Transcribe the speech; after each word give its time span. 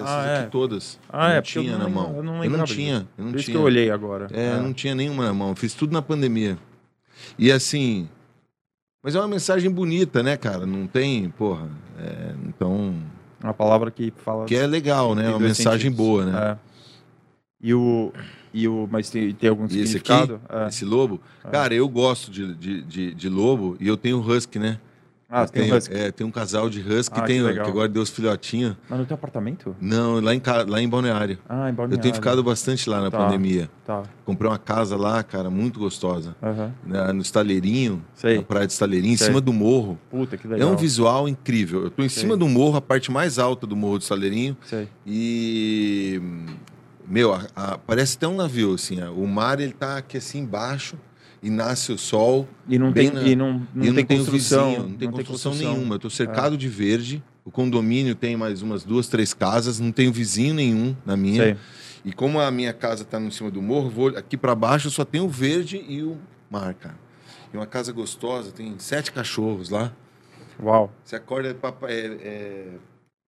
Essas 0.00 0.08
Ah, 0.10 0.26
é? 0.26 0.38
aqui 0.40 0.50
todas. 0.50 0.98
Ah, 1.08 1.26
eu 1.26 1.28
é, 1.28 1.28
não 1.30 1.36
eu 1.36 1.42
tinha 1.42 1.72
não 1.72 1.78
na 1.78 1.88
mão. 1.88 2.16
eu 2.16 2.22
não 2.22 2.44
eu 2.44 2.50
não 2.50 2.64
tinha, 2.64 3.06
eu 3.18 3.24
não 3.24 3.30
Por 3.32 3.36
isso 3.38 3.44
tinha. 3.46 3.54
que 3.56 3.60
eu 3.60 3.64
olhei 3.64 3.90
agora. 3.90 4.26
É, 4.32 4.52
eu 4.54 4.62
não 4.62 4.72
tinha 4.72 4.94
nenhuma 4.94 5.24
na 5.26 5.32
mão. 5.34 5.50
Eu 5.50 5.56
fiz 5.56 5.74
tudo 5.74 5.92
na 5.92 6.02
pandemia. 6.02 6.58
E 7.38 7.50
assim. 7.52 8.08
Mas 9.02 9.14
é 9.14 9.18
uma 9.18 9.28
mensagem 9.28 9.70
bonita, 9.70 10.22
né, 10.22 10.36
cara? 10.36 10.64
Não 10.64 10.86
tem, 10.86 11.28
porra. 11.30 11.68
é, 11.98 12.34
então. 12.46 12.94
Uma 13.42 13.52
palavra 13.54 13.90
que 13.90 14.12
fala. 14.16 14.44
Que 14.46 14.54
é 14.54 14.66
legal, 14.66 15.14
né? 15.14 15.26
É 15.26 15.28
uma 15.30 15.40
mensagem 15.40 15.90
sentidos. 15.90 15.96
boa, 15.96 16.24
né? 16.26 16.50
É. 16.52 16.56
E 17.60 17.74
o. 17.74 18.12
E 18.54 18.68
o 18.68 18.86
mas 18.90 19.08
tem, 19.10 19.32
tem 19.32 19.48
algum 19.50 19.64
E 19.64 19.80
esse 19.80 19.96
aqui, 19.96 20.12
significado? 20.12 20.40
É. 20.48 20.68
esse 20.68 20.84
lobo. 20.84 21.20
Cara, 21.50 21.72
eu 21.74 21.88
gosto 21.88 22.30
de, 22.30 22.54
de, 22.54 22.82
de, 22.82 23.14
de 23.14 23.28
lobo 23.28 23.76
e 23.80 23.88
eu 23.88 23.96
tenho 23.96 24.20
husky, 24.20 24.58
né? 24.58 24.78
Ah, 25.34 25.42
Eu 25.44 25.46
você 25.46 25.52
tem 25.54 25.72
um 25.72 25.76
husky. 25.76 25.94
É, 25.94 26.10
tem 26.12 26.26
um 26.26 26.30
casal 26.30 26.68
de 26.68 26.80
husky 26.80 27.18
Ah, 27.18 27.22
tem, 27.22 27.42
que 27.42 27.52
que, 27.54 27.58
agora 27.60 27.88
deu 27.88 28.02
os 28.02 28.10
filhotinhos. 28.10 28.76
Mas 28.86 28.98
no 28.98 29.06
teu 29.06 29.14
apartamento? 29.14 29.74
Não, 29.80 30.20
lá 30.20 30.34
em, 30.34 30.42
lá 30.68 30.82
em 30.82 30.86
Balneário. 30.88 31.38
Ah, 31.48 31.66
em 31.66 31.70
Eu 31.70 31.74
Balneário. 31.74 32.02
tenho 32.02 32.14
ficado 32.14 32.42
bastante 32.44 32.90
lá 32.90 33.00
na 33.00 33.10
Tá. 33.10 33.16
pandemia. 33.16 33.70
Tá. 33.86 34.02
Comprei 34.26 34.50
uma 34.50 34.58
casa 34.58 34.94
lá, 34.94 35.22
cara, 35.22 35.48
muito 35.48 35.80
gostosa. 35.80 36.36
Aham. 36.42 36.74
Na- 36.86 37.12
no 37.14 37.22
Estaleirinho, 37.22 38.04
Sei. 38.14 38.36
na 38.36 38.42
praia 38.42 38.66
de 38.66 38.74
Estaleirinho, 38.74 39.14
em 39.14 39.16
Sei. 39.16 39.28
cima 39.28 39.40
do 39.40 39.54
morro. 39.54 39.98
Puta, 40.10 40.36
que 40.36 40.46
É 40.46 40.50
legal. 40.50 40.70
um 40.70 40.76
visual 40.76 41.26
incrível. 41.26 41.84
Eu 41.84 41.90
tô 41.90 42.02
em 42.02 42.08
Sei. 42.10 42.24
cima 42.24 42.36
do 42.36 42.46
morro, 42.46 42.76
a 42.76 42.82
parte 42.82 43.10
mais 43.10 43.38
alta 43.38 43.66
do 43.66 43.74
morro 43.74 43.96
do 43.98 44.02
Estaleirinho. 44.02 44.54
Sei. 44.66 44.86
E. 45.06 46.20
Meu, 47.06 47.34
a- 47.34 47.46
a- 47.56 47.78
parece 47.78 48.16
até 48.16 48.26
um 48.28 48.36
navio, 48.36 48.74
assim. 48.74 49.02
ó. 49.02 49.10
O 49.12 49.26
mar, 49.26 49.60
ele 49.60 49.72
tá 49.72 49.96
aqui 49.98 50.16
assim 50.16 50.38
embaixo 50.40 50.96
e 51.42 51.50
nasce 51.50 51.92
o 51.92 51.98
sol. 51.98 52.46
E 52.68 52.78
não 52.78 52.92
tem, 52.92 53.10
na- 53.10 53.22
e 53.22 53.34
não, 53.34 53.66
não 53.74 53.84
e 53.84 53.88
eu 53.88 53.94
tem 53.94 54.04
tenho 54.06 54.20
construção. 54.20 54.70
vizinho, 54.70 54.88
não 54.90 54.96
tem 54.96 55.10
construção, 55.10 55.54
nenhuma. 55.54 55.96
Eu 55.96 55.98
tô 55.98 56.08
cercado 56.10 56.54
É. 56.54 56.56
de 56.58 56.68
verde. 56.68 57.22
O 57.44 57.50
condomínio 57.50 58.14
tem 58.14 58.36
mais 58.36 58.62
umas 58.62 58.84
duas, 58.84 59.08
três 59.08 59.34
casas. 59.34 59.80
Não 59.80 59.90
tenho 59.90 60.12
vizinho 60.12 60.54
nenhum 60.54 60.94
na 61.04 61.16
minha. 61.16 61.42
Sei. 61.42 61.56
E 62.04 62.12
como 62.12 62.40
a 62.40 62.50
minha 62.50 62.72
casa 62.72 63.04
tá 63.04 63.20
em 63.20 63.30
cima 63.30 63.50
do 63.50 63.60
morro, 63.62 63.90
vou 63.90 64.08
aqui 64.16 64.36
para 64.36 64.54
baixo 64.54 64.90
só 64.90 65.04
tem 65.04 65.20
o 65.20 65.28
verde 65.28 65.84
e 65.88 66.02
o 66.02 66.16
mar, 66.50 66.74
cara. 66.74 66.98
E 67.52 67.56
uma 67.56 67.66
casa 67.66 67.92
gostosa, 67.92 68.50
tem 68.52 68.74
sete 68.78 69.10
cachorros 69.12 69.68
lá. 69.70 69.92
Uau. 70.60 70.92
Você 71.04 71.16
acorda, 71.16 71.48
é, 71.48 71.92
é, 71.92 71.94
é 72.26 72.66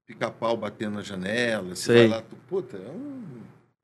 pica-pau 0.06 0.56
batendo 0.56 0.94
na 0.96 1.02
janela, 1.02 1.74
você 1.74 1.82
Sei. 1.92 1.96
vai 2.08 2.18
lá, 2.18 2.22
tu- 2.22 2.36
puta, 2.48 2.76
é 2.76 2.90
um, 2.90 3.22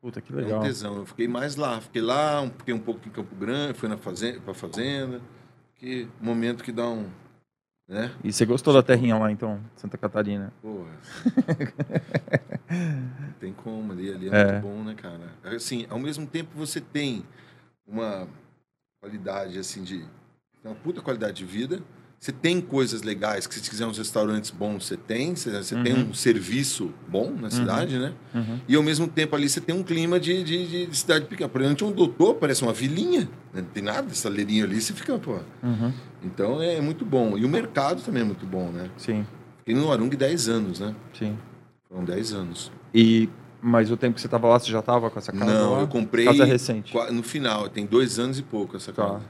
Puta, 0.01 0.21
que 0.21 0.33
é 0.33 0.37
um 0.37 0.39
legal. 0.39 0.63
tesão. 0.63 0.97
Eu 0.97 1.07
fiquei 1.07 1.29
mais 1.29 1.57
lá, 1.57 1.81
fiquei 1.81 2.01
lá, 2.01 2.41
um- 2.41 2.51
fiquei 2.51 2.73
um 2.73 2.79
pouco 2.81 3.07
em 3.07 3.11
Campo 3.11 3.35
Grande, 3.37 3.75
fui 3.79 3.89
na 3.89 3.99
fazenda, 3.99 4.41
pra 4.41 4.55
fazenda, 4.55 5.21
que 5.77 6.09
momento 6.21 6.65
que 6.65 6.73
dá 6.73 6.89
um, 6.89 7.07
né? 7.87 8.15
E 8.25 8.33
você 8.33 8.47
gostou 8.47 8.73
da 8.73 8.83
terrinha 8.83 9.19
lá, 9.19 9.31
então, 9.31 9.61
Santa 9.77 9.99
Catarina? 9.99 10.53
Porra. 10.63 10.91
Não 12.71 13.33
tem 13.41 13.53
como 13.53 13.93
ali, 13.93 14.11
ali 14.11 14.29
é, 14.31 14.33
É. 14.41 14.53
muito 14.53 14.63
bom, 14.63 14.83
né, 14.85 14.95
cara? 14.95 15.33
Assim, 15.45 15.87
ao 15.91 15.99
mesmo 15.99 16.27
tempo 16.27 16.51
você 16.57 16.81
tem 16.81 17.25
uma 17.87 18.27
qualidade, 19.01 19.59
assim, 19.59 19.83
de... 19.83 20.05
Uma 20.65 20.75
puta 20.75 21.01
qualidade 21.01 21.39
de 21.39 21.45
vida. 21.45 21.83
Você 22.21 22.33
tem 22.33 22.61
coisas 22.61 23.01
legais, 23.01 23.47
que 23.47 23.55
se 23.55 23.71
quiser 23.71 23.87
uns 23.87 23.97
restaurantes 23.97 24.51
bons, 24.51 24.85
você 24.87 24.95
tem. 24.95 25.35
Você, 25.35 25.51
você 25.51 25.75
tem 25.83 25.95
Uhum. 25.95 26.11
um 26.11 26.15
serviço 26.15 26.93
bom 27.09 27.31
na 27.41 27.49
cidade, 27.49 27.99
né? 27.99 28.13
Uhum. 28.35 28.61
E 28.69 28.77
ao 28.77 28.83
mesmo 28.83 29.09
tempo 29.09 29.35
ali 29.35 29.49
você 29.49 29.59
tem 29.59 29.75
um 29.75 29.83
clima 29.83 30.21
de, 30.21 30.45
de, 30.45 30.87
de 30.87 30.97
cidade 30.97 31.25
pequena. 31.25 31.49
Por 31.49 31.63
exemplo, 31.63 31.89
um 31.89 31.93
doutor, 31.93 32.35
parece 32.35 32.63
uma 32.63 32.75
vilinha. 32.75 33.23
né? 33.55 33.63
Não 33.63 33.65
tem 33.65 33.83
nada, 33.83 34.07
essa 34.11 34.29
leirinho 34.29 34.67
ali, 34.67 34.79
você 34.83 34.93
fica, 34.93 35.19
pô... 35.19 35.39
Uhum. 35.63 35.93
Então 36.23 36.61
é 36.61 36.79
muito 36.83 37.07
bom. 37.07 37.39
E 37.39 37.45
o 37.47 37.49
mercado 37.49 38.03
também 38.03 38.21
é 38.21 38.27
muito 38.27 38.45
bom, 38.45 38.71
né? 38.71 38.91
Sim, 38.99 39.27
Fiquei 39.61 39.75
no 39.75 39.91
Arung 39.91 40.11
10 40.11 40.49
anos, 40.51 40.79
né? 40.81 40.95
sim. 41.15 41.39
Foram 41.89 42.05
10 42.05 42.35
anos. 42.35 42.71
E, 42.95 43.31
mas 43.63 43.91
o 43.91 43.97
tempo 43.97 44.17
que 44.17 44.21
você 44.21 44.29
tava 44.29 44.47
lá, 44.47 44.59
você 44.59 44.71
já 44.71 44.83
tava 44.83 45.11
com 45.11 45.19
essa 45.19 45.33
casa 45.33 45.45
Não, 45.53 45.73
lá? 45.73 45.81
eu 45.81 45.89
comprei 45.89 46.27
Casa 46.27 46.45
recente. 46.45 46.93
no 47.11 47.23
final, 47.23 47.67
tem 47.71 47.87
dois 47.87 48.19
anos 48.19 48.39
e 48.39 48.43
pouco 48.43 48.77
essa 48.77 48.93
Tá. 48.93 49.21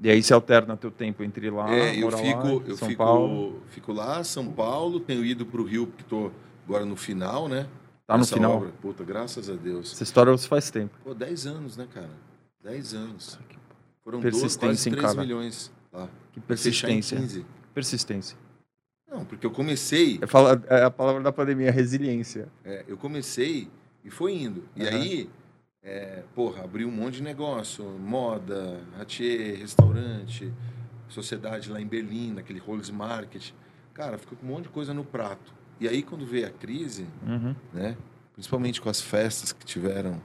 E 0.00 0.08
aí 0.10 0.22
você 0.22 0.32
alterna 0.32 0.76
teu 0.76 0.90
tempo 0.90 1.24
entre 1.24 1.50
lá, 1.50 1.74
é, 1.74 1.90
eu 2.00 2.10
fico, 2.12 2.46
lá, 2.46 2.52
eu 2.66 2.76
São 2.76 2.88
fico, 2.88 2.98
Paulo. 3.02 3.62
fico 3.68 3.92
lá, 3.92 4.22
São 4.22 4.46
Paulo, 4.52 5.00
tenho 5.00 5.24
ido 5.24 5.44
para 5.44 5.60
o 5.60 5.64
Rio, 5.64 5.86
porque 5.88 6.02
estou 6.02 6.32
agora 6.64 6.84
no 6.84 6.94
final, 6.96 7.48
né? 7.48 7.66
Tá 8.06 8.16
no 8.16 8.22
Essa 8.22 8.36
final. 8.36 8.56
Obra. 8.58 8.70
Puta, 8.80 9.02
graças 9.04 9.50
a 9.50 9.54
Deus. 9.54 9.92
Essa 9.92 10.04
história 10.04 10.30
você 10.30 10.46
faz 10.46 10.70
tempo. 10.70 10.96
Pô, 11.02 11.12
10 11.14 11.46
anos, 11.46 11.76
né, 11.76 11.86
cara? 11.92 12.10
10 12.62 12.94
anos. 12.94 13.38
Foram 14.04 14.20
Persistência, 14.20 14.60
12, 14.60 14.76
quase 14.76 14.88
hein, 14.88 14.94
3 14.94 15.06
cara? 15.12 15.20
milhões 15.20 15.72
lá. 15.92 16.08
Que 16.32 16.38
em 16.38 16.42
persistência. 16.42 17.18
15. 17.18 17.44
Persistência. 17.74 18.38
Não, 19.10 19.24
porque 19.24 19.44
eu 19.46 19.50
comecei, 19.50 20.20
É, 20.70 20.76
é 20.80 20.84
a 20.84 20.90
palavra 20.90 21.22
da 21.22 21.32
pandemia, 21.32 21.70
resiliência. 21.72 22.48
é, 22.64 22.84
eu 22.86 22.96
comecei 22.96 23.68
e 24.04 24.10
foi 24.10 24.34
indo. 24.34 24.64
E 24.76 24.86
Aham. 24.86 24.96
aí, 24.96 25.30
é, 25.88 26.22
porra, 26.34 26.64
abri 26.64 26.84
um 26.84 26.90
monte 26.90 27.14
de 27.14 27.22
negócio, 27.22 27.82
moda, 27.84 28.78
ratier, 28.98 29.58
restaurante, 29.58 30.52
sociedade 31.08 31.70
lá 31.70 31.80
em 31.80 31.86
Berlim, 31.86 32.32
naquele 32.34 32.58
Rolls 32.58 32.92
Market. 32.92 33.52
Cara, 33.94 34.18
ficou 34.18 34.36
com 34.36 34.46
um 34.46 34.50
monte 34.50 34.64
de 34.64 34.68
coisa 34.68 34.92
no 34.92 35.02
prato. 35.02 35.54
E 35.80 35.88
aí, 35.88 36.02
quando 36.02 36.26
veio 36.26 36.46
a 36.46 36.50
crise, 36.50 37.06
Uhum. 37.26 37.54
né? 37.72 37.96
Principalmente 38.34 38.80
com 38.80 38.88
as 38.90 39.00
festas 39.00 39.50
que 39.52 39.64
tiveram, 39.64 40.20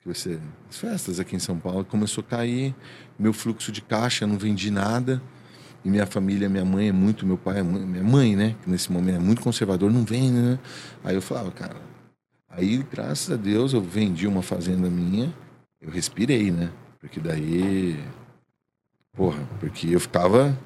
que 0.00 0.08
você, 0.08 0.40
as 0.68 0.78
festas 0.78 1.20
aqui 1.20 1.36
em 1.36 1.38
São 1.38 1.58
Paulo, 1.58 1.84
começou 1.84 2.24
a 2.26 2.30
cair, 2.30 2.74
meu 3.18 3.32
fluxo 3.32 3.70
de 3.70 3.82
caixa, 3.82 4.24
eu 4.24 4.28
não 4.28 4.38
vendi 4.38 4.70
nada. 4.70 5.20
E 5.84 5.88
minha 5.90 6.06
família, 6.06 6.48
minha 6.48 6.64
mãe 6.64 6.88
é 6.88 6.92
muito, 6.92 7.24
meu 7.26 7.38
pai 7.38 7.60
é 7.60 7.62
muito, 7.62 7.86
minha 7.86 8.02
mãe, 8.02 8.34
né, 8.34 8.56
que 8.62 8.68
nesse 8.70 8.90
momento 8.90 9.16
é 9.16 9.20
muito 9.20 9.40
conservador, 9.40 9.92
não 9.92 10.04
vende, 10.04 10.32
né? 10.36 10.58
Aí 11.04 11.14
eu 11.14 11.22
falava, 11.22 11.52
cara, 11.52 11.76
aí 12.48 12.78
graças 12.90 13.30
a 13.32 13.36
Deus 13.36 13.72
eu 13.72 13.80
vendi 13.80 14.26
uma 14.26 14.42
fazenda 14.42 14.88
minha, 14.88 15.32
eu 15.80 15.90
respirei, 15.90 16.50
né? 16.50 16.70
Porque 17.00 17.20
daí, 17.20 17.98
porra, 19.16 19.40
porque 19.60 19.88
eu 19.94 20.00
ficava 20.00 20.56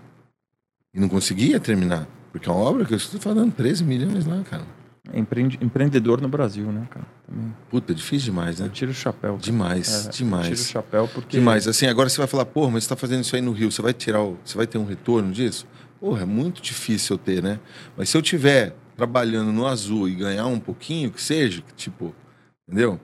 e 0.95 1.01
não 1.01 1.09
conseguia 1.09 1.59
terminar. 1.61 2.07
Porque 2.31 2.49
é 2.49 2.53
uma 2.53 2.63
obra 2.63 2.85
que 2.85 2.93
eu 2.95 2.97
estou 2.97 3.21
falando 3.21 3.53
13 3.53 3.85
milhões 3.85 4.25
lá, 4.27 4.43
cara. 4.43 4.65
Empreende- 5.13 5.59
empreendedor 5.61 6.21
no 6.21 6.29
Brasil, 6.29 6.71
né, 6.73 6.87
cara? 6.89 7.05
Também. 7.27 7.55
Puta, 7.69 7.95
difícil 7.95 8.27
demais, 8.27 8.61
Eu 8.61 8.67
né? 8.67 8.73
tiro 8.73 8.91
o 8.93 8.95
chapéu. 8.95 9.33
cara. 9.33 9.43
Demais, 9.43 10.07
É, 10.07 10.11
demais. 10.11 10.49
Eu 10.49 10.55
tiro 10.55 10.69
o 10.69 10.73
chapéu 10.73 11.09
porque. 11.13 11.37
Demais. 11.37 11.67
Assim, 11.69 11.87
agora 11.87 12.09
você 12.09 12.17
vai 12.19 12.27
falar, 12.27 12.47
porra, 12.47 12.71
mas 12.71 12.85
você 12.85 12.89
tá 12.91 12.97
fazendo 12.97 13.23
isso 13.23 13.35
aí 13.37 13.43
no 13.43 13.53
Rio, 13.53 13.71
você 13.71 13.83
vai 13.83 13.93
tirar 13.93 14.23
o. 14.23 14.39
Você 14.45 14.57
vai 14.57 14.67
ter 14.67 14.79
um 14.79 14.85
retorno 14.87 15.31
disso? 15.33 15.67
Porra, 16.01 16.23
é 16.23 16.25
muito 16.25 16.63
difícil 16.63 17.15
eu 17.17 17.19
ter, 17.19 17.43
né? 17.43 17.59
Mas 17.97 18.09
se 18.09 18.17
eu 18.17 18.23
tiver 18.23 18.75
trabalhando 18.97 19.53
no 19.53 19.67
azul 19.67 20.09
e 20.09 20.15
ganhar 20.15 20.47
um 20.47 20.59
pouquinho, 20.61 21.11
que 21.11 21.21
seja, 21.23 21.63
tipo, 21.77 22.15
entendeu? 22.67 23.01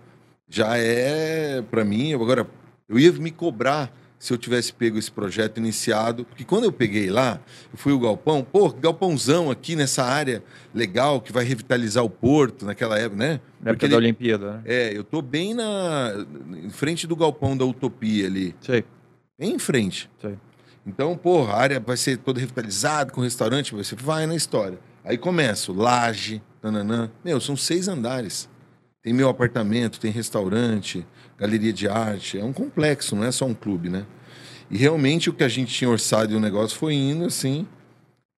Já 0.48 0.76
é, 0.78 1.62
pra 1.62 1.84
mim, 1.84 2.14
agora, 2.14 2.46
eu 2.88 2.98
ia 2.98 3.12
me 3.12 3.30
cobrar 3.30 3.92
se 4.18 4.32
eu 4.32 4.38
tivesse 4.38 4.72
pego 4.72 4.98
esse 4.98 5.12
projeto 5.12 5.58
iniciado, 5.58 6.24
porque 6.24 6.42
quando 6.42 6.64
eu 6.64 6.72
peguei 6.72 7.08
lá, 7.08 7.38
eu 7.72 7.78
fui 7.78 7.92
o 7.92 8.00
galpão, 8.00 8.42
pô, 8.42 8.68
galpãozão 8.70 9.48
aqui 9.48 9.76
nessa 9.76 10.02
área 10.04 10.42
legal 10.74 11.20
que 11.20 11.32
vai 11.32 11.44
revitalizar 11.44 12.02
o 12.02 12.10
porto 12.10 12.66
naquela 12.66 12.98
época, 12.98 13.16
né? 13.16 13.40
Na 13.60 13.70
época 13.70 13.86
ele- 13.86 13.92
da 13.92 13.98
Olimpíada, 13.98 14.52
né? 14.54 14.62
É, 14.64 14.96
eu 14.96 15.04
tô 15.04 15.22
bem 15.22 15.54
na 15.54 16.14
em 16.64 16.70
frente 16.70 17.06
do 17.06 17.14
galpão 17.14 17.56
da 17.56 17.64
Utopia 17.64 18.26
ali, 18.26 18.56
Sei, 18.60 18.84
bem 19.38 19.54
em 19.54 19.58
frente. 19.58 20.10
sei. 20.20 20.36
Então, 20.84 21.16
porra, 21.16 21.52
a 21.52 21.60
área 21.60 21.78
vai 21.80 21.96
ser 21.96 22.16
toda 22.16 22.40
revitalizada 22.40 23.12
com 23.12 23.20
restaurante, 23.20 23.72
você 23.74 23.94
vai 23.94 24.26
na 24.26 24.34
história. 24.34 24.78
Aí 25.08 25.16
começo, 25.16 25.72
laje, 25.72 26.42
nananã. 26.62 27.10
Meu, 27.24 27.40
são 27.40 27.56
seis 27.56 27.88
andares. 27.88 28.46
Tem 29.02 29.10
meu 29.10 29.30
apartamento, 29.30 29.98
tem 29.98 30.12
restaurante, 30.12 31.06
galeria 31.38 31.72
de 31.72 31.88
arte. 31.88 32.38
É 32.38 32.44
um 32.44 32.52
complexo, 32.52 33.16
não 33.16 33.24
é 33.24 33.32
só 33.32 33.46
um 33.46 33.54
clube, 33.54 33.88
né? 33.88 34.04
E 34.70 34.76
realmente 34.76 35.30
o 35.30 35.32
que 35.32 35.42
a 35.42 35.48
gente 35.48 35.72
tinha 35.72 35.88
orçado 35.88 36.30
e 36.34 36.36
o 36.36 36.40
negócio 36.40 36.76
foi 36.78 36.92
indo 36.92 37.24
assim. 37.24 37.66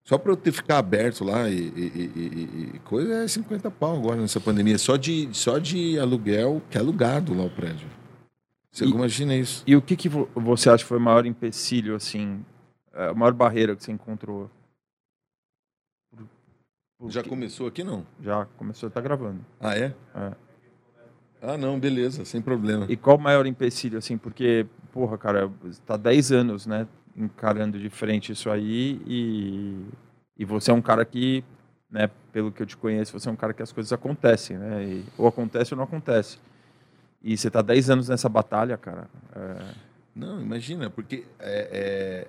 Só 0.05 0.17
para 0.17 0.31
eu 0.31 0.37
ter 0.37 0.53
ficar 0.53 0.79
aberto 0.79 1.25
lá 1.25 1.51
e, 1.51 1.55
e- 1.57 2.13
e- 2.15 2.71
e- 2.77 2.79
coisa 2.85 3.15
é 3.25 3.27
50 3.27 3.69
pau 3.69 3.97
agora 3.97 4.21
nessa 4.21 4.39
pandemia. 4.39 4.79
Só 4.79 4.97
de, 4.97 5.29
só 5.33 5.59
de 5.59 5.99
aluguel, 5.99 6.63
que 6.71 6.79
é 6.79 6.81
alugado 6.81 7.35
lá 7.35 7.43
o 7.43 7.51
prédio. 7.51 7.89
Você 8.71 8.85
imagina 8.85 9.35
isso? 9.35 9.65
E 9.67 9.75
o 9.75 9.83
que, 9.83 9.97
que 9.97 10.09
vo- 10.09 10.29
você 10.37 10.71
acha 10.71 10.85
que 10.85 10.89
foi 10.89 10.99
o 10.99 11.01
maior 11.01 11.27
empecilho, 11.27 11.97
assim, 11.97 12.45
é, 12.95 13.09
a 13.09 13.15
maior 13.15 13.33
barreira 13.33 13.75
que 13.75 13.83
você 13.83 13.91
encontrou? 13.91 14.49
Por- 17.01 17.07
por 17.07 17.11
Já 17.11 17.25
começou 17.25 17.67
aqui, 17.67 17.83
não? 17.83 18.05
Já 18.23 18.45
começou 18.59 18.87
a 18.87 18.89
estar 18.89 19.01
gravando. 19.01 19.41
Ah, 19.59 19.75
é? 19.77 19.95
É. 20.15 20.33
Ah, 21.43 21.57
não, 21.57 21.81
beleza, 21.81 22.25
sem 22.27 22.43
problema. 22.43 22.85
E 22.91 22.97
qual 22.97 23.17
o 23.17 23.21
maior 23.21 23.47
empecilho, 23.47 23.97
assim, 23.97 24.19
porque, 24.19 24.67
porra, 24.93 25.17
cara, 25.17 25.51
tá 25.87 25.97
10 25.97 26.31
anos, 26.31 26.67
né, 26.67 26.87
encarando 27.17 27.79
de 27.79 27.89
frente 27.89 28.33
isso 28.33 28.51
aí 28.51 29.01
e, 29.07 29.87
e 30.39 30.45
você 30.45 30.71
é 30.71 30.75
um 30.75 30.83
cara 30.83 31.03
que, 31.07 31.43
né, 31.91 32.11
pelo 32.31 32.53
que 32.53 32.63
eu 32.63 32.67
te 32.67 32.77
conheço, 32.77 33.19
você 33.19 33.27
é 33.31 33.33
um 33.33 33.37
cara 33.37 33.55
que 33.55 33.63
as 33.63 33.73
coisas 33.73 33.91
acontecem, 33.91 34.59
né, 34.59 34.85
e- 34.85 35.05
ou 35.17 35.27
acontece 35.27 35.73
ou 35.73 35.79
não 35.79 35.85
acontece. 35.85 36.39
E 37.23 37.35
você 37.37 37.51
tá 37.51 37.63
10 37.63 37.89
anos 37.89 38.09
nessa 38.11 38.29
batalha, 38.29 38.77
cara. 38.77 39.09
é, 39.35 39.91
Não, 40.15 40.43
imagina, 40.43 40.91
porque 40.91 41.25
é, 41.39 42.27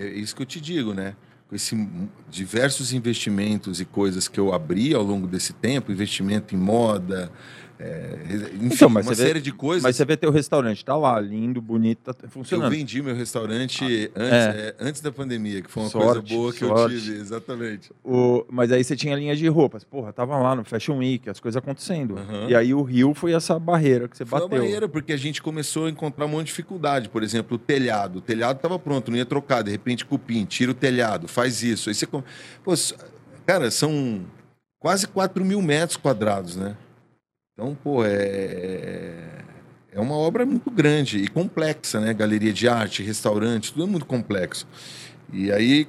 é- 0.00 0.04
é- 0.04 0.06
é 0.06 0.08
isso 0.14 0.34
que 0.34 0.40
eu 0.40 0.46
te 0.46 0.58
digo, 0.60 0.94
né? 0.94 1.14
Esse 1.54 1.88
diversos 2.30 2.92
investimentos 2.92 3.80
e 3.80 3.84
coisas 3.84 4.28
que 4.28 4.38
eu 4.40 4.52
abri 4.52 4.94
ao 4.94 5.02
longo 5.02 5.26
desse 5.26 5.52
tempo, 5.52 5.92
investimento 5.92 6.54
em 6.54 6.58
moda, 6.58 7.30
é, 7.78 8.50
enfim, 8.54 8.74
então, 8.74 8.88
uma 8.88 9.02
série 9.02 9.34
vê, 9.34 9.40
de 9.40 9.52
coisas. 9.52 9.82
Mas 9.82 9.96
você 9.96 10.04
vê 10.04 10.16
teu 10.16 10.30
restaurante, 10.30 10.84
tá 10.84 10.96
lá, 10.96 11.20
lindo, 11.20 11.60
bonito, 11.60 12.14
tá 12.14 12.28
funcionando. 12.28 12.72
Eu 12.72 12.78
vendi 12.78 13.02
meu 13.02 13.14
restaurante 13.14 14.10
ah, 14.14 14.20
antes, 14.20 14.32
é. 14.32 14.68
É, 14.68 14.74
antes 14.78 15.00
da 15.00 15.10
pandemia, 15.10 15.60
que 15.60 15.70
foi 15.70 15.82
uma 15.82 15.90
sorte, 15.90 16.06
coisa 16.06 16.22
boa 16.22 16.52
que 16.52 16.58
sorte. 16.60 16.94
eu 16.94 17.00
tive, 17.00 17.18
exatamente. 17.18 17.90
O, 18.04 18.44
mas 18.48 18.70
aí 18.70 18.84
você 18.84 18.94
tinha 18.94 19.16
linha 19.16 19.34
de 19.34 19.48
roupas, 19.48 19.82
porra, 19.82 20.12
tava 20.12 20.36
lá 20.38 20.54
no 20.54 20.64
Fashion 20.64 20.98
Week, 20.98 21.28
as 21.28 21.40
coisas 21.40 21.56
acontecendo. 21.56 22.14
Uhum. 22.14 22.48
E 22.48 22.54
aí 22.54 22.72
o 22.72 22.82
Rio 22.82 23.12
foi 23.12 23.32
essa 23.32 23.58
barreira 23.58 24.08
que 24.08 24.16
você 24.16 24.24
foi 24.24 24.38
bateu. 24.38 24.48
Foi 24.48 24.58
a 24.58 24.62
barreira, 24.62 24.88
porque 24.88 25.12
a 25.12 25.16
gente 25.16 25.42
começou 25.42 25.86
a 25.86 25.90
encontrar 25.90 26.26
um 26.26 26.28
monte 26.28 26.46
de 26.46 26.52
dificuldade. 26.52 27.08
Por 27.08 27.22
exemplo, 27.22 27.56
o 27.56 27.58
telhado. 27.58 28.18
O 28.18 28.22
telhado 28.22 28.60
tava 28.60 28.78
pronto, 28.78 29.10
não 29.10 29.18
ia 29.18 29.26
trocar. 29.26 29.62
De 29.62 29.70
repente, 29.70 30.04
cupim, 30.04 30.44
tira 30.44 30.70
o 30.70 30.74
telhado, 30.74 31.26
faz 31.26 31.62
isso. 31.62 31.88
Aí 31.88 31.94
você. 31.94 32.06
Pô, 32.06 32.22
cara, 33.44 33.70
são 33.70 34.22
quase 34.78 35.08
4 35.08 35.44
mil 35.44 35.60
metros 35.60 35.96
quadrados, 35.96 36.56
né? 36.56 36.76
Então, 37.54 37.74
pô, 37.74 38.04
é, 38.04 39.44
é 39.92 40.00
uma 40.00 40.16
obra 40.16 40.44
muito 40.44 40.70
grande 40.70 41.18
e 41.18 41.28
complexa, 41.28 42.00
né? 42.00 42.12
Galeria 42.12 42.52
de 42.52 42.68
arte, 42.68 43.02
restaurante, 43.02 43.72
tudo 43.72 43.84
é 43.84 43.86
muito 43.86 44.04
complexo. 44.04 44.66
E 45.32 45.50
aí, 45.52 45.88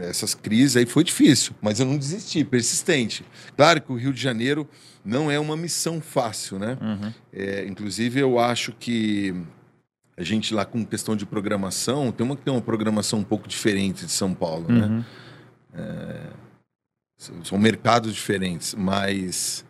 essas 0.00 0.34
crises 0.34 0.76
aí 0.76 0.84
foi 0.84 1.02
difícil, 1.02 1.54
mas 1.62 1.80
eu 1.80 1.86
não 1.86 1.96
desisti, 1.96 2.44
persistente. 2.44 3.24
Claro 3.56 3.80
que 3.80 3.90
o 3.92 3.96
Rio 3.96 4.12
de 4.12 4.20
Janeiro 4.20 4.68
não 5.04 5.30
é 5.30 5.38
uma 5.38 5.56
missão 5.56 6.00
fácil, 6.00 6.58
né? 6.58 6.76
Uhum. 6.80 7.12
É, 7.32 7.64
inclusive, 7.66 8.20
eu 8.20 8.38
acho 8.38 8.72
que 8.72 9.34
a 10.16 10.24
gente 10.24 10.52
lá 10.52 10.64
com 10.64 10.84
questão 10.84 11.14
de 11.14 11.24
programação, 11.24 12.10
tem 12.10 12.26
uma 12.26 12.36
que 12.36 12.42
tem 12.42 12.52
uma 12.52 12.60
programação 12.60 13.20
um 13.20 13.24
pouco 13.24 13.48
diferente 13.48 14.04
de 14.04 14.12
São 14.12 14.34
Paulo, 14.34 14.66
né? 14.68 14.86
uhum. 14.86 14.98
né? 14.98 15.04
É, 15.74 16.20
são 17.16 17.58
mercados 17.58 18.14
diferentes, 18.14 18.74
mas 18.74 19.64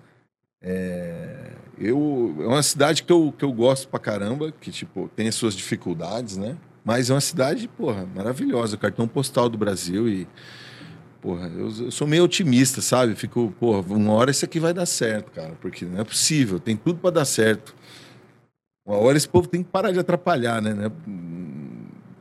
é, 0.60 1.52
eu, 1.78 2.37
é 2.40 2.46
uma 2.46 2.62
cidade 2.62 3.02
que 3.02 3.12
eu, 3.12 3.32
que 3.37 3.44
eu 3.44 3.52
gosto 3.52 3.88
pra 3.88 4.00
caramba, 4.00 4.52
que 4.52 4.70
tipo, 4.70 5.08
tem 5.14 5.28
as 5.28 5.34
suas 5.34 5.55
dificuldades, 5.55 6.37
né? 6.37 6.56
Mas 6.84 7.10
é 7.10 7.14
uma 7.14 7.20
cidade, 7.20 7.69
porra, 7.69 8.06
maravilhosa, 8.14 8.76
cartão 8.76 9.06
postal 9.06 9.49
do 9.49 9.58
Brasil 9.58 10.08
e. 10.08 10.26
Porra, 11.20 11.49
eu, 11.49 11.84
eu, 11.84 11.90
sou 11.90 12.06
meio 12.06 12.25
otimista, 12.25 12.81
sabe? 12.81 13.14
Fico, 13.16 13.52
porra, 13.58 13.81
uma 13.93 14.12
hora 14.12 14.31
isso 14.31 14.44
aqui 14.44 14.60
vai 14.60 14.72
dar 14.72 14.87
certo, 14.87 15.32
cara, 15.32 15.52
porque 15.60 15.84
não 15.84 16.00
é 16.00 16.05
possível, 16.05 16.60
tem 16.60 16.76
tudo 16.76 17.00
para 17.00 17.10
dar 17.10 17.25
certo. 17.25 17.75
Uma 18.87 18.96
hora 18.99 19.16
esse 19.16 19.28
povo 19.28 19.49
tem 19.49 19.62
que 19.62 19.69
parar 19.69 19.90
de 19.90 19.99
atrapalhar, 19.99 20.62
né? 20.62 20.90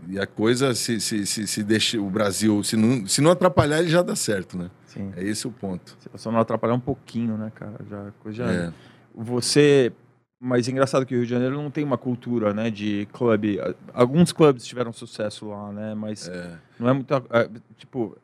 E 0.09 0.19
a 0.19 0.25
coisa, 0.25 0.73
se, 0.73 0.99
se, 0.99 1.25
se, 1.25 1.47
se 1.47 1.63
deixa 1.63 1.99
o 2.01 2.09
Brasil, 2.09 2.63
se 2.63 2.75
não, 2.75 3.05
se 3.07 3.21
não 3.21 3.31
atrapalhar, 3.31 3.79
ele 3.79 3.89
já 3.89 4.01
dá 4.01 4.15
certo, 4.15 4.57
né? 4.57 4.69
Sim. 4.97 5.13
É 5.15 5.23
esse 5.23 5.47
o 5.47 5.51
ponto. 5.51 5.95
Só 6.15 6.31
não 6.31 6.39
atrapalhar 6.39 6.73
um 6.73 6.79
pouquinho, 6.79 7.37
né, 7.37 7.51
cara? 7.53 7.77
Já, 7.89 8.11
coisa 8.19 8.37
já 8.37 8.51
é. 8.51 8.73
Você. 9.15 9.91
Mas 10.39 10.67
é 10.67 10.71
engraçado 10.71 11.05
que 11.05 11.15
o 11.15 11.17
Rio 11.17 11.25
de 11.25 11.31
Janeiro 11.31 11.55
não 11.55 11.71
tem 11.71 11.83
uma 11.83 11.97
cultura, 11.97 12.53
né, 12.53 12.69
de 12.69 13.07
clube. 13.11 13.59
Alguns 13.91 14.31
clubes 14.31 14.65
tiveram 14.65 14.93
sucesso 14.93 15.47
lá, 15.47 15.71
né, 15.71 15.95
mas 15.95 16.27
é. 16.27 16.57
não 16.79 16.89
é 16.89 16.93
muito. 16.93 17.11
É, 17.11 17.49
tipo, 17.75 18.15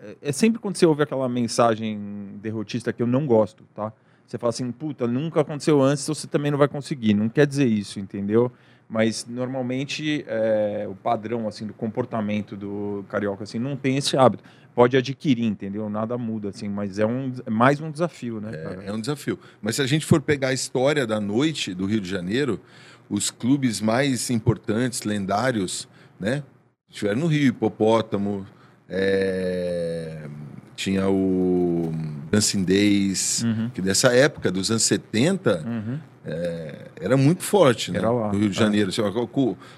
é, 0.00 0.16
é 0.20 0.32
sempre 0.32 0.60
quando 0.60 0.76
você 0.76 0.84
ouve 0.84 1.02
aquela 1.02 1.26
mensagem 1.30 2.38
derrotista 2.42 2.92
que 2.92 3.02
eu 3.02 3.06
não 3.06 3.26
gosto, 3.26 3.64
tá? 3.74 3.90
Você 4.26 4.36
fala 4.36 4.50
assim, 4.50 4.70
puta, 4.70 5.06
nunca 5.06 5.40
aconteceu 5.40 5.80
antes, 5.80 6.06
você 6.06 6.26
também 6.26 6.50
não 6.50 6.58
vai 6.58 6.68
conseguir. 6.68 7.14
Não 7.14 7.28
quer 7.28 7.46
dizer 7.46 7.66
isso, 7.66 7.98
entendeu? 8.00 8.52
Mas 8.88 9.24
normalmente 9.26 10.24
é, 10.28 10.86
o 10.88 10.94
padrão 10.94 11.48
assim 11.48 11.66
do 11.66 11.72
comportamento 11.72 12.56
do 12.56 13.04
carioca 13.08 13.44
assim 13.44 13.58
não 13.58 13.76
tem 13.76 13.96
esse 13.96 14.16
hábito 14.16 14.44
pode 14.76 14.94
adquirir, 14.94 15.46
entendeu? 15.46 15.88
Nada 15.88 16.18
muda, 16.18 16.50
assim, 16.50 16.68
mas 16.68 16.98
é, 16.98 17.06
um, 17.06 17.32
é 17.46 17.48
mais 17.48 17.80
um 17.80 17.90
desafio, 17.90 18.42
né? 18.42 18.50
É, 18.52 18.88
é, 18.88 18.92
um 18.92 19.00
desafio. 19.00 19.38
Mas 19.62 19.76
se 19.76 19.82
a 19.82 19.86
gente 19.86 20.04
for 20.04 20.20
pegar 20.20 20.48
a 20.48 20.52
história 20.52 21.06
da 21.06 21.18
noite 21.18 21.72
do 21.72 21.86
Rio 21.86 21.98
de 21.98 22.08
Janeiro, 22.10 22.60
os 23.08 23.30
clubes 23.30 23.80
mais 23.80 24.28
importantes, 24.28 25.02
lendários, 25.04 25.88
né? 26.20 26.42
Tiveram 26.90 27.20
no 27.20 27.26
Rio, 27.26 27.48
Hipopótamo, 27.48 28.46
é... 28.86 30.28
tinha 30.76 31.08
o 31.08 31.90
Dancing 32.30 32.62
Days, 32.62 33.44
uhum. 33.44 33.70
que 33.70 33.80
dessa 33.80 34.12
época, 34.14 34.52
dos 34.52 34.70
anos 34.70 34.82
70, 34.82 35.64
uhum 35.66 35.98
é, 36.26 36.74
era 37.00 37.16
muito 37.16 37.44
forte, 37.44 37.92
né? 37.92 37.98
Era 37.98 38.10
lá, 38.10 38.32
no 38.32 38.38
Rio 38.38 38.50
de 38.50 38.56
é. 38.56 38.60
Janeiro. 38.60 38.90
É. 38.90 39.02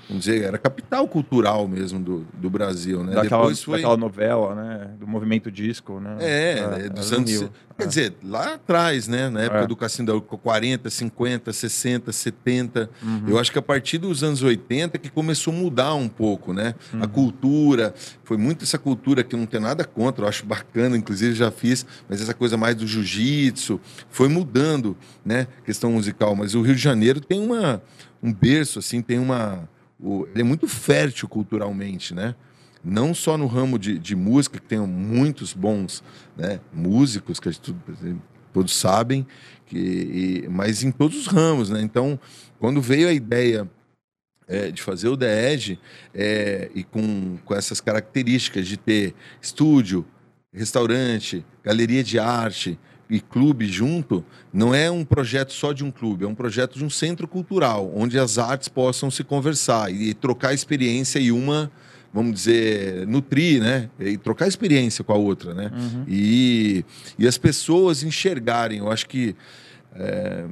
Vamos 0.08 0.24
dizer, 0.24 0.44
era 0.44 0.56
capital 0.56 1.06
cultural 1.06 1.68
mesmo 1.68 2.00
do, 2.00 2.26
do 2.32 2.48
Brasil, 2.48 3.04
né? 3.04 3.14
Daquela, 3.14 3.42
Depois 3.42 3.62
foi... 3.62 3.76
daquela 3.76 3.96
novela, 3.98 4.54
né? 4.54 4.90
Do 4.98 5.06
movimento 5.06 5.50
disco, 5.50 6.00
né? 6.00 6.16
É, 6.20 6.86
é 6.86 6.88
dos 6.88 7.12
anos... 7.12 7.50
Quer 7.78 7.86
dizer, 7.86 8.14
lá 8.24 8.54
atrás, 8.54 9.06
né? 9.06 9.30
Na 9.30 9.42
época 9.42 9.60
é. 9.60 9.66
do 9.66 9.76
Cassino 9.76 10.20
40, 10.20 10.90
50, 10.90 11.52
60, 11.52 12.10
70. 12.10 12.90
Uhum. 13.00 13.22
Eu 13.28 13.38
acho 13.38 13.52
que 13.52 13.58
a 13.58 13.62
partir 13.62 13.98
dos 13.98 14.24
anos 14.24 14.42
80 14.42 14.98
que 14.98 15.08
começou 15.08 15.52
a 15.52 15.56
mudar 15.56 15.94
um 15.94 16.08
pouco, 16.08 16.52
né? 16.52 16.74
Uhum. 16.92 17.02
A 17.04 17.06
cultura, 17.06 17.94
foi 18.24 18.36
muito 18.36 18.64
essa 18.64 18.78
cultura 18.78 19.22
que 19.22 19.36
não 19.36 19.46
tem 19.46 19.60
nada 19.60 19.84
contra, 19.84 20.24
eu 20.24 20.28
acho 20.28 20.44
bacana, 20.44 20.96
inclusive 20.96 21.36
já 21.36 21.52
fiz, 21.52 21.86
mas 22.08 22.20
essa 22.20 22.34
coisa 22.34 22.56
mais 22.56 22.74
do 22.74 22.84
jiu-jitsu, 22.84 23.80
foi 24.10 24.28
mudando, 24.28 24.96
né? 25.24 25.46
Questão 25.64 25.92
musical 25.92 26.34
mas 26.34 26.54
o 26.54 26.62
Rio 26.62 26.74
de 26.74 26.82
Janeiro 26.82 27.20
tem 27.20 27.40
uma, 27.40 27.82
um 28.22 28.32
berço, 28.32 28.78
assim, 28.78 29.00
tem 29.00 29.18
uma. 29.18 29.68
O, 30.00 30.26
ele 30.32 30.40
é 30.40 30.44
muito 30.44 30.66
fértil 30.66 31.28
culturalmente, 31.28 32.14
né? 32.14 32.34
Não 32.88 33.12
só 33.12 33.36
no 33.36 33.46
ramo 33.46 33.78
de, 33.78 33.98
de 33.98 34.16
música, 34.16 34.58
que 34.58 34.66
tem 34.66 34.78
muitos 34.78 35.52
bons 35.52 36.02
né, 36.36 36.58
músicos, 36.72 37.38
que 37.38 37.50
todos 38.52 38.74
sabem, 38.74 39.26
que, 39.66 39.78
e, 39.78 40.48
mas 40.48 40.82
em 40.82 40.90
todos 40.90 41.18
os 41.18 41.26
ramos, 41.26 41.68
né? 41.68 41.82
Então, 41.82 42.18
quando 42.58 42.80
veio 42.80 43.08
a 43.08 43.12
ideia 43.12 43.68
é, 44.46 44.70
de 44.70 44.80
fazer 44.80 45.08
o 45.08 45.16
The 45.16 45.52
Edge, 45.52 45.78
é, 46.14 46.70
e 46.74 46.82
com, 46.82 47.36
com 47.44 47.54
essas 47.54 47.80
características 47.80 48.66
de 48.66 48.78
ter 48.78 49.14
estúdio, 49.40 50.06
restaurante, 50.50 51.44
galeria 51.62 52.02
de 52.02 52.18
arte, 52.18 52.78
e 53.10 53.20
clube 53.20 53.66
junto, 53.66 54.24
não 54.52 54.74
é 54.74 54.90
um 54.90 55.04
projeto 55.04 55.52
só 55.52 55.72
de 55.72 55.82
um 55.82 55.90
clube, 55.90 56.24
é 56.24 56.28
um 56.28 56.34
projeto 56.34 56.78
de 56.78 56.84
um 56.84 56.90
centro 56.90 57.26
cultural, 57.26 57.90
onde 57.94 58.18
as 58.18 58.38
artes 58.38 58.68
possam 58.68 59.10
se 59.10 59.24
conversar 59.24 59.90
e 59.90 60.12
trocar 60.12 60.52
experiência 60.52 61.18
e 61.18 61.32
uma, 61.32 61.70
vamos 62.12 62.32
dizer, 62.34 63.06
nutrir, 63.06 63.60
né? 63.60 63.90
E 63.98 64.16
trocar 64.16 64.46
experiência 64.46 65.04
com 65.04 65.12
a 65.12 65.16
outra, 65.16 65.54
né? 65.54 65.70
Uhum. 65.74 66.04
E, 66.08 66.84
e 67.18 67.26
as 67.26 67.38
pessoas 67.38 68.02
enxergarem, 68.02 68.78
eu 68.78 68.90
acho 68.90 69.06
que. 69.08 69.34
É, 69.94 70.44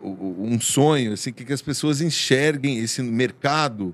um 0.00 0.60
sonho, 0.60 1.14
assim, 1.14 1.32
que 1.32 1.52
as 1.52 1.60
pessoas 1.60 2.00
enxerguem 2.00 2.78
esse 2.78 3.02
mercado 3.02 3.92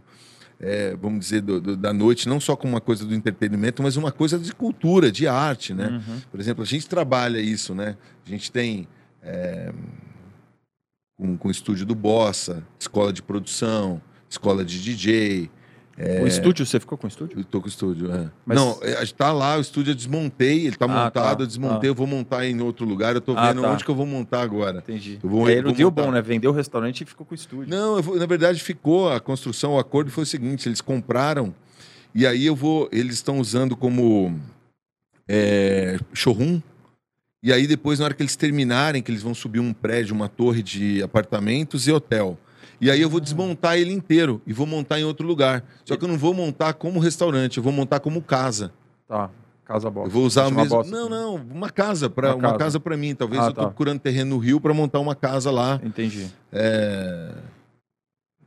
é, 0.60 0.96
vamos 0.96 1.20
dizer, 1.20 1.40
do, 1.40 1.60
do, 1.60 1.76
da 1.76 1.92
noite, 1.92 2.28
não 2.28 2.40
só 2.40 2.56
como 2.56 2.74
uma 2.74 2.80
coisa 2.80 3.04
do 3.04 3.14
entretenimento, 3.14 3.82
mas 3.82 3.96
uma 3.96 4.10
coisa 4.10 4.38
de 4.38 4.52
cultura, 4.52 5.10
de 5.10 5.26
arte, 5.26 5.72
né? 5.72 5.88
Uhum. 5.88 6.20
Por 6.30 6.40
exemplo, 6.40 6.62
a 6.62 6.66
gente 6.66 6.88
trabalha 6.88 7.38
isso, 7.38 7.74
né? 7.74 7.96
A 8.26 8.28
gente 8.28 8.50
tem 8.50 8.88
é, 9.22 9.72
com, 11.16 11.36
com 11.36 11.48
o 11.48 11.50
estúdio 11.50 11.86
do 11.86 11.94
Bossa, 11.94 12.64
escola 12.78 13.12
de 13.12 13.22
produção, 13.22 14.02
escola 14.28 14.64
de 14.64 14.82
DJ, 14.82 15.50
é... 15.98 16.22
O 16.22 16.28
estúdio, 16.28 16.64
você 16.64 16.78
ficou 16.78 16.96
com 16.96 17.08
o 17.08 17.10
estúdio? 17.10 17.40
Estou 17.40 17.60
com 17.60 17.66
o 17.66 17.68
estúdio, 17.68 18.12
é. 18.12 18.30
Mas... 18.46 18.56
Não, 18.56 18.78
está 19.02 19.28
é, 19.28 19.32
lá, 19.32 19.58
o 19.58 19.60
estúdio 19.60 19.90
eu 19.90 19.94
desmontei, 19.96 20.60
ele 20.60 20.68
está 20.68 20.84
ah, 20.84 20.88
montado, 20.88 21.38
tá, 21.38 21.42
eu 21.42 21.46
desmontei, 21.46 21.80
tá. 21.80 21.86
eu 21.88 21.94
vou 21.94 22.06
montar 22.06 22.46
em 22.46 22.60
outro 22.60 22.86
lugar, 22.86 23.14
eu 23.14 23.18
estou 23.18 23.36
ah, 23.36 23.48
vendo 23.48 23.62
tá. 23.62 23.72
onde 23.72 23.84
que 23.84 23.90
eu 23.90 23.96
vou 23.96 24.06
montar 24.06 24.42
agora. 24.42 24.78
Entendi. 24.78 25.18
Eu 25.20 25.28
vou, 25.28 25.48
é, 25.48 25.54
ele 25.54 25.72
deu 25.72 25.90
bom, 25.90 26.12
né? 26.12 26.22
Vendeu 26.22 26.52
o 26.52 26.54
restaurante 26.54 27.00
e 27.00 27.04
ficou 27.04 27.26
com 27.26 27.32
o 27.32 27.34
estúdio. 27.34 27.68
Não, 27.68 28.00
na 28.00 28.26
verdade 28.26 28.62
ficou, 28.62 29.10
a 29.10 29.18
construção, 29.18 29.72
o 29.72 29.78
acordo 29.78 30.08
foi 30.12 30.22
o 30.22 30.26
seguinte, 30.26 30.68
eles 30.68 30.80
compraram, 30.80 31.52
e 32.14 32.24
aí 32.24 32.46
eu 32.46 32.54
vou, 32.54 32.88
eles 32.92 33.16
estão 33.16 33.40
usando 33.40 33.76
como 33.76 34.38
é, 35.26 35.98
showroom, 36.14 36.60
e 37.42 37.52
aí 37.52 37.66
depois, 37.66 37.98
na 37.98 38.04
hora 38.04 38.14
que 38.14 38.22
eles 38.22 38.36
terminarem, 38.36 39.02
que 39.02 39.10
eles 39.10 39.22
vão 39.22 39.34
subir 39.34 39.58
um 39.58 39.72
prédio, 39.72 40.14
uma 40.14 40.28
torre 40.28 40.62
de 40.62 41.02
apartamentos 41.02 41.88
e 41.88 41.92
hotel. 41.92 42.38
E 42.80 42.90
aí 42.90 43.00
eu 43.00 43.10
vou 43.10 43.20
desmontar 43.20 43.76
ele 43.76 43.92
inteiro 43.92 44.40
e 44.46 44.52
vou 44.52 44.66
montar 44.66 45.00
em 45.00 45.04
outro 45.04 45.26
lugar. 45.26 45.64
Só 45.84 45.96
que 45.96 46.04
eu 46.04 46.08
não 46.08 46.18
vou 46.18 46.32
montar 46.32 46.74
como 46.74 47.00
restaurante, 47.00 47.56
eu 47.58 47.62
vou 47.62 47.72
montar 47.72 48.00
como 48.00 48.22
casa. 48.22 48.72
Tá. 49.08 49.30
Casa 49.68 49.90
bosta. 49.90 50.08
Eu 50.08 50.12
vou 50.12 50.24
usar 50.24 50.50
mesmo. 50.50 50.70
Bosta, 50.70 50.90
não, 50.90 51.08
não, 51.10 51.34
uma 51.34 51.68
casa 51.68 52.08
para 52.08 52.34
uma, 52.34 52.48
uma, 52.48 52.58
casa 52.58 52.80
para 52.80 52.96
mim. 52.96 53.14
Talvez 53.14 53.42
ah, 53.42 53.46
eu 53.48 53.52
tô 53.52 53.60
tá. 53.60 53.66
procurando 53.66 54.00
terreno 54.00 54.30
no 54.30 54.38
Rio 54.38 54.58
para 54.58 54.72
montar 54.72 54.98
uma 54.98 55.14
casa 55.14 55.50
lá. 55.50 55.78
Entendi. 55.84 56.26
É... 56.50 57.34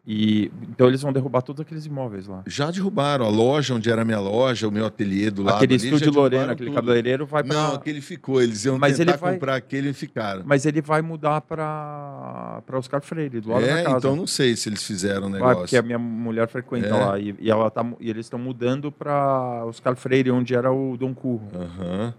E, 0.06 0.52
então 0.68 0.88
eles 0.88 1.00
vão 1.00 1.14
derrubar 1.14 1.44
todos 1.44 1.62
aqueles 1.62 1.86
imóveis 1.86 2.26
lá. 2.26 2.42
Já 2.48 2.72
derrubaram 2.72 3.24
a 3.24 3.30
loja 3.30 3.76
onde 3.76 3.88
era 3.88 4.02
a 4.02 4.06
minha 4.06 4.20
loja, 4.20 4.68
o 4.68 4.72
meu 4.72 4.84
ateliê 4.88 5.30
do 5.30 5.44
lado. 5.44 5.58
Aquele 5.58 5.76
ali, 5.76 5.84
estúdio 5.86 6.12
Lorena, 6.12 6.54
aquele 6.54 6.70
tudo. 6.72 6.76
cabeleireiro 6.76 7.26
vai 7.28 7.44
para. 7.44 7.56
Não, 7.56 7.76
aquele 7.76 8.02
ficou. 8.02 8.42
Eles 8.42 8.66
iam 8.66 8.80
Mas 8.80 8.98
tentar 8.98 9.12
ele 9.12 9.18
vai- 9.20 9.34
comprar 9.34 9.56
aquele 9.56 9.90
e 9.90 9.94
ficaram. 9.94 10.42
Mas 10.44 10.66
ele 10.66 10.82
vai 10.82 11.04
mudar 11.04 11.42
para 11.42 12.64
para 12.66 12.78
Oscar 12.80 13.02
Freire, 13.02 13.40
do 13.40 13.50
lado 13.52 13.62
da 13.66 13.80
É, 13.80 13.84
casa. 13.84 13.98
então 13.98 14.16
não 14.16 14.26
sei 14.26 14.56
se 14.56 14.70
eles 14.70 14.84
fizeram 14.84 15.28
o 15.28 15.30
negócio. 15.30 15.58
porque 15.60 15.78
a 15.78 15.82
minha 15.84 16.00
mulher 16.00 16.48
frequenta 16.48 16.88
É. 16.88 16.94
lá 16.94 17.20
e, 17.20 17.36
e 17.40 17.52
ela 17.52 17.70
tá, 17.70 17.86
e 18.00 18.10
eles 18.10 18.26
estão 18.26 18.40
mudando 18.40 18.92
para 18.92 19.66
Oscar 19.66 19.96
Freire, 19.96 20.32
onde 20.32 20.56
era 20.56 20.72
o 20.72 20.98
Dom 20.98 21.14
Curro. 21.14 21.48
Aham. 21.54 22.14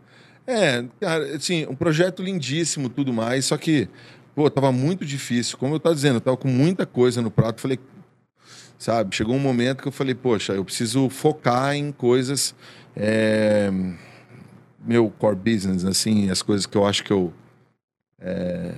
É, 0.47 0.85
cara, 1.01 1.37
assim, 1.37 1.67
um 1.69 1.75
projeto 1.75 2.23
lindíssimo, 2.23 2.89
tudo 2.89 3.13
mais, 3.13 3.45
só 3.45 3.57
que, 3.57 3.89
pô, 4.35 4.51
tava 4.51 4.73
muito 4.73 5.05
difícil. 5.05 5.59
Como 5.59 5.75
eu 5.75 5.81
tava 5.81 5.95
dizendo, 5.95 6.17
eu 6.17 6.21
tava 6.21 6.37
com 6.37 6.49
muita 6.49 6.87
coisa 6.87 7.21
no 7.23 7.31
prato, 7.31 7.61
falei, 7.61 7.79
sabe, 8.79 9.15
chegou 9.15 9.35
um 9.35 9.41
momento 9.41 9.83
que 9.83 9.89
eu 9.89 9.93
falei, 9.93 10.15
poxa, 10.15 10.53
eu 10.55 10.65
preciso 10.65 11.09
focar 11.09 11.75
em 11.75 11.93
coisas, 11.93 12.55
é, 12.97 13.71
meu 14.85 15.11
core 15.11 15.37
business, 15.37 15.85
assim, 15.85 16.31
as 16.31 16.43
coisas 16.43 16.67
que 16.67 16.77
eu 16.77 16.85
acho 16.85 17.05
que 17.05 17.13
eu, 17.13 17.33
é, 18.21 18.73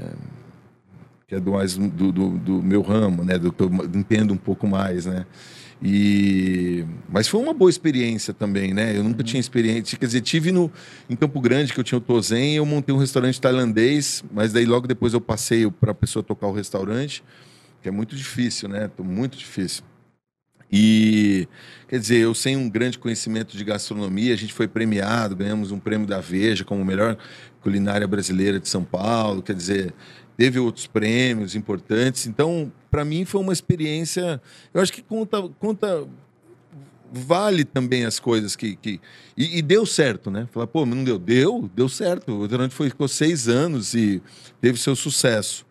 que 1.26 1.34
é 1.34 1.40
do 1.40 1.52
mais 1.52 1.76
do, 1.76 2.12
do, 2.12 2.30
do 2.38 2.62
meu 2.62 2.82
ramo, 2.82 3.24
né, 3.24 3.38
do 3.38 3.52
que 3.52 3.62
eu 3.62 3.70
entendo 3.94 4.34
um 4.34 4.36
pouco 4.36 4.66
mais, 4.66 5.06
né, 5.06 5.24
e 5.86 6.82
mas 7.10 7.28
foi 7.28 7.38
uma 7.42 7.52
boa 7.52 7.68
experiência 7.68 8.32
também, 8.32 8.72
né? 8.72 8.96
Eu 8.96 9.04
nunca 9.04 9.22
tinha 9.22 9.38
experiência, 9.38 9.98
quer 9.98 10.06
dizer, 10.06 10.22
tive 10.22 10.50
no 10.50 10.72
em 11.10 11.14
Campo 11.14 11.38
Grande 11.42 11.74
que 11.74 11.78
eu 11.78 11.84
tinha 11.84 11.98
o 11.98 12.00
Tozen, 12.00 12.54
eu 12.54 12.64
montei 12.64 12.94
um 12.94 12.98
restaurante 12.98 13.38
tailandês, 13.38 14.24
mas 14.32 14.50
daí 14.50 14.64
logo 14.64 14.86
depois 14.86 15.12
eu 15.12 15.20
passei 15.20 15.70
para 15.70 15.90
a 15.90 15.94
pessoa 15.94 16.22
tocar 16.22 16.46
o 16.46 16.52
restaurante, 16.52 17.22
que 17.82 17.88
é 17.88 17.92
muito 17.92 18.16
difícil, 18.16 18.66
né? 18.66 18.90
Muito 18.98 19.36
difícil. 19.36 19.84
E 20.72 21.46
quer 21.86 21.98
dizer, 21.98 22.16
eu 22.16 22.34
sem 22.34 22.56
um 22.56 22.68
grande 22.68 22.98
conhecimento 22.98 23.54
de 23.54 23.62
gastronomia, 23.62 24.32
a 24.32 24.36
gente 24.38 24.54
foi 24.54 24.66
premiado, 24.66 25.36
ganhamos 25.36 25.70
um 25.70 25.78
prêmio 25.78 26.06
da 26.06 26.18
Veja 26.18 26.64
como 26.64 26.82
melhor 26.82 27.18
culinária 27.60 28.08
brasileira 28.08 28.58
de 28.58 28.68
São 28.70 28.82
Paulo, 28.82 29.42
quer 29.42 29.54
dizer, 29.54 29.94
teve 30.36 30.58
outros 30.58 30.86
prêmios 30.86 31.54
importantes. 31.54 32.26
Então, 32.26 32.72
para 32.90 33.04
mim 33.04 33.24
foi 33.24 33.40
uma 33.40 33.52
experiência, 33.52 34.40
eu 34.72 34.80
acho 34.80 34.92
que 34.92 35.02
conta 35.02 35.42
conta 35.58 36.06
vale 37.14 37.64
também 37.64 38.04
as 38.04 38.18
coisas 38.18 38.56
que. 38.56 38.76
que 38.76 39.00
e, 39.36 39.58
e 39.58 39.62
deu 39.62 39.86
certo, 39.86 40.30
né? 40.30 40.48
Falar, 40.50 40.66
pô, 40.66 40.84
mas 40.84 40.96
não 40.96 41.04
deu? 41.04 41.18
Deu, 41.18 41.70
deu 41.74 41.88
certo. 41.88 42.32
O 42.32 42.40
restaurante 42.42 42.74
foi, 42.74 42.90
ficou 42.90 43.06
seis 43.06 43.48
anos 43.48 43.94
e 43.94 44.20
teve 44.60 44.78
seu 44.78 44.96
sucesso. 44.96 45.64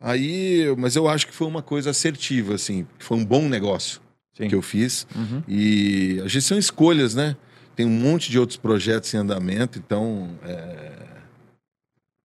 Aí, 0.00 0.66
mas 0.78 0.96
eu 0.96 1.08
acho 1.08 1.26
que 1.26 1.34
foi 1.34 1.46
uma 1.46 1.62
coisa 1.62 1.90
assertiva, 1.90 2.54
assim, 2.54 2.86
foi 2.98 3.16
um 3.16 3.24
bom 3.24 3.48
negócio 3.48 4.02
Sim. 4.34 4.48
que 4.48 4.54
eu 4.54 4.60
fiz. 4.60 5.06
Uhum. 5.16 5.42
E 5.48 6.20
a 6.22 6.28
gente 6.28 6.42
são 6.42 6.58
escolhas, 6.58 7.14
né? 7.14 7.36
Tem 7.74 7.86
um 7.86 7.90
monte 7.90 8.30
de 8.30 8.38
outros 8.38 8.58
projetos 8.58 9.12
em 9.14 9.16
andamento, 9.16 9.78
então. 9.78 10.30
é, 10.44 10.92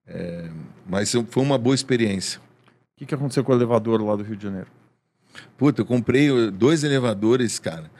é, 0.06 0.50
mas 0.90 1.12
foi 1.30 1.42
uma 1.42 1.56
boa 1.56 1.74
experiência. 1.74 2.40
O 2.40 2.98
que, 2.98 3.06
que 3.06 3.14
aconteceu 3.14 3.42
com 3.44 3.52
o 3.52 3.54
elevador 3.54 4.02
lá 4.02 4.16
do 4.16 4.22
Rio 4.22 4.36
de 4.36 4.42
Janeiro? 4.42 4.66
Puta, 5.56 5.82
eu 5.82 5.86
comprei 5.86 6.30
uh, 6.30 6.50
dois 6.50 6.82
elevadores, 6.84 7.58
cara. 7.58 7.90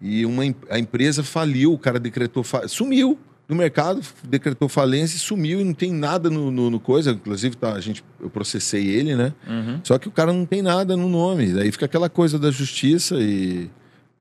E 0.00 0.26
uma, 0.26 0.42
a 0.68 0.78
empresa 0.78 1.22
faliu, 1.22 1.72
o 1.72 1.78
cara 1.78 1.98
decretou. 2.00 2.42
Sumiu 2.66 3.18
do 3.48 3.54
mercado, 3.54 4.00
decretou 4.24 4.68
falência 4.68 5.16
e 5.16 5.18
sumiu 5.18 5.60
e 5.60 5.64
não 5.64 5.74
tem 5.74 5.92
nada 5.92 6.30
no, 6.30 6.50
no- 6.50 6.70
no 6.70 6.80
coisa. 6.80 7.10
Inclusive, 7.12 7.56
tá, 7.56 7.72
a 7.74 7.80
gente, 7.80 8.02
eu 8.20 8.28
processei 8.30 8.86
ele, 8.86 9.14
né? 9.16 9.32
Uhum. 9.46 9.80
Só 9.84 9.98
que 9.98 10.08
o 10.08 10.10
cara 10.10 10.32
não 10.32 10.44
tem 10.46 10.62
nada 10.62 10.96
no 10.96 11.08
nome. 11.08 11.52
Daí 11.52 11.70
fica 11.72 11.86
aquela 11.86 12.08
coisa 12.08 12.38
da 12.38 12.50
justiça 12.50 13.16
e 13.18 13.70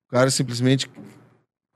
o 0.08 0.12
cara 0.12 0.30
simplesmente 0.30 0.90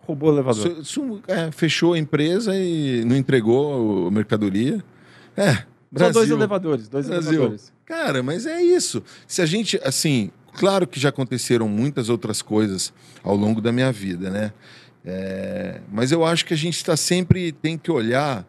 Roubou 0.06 0.30
o 0.32 0.34
elevador. 0.34 0.84
su- 0.84 1.22
é, 1.28 1.50
fechou 1.52 1.94
a 1.94 1.98
empresa 2.00 2.54
e 2.58 3.06
não 3.06 3.16
entregou 3.16 4.08
a 4.08 4.12
mercadoria. 4.12 4.84
É, 5.38 5.64
Brasil. 5.94 6.14
dois 6.14 6.30
elevadores, 6.32 6.88
dois 6.88 7.08
Brasil. 7.08 7.34
elevadores. 7.34 7.72
Cara, 7.86 8.24
mas 8.24 8.46
é 8.46 8.62
isso. 8.62 9.04
Se 9.28 9.42
a 9.42 9.46
gente, 9.46 9.80
assim, 9.84 10.32
claro 10.54 10.88
que 10.88 11.00
já 11.00 11.10
aconteceram 11.10 11.70
muitas 11.70 12.10
outras 12.10 12.42
coisas 12.42 12.92
ao 13.24 13.36
longo 13.36 13.62
da 13.62 13.72
minha 13.72 13.92
vida, 13.92 14.30
né? 14.30 14.54
É, 15.06 15.82
mas 15.92 16.12
eu 16.12 16.26
acho 16.26 16.46
que 16.46 16.54
a 16.54 16.58
gente 16.58 16.78
está 16.78 16.96
sempre 16.96 17.52
tem 17.52 17.78
que 17.78 17.92
olhar 17.92 18.48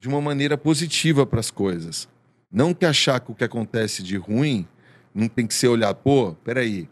de 0.00 0.08
uma 0.08 0.20
maneira 0.20 0.56
positiva 0.56 1.26
para 1.26 1.40
as 1.40 1.50
coisas. 1.50 2.08
Não 2.50 2.74
que 2.74 2.86
achar 2.86 3.20
que 3.20 3.30
o 3.30 3.34
que 3.34 3.44
acontece 3.44 4.02
de 4.02 4.16
ruim 4.16 4.66
não 5.14 5.28
tem 5.28 5.46
que 5.46 5.54
ser 5.54 5.68
olhar, 5.68 5.92
pô, 5.94 6.34
peraí, 6.42 6.88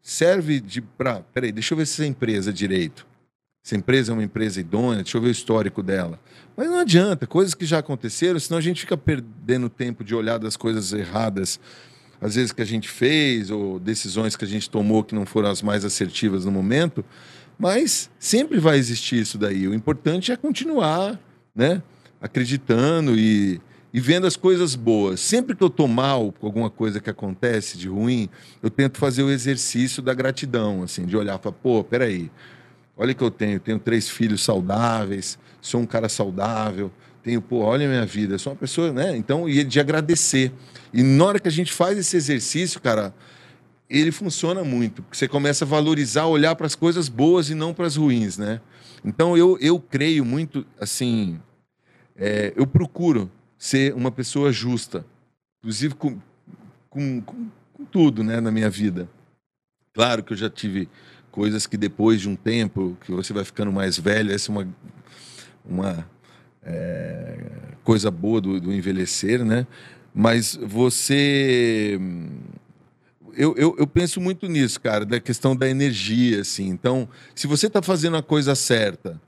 serve 0.00 0.60
de 0.60 0.80
pra, 0.80 1.20
peraí, 1.32 1.52
deixa 1.52 1.74
eu 1.74 1.78
ver 1.78 1.86
se 1.86 2.02
essa 2.02 2.06
empresa 2.06 2.50
é 2.50 2.52
direito. 2.52 3.06
Essa 3.64 3.76
empresa 3.76 4.10
é 4.10 4.14
uma 4.14 4.24
empresa 4.24 4.60
idônea, 4.60 5.04
deixa 5.04 5.16
eu 5.16 5.22
ver 5.22 5.28
o 5.28 5.30
histórico 5.30 5.82
dela. 5.82 6.18
Mas 6.56 6.68
não 6.68 6.80
adianta, 6.80 7.28
coisas 7.28 7.54
que 7.54 7.64
já 7.64 7.78
aconteceram, 7.78 8.38
senão 8.40 8.58
a 8.58 8.62
gente 8.62 8.80
fica 8.80 8.96
perdendo 8.96 9.68
tempo 9.68 10.02
de 10.02 10.14
olhar 10.14 10.38
das 10.38 10.56
coisas 10.56 10.92
erradas, 10.92 11.60
às 12.20 12.34
vezes 12.34 12.50
que 12.50 12.60
a 12.60 12.64
gente 12.64 12.88
fez, 12.88 13.50
ou 13.50 13.78
decisões 13.78 14.34
que 14.34 14.44
a 14.44 14.48
gente 14.48 14.68
tomou 14.68 15.04
que 15.04 15.14
não 15.14 15.24
foram 15.24 15.48
as 15.48 15.62
mais 15.62 15.84
assertivas 15.84 16.44
no 16.44 16.50
momento. 16.50 17.04
Mas 17.56 18.10
sempre 18.18 18.58
vai 18.58 18.78
existir 18.78 19.20
isso 19.20 19.38
daí. 19.38 19.68
O 19.68 19.74
importante 19.74 20.32
é 20.32 20.36
continuar, 20.36 21.20
né? 21.54 21.82
Acreditando 22.20 23.16
e, 23.16 23.60
e 23.94 24.00
vendo 24.00 24.26
as 24.26 24.36
coisas 24.36 24.74
boas. 24.74 25.20
Sempre 25.20 25.54
que 25.54 25.62
eu 25.62 25.70
tô 25.70 25.86
mal 25.86 26.32
com 26.32 26.46
alguma 26.46 26.68
coisa 26.68 27.00
que 27.00 27.10
acontece 27.10 27.78
de 27.78 27.88
ruim, 27.88 28.28
eu 28.60 28.70
tento 28.70 28.98
fazer 28.98 29.22
o 29.22 29.30
exercício 29.30 30.02
da 30.02 30.12
gratidão, 30.14 30.82
assim, 30.82 31.06
de 31.06 31.16
olhar 31.16 31.38
e 31.38 31.42
falar, 31.42 31.56
pô, 31.62 31.84
peraí, 31.84 32.28
olha 32.96 33.14
que 33.14 33.22
eu 33.22 33.30
tenho, 33.30 33.58
tenho 33.60 33.78
três 33.78 34.08
filhos 34.08 34.42
saudáveis, 34.42 35.38
sou 35.60 35.80
um 35.80 35.86
cara 35.86 36.08
saudável, 36.08 36.90
tenho, 37.22 37.40
pô, 37.40 37.60
olha 37.60 37.86
a 37.86 37.88
minha 37.88 38.06
vida, 38.06 38.36
sou 38.38 38.52
uma 38.52 38.58
pessoa, 38.58 38.92
né? 38.92 39.16
Então, 39.16 39.48
e 39.48 39.62
de 39.62 39.78
agradecer. 39.78 40.52
E 40.92 41.02
na 41.02 41.24
hora 41.24 41.40
que 41.40 41.48
a 41.48 41.52
gente 41.52 41.72
faz 41.72 41.96
esse 41.96 42.16
exercício, 42.16 42.80
cara, 42.80 43.14
ele 43.88 44.10
funciona 44.10 44.64
muito, 44.64 45.02
porque 45.02 45.16
você 45.16 45.28
começa 45.28 45.64
a 45.64 45.68
valorizar, 45.68 46.26
olhar 46.26 46.56
para 46.56 46.66
as 46.66 46.74
coisas 46.74 47.08
boas 47.08 47.50
e 47.50 47.54
não 47.54 47.72
para 47.72 47.86
as 47.86 47.96
ruins, 47.96 48.38
né? 48.38 48.60
Então, 49.04 49.36
eu, 49.36 49.56
eu 49.60 49.78
creio 49.78 50.24
muito, 50.24 50.66
assim, 50.80 51.38
é, 52.16 52.52
eu 52.56 52.66
procuro 52.66 53.30
ser 53.56 53.94
uma 53.94 54.10
pessoa 54.10 54.52
justa, 54.52 55.04
inclusive 55.60 55.94
com, 55.94 56.18
com, 56.90 57.20
com, 57.20 57.48
com 57.72 57.84
tudo, 57.84 58.24
né, 58.24 58.40
na 58.40 58.50
minha 58.50 58.68
vida. 58.68 59.08
Claro 59.92 60.24
que 60.24 60.32
eu 60.32 60.36
já 60.36 60.48
tive 60.50 60.88
coisas 61.32 61.66
que 61.66 61.76
depois 61.76 62.20
de 62.20 62.28
um 62.28 62.36
tempo, 62.36 62.96
que 63.00 63.10
você 63.10 63.32
vai 63.32 63.44
ficando 63.44 63.72
mais 63.72 63.98
velho, 63.98 64.30
essa 64.32 64.52
é 64.52 64.54
uma, 64.54 64.68
uma 65.64 66.10
é, 66.62 67.38
coisa 67.82 68.10
boa 68.10 68.40
do, 68.40 68.60
do 68.60 68.72
envelhecer, 68.72 69.44
né? 69.44 69.66
Mas 70.14 70.54
você. 70.54 71.98
Eu, 73.34 73.54
eu, 73.56 73.74
eu 73.78 73.86
penso 73.86 74.20
muito 74.20 74.46
nisso, 74.46 74.78
cara, 74.78 75.06
da 75.06 75.18
questão 75.18 75.56
da 75.56 75.66
energia, 75.66 76.42
assim. 76.42 76.68
Então, 76.68 77.08
se 77.34 77.46
você 77.46 77.66
está 77.66 77.80
fazendo 77.80 78.18
a 78.18 78.22
coisa 78.22 78.54
certa, 78.54 79.18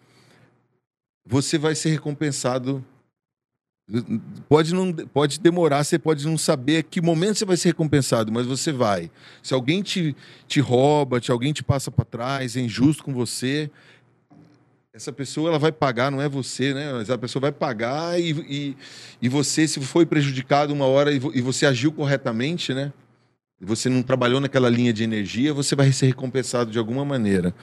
você 1.25 1.57
vai 1.57 1.75
ser 1.75 1.89
recompensado. 1.89 2.85
Pode, 4.49 4.75
não, 4.75 4.93
pode 4.93 5.39
demorar, 5.39 5.85
você 5.85 5.99
pode 5.99 6.25
não 6.27 6.39
saber 6.39 6.85
que 6.85 7.03
momento 7.03 7.37
você 7.37 7.45
vai 7.45 7.57
ser 7.57 7.69
recompensado, 7.69 8.33
mas 8.33 8.47
você 8.47 8.73
vai. 8.73 9.11
Se 9.43 9.53
alguém 9.53 9.83
te, 9.83 10.17
te 10.49 10.59
rouba, 10.59 11.21
se 11.23 11.31
alguém 11.31 11.53
te 11.53 11.63
passa 11.63 11.91
para 11.91 12.05
trás, 12.05 12.57
é 12.57 12.61
injusto 12.61 13.05
com 13.05 13.13
você, 13.13 13.71
essa 14.95 15.13
pessoa 15.13 15.51
ela 15.51 15.59
vai 15.59 15.71
pagar, 15.71 16.11
não 16.11 16.23
é 16.23 16.29
você, 16.29 16.73
né? 16.73 16.93
Mas 16.93 17.11
a 17.11 17.19
pessoa 17.19 17.41
vai 17.43 17.53
pagar 17.53 18.19
e, 18.19 18.31
e, 18.49 18.77
e 19.21 19.29
você, 19.29 19.69
se 19.69 19.79
foi 19.81 20.07
prejudicado 20.07 20.73
uma 20.73 20.87
hora 20.87 21.13
e, 21.13 21.19
vo- 21.19 21.33
e 21.35 21.43
você 21.43 21.67
agiu 21.67 21.93
corretamente, 21.93 22.73
né? 22.73 22.91
E 23.61 23.67
você 23.67 23.91
não 23.91 24.03
trabalhou 24.03 24.41
naquela 24.41 24.71
linha 24.71 24.93
de 24.93 25.05
energia, 25.05 25.53
você 25.53 25.75
vai 25.77 25.93
ser 25.93 26.07
recompensado 26.07 26.71
de 26.71 26.79
alguma 26.79 27.05
maneira. 27.05 27.55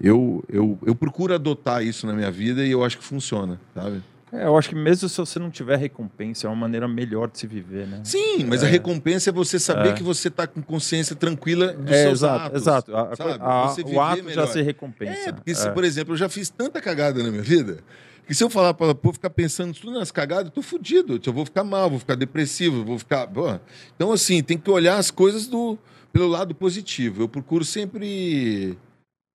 Eu, 0.00 0.44
eu, 0.48 0.78
eu 0.86 0.94
procuro 0.94 1.34
adotar 1.34 1.82
isso 1.84 2.06
na 2.06 2.12
minha 2.12 2.30
vida 2.30 2.64
e 2.64 2.70
eu 2.70 2.84
acho 2.84 2.98
que 2.98 3.04
funciona, 3.04 3.60
sabe? 3.74 4.02
É, 4.36 4.46
eu 4.46 4.56
acho 4.58 4.68
que 4.68 4.74
mesmo 4.74 5.08
se 5.08 5.16
você 5.16 5.38
não 5.38 5.48
tiver 5.50 5.76
recompensa, 5.76 6.46
é 6.46 6.50
uma 6.50 6.56
maneira 6.56 6.88
melhor 6.88 7.30
de 7.30 7.38
se 7.38 7.46
viver, 7.46 7.86
né? 7.86 8.00
Sim, 8.02 8.44
mas 8.46 8.64
a 8.64 8.66
É. 8.66 8.70
recompensa 8.70 9.30
é 9.30 9.32
você 9.32 9.58
saber 9.60 9.90
É. 9.90 9.92
que 9.92 10.02
você 10.02 10.26
está 10.28 10.46
com 10.46 10.60
consciência 10.60 11.14
tranquila 11.14 11.72
dos 11.72 11.90
É, 11.92 12.02
seus 12.02 12.18
exato, 12.20 12.44
atos. 12.46 12.62
exato. 12.62 12.96
A- 12.96 13.02
a- 13.40 13.68
Você 13.68 13.82
o 13.82 14.00
ato 14.00 14.16
já 14.18 14.22
melhor. 14.24 14.46
se 14.48 14.60
recompensa. 14.62 15.28
É, 15.28 15.32
porque, 15.32 15.54
se, 15.54 15.68
É. 15.68 15.70
por 15.70 15.84
exemplo, 15.84 16.14
eu 16.14 16.16
já 16.18 16.28
fiz 16.28 16.50
tanta 16.50 16.80
cagada 16.80 17.22
na 17.22 17.30
minha 17.30 17.42
vida 17.42 17.78
que 18.26 18.34
se 18.34 18.42
eu 18.42 18.50
falar 18.50 18.74
para 18.74 18.94
pô, 18.94 19.12
ficar 19.12 19.30
pensando 19.30 19.72
tudo 19.74 19.92
nas 19.98 20.10
cagadas, 20.10 20.46
eu 20.46 20.50
tô 20.50 20.62
fudido. 20.62 21.20
Eu 21.24 21.32
vou 21.32 21.44
ficar 21.44 21.62
mal, 21.62 21.88
vou 21.90 21.98
ficar 22.00 22.14
depressivo, 22.16 22.84
vou 22.84 22.98
ficar. 22.98 23.26
pô. 23.28 23.58
Então, 23.94 24.10
assim, 24.10 24.42
tem 24.42 24.58
que 24.58 24.68
olhar 24.70 24.96
as 24.96 25.10
coisas 25.12 25.46
do, 25.46 25.78
pelo 26.12 26.26
lado 26.26 26.54
positivo. 26.54 27.22
Eu 27.22 27.28
procuro 27.28 27.64
sempre 27.64 28.76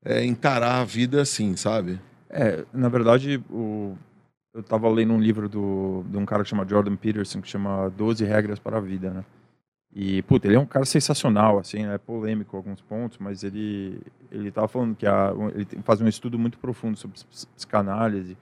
é, 0.04 0.26
encarar 0.26 0.82
a 0.82 0.84
vida 0.84 1.22
assim, 1.22 1.56
sabe? 1.56 2.02
É, 2.30 2.64
na 2.74 2.90
verdade, 2.90 3.42
o... 3.50 3.96
eu 4.60 4.62
estava 4.62 4.90
lendo 4.90 5.14
um 5.14 5.20
livro 5.20 5.48
do, 5.48 6.04
de 6.10 6.18
um 6.18 6.26
cara 6.26 6.44
que 6.44 6.50
chama 6.50 6.68
Jordan 6.68 6.96
Peterson, 6.98 7.42
que 7.42 7.48
chama 7.48 7.90
12 7.92 8.26
Regras 8.26 8.60
para 8.60 8.78
a 8.78 8.82
Vida, 8.82 9.10
né? 9.10 9.24
E, 9.96 10.22
puta, 10.24 10.48
ele 10.48 10.56
é 10.56 10.60
um 10.60 10.66
cara 10.66 10.86
sensacional, 10.86 11.58
assim, 11.58 11.86
é 11.86 11.98
polêmico 11.98 12.56
em 12.56 12.58
alguns 12.58 12.82
pontos, 12.82 13.18
mas 13.18 13.44
ele, 13.44 14.02
ele 14.30 14.52
tava 14.52 14.68
falando 14.68 14.96
que 14.96 15.08
a, 15.08 15.34
ele 15.56 15.66
faz 15.84 16.00
um 16.02 16.08
estudo 16.08 16.38
muito 16.38 16.60
profundo 16.60 16.98
sobre 16.98 17.18
psicanálise, 17.56 18.38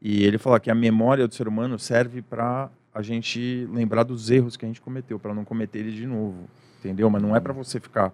e 0.00 0.24
ele 0.24 0.38
fala 0.38 0.58
que 0.58 0.70
a 0.70 0.74
memória 0.74 1.28
do 1.28 1.34
ser 1.34 1.46
humano 1.46 1.78
serve 1.78 2.22
para 2.22 2.70
a 2.92 3.02
gente 3.02 3.68
lembrar 3.70 4.02
dos 4.02 4.30
erros 4.30 4.56
que 4.56 4.64
a 4.64 4.68
gente 4.68 4.80
cometeu, 4.80 5.18
para 5.18 5.34
não 5.34 5.44
cometer 5.44 5.80
ele 5.80 5.92
de 5.92 6.06
novo, 6.06 6.48
entendeu? 6.80 7.08
Mas 7.10 7.22
não 7.22 7.36
é 7.36 7.40
para 7.40 7.52
você 7.52 7.78
ficar 7.78 8.12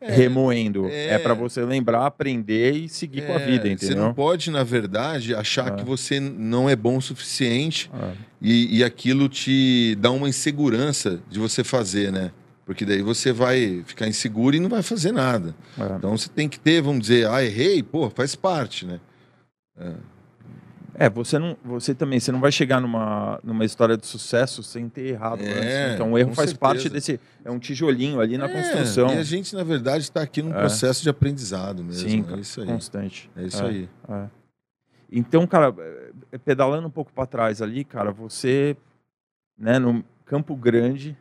é, 0.00 0.10
remoendo, 0.10 0.88
é, 0.88 1.14
é 1.14 1.18
para 1.18 1.34
você 1.34 1.62
lembrar, 1.62 2.06
aprender 2.06 2.72
e 2.72 2.88
seguir 2.88 3.22
é, 3.22 3.26
com 3.26 3.32
a 3.34 3.40
é, 3.40 3.46
vida, 3.46 3.68
entendeu? 3.68 3.96
Você 3.96 4.00
não 4.02 4.14
pode, 4.14 4.50
na 4.50 4.64
verdade, 4.64 5.34
achar 5.34 5.72
é. 5.72 5.76
que 5.76 5.84
você 5.84 6.18
não 6.18 6.68
é 6.68 6.74
bom 6.74 6.96
o 6.96 7.02
suficiente 7.02 7.90
é. 7.94 8.12
e, 8.40 8.78
e 8.78 8.84
aquilo 8.84 9.28
te 9.28 9.94
dá 9.96 10.10
uma 10.10 10.28
insegurança 10.28 11.20
de 11.28 11.38
você 11.38 11.62
fazer, 11.62 12.10
né? 12.10 12.32
Porque 12.64 12.84
daí 12.84 13.02
você 13.02 13.32
vai 13.32 13.82
ficar 13.84 14.06
inseguro 14.06 14.54
e 14.54 14.60
não 14.60 14.68
vai 14.68 14.82
fazer 14.82 15.12
nada. 15.12 15.54
Então 15.98 16.16
você 16.16 16.28
tem 16.28 16.48
que 16.48 16.58
ter, 16.58 16.80
vamos 16.80 17.00
dizer, 17.02 17.28
ah, 17.28 17.44
errei, 17.44 17.82
pô, 17.82 18.08
faz 18.08 18.36
parte, 18.36 18.86
né? 18.86 19.00
É, 19.78 19.92
você 21.12 21.38
não, 21.38 21.56
você 21.64 21.94
também, 21.94 22.18
você 22.18 22.32
não 22.32 22.40
vai 22.40 22.50
chegar 22.50 22.80
numa, 22.80 23.38
numa 23.42 23.64
história 23.64 23.96
de 23.96 24.06
sucesso 24.06 24.62
sem 24.62 24.88
ter 24.88 25.08
errado 25.08 25.40
é, 25.42 25.50
antes. 25.50 25.94
Então 25.94 26.12
o 26.12 26.18
erro 26.18 26.34
faz 26.34 26.50
certeza. 26.50 26.58
parte 26.58 26.88
desse, 26.88 27.20
é 27.44 27.50
um 27.50 27.58
tijolinho 27.58 28.20
ali 28.20 28.36
na 28.36 28.48
é, 28.48 28.52
construção. 28.52 29.14
E 29.14 29.18
a 29.18 29.22
gente 29.22 29.54
na 29.54 29.62
verdade 29.62 30.04
está 30.04 30.22
aqui 30.22 30.42
num 30.42 30.50
é. 30.50 30.58
processo 30.58 31.02
de 31.02 31.08
aprendizado 31.08 31.84
mesmo. 31.84 32.08
Sim, 32.08 32.24
é 32.32 32.40
isso 32.40 32.60
aí. 32.60 32.66
constante. 32.66 33.30
É 33.36 33.44
isso 33.44 33.64
aí. 33.64 33.88
É. 34.08 34.26
Então, 35.10 35.46
cara, 35.46 35.74
é, 36.32 36.38
pedalando 36.38 36.86
um 36.86 36.90
pouco 36.90 37.12
para 37.12 37.26
trás 37.26 37.60
ali, 37.60 37.84
cara, 37.84 38.12
você, 38.12 38.76
né, 39.58 39.78
no 39.78 40.04
Campo 40.24 40.54
Grande, 40.54 41.16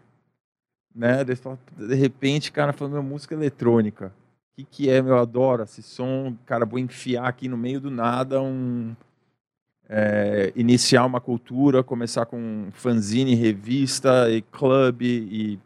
né, 0.93 1.23
de 1.23 1.95
repente, 1.95 2.51
cara, 2.51 2.73
falando 2.73 2.93
minha 2.93 3.03
música 3.03 3.33
eletrônica. 3.33 4.13
O 4.51 4.55
que, 4.57 4.63
que 4.63 4.89
é, 4.89 5.01
meu? 5.01 5.15
Eu 5.15 5.21
adoro 5.21 5.63
esse 5.63 5.81
som, 5.81 6.35
cara, 6.45 6.65
vou 6.65 6.77
enfiar 6.79 7.27
aqui 7.27 7.47
no 7.47 7.57
meio 7.57 7.79
do 7.79 7.89
nada 7.89 8.41
um 8.41 8.95
é, 9.89 10.53
iniciar 10.55 11.05
uma 11.05 11.19
cultura, 11.19 11.84
começar 11.84 12.25
com 12.25 12.67
fanzine, 12.72 13.34
revista 13.34 14.29
e 14.29 14.41
clube 14.41 15.05
e 15.05 15.60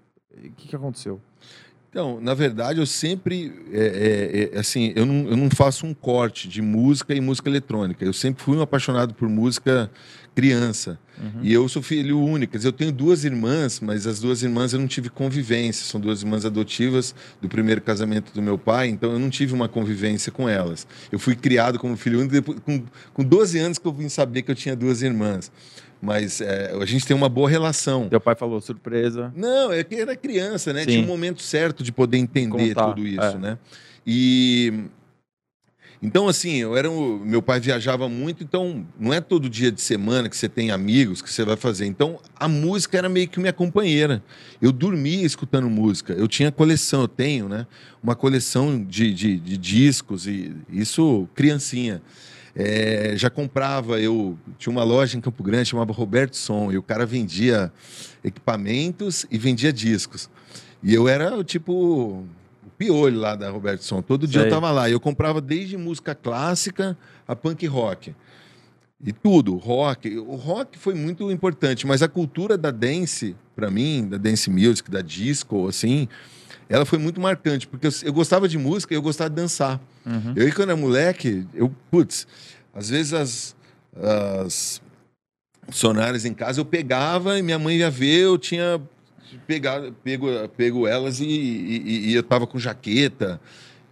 o 0.48 0.52
que, 0.54 0.70
que 0.70 0.76
aconteceu? 0.76 1.22
Então, 1.90 2.20
na 2.20 2.34
verdade, 2.34 2.80
eu 2.80 2.88
sempre, 2.88 3.54
é, 3.72 4.50
é, 4.52 4.56
é, 4.56 4.60
assim, 4.60 4.94
eu 4.96 5.06
não, 5.06 5.30
eu 5.30 5.38
não 5.38 5.48
faço 5.52 5.86
um 5.86 5.94
corte 5.94 6.48
de 6.48 6.60
música 6.60 7.14
e 7.14 7.22
música 7.22 7.48
eletrônica. 7.48 8.04
Eu 8.04 8.14
sempre 8.14 8.44
fui 8.44 8.58
um 8.58 8.62
apaixonado 8.62 9.14
por 9.14 9.30
música 9.30 9.92
criança. 10.34 10.98
Uhum. 11.22 11.42
E 11.42 11.54
eu 11.54 11.68
sou 11.70 11.82
filho 11.82 12.20
único. 12.20 12.52
Quer 12.52 12.58
dizer, 12.58 12.70
eu 12.70 12.74
tenho 12.74 12.92
duas 12.92 13.24
irmãs, 13.24 13.80
mas 13.80 14.08
as 14.08 14.20
duas 14.20 14.44
irmãs 14.44 14.74
eu 14.74 14.80
não 14.80 14.88
tive 14.88 15.10
convivência. 15.10 15.86
São 15.86 16.00
duas 16.00 16.22
irmãs 16.22 16.46
adotivas 16.46 17.14
do 17.42 17.48
primeiro 17.48 17.82
casamento 17.82 18.34
do 18.34 18.42
meu 18.42 18.58
pai, 18.58 18.88
então 18.88 19.12
eu 19.12 19.20
não 19.20 19.30
tive 19.30 19.54
uma 19.54 19.68
convivência 19.68 20.32
com 20.32 20.48
elas. 20.50 20.88
Eu 21.12 21.20
fui 21.20 21.36
criado 21.36 21.78
como 21.80 21.96
filho 21.96 22.20
único 22.20 22.34
depois, 22.34 22.60
com, 22.60 22.84
com 23.14 23.24
12 23.24 23.60
anos 23.60 23.78
que 23.78 23.86
eu 23.86 23.94
vim 23.94 24.10
saber 24.10 24.42
que 24.42 24.52
eu 24.52 24.56
tinha 24.56 24.76
duas 24.76 25.02
irmãs. 25.02 25.52
Mas 26.02 26.42
é, 26.42 26.76
a 26.78 26.86
gente 26.86 27.06
tem 27.06 27.16
uma 27.16 27.30
boa 27.30 27.50
relação. 27.50 28.10
Teu 28.10 28.20
pai 28.20 28.36
falou 28.36 28.60
surpresa. 28.60 29.32
Não, 29.36 29.72
é 29.72 29.86
que 29.86 29.96
era 29.96 30.18
criança, 30.18 30.74
né? 30.74 30.82
Sim. 30.82 30.88
Tinha 30.88 31.04
um 31.04 31.08
momento 31.08 31.42
certo 31.42 31.82
de 31.82 31.94
poder 31.94 32.18
entender 32.18 32.74
Contar, 32.74 32.88
tudo 32.90 33.08
isso, 33.08 33.22
é. 33.22 33.38
né? 33.38 33.58
E 34.06 34.84
então, 36.06 36.28
assim, 36.28 36.56
eu 36.56 36.76
era 36.76 36.92
um, 36.92 37.18
meu 37.18 37.42
pai 37.42 37.62
viajava 37.62 38.10
muito, 38.10 38.44
então 38.44 38.86
não 39.00 39.14
é 39.14 39.22
todo 39.22 39.50
dia 39.50 39.72
de 39.72 39.80
semana 39.80 40.28
que 40.28 40.36
você 40.36 40.50
tem 40.50 40.70
amigos 40.70 41.22
que 41.22 41.32
você 41.32 41.46
vai 41.46 41.56
fazer. 41.56 41.86
Então, 41.86 42.20
a 42.36 42.46
música 42.46 42.98
era 42.98 43.08
meio 43.08 43.26
que 43.30 43.40
minha 43.40 43.54
companheira. 43.54 44.22
Eu 44.62 44.74
dormia 44.74 45.26
escutando 45.26 45.70
música. 45.70 46.12
Eu 46.12 46.28
tinha 46.28 46.52
coleção, 46.52 47.04
eu 47.04 47.08
tenho, 47.08 47.48
né? 47.48 47.66
Uma 48.04 48.18
coleção 48.18 48.84
de, 48.84 49.14
de, 49.14 49.40
de 49.40 49.56
discos, 49.56 50.28
e 50.28 50.54
isso 50.70 51.26
criancinha. 51.34 52.02
É, 52.54 53.14
já 53.16 53.30
comprava, 53.30 53.98
eu 53.98 54.38
tinha 54.58 54.72
uma 54.72 54.84
loja 54.84 55.18
em 55.18 55.22
Campo 55.22 55.42
Grande 55.42 55.70
chamava 55.70 55.94
Roberto 55.94 56.36
Som, 56.36 56.70
e 56.70 56.78
o 56.78 56.84
cara 56.84 57.06
vendia 57.06 57.72
equipamentos 58.22 59.26
e 59.32 59.38
vendia 59.38 59.72
discos. 59.72 60.30
E 60.84 60.94
eu 60.94 61.08
era 61.08 61.42
tipo 61.46 62.26
piolho 62.84 63.20
lá 63.20 63.36
da 63.36 63.50
Robertson. 63.50 64.02
Todo 64.02 64.28
dia 64.28 64.42
Sei. 64.42 64.50
eu 64.50 64.54
tava 64.54 64.70
lá. 64.72 64.90
E 64.90 64.92
eu 64.92 65.00
comprava 65.00 65.40
desde 65.40 65.78
música 65.78 66.14
clássica 66.14 66.98
a 67.28 67.36
punk 67.36 67.66
rock. 67.66 68.14
E 69.06 69.12
tudo, 69.12 69.56
rock. 69.56 70.18
O 70.18 70.36
rock 70.36 70.78
foi 70.78 70.94
muito 70.94 71.32
importante, 71.32 71.88
mas 71.88 72.02
a 72.02 72.08
cultura 72.08 72.58
da 72.58 72.72
dance, 72.72 73.36
para 73.56 73.70
mim, 73.72 74.08
da 74.08 74.18
dance 74.18 74.50
music, 74.50 74.90
da 74.90 75.02
disco, 75.02 75.68
assim, 75.68 76.08
ela 76.70 76.86
foi 76.86 76.98
muito 76.98 77.20
marcante, 77.20 77.68
porque 77.68 77.88
eu, 77.88 77.92
eu 78.04 78.14
gostava 78.14 78.48
de 78.48 78.58
música 78.58 78.94
e 78.94 78.98
eu 78.98 79.02
gostava 79.02 79.30
de 79.30 79.36
dançar. 79.36 79.80
Uhum. 80.06 80.34
Eu, 80.36 80.54
quando 80.54 80.70
era 80.70 80.76
moleque, 80.78 81.46
eu, 81.54 81.74
putz, 81.92 82.26
às 82.74 82.90
vezes 82.90 83.14
as, 83.14 83.56
as 83.96 84.82
sonárias 85.70 86.26
em 86.26 86.34
casa 86.34 86.60
eu 86.60 86.66
pegava 86.66 87.38
e 87.38 87.42
minha 87.42 87.60
mãe 87.60 87.78
ia 87.78 87.90
ver, 87.90 88.22
eu 88.22 88.38
tinha 88.38 88.82
pegar, 89.40 89.82
pego, 90.04 90.28
pego 90.50 90.88
elas 90.88 91.20
e, 91.20 91.26
e, 91.26 92.10
e 92.10 92.14
eu 92.14 92.24
tava 92.24 92.48
com 92.48 92.58
jaqueta. 92.60 93.40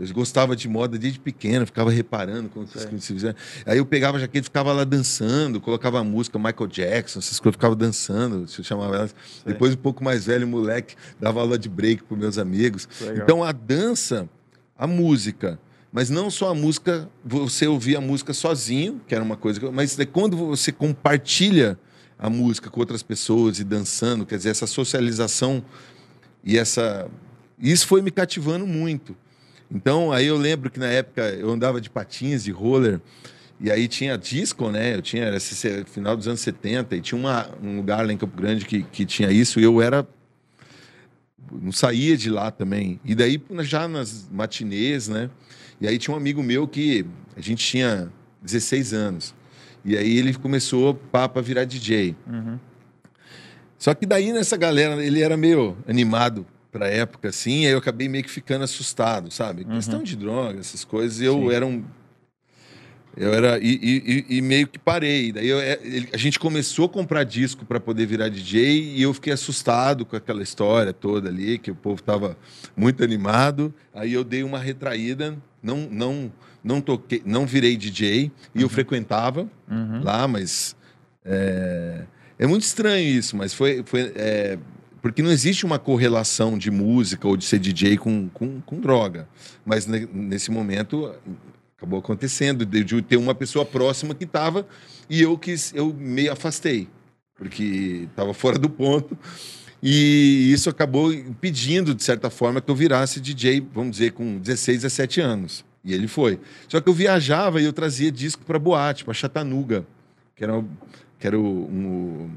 Eu 0.02 0.12
gostava 0.16 0.56
de 0.56 0.68
moda 0.68 0.98
desde 0.98 1.20
pequeno, 1.20 1.64
ficava 1.64 1.92
reparando 1.92 2.50
como 2.50 2.66
se 2.68 3.14
fizeram. 3.14 3.36
Aí 3.68 3.78
eu 3.78 3.86
pegava 3.86 4.18
a 4.18 4.20
jaqueta, 4.20 4.46
ficava 4.46 4.74
lá 4.74 4.84
dançando, 4.84 5.62
colocava 5.62 6.00
a 6.00 6.04
música 6.04 6.40
Michael 6.40 6.68
Jackson, 6.68 7.20
essas 7.20 7.40
coisas, 7.40 7.56
ficava 7.56 7.76
dançando, 7.76 8.48
se 8.48 8.60
eu 8.60 8.66
chamava 8.66 8.96
elas. 8.96 9.16
Sei. 9.44 9.54
Depois, 9.54 9.76
um 9.76 9.78
pouco 9.78 10.04
mais 10.04 10.26
velho, 10.26 10.48
moleque, 10.48 10.96
dava 11.20 11.40
aula 11.40 11.56
de 11.56 11.70
break 11.70 12.04
para 12.04 12.18
meus 12.18 12.40
amigos. 12.40 12.90
Então 13.16 13.44
a 13.44 13.52
dança, 13.52 14.28
a 14.76 14.88
música, 14.88 15.60
mas 15.92 16.10
não 16.10 16.32
só 16.32 16.50
a 16.50 16.56
música, 16.56 17.08
você 17.24 17.68
ouvia 17.68 18.00
a 18.00 18.02
música 18.02 18.34
sozinho, 18.34 19.02
que 19.08 19.14
era 19.14 19.24
uma 19.24 19.38
coisa, 19.38 19.72
mas 19.72 20.00
é 20.00 20.06
quando 20.06 20.36
você 20.36 20.72
compartilha 20.72 21.78
a 22.22 22.30
música 22.30 22.70
com 22.70 22.80
outras 22.80 23.02
pessoas 23.02 23.60
e 23.60 23.64
dançando, 23.64 24.26
quer 24.28 24.38
dizer, 24.38 24.50
essa 24.50 24.68
socialização 24.68 25.66
e 26.44 26.58
essa 26.58 27.10
isso 27.60 27.88
foi 27.88 28.02
me 28.02 28.12
cativando 28.12 28.66
muito. 28.66 29.16
Então, 29.70 30.12
aí 30.12 30.28
eu 30.28 30.38
lembro 30.38 30.70
que 30.70 30.80
na 30.80 30.88
época 30.88 31.22
eu 31.30 31.50
andava 31.50 31.80
de 31.80 31.90
patins, 31.90 32.44
de 32.44 32.52
roller, 32.52 33.00
e 33.60 33.72
aí 33.72 33.88
tinha 33.88 34.18
disco, 34.18 34.70
né? 34.70 34.96
Eu 34.96 35.02
tinha 35.02 35.30
esse 35.36 35.84
final 35.86 36.18
dos 36.18 36.28
anos 36.28 36.42
70 36.42 36.96
e 36.96 37.02
tinha 37.02 37.20
uma, 37.20 37.50
um 37.62 37.78
lugar 37.78 38.06
lá 38.06 38.12
em 38.12 38.18
Campo 38.18 38.36
Grande 38.36 38.66
que, 38.66 38.84
que 38.84 39.06
tinha 39.06 39.32
isso, 39.32 39.60
e 39.60 39.64
eu 39.64 39.82
era 39.82 40.08
não 41.52 41.72
saía 41.72 42.16
de 42.16 42.30
lá 42.30 42.50
também. 42.50 43.00
E 43.04 43.14
daí 43.14 43.42
já 43.62 43.88
nas 43.88 44.28
matinês, 44.32 45.08
né? 45.08 45.30
E 45.80 45.88
aí 45.88 45.98
tinha 45.98 46.14
um 46.14 46.18
amigo 46.18 46.42
meu 46.42 46.68
que 46.68 47.06
a 47.36 47.42
gente 47.42 47.66
tinha 47.66 48.12
16 48.42 48.94
anos. 48.94 49.36
E 49.84 49.98
aí 49.98 50.18
ele 50.18 50.34
começou 50.34 50.94
para 50.94 51.42
virar 51.42 51.66
DJ. 51.66 52.16
Uhum. 52.28 52.60
Só 53.78 53.94
que 53.94 54.06
daí 54.06 54.32
nessa 54.32 54.56
galera, 54.56 55.04
ele 55.04 55.22
era 55.22 55.36
meio 55.36 55.76
animado 55.88 56.46
pra 56.72 56.88
época, 56.88 57.30
assim, 57.30 57.66
aí 57.66 57.72
eu 57.72 57.80
acabei 57.80 58.08
meio 58.08 58.24
que 58.24 58.30
ficando 58.30 58.64
assustado, 58.64 59.32
sabe? 59.32 59.64
Uhum. 59.64 59.76
Questão 59.76 60.04
de 60.04 60.16
droga, 60.16 60.60
essas 60.60 60.86
coisas, 60.86 61.20
eu 61.20 61.34
Sim. 61.34 61.52
era 61.52 61.66
um. 61.66 61.84
Eu 63.18 63.34
era. 63.34 63.60
E, 63.60 64.26
e, 64.30 64.38
e 64.38 64.42
meio 64.42 64.68
que 64.68 64.80
parei. 64.80 65.34
Daí 65.34 65.48
eu, 65.48 65.60
é, 65.60 65.80
ele, 65.84 66.08
a 66.14 66.18
gente 66.18 66.40
começou 66.40 66.86
a 66.86 66.90
comprar 66.90 67.24
disco 67.26 67.66
para 67.66 67.80
poder 67.80 68.06
virar 68.06 68.30
DJ 68.30 68.94
e 68.96 69.02
eu 69.02 69.14
fiquei 69.14 69.34
assustado 69.34 70.06
com 70.06 70.16
aquela 70.16 70.42
história 70.42 70.94
toda 70.94 71.28
ali, 71.28 71.58
que 71.58 71.72
o 71.72 71.76
povo 71.76 72.02
tava 72.02 72.38
muito 72.78 73.04
animado. 73.04 73.74
Aí 73.94 74.14
eu 74.14 74.24
dei 74.24 74.44
uma 74.44 74.60
retraída, 74.60 75.38
não, 75.62 75.90
não 75.92 76.32
não 76.64 76.82
toquei, 76.82 77.22
não 77.26 77.46
virei 77.46 77.76
DJ 77.76 78.24
e 78.24 78.58
uhum. 78.58 78.62
eu 78.64 78.70
frequentava 78.70 79.50
uhum. 79.70 80.04
lá, 80.04 80.28
mas 80.28 80.76
é, 81.26 82.06
é, 82.38 82.48
muito 82.48 82.64
estranho 82.64 83.08
isso, 83.08 83.36
mas 83.36 83.54
foi, 83.54 83.84
foi 83.86 84.12
é, 84.16 84.58
porque 85.02 85.22
não 85.22 85.32
existe 85.32 85.66
uma 85.66 85.80
correlação 85.80 86.58
de 86.58 86.70
música 86.70 87.28
ou 87.28 87.36
de 87.36 87.46
ser 87.46 87.60
DJ 87.60 87.98
com, 87.98 88.30
com, 88.30 88.62
com 88.62 88.80
droga, 88.80 89.28
mas 89.66 89.88
ne, 89.88 90.08
nesse 90.14 90.52
momento 90.52 91.14
acabou 91.78 92.00
acontecendo 92.00 92.66
de, 92.66 92.84
de, 92.84 93.02
ter 93.02 93.18
uma 93.18 93.34
pessoa 93.34 93.66
próxima 93.66 94.14
que 94.14 94.24
estava 94.24 94.68
e 95.10 95.22
eu 95.22 95.38
quis, 95.38 95.74
eu 95.74 95.94
meio 95.94 96.32
afastei 96.32 96.88
porque 97.42 98.08
estava 98.08 98.36
fora 98.36 98.60
do 98.60 98.70
ponto. 98.70 99.18
E 99.82 100.52
isso 100.54 100.70
acabou 100.70 101.12
impedindo, 101.12 101.96
de 101.96 102.04
certa 102.04 102.30
forma, 102.30 102.62
que 102.62 102.70
eu 102.70 102.76
virasse 102.76 103.20
DJ, 103.20 103.68
vamos 103.74 103.94
dizer, 103.94 104.12
com 104.12 104.38
16, 104.38 104.84
17 104.84 105.22
anos. 105.22 105.66
E 105.84 105.94
ele 105.94 106.08
foi. 106.08 106.40
Só 106.68 106.80
que 106.80 106.88
eu 106.88 106.94
viajava 106.94 107.62
e 107.62 107.66
eu 107.66 107.74
trazia 107.74 108.12
disco 108.12 108.44
para 108.46 108.60
boate, 108.60 109.04
para 109.04 109.14
Chatanuga, 109.14 109.86
que 110.36 110.44
era, 110.44 110.64
que 111.20 111.28
era 111.28 111.40
o, 111.40 111.44
um, 111.44 112.32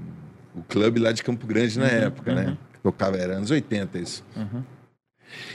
o 0.54 0.62
clube 0.62 0.98
lá 0.98 1.12
de 1.12 1.22
Campo 1.22 1.46
Grande 1.46 1.78
na 1.78 1.84
uhum, 1.84 1.90
época, 1.90 2.34
né? 2.34 2.42
uhum. 2.42 2.50
né? 2.50 2.58
Tocava, 2.82 3.16
era 3.16 3.36
anos 3.36 3.50
80 3.50 3.98
isso. 3.98 4.24
Uhum. 4.36 4.62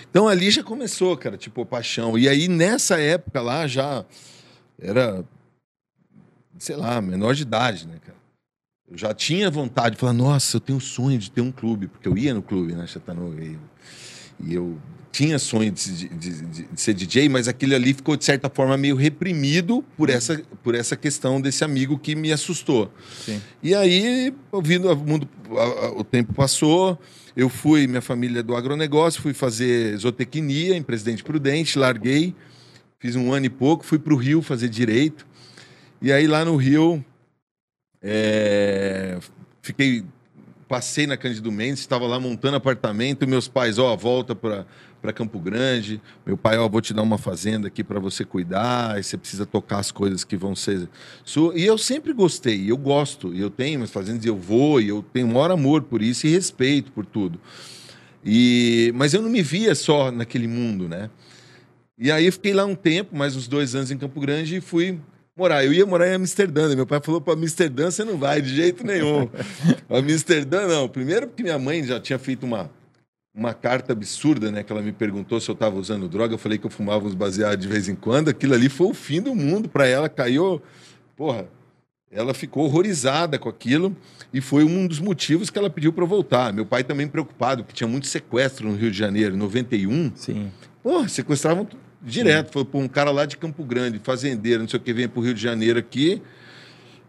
Então 0.09 0.27
ali 0.27 0.49
já 0.49 0.63
começou, 0.63 1.15
cara, 1.17 1.37
tipo, 1.37 1.65
paixão. 1.65 2.17
E 2.17 2.27
aí 2.27 2.47
nessa 2.47 2.99
época 2.99 3.41
lá 3.41 3.67
já 3.67 4.05
era, 4.79 5.23
sei 6.57 6.75
lá, 6.75 7.01
menor 7.01 7.33
de 7.33 7.43
idade, 7.43 7.87
né, 7.87 7.97
cara? 8.05 8.19
eu 8.89 8.97
já 8.97 9.13
tinha 9.13 9.51
vontade 9.51 9.95
de 9.95 9.99
falar, 9.99 10.13
nossa, 10.13 10.57
eu 10.57 10.61
tenho 10.61 10.79
sonho 10.79 11.19
de 11.19 11.29
ter 11.29 11.41
um 11.41 11.51
clube, 11.51 11.87
porque 11.87 12.07
eu 12.07 12.17
ia 12.17 12.33
no 12.33 12.41
clube, 12.41 12.73
né, 12.73 12.87
Chattanooga, 12.87 13.43
e, 13.43 13.57
e 14.39 14.53
eu 14.53 14.77
tinha 15.11 15.39
sonho 15.39 15.71
de, 15.71 16.07
de, 16.07 16.09
de, 16.09 16.63
de, 16.63 16.81
ser 16.81 16.93
DJ, 16.93 17.27
mas 17.29 17.47
aquele 17.47 17.73
ali 17.75 17.93
ficou, 17.93 18.15
de 18.15 18.23
certa 18.23 18.49
forma, 18.49 18.77
meio 18.77 18.95
reprimido 18.95 19.83
por 19.97 20.09
essa, 20.09 20.41
por 20.63 20.75
essa 20.75 20.95
questão 20.95 21.41
desse 21.41 21.63
amigo 21.63 21.97
que 21.97 22.15
me 22.15 22.31
assustou. 22.31 22.91
Sim. 23.25 23.41
E 23.61 23.73
aí, 23.73 24.33
ouvindo 24.51 24.91
o 24.91 24.95
mundo, 24.95 25.27
o 25.95 26.03
tempo 26.03 26.33
passou, 26.33 26.99
eu 27.35 27.49
fui, 27.49 27.87
minha 27.87 28.01
família 28.01 28.39
é 28.39 28.43
do 28.43 28.55
agronegócio, 28.55 29.21
fui 29.21 29.33
fazer 29.33 29.97
zootecnia 29.97 30.75
em 30.75 30.83
Presidente 30.83 31.23
Prudente, 31.23 31.77
larguei, 31.77 32.35
fiz 32.99 33.15
um 33.15 33.33
ano 33.33 33.47
e 33.47 33.49
pouco, 33.49 33.83
fui 33.83 33.97
para 33.97 34.13
o 34.13 34.17
Rio 34.17 34.41
fazer 34.41 34.69
direito. 34.69 35.25
E 36.01 36.11
aí 36.11 36.27
lá 36.27 36.45
no 36.45 36.55
Rio, 36.55 37.03
é, 38.01 39.17
fiquei 39.61 40.03
passei 40.69 41.07
na 41.07 41.17
Cândido 41.17 41.51
Mendes, 41.51 41.79
estava 41.79 42.05
lá 42.05 42.19
montando 42.19 42.55
apartamento, 42.55 43.27
meus 43.27 43.47
pais, 43.47 43.79
ó, 43.79 43.95
volta 43.97 44.35
para 44.35 44.67
para 45.01 45.13
Campo 45.13 45.39
Grande. 45.39 46.01
Meu 46.25 46.37
pai, 46.37 46.57
ó, 46.57 46.67
vou 46.67 46.81
te 46.81 46.93
dar 46.93 47.01
uma 47.01 47.17
fazenda 47.17 47.67
aqui 47.67 47.83
para 47.83 47.99
você 47.99 48.23
cuidar, 48.25 48.99
e 48.99 49.03
você 49.03 49.17
precisa 49.17 49.45
tocar 49.45 49.79
as 49.79 49.91
coisas 49.91 50.23
que 50.23 50.35
vão 50.35 50.55
ser 50.55 50.87
sua. 51.23 51.57
E 51.57 51.65
eu 51.65 51.77
sempre 51.77 52.13
gostei, 52.13 52.69
eu 52.69 52.77
gosto, 52.77 53.33
e 53.33 53.39
eu 53.39 53.49
tenho 53.49 53.79
minhas 53.79 53.91
fazendas, 53.91 54.25
eu 54.25 54.35
vou, 54.35 54.81
e 54.81 54.89
eu 54.89 55.03
tenho 55.13 55.27
um 55.27 55.33
maior 55.33 55.51
amor 55.51 55.83
por 55.83 56.01
isso 56.01 56.27
e 56.27 56.29
respeito 56.29 56.91
por 56.91 57.05
tudo. 57.05 57.39
E 58.23 58.91
mas 58.95 59.13
eu 59.13 59.21
não 59.21 59.29
me 59.29 59.41
via 59.41 59.73
só 59.73 60.11
naquele 60.11 60.47
mundo, 60.47 60.89
né? 60.89 61.09
E 61.97 62.11
aí 62.11 62.31
fiquei 62.31 62.53
lá 62.53 62.65
um 62.65 62.75
tempo, 62.75 63.15
mais 63.15 63.35
uns 63.35 63.47
dois 63.47 63.75
anos 63.75 63.91
em 63.91 63.97
Campo 63.97 64.19
Grande 64.21 64.57
e 64.57 64.61
fui 64.61 64.99
morar. 65.35 65.65
Eu 65.65 65.73
ia 65.73 65.85
morar 65.85 66.07
em 66.07 66.13
Amsterdã. 66.13 66.67
Né? 66.67 66.75
Meu 66.75 66.85
pai 66.85 66.99
falou 67.03 67.19
para 67.19 67.33
Amsterdã 67.33 67.91
você 67.91 68.03
não 68.03 68.17
vai 68.17 68.41
de 68.41 68.55
jeito 68.55 68.85
nenhum. 68.85 69.29
Amsterdã 69.89 70.67
não. 70.67 70.87
Primeiro 70.87 71.27
porque 71.27 71.43
minha 71.43 71.59
mãe 71.59 71.83
já 71.83 71.99
tinha 71.99 72.19
feito 72.19 72.45
uma 72.45 72.69
uma 73.39 73.53
carta 73.53 73.93
absurda, 73.93 74.51
né? 74.51 74.63
Que 74.63 74.71
ela 74.71 74.81
me 74.81 74.91
perguntou 74.91 75.39
se 75.39 75.49
eu 75.49 75.53
estava 75.53 75.77
usando 75.77 76.09
droga. 76.09 76.33
Eu 76.33 76.37
falei 76.37 76.57
que 76.57 76.65
eu 76.65 76.69
fumava 76.69 77.07
uns 77.07 77.15
baseados 77.15 77.65
de 77.65 77.71
vez 77.71 77.87
em 77.87 77.95
quando. 77.95 78.27
Aquilo 78.27 78.53
ali 78.53 78.67
foi 78.67 78.87
o 78.87 78.93
fim 78.93 79.21
do 79.21 79.33
mundo 79.33 79.69
para 79.69 79.87
ela. 79.87 80.09
Caiu, 80.09 80.61
porra. 81.15 81.47
Ela 82.11 82.33
ficou 82.33 82.65
horrorizada 82.65 83.37
com 83.37 83.47
aquilo 83.47 83.95
e 84.33 84.41
foi 84.41 84.63
um 84.63 84.87
dos 84.87 84.99
motivos 84.99 85.49
que 85.49 85.57
ela 85.57 85.69
pediu 85.69 85.93
para 85.93 86.05
voltar. 86.05 86.51
Meu 86.51 86.65
pai 86.65 86.83
também 86.83 87.07
preocupado, 87.07 87.63
porque 87.63 87.77
tinha 87.77 87.87
muito 87.87 88.07
sequestro 88.07 88.67
no 88.67 88.75
Rio 88.75 88.91
de 88.91 88.97
Janeiro, 88.97 89.37
91. 89.37 90.11
Sim. 90.15 90.51
Porra, 90.81 91.07
sequestravam 91.07 91.67
direto. 92.01 92.51
Foi 92.51 92.81
um 92.81 92.87
cara 92.87 93.11
lá 93.11 93.25
de 93.25 93.37
Campo 93.37 93.63
Grande, 93.63 93.99
fazendeiro, 93.99 94.63
não 94.63 94.67
sei 94.67 94.79
o 94.79 94.81
que, 94.81 94.91
vem 94.91 95.07
para 95.07 95.19
o 95.19 95.23
Rio 95.23 95.35
de 95.35 95.41
Janeiro 95.41 95.77
aqui 95.77 96.21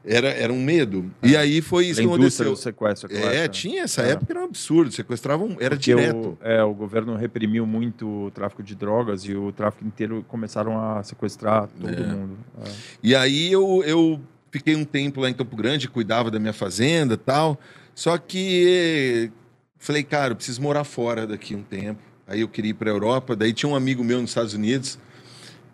era, 0.05 0.29
era 0.29 0.53
um 0.53 0.63
medo. 0.63 1.11
É. 1.23 1.29
E 1.29 1.37
aí 1.37 1.61
foi 1.61 1.87
isso 1.87 2.01
a 2.01 2.03
que 2.03 2.09
aconteceu. 2.09 2.51
do 2.51 2.57
sequestro, 2.57 3.11
é, 3.13 3.45
é, 3.45 3.49
tinha. 3.49 3.83
Essa 3.83 4.03
é. 4.03 4.13
época 4.13 4.33
era 4.33 4.41
um 4.41 4.45
absurdo. 4.45 4.91
Sequestravam, 4.91 5.57
era 5.61 5.77
Porque 5.77 5.95
direto. 5.95 6.39
O, 6.41 6.47
é, 6.47 6.63
o 6.63 6.73
governo 6.75 7.15
reprimiu 7.17 7.67
muito 7.67 8.27
o 8.27 8.31
tráfico 8.31 8.63
de 8.63 8.75
drogas 8.75 9.25
e 9.25 9.35
o 9.35 9.53
tráfico 9.53 9.87
inteiro 9.87 10.25
começaram 10.27 10.81
a 10.81 11.03
sequestrar 11.03 11.69
todo 11.69 11.93
é. 11.93 12.07
mundo. 12.07 12.39
É. 12.65 12.71
E 13.03 13.15
aí 13.15 13.53
eu, 13.53 13.83
eu 13.85 14.21
fiquei 14.51 14.75
um 14.75 14.85
tempo 14.85 15.21
lá 15.21 15.29
em 15.29 15.35
Campo 15.35 15.55
Grande, 15.55 15.89
cuidava 15.89 16.31
da 16.31 16.39
minha 16.39 16.55
fazenda 16.55 17.17
tal. 17.17 17.59
Só 17.95 18.17
que 18.17 19.31
falei, 19.79 20.03
cara, 20.03 20.33
eu 20.33 20.37
preciso 20.37 20.63
morar 20.63 20.85
fora 20.85 21.27
daqui 21.27 21.55
um 21.55 21.63
tempo. 21.63 22.01
Aí 22.27 22.41
eu 22.41 22.49
queria 22.49 22.71
ir 22.71 22.75
para 22.75 22.91
a 22.91 22.95
Europa. 22.95 23.37
Daí 23.37 23.53
tinha 23.53 23.71
um 23.71 23.75
amigo 23.75 24.03
meu 24.03 24.21
nos 24.21 24.31
Estados 24.31 24.55
Unidos, 24.55 24.99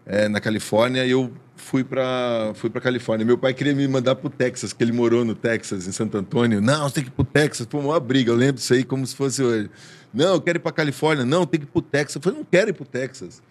é, 0.05 0.27
na 0.29 0.41
Califórnia, 0.41 1.05
e 1.05 1.11
eu 1.11 1.31
fui 1.57 1.83
para 1.83 2.53
fui 2.55 2.71
para 2.71 2.81
Califórnia. 2.81 3.25
Meu 3.27 3.39
pai 3.39 3.55
queria 3.55 3.75
me 3.75 3.87
mandar 3.89 4.15
para 4.15 4.27
o 4.27 4.31
Texas, 4.31 4.73
que 4.73 4.85
ele 4.85 4.93
morou 4.93 5.25
no 5.25 5.35
Texas, 5.35 5.87
em 5.89 5.93
Santo 5.93 6.17
Antônio. 6.17 6.61
Não, 6.61 6.89
você 6.89 6.97
tem 6.97 7.05
que 7.05 7.11
ir 7.11 7.13
para 7.13 7.23
o 7.23 7.25
Texas. 7.25 7.67
Foi 7.69 7.81
uma 7.81 7.99
briga, 7.99 8.31
eu 8.31 8.37
lembro 8.37 8.57
disso 8.57 8.75
aí 8.75 8.85
como 8.85 9.07
se 9.07 9.17
fosse 9.17 9.43
hoje. 9.43 9.71
Não, 10.13 10.35
eu 10.35 10.41
quero 10.41 10.59
ir 10.59 10.61
para 10.61 10.73
Califórnia. 10.73 11.25
Não, 11.25 11.45
tem 11.47 11.61
que 11.61 11.67
ir 11.67 11.71
para 11.71 11.79
o 11.79 11.83
Texas. 11.83 12.17
Eu 12.17 12.23
falei, 12.23 12.39
não 12.39 12.47
quero 12.51 12.71
ir 12.71 12.73
para 12.73 12.83
o 12.83 12.87
Texas. 12.87 13.43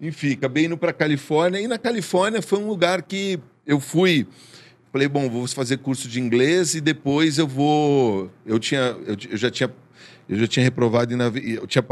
Enfim, 0.00 0.32
acabei 0.32 0.64
indo 0.66 0.76
para 0.76 0.92
Califórnia. 0.92 1.60
E 1.60 1.68
na 1.68 1.78
Califórnia 1.78 2.40
foi 2.40 2.58
um 2.58 2.66
lugar 2.66 3.02
que 3.02 3.38
eu 3.66 3.78
fui. 3.78 4.26
Falei, 4.92 5.08
bom, 5.08 5.28
vou 5.28 5.46
fazer 5.48 5.78
curso 5.78 6.08
de 6.08 6.20
inglês 6.20 6.74
e 6.74 6.80
depois 6.80 7.38
eu 7.38 7.46
vou. 7.46 8.30
Eu, 8.46 8.58
tinha, 8.58 8.96
eu, 9.06 9.16
eu 9.30 9.36
já 9.36 9.50
tinha 9.50 9.68
eu 10.28 10.36
já 10.36 10.46
tinha 10.46 10.64
reprovado 10.64 11.12
em 11.12 11.16
nave... 11.16 11.54
eu 11.54 11.66
tinha 11.66 11.84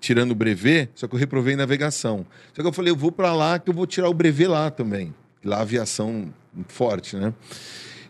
tirando 0.00 0.32
o 0.32 0.34
brevet, 0.34 0.90
só 0.94 1.06
que 1.06 1.14
eu 1.14 1.18
reprovei 1.18 1.54
em 1.54 1.56
navegação. 1.56 2.26
Só 2.52 2.62
que 2.62 2.68
eu 2.68 2.72
falei, 2.72 2.92
eu 2.92 2.96
vou 2.96 3.10
para 3.12 3.32
lá 3.32 3.58
que 3.58 3.70
eu 3.70 3.74
vou 3.74 3.86
tirar 3.86 4.08
o 4.08 4.14
brevet 4.14 4.48
lá 4.48 4.70
também. 4.70 5.14
Lá 5.44 5.60
aviação 5.60 6.32
forte, 6.68 7.16
né? 7.16 7.32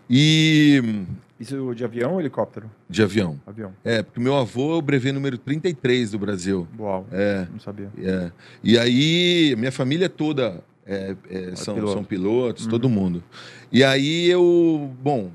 E 0.09 1.05
isso 1.41 1.75
de 1.75 1.85
avião 1.85 2.13
ou 2.13 2.21
helicóptero? 2.21 2.71
De 2.89 3.03
avião. 3.03 3.41
Avião. 3.47 3.73
É, 3.85 4.03
porque 4.03 4.21
meu 4.21 4.37
avô 4.37 4.75
é 4.75 4.77
o 4.77 4.83
brevet 4.83 5.13
número 5.13 5.37
33 5.39 6.13
do 6.13 6.19
Brasil. 6.19 6.69
Uau. 6.79 7.07
É. 7.11 7.47
Não 7.51 7.59
sabia. 7.59 7.91
É. 7.99 8.31
E 8.63 8.79
aí, 8.79 9.55
minha 9.57 9.73
família 9.73 10.09
toda 10.09 10.63
é, 10.87 11.17
é, 11.31 11.57
são, 11.57 11.75
piloto. 11.75 11.93
são 11.93 12.05
pilotos, 12.05 12.65
uhum. 12.65 12.71
todo 12.71 12.89
mundo. 12.89 13.25
E 13.73 13.83
aí 13.83 14.29
eu, 14.29 14.95
bom, 15.03 15.31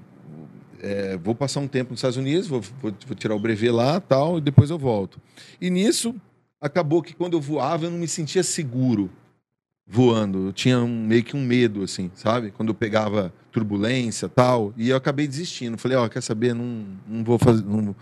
é, 0.82 1.18
vou 1.18 1.36
passar 1.36 1.60
um 1.60 1.68
tempo 1.68 1.92
nos 1.92 2.00
Estados 2.00 2.18
Unidos, 2.18 2.48
vou, 2.48 2.62
vou, 2.62 2.94
vou, 3.06 3.16
tirar 3.16 3.36
o 3.36 3.40
brevet 3.40 3.72
lá 3.72 4.00
tal, 4.00 4.38
e 4.38 4.42
depois 4.42 4.70
eu 4.70 4.78
volto. 4.78 5.20
E 5.60 5.70
nisso, 5.70 6.16
acabou 6.62 7.02
que 7.02 7.14
quando 7.14 7.34
eu 7.34 7.42
voava, 7.42 7.86
eu 7.86 7.92
não 7.92 7.98
me 7.98 8.08
sentia 8.08 8.44
seguro 8.44 9.10
voando. 9.88 10.48
Eu 10.48 10.54
tinha 10.54 10.80
um, 10.80 11.06
meio 11.06 11.24
que 11.24 11.36
um 11.36 11.44
medo, 11.44 11.84
assim, 11.84 12.12
sabe? 12.14 12.52
Quando 12.52 12.70
eu 12.70 12.76
pegava 12.76 13.34
turbulência 13.52 14.28
tal, 14.28 14.74
e 14.76 14.90
eu 14.90 14.98
acabei 14.98 15.28
desistindo. 15.28 15.78
Falei, 15.78 15.98
ó, 15.98 16.06
oh, 16.06 16.10
quer 16.10 16.22
saber? 16.22 16.54
Não, 16.54 16.86
não 17.08 17.24
vou 17.24 17.40
fazer. 17.40 17.64
Não... 17.64 17.96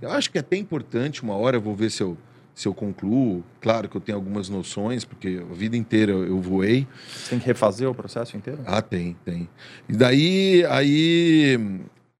Eu 0.00 0.10
acho 0.10 0.30
que 0.30 0.38
é 0.38 0.40
até 0.40 0.56
importante, 0.56 1.22
uma 1.22 1.34
hora 1.34 1.56
eu 1.56 1.60
vou 1.60 1.74
ver 1.74 1.90
se 1.90 2.02
eu, 2.02 2.16
se 2.54 2.66
eu 2.66 2.74
concluo. 2.74 3.44
Claro 3.60 3.88
que 3.88 3.96
eu 3.96 4.00
tenho 4.00 4.16
algumas 4.16 4.48
noções, 4.48 5.04
porque 5.04 5.42
a 5.50 5.54
vida 5.54 5.76
inteira 5.76 6.12
eu 6.12 6.40
voei. 6.40 6.86
Você 7.08 7.30
tem 7.30 7.38
que 7.38 7.46
refazer 7.46 7.88
o 7.88 7.94
processo 7.94 8.36
inteiro? 8.36 8.60
Ah, 8.64 8.80
tem, 8.80 9.16
tem. 9.24 9.48
E 9.88 9.92
daí, 9.94 10.64
aí 10.68 11.58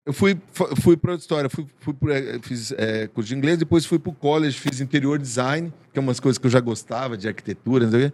eu 0.04 0.12
fui, 0.12 0.36
fui 0.80 0.96
para 0.96 1.14
história, 1.14 1.48
fui, 1.48 1.64
fui 1.78 1.94
é, 2.10 2.38
fiz 2.42 2.72
é, 2.72 3.06
curso 3.06 3.28
de 3.28 3.36
inglês, 3.36 3.56
depois 3.58 3.86
fui 3.86 4.00
para 4.00 4.10
o 4.10 4.14
college, 4.14 4.58
fiz 4.58 4.80
interior 4.80 5.16
design, 5.16 5.72
que 5.92 5.98
é 5.98 6.02
umas 6.02 6.18
coisas 6.18 6.38
que 6.38 6.46
eu 6.46 6.50
já 6.50 6.58
gostava, 6.58 7.16
de 7.16 7.28
arquitetura. 7.28 8.12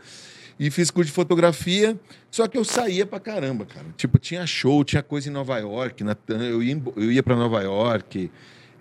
E 0.61 0.71
fiz 0.71 0.91
curso 0.91 1.09
de 1.09 1.15
fotografia, 1.15 1.99
só 2.31 2.47
que 2.47 2.59
eu 2.59 2.65
saía 2.65 3.07
para 3.07 3.21
caramba, 3.21 3.65
cara. 3.65 3.87
Tipo, 3.97 4.19
tinha 4.19 4.47
show, 4.47 4.85
tinha 4.85 5.03
coisa 5.03 5.31
em 5.31 5.33
Nova 5.33 5.57
York, 5.59 6.05
na, 6.05 6.17
eu 6.29 6.63
ia, 6.63 6.83
eu 6.97 7.13
ia 7.13 7.23
para 7.23 7.37
Nova 7.37 7.63
York, 7.63 8.31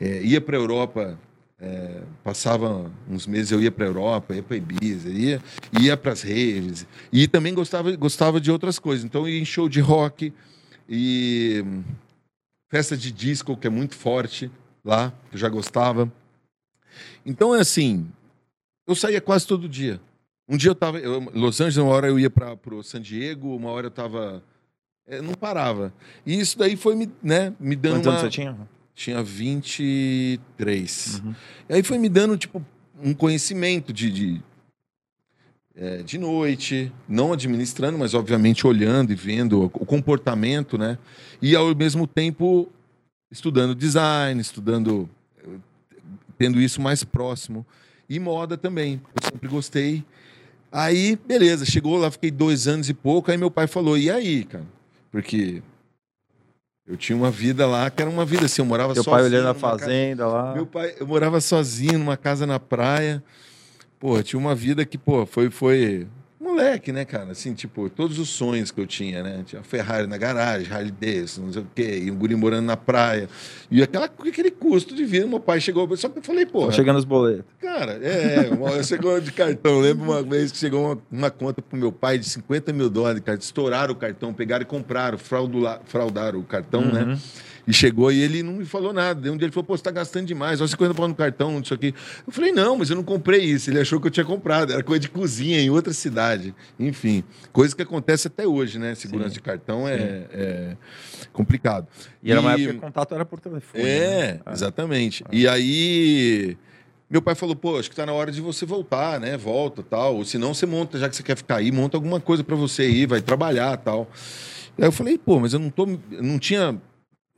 é, 0.01 0.21
ia 0.23 0.41
para 0.41 0.57
Europa, 0.57 1.17
é, 1.61 2.01
passava 2.25 2.91
uns 3.09 3.25
meses, 3.25 3.51
eu 3.51 3.61
ia 3.61 3.71
para 3.71 3.85
Europa, 3.85 4.35
ia 4.35 4.43
para 4.43 4.57
Ibiza, 4.57 5.09
ia, 5.09 5.41
ia 5.79 5.95
para 5.95 6.11
as 6.11 6.23
raves. 6.23 6.85
E 7.13 7.25
também 7.25 7.53
gostava, 7.53 7.95
gostava 7.95 8.41
de 8.41 8.51
outras 8.51 8.77
coisas. 8.79 9.05
Então, 9.05 9.29
ia 9.29 9.39
em 9.39 9.45
show 9.45 9.69
de 9.69 9.79
rock 9.79 10.33
e 10.89 11.63
festa 12.69 12.97
de 12.97 13.11
disco, 13.11 13.57
que 13.57 13.67
é 13.67 13.69
muito 13.69 13.95
forte 13.95 14.51
lá, 14.83 15.13
que 15.29 15.35
eu 15.35 15.39
já 15.39 15.49
gostava. 15.49 16.11
Então 17.25 17.55
é 17.55 17.61
assim, 17.61 18.09
eu 18.87 18.95
saía 18.95 19.21
quase 19.21 19.45
todo 19.45 19.67
dia. 19.67 19.99
Um 20.47 20.55
dia 20.55 20.69
eu 20.69 20.73
estava 20.73 20.99
em 20.99 21.29
Los 21.33 21.59
Angeles, 21.59 21.77
uma 21.77 21.91
hora 21.91 22.07
eu 22.07 22.17
ia 22.17 22.29
para 22.29 22.57
o 22.73 22.81
San 22.81 23.01
Diego, 23.01 23.53
uma 23.55 23.69
hora 23.69 23.87
eu 23.87 23.89
estava. 23.89 24.41
É, 25.05 25.21
não 25.21 25.33
parava. 25.33 25.93
E 26.25 26.39
isso 26.39 26.57
daí 26.57 26.77
foi 26.77 26.95
me, 26.95 27.11
né, 27.21 27.53
me 27.59 27.75
dando. 27.75 27.95
Quantos 27.95 28.07
uma... 28.07 28.13
anos 28.13 28.21
você 28.21 28.29
tinha? 28.29 28.57
Tinha 28.95 29.21
23. 29.21 31.21
Uhum. 31.23 31.35
E 31.69 31.73
aí 31.73 31.83
foi 31.83 31.97
me 31.97 32.09
dando, 32.09 32.37
tipo, 32.37 32.65
um 33.01 33.13
conhecimento 33.13 33.93
de, 33.93 34.09
de, 34.09 34.43
é, 35.79 35.97
de 35.97 36.17
noite, 36.17 36.91
não 37.07 37.31
administrando, 37.31 37.99
mas 37.99 38.15
obviamente 38.15 38.65
olhando 38.65 39.11
e 39.11 39.15
vendo 39.15 39.65
o 39.65 39.69
comportamento, 39.69 40.75
né? 40.75 40.97
E 41.39 41.55
ao 41.55 41.73
mesmo 41.75 42.07
tempo 42.07 42.67
estudando 43.31 43.75
design, 43.75 44.41
estudando, 44.41 45.07
tendo 46.37 46.59
isso 46.59 46.81
mais 46.81 47.03
próximo. 47.03 47.65
E 48.09 48.19
moda 48.19 48.57
também, 48.57 48.99
eu 49.15 49.29
sempre 49.31 49.47
gostei. 49.47 50.03
Aí, 50.71 51.15
beleza, 51.27 51.63
chegou 51.63 51.97
lá, 51.97 52.09
fiquei 52.09 52.31
dois 52.31 52.67
anos 52.67 52.89
e 52.89 52.93
pouco, 52.93 53.29
aí 53.29 53.37
meu 53.37 53.51
pai 53.51 53.67
falou, 53.67 53.97
e 53.97 54.09
aí, 54.09 54.45
cara? 54.45 54.65
Porque 55.11 55.61
eu 56.87 56.97
tinha 56.97 57.15
uma 57.15 57.29
vida 57.29 57.67
lá 57.67 57.89
que 57.89 58.01
era 58.01 58.09
uma 58.09 58.25
vida 58.25 58.45
assim, 58.45 58.61
eu 58.61 58.65
morava 58.65 58.95
Seu 58.95 59.03
sozinho. 59.03 59.17
pai 59.17 59.29
olhando 59.29 59.49
a 59.49 59.53
fazenda 59.53 60.23
casa... 60.23 60.35
lá. 60.35 60.53
Meu 60.55 60.65
pai, 60.65 60.95
eu 60.99 61.05
morava 61.05 61.39
sozinho 61.39 61.99
numa 61.99 62.17
casa 62.17 62.47
na 62.47 62.59
praia. 62.59 63.23
Pô, 63.99 64.21
tinha 64.21 64.39
uma 64.39 64.53
vida 64.53 64.85
que, 64.85 64.97
pô, 64.97 65.25
foi, 65.25 65.49
foi 65.49 66.07
moleque, 66.57 66.91
né, 66.91 67.05
cara? 67.05 67.31
Assim, 67.31 67.53
tipo, 67.53 67.89
todos 67.89 68.17
os 68.17 68.29
sonhos 68.29 68.71
que 68.71 68.81
eu 68.81 68.87
tinha, 68.87 69.21
né? 69.21 69.43
Tinha 69.45 69.61
Ferrari 69.61 70.07
na 70.07 70.17
garagem, 70.17 70.71
Harley 70.71 70.91
Davidson, 70.91 71.41
não 71.41 71.53
sei 71.53 71.61
o 71.61 71.67
quê, 71.75 72.01
e 72.05 72.11
um 72.11 72.15
guri 72.15 72.35
morando 72.35 72.65
na 72.65 72.75
praia. 72.75 73.29
E 73.69 73.81
aquela, 73.83 74.05
aquele 74.05 74.49
custo 74.49 74.95
de 74.95 75.05
vida, 75.05 75.27
meu 75.27 75.39
pai 75.39 75.61
chegou, 75.61 75.95
só 75.95 76.09
que 76.09 76.17
eu 76.17 76.23
falei, 76.23 76.45
pô... 76.45 76.71
chegando 76.71 76.97
os 76.97 77.05
boletos. 77.05 77.45
Cara, 77.61 77.99
é, 78.01 78.49
eu 78.51 78.83
chegou 78.83 79.19
de 79.21 79.31
cartão, 79.31 79.79
lembro 79.79 80.03
uma 80.03 80.23
vez 80.23 80.51
que 80.51 80.57
chegou 80.57 80.85
uma, 80.85 81.01
uma 81.11 81.29
conta 81.29 81.61
pro 81.61 81.77
meu 81.77 81.91
pai 81.91 82.17
de 82.17 82.27
50 82.27 82.73
mil 82.73 82.89
dólares, 82.89 83.21
cara, 83.23 83.37
estouraram 83.37 83.93
o 83.93 83.97
cartão, 83.97 84.33
pegaram 84.33 84.63
e 84.63 84.65
compraram, 84.65 85.17
fraudaram, 85.17 85.81
fraudaram 85.85 86.39
o 86.39 86.43
cartão, 86.43 86.81
né? 86.81 87.01
uhum. 87.01 87.07
né? 87.07 87.19
E 87.67 87.73
chegou 87.73 88.09
e 88.11 88.21
ele 88.21 88.41
não 88.41 88.53
me 88.53 88.65
falou 88.65 88.93
nada. 88.93 89.29
Um 89.29 89.35
dia 89.35 89.45
ele 89.45 89.51
falou, 89.51 89.65
pô, 89.65 89.75
você 89.75 89.83
tá 89.83 89.91
gastando 89.91 90.25
demais, 90.25 90.61
olha 90.61 90.67
50 90.69 90.93
pau 90.93 91.07
no 91.07 91.13
cartão, 91.13 91.59
isso 91.59 91.73
aqui. 91.73 91.93
Eu 92.25 92.31
falei, 92.31 92.53
não, 92.53 92.77
mas 92.77 92.89
eu 92.89 92.95
não 92.95 93.03
comprei 93.03 93.41
isso. 93.41 93.69
Ele 93.69 93.79
achou 93.79 93.99
que 93.99 94.07
eu 94.07 94.11
tinha 94.11 94.25
comprado, 94.25 94.71
era 94.71 94.81
coisa 94.81 95.01
de 95.01 95.09
cozinha 95.09 95.59
em 95.59 95.69
outra 95.69 95.91
cidade. 95.91 96.55
Enfim, 96.79 97.25
coisa 97.51 97.75
que 97.75 97.81
acontece 97.81 98.27
até 98.27 98.47
hoje, 98.47 98.79
né? 98.79 98.95
Segurança 98.95 99.31
Sim. 99.31 99.35
de 99.35 99.41
cartão 99.41 99.85
é, 99.85 100.25
é, 100.31 100.77
complicado. 101.33 101.87
E 102.23 102.31
era 102.31 102.39
uma 102.39 102.53
época 102.53 102.71
que 102.71 102.77
o 102.77 102.81
contato 102.81 103.13
era 103.13 103.25
por 103.25 103.39
telefone. 103.41 103.83
É, 103.83 104.33
né? 104.33 104.39
exatamente. 104.53 105.23
Ah. 105.25 105.29
E 105.33 105.45
aí 105.45 106.57
meu 107.09 107.21
pai 107.21 107.35
falou, 107.35 107.55
pô, 107.55 107.77
acho 107.77 107.89
que 107.89 107.95
tá 107.95 108.05
na 108.05 108.13
hora 108.13 108.31
de 108.31 108.41
você 108.41 108.65
voltar, 108.65 109.19
né? 109.19 109.37
Volta 109.37 109.81
tal. 109.81 110.15
Ou 110.17 110.25
se 110.25 110.37
não, 110.37 110.53
você 110.53 110.65
monta, 110.65 110.97
já 110.97 111.07
que 111.07 111.15
você 111.15 111.23
quer 111.23 111.37
ficar 111.37 111.57
aí, 111.57 111.71
monta 111.71 111.95
alguma 111.95 112.19
coisa 112.19 112.43
para 112.43 112.55
você 112.55 112.89
ir, 112.89 113.07
vai 113.07 113.21
trabalhar 113.21 113.77
tal. 113.77 114.09
Aí 114.77 114.85
eu 114.85 114.91
falei, 114.91 115.17
pô, 115.17 115.39
mas 115.39 115.53
eu 115.53 115.59
não 115.59 115.69
tô. 115.69 115.85
Não 115.85 116.37
tinha 116.37 116.79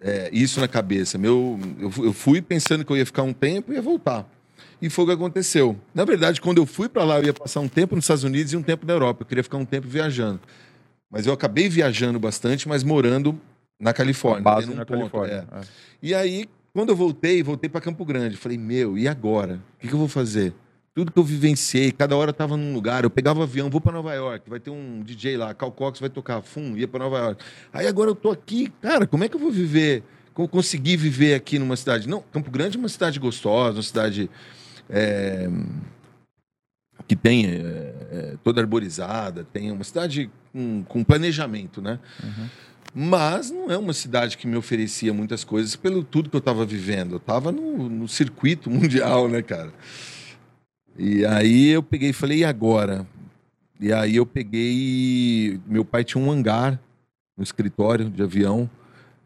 é, 0.02 0.30
isso 0.32 0.60
na 0.60 0.68
cabeça. 0.68 1.18
Meu, 1.18 1.60
eu, 1.80 2.06
eu 2.06 2.14
fui 2.14 2.42
pensando 2.42 2.86
que 2.86 2.92
eu 2.92 2.98
ia 2.98 3.06
ficar 3.06 3.24
um 3.24 3.34
tempo 3.34 3.72
e 3.72 3.76
ia 3.76 3.82
voltar. 3.82 4.28
E 4.82 4.90
foi 4.90 5.04
o 5.04 5.08
que 5.08 5.14
aconteceu. 5.14 5.78
Na 5.94 6.06
verdade, 6.06 6.40
quando 6.40 6.60
eu 6.60 6.66
fui 6.66 6.88
para 6.88 7.04
lá, 7.04 7.20
eu 7.20 7.26
ia 7.26 7.34
passar 7.34 7.60
um 7.60 7.68
tempo 7.68 7.96
nos 7.96 8.06
Estados 8.06 8.24
Unidos 8.24 8.54
e 8.54 8.58
um 8.58 8.64
tempo 8.64 8.86
na 8.86 8.94
Europa. 8.94 9.24
Eu 9.24 9.26
queria 9.26 9.44
ficar 9.44 9.58
um 9.58 9.66
tempo 9.66 9.88
viajando. 9.88 10.40
Mas 11.12 11.26
eu 11.26 11.34
acabei 11.34 11.68
viajando 11.68 12.20
bastante, 12.20 12.68
mas 12.68 12.84
morando 12.84 13.40
na 13.80 13.94
Califórnia. 13.94 14.42
base 14.42 14.74
na 14.74 14.86
ponto, 14.86 15.00
Califórnia. 15.00 15.48
É. 15.52 15.60
É. 15.60 15.62
E 16.02 16.14
aí, 16.14 16.50
quando 16.74 16.90
eu 16.90 16.96
voltei, 16.96 17.44
voltei 17.44 17.70
para 17.70 17.82
Campo 17.82 18.06
Grande. 18.06 18.38
Falei, 18.38 18.58
meu, 18.58 18.98
e 18.98 19.08
agora? 19.08 19.56
O 19.78 19.82
que, 19.82 19.88
que 19.88 19.94
eu 19.94 20.00
vou 20.00 20.08
fazer? 20.08 20.54
Tudo 20.94 21.12
que 21.12 21.20
eu 21.20 21.24
vivenciei, 21.24 21.92
cada 21.92 22.16
hora 22.16 22.32
estava 22.32 22.58
num 22.58 22.74
lugar. 22.74 23.04
Eu 23.04 23.10
pegava 23.10 23.44
avião, 23.44 23.70
vou 23.70 23.80
para 23.80 23.94
Nova 23.94 24.14
York, 24.14 24.50
vai 24.50 24.60
ter 24.60 24.70
um 24.70 25.02
DJ 25.02 25.38
lá, 25.38 25.54
Cal 25.54 25.72
Cox 25.72 26.00
vai 26.00 26.10
tocar, 26.10 26.42
fum, 26.42 26.76
ia 26.76 26.88
para 26.88 27.00
Nova 27.00 27.18
York. 27.20 27.44
Aí 27.72 27.88
agora 27.88 28.10
eu 28.10 28.16
tô 28.16 28.32
aqui, 28.32 28.72
cara, 28.82 29.08
como 29.08 29.24
é 29.24 29.30
que 29.30 29.36
eu 29.36 29.40
vou 29.40 29.52
viver? 29.52 30.04
Como 30.34 30.48
conseguir 30.48 30.98
viver 30.98 31.34
aqui 31.36 31.60
numa 31.60 31.76
cidade? 31.76 32.08
Não, 32.08 32.22
Campo 32.32 32.50
Grande 32.50 32.78
é 32.78 32.80
uma 32.80 32.90
cidade 32.90 33.20
gostosa, 33.20 33.78
uma 33.78 33.84
cidade 33.84 34.30
é, 34.90 35.50
que 37.08 37.16
tem 37.16 37.46
é, 37.46 37.94
é, 38.12 38.36
toda 38.44 38.62
arborizada, 38.62 39.44
tem 39.44 39.72
uma 39.72 39.84
cidade 39.84 40.30
com, 40.52 40.84
com 40.84 41.04
planejamento, 41.04 41.82
né? 41.82 42.00
Uhum. 42.24 42.48
Mas 42.94 43.52
não 43.52 43.72
é 43.72 43.78
uma 43.78 43.94
cidade 43.94 44.38
que 44.38 44.48
me 44.48 44.56
oferecia 44.56 45.14
muitas 45.14 45.44
coisas 45.44 45.76
pelo 45.76 46.04
tudo 46.04 46.30
que 46.30 46.36
eu 46.36 46.40
estava 46.40 46.66
vivendo. 46.66 47.14
Eu 47.14 47.18
estava 47.18 47.52
no, 47.52 47.90
no, 47.90 48.08
circuito 48.08 48.70
mundial, 48.72 49.28
né, 49.28 49.42
cara? 49.42 49.72
E 51.02 51.26
aí 51.26 51.70
eu 51.70 51.82
peguei 51.82 52.10
e 52.10 52.14
falei, 52.14 52.40
e 52.40 52.44
agora? 52.44 53.08
E 53.80 53.94
aí 53.94 54.18
eu 54.18 54.26
peguei. 54.26 55.58
Meu 55.66 55.86
pai 55.86 56.04
tinha 56.04 56.22
um 56.22 56.30
hangar 56.30 56.78
no 57.38 57.44
escritório 57.44 58.10
de 58.10 58.22
avião. 58.22 58.70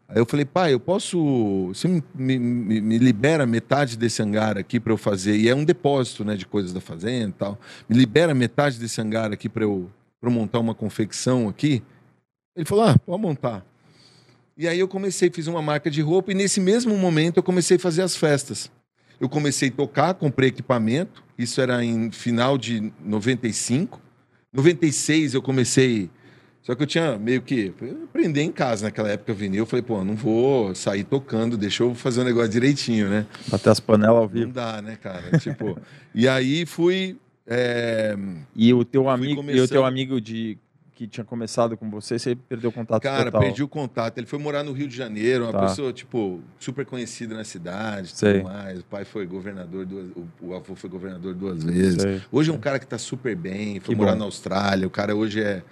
Aí 0.08 0.18
eu 0.18 0.24
falei, 0.24 0.44
pai, 0.44 0.72
eu 0.72 0.78
posso. 0.78 1.66
Você 1.74 1.88
me, 1.88 2.38
me, 2.38 2.80
me 2.80 2.98
libera 2.98 3.44
metade 3.44 3.98
desse 3.98 4.22
hangar 4.22 4.56
aqui 4.56 4.78
para 4.78 4.92
eu 4.92 4.96
fazer? 4.96 5.36
E 5.36 5.48
é 5.48 5.54
um 5.54 5.64
depósito 5.64 6.24
né, 6.24 6.36
de 6.36 6.46
coisas 6.46 6.72
da 6.72 6.80
fazenda 6.80 7.30
e 7.30 7.32
tal. 7.32 7.58
Me 7.88 7.96
libera 7.96 8.32
metade 8.32 8.78
desse 8.78 9.00
hangar 9.00 9.32
aqui 9.32 9.48
para 9.48 9.64
eu, 9.64 9.90
eu 10.22 10.30
montar 10.30 10.60
uma 10.60 10.76
confecção 10.76 11.48
aqui? 11.48 11.82
Ele 12.54 12.64
falou: 12.64 12.84
ah, 12.84 12.96
pode 12.96 13.20
montar. 13.20 13.66
E 14.56 14.68
aí 14.68 14.78
eu 14.78 14.86
comecei, 14.86 15.28
fiz 15.28 15.48
uma 15.48 15.60
marca 15.60 15.90
de 15.90 16.00
roupa 16.00 16.30
e 16.30 16.36
nesse 16.36 16.60
mesmo 16.60 16.96
momento 16.96 17.38
eu 17.38 17.42
comecei 17.42 17.78
a 17.78 17.80
fazer 17.80 18.02
as 18.02 18.16
festas. 18.16 18.70
Eu 19.20 19.28
comecei 19.28 19.68
a 19.68 19.72
tocar, 19.72 20.14
comprei 20.14 20.48
equipamento, 20.48 21.22
isso 21.38 21.60
era 21.60 21.84
em 21.84 22.10
final 22.10 22.58
de 22.58 22.92
95. 23.04 24.00
96 24.52 25.34
eu 25.34 25.42
comecei. 25.42 26.10
Só 26.62 26.74
que 26.74 26.82
eu 26.82 26.86
tinha 26.86 27.18
meio 27.18 27.42
que. 27.42 27.74
aprender 28.04 28.40
em 28.40 28.50
casa 28.50 28.86
naquela 28.86 29.10
época 29.10 29.34
vinil. 29.34 29.62
Eu 29.62 29.66
falei, 29.66 29.82
pô, 29.82 30.02
não 30.02 30.16
vou 30.16 30.74
sair 30.74 31.04
tocando, 31.04 31.58
deixa 31.58 31.82
eu 31.82 31.94
fazer 31.94 32.22
um 32.22 32.24
negócio 32.24 32.48
direitinho, 32.48 33.10
né? 33.10 33.26
Bater 33.48 33.68
as 33.68 33.80
panelas 33.80 34.16
ao 34.16 34.28
vivo. 34.28 34.46
Não 34.46 34.52
dá, 34.52 34.80
né, 34.80 34.96
cara? 35.00 35.38
tipo. 35.38 35.78
E 36.14 36.28
aí 36.28 36.64
fui. 36.64 37.18
É... 37.44 38.16
E 38.54 38.72
o 38.72 38.84
teu 38.84 39.08
amigo, 39.08 39.36
começando... 39.36 39.60
e 39.60 39.64
o 39.64 39.68
teu 39.68 39.84
amigo 39.84 40.20
de 40.20 40.56
que 40.94 41.08
tinha 41.08 41.24
começado 41.24 41.76
com 41.76 41.90
você, 41.90 42.18
você 42.18 42.36
perdeu 42.36 42.70
o 42.70 42.72
contato 42.72 43.02
Cara, 43.02 43.24
total. 43.24 43.40
perdi 43.40 43.62
o 43.64 43.68
contato. 43.68 44.16
Ele 44.16 44.26
foi 44.26 44.38
morar 44.38 44.62
no 44.62 44.72
Rio 44.72 44.86
de 44.86 44.96
Janeiro, 44.96 45.44
uma 45.44 45.52
tá. 45.52 45.66
pessoa, 45.66 45.92
tipo, 45.92 46.40
super 46.58 46.86
conhecida 46.86 47.34
na 47.34 47.42
cidade, 47.42 48.12
Sei. 48.14 48.34
tudo 48.34 48.44
mais. 48.44 48.78
O 48.78 48.84
pai 48.84 49.04
foi 49.04 49.26
governador, 49.26 49.84
duas, 49.84 50.06
o, 50.40 50.54
avô 50.54 50.76
foi 50.76 50.88
governador 50.88 51.34
duas 51.34 51.64
vezes. 51.64 52.00
Sei. 52.00 52.22
Hoje 52.30 52.50
é 52.50 52.54
um 52.54 52.58
cara 52.58 52.78
que 52.78 52.84
está 52.84 52.96
super 52.96 53.34
bem, 53.34 53.80
foi 53.80 53.94
que 53.94 54.00
morar 54.00 54.12
bom. 54.12 54.20
na 54.20 54.24
Austrália, 54.26 54.86
o 54.86 54.90
cara 54.90 55.16
hoje 55.16 55.42
é, 55.42 55.62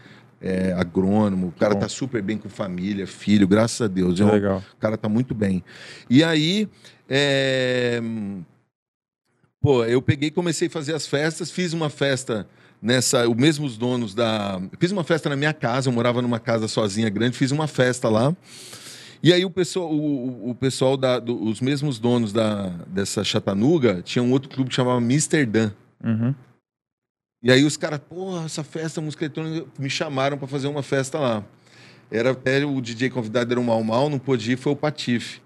é 0.40 0.72
agrônomo, 0.72 1.48
o 1.48 1.52
cara 1.52 1.74
está 1.74 1.88
super 1.88 2.20
bem 2.20 2.36
com 2.36 2.48
família, 2.48 3.06
filho, 3.06 3.46
graças 3.46 3.80
a 3.80 3.86
Deus. 3.86 4.18
É 4.18 4.24
um, 4.24 4.32
legal. 4.32 4.62
O 4.74 4.76
cara 4.80 4.96
está 4.96 5.08
muito 5.08 5.36
bem. 5.36 5.62
E 6.10 6.24
aí, 6.24 6.68
é... 7.08 8.02
pô, 9.60 9.84
eu 9.84 10.02
peguei 10.02 10.30
e 10.30 10.32
comecei 10.32 10.66
a 10.66 10.70
fazer 10.70 10.94
as 10.96 11.06
festas, 11.06 11.48
fiz 11.48 11.72
uma 11.72 11.88
festa 11.88 12.44
nessa, 12.82 13.28
os 13.28 13.36
mesmos 13.36 13.78
donos 13.78 14.14
da. 14.14 14.60
fiz 14.80 14.90
uma 14.90 15.04
festa 15.04 15.28
na 15.28 15.36
minha 15.36 15.54
casa, 15.54 15.88
eu 15.88 15.92
morava 15.92 16.20
numa 16.20 16.40
casa 16.40 16.66
sozinha 16.66 17.08
grande, 17.08 17.38
fiz 17.38 17.52
uma 17.52 17.68
festa 17.68 18.08
lá. 18.08 18.36
E 19.22 19.32
aí 19.32 19.44
o 19.44 19.50
pessoal, 19.50 19.88
o, 19.88 20.50
o 20.50 20.54
pessoal 20.54 20.96
da, 20.96 21.20
do, 21.20 21.44
os 21.44 21.60
mesmos 21.60 22.00
donos 22.00 22.32
da, 22.32 22.70
dessa 22.88 23.22
Chatanuga 23.22 24.02
tinha 24.02 24.20
um 24.20 24.32
outro 24.32 24.50
clube 24.50 24.70
que 24.70 24.74
chamava 24.74 24.98
Amsterdã. 24.98 25.70
Uhum. 26.02 26.34
E 27.40 27.52
aí 27.52 27.64
os 27.64 27.76
caras, 27.76 28.00
porra, 28.00 28.44
essa 28.44 28.64
festa, 28.64 29.00
música 29.00 29.24
eletrônica, 29.24 29.68
me 29.78 29.88
chamaram 29.88 30.36
para 30.36 30.48
fazer 30.48 30.66
uma 30.66 30.82
festa 30.82 31.20
lá. 31.20 31.44
Era 32.10 32.32
até 32.32 32.64
o 32.64 32.80
DJ 32.80 33.10
convidado 33.10 33.52
era 33.52 33.60
o 33.60 33.64
Mal 33.64 33.82
Mal, 33.82 34.10
não 34.10 34.18
podia 34.18 34.54
ir, 34.54 34.56
foi 34.56 34.72
o 34.72 34.76
Patife. 34.76 35.40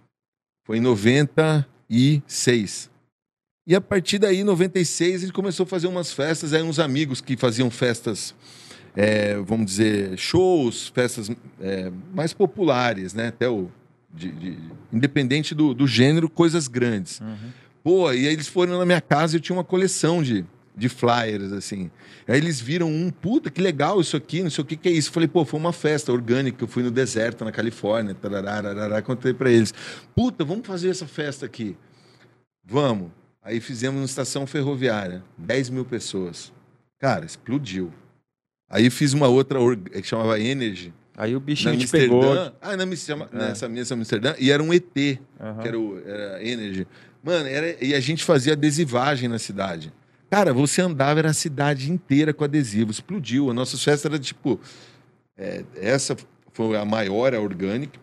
Foi 0.64 0.78
em 0.78 0.80
96. 0.80 2.90
E 3.66 3.74
a 3.74 3.80
partir 3.80 4.18
daí, 4.20 4.40
em 4.40 4.44
96, 4.44 5.24
ele 5.24 5.32
começou 5.32 5.64
a 5.64 5.66
fazer 5.66 5.88
umas 5.88 6.12
festas, 6.12 6.52
aí 6.52 6.62
uns 6.62 6.78
amigos 6.78 7.20
que 7.20 7.36
faziam 7.36 7.68
festas, 7.68 8.32
é, 8.94 9.34
vamos 9.38 9.66
dizer, 9.66 10.16
shows, 10.16 10.86
festas 10.94 11.28
é, 11.60 11.90
mais 12.14 12.32
populares, 12.32 13.12
né? 13.12 13.28
Até 13.28 13.48
o. 13.48 13.68
De, 14.14 14.30
de, 14.30 14.58
independente 14.90 15.54
do, 15.54 15.74
do, 15.74 15.86
gênero, 15.86 16.30
coisas 16.30 16.68
grandes. 16.68 17.20
Uhum. 17.20 17.50
Pô, 17.82 18.12
e 18.12 18.26
aí 18.26 18.32
eles 18.32 18.46
foram 18.46 18.78
na 18.78 18.86
minha 18.86 19.00
casa 19.00 19.34
e 19.34 19.38
eu 19.38 19.40
tinha 19.40 19.54
uma 19.54 19.64
coleção 19.64 20.22
de, 20.22 20.42
de 20.74 20.88
flyers, 20.88 21.52
assim. 21.52 21.90
Aí 22.26 22.38
eles 22.38 22.58
viram 22.60 22.88
um, 22.88 23.10
puta, 23.10 23.50
que 23.50 23.60
legal 23.60 24.00
isso 24.00 24.16
aqui, 24.16 24.42
não 24.42 24.48
sei 24.48 24.62
o 24.62 24.64
que, 24.64 24.76
que 24.76 24.88
é 24.88 24.92
isso. 24.92 25.10
Eu 25.10 25.12
falei, 25.12 25.28
pô, 25.28 25.44
foi 25.44 25.58
uma 25.60 25.72
festa 25.72 26.12
orgânica, 26.12 26.64
eu 26.64 26.68
fui 26.68 26.82
no 26.82 26.90
deserto, 26.90 27.44
na 27.44 27.52
Califórnia, 27.52 28.14
tarará, 28.14 28.62
tarará, 28.62 29.02
contei 29.02 29.34
para 29.34 29.50
eles. 29.50 29.74
Puta, 30.14 30.44
vamos 30.44 30.66
fazer 30.66 30.88
essa 30.88 31.06
festa 31.06 31.44
aqui. 31.44 31.76
Vamos. 32.64 33.10
Aí 33.46 33.60
fizemos 33.60 34.00
uma 34.00 34.04
estação 34.04 34.44
ferroviária, 34.44 35.22
10 35.38 35.70
mil 35.70 35.84
pessoas. 35.84 36.52
Cara, 36.98 37.24
explodiu. 37.24 37.92
Aí 38.68 38.90
fiz 38.90 39.12
uma 39.12 39.28
outra 39.28 39.60
que 39.92 40.02
chamava 40.02 40.40
Energy. 40.40 40.92
Aí 41.16 41.36
o 41.36 41.38
bichinho 41.38 41.78
te 41.78 41.86
pegou. 41.86 42.24
Ah, 42.60 42.76
não, 42.76 42.84
me 42.84 42.96
chama, 42.96 43.28
é. 43.32 43.36
nessa 43.36 43.68
mesa 43.68 43.94
Amsterdã. 43.94 44.34
E 44.36 44.50
era 44.50 44.60
um 44.60 44.74
ET, 44.74 44.82
uhum. 44.84 45.58
que 45.62 45.68
era 45.68 45.78
o 45.78 46.02
era 46.04 46.44
Energy. 46.44 46.88
Mano, 47.22 47.46
era, 47.46 47.84
e 47.84 47.94
a 47.94 48.00
gente 48.00 48.24
fazia 48.24 48.54
adesivagem 48.54 49.28
na 49.28 49.38
cidade. 49.38 49.92
Cara, 50.28 50.52
você 50.52 50.82
andava, 50.82 51.20
era 51.20 51.30
a 51.30 51.34
cidade 51.34 51.92
inteira 51.92 52.34
com 52.34 52.42
adesivo. 52.42 52.90
Explodiu. 52.90 53.48
A 53.48 53.54
nossa 53.54 53.78
festa 53.78 54.08
era 54.08 54.18
tipo. 54.18 54.60
É, 55.38 55.62
essa 55.76 56.16
foi 56.52 56.76
a 56.76 56.84
maior, 56.84 57.32
a 57.32 57.40
orgânica. 57.40 58.00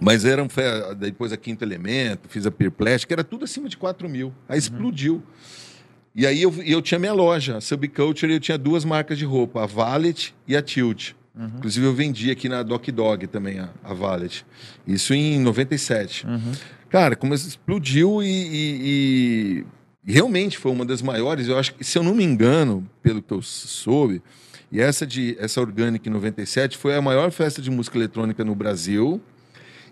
Mas 0.00 0.24
era 0.24 0.42
um, 0.42 0.48
depois 0.96 1.32
a 1.32 1.36
Quinto 1.36 1.64
Elemento, 1.64 2.28
fiz 2.28 2.46
a 2.46 2.50
que 2.50 3.12
era 3.12 3.24
tudo 3.24 3.44
acima 3.44 3.68
de 3.68 3.76
4 3.76 4.08
mil. 4.08 4.32
Aí 4.48 4.54
uhum. 4.54 4.58
explodiu. 4.58 5.22
E 6.14 6.26
aí 6.26 6.42
eu, 6.42 6.52
eu 6.64 6.82
tinha 6.82 6.98
minha 6.98 7.12
loja, 7.12 7.58
a 7.58 7.60
Subculture, 7.60 8.32
eu 8.32 8.40
tinha 8.40 8.58
duas 8.58 8.84
marcas 8.84 9.18
de 9.18 9.24
roupa, 9.24 9.62
a 9.62 9.66
Valet 9.66 10.34
e 10.46 10.56
a 10.56 10.62
Tilt. 10.62 11.12
Uhum. 11.34 11.46
Inclusive 11.58 11.86
eu 11.86 11.94
vendi 11.94 12.30
aqui 12.30 12.48
na 12.48 12.62
Doc 12.62 12.88
Dog 12.88 13.26
também 13.28 13.60
a, 13.60 13.70
a 13.84 13.94
Valet. 13.94 14.44
Isso 14.86 15.14
em 15.14 15.38
97. 15.38 16.26
Uhum. 16.26 16.52
Cara, 16.88 17.14
como 17.14 17.34
explodiu 17.34 18.22
e, 18.22 18.26
e, 18.26 19.64
e, 20.04 20.12
realmente 20.12 20.58
foi 20.58 20.72
uma 20.72 20.84
das 20.84 21.02
maiores. 21.02 21.46
Eu 21.46 21.58
acho 21.58 21.74
que, 21.74 21.84
se 21.84 21.98
eu 21.98 22.02
não 22.02 22.14
me 22.14 22.24
engano, 22.24 22.88
pelo 23.02 23.22
que 23.22 23.32
eu 23.32 23.42
soube, 23.42 24.22
e 24.72 24.80
essa 24.80 25.06
de 25.06 25.36
essa 25.38 25.60
Organic 25.60 26.08
em 26.08 26.12
97 26.12 26.76
foi 26.76 26.96
a 26.96 27.02
maior 27.02 27.30
festa 27.30 27.62
de 27.62 27.70
música 27.70 27.96
eletrônica 27.96 28.44
no 28.44 28.54
Brasil 28.54 29.20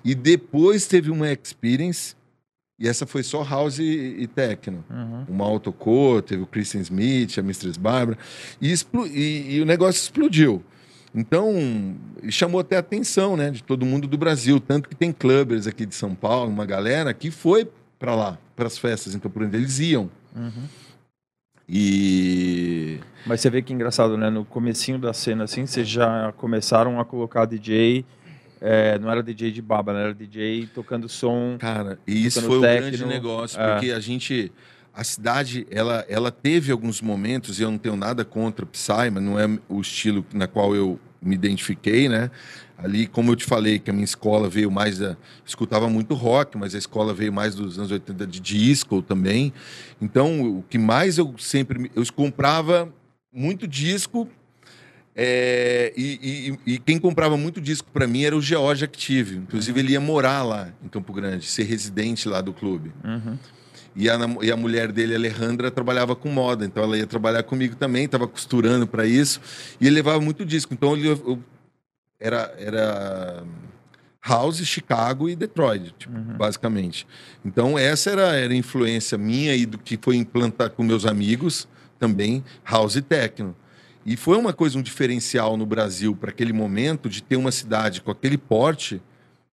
e 0.04 0.14
depois 0.14 0.86
teve 0.86 1.10
uma 1.10 1.30
Experience, 1.30 2.14
e 2.78 2.86
essa 2.86 3.06
foi 3.06 3.22
só 3.22 3.42
House 3.42 3.78
e, 3.78 4.16
e 4.18 4.26
Techno. 4.26 4.84
Uhum. 4.90 5.24
Uma 5.28 5.44
Autocore, 5.46 6.22
teve 6.22 6.42
o 6.42 6.46
Christian 6.46 6.80
Smith, 6.82 7.38
a 7.38 7.42
Mistress 7.42 7.78
Barbara. 7.78 8.18
E, 8.60 8.72
e, 9.10 9.56
e, 9.56 9.60
o 9.62 9.64
negócio 9.64 10.00
explodiu. 10.00 10.62
Então, 11.14 11.96
chamou 12.28 12.60
até 12.60 12.76
a 12.76 12.80
atenção 12.80 13.36
né, 13.36 13.50
de 13.50 13.62
todo 13.62 13.86
mundo 13.86 14.06
do 14.06 14.18
Brasil. 14.18 14.60
Tanto 14.60 14.88
que 14.90 14.94
tem 14.94 15.10
clubbers 15.10 15.66
aqui 15.66 15.86
de 15.86 15.94
São 15.94 16.14
Paulo, 16.14 16.50
uma 16.50 16.66
galera 16.66 17.14
que 17.14 17.30
foi 17.30 17.66
para 17.98 18.14
lá, 18.14 18.38
para 18.54 18.66
as 18.66 18.76
festas 18.76 19.14
em 19.14 19.18
Campo 19.18 19.38
Grande. 19.38 19.56
Eles 19.56 19.78
iam. 19.78 20.10
Uhum. 20.34 20.68
E... 21.66 23.00
Mas 23.26 23.40
você 23.40 23.48
vê 23.48 23.62
que 23.62 23.72
engraçado, 23.72 24.18
né? 24.18 24.28
No 24.28 24.44
comecinho 24.44 24.98
da 24.98 25.14
cena, 25.14 25.44
assim, 25.44 25.66
vocês 25.66 25.88
já 25.88 26.32
começaram 26.36 27.00
a 27.00 27.04
colocar 27.04 27.46
DJ 27.46 28.04
é, 28.68 28.98
não 28.98 29.08
era 29.08 29.22
DJ 29.22 29.52
de 29.52 29.62
baba, 29.62 29.92
né? 29.92 30.02
era 30.02 30.14
DJ 30.14 30.68
tocando 30.74 31.08
som. 31.08 31.56
Cara, 31.56 32.00
e 32.04 32.26
isso 32.26 32.42
foi 32.42 32.58
um 32.58 32.60
grande 32.60 33.06
negócio, 33.06 33.60
é. 33.60 33.72
porque 33.72 33.92
a 33.92 34.00
gente. 34.00 34.52
A 34.92 35.04
cidade, 35.04 35.66
ela, 35.70 36.04
ela 36.08 36.30
teve 36.32 36.72
alguns 36.72 37.02
momentos, 37.02 37.60
e 37.60 37.62
eu 37.62 37.70
não 37.70 37.76
tenho 37.76 37.96
nada 37.96 38.24
contra 38.24 38.64
Psy, 38.64 39.10
mas 39.12 39.22
não 39.22 39.38
é 39.38 39.46
o 39.68 39.80
estilo 39.80 40.24
na 40.32 40.48
qual 40.48 40.74
eu 40.74 40.98
me 41.20 41.34
identifiquei, 41.34 42.08
né? 42.08 42.30
Ali, 42.78 43.06
como 43.06 43.30
eu 43.30 43.36
te 43.36 43.44
falei, 43.44 43.78
que 43.78 43.90
a 43.90 43.92
minha 43.92 44.04
escola 44.04 44.48
veio 44.48 44.70
mais 44.70 44.98
da. 44.98 45.16
Escutava 45.44 45.88
muito 45.88 46.14
rock, 46.14 46.58
mas 46.58 46.74
a 46.74 46.78
escola 46.78 47.14
veio 47.14 47.32
mais 47.32 47.54
dos 47.54 47.78
anos 47.78 47.92
80 47.92 48.26
de 48.26 48.40
disco 48.40 49.00
também. 49.00 49.52
Então, 50.00 50.58
o 50.58 50.64
que 50.68 50.78
mais 50.78 51.18
eu 51.18 51.34
sempre. 51.38 51.90
Eu 51.94 52.02
comprava 52.14 52.92
muito 53.32 53.68
disco. 53.68 54.28
É, 55.18 55.94
e, 55.96 56.58
e, 56.66 56.74
e, 56.74 56.78
quem 56.78 56.98
comprava 56.98 57.38
muito 57.38 57.58
disco 57.58 57.88
para 57.90 58.06
mim 58.06 58.24
era 58.24 58.36
o 58.36 58.42
George 58.42 58.84
Active. 58.84 59.36
Inclusive, 59.36 59.80
ele 59.80 59.92
ia 59.92 60.00
morar 60.00 60.42
lá 60.42 60.68
em 60.84 60.88
Campo 60.88 61.10
Grande, 61.12 61.46
ser 61.46 61.62
residente 61.62 62.28
lá 62.28 62.42
do 62.42 62.52
clube. 62.52 62.92
Uhum. 63.02 63.38
E 63.96 64.10
a, 64.10 64.18
e 64.42 64.52
a 64.52 64.56
mulher 64.58 64.92
dele, 64.92 65.14
Alejandra, 65.14 65.70
trabalhava 65.70 66.14
com 66.14 66.28
moda, 66.28 66.66
então 66.66 66.82
ela 66.82 66.98
ia 66.98 67.06
trabalhar 67.06 67.42
comigo 67.44 67.74
também, 67.76 68.04
estava 68.04 68.28
costurando 68.28 68.86
para 68.86 69.06
isso. 69.06 69.40
E 69.80 69.86
ele 69.86 69.96
levava 69.96 70.20
muito 70.20 70.44
disco. 70.44 70.74
Então 70.74 70.94
eu, 70.98 71.12
eu 71.26 71.42
era, 72.20 72.54
era 72.58 73.42
House, 74.22 74.62
Chicago 74.66 75.30
e 75.30 75.34
Detroit, 75.34 75.94
tipo, 75.98 76.14
uhum. 76.14 76.36
basicamente. 76.36 77.06
Então, 77.42 77.78
essa 77.78 78.10
era, 78.10 78.34
era 78.34 78.52
a 78.52 78.56
influência 78.56 79.16
minha 79.16 79.54
e 79.54 79.64
do 79.64 79.78
que 79.78 79.98
foi 80.00 80.16
implantar 80.16 80.70
com 80.70 80.82
meus 80.82 81.06
amigos 81.06 81.66
também, 81.98 82.44
House 82.64 82.96
e 82.96 83.02
Techno. 83.02 83.56
E 84.06 84.16
foi 84.16 84.36
uma 84.38 84.52
coisa, 84.52 84.78
um 84.78 84.82
diferencial 84.82 85.56
no 85.56 85.66
Brasil 85.66 86.14
para 86.14 86.30
aquele 86.30 86.52
momento 86.52 87.08
de 87.08 87.20
ter 87.20 87.34
uma 87.34 87.50
cidade 87.50 88.00
com 88.00 88.12
aquele 88.12 88.38
porte 88.38 89.02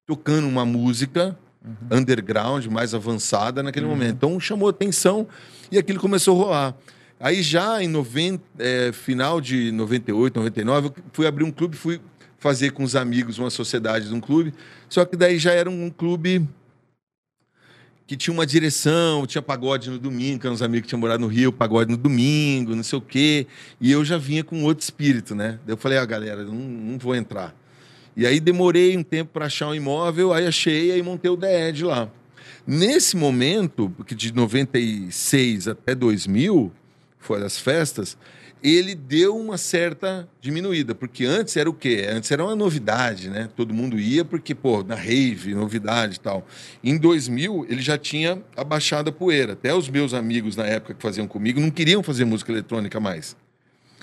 tocando 0.06 0.48
uma 0.48 0.64
música 0.64 1.36
uhum. 1.66 1.98
underground, 1.98 2.68
mais 2.68 2.94
avançada 2.94 3.64
naquele 3.64 3.88
uhum. 3.88 3.94
momento. 3.94 4.14
Então, 4.14 4.40
chamou 4.40 4.70
atenção 4.70 5.28
e 5.72 5.78
aquilo 5.80 6.00
começou 6.00 6.40
a 6.40 6.46
rolar. 6.46 6.76
Aí 7.20 7.42
já 7.42 7.82
em 7.82 7.88
90, 7.88 8.44
é, 8.60 8.92
final 8.92 9.42
de 9.42 9.72
98, 9.72 10.36
99, 10.36 10.88
eu 10.88 10.96
fui 11.12 11.26
abrir 11.26 11.46
um 11.46 11.52
clube, 11.52 11.76
fui 11.76 12.00
fazer 12.38 12.74
com 12.74 12.84
os 12.84 12.96
amigos 12.96 13.40
uma 13.40 13.50
sociedade 13.50 14.08
de 14.08 14.14
um 14.14 14.20
clube. 14.20 14.54
Só 14.88 15.04
que 15.04 15.16
daí 15.16 15.40
já 15.40 15.52
era 15.52 15.70
um 15.70 15.90
clube 15.90 16.48
que 18.06 18.18
tinha 18.18 18.34
uma 18.34 18.46
direção, 18.46 19.26
tinha 19.26 19.42
pagode 19.42 19.90
no 19.90 19.98
domingo, 19.98 20.40
que 20.40 20.48
eram 20.48 20.54
uns 20.54 20.62
amigos 20.62 20.84
que 20.84 20.90
tinham 20.90 21.00
morado 21.00 21.22
no 21.22 21.28
Rio, 21.28 21.52
pagode 21.52 21.90
no 21.90 21.98
domingo, 21.98 22.76
não 22.76 22.84
sei 22.84 23.00
o 23.00 23.02
quê. 23.02 23.48
E 23.80 23.92
eu 23.92 24.04
já 24.04 24.18
vinha 24.18 24.44
com 24.44 24.64
outro 24.64 24.84
espírito, 24.84 25.34
né? 25.34 25.60
Eu 25.66 25.78
falei, 25.78 25.98
ah, 25.98 26.06
galera, 26.06 26.44
não, 26.44 26.54
não 26.54 26.98
vou 26.98 27.16
entrar. 27.16 27.56
E 28.16 28.28
aí 28.28 28.40
demorei 28.40 28.96
um 28.96 29.04
tempo 29.04 29.32
para 29.34 29.46
achar 29.46 29.70
um 29.70 29.76
imóvel, 29.76 30.34
aí 30.34 30.46
achei, 30.46 30.92
aí 30.92 31.02
montei 31.02 31.32
o 31.32 31.40
Edge 31.44 31.84
lá. 31.84 32.10
Nesse 32.66 33.18
momento, 33.18 33.92
porque 33.98 34.14
de 34.14 34.34
96 34.34 35.68
até 35.68 35.96
2000, 35.96 36.72
foi 37.20 37.40
das 37.40 37.58
festas, 37.58 38.18
ele 38.64 38.96
deu 38.96 39.36
uma 39.36 39.58
certa 39.58 40.26
diminuída, 40.40 40.96
porque 40.96 41.26
antes 41.26 41.58
era 41.58 41.70
o 41.70 41.74
quê? 41.74 42.08
Antes 42.10 42.32
era 42.32 42.42
uma 42.42 42.56
novidade, 42.56 43.30
né? 43.30 43.50
Todo 43.58 43.74
mundo 43.74 44.00
ia 44.00 44.24
porque, 44.24 44.56
pô, 44.56 44.82
na 44.82 44.96
rave, 44.96 45.54
novidade 45.54 46.16
e 46.16 46.20
tal. 46.22 46.48
Em 46.82 46.98
2000, 46.98 47.66
ele 47.68 47.82
já 47.82 47.98
tinha 47.98 48.42
abaixado 48.56 49.10
a 49.10 49.14
poeira. 49.14 49.52
Até 49.52 49.76
os 49.76 49.90
meus 49.90 50.14
amigos 50.14 50.56
na 50.56 50.66
época 50.66 50.94
que 50.94 51.02
faziam 51.02 51.28
comigo 51.28 51.60
não 51.60 51.70
queriam 51.70 52.02
fazer 52.02 52.24
música 52.24 52.54
eletrônica 52.54 52.98
mais. 53.02 53.36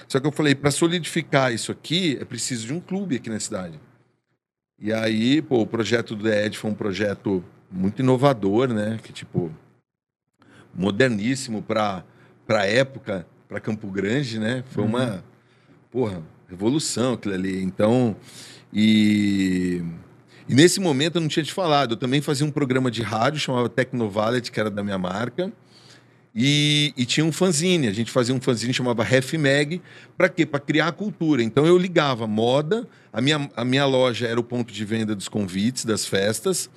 Só 0.06 0.20
que 0.20 0.26
eu 0.26 0.32
falei, 0.32 0.54
para 0.54 0.70
solidificar 0.70 1.54
isso 1.54 1.72
aqui, 1.72 2.18
é 2.20 2.24
preciso 2.26 2.66
de 2.66 2.74
um 2.74 2.80
clube 2.80 3.16
aqui 3.16 3.30
na 3.30 3.40
cidade. 3.40 3.80
E 4.78 4.92
aí, 4.92 5.40
pô, 5.40 5.62
o 5.62 5.66
projeto 5.66 6.14
do 6.14 6.24
The 6.24 6.46
Ed 6.46 6.58
foi 6.58 6.70
um 6.70 6.74
projeto 6.74 7.42
muito 7.70 8.02
inovador, 8.02 8.68
né? 8.68 8.98
Que, 9.02 9.10
tipo, 9.10 9.50
moderníssimo 10.74 11.62
para 11.62 12.04
a 12.48 12.66
época 12.66 13.26
para 13.50 13.58
Campo 13.58 13.88
Grande, 13.88 14.38
né? 14.38 14.62
Foi 14.70 14.84
uma, 14.84 15.04
uhum. 15.04 15.20
porra, 15.90 16.22
revolução 16.48 17.14
aquilo 17.14 17.34
ali. 17.34 17.60
Então, 17.60 18.14
e, 18.72 19.82
e 20.48 20.54
nesse 20.54 20.78
momento 20.78 21.16
eu 21.16 21.20
não 21.20 21.26
tinha 21.26 21.42
te 21.42 21.52
falado, 21.52 21.94
eu 21.94 21.96
também 21.96 22.20
fazia 22.20 22.46
um 22.46 22.50
programa 22.52 22.92
de 22.92 23.02
rádio 23.02 23.40
chamava 23.40 23.68
Tecnovalet, 23.68 24.52
que 24.52 24.60
era 24.60 24.70
da 24.70 24.84
minha 24.84 24.96
marca. 24.96 25.52
E, 26.32 26.94
e, 26.96 27.04
tinha 27.04 27.26
um 27.26 27.32
fanzine, 27.32 27.88
a 27.88 27.92
gente 27.92 28.12
fazia 28.12 28.32
um 28.32 28.40
fanzine 28.40 28.72
chamava 28.72 29.02
Ref 29.02 29.32
Mag, 29.32 29.82
para 30.16 30.28
quê? 30.28 30.46
Para 30.46 30.60
criar 30.60 30.86
a 30.86 30.92
cultura. 30.92 31.42
Então 31.42 31.66
eu 31.66 31.76
ligava 31.76 32.28
moda, 32.28 32.86
a 33.12 33.20
minha, 33.20 33.50
a 33.56 33.64
minha 33.64 33.84
loja 33.84 34.28
era 34.28 34.38
o 34.38 34.44
ponto 34.44 34.72
de 34.72 34.84
venda 34.84 35.12
dos 35.12 35.26
convites, 35.26 35.84
das 35.84 36.06
festas, 36.06 36.70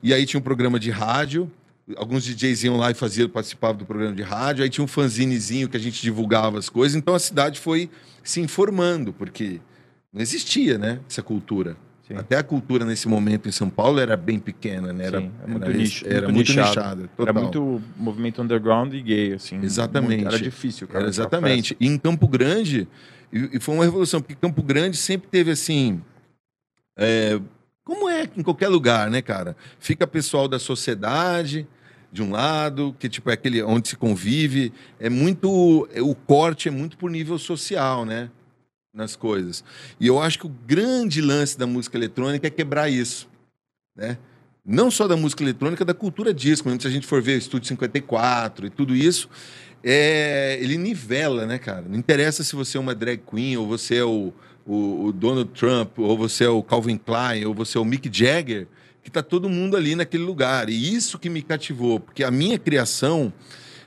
e 0.00 0.14
aí 0.14 0.24
tinha 0.24 0.38
um 0.38 0.42
programa 0.44 0.78
de 0.78 0.92
rádio, 0.92 1.50
alguns 1.96 2.24
DJs 2.24 2.64
iam 2.64 2.76
lá 2.76 2.90
e 2.90 2.94
faziam, 2.94 3.28
participavam 3.28 3.76
do 3.76 3.84
programa 3.84 4.14
de 4.14 4.22
rádio, 4.22 4.64
aí 4.64 4.70
tinha 4.70 4.84
um 4.84 4.88
fanzinezinho 4.88 5.68
que 5.68 5.76
a 5.76 5.80
gente 5.80 6.00
divulgava 6.00 6.58
as 6.58 6.68
coisas, 6.68 6.96
então 6.96 7.14
a 7.14 7.18
cidade 7.18 7.60
foi 7.60 7.90
se 8.22 8.40
informando, 8.40 9.12
porque 9.12 9.60
não 10.12 10.22
existia, 10.22 10.78
né, 10.78 11.00
essa 11.08 11.22
cultura. 11.22 11.76
Sim. 12.06 12.16
Até 12.16 12.36
a 12.36 12.42
cultura 12.42 12.84
nesse 12.84 13.08
momento 13.08 13.48
em 13.48 13.52
São 13.52 13.70
Paulo 13.70 13.98
era 13.98 14.14
bem 14.14 14.38
pequena, 14.38 14.92
né? 14.92 15.06
Era, 15.06 15.20
Sim, 15.20 15.30
é 15.42 15.46
muito, 15.46 15.64
era, 15.64 15.72
nicho, 15.72 16.06
era 16.06 16.28
muito, 16.28 16.48
nichado. 16.48 16.68
nichada. 16.68 17.10
Era 17.18 17.32
muito 17.32 17.82
movimento 17.96 18.42
underground 18.42 18.92
e 18.92 19.00
gay, 19.00 19.32
assim. 19.32 19.58
Exatamente. 19.62 20.22
Muito, 20.22 20.34
era 20.34 20.38
difícil, 20.38 20.86
cara. 20.86 21.04
Era 21.04 21.08
exatamente. 21.08 21.74
E 21.80 21.86
em 21.86 21.96
Campo 21.96 22.28
Grande, 22.28 22.86
e, 23.32 23.56
e, 23.56 23.58
foi 23.60 23.74
uma 23.74 23.84
revolução, 23.84 24.20
porque 24.20 24.34
Campo 24.34 24.62
Grande 24.62 24.98
sempre 24.98 25.28
teve 25.30 25.50
assim. 25.50 26.02
É, 26.94 27.40
como 27.82 28.06
é 28.06 28.28
em 28.36 28.42
qualquer 28.42 28.68
lugar, 28.68 29.10
né, 29.10 29.22
cara? 29.22 29.56
Fica 29.78 30.06
pessoal 30.06 30.46
da 30.46 30.58
sociedade 30.58 31.66
de 32.14 32.22
um 32.22 32.30
lado, 32.30 32.94
que 32.96 33.08
tipo 33.08 33.28
é 33.28 33.32
aquele 33.32 33.60
onde 33.64 33.88
se 33.88 33.96
convive, 33.96 34.72
é 35.00 35.10
muito 35.10 35.88
o 35.96 36.14
corte 36.14 36.68
é 36.68 36.70
muito 36.70 36.96
por 36.96 37.10
nível 37.10 37.36
social, 37.38 38.04
né? 38.04 38.30
Nas 38.94 39.16
coisas. 39.16 39.64
E 39.98 40.06
eu 40.06 40.22
acho 40.22 40.38
que 40.38 40.46
o 40.46 40.48
grande 40.48 41.20
lance 41.20 41.58
da 41.58 41.66
música 41.66 41.98
eletrônica 41.98 42.46
é 42.46 42.50
quebrar 42.50 42.88
isso, 42.88 43.28
né? 43.96 44.16
Não 44.64 44.92
só 44.92 45.08
da 45.08 45.16
música 45.16 45.42
eletrônica, 45.42 45.84
da 45.84 45.92
cultura 45.92 46.32
disco. 46.32 46.70
Se 46.80 46.86
a 46.86 46.90
gente 46.90 47.04
for 47.04 47.20
ver 47.20 47.34
o 47.34 47.38
Estúdio 47.38 47.66
54 47.66 48.66
e 48.68 48.70
tudo 48.70 48.94
isso, 48.94 49.28
é, 49.82 50.56
ele 50.60 50.78
nivela, 50.78 51.44
né, 51.46 51.58
cara? 51.58 51.82
Não 51.82 51.98
interessa 51.98 52.44
se 52.44 52.54
você 52.54 52.78
é 52.78 52.80
uma 52.80 52.94
drag 52.94 53.20
queen 53.28 53.56
ou 53.56 53.66
você 53.66 53.96
é 53.96 54.04
o 54.04 54.32
o, 54.66 55.06
o 55.06 55.12
Donald 55.12 55.50
Trump, 55.50 55.98
ou 55.98 56.16
você 56.16 56.44
é 56.44 56.48
o 56.48 56.62
Calvin 56.62 56.96
Klein, 56.96 57.44
ou 57.44 57.54
você 57.54 57.76
é 57.76 57.80
o 57.80 57.84
Mick 57.84 58.08
Jagger, 58.10 58.66
que 59.04 59.10
está 59.10 59.22
todo 59.22 59.50
mundo 59.50 59.76
ali 59.76 59.94
naquele 59.94 60.24
lugar. 60.24 60.70
E 60.70 60.94
isso 60.94 61.18
que 61.18 61.28
me 61.28 61.42
cativou, 61.42 62.00
porque 62.00 62.24
a 62.24 62.30
minha 62.30 62.58
criação, 62.58 63.32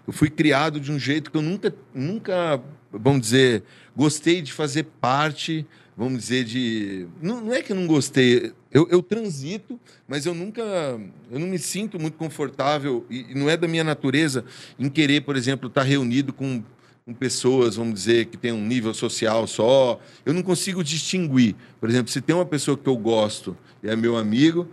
eu 0.06 0.14
fui 0.14 0.30
criado 0.30 0.80
de 0.80 0.92
um 0.92 1.00
jeito 1.00 1.32
que 1.32 1.38
eu 1.38 1.42
nunca, 1.42 1.76
nunca, 1.94 2.62
vamos 2.92 3.22
dizer, 3.22 3.64
gostei 3.96 4.44
de 4.44 4.54
fazer 4.54 4.84
parte, 5.02 5.66
vamos 5.98 6.20
dizer, 6.20 6.46
de. 6.46 7.08
Não, 7.20 7.42
não 7.42 7.54
é 7.54 7.64
que 7.64 7.72
eu 7.72 7.76
não 7.76 7.88
gostei, 7.88 8.54
eu, 8.72 8.88
eu, 8.92 9.02
transito, 9.02 9.80
mas 10.08 10.28
eu 10.28 10.36
nunca, 10.36 10.62
eu 11.32 11.40
não 11.40 11.48
me 11.48 11.58
sinto 11.58 12.00
muito 12.00 12.16
confortável, 12.16 13.04
e 13.10 13.34
não 13.34 13.50
é 13.50 13.58
da 13.58 13.68
minha 13.68 13.84
natureza 13.84 14.46
em 14.78 14.88
querer, 14.88 15.22
por 15.22 15.36
exemplo, 15.36 15.68
estar 15.68 15.82
tá 15.82 15.88
reunido 15.88 16.32
com 16.32 16.64
com 17.08 17.14
pessoas, 17.14 17.78
vamos 17.78 17.94
dizer, 17.94 18.26
que 18.26 18.36
tem 18.36 18.52
um 18.52 18.62
nível 18.62 18.94
social 18.94 19.48
só. 19.48 19.98
Eu 20.26 20.34
não 20.34 20.44
consigo 20.44 20.84
distinguir. 20.84 21.56
Por 21.80 21.88
exemplo, 21.90 22.12
se 22.12 22.20
tem 22.20 22.36
uma 22.36 22.46
pessoa 22.46 22.78
que 22.78 22.86
eu 22.86 22.98
gosto 22.98 23.56
e 23.82 23.88
é 23.88 23.96
meu 23.96 24.18
amigo, 24.18 24.68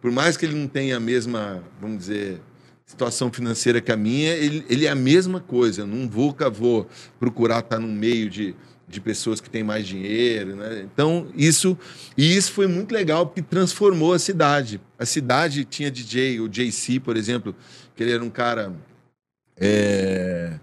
por 0.00 0.10
mais 0.10 0.36
que 0.36 0.46
ele 0.46 0.56
não 0.56 0.66
tenha 0.66 0.96
a 0.96 1.00
mesma, 1.00 1.62
vamos 1.80 1.98
dizer, 1.98 2.40
situação 2.86 3.32
financeira 3.32 3.80
que 3.80 3.92
a 3.92 3.96
minha, 3.96 4.32
ele, 4.34 4.64
ele 4.68 4.86
é 4.86 4.90
a 4.90 4.94
mesma 4.94 5.40
coisa. 5.40 5.82
Eu 5.82 5.86
nunca 5.86 6.50
vou 6.50 6.88
procurar 7.18 7.60
estar 7.60 7.78
no 7.78 7.86
meio 7.86 8.28
de, 8.28 8.54
de 8.88 9.00
pessoas 9.00 9.40
que 9.40 9.48
têm 9.48 9.62
mais 9.62 9.86
dinheiro, 9.86 10.56
né? 10.56 10.86
Então, 10.92 11.28
isso 11.36 11.78
e 12.16 12.36
isso 12.36 12.52
foi 12.52 12.66
muito 12.66 12.92
legal 12.92 13.26
porque 13.26 13.42
transformou 13.42 14.12
a 14.12 14.18
cidade. 14.18 14.80
A 14.98 15.06
cidade 15.06 15.64
tinha 15.64 15.90
DJ, 15.90 16.40
o 16.40 16.48
JC, 16.48 16.98
por 16.98 17.16
exemplo, 17.16 17.54
que 17.94 18.02
ele 18.02 18.12
era 18.12 18.24
um 18.24 18.30
cara 18.30 18.72
é, 19.56 20.58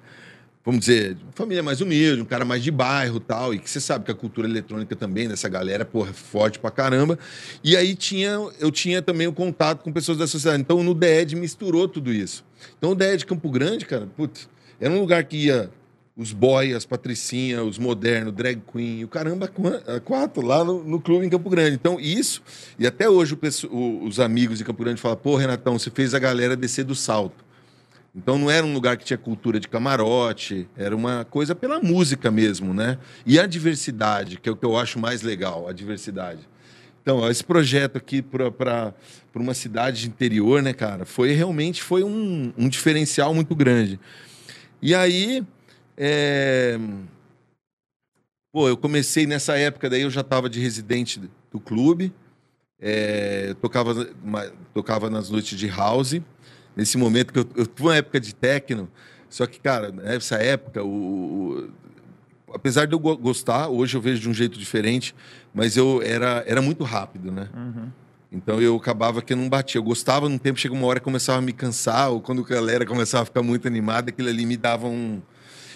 vamos 0.67 0.81
dizer, 0.81 1.15
família 1.33 1.63
mais 1.63 1.79
humilde, 1.79 2.21
um 2.21 2.25
cara 2.25 2.43
mais 2.43 2.61
de 2.61 2.69
bairro 2.69 3.21
tal, 3.21 3.53
e 3.53 3.57
que 3.57 3.69
você 3.69 3.79
sabe 3.79 4.03
que 4.03 4.11
a 4.11 4.13
cultura 4.13 4.49
eletrônica 4.49 4.97
também 4.97 5.25
dessa 5.25 5.47
galera, 5.47 5.85
porra, 5.85 6.09
é 6.09 6.13
forte 6.13 6.59
pra 6.59 6.69
caramba. 6.69 7.17
E 7.63 7.77
aí 7.77 7.95
tinha, 7.95 8.31
eu 8.59 8.69
tinha 8.69 9.01
também 9.01 9.27
o 9.27 9.31
contato 9.31 9.81
com 9.81 9.93
pessoas 9.93 10.17
da 10.17 10.27
sociedade. 10.27 10.59
Então 10.59 10.83
no 10.83 10.93
DED 10.93 11.37
misturou 11.37 11.87
tudo 11.87 12.11
isso. 12.11 12.43
Então 12.77 12.91
o 12.91 12.95
DED 12.95 13.25
Campo 13.25 13.49
Grande, 13.49 13.85
cara, 13.85 14.09
putz, 14.17 14.49
era 14.77 14.93
um 14.93 14.99
lugar 14.99 15.23
que 15.23 15.37
ia 15.37 15.71
os 16.17 16.33
boy, 16.33 16.73
as 16.73 16.83
patricinhas, 16.83 17.65
os 17.65 17.79
modernos, 17.79 18.33
drag 18.33 18.61
queen, 18.69 19.05
o 19.05 19.07
caramba, 19.07 19.49
quatro 20.03 20.45
lá 20.45 20.65
no, 20.65 20.83
no, 20.83 20.99
clube 20.99 21.25
em 21.25 21.29
Campo 21.29 21.49
Grande. 21.49 21.75
Então, 21.75 21.97
isso, 21.97 22.41
e 22.77 22.85
até 22.85 23.09
hoje 23.09 23.39
o, 23.69 24.03
os 24.03 24.19
amigos 24.19 24.57
de 24.57 24.65
Campo 24.65 24.83
Grande 24.83 24.99
falam, 24.99 25.15
pô, 25.15 25.37
Renatão, 25.37 25.79
você 25.79 25.89
fez 25.89 26.13
a 26.13 26.19
galera 26.19 26.57
descer 26.57 26.83
do 26.83 26.93
salto. 26.93 27.46
Então 28.17 28.35
não 28.35 28.49
era 28.49 28.65
um 28.65 28.73
lugar 28.73 28.97
que 28.97 29.05
tinha 29.05 29.17
cultura 29.17 29.59
de 29.59 29.67
camarote, 29.67 30.67
era 30.75 30.95
uma 30.95 31.23
coisa 31.23 31.53
pela 31.53 31.79
música 31.79 32.31
mesmo, 32.31 32.73
né? 32.73 32.97
E 33.23 33.39
a 33.39 33.45
diversidade, 33.45 34.39
que 34.39 34.49
é 34.49 34.51
o 34.51 34.55
que 34.55 34.65
eu 34.65 34.75
acho 34.75 34.97
mais 34.97 35.21
legal, 35.21 35.67
a 35.67 35.71
diversidade. 35.71 36.39
Então, 36.99 37.29
esse 37.29 37.43
projeto 37.43 37.95
aqui 37.95 38.23
para 38.23 38.93
uma 39.35 39.53
cidade 39.53 40.01
de 40.01 40.07
interior, 40.07 40.63
né, 40.63 40.73
cara, 40.73 41.05
foi 41.05 41.31
realmente 41.31 41.81
foi 41.81 42.03
um, 42.03 42.51
um 42.57 42.67
diferencial 42.67 43.33
muito 43.35 43.55
grande. 43.55 43.99
E 44.81 44.95
aí, 44.95 45.45
é... 45.95 46.77
pô, 48.51 48.67
eu 48.67 48.75
comecei 48.75 49.27
nessa 49.27 49.55
época, 49.57 49.89
daí 49.89 50.01
eu 50.01 50.09
já 50.09 50.21
estava 50.21 50.49
de 50.49 50.59
residente 50.59 51.21
do 51.51 51.59
clube, 51.59 52.11
é... 52.77 53.55
tocava, 53.61 54.05
tocava 54.73 55.09
nas 55.09 55.29
noites 55.29 55.57
de 55.57 55.67
house. 55.67 56.19
Nesse 56.77 56.97
momento 56.97 57.33
que 57.33 57.39
eu, 57.39 57.47
eu 57.55 57.67
uma 57.79 57.95
época 57.95 58.19
de 58.19 58.35
techno, 58.35 58.87
só 59.27 59.47
que, 59.47 59.59
cara, 59.59 59.91
nessa 59.91 60.35
época, 60.35 60.83
o, 60.83 61.67
o 62.47 62.53
apesar 62.53 62.85
de 62.85 62.93
eu 62.93 62.99
gostar, 62.99 63.67
hoje 63.67 63.97
eu 63.97 64.01
vejo 64.01 64.21
de 64.21 64.29
um 64.29 64.33
jeito 64.33 64.57
diferente, 64.57 65.15
mas 65.53 65.75
eu 65.75 66.01
era, 66.03 66.43
era 66.45 66.61
muito 66.61 66.83
rápido, 66.83 67.31
né? 67.31 67.49
Uhum. 67.55 67.89
Então 68.31 68.61
eu 68.61 68.75
acabava 68.75 69.21
que 69.21 69.33
eu 69.33 69.37
não 69.37 69.49
batia. 69.49 69.79
Eu 69.79 69.83
gostava, 69.83 70.29
num 70.29 70.37
tempo 70.37 70.59
chega 70.59 70.73
uma 70.73 70.85
hora 70.85 70.99
que 70.99 71.03
começava 71.03 71.39
a 71.39 71.41
me 71.41 71.51
cansar, 71.51 72.11
ou 72.11 72.21
quando 72.21 72.41
a 72.41 72.47
galera 72.47 72.85
começava 72.85 73.23
a 73.23 73.25
ficar 73.25 73.41
muito 73.41 73.67
animada, 73.67 74.09
aquilo 74.09 74.29
ali 74.29 74.45
me 74.45 74.55
dava 74.55 74.87
um. 74.87 75.21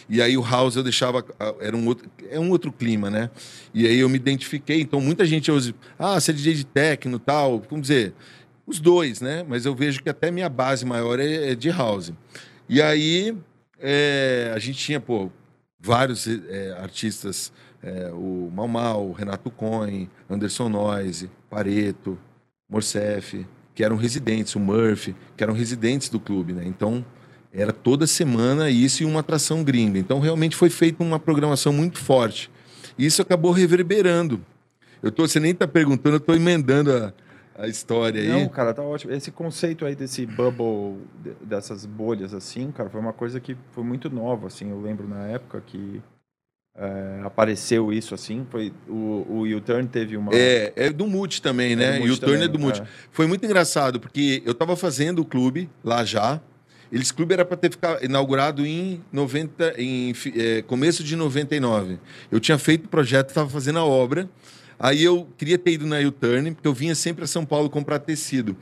E 0.09 0.21
aí 0.21 0.37
o 0.37 0.41
house 0.41 0.75
eu 0.75 0.83
deixava. 0.83 1.25
Era 1.59 1.75
um 1.75 1.87
outro, 1.87 2.09
é 2.29 2.39
um 2.39 2.49
outro 2.51 2.71
clima, 2.71 3.09
né? 3.09 3.29
E 3.73 3.87
aí 3.87 3.99
eu 3.99 4.09
me 4.09 4.17
identifiquei. 4.17 4.81
Então 4.81 4.99
muita 4.99 5.25
gente 5.25 5.49
hoje. 5.49 5.73
Ah, 5.97 6.19
você 6.19 6.31
é 6.31 6.33
DJ 6.33 6.53
de 6.53 6.65
techno 6.65 7.17
tal. 7.17 7.63
Vamos 7.69 7.87
dizer, 7.87 8.13
os 8.71 8.79
dois, 8.79 9.21
né? 9.21 9.45
Mas 9.47 9.65
eu 9.65 9.75
vejo 9.75 10.01
que 10.01 10.09
até 10.09 10.31
minha 10.31 10.49
base 10.49 10.85
maior 10.85 11.19
é, 11.19 11.51
é 11.51 11.55
de 11.55 11.69
house. 11.69 12.11
E 12.67 12.81
aí 12.81 13.37
é, 13.79 14.51
a 14.55 14.59
gente 14.59 14.77
tinha, 14.77 14.99
pô, 14.99 15.29
vários 15.79 16.27
é, 16.27 16.75
artistas. 16.79 17.51
É, 17.83 18.11
o 18.13 18.51
Mal 18.53 18.67
Mal, 18.67 19.11
Renato 19.11 19.49
Cohen, 19.49 20.09
Anderson 20.29 20.69
Noise, 20.69 21.31
Pareto, 21.49 22.17
Morcef, 22.69 23.45
que 23.73 23.83
eram 23.83 23.95
residentes, 23.95 24.55
o 24.55 24.59
Murphy, 24.59 25.15
que 25.35 25.43
eram 25.43 25.53
residentes 25.53 26.07
do 26.07 26.19
clube, 26.19 26.53
né? 26.53 26.63
Então, 26.65 27.03
era 27.51 27.73
toda 27.73 28.05
semana 28.05 28.69
isso 28.69 29.01
e 29.01 29.05
uma 29.05 29.19
atração 29.21 29.63
gringa. 29.63 29.97
Então, 29.97 30.19
realmente 30.19 30.55
foi 30.55 30.69
feita 30.69 31.03
uma 31.03 31.19
programação 31.19 31.73
muito 31.73 31.97
forte. 31.97 32.51
E 32.97 33.05
isso 33.05 33.21
acabou 33.21 33.51
reverberando. 33.51 34.39
Eu 35.01 35.11
tô, 35.11 35.27
você 35.27 35.39
nem 35.39 35.51
está 35.51 35.67
perguntando, 35.67 36.15
eu 36.15 36.19
estou 36.19 36.35
emendando 36.35 36.93
a, 36.93 37.13
a 37.57 37.67
história 37.67 38.21
aí. 38.21 38.27
Não, 38.27 38.47
cara, 38.49 38.73
tá 38.73 38.81
ótimo. 38.81 39.13
Esse 39.13 39.31
conceito 39.31 39.85
aí 39.85 39.95
desse 39.95 40.25
bubble, 40.25 40.99
dessas 41.41 41.85
bolhas 41.85 42.33
assim, 42.33 42.71
cara, 42.71 42.89
foi 42.89 42.99
uma 42.99 43.13
coisa 43.13 43.39
que 43.39 43.55
foi 43.71 43.83
muito 43.83 44.09
nova, 44.09 44.47
assim. 44.47 44.69
Eu 44.69 44.81
lembro 44.81 45.07
na 45.07 45.27
época 45.27 45.61
que 45.65 46.01
é, 46.75 47.21
apareceu 47.25 47.91
isso 47.91 48.15
assim? 48.15 48.47
Foi 48.49 48.71
o, 48.87 49.25
o 49.27 49.41
U-Turn 49.41 49.87
teve 49.87 50.15
uma. 50.15 50.33
É, 50.33 50.71
é 50.75 50.89
do 50.89 51.05
Multi 51.05 51.41
também, 51.41 51.75
né? 51.75 51.99
É 51.99 52.01
U-Turn 52.01 52.43
é 52.43 52.47
do 52.47 52.57
Multi. 52.57 52.81
É. 52.81 52.85
Foi 53.11 53.27
muito 53.27 53.45
engraçado, 53.45 53.99
porque 53.99 54.41
eu 54.45 54.53
estava 54.53 54.75
fazendo 54.75 55.19
o 55.19 55.25
clube 55.25 55.69
lá 55.83 56.05
já. 56.05 56.41
Eles 56.91 57.09
clube 57.09 57.33
era 57.33 57.45
para 57.45 57.55
ter 57.55 57.71
ficado 57.71 58.03
inaugurado 58.03 58.65
em 58.65 59.01
90, 59.13 59.75
em 59.77 60.13
é, 60.35 60.61
começo 60.61 61.03
de 61.03 61.15
99. 61.15 61.97
Eu 62.29 62.39
tinha 62.39 62.57
feito 62.57 62.85
o 62.85 62.89
projeto, 62.89 63.29
estava 63.29 63.49
fazendo 63.49 63.79
a 63.79 63.85
obra. 63.85 64.29
Aí 64.81 65.03
eu 65.03 65.27
queria 65.37 65.59
ter 65.59 65.73
ido 65.73 65.85
na 65.85 65.99
U-Turn, 65.99 66.51
porque 66.55 66.67
eu 66.67 66.73
vinha 66.73 66.95
sempre 66.95 67.23
a 67.23 67.27
São 67.27 67.45
Paulo 67.45 67.69
comprar 67.69 67.99
tecido. 67.99 68.57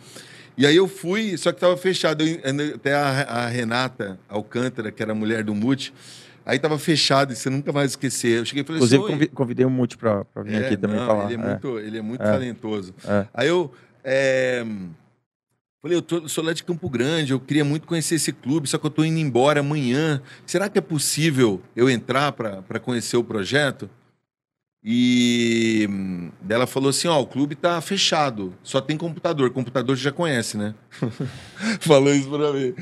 E 0.57 0.65
aí 0.65 0.75
eu 0.75 0.89
fui, 0.89 1.37
só 1.37 1.51
que 1.51 1.57
estava 1.57 1.77
fechado. 1.77 2.21
Eu, 2.21 2.75
até 2.75 2.93
a, 2.93 3.07
a 3.23 3.47
Renata 3.47 4.19
Alcântara, 4.27 4.91
que 4.91 5.01
era 5.01 5.13
a 5.13 5.15
mulher 5.15 5.43
do 5.43 5.55
Multi, 5.55 5.93
Aí 6.45 6.57
tava 6.57 6.79
fechado, 6.79 7.31
e 7.31 7.35
você 7.35 7.47
nunca 7.47 7.71
mais 7.71 7.91
esquecer. 7.91 8.39
Eu 8.39 8.45
cheguei 8.45 8.63
e 8.63 8.65
falei 8.65 8.81
Inclusive, 8.81 9.27
convidei 9.27 9.63
o 9.67 9.69
Multi 9.69 9.95
para 9.95 10.25
vir 10.43 10.55
é, 10.55 10.65
aqui 10.65 10.77
também 10.77 10.97
não, 10.97 11.05
falar. 11.05 11.31
Ele 11.31 11.39
é, 11.39 11.45
é. 11.45 11.49
muito, 11.49 11.79
ele 11.79 11.97
é 11.99 12.01
muito 12.01 12.23
é. 12.23 12.25
talentoso. 12.25 12.95
É. 13.05 13.27
Aí 13.31 13.47
eu 13.47 13.71
é, 14.03 14.65
falei, 15.79 15.95
eu 15.95 16.01
tô, 16.01 16.27
sou 16.27 16.43
lá 16.43 16.51
de 16.51 16.63
Campo 16.63 16.89
Grande, 16.89 17.33
eu 17.33 17.39
queria 17.39 17.63
muito 17.63 17.85
conhecer 17.85 18.15
esse 18.15 18.33
clube, 18.33 18.67
só 18.67 18.79
que 18.79 18.85
eu 18.85 18.89
tô 18.89 19.03
indo 19.03 19.19
embora 19.19 19.59
amanhã. 19.59 20.23
Será 20.43 20.67
que 20.69 20.79
é 20.79 20.81
possível 20.81 21.61
eu 21.75 21.87
entrar 21.87 22.31
para 22.31 22.79
conhecer 22.79 23.15
o 23.15 23.23
projeto? 23.23 23.87
E 24.83 25.89
ela 26.47 26.65
falou 26.65 26.89
assim: 26.89 27.07
Ó, 27.07 27.19
o 27.19 27.27
clube 27.27 27.55
tá 27.55 27.79
fechado, 27.81 28.53
só 28.63 28.79
tem 28.79 28.97
computador. 28.97 29.49
Computador 29.51 29.95
já 29.95 30.11
conhece, 30.11 30.57
né? 30.57 30.73
falou 31.81 32.13
isso 32.13 32.29
para 32.29 32.53
mim. 32.53 32.73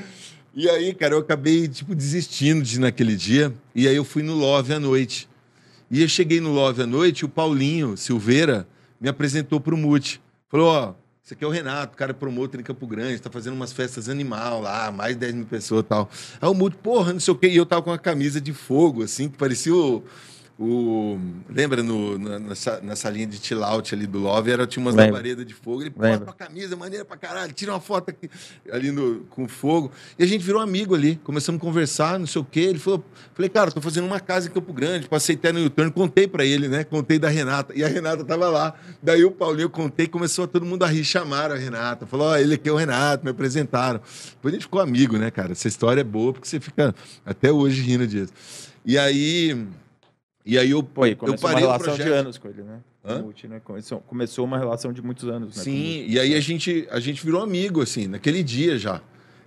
E 0.53 0.69
aí, 0.69 0.93
cara, 0.93 1.13
eu 1.15 1.19
acabei, 1.19 1.67
tipo, 1.67 1.93
desistindo 1.93 2.63
de 2.63 2.79
naquele 2.79 3.15
dia. 3.15 3.53
E 3.75 3.87
aí 3.87 3.95
eu 3.95 4.03
fui 4.03 4.23
no 4.23 4.33
Love 4.35 4.73
à 4.73 4.79
noite. 4.79 5.27
E 5.89 6.01
eu 6.01 6.07
cheguei 6.07 6.41
no 6.41 6.51
Love 6.51 6.81
à 6.81 6.87
noite, 6.87 7.23
o 7.25 7.29
Paulinho 7.29 7.95
Silveira 7.95 8.67
me 8.99 9.07
apresentou 9.07 9.59
pro 9.59 9.77
Mute. 9.77 10.21
Falou, 10.49 10.67
ó, 10.67 10.93
esse 11.23 11.33
aqui 11.33 11.43
é 11.43 11.47
o 11.47 11.51
Renato, 11.51 11.95
cara 11.95 12.13
promotor 12.13 12.59
em 12.59 12.63
Campo 12.63 12.87
Grande, 12.87 13.21
tá 13.21 13.29
fazendo 13.29 13.53
umas 13.53 13.71
festas 13.71 14.09
animal 14.09 14.61
lá, 14.61 14.91
mais 14.91 15.13
de 15.13 15.19
10 15.19 15.35
mil 15.35 15.45
pessoas 15.45 15.81
e 15.81 15.87
tal. 15.87 16.09
Aí 16.41 16.49
o 16.49 16.53
Mute, 16.53 16.77
porra, 16.77 17.13
não 17.13 17.19
sei 17.19 17.33
o 17.33 17.37
quê. 17.37 17.47
E 17.47 17.55
eu 17.55 17.65
tava 17.65 17.81
com 17.81 17.89
uma 17.89 17.97
camisa 17.97 18.41
de 18.41 18.53
fogo, 18.53 19.03
assim, 19.03 19.29
que 19.29 19.37
parecia 19.37 19.73
o 19.73 20.03
o, 20.59 21.19
lembra 21.47 21.83
no, 21.83 22.17
na, 22.17 22.39
na 22.81 22.95
salinha 22.95 23.27
de 23.27 23.37
chill 23.37 23.63
out 23.63 23.93
ali 23.93 24.07
do 24.07 24.17
Love, 24.17 24.49
era, 24.49 24.65
tinha 24.65 24.83
umas 24.83 24.95
labaredas 24.95 25.45
de 25.45 25.53
fogo. 25.53 25.83
Ele, 25.83 25.91
pô, 25.91 26.01
tua 26.01 26.33
camisa, 26.33 26.75
maneira 26.75 27.05
pra 27.05 27.15
caralho, 27.15 27.53
tira 27.53 27.71
uma 27.71 27.79
foto 27.79 28.09
aqui, 28.09 28.27
ali 28.71 28.91
no, 28.91 29.19
com 29.29 29.47
fogo. 29.47 29.91
E 30.17 30.23
a 30.23 30.25
gente 30.25 30.43
virou 30.43 30.59
amigo 30.59 30.95
ali, 30.95 31.15
começamos 31.23 31.61
a 31.61 31.63
conversar, 31.63 32.17
não 32.17 32.25
sei 32.25 32.41
o 32.41 32.45
quê. 32.45 32.61
Ele 32.61 32.79
falou, 32.79 33.05
falei, 33.35 33.49
cara, 33.49 33.71
tô 33.71 33.79
fazendo 33.79 34.05
uma 34.05 34.19
casa 34.19 34.47
em 34.47 34.51
Campo 34.51 34.73
Grande, 34.73 35.07
passei 35.07 35.35
até 35.35 35.51
no 35.51 35.59
YouTube, 35.59 35.91
contei 35.91 36.27
pra 36.27 36.43
ele, 36.43 36.67
né? 36.67 36.83
Contei 36.83 37.19
da 37.19 37.29
Renata. 37.29 37.71
E 37.75 37.83
a 37.83 37.87
Renata 37.87 38.25
tava 38.25 38.49
lá. 38.49 38.73
Daí 39.01 39.23
o 39.23 39.29
Paulinho, 39.29 39.69
contei, 39.69 40.07
começou 40.07 40.47
todo 40.47 40.65
mundo 40.65 40.83
a 40.83 40.87
rir, 40.87 41.03
chamaram 41.03 41.53
a 41.53 41.57
Renata. 41.57 42.07
Falou, 42.07 42.29
ó, 42.29 42.31
oh, 42.31 42.35
ele 42.35 42.55
aqui 42.55 42.67
é 42.67 42.71
o 42.71 42.75
Renato, 42.77 43.23
me 43.23 43.29
apresentaram. 43.29 44.01
Depois 44.31 44.53
a 44.53 44.57
gente 44.57 44.63
ficou 44.63 44.81
amigo, 44.81 45.19
né, 45.19 45.29
cara? 45.29 45.51
Essa 45.51 45.67
história 45.67 46.01
é 46.01 46.03
boa, 46.03 46.33
porque 46.33 46.47
você 46.47 46.59
fica 46.59 46.95
até 47.23 47.51
hoje 47.51 47.79
rindo 47.83 48.07
disso. 48.07 48.33
E 48.83 48.97
aí 48.97 49.67
e 50.47 50.57
aí 50.57 50.71
eu, 50.71 50.81
Pô, 50.81 51.05
e 51.05 51.11
eu 51.11 51.37
parei 51.37 51.65
uma 51.65 51.77
relação 51.77 51.95
de 51.95 52.09
anos 52.09 52.37
com 52.37 52.47
ele, 52.47 52.63
né? 52.63 52.79
Multi, 53.21 53.49
né? 53.49 53.59
Começou, 53.61 53.99
começou 53.99 54.45
uma 54.45 54.57
relação 54.57 54.93
de 54.93 55.01
muitos 55.01 55.27
anos, 55.27 55.57
né? 55.57 55.63
Sim, 55.63 56.05
e 56.07 56.17
aí 56.17 56.33
a 56.33 56.39
gente, 56.39 56.87
a 56.89 57.01
gente 57.01 57.23
virou 57.25 57.41
amigo, 57.41 57.81
assim, 57.81 58.07
naquele 58.07 58.41
dia 58.41 58.77
já. 58.77 59.01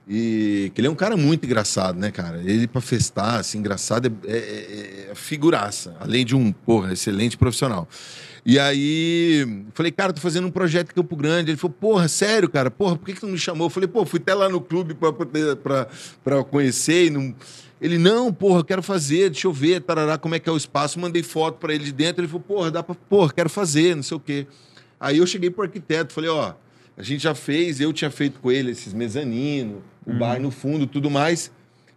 E 0.07 0.71
que 0.75 0.81
ele 0.81 0.89
é 0.89 0.91
um 0.91 0.95
cara 0.95 1.17
muito 1.17 1.47
engraçado, 1.47 1.99
né, 1.99 2.11
cara? 2.11 2.43
Ele 2.45 2.67
para 2.67 2.83
festar, 2.83 3.41
assim, 3.41 3.59
engraçado, 3.59 4.13
é, 4.27 4.37
é, 4.37 5.11
é, 5.11 5.15
figuraça. 5.15 5.97
Além 6.01 6.27
de 6.27 6.37
um, 6.37 6.53
porra, 6.53 6.93
excelente 6.93 7.39
profissional. 7.39 7.89
E 8.45 8.59
aí, 8.59 9.65
falei, 9.73 9.93
cara, 9.93 10.13
tô 10.13 10.21
fazendo 10.21 10.47
um 10.49 10.51
projeto 10.51 10.91
em 10.91 10.95
Campo 10.95 11.17
Grande. 11.17 11.51
Ele 11.51 11.59
falou, 11.59 11.77
porra, 11.79 12.09
sério, 12.09 12.49
cara? 12.49 12.71
Porra, 12.71 12.97
por 12.97 13.07
que, 13.07 13.15
que 13.15 13.21
tu 13.21 13.27
não 13.27 13.33
me 13.33 13.39
chamou? 13.39 13.67
Eu 13.67 13.71
falei, 13.71 13.89
pô, 13.89 14.05
fui 14.05 14.21
até 14.21 14.35
lá 14.35 14.49
no 14.49 14.61
clube 14.61 14.95
para 14.95 16.45
conhecer 16.45 17.07
e 17.07 17.11
não 17.11 17.35
ele, 17.81 17.97
não, 17.97 18.33
porra, 18.33 18.63
quero 18.63 18.83
fazer, 18.83 19.31
deixa 19.31 19.47
eu 19.47 19.53
ver, 19.53 19.81
tarará, 19.81 20.19
como 20.19 20.35
é 20.35 20.39
que 20.39 20.49
é 20.49 20.53
o 20.53 20.57
espaço. 20.57 21.01
Mandei 21.01 21.23
foto 21.23 21.59
para 21.59 21.75
ele 21.75 21.85
de 21.85 21.93
dentro. 21.93 22.21
Ele 22.21 22.29
falou, 22.29 22.43
porra, 22.43 22.71
dá 22.71 22.83
para, 22.83 22.95
porra, 22.95 23.33
quero 23.33 23.49
fazer, 23.49 23.97
não 23.97 24.03
sei 24.03 24.17
o 24.17 24.21
quê. 24.21 24.47
Aí 24.99 25.17
eu 25.17 25.27
cheguei 25.27 25.51
pro 25.51 25.63
arquiteto, 25.63 26.13
falei, 26.13 26.29
ó, 26.29 26.53
a 26.95 27.03
gente 27.03 27.23
já 27.23 27.35
fez, 27.35 27.81
eu 27.81 27.91
tinha 27.93 28.11
feito 28.11 28.39
com 28.39 28.53
ele 28.53 28.73
esses 28.73 28.93
mezaninos, 28.93 29.79
o 30.05 30.11
uhum. 30.11 30.19
bar 30.19 30.39
no 30.39 30.51
fundo, 30.51 30.87
tudo 30.87 31.09
mais. 31.09 31.51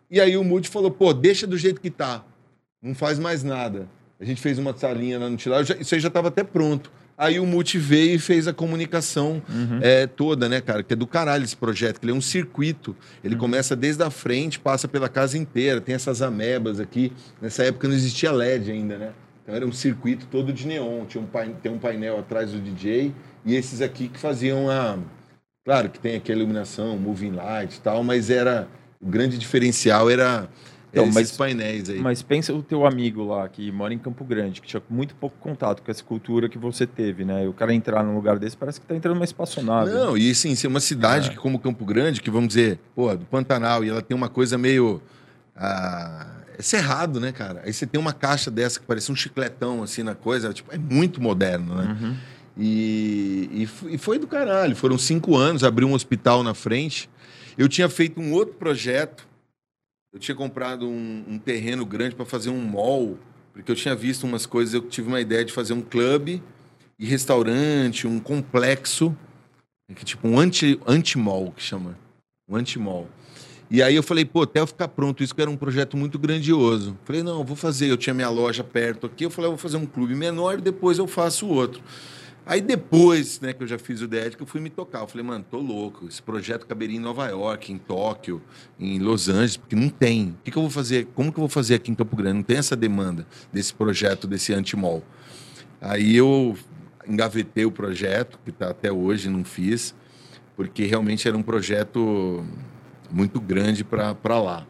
E 0.10 0.22
aí 0.22 0.38
o 0.38 0.44
Moody 0.44 0.70
falou, 0.70 0.90
pô, 0.90 1.14
deixa 1.14 1.46
do 1.46 1.58
jeito 1.58 1.82
que 1.82 1.90
tá, 1.90 2.24
não 2.82 2.96
faz 2.96 3.20
mais 3.20 3.44
nada. 3.44 3.90
A 4.18 4.24
gente 4.24 4.40
fez 4.40 4.58
uma 4.58 4.74
salinha 4.78 5.20
lá 5.20 5.30
no 5.30 5.36
Tilar, 5.36 5.64
isso 5.64 5.94
aí 5.94 6.00
já 6.00 6.08
estava 6.08 6.30
até 6.30 6.46
pronto. 6.46 6.90
Aí 7.18 7.40
o 7.40 7.46
Multi 7.46 7.78
veio 7.78 8.16
e 8.16 8.20
fez 8.20 8.48
a 8.48 8.54
comunicação 8.54 9.42
uhum. 9.48 9.80
é, 9.82 10.08
toda, 10.08 10.50
né, 10.50 10.60
cara? 10.60 10.82
Que 10.82 10.94
é 10.94 10.96
do 10.96 11.06
caralho 11.06 11.44
esse 11.44 11.56
projeto, 11.56 12.00
que 12.00 12.06
ele 12.06 12.12
é 12.12 12.16
um 12.16 12.22
circuito. 12.22 12.96
Ele 13.24 13.36
uhum. 13.36 13.42
começa 13.42 13.76
desde 13.76 14.04
a 14.04 14.10
frente, 14.10 14.60
passa 14.60 14.88
pela 14.88 15.08
casa 15.08 15.38
inteira, 15.38 15.80
tem 15.80 15.94
essas 15.94 16.22
amebas 16.22 16.80
aqui. 16.80 17.14
Nessa 17.42 17.64
época 17.64 17.88
não 17.88 17.96
existia 17.96 18.32
LED 18.32 18.72
ainda, 18.72 18.98
né? 18.98 19.12
Então 19.44 19.54
era 19.54 19.66
um 19.66 19.72
circuito 19.72 20.26
todo 20.32 20.52
de 20.52 20.66
neon. 20.66 21.06
Tinha 21.06 21.24
um 21.24 21.28
painel, 21.28 21.56
tem 21.62 21.72
um 21.72 21.78
painel 21.78 22.20
atrás 22.20 22.52
do 22.52 22.60
DJ 22.60 23.14
e 23.46 23.56
esses 23.56 23.82
aqui 23.82 24.08
que 24.08 24.20
faziam 24.20 24.70
a. 24.70 24.98
Claro 25.66 25.90
que 25.90 26.00
tem 26.00 26.16
aqui 26.16 26.32
a 26.32 26.36
iluminação, 26.36 26.98
moving 26.98 27.32
light 27.32 27.76
e 27.76 27.82
tal, 27.82 28.04
mas 28.04 28.30
era. 28.30 28.68
O 29.00 29.08
grande 29.08 29.38
diferencial 29.38 30.10
era 30.10 30.48
então, 30.94 31.06
esses 31.06 31.16
mas, 31.16 31.32
painéis 31.32 31.90
aí. 31.90 32.00
Mas 32.00 32.22
pensa 32.22 32.54
o 32.54 32.62
teu 32.62 32.86
amigo 32.86 33.24
lá, 33.26 33.50
que 33.50 33.72
mora 33.72 33.92
em 33.92 33.98
Campo 33.98 34.24
Grande, 34.24 34.62
que 34.62 34.68
tinha 34.68 34.82
muito 34.88 35.16
pouco 35.16 35.36
contato 35.40 35.82
com 35.82 35.90
essa 35.90 36.04
cultura 36.04 36.48
que 36.48 36.58
você 36.58 36.86
teve, 36.86 37.26
né? 37.26 37.46
E 37.46 37.48
o 37.48 37.54
cara 37.54 37.74
entrar 37.74 38.04
num 38.04 38.14
lugar 38.14 38.38
desse 38.38 38.56
parece 38.56 38.80
que 38.80 38.86
tá 38.86 38.96
entrando 38.96 39.16
numa 39.16 39.26
espaçonave. 39.26 39.90
Não, 39.90 40.16
e 40.16 40.30
assim, 40.30 40.54
ser 40.54 40.68
uma 40.68 40.80
cidade 40.80 41.30
é. 41.30 41.32
que, 41.32 41.38
como 41.38 41.58
Campo 41.58 41.84
Grande, 41.84 42.22
que 42.22 42.30
vamos 42.30 42.50
dizer, 42.50 42.80
pô, 42.96 43.14
do 43.16 43.26
Pantanal, 43.26 43.84
e 43.84 43.90
ela 43.90 44.04
tem 44.04 44.16
uma 44.16 44.30
coisa 44.30 44.56
meio. 44.56 45.02
Ah, 45.56 46.28
é 46.60 46.62
cerrado, 46.62 47.20
né, 47.20 47.32
cara? 47.32 47.64
Aí 47.66 47.74
você 47.74 47.88
tem 47.88 48.00
uma 48.00 48.14
caixa 48.14 48.52
dessa 48.52 48.80
que 48.80 48.86
parece 48.86 49.12
um 49.12 49.16
chicletão, 49.16 49.82
assim, 49.82 50.04
na 50.04 50.14
coisa, 50.14 50.54
tipo, 50.54 50.72
é 50.72 50.78
muito 50.78 51.20
moderno, 51.20 51.74
né? 51.74 51.98
Uhum. 52.00 52.16
E, 52.56 53.68
e, 53.90 53.98
foi 53.98 54.20
do 54.20 54.28
caralho. 54.28 54.76
Foram 54.76 55.00
cinco 55.00 55.36
anos, 55.36 55.64
abri 55.64 55.84
um 55.84 55.94
hospital 55.94 56.44
na 56.44 56.54
frente. 56.54 57.10
Eu 57.58 57.68
tinha 57.68 57.90
feito 57.90 58.22
um 58.22 58.32
outro 58.32 58.54
projeto 58.54 59.28
eu 60.14 60.20
tinha 60.20 60.36
comprado 60.36 60.88
um, 60.88 61.24
um 61.28 61.40
terreno 61.40 61.86
grande 61.86 62.16
para 62.16 62.26
fazer 62.26 62.52
um 62.52 62.62
mall, 62.62 63.18
porque 63.52 63.72
eu 63.72 63.76
tinha 63.76 63.96
visto 63.96 64.26
umas 64.26 64.46
coisas, 64.46 64.74
eu 64.74 64.82
tive 64.82 65.08
uma 65.08 65.20
ideia 65.20 65.44
de 65.44 65.52
fazer 65.52 65.74
um 65.74 65.82
clube 65.82 66.42
e 67.00 67.06
restaurante, 67.06 68.06
um 68.06 68.20
complexo, 68.20 69.16
que 69.96 70.06
tipo 70.06 70.28
um 70.28 70.40
anti, 70.40 70.80
anti-mall, 70.88 71.52
que 71.52 71.64
chama. 71.64 71.98
Um 72.48 72.56
anti-mall. 72.56 73.08
E 73.70 73.82
aí 73.82 73.96
eu 73.96 74.04
falei, 74.04 74.24
pô, 74.24 74.44
até 74.44 74.60
eu 74.60 74.68
ficar 74.68 74.88
pronto, 74.88 75.24
isso 75.24 75.34
que 75.34 75.42
era 75.42 75.50
um 75.50 75.58
projeto 75.58 75.98
muito 75.98 76.20
grandioso. 76.20 76.96
Falei, 77.06 77.24
não, 77.24 77.44
vou 77.44 77.56
fazer. 77.56 77.90
Eu 77.90 77.98
tinha 77.98 78.14
minha 78.14 78.30
loja 78.30 78.64
perto 78.64 79.08
aqui, 79.08 79.26
eu 79.26 79.32
falei, 79.32 79.48
eu 79.48 79.54
vou 79.54 79.58
fazer 79.58 79.78
um 79.78 79.86
clube 79.86 80.14
menor 80.14 80.60
e 80.60 80.62
depois 80.62 81.00
eu 81.00 81.08
faço 81.08 81.48
outro. 81.48 81.82
Aí 82.46 82.60
depois, 82.60 83.40
né, 83.40 83.54
que 83.54 83.64
eu 83.64 83.68
já 83.68 83.80
fiz 83.80 84.02
o 84.02 84.08
DED, 84.08 84.36
que 84.36 84.44
eu 84.44 84.48
fui 84.48 84.60
me 84.60 84.70
tocar. 84.70 85.00
Eu 85.00 85.08
falei, 85.08 85.26
mano, 85.26 85.46
tô 85.50 85.58
louco. 85.58 86.08
Esse 86.08 86.22
projeto 86.22 86.66
caberia 86.68 86.98
em 86.98 87.00
Nova 87.00 87.28
York, 87.28 87.72
em 87.72 87.78
Tóquio, 87.78 88.42
em 88.78 89.00
Los 89.00 89.30
Angeles, 89.30 89.56
porque 89.56 89.76
não 89.76 89.88
tem. 89.88 90.30
O 90.30 90.44
que, 90.44 90.52
que 90.52 90.58
eu 90.58 90.62
vou 90.62 90.72
fazer? 90.72 91.08
Como 91.16 91.32
que 91.32 91.40
eu 91.40 91.44
vou 91.44 91.50
fazer 91.50 91.76
aqui 91.76 91.90
em 91.90 91.96
Campo 91.96 92.16
Grande? 92.16 92.36
Não 92.36 92.44
tem 92.44 92.58
essa 92.58 92.76
demanda 92.76 93.26
desse 93.52 93.74
projeto, 93.74 94.28
desse 94.28 94.54
anti-mall. 94.54 95.02
Aí 95.80 96.16
eu 96.16 96.58
engavetei 97.08 97.66
o 97.66 97.72
projeto, 97.72 98.40
que 98.44 98.50
está 98.50 98.70
até 98.70 98.92
hoje, 98.92 99.30
não 99.30 99.44
fiz, 99.44 99.96
porque 100.56 100.86
realmente 100.86 101.28
era 101.28 101.38
um 101.38 101.44
projeto 101.44 102.46
muito 103.10 103.40
grande 103.40 103.84
para 103.84 104.40
lá. 104.42 104.66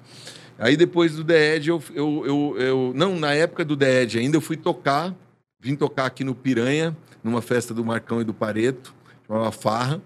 Aí 0.58 0.78
depois 0.78 1.16
do 1.16 1.32
Edge, 1.34 1.70
eu, 1.70 1.84
eu, 1.94 2.24
eu, 2.26 2.56
eu, 2.60 2.94
Não, 2.96 3.18
na 3.18 3.34
época 3.34 3.66
do 3.66 3.82
Edge 3.84 4.20
ainda, 4.20 4.38
eu 4.38 4.42
fui 4.42 4.58
tocar, 4.58 5.16
vim 5.60 5.76
tocar 5.76 6.06
aqui 6.06 6.24
no 6.24 6.36
Piranha, 6.36 6.96
numa 7.24 7.42
festa 7.42 7.74
do 7.74 7.84
Marcão 7.86 8.22
e 8.22 8.24
do 8.24 8.34
Pareto, 8.34 8.94
chamava 9.28 9.52
Farra. 9.52 10.02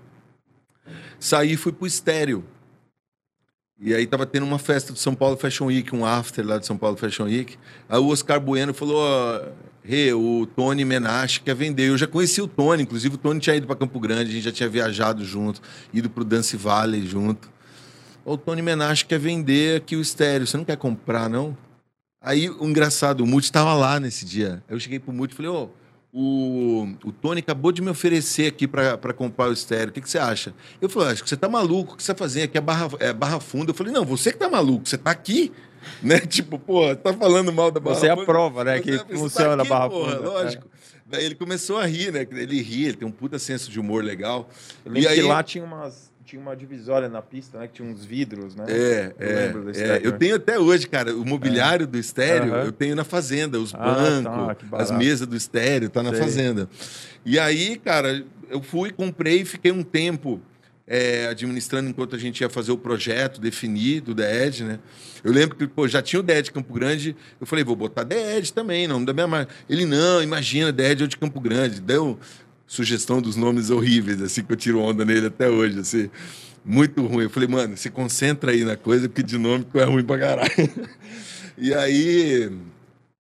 Saí 1.19 1.53
e 1.53 1.57
fui 1.57 1.71
pro 1.71 1.87
estéreo. 1.87 2.43
E 3.79 3.93
aí 3.93 4.07
tava 4.07 4.25
tendo 4.25 4.45
uma 4.45 4.57
festa 4.57 4.91
do 4.91 4.97
São 4.97 5.13
Paulo 5.13 5.37
Fashion 5.37 5.65
Week, 5.65 5.95
um 5.95 6.05
after 6.05 6.45
lá 6.45 6.57
de 6.57 6.65
São 6.65 6.77
Paulo 6.77 6.97
Fashion 6.97 7.25
Week. 7.25 7.57
Aí 7.87 7.99
o 7.99 8.07
Oscar 8.07 8.39
Bueno 8.39 8.73
falou: 8.73 9.03
Rê, 9.83 10.13
o 10.13 10.47
Tony 10.55 10.83
Menache 10.83 11.39
quer 11.41 11.55
vender. 11.55 11.89
Eu 11.89 11.97
já 11.97 12.07
conheci 12.07 12.41
o 12.41 12.47
Tony, 12.47 12.83
inclusive 12.83 13.15
o 13.15 13.17
Tony 13.17 13.39
tinha 13.39 13.55
ido 13.55 13.67
para 13.67 13.75
Campo 13.75 13.99
Grande, 13.99 14.31
a 14.31 14.33
gente 14.33 14.43
já 14.43 14.51
tinha 14.51 14.67
viajado 14.67 15.23
junto, 15.23 15.61
ido 15.93 16.09
pro 16.09 16.23
Dance 16.23 16.57
Valley 16.57 17.05
junto. 17.05 17.49
O 18.25 18.35
Tony 18.35 18.61
Menache 18.61 19.05
quer 19.05 19.19
vender 19.19 19.77
aqui 19.77 19.95
o 19.95 20.01
estéreo, 20.01 20.45
você 20.45 20.57
não 20.57 20.65
quer 20.65 20.75
comprar, 20.75 21.29
não? 21.29 21.55
Aí, 22.19 22.49
o 22.49 22.65
engraçado, 22.65 23.21
o 23.21 23.27
Muti 23.27 23.45
estava 23.45 23.73
lá 23.73 23.99
nesse 23.99 24.25
dia. 24.25 24.61
Aí 24.67 24.75
eu 24.75 24.79
cheguei 24.79 24.99
pro 24.99 25.13
Muti 25.13 25.31
e 25.31 25.35
falei, 25.35 25.49
ô, 25.49 25.63
oh, 25.63 25.69
o, 26.13 26.87
o 27.03 27.11
Tony 27.11 27.39
acabou 27.39 27.71
de 27.71 27.81
me 27.81 27.89
oferecer 27.89 28.47
aqui 28.47 28.67
para 28.67 29.13
comprar 29.13 29.49
o 29.49 29.53
estéreo, 29.53 29.89
o 29.89 29.91
que, 29.91 30.01
que 30.01 30.09
você 30.09 30.17
acha? 30.17 30.53
Eu 30.81 30.89
falei, 30.89 31.09
acho 31.09 31.23
que 31.23 31.29
você 31.29 31.37
tá 31.37 31.49
maluco, 31.49 31.93
o 31.93 31.97
que 31.97 32.03
você 32.03 32.13
tá 32.13 32.17
fazendo? 32.17 32.45
Aqui 32.45 32.57
é 32.57 32.61
barra, 32.61 32.89
é 32.99 33.13
barra 33.13 33.39
funda. 33.39 33.71
Eu 33.71 33.75
falei, 33.75 33.93
não, 33.93 34.05
você 34.05 34.31
que 34.31 34.37
tá 34.37 34.49
maluco, 34.49 34.87
você 34.87 34.97
tá 34.97 35.11
aqui? 35.11 35.51
Né? 36.01 36.19
Tipo, 36.27 36.57
pô, 36.57 36.95
tá 36.95 37.13
falando 37.13 37.51
mal 37.51 37.71
da 37.71 37.79
barra 37.79 37.95
Você 37.95 38.07
é 38.07 38.11
a 38.11 38.17
prova, 38.17 38.63
né, 38.63 38.79
que 38.79 38.97
funciona 39.15 39.57
tá 39.57 39.63
aqui, 39.63 39.71
a 39.71 39.75
barra 39.75 39.89
porra, 39.89 40.15
funda. 40.15 40.29
Lógico. 40.29 40.67
É. 40.73 40.77
Daí 41.09 41.25
ele 41.25 41.35
começou 41.35 41.77
a 41.77 41.85
rir, 41.85 42.11
né? 42.11 42.27
Ele 42.29 42.61
ri, 42.61 42.85
ele 42.85 42.97
tem 42.97 43.07
um 43.07 43.11
puta 43.11 43.39
senso 43.39 43.71
de 43.71 43.79
humor 43.79 44.03
legal. 44.03 44.49
Eu 44.83 44.93
e 44.97 45.07
aí... 45.07 45.15
que 45.15 45.21
lá 45.21 45.41
tinha 45.41 45.63
umas 45.63 46.11
tinha 46.27 46.41
uma 46.41 46.57
divisória 46.57 47.07
na 47.07 47.21
pista, 47.21 47.57
né? 47.57 47.67
Que 47.67 47.75
tinha 47.75 47.89
uns 47.89 48.03
vidros, 48.03 48.53
né? 48.53 48.65
É, 48.67 49.13
eu 49.17 49.27
é. 49.29 49.33
Lembro 49.33 49.71
é. 49.73 50.01
Eu 50.03 50.11
tenho 50.11 50.35
até 50.35 50.59
hoje, 50.59 50.85
cara, 50.85 51.15
o 51.15 51.25
mobiliário 51.25 51.85
é. 51.85 51.87
do 51.87 51.97
estéreo, 51.97 52.53
uhum. 52.53 52.63
eu 52.63 52.71
tenho 52.73 52.97
na 52.97 53.05
fazenda, 53.05 53.57
os 53.57 53.73
ah, 53.73 53.77
bancos, 53.77 54.69
tá, 54.69 54.77
as 54.77 54.91
mesas 54.91 55.25
do 55.25 55.37
estéreo, 55.37 55.89
tá 55.89 56.03
na 56.03 56.09
Sei. 56.09 56.19
fazenda. 56.19 56.69
E 57.25 57.39
aí, 57.39 57.77
cara, 57.77 58.25
eu 58.49 58.61
fui, 58.61 58.91
comprei, 58.91 59.45
fiquei 59.45 59.71
um 59.71 59.83
tempo 59.83 60.41
é, 60.85 61.27
administrando 61.27 61.89
enquanto 61.89 62.13
a 62.13 62.19
gente 62.19 62.41
ia 62.41 62.49
fazer 62.49 62.73
o 62.73 62.77
projeto 62.77 63.39
definido, 63.39 64.11
o 64.11 64.13
DED, 64.15 64.65
né? 64.65 64.79
Eu 65.23 65.31
lembro 65.31 65.55
que 65.55 65.65
pô, 65.65 65.87
já 65.87 66.01
tinha 66.01 66.19
o 66.19 66.23
DED 66.23 66.51
Campo 66.51 66.73
Grande, 66.73 67.15
eu 67.39 67.47
falei, 67.47 67.63
vou 67.63 67.75
botar 67.75 68.03
DED 68.03 68.51
também, 68.51 68.85
não 68.85 69.03
da 69.03 69.13
minha 69.13 69.27
marca. 69.27 69.53
Ele, 69.69 69.85
não, 69.85 70.21
imagina, 70.21 70.73
DED 70.73 71.05
é 71.05 71.07
de 71.07 71.17
Campo 71.17 71.39
Grande. 71.39 71.79
Deu 71.79 72.19
sugestão 72.67 73.21
dos 73.21 73.35
nomes 73.35 73.69
horríveis, 73.69 74.21
assim, 74.21 74.43
que 74.43 74.51
eu 74.51 74.57
tiro 74.57 74.79
onda 74.79 75.03
nele 75.03 75.27
até 75.27 75.49
hoje, 75.49 75.79
assim. 75.79 76.09
Muito 76.63 77.05
ruim. 77.05 77.23
Eu 77.23 77.29
falei, 77.29 77.47
mano, 77.47 77.77
se 77.77 77.89
concentra 77.89 78.51
aí 78.51 78.63
na 78.63 78.75
coisa, 78.75 79.07
porque 79.07 79.23
de 79.23 79.37
nome 79.37 79.65
é 79.73 79.83
ruim 79.83 80.03
pra 80.03 80.19
caralho. 80.19 80.51
e 81.57 81.73
aí... 81.73 82.51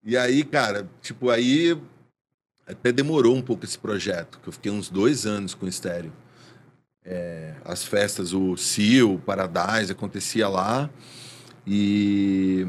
E 0.05 0.16
aí, 0.16 0.44
cara, 0.44 0.88
tipo, 1.01 1.30
aí 1.30 1.76
até 2.66 2.92
demorou 2.92 3.34
um 3.34 3.42
pouco 3.42 3.64
esse 3.64 3.78
projeto, 3.78 4.38
que 4.40 4.49
eu 4.49 4.53
fiquei 4.53 4.70
uns 4.70 4.88
dois 4.88 5.26
anos 5.26 5.55
com 5.55 5.66
o 5.66 5.68
estéreo 5.68 6.12
é, 7.07 7.55
as 7.64 7.84
festas, 7.84 8.32
o 8.32 8.57
CIO, 8.57 9.14
o 9.14 9.18
Paradise, 9.18 9.92
acontecia 9.92 10.49
lá. 10.49 10.90
E. 11.66 12.66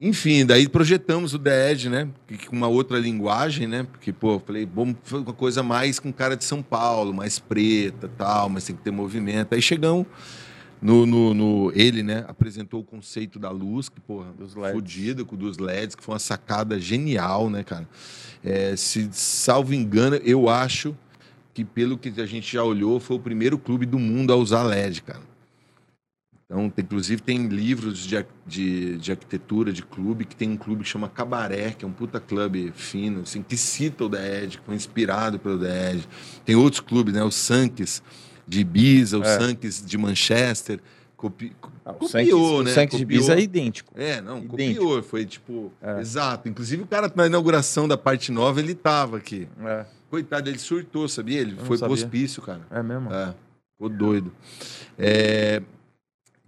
Enfim, 0.00 0.46
daí 0.46 0.66
projetamos 0.66 1.34
o 1.34 1.38
The 1.38 1.72
Edge, 1.72 1.90
né? 1.90 2.08
Com 2.48 2.56
uma 2.56 2.68
outra 2.68 2.98
linguagem, 2.98 3.66
né? 3.66 3.82
Porque, 3.82 4.12
pô, 4.12 4.40
falei, 4.40 4.66
vamos 4.66 4.96
fazer 5.02 5.22
uma 5.22 5.34
coisa 5.34 5.62
mais 5.62 6.00
com 6.00 6.10
cara 6.10 6.34
de 6.36 6.44
São 6.44 6.62
Paulo, 6.62 7.12
mais 7.12 7.38
preta 7.38 8.08
tal, 8.16 8.48
mas 8.48 8.64
tem 8.64 8.74
que 8.74 8.82
ter 8.82 8.90
movimento. 8.90 9.54
Aí 9.54 9.60
chegamos 9.60 10.06
no, 10.80 11.04
no, 11.04 11.34
no, 11.34 11.72
ele, 11.74 12.02
né, 12.02 12.24
apresentou 12.26 12.80
o 12.80 12.84
conceito 12.84 13.38
da 13.38 13.50
luz, 13.50 13.90
que, 13.90 14.00
porra, 14.00 14.32
dos 14.32 14.54
fodido 14.54 15.26
com 15.26 15.36
dos 15.36 15.58
LEDs, 15.58 15.94
que 15.94 16.02
foi 16.02 16.14
uma 16.14 16.18
sacada 16.18 16.80
genial, 16.80 17.50
né, 17.50 17.62
cara? 17.62 17.86
É, 18.42 18.74
se 18.76 19.06
salvo 19.12 19.74
engano, 19.74 20.16
eu 20.16 20.48
acho 20.48 20.96
que, 21.52 21.62
pelo 21.62 21.98
que 21.98 22.08
a 22.20 22.26
gente 22.26 22.50
já 22.50 22.64
olhou, 22.64 22.98
foi 22.98 23.16
o 23.16 23.20
primeiro 23.20 23.58
clube 23.58 23.84
do 23.84 23.98
mundo 23.98 24.32
a 24.32 24.36
usar 24.36 24.62
LED, 24.62 25.02
cara. 25.02 25.29
Então, 26.50 26.72
inclusive, 26.76 27.22
tem 27.22 27.46
livros 27.46 27.98
de, 27.98 28.26
de, 28.44 28.98
de, 28.98 29.12
arquitetura 29.12 29.72
de 29.72 29.84
clube, 29.84 30.24
que 30.24 30.34
tem 30.34 30.50
um 30.50 30.56
clube 30.56 30.82
que 30.82 30.88
chama 30.88 31.08
Cabaré, 31.08 31.70
que 31.70 31.84
é 31.84 31.88
um 31.88 31.92
puta 31.92 32.18
clube 32.18 32.72
fino, 32.74 33.20
assim, 33.20 33.40
que 33.40 33.56
cita 33.56 34.04
o 34.04 34.08
DED, 34.08 34.58
que 34.58 34.64
foi 34.64 34.74
inspirado 34.74 35.38
pelo 35.38 35.56
DED. 35.56 36.08
Tem 36.44 36.56
outros 36.56 36.80
clubes, 36.80 37.14
né? 37.14 37.22
O 37.22 37.30
Sankes 37.30 38.02
de 38.48 38.62
Ibiza, 38.62 39.20
o 39.20 39.22
é. 39.22 39.38
Sankes 39.38 39.86
de 39.86 39.96
Manchester. 39.96 40.80
Copi, 41.16 41.52
ah, 41.84 41.92
copiou, 41.92 42.64
né? 42.64 42.72
O 42.72 42.74
Sankes 42.74 42.96
de 42.96 43.02
Ibiza 43.04 43.34
é 43.34 43.40
idêntico. 43.40 43.94
É, 43.96 44.20
não, 44.20 44.38
idêntico. 44.38 44.80
copiou. 44.80 45.02
Foi 45.04 45.24
tipo. 45.24 45.72
É. 45.80 46.00
Exato. 46.00 46.48
Inclusive, 46.48 46.82
o 46.82 46.86
cara, 46.86 47.12
na 47.14 47.26
inauguração 47.26 47.86
da 47.86 47.96
parte 47.96 48.32
nova, 48.32 48.58
ele 48.58 48.74
tava 48.74 49.18
aqui. 49.18 49.46
É. 49.64 49.86
Coitado, 50.10 50.50
ele 50.50 50.58
surtou, 50.58 51.08
sabia? 51.08 51.42
Ele 51.42 51.54
foi 51.62 51.78
pro 51.78 51.92
hospício, 51.92 52.42
cara. 52.42 52.62
É 52.72 52.82
mesmo? 52.82 53.14
É. 53.14 53.34
Ficou 53.76 53.88
doido. 53.88 54.32
É... 54.98 55.62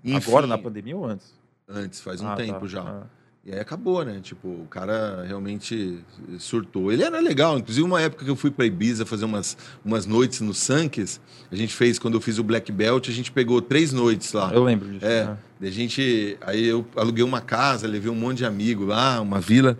Enfim, 0.05 0.30
Agora, 0.30 0.46
na 0.46 0.59
pandemia 0.59 0.96
ou 0.96 1.05
antes? 1.05 1.34
Antes, 1.68 2.00
faz 2.00 2.20
um 2.20 2.28
ah, 2.28 2.36
tempo 2.36 2.61
tá. 2.61 2.66
já. 2.66 2.82
Ah. 2.82 3.07
E 3.44 3.53
aí 3.53 3.59
acabou, 3.59 4.05
né? 4.05 4.20
Tipo, 4.22 4.46
o 4.46 4.66
cara 4.70 5.24
realmente 5.26 5.98
surtou. 6.38 6.92
Ele 6.92 7.03
era 7.03 7.18
legal. 7.18 7.59
Inclusive, 7.59 7.84
uma 7.84 8.00
época 8.00 8.24
que 8.24 8.30
eu 8.30 8.36
fui 8.36 8.53
para 8.53 8.64
Ibiza 8.64 9.05
fazer 9.05 9.24
umas, 9.24 9.57
umas 9.84 10.07
noites 10.07 10.40
no 10.40 10.55
Sankes, 10.55 11.20
a 11.50 11.57
gente 11.57 11.74
fez, 11.74 11.98
quando 11.98 12.14
eu 12.14 12.20
fiz 12.20 12.38
o 12.38 12.44
Black 12.44 12.70
Belt, 12.70 13.09
a 13.09 13.12
gente 13.12 13.32
pegou 13.32 13.61
três 13.61 13.92
noites 13.92 14.32
lá. 14.32 14.53
Eu 14.55 14.62
lembro 14.62 14.92
disso. 14.92 15.05
É. 15.05 15.36
A 15.61 15.70
gente. 15.70 16.38
Aí 16.40 16.64
eu 16.64 16.86
aluguei 16.94 17.24
uma 17.24 17.40
casa, 17.40 17.88
levei 17.88 18.11
um 18.11 18.14
monte 18.14 18.38
de 18.38 18.44
amigo 18.44 18.84
lá, 18.84 19.20
uma 19.20 19.40
vila. 19.40 19.76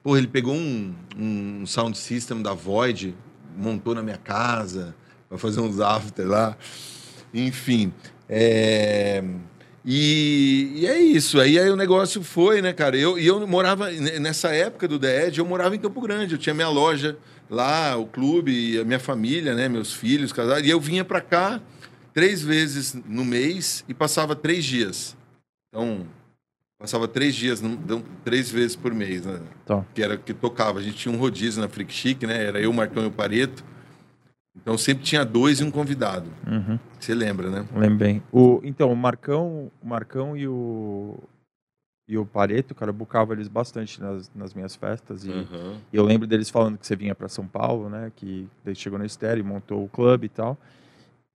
Pô, 0.00 0.16
ele 0.16 0.28
pegou 0.28 0.54
um, 0.54 0.94
um 1.16 1.66
sound 1.66 1.98
system 1.98 2.40
da 2.40 2.54
Void, 2.54 3.16
montou 3.56 3.96
na 3.96 4.02
minha 4.02 4.16
casa, 4.16 4.94
para 5.28 5.38
fazer 5.38 5.60
uns 5.60 5.80
after 5.80 6.28
lá. 6.28 6.56
Enfim. 7.34 7.92
É... 8.28 9.24
E, 9.84 10.72
e, 10.76 10.86
é 10.86 11.00
isso. 11.00 11.40
Aí, 11.40 11.58
aí 11.58 11.68
o 11.70 11.76
negócio 11.76 12.22
foi, 12.22 12.62
né, 12.62 12.72
cara? 12.72 12.96
Eu, 12.96 13.18
e 13.18 13.26
eu 13.26 13.46
morava, 13.46 13.90
nessa 13.90 14.54
época 14.54 14.86
do 14.86 15.04
Edge, 15.04 15.40
eu 15.40 15.46
morava 15.46 15.74
em 15.74 15.78
Campo 15.78 16.00
Grande. 16.00 16.34
Eu 16.34 16.38
tinha 16.38 16.54
minha 16.54 16.68
loja 16.68 17.16
lá, 17.50 17.96
o 17.96 18.06
clube, 18.06 18.78
a 18.78 18.84
minha 18.84 19.00
família, 19.00 19.54
né, 19.54 19.68
meus 19.68 19.92
filhos, 19.92 20.32
casados. 20.32 20.66
E 20.66 20.70
eu 20.70 20.80
vinha 20.80 21.04
para 21.04 21.20
cá 21.20 21.60
três 22.14 22.42
vezes 22.42 22.94
no 23.06 23.24
mês 23.24 23.84
e 23.88 23.94
passava 23.94 24.36
três 24.36 24.64
dias. 24.64 25.16
Então, 25.68 26.06
Passava 26.82 27.06
três 27.06 27.36
dias, 27.36 27.62
três 28.24 28.50
vezes 28.50 28.74
por 28.74 28.92
mês, 28.92 29.24
né? 29.24 29.38
Tá. 29.64 29.86
Que 29.94 30.02
era 30.02 30.16
que 30.16 30.34
tocava. 30.34 30.80
A 30.80 30.82
gente 30.82 30.96
tinha 30.96 31.14
um 31.14 31.16
rodízio 31.16 31.62
na 31.62 31.68
Freak 31.68 31.92
Chic, 31.92 32.24
né? 32.24 32.44
Era 32.44 32.60
eu, 32.60 32.70
o 32.70 32.74
Marcão 32.74 33.04
e 33.04 33.06
o 33.06 33.10
Pareto. 33.12 33.64
Então 34.54 34.76
sempre 34.76 35.02
tinha 35.02 35.24
dois 35.24 35.60
e 35.60 35.64
um 35.64 35.70
convidado. 35.70 36.30
Uhum. 36.46 36.78
Você 36.98 37.14
lembra, 37.14 37.50
né? 37.50 37.66
Lembro 37.74 37.98
bem. 37.98 38.22
O, 38.30 38.60
então, 38.62 38.92
o 38.92 38.96
Marcão, 38.96 39.70
o 39.82 39.86
Marcão 39.86 40.36
e 40.36 40.46
o, 40.46 41.18
e 42.06 42.18
o 42.18 42.26
Pareto, 42.26 42.74
cara, 42.74 42.92
bucava 42.92 43.32
eles 43.32 43.48
bastante 43.48 44.00
nas, 44.00 44.30
nas 44.34 44.52
minhas 44.52 44.76
festas. 44.76 45.24
E, 45.24 45.30
uhum. 45.30 45.78
e, 45.92 45.96
eu 45.96 46.04
lembro 46.04 46.26
deles 46.26 46.50
falando 46.50 46.76
que 46.76 46.86
você 46.86 46.94
vinha 46.94 47.14
para 47.14 47.28
São 47.28 47.46
Paulo, 47.46 47.88
né? 47.88 48.12
Que 48.14 48.46
ele 48.64 48.74
chegou 48.74 48.98
na 48.98 49.06
estéreo, 49.06 49.44
montou 49.44 49.84
o 49.84 49.88
clube 49.88 50.26
e 50.26 50.28
tal. 50.28 50.58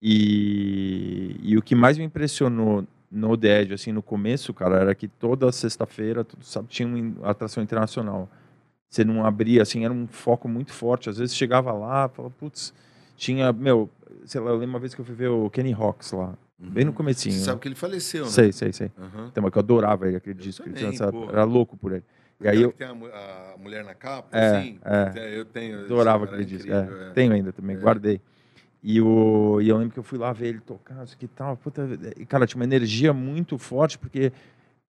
E, 0.01 1.35
e 1.41 1.57
o 1.57 1.61
que 1.61 1.73
mais 1.73 1.97
me 1.97 2.03
impressionou 2.03 2.85
no 3.09 3.35
DED, 3.35 3.73
assim, 3.73 3.91
no 3.91 4.03
começo, 4.03 4.53
cara, 4.53 4.77
era 4.77 4.93
que 4.93 5.07
toda 5.07 5.51
sexta-feira, 5.51 6.25
tinha 6.67 6.87
uma 6.87 7.29
atração 7.29 7.63
internacional. 7.63 8.29
Você 8.89 9.03
não 9.03 9.25
abria, 9.25 9.61
assim, 9.63 9.83
era 9.83 9.93
um 9.93 10.07
foco 10.07 10.47
muito 10.47 10.71
forte. 10.71 11.09
Às 11.09 11.17
vezes 11.17 11.35
chegava 11.35 11.71
lá, 11.71 12.07
falava, 12.09 12.33
putz, 12.37 12.73
tinha, 13.17 13.51
meu, 13.51 13.89
sei 14.25 14.39
lá, 14.39 14.51
eu 14.51 14.55
lembro 14.55 14.75
uma 14.75 14.79
vez 14.79 14.95
que 14.95 15.01
eu 15.01 15.05
fui 15.05 15.15
ver 15.15 15.27
o 15.27 15.49
Kenny 15.49 15.71
Rocks 15.71 16.13
lá, 16.13 16.37
uhum. 16.59 16.69
bem 16.69 16.85
no 16.85 16.93
comecinho. 16.93 17.35
Você 17.35 17.43
sabe 17.43 17.59
que 17.59 17.67
ele 17.67 17.75
faleceu, 17.75 18.23
né? 18.23 18.31
Sei, 18.31 18.51
sei, 18.53 18.71
sei. 18.71 18.91
Uhum. 18.97 19.27
Então, 19.27 19.49
que 19.49 19.57
eu 19.57 19.61
adorava 19.61 20.07
ele, 20.07 20.17
aquele 20.17 20.39
eu 20.39 20.41
disco. 20.41 20.63
Também, 20.63 20.97
era 21.29 21.43
louco 21.43 21.75
por 21.75 21.91
ele. 21.91 22.03
E 22.39 22.47
aí 22.47 22.61
eu, 22.61 22.71
tem 22.71 22.87
a, 22.87 22.91
a 22.91 23.57
mulher 23.57 23.83
na 23.83 23.95
capa, 23.95 24.37
É, 24.37 24.57
assim? 24.57 24.79
é. 24.85 25.37
Eu 25.37 25.43
tenho. 25.43 25.81
adorava 25.85 26.25
aquele 26.25 26.45
disco. 26.45 26.71
É, 26.71 27.07
é. 27.09 27.09
Tenho 27.11 27.33
ainda 27.33 27.51
também, 27.51 27.75
É. 27.75 27.79
guardei. 27.79 28.21
E, 28.83 29.01
o, 29.01 29.59
e 29.59 29.67
eu 29.67 29.77
lembro 29.77 29.93
que 29.93 29.99
eu 29.99 30.03
fui 30.03 30.19
lá 30.19 30.31
ver 30.31 30.49
ele 30.49 30.59
tocar, 30.59 31.03
isso 31.03 31.17
que 31.17 31.27
tal. 31.27 31.57
Puta, 31.57 31.89
e, 32.15 32.25
cara, 32.25 32.45
tinha 32.45 32.59
uma 32.59 32.63
energia 32.63 33.11
muito 33.11 33.57
forte, 33.57 33.97
porque 33.97 34.31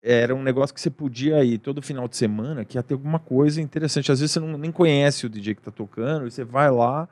era 0.03 0.35
um 0.35 0.43
negócio 0.43 0.75
que 0.75 0.81
você 0.81 0.91
podia 0.91 1.43
ir 1.43 1.59
todo 1.59 1.81
final 1.81 2.07
de 2.07 2.17
semana, 2.17 2.65
que 2.65 2.77
ia 2.77 2.83
ter 2.83 2.95
alguma 2.95 3.19
coisa 3.19 3.63
interessante. 3.63 4.13
Às 4.13 4.21
vezes 4.21 4.33
você 4.33 4.41
não, 4.41 4.59
nem 4.59 4.71
conhece 4.71 5.25
o 5.25 5.29
DJ 5.29 5.55
que 5.55 5.63
tá 5.63 5.71
tocando, 5.71 6.27
e 6.27 6.31
você 6.31 6.45
vai 6.45 6.71
lá. 6.71 7.09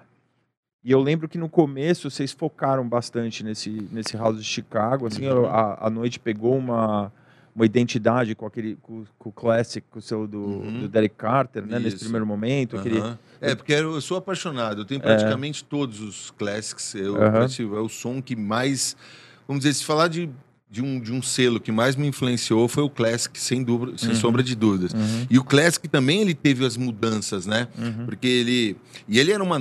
E 0.86 0.92
eu 0.92 1.02
lembro 1.02 1.28
que 1.28 1.36
no 1.36 1.48
começo 1.48 2.08
vocês 2.08 2.30
focaram 2.30 2.88
bastante 2.88 3.42
nesse, 3.42 3.88
nesse 3.90 4.16
house 4.16 4.38
de 4.38 4.44
Chicago. 4.44 5.08
Assim, 5.08 5.26
Uhum. 5.28 5.44
a, 5.46 5.88
a 5.88 5.90
noite 5.90 6.20
pegou 6.20 6.56
uma, 6.56 7.12
uma 7.56 7.66
identidade 7.66 8.36
com 8.36 8.46
aquele 8.46 8.76
com, 8.80 9.04
com 9.18 9.30
o 9.30 9.32
classic, 9.32 9.84
com 9.90 9.98
o 9.98 10.02
seu 10.02 10.28
do, 10.28 10.38
Uhum. 10.38 10.78
do 10.82 10.88
Derek 10.88 11.16
Carter, 11.16 11.66
né? 11.66 11.80
Nesse 11.80 11.96
Isso. 11.96 12.04
primeiro 12.04 12.24
momento. 12.24 12.76
Aquele, 12.76 13.00
Aham. 13.00 13.18
É, 13.40 13.56
porque 13.56 13.72
eu 13.72 13.94
eu 13.96 14.00
sou 14.00 14.16
apaixonado. 14.16 14.82
Eu 14.82 14.84
tenho 14.84 15.00
praticamente 15.00 15.64
todos 15.64 16.00
os 16.00 16.30
classics. 16.30 16.94
Eu, 16.94 17.20
Aham. 17.20 17.44
assim, 17.46 17.64
é 17.64 17.80
o 17.80 17.88
som 17.88 18.22
que 18.22 18.36
mais. 18.36 18.96
Vamos 19.48 19.64
dizer, 19.64 19.74
se 19.74 19.84
falar 19.84 20.06
de, 20.06 20.30
de, 20.70 20.82
um, 20.82 20.98
de 21.00 21.12
um 21.12 21.22
selo 21.22 21.60
que 21.60 21.70
mais 21.70 21.94
me 21.96 22.06
influenciou 22.06 22.66
foi 22.68 22.82
o 22.82 22.90
Classic, 22.90 23.38
sem, 23.38 23.62
dúvida, 23.62 23.96
sem 23.96 24.10
Uhum. 24.10 24.14
sombra 24.16 24.42
de 24.42 24.54
dúvidas. 24.56 24.92
Uhum, 24.92 25.26
E 25.30 25.38
o 25.38 25.44
Classic 25.44 25.86
também 25.88 26.20
ele 26.22 26.34
teve 26.34 26.64
as 26.66 26.76
mudanças, 26.76 27.46
né? 27.46 27.68
uhum, 27.78 28.04
Porque 28.06 28.26
ele. 28.26 28.76
E 29.08 29.18
ele 29.18 29.30
era 29.32 29.42
uma. 29.42 29.58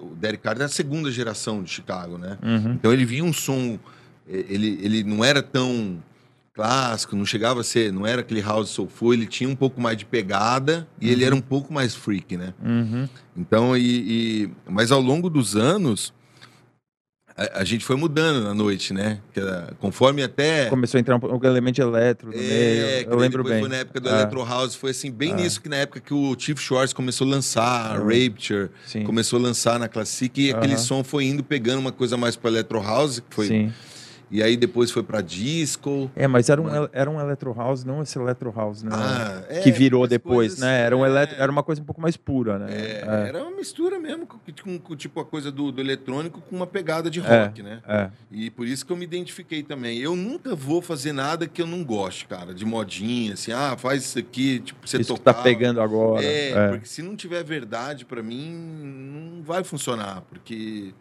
O 0.00 0.14
Derek 0.16 0.42
Carter 0.42 0.62
é 0.62 0.66
a 0.66 0.68
segunda 0.68 1.10
geração 1.10 1.62
de 1.62 1.70
Chicago, 1.70 2.18
né? 2.18 2.38
uhum. 2.42 2.72
Então 2.74 2.92
ele 2.92 3.04
vinha 3.04 3.24
um 3.24 3.32
som. 3.32 3.78
eh, 4.28 4.44
Ele, 4.48 4.78
ele 4.80 5.02
não 5.04 5.24
era 5.24 5.42
tão 5.42 6.00
clássico, 6.54 7.16
não 7.16 7.24
chegava 7.26 7.60
a 7.60 7.64
ser. 7.64 7.92
Não 7.92 8.06
era 8.06 8.20
aquele 8.20 8.40
house 8.42 8.68
soulful, 8.70 9.12
ele 9.14 9.26
tinha 9.26 9.48
um 9.50 9.56
pouco 9.56 9.80
mais 9.80 9.96
de 9.96 10.04
pegada 10.04 10.86
e 11.00 11.08
ele 11.08 11.22
Uhum. 11.22 11.26
era 11.26 11.34
um 11.36 11.40
pouco 11.40 11.72
mais 11.72 11.94
freak, 11.94 12.36
né? 12.36 12.54
Uhum. 12.64 13.08
Então, 13.36 13.76
e, 13.76 13.82
e- 14.44 14.50
mas 14.70 14.92
ao 14.92 15.00
longo 15.00 15.28
dos 15.30 15.56
anos, 15.56 16.12
a, 17.36 17.60
a 17.60 17.64
gente 17.64 17.84
foi 17.84 17.96
mudando 17.96 18.42
na 18.44 18.52
noite, 18.54 18.92
né? 18.92 19.18
Era- 19.34 19.72
conforme 19.80 20.22
até. 20.22 20.66
Começou 20.66 20.98
a 20.98 21.00
entrar 21.00 21.16
um, 21.16 21.36
um 21.36 21.40
elemento 21.44 21.80
eletro 21.80 22.28
no 22.28 22.34
É, 22.34 22.38
meio. 22.38 23.06
que 23.06 23.12
Eu 23.12 23.16
lembro 23.18 23.44
bem. 23.44 23.60
Foi 23.60 23.68
na 23.68 23.76
época 23.76 24.00
do 24.00 24.08
É. 24.08 24.12
Electro 24.12 24.44
House, 24.44 24.74
foi 24.74 24.90
assim, 24.90 25.10
bem 25.10 25.32
É. 25.32 25.36
nisso 25.36 25.60
que 25.60 25.68
na 25.68 25.76
época 25.76 26.00
que 26.00 26.12
o 26.14 26.34
Chief 26.38 26.58
Schwartz 26.60 26.92
começou 26.92 27.26
a 27.26 27.30
lançar, 27.30 28.00
Uhum. 28.00 28.06
Rapture, 28.08 28.70
Sim. 28.86 29.04
começou 29.04 29.38
a 29.38 29.42
lançar 29.42 29.78
na 29.78 29.88
Classic 29.88 30.40
e 30.40 30.50
aquele 30.52 30.76
som 30.78 31.02
foi 31.04 31.24
indo 31.24 31.42
pegando 31.42 31.78
uma 31.80 31.92
coisa 31.92 32.16
mais 32.16 32.36
para 32.36 32.50
Electro 32.50 32.80
House, 32.82 33.20
que 33.20 33.34
foi, 33.34 33.46
Sim. 33.48 33.72
E 34.32 34.42
aí 34.42 34.56
depois 34.56 34.90
foi 34.90 35.02
para 35.02 35.20
disco. 35.20 36.10
É, 36.16 36.26
mas 36.26 36.48
era 36.48 36.60
um, 36.60 36.64
Mas- 36.64 36.88
era 36.92 37.10
um 37.10 37.20
electro 37.20 37.52
house, 37.52 37.84
não 37.84 38.02
esse 38.02 38.18
electro 38.18 38.50
house, 38.50 38.82
né? 38.82 38.90
Ah, 38.92 39.42
é, 39.48 39.60
que 39.60 39.70
virou 39.70 40.06
depois, 40.08 40.34
coisas, 40.54 40.58
né? 40.58 40.80
Era, 40.80 40.96
um 40.96 41.04
é, 41.04 41.08
eletro, 41.08 41.36
era 41.38 41.52
uma 41.52 41.62
coisa 41.62 41.80
um 41.80 41.84
pouco 41.84 42.00
mais 42.00 42.16
pura, 42.16 42.58
né? 42.58 42.66
é, 42.70 43.04
É, 43.06 43.28
Era 43.28 43.42
uma 43.42 43.54
mistura 43.56 43.98
mesmo, 44.00 44.26
com, 44.26 44.38
com- 44.64 44.78
com, 44.78 44.96
tipo 44.96 45.20
a 45.20 45.24
coisa 45.24 45.52
do, 45.52 45.70
do 45.70 45.80
eletrônico 45.80 46.40
com 46.40 46.56
uma 46.56 46.66
pegada 46.66 47.10
de 47.10 47.20
É. 47.20 47.44
rock, 47.44 47.62
né? 47.62 47.80
E 48.30 48.50
por 48.50 48.66
isso 48.66 48.84
que 48.86 48.92
eu 48.92 48.96
me 48.96 49.04
identifiquei 49.04 49.62
também. 49.62 49.98
Eu 49.98 50.16
nunca 50.16 50.54
vou 50.54 50.80
fazer 50.80 51.12
nada 51.12 51.46
que 51.46 51.60
eu 51.60 51.66
não 51.66 51.84
goste, 51.84 52.26
cara, 52.26 52.54
de 52.54 52.64
modinha, 52.64 53.34
assim, 53.34 53.52
ah, 53.52 53.76
faz 53.76 54.02
isso 54.04 54.18
aqui, 54.18 54.60
tipo, 54.60 54.88
você 54.88 54.98
Isso 55.00 55.12
que 55.14 55.20
tocar. 55.20 55.34
tá 55.34 55.42
pegando 55.42 55.80
agora. 55.80 56.24
É, 56.24 56.50
É, 56.50 56.68
porque 56.68 56.86
se 56.86 57.02
não 57.02 57.14
tiver 57.14 57.44
verdade 57.44 58.04
pra 58.04 58.22
mim, 58.22 58.50
não 59.36 59.42
vai 59.42 59.62
funcionar, 59.64 60.22
porque 60.30 60.94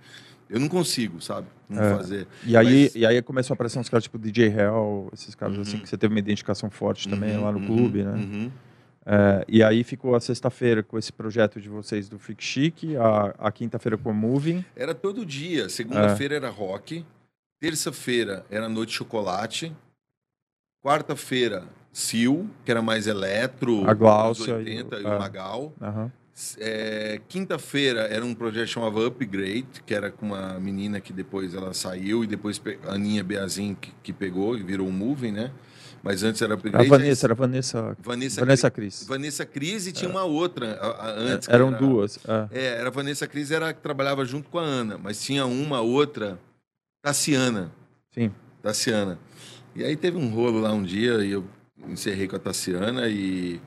eu 0.52 0.60
não 0.60 0.68
consigo, 0.68 1.22
sabe? 1.22 1.48
Não 1.70 1.82
É. 1.82 1.96
fazer. 1.98 2.28
E, 2.46 2.56
aí, 2.58 2.84
Mas- 2.84 2.96
e 2.96 3.06
aí 3.06 3.22
começou 3.22 3.54
a 3.54 3.56
aparecer 3.56 3.80
uns 3.80 3.90
caras 3.90 4.04
tipo 4.04 4.20
DJ 4.20 4.48
Hell, 4.50 5.10
esses 5.14 5.34
caras 5.34 5.56
Uhum. 5.56 5.62
assim, 5.62 5.78
que 5.80 5.88
você 5.90 5.98
teve 5.98 6.14
uma 6.14 6.20
identificação 6.20 6.70
forte 6.70 7.08
também 7.08 7.36
Uhum, 7.38 7.44
lá 7.44 7.52
no 7.52 7.60
uhum, 7.60 7.66
clube, 7.66 8.04
né? 8.04 8.12
uhum. 8.12 8.52
É, 9.04 9.44
e 9.48 9.64
aí 9.64 9.84
ficou 9.84 10.14
a 10.16 10.20
sexta-feira 10.20 10.84
com 10.84 10.96
esse 10.98 11.12
projeto 11.12 11.60
de 11.60 11.68
vocês 11.68 12.08
do 12.08 12.20
Freak 12.20 12.44
Chic, 12.44 12.84
a, 13.00 13.48
a 13.48 13.52
quinta-feira 13.52 13.98
com 13.98 14.12
o 14.12 14.14
Moving. 14.14 14.64
Era 14.76 14.94
todo 14.94 15.26
dia. 15.26 15.64
É. 15.66 15.70
Segunda-feira 15.70 16.36
era 16.36 16.50
rock, 16.50 17.04
terça-feira 17.60 18.46
era 18.52 18.70
noite 18.70 18.92
chocolate, 18.94 19.74
quarta-feira 20.84 21.64
Sil, 21.92 22.48
que 22.64 22.72
era 22.72 22.82
mais 22.82 23.06
eletro, 23.08 23.90
A 23.90 23.94
Gláucia 23.94 24.54
anos 24.54 24.68
e 24.68 24.72
o- 24.72 24.76
80, 24.78 24.96
e 25.00 25.04
é. 25.06 25.08
o 25.16 25.20
Magal. 25.20 25.74
Aham. 25.82 26.12
É, 26.60 27.20
Quinta-feira 27.28 28.02
era 28.02 28.24
um 28.26 28.34
projeto 28.34 28.66
que 28.68 28.74
chamava 28.74 29.06
Upgrade, 29.06 29.68
que 29.86 29.94
era 29.94 30.10
com 30.10 30.28
uma 30.28 30.60
menina 30.60 31.00
que 31.02 31.12
depois 31.14 31.54
ela 31.54 31.74
saiu 31.74 32.24
e 32.24 32.28
depois 32.28 32.60
a 32.88 32.94
Aninha 32.94 33.24
Beazin 33.24 33.76
que, 33.76 33.92
que 34.02 34.14
pegou 34.14 34.58
e 34.58 34.64
virou 34.64 34.88
um 34.88 34.92
moving, 34.92 35.32
né? 35.32 35.52
Mas 36.04 36.24
antes 36.24 36.42
era 36.42 36.56
Upgrade. 36.56 36.84
a 36.88 36.90
Vanessa, 36.90 37.26
era 37.28 37.34
a 37.34 37.36
Vanessa. 37.36 37.96
Vanessa, 38.00 38.40
Vanessa 38.42 38.72
Cri- 38.72 38.82
Cris. 38.88 39.06
Vanessa 39.08 39.46
Cris 39.46 39.86
e 39.88 39.92
tinha 39.92 40.10
uma 40.10 40.24
outra 40.24 40.74
a- 40.82 40.88
a- 41.10 41.12
antes. 41.12 41.48
que 41.48 41.54
Eram 41.54 41.68
era- 41.68 41.78
duas. 41.78 42.18
é. 42.28 42.48
É, 42.60 42.66
era 42.80 42.88
a 42.88 42.92
Vanessa 42.92 43.28
Cris, 43.28 43.52
era 43.52 43.72
que 43.74 43.82
trabalhava 43.82 44.26
junto 44.26 44.50
com 44.50 44.58
a 44.58 44.64
Ana, 44.64 44.98
mas 44.98 45.22
tinha 45.22 45.46
uma 45.46 45.82
outra, 45.82 46.40
Tassiana. 47.04 47.72
Sim. 48.14 48.32
Tassiana. 48.64 49.20
E 49.76 49.84
aí 49.84 49.96
teve 49.96 50.18
um 50.18 50.30
rolo 50.30 50.60
lá 50.62 50.72
um 50.74 50.82
dia 50.84 51.24
e 51.24 51.32
eu 51.32 51.46
encerrei 51.88 52.28
com 52.28 52.36
a 52.36 52.40
Tassiana 52.40 53.08
e. 53.08 53.62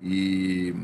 E, 0.00 0.74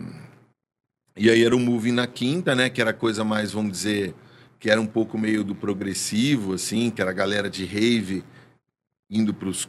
e 1.18 1.28
aí 1.30 1.44
era 1.44 1.54
o 1.54 1.58
movie 1.58 1.92
na 1.92 2.06
quinta, 2.06 2.54
né? 2.54 2.70
Que 2.70 2.80
era 2.80 2.90
a 2.90 2.94
coisa 2.94 3.24
mais, 3.24 3.52
vamos 3.52 3.72
dizer, 3.72 4.14
que 4.60 4.70
era 4.70 4.80
um 4.80 4.86
pouco 4.86 5.18
meio 5.18 5.42
do 5.44 5.54
progressivo, 5.54 6.54
assim, 6.54 6.90
que 6.90 7.00
era 7.00 7.10
a 7.10 7.14
galera 7.14 7.48
de 7.50 7.64
rave 7.64 8.22
indo 9.10 9.32
para 9.34 9.48
os. 9.48 9.68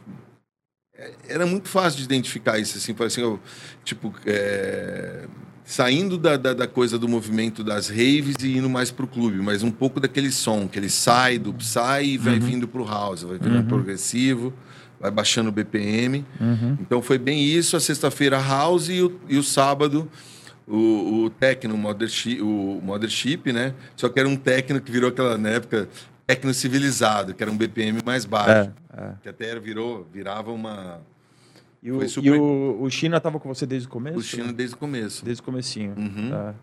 Era 1.28 1.46
muito 1.46 1.68
fácil 1.68 1.98
de 1.98 2.04
identificar 2.04 2.58
isso, 2.58 2.76
assim, 2.76 2.94
assim, 3.04 3.22
eu, 3.22 3.40
tipo, 3.84 4.12
é, 4.26 5.26
saindo 5.64 6.18
da, 6.18 6.36
da, 6.36 6.52
da 6.52 6.66
coisa 6.66 6.98
do 6.98 7.08
movimento 7.08 7.64
das 7.64 7.88
raves 7.88 8.36
e 8.42 8.58
indo 8.58 8.68
mais 8.68 8.90
pro 8.90 9.06
clube, 9.06 9.38
mas 9.38 9.62
um 9.62 9.70
pouco 9.70 9.98
daquele 9.98 10.30
som, 10.30 10.68
que 10.68 10.78
ele 10.78 10.90
sai 10.90 11.38
do 11.38 11.54
Psy 11.54 12.02
e 12.04 12.18
vai 12.18 12.34
Uhum. 12.34 12.40
vindo 12.40 12.68
pro 12.68 12.84
house, 12.84 13.22
vai 13.22 13.38
virando 13.38 13.60
Uhum. 13.62 13.66
progressivo, 13.66 14.52
vai 15.00 15.10
baixando 15.10 15.48
o 15.48 15.52
BPM. 15.52 16.22
Uhum. 16.38 16.76
Então 16.80 17.00
foi 17.00 17.16
bem 17.16 17.42
isso, 17.42 17.76
a 17.76 17.80
sexta-feira 17.80 18.38
house 18.38 18.90
e 18.90 19.00
o, 19.00 19.18
e 19.26 19.38
o 19.38 19.42
sábado 19.42 20.06
o, 20.70 21.24
o 21.24 21.30
techno, 21.30 21.74
o 21.74 21.78
mothership, 21.78 22.40
o 22.40 22.80
mothership, 22.82 23.52
né? 23.52 23.74
Só 23.96 24.08
que 24.08 24.18
era 24.20 24.28
um 24.28 24.36
techno 24.36 24.80
que 24.80 24.90
virou 24.92 25.10
aquela, 25.10 25.36
na 25.36 25.50
época, 25.50 25.88
techno 26.26 26.54
civilizado, 26.54 27.34
que 27.34 27.42
era 27.42 27.50
um 27.50 27.56
BPM 27.56 28.00
mais 28.04 28.24
baixo. 28.24 28.70
É, 28.96 29.02
é. 29.02 29.12
Que 29.22 29.28
até 29.28 29.58
virou, 29.58 30.06
virava 30.12 30.52
uma... 30.52 31.00
E, 31.82 31.90
o, 31.90 31.96
Foi 31.96 32.04
e 32.04 32.08
super- 32.08 32.38
o, 32.40 32.82
o 32.82 32.90
China 32.90 33.18
tava 33.20 33.40
com 33.40 33.48
você 33.48 33.66
desde 33.66 33.88
o 33.88 33.90
começo? 33.90 34.18
O 34.18 34.22
China 34.22 34.52
desde 34.52 34.74
o 34.74 34.78
começo. 34.78 35.24
Desde 35.24 35.40
o 35.40 35.44
comecinho. 35.44 35.94
Uhum. 35.96 36.30
É. 36.34 36.54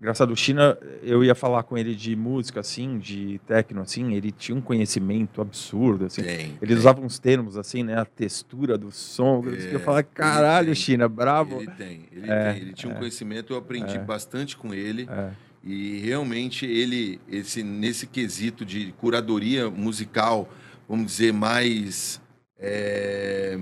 Engraçado, 0.00 0.32
o 0.32 0.36
China, 0.36 0.78
eu 1.02 1.24
ia 1.24 1.34
falar 1.34 1.64
com 1.64 1.76
ele 1.76 1.92
de 1.92 2.14
música, 2.14 2.60
assim, 2.60 3.00
de 3.00 3.40
techno, 3.48 3.80
assim, 3.82 4.14
ele 4.14 4.30
tinha 4.30 4.56
um 4.56 4.60
conhecimento 4.60 5.40
absurdo, 5.40 6.04
assim. 6.04 6.22
Tem. 6.22 6.56
Ele 6.62 6.68
tem. 6.68 6.76
usava 6.76 7.00
uns 7.00 7.18
termos, 7.18 7.56
assim, 7.56 7.82
né? 7.82 7.98
A 7.98 8.04
textura 8.04 8.78
do 8.78 8.92
som. 8.92 9.42
É, 9.48 9.74
eu 9.74 9.80
falava, 9.80 10.04
caralho. 10.04 10.72
China, 10.76 11.08
bravo. 11.08 11.56
Ele 11.60 11.70
tem, 11.72 12.04
ele 12.12 12.30
É, 12.30 12.52
tem. 12.52 12.62
Ele 12.62 12.72
tinha 12.74 12.92
um 12.92 12.94
é. 12.96 12.98
conhecimento, 12.98 13.52
eu 13.52 13.58
aprendi 13.58 13.96
É. 13.96 13.98
bastante 13.98 14.56
com 14.56 14.72
ele. 14.72 15.08
É, 15.10 15.30
E 15.64 15.98
realmente 15.98 16.64
ele, 16.64 17.20
esse, 17.28 17.64
nesse 17.64 18.06
quesito 18.06 18.64
de 18.64 18.92
curadoria 18.98 19.68
musical, 19.68 20.48
vamos 20.88 21.06
dizer, 21.06 21.32
mais 21.32 22.20
é, 22.56 23.58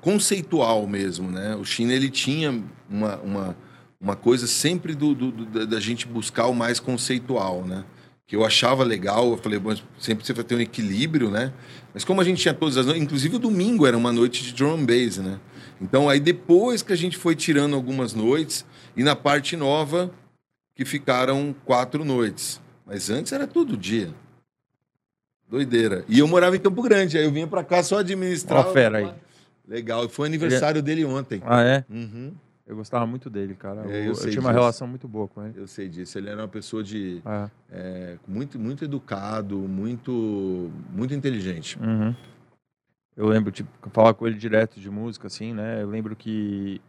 conceitual 0.00 0.86
mesmo, 0.86 1.30
né? 1.30 1.54
O 1.56 1.64
China, 1.64 1.92
ele 1.92 2.08
tinha 2.08 2.58
uma, 2.88 3.16
uma, 3.18 3.56
uma 4.00 4.14
coisa 4.16 4.46
sempre 4.46 4.94
do, 4.94 5.14
do- 5.14 5.30
do- 5.32 5.66
da- 5.66 5.80
gente 5.80 6.06
buscar 6.06 6.46
o 6.46 6.54
mais 6.54 6.78
conceitual, 6.78 7.64
né? 7.64 7.84
Que 8.26 8.36
eu 8.36 8.44
achava 8.44 8.84
legal, 8.84 9.30
eu 9.30 9.36
falei, 9.38 9.58
bom, 9.58 9.74
sempre 9.98 10.24
você 10.24 10.32
vai 10.34 10.44
ter 10.44 10.54
um 10.54 10.60
equilíbrio, 10.60 11.30
né? 11.30 11.52
Mas 11.94 12.04
como 12.04 12.20
a 12.20 12.24
gente 12.24 12.40
tinha 12.42 12.52
todas 12.54 12.76
as 12.76 12.84
noites, 12.86 13.02
inclusive 13.02 13.36
o 13.36 13.38
domingo 13.38 13.86
era 13.86 13.96
uma 13.96 14.12
noite 14.12 14.44
de 14.44 14.52
drum 14.52 14.84
bass, 14.84 15.16
né? 15.16 15.40
Então 15.80 16.08
aí 16.08 16.20
depois 16.20 16.82
que 16.82 16.92
a 16.92 16.96
gente 16.96 17.16
foi 17.16 17.34
tirando 17.34 17.74
algumas 17.74 18.12
noites, 18.12 18.64
e 18.96 19.02
na 19.02 19.16
parte 19.16 19.56
nova, 19.56 20.10
que 20.74 20.84
ficaram 20.84 21.54
quatro 21.64 22.04
noites. 22.04 22.60
Mas 22.86 23.08
antes 23.10 23.32
era 23.32 23.46
todo 23.46 23.76
dia. 23.76 24.10
Doideira. 25.48 26.04
E 26.08 26.18
eu 26.18 26.28
morava 26.28 26.54
em 26.56 26.60
Campo 26.60 26.82
Grande, 26.82 27.16
aí 27.16 27.24
eu 27.24 27.32
vinha 27.32 27.46
pra 27.46 27.64
cá 27.64 27.82
só 27.82 27.98
administrar. 27.98 28.66
Ó 28.66 28.72
fera 28.72 28.98
aí. 28.98 29.10
Legal. 29.66 30.04
E 30.04 30.08
foi 30.08 30.26
aniversário 30.28 30.82
dele 30.82 31.04
ontem. 31.04 31.42
Ah, 31.46 31.62
é? 31.62 31.84
Uhum. 31.88 32.32
Eu 32.68 32.76
gostava 32.76 33.06
muito 33.06 33.30
dele, 33.30 33.54
cara. 33.54 33.80
É, 33.90 34.00
eu 34.02 34.04
eu, 34.04 34.10
eu 34.12 34.14
tinha 34.14 34.40
uma 34.40 34.50
disso. 34.50 34.60
relação 34.60 34.86
muito 34.86 35.08
boa 35.08 35.26
com 35.26 35.42
ele. 35.44 35.54
Eu 35.56 35.66
sei 35.66 35.88
disso. 35.88 36.18
Ele 36.18 36.28
era 36.28 36.42
uma 36.42 36.48
pessoa 36.48 36.82
de 36.84 37.22
É. 37.24 37.50
é, 37.70 38.18
muito, 38.28 38.58
muito 38.58 38.84
educado, 38.84 39.56
muito, 39.58 40.70
muito 40.92 41.14
inteligente. 41.14 41.78
Uhum. 41.80 42.14
Eu 43.16 43.26
lembro, 43.26 43.50
tipo, 43.50 43.68
falar 43.90 44.12
com 44.14 44.26
ele 44.26 44.36
direto 44.36 44.78
de 44.78 44.90
música, 44.90 45.26
assim, 45.26 45.52
né? 45.54 45.82
Eu 45.82 45.88
lembro 45.88 46.14
que 46.14 46.80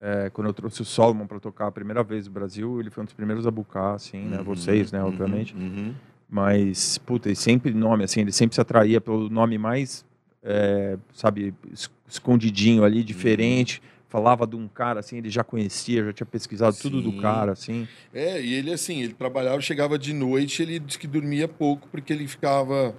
é, 0.00 0.28
quando 0.30 0.48
eu 0.48 0.52
trouxe 0.52 0.82
o 0.82 0.84
Solomon 0.84 1.26
para 1.28 1.38
tocar 1.38 1.68
a 1.68 1.72
primeira 1.72 2.02
vez 2.02 2.26
no 2.26 2.32
Brasil, 2.32 2.80
ele 2.80 2.90
foi 2.90 3.02
um 3.02 3.04
dos 3.06 3.14
primeiros 3.14 3.46
a 3.46 3.50
bucar, 3.50 3.94
assim, 3.94 4.26
né? 4.26 4.38
Uhum, 4.38 4.42
Vocês, 4.44 4.90
né, 4.90 5.00
uhum, 5.00 5.08
obviamente. 5.08 5.54
uhum. 5.54 5.94
Mas, 6.28 6.98
puta, 6.98 7.30
e 7.30 7.36
sempre 7.36 7.72
nome, 7.72 8.02
assim, 8.04 8.22
ele 8.22 8.32
sempre 8.32 8.54
se 8.56 8.60
atraía 8.60 9.00
pelo 9.00 9.30
nome 9.30 9.56
mais, 9.56 10.04
é, 10.42 10.98
sabe, 11.14 11.54
es- 11.72 11.90
escondidinho 12.08 12.82
ali, 12.84 13.04
diferente. 13.04 13.80
Falava 14.12 14.46
de 14.46 14.54
um 14.54 14.68
cara, 14.68 15.00
assim, 15.00 15.16
ele 15.16 15.30
já 15.30 15.42
conhecia, 15.42 16.04
já 16.04 16.12
tinha 16.12 16.26
pesquisado 16.26 16.76
tudo 16.76 17.00
do 17.00 17.12
Sim. 17.12 17.20
cara, 17.22 17.52
assim. 17.52 17.88
É, 18.12 18.38
e 18.42 18.52
ele 18.52 18.70
assim, 18.70 19.00
ele 19.02 19.14
trabalhava, 19.14 19.58
chegava 19.62 19.98
de 19.98 20.12
noite, 20.12 20.60
ele 20.62 20.78
disse 20.78 20.98
que 20.98 21.06
dormia 21.06 21.48
pouco 21.48 21.88
porque 21.88 22.12
ele 22.12 22.28
ficava 22.28 22.94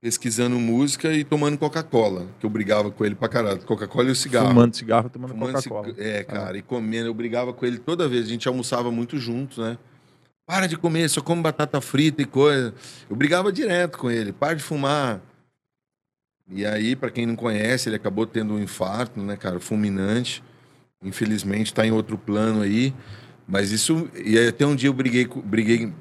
pesquisando 0.00 0.58
música 0.58 1.12
e 1.14 1.22
tomando 1.22 1.56
Coca-Cola, 1.56 2.26
que 2.40 2.44
eu 2.44 2.50
brigava 2.50 2.90
com 2.90 3.04
ele 3.06 3.14
pra 3.14 3.28
caralho. 3.28 3.60
Coca-Cola 3.64 4.08
e 4.08 4.10
o 4.10 4.16
cigarro. 4.16 4.48
Fumando 4.48 4.74
cigarro, 4.76 5.08
tomando 5.08 5.34
Coca-Cola. 5.34 5.86
ciga- 5.86 6.02
É, 6.04 6.24
cara, 6.24 6.58
e 6.58 6.62
comendo. 6.62 7.06
Eu 7.06 7.14
brigava 7.14 7.52
com 7.54 7.64
ele 7.64 7.78
toda 7.78 8.08
vez. 8.08 8.26
A 8.26 8.28
gente 8.28 8.46
almoçava 8.48 8.90
muito 8.90 9.16
juntos, 9.16 9.58
né? 9.58 9.78
Para 10.44 10.66
de 10.66 10.76
comer, 10.76 11.08
só 11.08 11.22
come 11.22 11.40
batata 11.40 11.80
frita 11.80 12.20
e 12.20 12.26
coisa. 12.26 12.74
Eu 13.08 13.16
brigava 13.16 13.50
direto 13.50 13.96
com 13.96 14.10
ele. 14.10 14.30
Para 14.32 14.54
de 14.54 14.62
fumar. 14.62 15.22
E 16.50 16.66
aí, 16.66 16.94
pra 16.94 17.10
quem 17.10 17.24
não 17.26 17.36
conhece, 17.36 17.88
ele 17.88 17.96
acabou 17.96 18.26
tendo 18.26 18.54
um 18.54 18.62
infarto, 18.62 19.20
né, 19.20 19.36
cara? 19.36 19.58
Fulminante. 19.58 20.42
Infelizmente, 21.02 21.72
tá 21.72 21.86
em 21.86 21.90
outro 21.90 22.18
plano 22.18 22.62
aí. 22.62 22.94
Mas 23.46 23.72
isso. 23.72 24.08
E 24.24 24.38
até 24.38 24.66
um 24.66 24.74
dia 24.74 24.88
eu 24.88 24.94
briguei, 24.94 25.26
briguei 25.26 25.92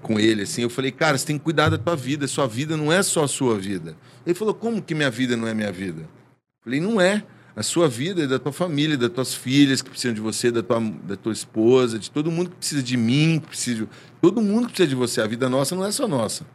com 0.00 0.18
ele, 0.18 0.42
assim. 0.42 0.62
Eu 0.62 0.70
falei, 0.70 0.90
cara, 0.90 1.16
você 1.16 1.26
tem 1.26 1.38
que 1.38 1.44
cuidar 1.44 1.68
da 1.68 1.78
tua 1.78 1.96
vida. 1.96 2.26
Sua 2.26 2.46
vida 2.46 2.76
não 2.76 2.92
é 2.92 3.02
só 3.02 3.24
a 3.24 3.28
sua 3.28 3.58
vida. 3.58 3.96
Ele 4.26 4.34
falou, 4.34 4.54
como 4.54 4.82
que 4.82 4.94
minha 4.94 5.10
vida 5.10 5.36
não 5.36 5.46
é 5.46 5.54
minha 5.54 5.72
vida? 5.72 6.02
Eu 6.02 6.64
falei, 6.64 6.80
não 6.80 7.00
é. 7.00 7.24
A 7.54 7.62
sua 7.62 7.86
vida 7.86 8.22
é 8.22 8.26
da 8.26 8.38
tua 8.38 8.52
família, 8.52 8.96
das 8.96 9.10
tuas 9.10 9.34
filhas 9.34 9.82
que 9.82 9.90
precisam 9.90 10.14
de 10.14 10.22
você, 10.22 10.50
da 10.50 10.62
tua, 10.62 10.80
da 10.80 11.16
tua 11.16 11.32
esposa, 11.32 11.98
de 11.98 12.10
todo 12.10 12.30
mundo 12.30 12.48
que 12.48 12.56
precisa 12.56 12.82
de 12.82 12.96
mim, 12.96 13.38
que 13.40 13.48
precisa 13.48 13.82
de... 13.82 13.88
Todo 14.22 14.40
mundo 14.40 14.66
que 14.66 14.72
precisa 14.72 14.88
de 14.88 14.94
você. 14.94 15.20
A 15.20 15.26
vida 15.26 15.48
nossa 15.50 15.76
não 15.76 15.84
é 15.84 15.92
só 15.92 16.08
nossa. 16.08 16.46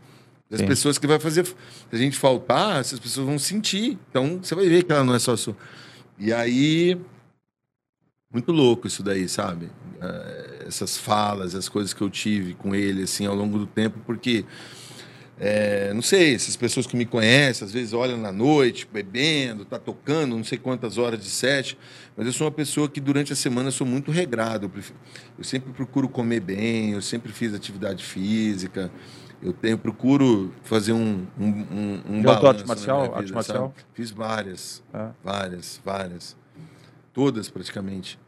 As 0.52 0.60
Sim. 0.60 0.68
pessoas 0.68 0.98
que 0.98 1.06
vai 1.08 1.20
fazer... 1.20 1.46
Se 1.46 1.56
a 1.92 1.98
gente 1.98 2.18
faltar, 2.18 2.80
essas 2.80 3.00
pessoas 3.00 3.28
vão 3.28 3.38
sentir. 3.38 3.98
Então, 4.10 4.40
você 4.42 4.56
vai 4.56 4.68
ver 4.68 4.84
que 4.84 4.92
ela 4.92 5.04
não 5.04 5.14
é 5.16 5.20
só 5.20 5.36
sua. 5.36 5.56
E 6.18 6.32
aí... 6.32 6.98
Muito 8.32 8.52
louco 8.52 8.88
isso 8.88 9.02
daí, 9.04 9.28
sabe? 9.28 9.70
Eh, 10.02 10.66
Essas 10.68 10.98
falas, 10.98 11.56
as 11.56 11.70
coisas 11.70 11.94
que 11.94 12.02
eu 12.02 12.10
tive 12.10 12.54
com 12.54 12.76
ele, 12.76 13.04
assim, 13.04 13.26
ao 13.26 13.36
longo 13.36 13.58
do 13.58 13.66
tempo, 13.66 14.00
porque... 14.06 14.46
É, 15.40 15.94
não 15.94 16.02
sei, 16.02 16.34
essas 16.34 16.56
pessoas 16.56 16.88
que 16.88 16.98
me 16.98 17.06
conhecem, 17.06 17.64
às 17.64 17.72
vezes 17.72 17.94
olham 17.94 18.18
na 18.18 18.32
noite, 18.32 18.88
bebendo, 18.92 19.66
tá 19.66 19.78
tocando, 19.78 20.36
não 20.36 20.44
sei 20.44 20.58
quantas 20.58 20.98
horas 20.98 21.20
de 21.20 21.30
sete, 21.30 21.78
mas 22.16 22.26
eu 22.26 22.34
sou 22.34 22.48
uma 22.48 22.52
pessoa 22.52 22.90
que 22.90 23.00
durante 23.00 23.32
a 23.32 23.36
semana 23.36 23.70
sou 23.70 23.86
muito 23.86 24.10
regrado. 24.10 24.66
Eu, 24.66 24.70
prefiro- 24.72 24.98
eu 25.38 25.44
sempre 25.44 25.72
procuro 25.74 26.10
comer 26.10 26.40
bem, 26.40 26.94
eu 26.94 27.04
sempre 27.04 27.32
fiz 27.32 27.54
atividade 27.54 28.04
física, 28.04 28.92
eu 29.42 29.54
tenho, 29.54 29.78
procuro 29.78 30.54
fazer 30.64 30.94
um, 30.94 31.26
um, 31.40 31.46
um, 31.48 32.02
um 32.10 32.22
balanço 32.24 32.48
arte 32.48 32.68
marcial? 32.68 33.04
vida, 33.04 33.16
Arte 33.18 33.34
marcial? 33.34 33.74
Fiz 33.94 34.12
várias, 34.12 34.84
É. 34.94 35.10
várias, 35.24 35.82
várias. 35.84 36.36
Todas 37.14 37.50
praticamente. 37.50 38.20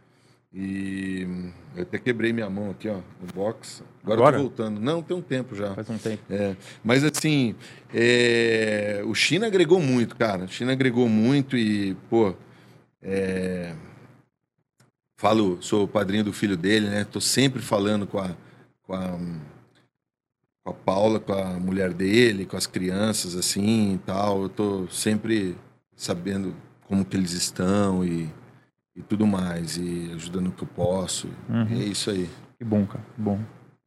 E 0.52 1.28
eu 1.76 1.84
até 1.84 2.00
quebrei 2.00 2.34
minha 2.34 2.50
mão 2.50 2.72
aqui, 2.72 2.90
ó, 2.90 2.96
no 2.96 3.34
box. 3.36 3.84
Agora, 4.04 4.20
Agora? 4.20 4.36
eu 4.38 4.40
tô 4.40 4.48
voltando. 4.48 4.82
Não, 4.82 5.02
tem 5.04 5.16
um 5.16 5.22
tempo 5.22 5.56
já. 5.56 5.76
Faz 5.76 5.90
um 5.90 5.98
tempo. 5.98 6.24
É, 6.30 6.56
mas 6.84 7.04
assim, 7.04 7.56
é, 7.94 9.04
o 9.06 9.14
China 9.14 9.46
agregou 9.46 9.80
muito, 9.80 10.16
cara. 10.16 10.46
O 10.46 10.48
China 10.48 10.72
agregou 10.72 11.08
muito 11.08 11.56
e, 11.56 11.94
pô, 12.10 12.34
é, 13.02 13.76
falo, 15.20 15.62
sou 15.62 15.84
o 15.84 15.88
padrinho 15.88 16.24
do 16.24 16.34
filho 16.34 16.58
dele, 16.58 16.88
né? 16.90 17.04
Tô 17.04 17.22
sempre 17.22 17.62
falando 17.62 18.08
com 18.08 18.18
a, 18.18 18.32
com 18.84 18.94
a, 18.96 19.20
com 20.64 20.72
a 20.72 20.74
Paula, 20.74 21.20
com 21.20 21.34
a 21.34 21.60
mulher 21.60 21.94
dele, 21.94 22.46
com 22.46 22.58
as 22.58 22.68
crianças, 22.68 23.36
assim, 23.36 23.96
e 23.96 23.98
tal. 24.00 24.44
Eu 24.44 24.50
tô 24.50 24.88
sempre 24.90 25.56
sabendo 25.96 26.54
como 26.88 27.06
que 27.06 27.16
eles 27.16 27.34
estão 27.34 28.04
e, 28.04 28.30
e 28.96 29.02
tudo 29.02 29.28
mais, 29.28 29.78
e 29.78 30.12
ajudando 30.16 30.48
o 30.48 30.52
que 30.52 30.64
eu 30.64 30.68
posso. 30.68 31.28
Uhum. 31.48 31.80
É 31.80 31.84
isso 31.84 32.10
aí. 32.10 32.30
Que 32.58 32.66
bom, 32.66 32.86
cara. 32.86 33.04
Que 33.16 33.22
bom. 33.22 33.40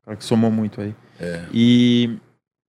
Cara 0.05 0.17
que 0.17 0.25
somou 0.25 0.51
muito 0.51 0.81
aí. 0.81 0.95
É. 1.21 1.47
E, 1.53 2.19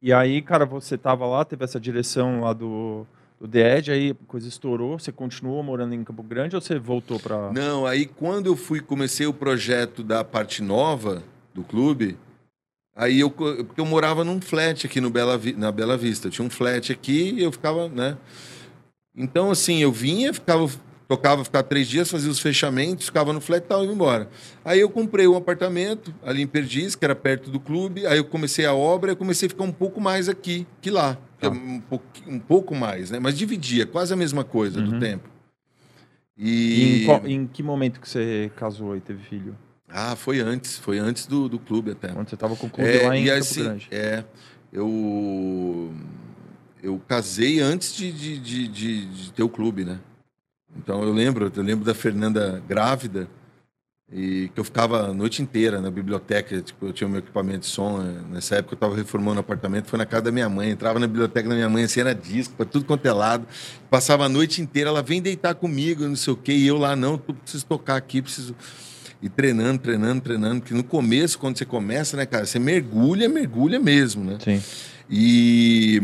e 0.01 0.11
aí, 0.13 0.41
cara, 0.41 0.65
você 0.65 0.97
tava 0.97 1.25
lá, 1.25 1.43
teve 1.45 1.63
essa 1.63 1.79
direção 1.79 2.41
lá 2.41 2.53
do, 2.53 3.07
do 3.39 3.47
The 3.47 3.77
Edge, 3.77 3.91
aí 3.91 4.11
a 4.11 4.25
coisa 4.27 4.47
estourou. 4.47 4.99
Você 4.99 5.11
continuou 5.11 5.63
morando 5.63 5.95
em 5.95 6.03
Campo 6.03 6.23
Grande 6.23 6.55
ou 6.55 6.61
você 6.61 6.77
voltou 6.77 7.19
pra. 7.19 7.51
Não, 7.51 7.85
aí 7.85 8.05
quando 8.05 8.47
eu 8.47 8.55
fui, 8.55 8.79
comecei 8.79 9.25
o 9.25 9.33
projeto 9.33 10.03
da 10.03 10.23
parte 10.23 10.61
nova 10.61 11.23
do 11.53 11.63
clube, 11.63 12.17
aí 12.95 13.19
eu, 13.19 13.33
eu 13.77 13.85
morava 13.85 14.23
num 14.23 14.39
flat 14.41 14.85
aqui 14.85 14.99
no 15.01 15.09
Bela, 15.09 15.39
na 15.57 15.71
Bela 15.71 15.97
Vista. 15.97 16.29
Tinha 16.29 16.45
um 16.45 16.49
flat 16.49 16.91
aqui 16.91 17.35
e 17.37 17.43
eu 17.43 17.51
ficava, 17.51 17.87
né? 17.89 18.17
Então, 19.15 19.51
assim, 19.51 19.79
eu 19.79 19.91
vinha, 19.91 20.33
ficava, 20.33 20.67
tocava, 21.07 21.43
ficava 21.43 21.63
três 21.63 21.87
dias, 21.87 22.09
fazia 22.09 22.31
os 22.31 22.39
fechamentos, 22.39 23.05
ficava 23.05 23.31
no 23.31 23.39
flat 23.39 23.63
e 23.63 23.67
tal, 23.67 23.83
e 23.83 23.87
ia 23.87 23.93
embora. 23.93 24.27
Aí 24.65 24.79
eu 24.79 24.89
comprei 24.89 25.27
um 25.27 25.35
apartamento 25.37 26.13
ali 26.23 26.41
em 26.41 26.47
Perdiz, 26.47 26.95
que 26.95 27.05
era 27.05 27.15
perto 27.15 27.51
do 27.51 27.59
clube, 27.59 28.07
aí 28.07 28.17
eu 28.17 28.25
comecei 28.25 28.65
a 28.65 28.73
obra, 28.73 29.11
eu 29.11 29.15
comecei 29.15 29.45
a 29.45 29.49
ficar 29.49 29.63
um 29.65 29.71
pouco 29.71 30.01
mais 30.01 30.27
aqui 30.27 30.65
que 30.81 30.89
lá. 30.89 31.17
Tá. 31.39 31.49
Um, 31.49 31.79
pouqui- 31.81 32.23
um 32.27 32.39
pouco 32.39 32.73
mais, 32.73 33.11
né? 33.11 33.19
Mas 33.19 33.37
dividia, 33.37 33.85
quase 33.85 34.11
a 34.13 34.15
mesma 34.15 34.43
coisa 34.43 34.79
Uhum. 34.79 34.91
do 34.91 34.99
tempo. 34.99 35.29
E 36.35 36.49
E... 36.49 37.01
em, 37.03 37.05
qual- 37.05 37.27
em 37.27 37.45
que 37.47 37.61
momento 37.61 37.99
que 38.01 38.09
você 38.09 38.51
casou 38.55 38.97
e 38.97 39.01
teve 39.01 39.21
filho? 39.23 39.55
Ah, 39.95 40.15
foi 40.15 40.39
antes, 40.39 40.77
foi 40.79 40.97
antes 40.97 41.27
do, 41.27 41.47
do 41.47 41.59
clube 41.59 41.91
até. 41.91 42.07
Quando 42.07 42.27
você 42.29 42.35
tava 42.35 42.55
com 42.55 42.65
o 42.65 42.69
clube 42.69 42.89
É, 42.89 43.07
lá 43.07 43.15
em 43.15 43.23
e 43.23 43.27
Campo 43.27 43.39
assim, 43.39 43.63
Grande. 43.63 43.87
é, 43.91 44.23
eu 44.71 45.93
eu 46.81 46.99
casei 47.07 47.59
antes 47.61 47.95
de, 47.95 48.11
de, 48.11 48.39
de, 48.39 48.67
de- 48.67 49.05
de 49.05 49.31
ter 49.31 49.43
o 49.43 49.47
clube, 49.49 49.85
né? 49.85 49.99
Então 50.75 51.03
eu 51.03 51.13
lembro, 51.13 51.51
eu 51.55 51.63
lembro 51.63 51.85
da 51.85 51.93
Fernanda 51.93 52.61
grávida 52.67 53.27
e 54.11 54.49
que 54.53 54.59
eu 54.59 54.63
ficava 54.63 55.09
a 55.09 55.13
noite 55.13 55.41
inteira 55.41 55.79
na 55.79 55.89
biblioteca, 55.89 56.59
tipo, 56.61 56.87
eu 56.87 56.93
tinha 56.93 57.07
o 57.07 57.09
meu 57.09 57.19
equipamento 57.19 57.59
de 57.61 57.65
som, 57.67 58.01
eh, 58.01 58.21
nessa 58.33 58.55
época 58.55 58.73
eu 58.73 58.77
estava 58.77 58.95
reformando 58.95 59.37
o 59.37 59.39
apartamento, 59.39 59.87
foi 59.87 59.97
na 59.97 60.05
casa 60.05 60.23
da 60.23 60.31
minha 60.31 60.49
mãe, 60.49 60.69
entrava 60.71 60.99
na 60.99 61.07
biblioteca 61.07 61.47
da 61.47 61.55
minha 61.55 61.69
mãe, 61.69 61.83
assim, 61.85 61.99
era 62.01 62.13
disco, 62.13 62.53
para 62.55 62.65
tudo 62.65 62.85
quanto 62.85 63.05
é 63.07 63.13
lado, 63.13 63.47
passava 63.89 64.25
a 64.25 64.29
noite 64.29 64.61
inteira, 64.61 64.89
ela 64.89 65.01
vem 65.01 65.21
deitar 65.21 65.55
comigo, 65.55 66.03
não 66.03 66.15
sei 66.15 66.33
o 66.33 66.37
quê, 66.37 66.51
e 66.51 66.67
eu 66.67 66.77
lá, 66.77 66.95
não, 66.95 67.17
preciso 67.17 67.65
tocar 67.65 67.95
aqui, 67.95 68.21
preciso... 68.21 68.55
E 69.23 69.29
treinando, 69.29 69.79
treinando, 69.79 70.21
treinando, 70.21 70.59
porque 70.59 70.73
no 70.73 70.83
começo, 70.83 71.39
quando 71.39 71.57
você 71.57 71.63
começa, 71.63 72.17
né, 72.17 72.25
cara, 72.25 72.45
você 72.45 72.59
mergulha, 72.59 73.29
mergulha 73.29 73.79
mesmo, 73.79 74.21
né? 74.21 74.37
Sim. 74.43 74.61
E 75.09 76.01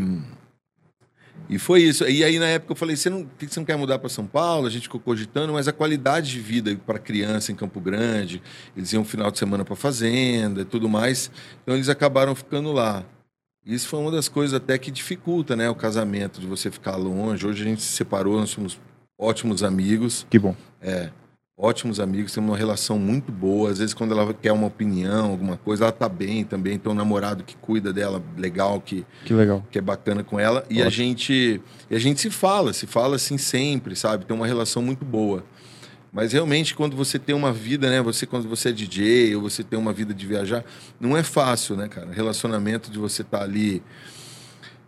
e 1.49 1.59
foi 1.59 1.81
isso. 1.81 2.07
E 2.07 2.23
aí 2.23 2.39
na 2.39 2.45
época 2.45 2.71
eu 2.71 2.77
falei, 2.77 2.95
você 2.95 3.09
não, 3.09 3.25
que 3.25 3.45
você 3.45 3.59
não 3.59 3.65
quer 3.65 3.75
mudar 3.75 3.99
para 3.99 4.07
São 4.07 4.25
Paulo? 4.25 4.67
A 4.67 4.69
gente 4.69 4.83
ficou 4.83 5.01
cogitando, 5.01 5.51
mas 5.51 5.67
a 5.67 5.73
qualidade 5.73 6.31
de 6.31 6.39
vida 6.39 6.73
para 6.85 6.97
criança 6.97 7.51
em 7.51 7.55
Campo 7.55 7.81
Grande, 7.81 8.41
eles 8.77 8.93
iam 8.93 9.03
final 9.03 9.29
de 9.29 9.37
semana 9.37 9.65
para 9.65 9.75
fazenda 9.75 10.61
e 10.61 10.65
tudo 10.65 10.87
mais. 10.87 11.29
Então 11.61 11.75
eles 11.75 11.89
acabaram 11.89 12.33
ficando 12.33 12.71
lá. 12.71 13.03
Isso 13.65 13.89
foi 13.89 13.99
uma 13.99 14.11
das 14.11 14.29
coisas 14.29 14.53
até 14.53 14.77
que 14.77 14.89
dificulta, 14.89 15.57
né, 15.57 15.69
o 15.69 15.75
casamento 15.75 16.39
de 16.39 16.47
você 16.47 16.71
ficar 16.71 16.95
longe. 16.95 17.45
Hoje 17.45 17.63
a 17.63 17.65
gente 17.65 17.81
se 17.81 17.91
separou, 17.91 18.39
nós 18.39 18.51
somos 18.51 18.79
ótimos 19.19 19.61
amigos. 19.61 20.25
Que 20.29 20.39
bom. 20.39 20.55
É, 20.81 21.09
ótimos 21.61 21.99
amigos, 21.99 22.31
temos 22.31 22.49
uma 22.49 22.57
relação 22.57 22.97
muito 22.97 23.33
boa. 23.33 23.69
Às 23.69 23.79
vezes, 23.79 23.93
quando 23.93 24.17
ela 24.17 24.33
quer 24.33 24.53
uma 24.53 24.67
opinião, 24.67 25.31
alguma 25.31 25.57
coisa, 25.57 25.83
ela 25.83 25.91
tá 25.91 26.07
bem 26.07 26.45
também. 26.45 26.79
Tem 26.79 26.89
um 26.89 26.95
namorado 26.95 27.43
que 27.43 27.57
cuida 27.57 27.91
dela, 27.91 28.23
legal, 28.37 28.79
que, 28.79 29.05
Que 29.25 29.33
legal. 29.33 29.65
que 29.69 29.77
é 29.77 29.81
bacana 29.81 30.23
com 30.23 30.39
ela. 30.39 30.63
E 30.69 30.81
a 30.81 30.89
gente 30.89 31.61
e 31.89 31.95
a 31.95 31.99
gente 31.99 32.21
se 32.21 32.29
fala, 32.29 32.71
se 32.71 32.87
fala 32.87 33.17
assim 33.17 33.37
sempre, 33.37 33.93
sabe? 33.95 34.25
Tem 34.25 34.35
uma 34.35 34.47
relação 34.47 34.81
muito 34.81 35.03
boa. 35.03 35.43
Mas 36.13 36.31
realmente, 36.31 36.73
quando 36.73 36.95
você 36.95 37.19
tem 37.19 37.35
uma 37.35 37.51
vida, 37.51 37.89
né? 37.89 38.01
Você, 38.01 38.25
quando 38.25 38.47
você 38.47 38.69
é 38.69 38.71
DJ 38.71 39.35
ou 39.35 39.41
você 39.41 39.61
tem 39.61 39.77
uma 39.77 39.91
vida 39.93 40.13
de 40.13 40.25
viajar, 40.25 40.63
não 40.99 41.15
é 41.15 41.21
fácil, 41.21 41.75
né, 41.75 41.87
cara? 41.89 42.09
Relacionamento 42.11 42.89
de 42.89 42.97
você 42.97 43.21
estar 43.21 43.43
ali 43.43 43.83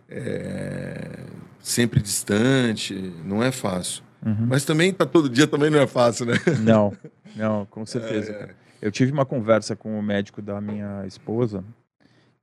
é, 0.08 1.20
sempre 1.60 2.00
distante, 2.00 3.12
não 3.24 3.42
é 3.42 3.52
fácil. 3.52 4.02
Uhum. 4.24 4.46
Mas 4.48 4.64
também 4.64 4.92
tá 4.92 5.04
todo 5.04 5.28
dia 5.28 5.46
também 5.46 5.68
não 5.68 5.80
é 5.80 5.86
fácil, 5.86 6.26
né? 6.26 6.34
Não, 6.60 6.92
não, 7.34 7.66
com 7.66 7.84
certeza. 7.84 8.30
É, 8.30 8.34
cara. 8.34 8.56
Eu 8.80 8.90
tive 8.90 9.12
uma 9.12 9.24
conversa 9.24 9.76
com 9.76 9.98
o 9.98 10.02
médico 10.02 10.40
da 10.40 10.60
minha 10.60 11.04
esposa, 11.06 11.64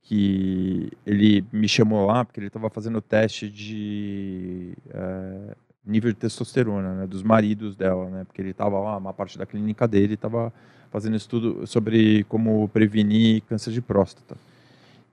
que 0.02 0.90
ele 1.06 1.44
me 1.52 1.68
chamou 1.68 2.06
lá 2.06 2.24
porque 2.24 2.40
ele 2.40 2.46
estava 2.46 2.70
fazendo 2.70 3.00
teste 3.00 3.48
de 3.48 4.74
eh, 4.88 5.54
nível 5.84 6.10
de 6.10 6.18
testosterona, 6.18 6.94
né, 6.94 7.06
dos 7.06 7.22
maridos 7.22 7.76
dela, 7.76 8.08
né, 8.08 8.24
porque 8.24 8.40
ele 8.40 8.50
estava 8.50 8.78
lá, 8.78 8.96
uma 8.96 9.12
parte 9.12 9.38
da 9.38 9.46
clínica 9.46 9.86
dele 9.86 10.14
estava 10.14 10.52
fazendo 10.90 11.16
estudo 11.16 11.66
sobre 11.66 12.24
como 12.24 12.68
prevenir 12.68 13.42
câncer 13.42 13.72
de 13.72 13.80
próstata. 13.80 14.36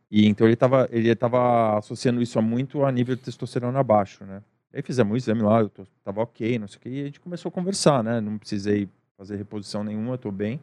E 0.10 0.26
então 0.26 0.48
ele 0.48 0.54
estava 0.54 0.88
ele 0.92 1.14
tava 1.16 1.78
associando 1.78 2.22
isso 2.22 2.40
a 2.40 2.42
muito 2.42 2.86
a 2.86 2.92
nível 2.92 3.16
de 3.16 3.24
testosterona 3.24 3.84
baixo, 3.84 4.24
né? 4.24 4.42
Aí 4.74 4.82
fizemos 4.82 5.14
o 5.14 5.18
exame 5.18 5.42
lá, 5.42 5.62
eu 5.62 5.70
tô, 5.70 5.86
tava 6.04 6.22
ok, 6.22 6.60
não 6.60 6.68
sei 6.68 6.78
o 6.78 6.80
que, 6.82 6.90
e 6.90 7.02
a 7.02 7.06
gente 7.06 7.20
começou 7.20 7.50
a 7.50 7.52
conversar, 7.52 8.04
né? 8.04 8.20
Não 8.20 8.38
precisei 8.38 8.90
fazer 9.18 9.36
reposição 9.36 9.84
nenhuma, 9.84 10.16
estou 10.16 10.32
bem. 10.32 10.60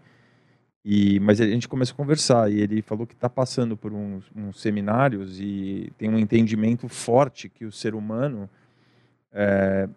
E, 0.84 1.18
mas 1.20 1.40
a 1.40 1.46
gente 1.46 1.66
começou 1.66 1.94
a 1.94 1.96
conversar 1.96 2.52
e 2.52 2.60
ele 2.60 2.82
falou 2.82 3.06
que 3.06 3.14
está 3.14 3.28
passando 3.28 3.74
por 3.74 3.92
uns, 3.92 4.30
uns 4.36 4.60
seminários 4.60 5.40
e 5.40 5.90
tem 5.96 6.10
um 6.10 6.18
entendimento 6.18 6.88
forte 6.88 7.48
que 7.48 7.64
o 7.64 7.72
ser 7.72 7.94
humano 7.94 8.48
é, 9.32 9.88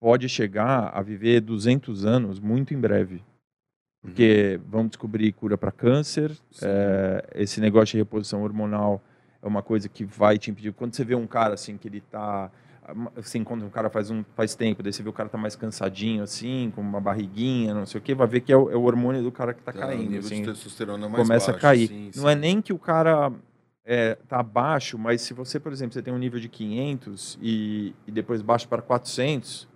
pode 0.00 0.28
chegar 0.28 0.90
a 0.94 1.02
viver 1.02 1.40
200 1.40 2.04
anos 2.04 2.38
muito 2.38 2.72
em 2.72 2.78
breve. 2.78 3.24
Porque 4.00 4.60
vamos 4.68 4.90
descobrir 4.90 5.32
cura 5.32 5.58
para 5.58 5.72
câncer, 5.72 6.30
é, 6.62 7.26
esse 7.34 7.60
negócio 7.60 7.92
de 7.92 7.98
reposição 7.98 8.42
hormonal 8.42 9.02
é 9.42 9.46
uma 9.48 9.62
coisa 9.62 9.88
que 9.88 10.04
vai 10.04 10.38
te 10.38 10.50
impedir. 10.50 10.72
Quando 10.74 10.94
você 10.94 11.04
vê 11.04 11.14
um 11.14 11.26
cara 11.26 11.54
assim 11.54 11.76
que 11.76 11.88
ele 11.88 11.98
está 11.98 12.52
você 13.16 13.38
encontra 13.38 13.66
um 13.66 13.70
cara 13.70 13.88
faz 13.88 14.10
um 14.10 14.22
faz 14.34 14.54
tempo, 14.54 14.82
daí 14.82 14.92
você 14.92 15.02
vê 15.02 15.08
o 15.08 15.12
cara 15.12 15.28
tá 15.28 15.38
mais 15.38 15.56
cansadinho 15.56 16.22
assim, 16.22 16.72
com 16.74 16.80
uma 16.80 17.00
barriguinha, 17.00 17.72
não 17.72 17.86
sei 17.86 17.98
o 17.98 18.02
que, 18.02 18.14
vai 18.14 18.26
ver 18.26 18.40
que 18.40 18.52
é 18.52 18.56
o, 18.56 18.70
é 18.70 18.76
o 18.76 18.82
hormônio 18.82 19.22
do 19.22 19.32
cara 19.32 19.54
que 19.54 19.60
está 19.60 19.72
tá, 19.72 19.78
caindo, 19.78 20.18
assim, 20.18 20.44
testosterona 20.44 21.08
mais 21.08 21.26
começa 21.26 21.52
baixo, 21.52 21.58
a 21.66 21.68
cair. 21.68 21.88
Sim, 21.88 22.10
não 22.16 22.24
sim. 22.24 22.30
é 22.30 22.34
nem 22.34 22.60
que 22.60 22.72
o 22.72 22.78
cara 22.78 23.32
é, 23.84 24.16
tá 24.28 24.40
abaixo, 24.40 24.98
mas 24.98 25.20
se 25.22 25.34
você, 25.34 25.60
por 25.60 25.72
exemplo, 25.72 25.94
você 25.94 26.02
tem 26.02 26.12
um 26.12 26.18
nível 26.18 26.40
de 26.40 26.48
500 26.48 27.38
e, 27.40 27.94
e 28.06 28.10
depois 28.10 28.42
baixa 28.42 28.66
para 28.66 28.82
400, 28.82 29.68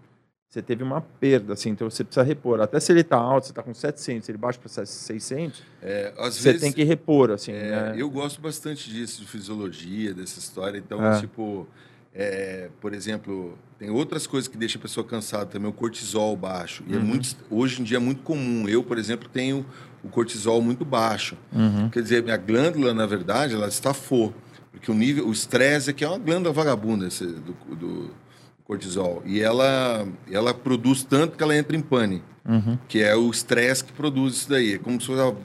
você 0.48 0.62
teve 0.62 0.82
uma 0.82 1.02
perda, 1.02 1.52
assim, 1.52 1.68
então 1.70 1.88
você 1.90 2.02
precisa 2.02 2.24
repor. 2.24 2.58
Até 2.60 2.80
se 2.80 2.90
ele 2.90 3.02
está 3.02 3.18
alto, 3.18 3.46
você 3.46 3.52
está 3.52 3.62
com 3.62 3.74
700, 3.74 4.28
ele 4.30 4.38
baixa 4.38 4.58
para 4.58 4.68
600, 4.68 5.62
é, 5.82 6.12
você 6.16 6.52
vezes, 6.52 6.60
tem 6.62 6.72
que 6.72 6.82
repor, 6.84 7.30
assim. 7.30 7.52
É, 7.52 7.70
né? 7.70 7.94
Eu 7.98 8.08
gosto 8.08 8.40
bastante 8.40 8.88
disso, 8.88 9.20
de 9.20 9.26
fisiologia, 9.26 10.14
dessa 10.14 10.38
história. 10.38 10.78
Então, 10.78 11.04
é. 11.04 11.20
tipo, 11.20 11.68
é, 12.20 12.68
por 12.80 12.92
exemplo, 12.92 13.56
tem 13.78 13.90
outras 13.90 14.26
coisas 14.26 14.48
que 14.48 14.58
deixam 14.58 14.80
a 14.80 14.82
pessoa 14.82 15.06
cansada 15.06 15.46
também, 15.46 15.70
o 15.70 15.72
cortisol 15.72 16.36
baixo. 16.36 16.82
E 16.88 16.92
é 16.92 16.96
uhum. 16.96 17.02
é 17.02 17.04
muito, 17.04 17.36
hoje 17.48 17.80
em 17.80 17.84
dia 17.84 17.98
é 17.98 18.00
muito 18.00 18.22
comum. 18.22 18.68
Eu, 18.68 18.82
por 18.82 18.98
exemplo, 18.98 19.28
tenho 19.32 19.64
o 20.02 20.08
cortisol 20.08 20.60
muito 20.60 20.84
baixo. 20.84 21.36
Uhum. 21.52 21.88
Quer 21.88 22.02
dizer, 22.02 22.24
minha 22.24 22.36
glândula, 22.36 22.92
na 22.92 23.06
verdade, 23.06 23.54
ela 23.54 23.68
estafou. 23.68 24.34
Porque 24.72 24.90
o 24.90 24.94
nível, 24.94 25.28
o 25.28 25.32
estresse 25.32 25.90
aqui 25.90 26.04
é 26.04 26.08
uma 26.08 26.18
glândula 26.18 26.52
vagabunda 26.52 27.06
esse, 27.06 27.24
do, 27.24 27.54
do 27.76 28.10
cortisol. 28.64 29.22
E 29.24 29.40
ela, 29.40 30.04
ela 30.28 30.52
produz 30.52 31.04
tanto 31.04 31.36
que 31.36 31.42
ela 31.44 31.56
entra 31.56 31.76
em 31.76 31.80
pane, 31.80 32.20
uhum. 32.44 32.76
que 32.88 33.00
é 33.00 33.14
o 33.14 33.30
estresse 33.30 33.84
que 33.84 33.92
produz 33.92 34.34
isso 34.34 34.50
daí. 34.50 34.74
É 34.74 34.78
como 34.78 35.00
se 35.00 35.06
fosse 35.06 35.22
uma 35.22 35.36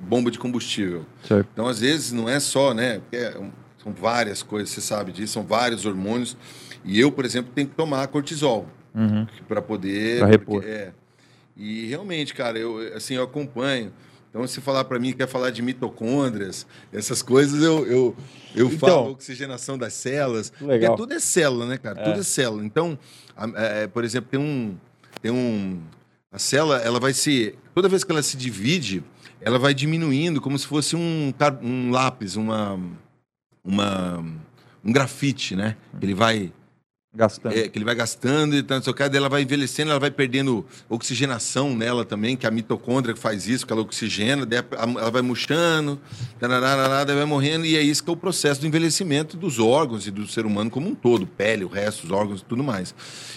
bomba 0.00 0.32
de 0.32 0.38
combustível. 0.38 1.06
Certo. 1.22 1.48
Então, 1.52 1.68
às 1.68 1.78
vezes, 1.78 2.10
não 2.10 2.28
é 2.28 2.40
só, 2.40 2.74
né? 2.74 3.00
É, 3.12 3.40
são 3.82 3.92
várias 3.92 4.42
coisas, 4.42 4.70
você 4.70 4.80
sabe 4.80 5.12
disso, 5.12 5.34
são 5.34 5.44
vários 5.44 5.86
hormônios. 5.86 6.36
E 6.84 6.98
eu, 6.98 7.10
por 7.10 7.24
exemplo, 7.24 7.52
tenho 7.54 7.68
que 7.68 7.74
tomar 7.74 8.06
cortisol 8.08 8.66
uhum. 8.94 9.26
para 9.46 9.62
poder. 9.62 10.20
Para 10.20 10.28
repor. 10.28 10.60
Porque, 10.60 10.70
é, 10.70 10.92
e 11.56 11.86
realmente, 11.86 12.34
cara, 12.34 12.58
eu, 12.58 12.78
assim, 12.94 13.14
eu 13.14 13.22
acompanho. 13.24 13.92
Então, 14.30 14.46
se 14.46 14.60
falar 14.60 14.84
para 14.84 14.98
mim, 14.98 15.12
quer 15.12 15.26
falar 15.26 15.50
de 15.50 15.62
mitocôndrias, 15.62 16.66
essas 16.92 17.22
coisas, 17.22 17.62
eu, 17.62 17.86
eu, 17.86 18.16
eu 18.54 18.66
então, 18.66 18.78
falo 18.78 19.10
oxigenação 19.12 19.78
das 19.78 19.94
células. 19.94 20.52
Legal. 20.60 20.90
Porque 20.90 21.02
tudo 21.02 21.14
é 21.14 21.18
célula, 21.18 21.66
né, 21.66 21.78
cara? 21.78 22.00
É. 22.00 22.04
Tudo 22.04 22.20
é 22.20 22.22
célula. 22.22 22.64
Então, 22.64 22.98
a, 23.36 23.48
é, 23.56 23.86
por 23.86 24.04
exemplo, 24.04 24.28
tem 24.30 24.38
um, 24.38 24.76
tem 25.22 25.30
um. 25.30 25.80
A 26.30 26.38
célula, 26.38 26.76
ela 26.78 27.00
vai 27.00 27.14
se. 27.14 27.54
Toda 27.74 27.88
vez 27.88 28.04
que 28.04 28.12
ela 28.12 28.22
se 28.22 28.36
divide, 28.36 29.02
ela 29.40 29.58
vai 29.58 29.72
diminuindo 29.72 30.40
como 30.40 30.58
se 30.58 30.66
fosse 30.66 30.94
um, 30.94 31.32
um 31.62 31.90
lápis, 31.90 32.36
uma, 32.36 32.78
uma, 33.68 34.24
um 34.82 34.92
grafite, 34.92 35.54
né? 35.54 35.76
Ele 36.00 36.14
vai 36.14 36.52
Gastando. 37.14 37.56
É, 37.56 37.66
que 37.66 37.78
ele 37.78 37.86
vai 37.86 37.94
gastando 37.94 38.54
e 38.54 38.62
tanto, 38.62 38.92
daí 38.92 39.16
ela 39.16 39.30
vai 39.30 39.42
envelhecendo, 39.42 39.90
ela 39.90 39.98
vai 39.98 40.10
perdendo 40.10 40.64
oxigenação 40.90 41.74
nela 41.74 42.04
também, 42.04 42.36
que 42.36 42.44
é 42.44 42.48
a 42.48 42.52
mitocôndria 42.52 43.14
que 43.14 43.18
faz 43.18 43.48
isso, 43.48 43.66
que 43.66 43.72
ela 43.72 43.80
oxigena, 43.80 44.46
ela 44.70 45.10
vai 45.10 45.22
murchando, 45.22 45.98
daí 46.38 47.16
vai 47.16 47.24
morrendo, 47.24 47.64
e 47.64 47.76
é 47.76 47.82
isso 47.82 48.04
que 48.04 48.10
é 48.10 48.12
o 48.12 48.16
processo 48.16 48.60
do 48.60 48.66
envelhecimento 48.66 49.38
dos 49.38 49.58
órgãos 49.58 50.06
e 50.06 50.10
do 50.10 50.28
ser 50.28 50.44
humano 50.44 50.70
como 50.70 50.86
um 50.86 50.94
todo, 50.94 51.26
pele, 51.26 51.64
o 51.64 51.68
resto, 51.68 52.04
os 52.04 52.10
órgãos 52.10 52.42
e 52.42 52.44
tudo 52.44 52.62
mais. 52.62 52.94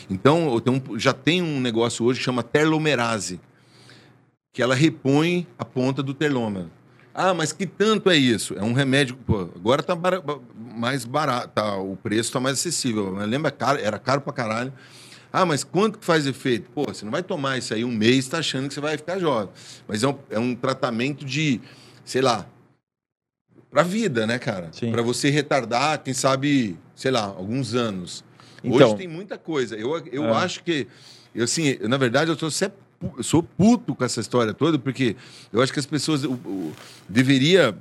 Então, 0.09 0.61
já 0.97 1.13
tem 1.13 1.41
um 1.41 1.61
negócio 1.61 2.05
hoje 2.05 2.19
que 2.19 2.25
chama 2.25 2.43
telomerase, 2.43 3.39
que 4.53 4.61
ela 4.61 4.75
repõe 4.75 5.47
a 5.57 5.63
ponta 5.63 6.03
do 6.03 6.13
telômero. 6.13 6.69
Ah, 7.13 7.33
mas 7.33 7.51
que 7.51 7.65
tanto 7.65 8.09
é 8.09 8.15
isso? 8.15 8.53
É 8.57 8.63
um 8.63 8.73
remédio. 8.73 9.17
Pô, 9.17 9.41
agora 9.55 9.83
tá 9.83 9.95
bar... 9.95 10.21
mais 10.55 11.03
barato, 11.05 11.49
tá, 11.49 11.75
o 11.77 11.95
preço 11.97 12.29
está 12.29 12.39
mais 12.39 12.57
acessível. 12.57 13.13
Mas 13.13 13.29
lembra, 13.29 13.51
caro, 13.51 13.79
era 13.79 13.99
caro 13.99 14.21
pra 14.21 14.31
caralho. 14.31 14.73
Ah, 15.31 15.45
mas 15.45 15.63
quanto 15.63 15.99
que 15.99 16.05
faz 16.05 16.25
efeito? 16.27 16.69
Pô, 16.71 16.85
você 16.85 17.05
não 17.05 17.11
vai 17.11 17.23
tomar 17.23 17.57
isso 17.57 17.73
aí 17.73 17.85
um 17.85 17.91
mês 17.91 18.27
tá 18.27 18.39
achando 18.39 18.67
que 18.67 18.73
você 18.73 18.81
vai 18.81 18.97
ficar 18.97 19.17
jovem. 19.17 19.49
Mas 19.87 20.03
é 20.03 20.07
um, 20.07 20.17
é 20.29 20.39
um 20.39 20.53
tratamento 20.53 21.23
de, 21.23 21.61
sei 22.03 22.21
lá, 22.21 22.45
pra 23.69 23.83
vida, 23.83 24.27
né, 24.27 24.37
cara? 24.37 24.69
Para 24.91 25.01
você 25.01 25.29
retardar, 25.29 26.03
quem 26.03 26.13
sabe, 26.13 26.77
sei 26.95 27.11
lá, 27.11 27.23
alguns 27.23 27.73
anos. 27.73 28.23
Então, 28.61 28.89
Hoje 28.89 28.97
tem 28.97 29.07
muita 29.07 29.37
coisa. 29.37 29.75
Eu, 29.75 29.97
eu 30.11 30.25
é. 30.25 30.31
acho 30.31 30.63
que, 30.63 30.87
eu, 31.33 31.45
assim, 31.45 31.77
na 31.81 31.97
verdade, 31.97 32.29
eu 32.29 32.35
tô 32.35 32.51
sempre 32.51 32.77
eu 33.17 33.23
sou 33.23 33.41
puto 33.41 33.95
com 33.95 34.03
essa 34.03 34.19
história 34.19 34.53
toda, 34.53 34.77
porque 34.77 35.15
eu 35.51 35.61
acho 35.61 35.73
que 35.73 35.79
as 35.79 35.85
pessoas 35.85 36.23
o, 36.23 36.33
o, 36.33 36.73
deveria 37.07 37.77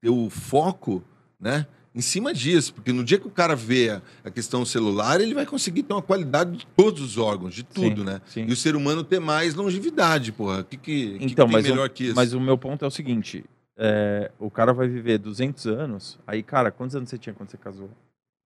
ter 0.00 0.10
o 0.10 0.28
foco, 0.28 1.02
né? 1.40 1.66
Em 1.94 2.00
cima 2.00 2.34
disso, 2.34 2.74
porque 2.74 2.92
no 2.92 3.04
dia 3.04 3.18
que 3.18 3.26
o 3.28 3.30
cara 3.30 3.54
vê 3.54 4.00
a 4.24 4.30
questão 4.30 4.64
celular, 4.64 5.20
ele 5.20 5.32
vai 5.32 5.46
conseguir 5.46 5.84
ter 5.84 5.92
uma 5.92 6.02
qualidade 6.02 6.56
de 6.56 6.66
todos 6.66 7.00
os 7.00 7.16
órgãos, 7.16 7.54
de 7.54 7.62
tudo, 7.62 8.00
sim, 8.00 8.04
né? 8.04 8.20
Sim. 8.26 8.46
E 8.48 8.52
o 8.52 8.56
ser 8.56 8.74
humano 8.74 9.04
ter 9.04 9.20
mais 9.20 9.54
longevidade, 9.54 10.32
porra. 10.32 10.62
O 10.62 10.64
que, 10.64 10.76
que, 10.76 11.16
então, 11.20 11.46
que 11.46 11.52
mas 11.52 11.64
melhor 11.64 11.86
o, 11.86 11.90
que 11.90 12.06
isso? 12.06 12.16
Mas 12.16 12.34
o 12.34 12.40
meu 12.40 12.58
ponto 12.58 12.84
é 12.84 12.88
o 12.88 12.90
seguinte: 12.90 13.44
é, 13.76 14.32
o 14.40 14.50
cara 14.50 14.72
vai 14.72 14.88
viver 14.88 15.18
200 15.18 15.66
anos. 15.68 16.18
Aí, 16.26 16.42
cara, 16.42 16.72
quantos 16.72 16.96
anos 16.96 17.08
você 17.08 17.16
tinha 17.16 17.32
quando 17.32 17.50
você 17.50 17.56
casou? 17.56 17.88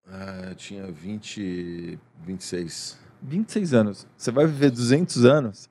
Ah, 0.07 0.49
eu 0.51 0.55
tinha 0.55 0.86
20, 0.91 1.99
26. 2.26 2.99
26 3.22 3.74
anos. 3.74 4.07
Você 4.16 4.30
vai 4.30 4.47
viver 4.47 4.70
200 4.70 5.24
anos. 5.24 5.70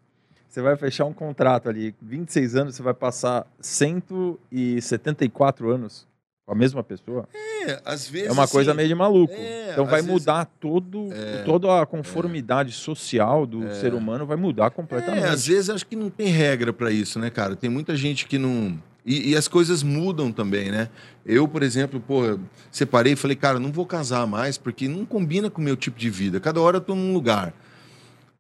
Você 0.58 0.62
vai 0.64 0.76
fechar 0.76 1.06
um 1.06 1.14
contrato 1.14 1.70
ali, 1.70 1.94
26 2.02 2.56
anos, 2.56 2.76
você 2.76 2.82
vai 2.82 2.96
passar 2.96 3.46
174 3.60 5.70
anos 5.70 6.08
com 6.48 6.52
a 6.52 6.56
mesma 6.56 6.84
pessoa. 6.84 7.30
É, 7.68 7.80
às 7.86 8.10
vezes. 8.10 8.30
É 8.30 8.32
uma 8.32 8.48
coisa 8.48 8.72
assim, 8.72 8.78
meio 8.78 8.90
de 8.90 8.96
maluco. 8.96 9.36
É, 9.36 9.74
então 9.74 9.86
vai 9.86 10.02
mudar 10.02 10.46
vezes, 10.46 10.50
todo, 10.60 11.14
é, 11.14 11.44
toda 11.44 11.80
a 11.80 11.86
conformidade 11.86 12.72
é, 12.72 12.74
social 12.74 13.46
do 13.46 13.68
é. 13.68 13.76
ser 13.76 13.94
humano, 13.94 14.26
vai 14.26 14.36
mudar 14.36 14.72
completamente. 14.72 15.26
É, 15.26 15.30
às 15.30 15.46
vezes 15.46 15.70
acho 15.70 15.86
que 15.86 15.96
não 15.96 16.10
tem 16.10 16.30
regra 16.30 16.74
para 16.74 16.90
isso, 16.90 17.20
né, 17.20 17.30
cara? 17.30 17.56
Tem 17.56 17.70
muita 17.70 17.96
gente 17.96 18.26
que 18.26 18.40
não. 18.40 18.82
E, 19.06 19.34
e, 19.34 19.36
as 19.36 19.48
coisas 19.48 19.84
mudam 19.84 20.32
também, 20.32 20.72
né? 20.72 20.90
Eu, 21.24 21.48
por 21.48 21.62
exemplo, 21.62 22.00
pô, 22.00 22.40
separei 22.72 23.14
e 23.14 23.16
falei, 23.16 23.38
cara, 23.38 23.60
não 23.60 23.72
vou 23.72 23.86
casar 23.86 24.26
mais 24.26 24.58
porque 24.58 24.88
não 24.88 25.06
combina 25.06 25.52
com 25.52 25.62
o 25.62 25.64
meu 25.64 25.78
tipo 25.78 26.00
de 26.00 26.10
vida. 26.10 26.40
Cada 26.40 26.60
hora 26.60 26.78
eu 26.78 26.82
tô 26.82 26.96
num 26.96 27.14
lugar. 27.14 27.54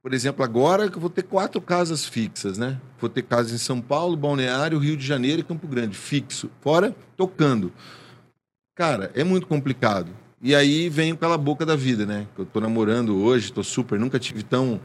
Por 0.01 0.13
exemplo, 0.13 0.43
agora 0.43 0.89
que 0.89 0.97
eu 0.97 1.01
vou 1.01 1.09
ter 1.09 1.23
quatro 1.23 1.59
casas 1.59 2.05
fixas, 2.05 2.57
né? 2.57 2.79
Vou 2.99 3.09
ter 3.09 3.23
casa 3.23 3.53
em 3.53 3.57
São 3.57 3.81
Paulo, 3.81 4.15
Balneário, 4.15 4.77
Rio 4.79 4.95
de 4.95 5.05
Janeiro 5.05 5.41
e 5.41 5.43
Campo 5.43 5.67
Grande, 5.67 5.97
fixo. 5.97 6.49
Fora 6.61 6.95
tocando. 7.15 7.73
Cara, 8.75 9.11
é 9.15 9.23
muito 9.23 9.47
complicado. 9.47 10.11
E 10.41 10.55
aí 10.55 10.87
vem 10.87 11.15
pela 11.15 11.37
boca 11.37 11.65
da 11.65 11.75
vida, 11.75 12.05
né? 12.05 12.27
Eu 12.37 12.45
tô 12.45 12.61
namorando 12.61 13.17
hoje, 13.17 13.51
tô 13.51 13.63
super, 13.63 13.99
nunca 13.99 14.19
tive 14.19 14.43
tão, 14.43 14.79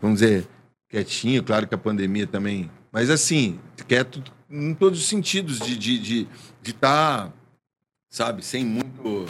vamos 0.00 0.20
dizer, 0.20 0.46
quietinho. 0.88 1.42
Claro 1.42 1.66
que 1.66 1.74
a 1.74 1.78
pandemia 1.78 2.26
também. 2.26 2.70
Mas 2.92 3.10
assim, 3.10 3.58
quieto 3.88 4.22
em 4.48 4.74
todos 4.74 5.00
os 5.00 5.06
sentidos, 5.06 5.58
de 5.58 5.72
estar, 5.72 5.80
de, 5.80 5.98
de, 5.98 6.28
de 6.62 6.72
tá, 6.72 7.32
sabe, 8.08 8.44
sem 8.44 8.64
muito 8.64 9.26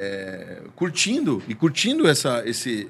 é, 0.00 0.62
curtindo 0.76 1.42
e 1.48 1.54
curtindo 1.56 2.06
essa, 2.06 2.42
esse, 2.46 2.88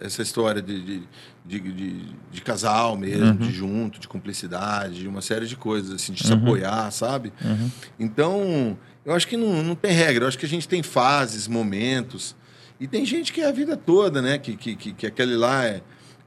essa 0.00 0.22
história 0.22 0.60
de, 0.60 1.04
de, 1.46 1.60
de, 1.60 2.04
de 2.32 2.42
casal 2.42 2.96
mesmo, 2.96 3.26
uhum. 3.26 3.36
de 3.36 3.52
junto, 3.52 4.00
de 4.00 4.08
cumplicidade, 4.08 5.00
de 5.00 5.08
uma 5.08 5.22
série 5.22 5.46
de 5.46 5.54
coisas, 5.54 5.92
assim, 5.92 6.12
de 6.12 6.26
se 6.26 6.32
uhum. 6.32 6.42
apoiar, 6.42 6.90
sabe? 6.90 7.32
Uhum. 7.44 7.70
Então, 7.98 8.78
eu 9.06 9.14
acho 9.14 9.28
que 9.28 9.36
não, 9.36 9.62
não 9.62 9.76
tem 9.76 9.92
regra, 9.92 10.24
eu 10.24 10.28
acho 10.28 10.36
que 10.38 10.46
a 10.46 10.48
gente 10.48 10.66
tem 10.66 10.82
fases, 10.82 11.46
momentos, 11.46 12.34
e 12.80 12.88
tem 12.88 13.06
gente 13.06 13.32
que 13.32 13.40
é 13.40 13.48
a 13.48 13.52
vida 13.52 13.76
toda, 13.76 14.20
né? 14.20 14.36
Que, 14.36 14.56
que, 14.56 14.74
que, 14.74 14.92
que 14.92 15.06
aquele 15.06 15.36
lá 15.36 15.64
é 15.64 15.80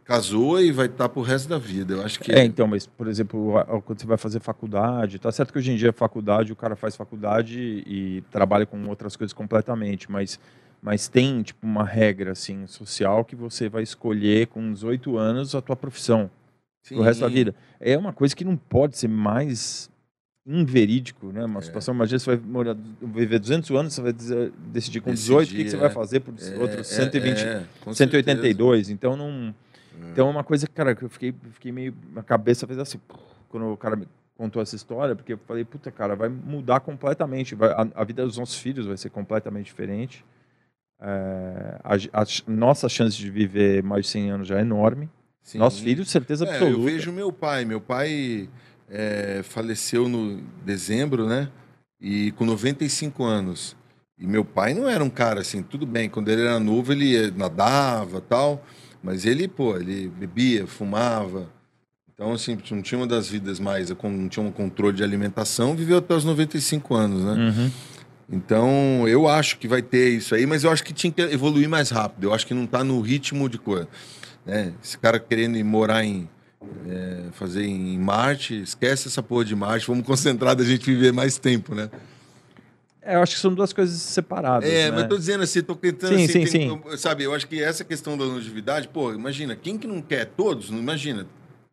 casou 0.05 0.59
e 0.59 0.71
vai 0.71 0.87
estar 0.87 1.07
pro 1.09 1.21
resto 1.21 1.47
da 1.47 1.57
vida. 1.57 1.93
Eu 1.93 2.01
acho 2.03 2.19
que. 2.19 2.31
É, 2.31 2.43
então, 2.43 2.67
mas, 2.67 2.85
por 2.85 3.07
exemplo, 3.07 3.53
quando 3.85 3.99
você 3.99 4.05
vai 4.05 4.17
fazer 4.17 4.39
faculdade, 4.39 5.19
tá 5.19 5.31
certo 5.31 5.51
que 5.51 5.59
hoje 5.59 5.71
em 5.71 5.75
dia 5.75 5.93
faculdade, 5.93 6.51
o 6.51 6.55
cara 6.55 6.75
faz 6.75 6.95
faculdade 6.95 7.83
e 7.85 8.23
trabalha 8.31 8.65
com 8.65 8.83
outras 8.87 9.15
coisas 9.15 9.33
completamente, 9.33 10.11
mas, 10.11 10.39
mas 10.81 11.07
tem, 11.07 11.41
tipo, 11.41 11.65
uma 11.65 11.83
regra, 11.83 12.31
assim, 12.31 12.65
social 12.67 13.23
que 13.23 13.35
você 13.35 13.69
vai 13.69 13.83
escolher 13.83 14.47
com 14.47 14.73
18 14.73 15.17
anos 15.17 15.55
a 15.55 15.61
tua 15.61 15.75
profissão 15.75 16.29
Sim. 16.83 16.95
pro 16.95 17.03
resto 17.03 17.21
da 17.21 17.27
vida. 17.27 17.55
É 17.79 17.97
uma 17.97 18.13
coisa 18.13 18.35
que 18.35 18.43
não 18.43 18.57
pode 18.57 18.97
ser 18.97 19.07
mais 19.07 19.89
inverídico, 20.45 21.31
né? 21.31 21.45
Uma 21.45 21.59
é. 21.59 21.61
situação, 21.61 21.93
imagina 21.93 22.19
você 22.19 22.35
vai 22.35 22.45
morar, 22.45 22.75
viver 23.01 23.39
200 23.39 23.71
anos, 23.71 23.93
você 23.93 24.01
vai 24.01 24.13
decidir 24.71 24.99
com 25.01 25.13
18 25.13 25.39
Decidir, 25.39 25.55
o 25.55 25.57
que, 25.57 25.63
que 25.65 25.69
você 25.69 25.77
é. 25.77 25.79
vai 25.79 25.89
fazer 25.89 26.19
por 26.19 26.33
é, 26.41 26.57
outros 26.57 26.87
120, 26.87 27.39
é, 27.41 27.63
182. 27.93 28.87
Certeza. 28.87 28.93
Então 28.93 29.15
não 29.15 29.53
então 30.09 30.27
é 30.27 30.31
uma 30.31 30.43
coisa, 30.43 30.67
cara, 30.67 30.95
que 30.95 31.03
eu 31.03 31.09
fiquei, 31.09 31.33
fiquei 31.51 31.71
meio. 31.71 31.93
A 32.15 32.23
cabeça 32.23 32.65
fez 32.65 32.79
assim, 32.79 32.99
quando 33.49 33.67
o 33.67 33.77
cara 33.77 33.95
me 33.95 34.07
contou 34.37 34.61
essa 34.61 34.75
história, 34.75 35.15
porque 35.15 35.33
eu 35.33 35.39
falei, 35.47 35.63
puta, 35.63 35.91
cara, 35.91 36.15
vai 36.15 36.29
mudar 36.29 36.79
completamente. 36.79 37.53
Vai, 37.53 37.69
a, 37.69 37.87
a, 37.95 38.03
vida 38.03 38.25
dos 38.25 38.37
nossos 38.37 38.57
filhos 38.57 38.87
vai 38.87 38.97
ser 38.97 39.09
completamente 39.09 39.65
diferente. 39.65 40.25
é, 40.99 41.79
a, 41.83 42.21
a, 42.21 42.25
nossa 42.47 42.89
chance 42.89 43.15
de 43.15 43.29
viver 43.29 43.83
mais 43.83 44.05
de 44.05 44.11
100 44.11 44.31
anos 44.31 44.47
já 44.47 44.57
é 44.57 44.61
enorme. 44.61 45.09
Sim. 45.43 45.57
Nossos 45.57 45.79
filhos, 45.79 46.09
certeza 46.09 46.45
é, 46.45 46.49
absoluta. 46.49 46.77
Eu 46.77 46.83
vejo 46.83 47.11
meu 47.11 47.31
pai. 47.31 47.65
Meu 47.65 47.81
pai 47.81 48.49
é, 48.89 49.41
faleceu 49.43 50.07
no 50.09 50.41
dezembro, 50.65 51.27
né? 51.27 51.49
E 51.99 52.31
com 52.31 52.45
95 52.45 53.23
anos. 53.23 53.75
E 54.17 54.27
meu 54.27 54.45
pai 54.45 54.73
não 54.73 54.87
era 54.87 55.03
um 55.03 55.09
cara 55.09 55.41
assim, 55.41 55.63
tudo 55.63 55.83
bem, 55.83 56.07
quando 56.07 56.29
ele 56.29 56.43
era 56.43 56.59
novo 56.59 56.91
ele 56.91 57.31
nadava 57.31 58.21
tal, 58.21 58.63
mas 59.03 59.25
ele, 59.25 59.47
pô, 59.47 59.75
ele 59.75 60.09
bebia, 60.09 60.67
fumava. 60.67 61.49
Então, 62.13 62.33
assim, 62.33 62.57
não 62.71 62.81
tinha 62.81 62.99
uma 62.99 63.07
das 63.07 63.27
vidas 63.27 63.59
mais, 63.59 63.89
não 63.89 64.29
tinha 64.29 64.45
um 64.45 64.51
controle 64.51 64.95
de 64.95 65.03
alimentação, 65.03 65.75
viveu 65.75 65.97
até 65.97 66.13
os 66.13 66.23
95 66.23 66.93
anos, 66.93 67.23
né? 67.23 67.33
Uhum. 67.33 67.71
Então, 68.31 69.07
eu 69.07 69.27
acho 69.27 69.57
que 69.57 69.67
vai 69.67 69.81
ter 69.81 70.09
isso 70.09 70.33
aí, 70.33 70.45
mas 70.45 70.63
eu 70.63 70.71
acho 70.71 70.83
que 70.83 70.93
tinha 70.93 71.11
que 71.11 71.21
evoluir 71.21 71.67
mais 71.67 71.89
rápido. 71.89 72.25
Eu 72.25 72.33
acho 72.33 72.47
que 72.47 72.53
não 72.53 72.63
está 72.63 72.83
no 72.83 73.01
ritmo 73.01 73.49
de 73.49 73.57
coisa. 73.57 73.87
Né? 74.45 74.73
Esse 74.81 74.97
cara 74.97 75.19
querendo 75.19 75.57
ir 75.57 75.63
morar 75.63 76.03
em. 76.03 76.29
É, 76.87 77.23
fazer 77.31 77.65
em 77.65 77.97
Marte, 77.97 78.61
esquece 78.61 79.07
essa 79.07 79.23
porra 79.23 79.43
de 79.43 79.55
Marte, 79.55 79.87
vamos 79.87 80.05
concentrar 80.05 80.55
da 80.55 80.63
gente 80.63 80.85
viver 80.85 81.11
mais 81.11 81.39
tempo, 81.39 81.73
né? 81.73 81.89
É, 83.01 83.15
eu 83.15 83.21
acho 83.21 83.35
que 83.35 83.41
são 83.41 83.53
duas 83.53 83.73
coisas 83.73 83.99
separadas. 83.99 84.69
É, 84.69 84.91
né? 84.91 84.97
mas 84.97 85.07
tô 85.07 85.17
dizendo 85.17 85.43
assim, 85.43 85.61
tô 85.63 85.75
tentando 85.75 86.15
sim, 86.15 86.25
assim, 86.25 86.45
sim, 86.45 86.51
tem, 86.51 86.81
sim. 86.91 86.97
sabe, 86.97 87.23
eu 87.23 87.33
acho 87.33 87.47
que 87.47 87.61
essa 87.61 87.83
questão 87.83 88.15
da 88.15 88.23
longevidade, 88.23 88.87
pô, 88.87 89.11
imagina, 89.11 89.55
quem 89.55 89.77
que 89.77 89.87
não 89.87 90.01
quer? 90.01 90.25
Todos, 90.25 90.69
não 90.69 90.77
imagina. 90.77 91.25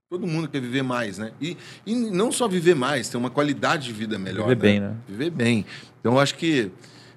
Todo 0.09 0.27
mundo 0.27 0.49
quer 0.49 0.61
viver 0.61 0.83
mais, 0.83 1.19
né? 1.19 1.33
E, 1.39 1.55
e 1.85 1.95
não 1.95 2.33
só 2.33 2.49
viver 2.49 2.75
mais, 2.75 3.11
ter 3.11 3.19
uma 3.19 3.29
qualidade 3.29 3.85
de 3.85 3.93
vida 3.93 4.19
melhor. 4.19 4.49
Viver 4.49 4.57
né? 4.57 4.63
bem, 4.63 4.81
né? 4.81 4.97
Viver 5.07 5.31
bem. 5.31 5.67
Então, 6.01 6.15
eu 6.15 6.21
acho 6.21 6.35
que 6.35 6.73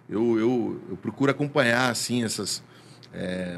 eu, 0.09 0.37
eu, 0.37 0.81
eu 0.89 0.97
procuro 0.97 1.31
acompanhar, 1.31 1.89
assim, 1.89 2.25
essas... 2.25 2.61
É, 3.13 3.57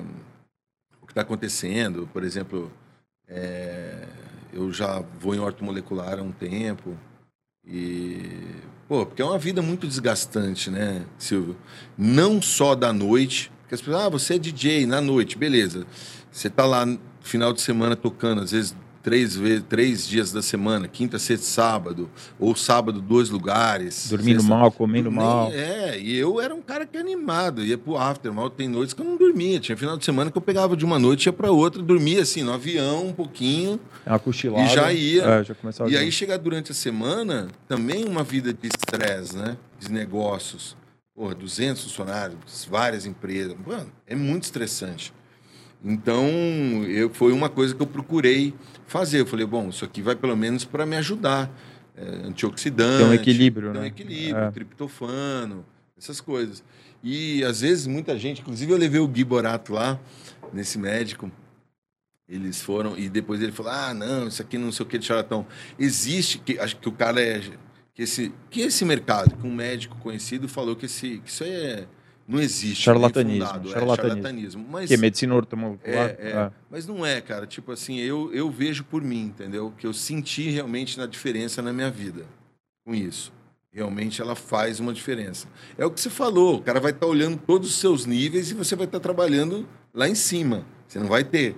o 1.02 1.08
que 1.08 1.12
está 1.12 1.22
acontecendo. 1.22 2.08
Por 2.14 2.24
exemplo, 2.24 2.72
é, 3.28 4.06
eu 4.54 4.72
já 4.72 5.04
vou 5.20 5.34
em 5.34 5.40
ortomolecular 5.40 6.20
há 6.20 6.22
um 6.22 6.32
tempo 6.32 6.96
e... 7.66 8.62
Pô, 8.88 9.06
porque 9.06 9.22
é 9.22 9.26
uma 9.26 9.38
vida 9.38 9.62
muito 9.62 9.88
desgastante, 9.88 10.70
né, 10.70 11.06
Silvio? 11.18 11.56
Não 11.98 12.42
só 12.42 12.76
da 12.76 12.92
noite, 12.92 13.52
porque 13.62 13.76
as 13.76 13.82
pessoas, 13.82 14.04
ah, 14.06 14.10
você 14.10 14.36
é 14.36 14.38
DJ 14.38 14.86
na 14.86 15.00
noite, 15.00 15.38
beleza. 15.38 15.88
Você 16.32 16.50
tá 16.50 16.66
lá 16.66 16.86
final 17.22 17.54
de 17.54 17.62
semana 17.62 17.96
tocando, 17.96 18.42
às 18.42 18.52
vezes 18.52 18.76
três, 19.04 19.36
vezes, 19.36 19.66
três 19.68 20.08
dias 20.08 20.32
da 20.32 20.42
semana, 20.42 20.88
quinta, 20.88 21.20
sexta, 21.20 21.46
sábado, 21.46 22.10
ou 22.40 22.56
sábado, 22.56 23.02
dois 23.02 23.30
lugares. 23.30 24.10
Dormindo 24.10 24.40
sexta, 24.40 24.56
mal, 24.56 24.72
comendo 24.72 25.12
nem, 25.12 25.20
mal. 25.20 25.52
É, 25.52 26.00
e 26.00 26.18
eu 26.18 26.40
era 26.40 26.56
um 26.56 26.62
cara 26.62 26.86
que 26.86 26.96
é 26.96 27.02
animado, 27.02 27.64
ia 27.64 27.78
pro 27.78 27.98
after, 27.98 28.34
mal 28.34 28.50
tem 28.50 28.70
noites 28.70 28.94
que 28.94 29.02
eu 29.02 29.06
não 29.06 29.18
dormia. 29.18 29.60
Tinha 29.60 29.78
final 29.78 29.98
de 29.98 30.06
semana 30.06 30.32
que 30.32 30.38
eu 30.38 30.42
pegava 30.42 30.78
de 30.78 30.86
uma 30.86 30.98
noite 30.98 31.26
ia 31.26 31.34
para 31.34 31.52
outra, 31.52 31.84
dormia 31.84 32.22
assim, 32.22 32.42
no 32.42 32.54
avião, 32.54 33.08
um 33.08 33.14
pouquinho. 33.14 33.80
É 34.06 34.10
uma 34.10 34.20
cochilada. 34.20 34.66
E 34.66 34.74
já 34.74 34.94
ia. 34.94 35.24
É, 35.24 35.44
já 35.44 35.54
começava 35.54 35.90
e 35.90 35.98
aí 35.98 36.12
chegar 36.12 36.38
durante 36.38 36.72
a 36.72 36.76
semana, 36.76 37.50
também 37.68 38.06
uma 38.06 38.24
vida 38.24 38.54
de 38.54 38.68
estresse, 38.68 39.36
né? 39.36 39.58
De 39.80 39.92
negócios. 39.92 40.78
Porra, 41.14 41.36
200 41.36 41.84
funcionários, 41.84 42.68
várias 42.70 43.06
empresas. 43.06 43.56
Mano, 43.68 43.92
é 44.08 44.16
muito 44.16 44.44
estressante. 44.44 45.14
Então, 45.84 46.26
eu, 46.88 47.10
foi 47.10 47.34
uma 47.34 47.50
coisa 47.50 47.76
que 47.76 47.82
eu 47.82 47.88
procurei 47.88 48.54
fazer. 48.88 49.20
Eu 49.20 49.26
falei, 49.26 49.46
bom, 49.46 49.70
isso 49.70 49.84
aqui 49.84 50.02
vai 50.02 50.16
pelo 50.16 50.36
menos 50.38 50.64
para 50.64 50.86
me 50.86 50.96
ajudar. 50.96 51.52
É, 51.96 52.28
antioxidante. 52.28 52.98
Tem 52.98 53.06
um 53.06 53.14
equilíbrio, 53.14 53.72
tem 53.72 53.80
um 53.80 53.84
né? 53.84 53.88
equilíbrio, 53.88 54.46
É. 54.46 54.52
triptofano, 54.52 55.64
essas 55.96 56.20
coisas. 56.20 56.64
E 57.04 57.44
às 57.44 57.62
vezes 57.62 57.86
muita 57.86 58.18
gente, 58.18 58.42
inclusive 58.42 58.72
eu 58.72 58.78
levei 58.78 59.00
o 59.00 59.08
Gui 59.08 59.24
Borato 59.24 59.74
lá, 59.74 60.00
nesse 60.52 60.80
médico. 60.80 61.32
Eles 62.28 62.62
foram, 62.62 62.98
e 62.98 63.10
depois 63.10 63.42
ele 63.44 63.52
falou: 63.52 63.72
ah, 63.74 63.94
não, 63.94 64.28
isso 64.28 64.42
aqui 64.42 64.58
não 64.58 64.72
sei 64.72 64.86
o 64.86 64.90
que 64.90 64.98
de 64.98 65.06
charlatão. 65.06 65.46
Existe, 65.78 66.40
que, 66.40 66.58
acho 66.58 66.78
que 66.78 66.90
o 66.90 66.92
cara 66.92 67.22
é. 67.22 67.42
Que 67.94 68.02
esse, 68.02 68.34
que 68.50 68.62
esse 68.62 68.84
mercado, 68.84 69.36
que 69.36 69.46
um 69.46 69.54
médico 69.54 69.96
conhecido 69.98 70.48
falou 70.48 70.76
que, 70.76 70.88
esse, 70.88 71.20
que 71.20 71.30
isso 71.30 71.44
aí 71.44 71.52
é, 71.52 71.88
não 72.28 72.40
existe. 72.40 72.84
Charlatanismo, 72.84 73.40
nem 73.40 73.48
fundado, 73.48 73.70
charlatanismo. 73.70 73.94
É 73.94 74.22
charlatanismo. 74.22 74.66
Mas, 74.70 74.88
Que 74.88 74.94
é 74.94 74.98
medicina 74.98 75.36
ortomolecular? 75.36 76.16
é, 76.18 76.18
é. 76.20 76.52
Mas 76.70 76.88
não 76.88 77.06
é, 77.06 77.20
cara. 77.20 77.46
Tipo 77.46 77.72
assim, 77.72 78.00
eu, 78.00 78.34
eu 78.34 78.50
vejo 78.50 78.84
por 78.84 79.02
mim, 79.02 79.26
entendeu? 79.26 79.74
Que 79.78 79.86
eu 79.86 79.94
senti 79.94 80.50
realmente 80.50 80.98
na 80.98 81.06
diferença 81.06 81.62
na 81.62 81.74
minha 81.74 81.92
vida 81.92 82.26
com 82.86 82.94
isso. 82.94 83.32
Realmente 83.72 84.22
ela 84.22 84.36
faz 84.36 84.80
uma 84.80 84.94
diferença. 84.94 85.48
É 85.78 85.86
o 85.86 85.92
que 85.92 86.00
você 86.00 86.10
falou, 86.10 86.58
o 86.58 86.62
cara 86.62 86.80
vai 86.80 86.92
estar 86.92 87.08
olhando 87.08 87.38
todos 87.38 87.70
os 87.70 87.76
seus 87.76 88.06
níveis 88.06 88.52
e 88.52 88.54
você 88.54 88.76
vai 88.76 88.86
estar 88.86 89.00
trabalhando 89.00 89.68
lá 89.94 90.08
em 90.08 90.16
cima. 90.16 90.64
Você 90.88 91.00
não 91.00 91.08
vai 91.08 91.24
ter. 91.24 91.56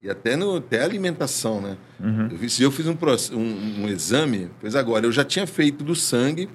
E 0.00 0.08
até, 0.08 0.36
no, 0.36 0.56
até 0.56 0.82
alimentação, 0.82 1.60
né? 1.60 1.76
Uhum. 2.00 2.28
Eu 2.30 2.38
fiz, 2.38 2.60
eu 2.60 2.70
fiz 2.70 2.86
um, 2.86 2.96
um, 3.32 3.82
um 3.82 3.88
exame, 3.88 4.48
pois 4.60 4.74
agora, 4.74 5.04
eu 5.04 5.12
já 5.12 5.24
tinha 5.24 5.46
feito 5.46 5.84
do 5.84 5.94
sangue 5.94 6.48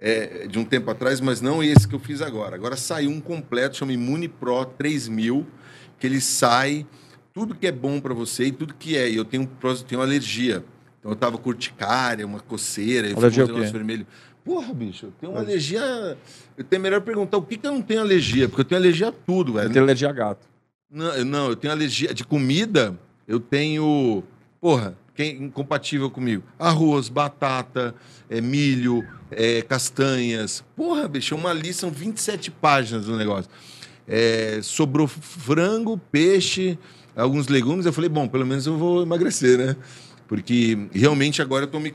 é, 0.00 0.46
de 0.46 0.58
um 0.58 0.64
tempo 0.64 0.90
atrás, 0.90 1.20
mas 1.20 1.40
não 1.40 1.62
esse 1.62 1.86
que 1.86 1.94
eu 1.94 1.98
fiz 1.98 2.22
agora. 2.22 2.56
Agora 2.56 2.76
saiu 2.76 3.10
um 3.10 3.20
completo, 3.20 3.76
chama 3.76 3.92
Imune 3.92 4.28
Pro 4.28 4.64
3000, 4.64 5.46
que 5.98 6.06
ele 6.06 6.20
sai 6.20 6.86
tudo 7.32 7.54
que 7.54 7.66
é 7.66 7.72
bom 7.72 8.00
para 8.00 8.14
você 8.14 8.44
e 8.44 8.52
tudo 8.52 8.74
que 8.74 8.96
é. 8.96 9.10
E 9.10 9.16
eu 9.16 9.24
tenho, 9.24 9.48
tenho 9.86 10.00
alergia. 10.00 10.64
Então 10.98 11.12
eu 11.12 11.16
tava 11.16 11.38
com 11.38 11.50
urticária, 11.50 12.26
uma 12.26 12.40
coceira, 12.40 13.08
eu 13.08 13.16
Alergia 13.16 13.46
fico 13.46 13.58
com 13.58 13.64
vermelho. 13.70 14.06
Porra, 14.44 14.72
bicho, 14.72 15.06
eu 15.06 15.12
tenho 15.20 15.32
uma 15.32 15.40
alergia. 15.40 16.16
Eu 16.56 16.64
tenho 16.64 16.82
melhor 16.82 17.02
perguntar 17.02 17.36
o 17.36 17.42
que, 17.42 17.56
que 17.56 17.66
eu 17.66 17.72
não 17.72 17.82
tenho 17.82 18.00
alergia, 18.00 18.48
porque 18.48 18.62
eu 18.62 18.64
tenho 18.64 18.80
alergia 18.80 19.08
a 19.08 19.12
tudo, 19.12 19.54
velho. 19.54 19.68
Eu 19.68 19.72
tenho 19.72 19.84
alergia 19.84 20.08
a 20.08 20.12
gato. 20.12 20.48
Não, 20.90 21.24
não, 21.24 21.48
eu 21.50 21.56
tenho 21.56 21.72
alergia 21.72 22.12
de 22.12 22.24
comida. 22.24 22.98
Eu 23.28 23.38
tenho. 23.38 24.24
Porra, 24.60 24.96
quem 25.20 25.42
incompatível 25.42 26.10
comigo? 26.10 26.42
Arroz, 26.58 27.10
batata, 27.10 27.94
é, 28.30 28.40
milho, 28.40 29.06
é, 29.30 29.60
castanhas. 29.60 30.64
Porra, 30.74 31.06
bicho, 31.06 31.34
é 31.34 31.36
uma 31.36 31.52
lista, 31.52 31.82
são 31.82 31.90
27 31.90 32.50
páginas 32.50 33.04
do 33.04 33.18
negócio. 33.18 33.50
É, 34.08 34.60
sobrou 34.62 35.06
frango, 35.06 35.98
peixe, 36.10 36.78
alguns 37.14 37.48
legumes. 37.48 37.84
Eu 37.84 37.92
falei, 37.92 38.08
bom, 38.08 38.26
pelo 38.26 38.46
menos 38.46 38.66
eu 38.66 38.78
vou 38.78 39.02
emagrecer, 39.02 39.58
né? 39.58 39.76
Porque 40.26 40.88
realmente 40.90 41.42
agora 41.42 41.64
eu 41.64 41.68
tô 41.68 41.78
me, 41.78 41.92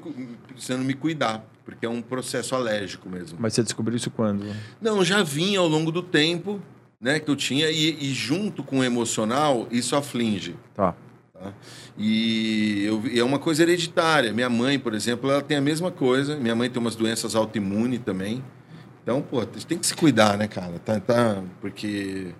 precisando 0.47 0.83
me 0.83 0.93
cuidar, 0.93 1.43
porque 1.63 1.83
é 1.83 1.89
um 1.89 2.03
processo 2.03 2.53
alérgico 2.53 3.09
mesmo. 3.09 3.39
Mas 3.41 3.53
você 3.53 3.63
descobriu 3.63 3.97
isso 3.97 4.11
quando? 4.11 4.45
Não, 4.79 5.03
já 5.03 5.23
vinha 5.23 5.59
ao 5.59 5.67
longo 5.67 5.91
do 5.91 6.03
tempo, 6.03 6.61
né, 7.01 7.19
que 7.19 7.31
eu 7.31 7.35
tinha, 7.35 7.71
e, 7.71 7.97
e 8.05 8.13
junto 8.13 8.61
com 8.61 8.79
o 8.79 8.83
emocional, 8.83 9.67
isso 9.71 9.95
aflige. 9.95 10.55
Tá. 10.75 10.93
Tá? 11.37 11.53
E, 11.97 12.83
eu- 12.85 13.03
é 13.13 13.23
uma 13.23 13.37
coisa 13.37 13.61
hereditária. 13.63 14.31
Minha 14.33 14.49
mãe, 14.49 14.79
por 14.79 14.93
exemplo, 14.93 15.29
ela 15.29 15.41
tem 15.41 15.57
a 15.57 15.61
mesma 15.61 15.91
coisa. 15.91 16.37
Minha 16.37 16.55
mãe 16.55 16.69
tem 16.69 16.81
umas 16.81 16.95
doenças 16.95 17.35
autoimunes 17.35 17.99
também. 17.99 18.43
Então, 19.03 19.21
pô, 19.21 19.45
tem 19.45 19.77
que 19.77 19.85
se 19.85 19.93
cuidar, 19.95 20.37
né, 20.37 20.47
cara? 20.47 20.79
Tá, 20.79 20.99
tá, 20.99 21.43
porque 21.61 22.33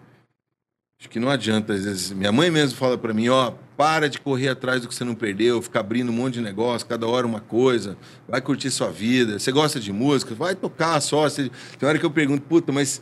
acho 1.00 1.10
que 1.10 1.20
não 1.20 1.30
adianta. 1.30 1.74
Às 1.74 1.84
vezes, 1.84 2.12
minha 2.12 2.32
mãe 2.32 2.50
mesmo 2.50 2.78
fala 2.78 2.98
para 2.98 3.14
mim, 3.14 3.30
ó, 3.30 3.52
para 3.78 4.10
de 4.10 4.20
correr 4.20 4.48
atrás 4.50 4.82
do 4.82 4.88
que 4.88 4.96
você 4.96 5.04
não 5.04 5.14
perdeu, 5.14 5.62
ficar 5.62 5.82
abrindo 5.82 6.10
um 6.10 6.16
monte 6.16 6.36
de 6.36 6.42
negócio, 6.42 6.88
cada 6.88 7.06
hora 7.06 7.28
uma 7.28 7.42
coisa, 7.42 7.98
vai 8.28 8.42
curtir 8.42 8.72
sua 8.72 8.90
vida. 8.90 9.38
Você 9.38 9.52
gosta 9.52 9.80
de 9.80 9.92
música, 9.94 10.34
vai 10.34 10.56
tocar 10.56 11.00
só. 11.02 11.30
Você... 11.30 11.52
Tem 11.78 11.88
hora 11.88 12.00
que 12.00 12.06
eu 12.06 12.12
pergunto, 12.12 12.42
puta, 12.44 12.72
mas 12.72 13.02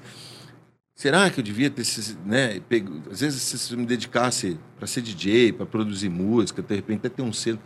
Será 0.95 1.29
que 1.29 1.39
eu 1.39 1.43
devia 1.43 1.69
ter, 1.69 1.83
né? 2.25 2.59
Pego, 2.69 3.01
às 3.11 3.21
vezes, 3.21 3.41
se 3.41 3.73
eu 3.73 3.79
me 3.79 3.85
dedicasse 3.85 4.59
para 4.77 4.87
ser 4.87 5.01
DJ, 5.01 5.51
para 5.51 5.65
produzir 5.65 6.09
música, 6.09 6.61
de 6.61 6.75
repente 6.75 6.99
até 6.99 7.09
ter 7.09 7.21
um 7.21 7.33
selo, 7.33 7.59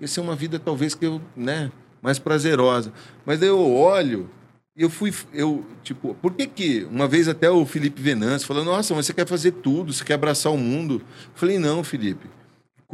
ia 0.00 0.06
ser 0.06 0.20
uma 0.20 0.36
vida 0.36 0.58
talvez 0.58 0.94
que 0.94 1.06
eu, 1.06 1.20
né, 1.34 1.72
mais 2.02 2.18
prazerosa. 2.18 2.92
Mas 3.24 3.40
daí 3.40 3.48
eu 3.48 3.74
olho 3.74 4.28
e 4.76 4.82
eu 4.82 4.90
fui, 4.90 5.12
eu 5.32 5.64
tipo, 5.82 6.14
por 6.14 6.34
que 6.34 6.46
que 6.46 6.86
uma 6.90 7.08
vez 7.08 7.26
até 7.26 7.48
o 7.50 7.64
Felipe 7.64 8.02
Venâncio 8.02 8.46
falou, 8.46 8.64
nossa, 8.64 8.94
mas 8.94 9.06
você 9.06 9.14
quer 9.14 9.26
fazer 9.26 9.52
tudo, 9.52 9.92
você 9.92 10.04
quer 10.04 10.14
abraçar 10.14 10.52
o 10.52 10.58
mundo? 10.58 10.96
Eu 10.96 11.32
falei, 11.34 11.58
não, 11.58 11.82
Felipe. 11.82 12.28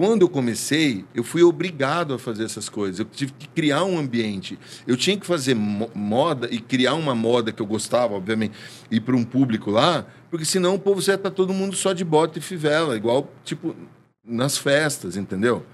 Quando 0.00 0.22
eu 0.22 0.30
comecei, 0.30 1.04
eu 1.14 1.22
fui 1.22 1.42
obrigado 1.42 2.14
a 2.14 2.18
fazer 2.18 2.44
essas 2.44 2.70
coisas. 2.70 3.00
Eu 3.00 3.04
tive 3.04 3.32
que 3.32 3.46
criar 3.46 3.84
um 3.84 3.98
ambiente. 3.98 4.58
Eu 4.86 4.96
tinha 4.96 5.14
que 5.14 5.26
fazer 5.26 5.54
mo- 5.54 5.90
moda 5.94 6.48
e 6.50 6.58
criar 6.58 6.94
uma 6.94 7.14
moda 7.14 7.52
que 7.52 7.60
eu 7.60 7.66
gostava, 7.66 8.14
obviamente, 8.14 8.56
ir 8.90 9.02
para 9.02 9.14
um 9.14 9.22
público 9.22 9.70
lá, 9.70 10.06
porque 10.30 10.46
senão 10.46 10.74
o 10.74 10.78
povo 10.78 11.02
ia 11.06 11.16
estar 11.16 11.30
todo 11.30 11.52
mundo 11.52 11.76
só 11.76 11.92
de 11.92 12.02
bota 12.02 12.38
e 12.38 12.40
fivela, 12.40 12.96
igual, 12.96 13.30
tipo, 13.44 13.76
nas 14.24 14.56
festas, 14.56 15.18
entendeu? 15.18 15.66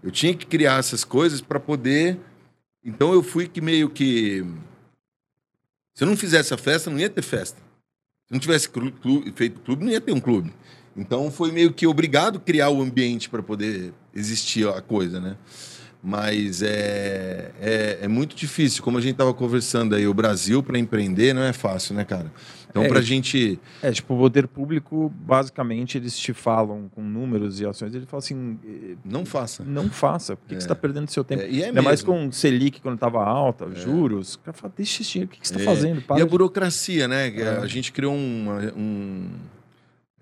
Eu 0.00 0.12
tinha 0.12 0.32
que 0.32 0.46
criar 0.46 0.78
essas 0.78 1.02
coisas 1.02 1.40
para 1.40 1.58
poder. 1.58 2.20
Então 2.84 3.12
eu 3.12 3.20
fui 3.20 3.48
que 3.48 3.60
meio 3.60 3.90
que. 3.90 4.46
Se 5.92 6.04
eu 6.04 6.06
não 6.08 6.16
fizesse 6.16 6.54
a 6.54 6.56
festa, 6.56 6.88
não 6.88 7.00
ia 7.00 7.10
ter 7.10 7.22
festa. 7.22 7.58
Se 8.28 8.32
não 8.32 8.38
tivesse 8.38 8.68
clu- 8.68 8.92
feito 9.34 9.58
clube, 9.58 9.84
não 9.84 9.90
ia 9.90 10.00
ter 10.00 10.12
um 10.12 10.20
clube. 10.20 10.52
Então 10.96 11.30
foi 11.30 11.50
meio 11.52 11.72
que 11.72 11.86
obrigado 11.86 12.36
a 12.36 12.40
criar 12.40 12.68
o 12.70 12.82
ambiente 12.82 13.28
para 13.30 13.42
poder 13.42 13.92
existir 14.14 14.68
a 14.68 14.80
coisa, 14.82 15.20
né? 15.20 15.36
Mas 16.04 16.62
é, 16.62 17.52
é, 17.60 17.98
é 18.02 18.08
muito 18.08 18.34
difícil, 18.34 18.82
como 18.82 18.98
a 18.98 19.00
gente 19.00 19.12
estava 19.12 19.32
conversando 19.32 19.94
aí, 19.94 20.04
o 20.06 20.12
Brasil 20.12 20.60
para 20.60 20.76
empreender 20.76 21.32
não 21.32 21.42
é 21.42 21.52
fácil, 21.52 21.94
né, 21.94 22.04
cara? 22.04 22.26
Então, 22.68 22.82
É, 22.82 22.88
para 22.88 22.98
a 22.98 23.02
e- 23.02 23.04
gente. 23.04 23.60
É, 23.80 23.92
tipo, 23.92 24.12
o 24.14 24.18
poder 24.18 24.48
público, 24.48 25.12
basicamente, 25.14 25.96
eles 25.96 26.18
te 26.18 26.32
falam 26.32 26.90
com 26.92 27.00
números 27.02 27.60
e 27.60 27.66
ações, 27.66 27.94
ele 27.94 28.04
fala 28.04 28.18
assim, 28.18 28.58
eh, 28.66 28.96
Não 29.04 29.24
faça. 29.24 29.62
não 29.62 29.88
faça, 29.90 30.34
por 30.36 30.48
que, 30.48 30.54
que 30.56 30.60
você 30.60 30.64
está 30.64 30.74
perdendo 30.74 31.08
seu 31.08 31.22
tempo? 31.22 31.42
É, 31.42 31.48
e 31.50 31.62
é 31.62 31.66
Ainda 31.66 31.80
mais 31.82 32.02
mesmo. 32.02 32.14
com 32.20 32.26
o 32.28 32.32
Selic, 32.32 32.80
quando 32.80 32.94
estava 32.96 33.22
alta, 33.24 33.70
juros, 33.72 34.34
o 34.34 34.38
cara 34.40 34.56
fala, 34.56 34.72
deixa 34.76 35.02
esse 35.02 35.12
dinheiro, 35.12 35.30
o 35.30 35.34
que, 35.34 35.40
que 35.40 35.46
você 35.46 35.54
está 35.56 35.70
É. 35.70 35.74
fazendo? 35.74 35.98
E 35.98 36.02
Para 36.02 36.16
a 36.16 36.18
de- 36.18 36.24
burocracia, 36.24 37.06
né? 37.06 37.28
É. 37.28 37.48
A 37.58 37.66
gente 37.66 37.92
criou 37.92 38.12
uma, 38.14 38.72
um. 38.76 39.28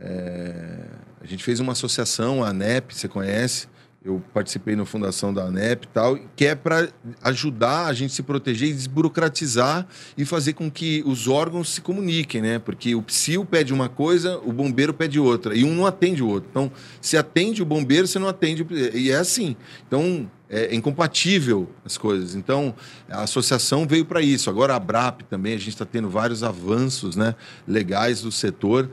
É, 0.00 0.86
a 1.20 1.26
gente 1.26 1.44
fez 1.44 1.60
uma 1.60 1.72
associação, 1.72 2.42
a 2.42 2.48
ANEP, 2.48 2.94
você 2.94 3.06
conhece? 3.06 3.68
Eu 4.02 4.22
participei 4.32 4.74
na 4.74 4.86
fundação 4.86 5.32
da 5.34 5.44
ANEP 5.44 5.84
e 5.84 5.88
tal, 5.88 6.18
que 6.34 6.46
é 6.46 6.54
para 6.54 6.88
ajudar 7.22 7.84
a 7.84 7.92
gente 7.92 8.14
se 8.14 8.22
proteger 8.22 8.70
e 8.70 8.72
desburocratizar 8.72 9.86
e 10.16 10.24
fazer 10.24 10.54
com 10.54 10.70
que 10.70 11.02
os 11.04 11.28
órgãos 11.28 11.68
se 11.68 11.82
comuniquem, 11.82 12.40
né? 12.40 12.58
Porque 12.58 12.94
o 12.94 13.02
psil 13.02 13.44
pede 13.44 13.74
uma 13.74 13.90
coisa, 13.90 14.38
o 14.38 14.54
bombeiro 14.54 14.94
pede 14.94 15.20
outra, 15.20 15.54
e 15.54 15.64
um 15.64 15.74
não 15.74 15.84
atende 15.84 16.22
o 16.22 16.28
outro. 16.28 16.48
Então, 16.50 16.72
se 16.98 17.18
atende 17.18 17.60
o 17.62 17.66
bombeiro, 17.66 18.06
você 18.06 18.18
não 18.18 18.28
atende. 18.28 18.66
E 18.94 19.10
é 19.10 19.16
assim. 19.16 19.54
Então, 19.86 20.30
é 20.48 20.74
incompatível 20.74 21.68
as 21.84 21.98
coisas. 21.98 22.34
Então, 22.34 22.74
a 23.06 23.24
associação 23.24 23.86
veio 23.86 24.06
para 24.06 24.22
isso. 24.22 24.48
Agora, 24.48 24.74
a 24.74 24.80
BRAP 24.80 25.24
também, 25.28 25.52
a 25.52 25.58
gente 25.58 25.68
está 25.68 25.84
tendo 25.84 26.08
vários 26.08 26.42
avanços 26.42 27.16
né, 27.16 27.34
legais 27.68 28.22
do 28.22 28.32
setor. 28.32 28.90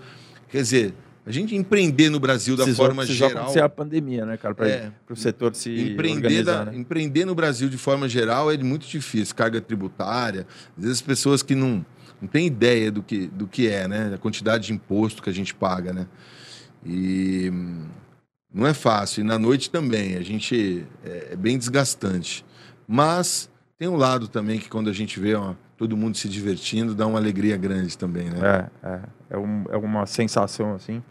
Quer 0.49 0.57
dizer, 0.61 0.93
a 1.25 1.31
gente 1.31 1.55
empreender 1.55 2.09
no 2.09 2.19
Brasil 2.19 2.55
da 2.55 2.63
precisou, 2.63 2.85
forma 2.85 3.01
precisou 3.03 3.27
geral. 3.27 3.43
acontecer 3.43 3.61
a 3.63 3.69
pandemia, 3.69 4.25
né, 4.25 4.37
cara? 4.37 4.55
Para 4.55 4.67
É. 4.69 4.91
o 5.09 5.15
setor 5.15 5.53
se 5.55 5.91
Empreender, 5.91 6.43
da- 6.43 6.65
né? 6.65 6.75
empreender 6.75 7.25
no 7.25 7.35
Brasil 7.35 7.67
de 7.69 7.77
forma 7.77 8.07
geral 8.07 8.51
é 8.51 8.57
muito 8.57 8.87
difícil. 8.87 9.35
Carga 9.35 9.59
tributária, 9.59 10.47
às 10.77 10.83
vezes 10.83 10.97
as 10.99 11.01
pessoas 11.01 11.43
que 11.43 11.53
não, 11.53 11.85
não 12.21 12.27
têm 12.29 12.47
ideia 12.47 12.89
do 12.91 13.03
que, 13.03 13.27
do 13.27 13.45
que 13.47 13.67
é, 13.67 13.87
né? 13.87 14.11
A 14.15 14.17
quantidade 14.17 14.67
de 14.67 14.73
imposto 14.73 15.21
que 15.21 15.29
a 15.29 15.33
gente 15.33 15.53
paga, 15.53 15.91
né? 15.91 16.07
E 16.85 17.51
não 18.53 18.65
é 18.65 18.73
fácil. 18.73 19.21
E 19.21 19.23
na 19.23 19.37
noite 19.37 19.69
também, 19.69 20.15
a 20.15 20.21
gente 20.21 20.85
é, 21.03 21.29
é 21.31 21.35
bem 21.35 21.57
desgastante. 21.57 22.45
Mas 22.87 23.49
tem 23.77 23.87
um 23.87 23.97
lado 23.97 24.27
também 24.27 24.59
que 24.59 24.69
quando 24.69 24.89
a 24.89 24.93
gente 24.93 25.19
vê 25.19 25.35
ó, 25.35 25.53
todo 25.77 25.95
mundo 25.95 26.17
se 26.17 26.27
divertindo, 26.27 26.95
dá 26.95 27.05
uma 27.07 27.19
alegria 27.19 27.55
grande 27.57 27.97
também, 27.97 28.29
né? 28.29 28.69
É, 28.83 28.87
é. 28.87 28.99
É, 29.31 29.37
um- 29.37 29.65
é 29.69 29.77
uma 29.77 30.05
sensação, 30.05 30.73
assim. 30.73 31.03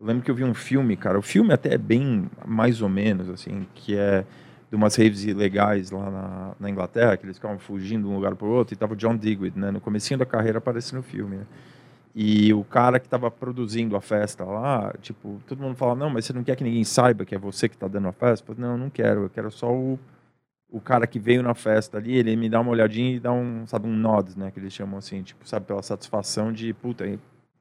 Eu 0.00 0.06
lembro 0.06 0.22
que 0.24 0.30
eu 0.30 0.34
vi 0.34 0.44
um 0.44 0.54
filme, 0.54 0.96
cara. 0.96 1.18
O 1.18 1.22
filme 1.22 1.52
até 1.52 1.74
é 1.74 1.78
bem 1.78 2.28
mais 2.44 2.82
ou 2.82 2.88
menos, 2.88 3.30
assim, 3.30 3.66
que 3.74 3.96
é 3.96 4.24
de 4.68 4.76
umas 4.76 4.96
raves 4.96 5.24
ilegais 5.24 5.90
lá 5.90 6.10
na, 6.10 6.52
na 6.58 6.70
Inglaterra, 6.70 7.16
que 7.16 7.24
eles 7.26 7.36
ficavam 7.36 7.58
fugindo 7.58 8.04
de 8.04 8.08
um 8.08 8.16
lugar 8.16 8.34
para 8.34 8.46
o 8.46 8.50
outro, 8.50 8.74
e 8.74 8.76
tava 8.76 8.94
o 8.94 8.96
John 8.96 9.16
Digweed, 9.16 9.58
né? 9.58 9.70
No 9.70 9.80
comecinho 9.80 10.18
da 10.18 10.26
carreira 10.26 10.58
aparece 10.58 10.94
no 10.94 11.02
filme, 11.02 11.36
né? 11.36 11.46
E 12.14 12.52
o 12.52 12.62
cara 12.64 13.00
que 13.00 13.06
estava 13.06 13.30
produzindo 13.30 13.96
a 13.96 14.00
festa 14.00 14.44
lá, 14.44 14.92
tipo, 15.00 15.40
todo 15.46 15.62
mundo 15.62 15.76
fala, 15.76 15.94
não, 15.94 16.10
mas 16.10 16.26
você 16.26 16.32
não 16.34 16.44
quer 16.44 16.56
que 16.56 16.64
ninguém 16.64 16.84
saiba 16.84 17.24
que 17.24 17.34
é 17.34 17.38
você 17.38 17.68
que 17.68 17.74
está 17.76 17.88
dando 17.88 18.08
a 18.08 18.12
festa? 18.12 18.52
Eu 18.52 18.56
não, 18.58 18.76
não 18.76 18.90
quero, 18.90 19.22
eu 19.22 19.30
quero 19.30 19.50
só 19.50 19.72
o, 19.72 19.98
o 20.72 20.80
cara 20.80 21.06
que 21.06 21.18
veio 21.18 21.42
na 21.42 21.54
festa 21.54 21.98
ali, 21.98 22.16
ele 22.16 22.34
me 22.34 22.48
dá 22.48 22.58
uma 22.58 22.70
olhadinha 22.70 23.14
e 23.14 23.20
dá 23.20 23.30
um, 23.30 23.66
sabe, 23.66 23.86
um 23.86 23.94
nod, 23.94 24.36
né, 24.38 24.50
que 24.50 24.58
eles 24.58 24.72
chamam 24.72 24.98
assim, 24.98 25.22
tipo, 25.22 25.46
sabe, 25.46 25.66
pela 25.66 25.82
satisfação 25.82 26.50
de, 26.50 26.72
puta, 26.72 27.04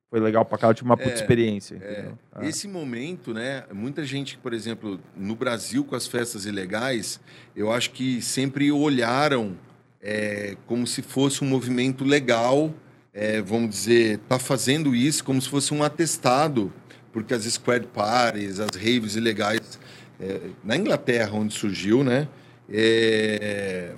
foi 0.09 0.19
legal 0.19 0.45
pra 0.45 0.57
cá, 0.57 0.73
tive 0.73 0.89
uma 0.89 0.95
puta 0.95 1.11
É, 1.11 1.13
experiência. 1.13 1.75
É? 1.75 2.11
Ah. 2.31 2.45
Esse 2.45 2.67
momento, 2.67 3.33
né? 3.33 3.65
Muita 3.73 4.03
gente, 4.05 4.37
por 4.37 4.53
exemplo, 4.53 4.99
no 5.15 5.35
Brasil 5.35 5.83
com 5.83 5.95
as 5.95 6.07
festas 6.07 6.45
ilegais, 6.45 7.19
eu 7.55 7.71
acho 7.71 7.91
que 7.91 8.21
sempre 8.21 8.71
olharam 8.71 9.57
é, 10.01 10.55
como 10.65 10.87
se 10.87 11.01
fosse 11.01 11.43
um 11.43 11.47
movimento 11.47 12.03
legal, 12.03 12.73
é, 13.13 13.41
vamos 13.41 13.69
dizer, 13.69 14.19
tá 14.27 14.39
fazendo 14.39 14.95
isso 14.95 15.23
como 15.23 15.41
se 15.41 15.49
fosse 15.49 15.73
um 15.73 15.83
atestado, 15.83 16.73
porque 17.11 17.33
as 17.33 17.43
squad 17.43 17.87
parties, 17.87 18.59
as 18.59 18.71
raves 18.75 19.15
ilegais 19.15 19.79
é, 20.19 20.39
na 20.63 20.77
Inglaterra, 20.77 21.33
onde 21.33 21.53
surgiu, 21.53 22.03
né? 22.03 22.27
É, 22.73 23.93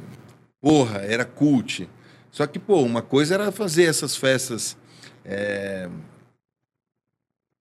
porra, 0.62 1.00
era 1.00 1.26
cult. 1.26 1.88
Só 2.32 2.48
que, 2.48 2.58
pô, 2.58 2.82
uma 2.82 3.02
coisa 3.02 3.36
era 3.36 3.52
fazer 3.52 3.84
essas 3.84 4.16
festas 4.16 4.76
é, 5.24 5.88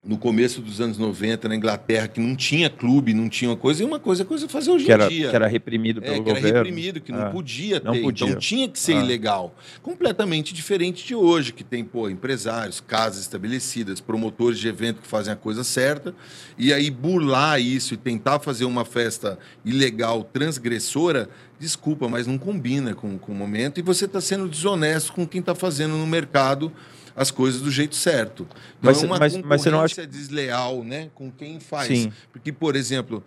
no 0.05 0.19
começo 0.19 0.61
dos 0.61 0.81
anos 0.81 0.99
90 0.99 1.49
na 1.49 1.55
Inglaterra, 1.55 2.09
que 2.09 2.19
não 2.21 2.35
tinha 2.35 2.69
clube, 2.69 3.15
não 3.15 3.29
tinha 3.29 3.49
uma 3.51 3.57
coisa, 3.57 3.85
e 3.85 3.87
uma 3.87 4.01
coisa 4.01 4.25
é 4.25 4.27
coisa 4.27 4.49
fazer 4.49 4.73
hoje 4.73 4.85
que, 4.85 4.91
era, 4.91 5.07
em 5.07 5.09
dia. 5.11 5.31
que 5.31 5.37
era 5.37 5.47
reprimido 5.47 6.01
É, 6.03 6.11
pelo 6.11 6.25
que 6.25 6.31
era 6.31 6.41
governo. 6.41 6.59
reprimido, 6.65 7.01
que 7.01 7.13
não 7.13 7.27
É. 7.27 7.31
podia 7.31 7.79
ter. 7.81 7.87
Não 7.87 8.03
podia. 8.03 8.27
Então 8.27 8.39
tinha 8.41 8.69
que 8.69 8.81
ser 8.81 8.95
Ah. 8.97 9.01
ilegal. 9.05 9.55
Completamente 9.81 10.53
diferente 10.53 11.07
de 11.07 11.15
hoje, 11.15 11.53
que 11.53 11.63
tem 11.63 11.85
pô, 11.85 12.11
empresários, 12.11 12.81
casas 12.81 13.21
estabelecidas, 13.21 14.01
promotores 14.01 14.59
de 14.59 14.67
evento 14.67 15.01
que 15.03 15.07
fazem 15.07 15.33
a 15.33 15.37
coisa 15.37 15.63
certa. 15.63 16.13
E 16.59 16.73
aí 16.73 16.91
burlar 16.91 17.61
isso 17.61 17.95
e 17.95 17.97
tentar 17.97 18.41
fazer 18.41 18.65
uma 18.65 18.85
festa 18.85 19.39
ilegal, 19.65 20.25
transgressora, 20.25 21.29
desculpa, 21.61 22.09
mas 22.09 22.27
não 22.27 22.39
combina 22.39 22.93
com, 22.93 23.17
com 23.17 23.31
o 23.31 23.35
momento. 23.37 23.79
E 23.79 23.83
você 23.85 24.07
está 24.07 24.21
sendo 24.21 24.49
desonesto 24.49 25.13
com 25.13 25.25
quem 25.25 25.39
está 25.39 25.55
fazendo 25.55 25.97
no 25.97 26.07
mercado 26.09 26.73
as 27.17 27.31
coisas 27.31 27.61
do 27.61 27.71
jeito 27.71 27.95
certo. 27.95 28.43
Então 28.79 28.91
Mas- 28.93 29.03
é 29.03 29.07
uma 29.07 29.19
mas- 29.19 29.37
mas 29.39 29.63
você 29.63 29.71
não 29.71 29.81
acha- 29.81 30.07
desleal 30.07 30.83
né, 30.85 31.11
com 31.15 31.31
quem 31.31 31.59
faz. 31.61 31.89
Sim. 31.89 32.13
Porque, 32.33 32.53
por 32.53 32.75
exemplo... 32.77 33.23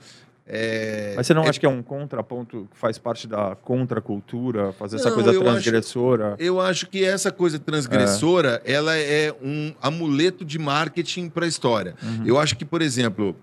é, 0.48 1.14
Mas 1.16 1.26
você 1.28 1.34
não 1.34 1.44
é 1.44 1.50
acha 1.50 1.60
que 1.60 1.66
é 1.66 1.70
um 1.70 1.82
contraponto 1.82 2.68
que 2.72 2.78
faz 2.78 2.98
parte 2.98 3.28
da 3.28 3.56
contracultura, 3.56 4.72
fazer 4.74 4.98
essa 4.98 5.10
Não, 5.10 5.16
coisa 5.16 5.32
eu 5.32 5.42
acho- 5.42 5.52
transgressora? 5.52 6.36
Eu 6.40 6.62
acho 6.62 6.88
que 6.88 7.04
essa 7.04 7.32
coisa 7.32 7.58
transgressora, 7.60 8.62
ela 8.66 8.96
é 8.96 9.34
um 9.42 9.74
amuleto 9.82 10.44
de 10.46 10.60
marketing 10.60 11.30
para 11.30 11.46
a 11.46 11.48
história. 11.48 11.96
Uhum. 12.04 12.24
Eu 12.26 12.38
acho 12.40 12.56
que, 12.56 12.66
por 12.66 12.82
exemplo, 12.82 13.36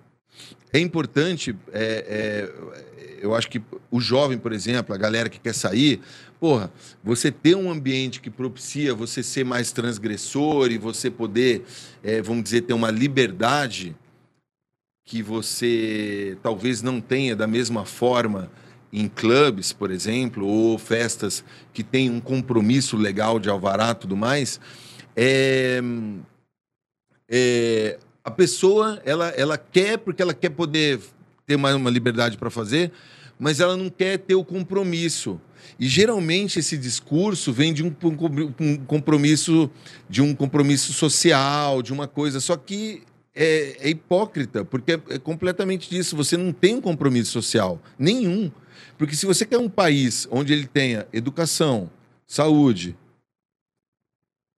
é 0.73 0.79
importante. 0.79 1.57
é, 1.73 2.49
é, 2.49 3.23
eu 3.23 3.35
acho 3.37 3.49
que 3.49 3.63
o 3.91 4.01
jovem, 4.01 4.37
por 4.37 4.53
exemplo, 4.53 4.93
a 4.95 4.99
galera 4.99 5.29
que 5.29 5.39
quer 5.39 5.55
sair, 5.55 6.01
porra, 6.43 6.73
você 7.05 7.31
ter 7.31 7.55
um 7.55 7.71
ambiente 7.71 8.21
que 8.21 8.29
propicia 8.29 8.93
você 8.93 9.23
ser 9.23 9.45
mais 9.45 9.71
transgressor 9.71 10.73
e 10.73 10.77
você 10.77 11.09
poder, 11.09 11.63
é, 12.03 12.21
vamos 12.21 12.43
dizer, 12.43 12.63
ter 12.63 12.73
uma 12.73 12.91
liberdade 12.91 13.95
que 15.05 15.23
você 15.23 16.37
talvez 16.43 16.83
não 16.83 17.01
tenha 17.01 17.37
da 17.37 17.47
mesma 17.47 17.85
forma 17.85 18.51
em 18.93 19.07
clubes, 19.07 19.73
por 19.73 19.93
exemplo, 19.93 20.45
ou 20.45 20.77
festas 20.79 21.45
que 21.73 21.85
têm 21.85 22.11
um 22.11 22.19
compromisso 22.19 22.97
legal 22.97 23.39
de 23.39 23.49
alvará 23.49 23.95
tudo 23.95 24.17
mais, 24.17 24.59
é, 25.15 25.81
é, 27.29 28.01
a 28.25 28.33
pessoa 28.33 29.01
ela, 29.05 29.29
ela 29.29 29.57
quer 29.57 29.97
porque 29.97 30.21
ela 30.21 30.35
quer 30.35 30.51
poder 30.51 30.99
ter 31.47 31.57
mais 31.57 31.77
uma 31.77 31.89
liberdade 31.89 32.37
para 32.37 32.51
fazer, 32.51 32.91
mas 33.39 33.61
ela 33.61 33.77
não 33.77 33.89
quer 33.89 34.19
ter 34.19 34.35
o 34.35 34.45
compromisso. 34.45 35.41
E 35.79 35.89
geralmente 35.89 36.59
esse 36.59 36.77
discurso 36.77 37.53
vem 37.53 37.73
de 37.73 37.83
um, 37.83 37.95
um 38.61 38.77
compromisso 38.85 39.71
de 40.09 40.23
um 40.23 40.35
compromisso 40.35 40.93
social, 40.93 41.83
de 41.83 41.93
uma 41.93 42.07
coisa. 42.07 42.41
Só 42.41 42.57
que 42.57 43.03
é, 43.35 43.77
é 43.81 43.91
hipócrita, 43.91 44.65
porque 44.65 44.93
é, 44.93 45.01
é 45.11 45.19
completamente 45.19 45.89
disso. 45.89 46.17
Você 46.17 46.37
não 46.37 46.53
tem 46.53 46.77
um 46.77 46.81
compromisso 46.81 47.33
social 47.33 47.81
nenhum. 47.99 48.51
Porque 48.99 49.17
se 49.17 49.27
você 49.27 49.45
quer 49.45 49.59
um 49.59 49.69
país 49.69 50.29
onde 50.31 50.53
ele 50.53 50.67
tenha 50.67 51.07
educação, 51.13 51.91
saúde, 52.27 52.97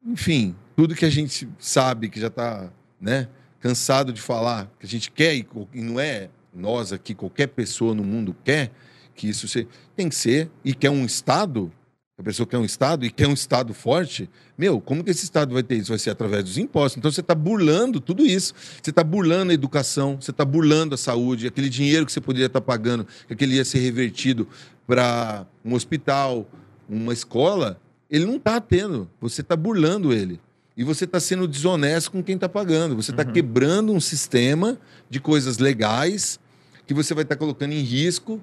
enfim, 0.04 0.54
tudo 0.76 0.94
que 0.94 1.04
a 1.04 1.10
gente 1.10 1.48
sabe 1.58 2.08
que 2.08 2.20
já 2.20 2.26
está 2.26 2.70
né, 3.00 3.28
cansado 3.60 4.12
de 4.12 4.20
falar, 4.20 4.70
que 4.78 4.86
a 4.86 4.88
gente 4.88 5.10
quer 5.10 5.34
e 5.34 5.46
não 5.74 5.98
é 5.98 6.28
nós 6.52 6.92
aqui, 6.92 7.14
qualquer 7.14 7.48
pessoa 7.48 7.94
no 7.94 8.04
mundo 8.04 8.36
quer 8.44 8.70
que 9.14 9.28
isso 9.28 9.46
seja, 9.48 9.66
tem 9.96 10.08
que 10.08 10.14
ser 10.14 10.50
e 10.64 10.74
quer 10.74 10.90
um 10.90 11.04
Estado, 11.04 11.72
a 12.18 12.22
pessoa 12.22 12.46
quer 12.46 12.58
um 12.58 12.64
Estado 12.64 13.04
e 13.04 13.10
quer 13.10 13.26
um 13.26 13.32
Estado 13.32 13.74
forte, 13.74 14.28
meu, 14.56 14.80
como 14.80 15.02
que 15.02 15.10
esse 15.10 15.24
Estado 15.24 15.52
vai 15.52 15.62
ter 15.62 15.76
isso? 15.76 15.88
Vai 15.88 15.98
ser 15.98 16.10
através 16.10 16.44
dos 16.44 16.58
impostos. 16.58 16.98
Então 16.98 17.10
você 17.10 17.20
está 17.20 17.34
burlando 17.34 18.00
tudo 18.00 18.24
isso. 18.24 18.54
Você 18.80 18.90
está 18.90 19.02
burlando 19.02 19.50
a 19.50 19.54
educação, 19.54 20.20
você 20.20 20.30
está 20.30 20.44
burlando 20.44 20.94
a 20.94 20.98
saúde, 20.98 21.46
aquele 21.46 21.68
dinheiro 21.68 22.06
que 22.06 22.12
você 22.12 22.20
poderia 22.20 22.46
estar 22.46 22.60
tá 22.60 22.64
pagando, 22.64 23.04
que 23.26 23.32
aquele 23.32 23.56
ia 23.56 23.64
ser 23.64 23.80
revertido 23.80 24.48
para 24.86 25.44
um 25.64 25.74
hospital, 25.74 26.46
uma 26.88 27.12
escola, 27.12 27.80
ele 28.08 28.26
não 28.26 28.36
está 28.36 28.60
tendo. 28.60 29.10
Você 29.20 29.40
está 29.40 29.56
burlando 29.56 30.12
ele. 30.12 30.40
E 30.76 30.84
você 30.84 31.04
está 31.04 31.18
sendo 31.18 31.46
desonesto 31.46 32.10
com 32.10 32.22
quem 32.22 32.34
está 32.34 32.48
pagando. 32.48 32.96
Você 32.96 33.10
está 33.10 33.24
uhum. 33.24 33.32
quebrando 33.32 33.92
um 33.92 34.00
sistema 34.00 34.78
de 35.08 35.20
coisas 35.20 35.58
legais 35.58 36.38
que 36.86 36.94
você 36.94 37.14
vai 37.14 37.22
estar 37.22 37.34
tá 37.34 37.38
colocando 37.38 37.72
em 37.72 37.80
risco 37.80 38.40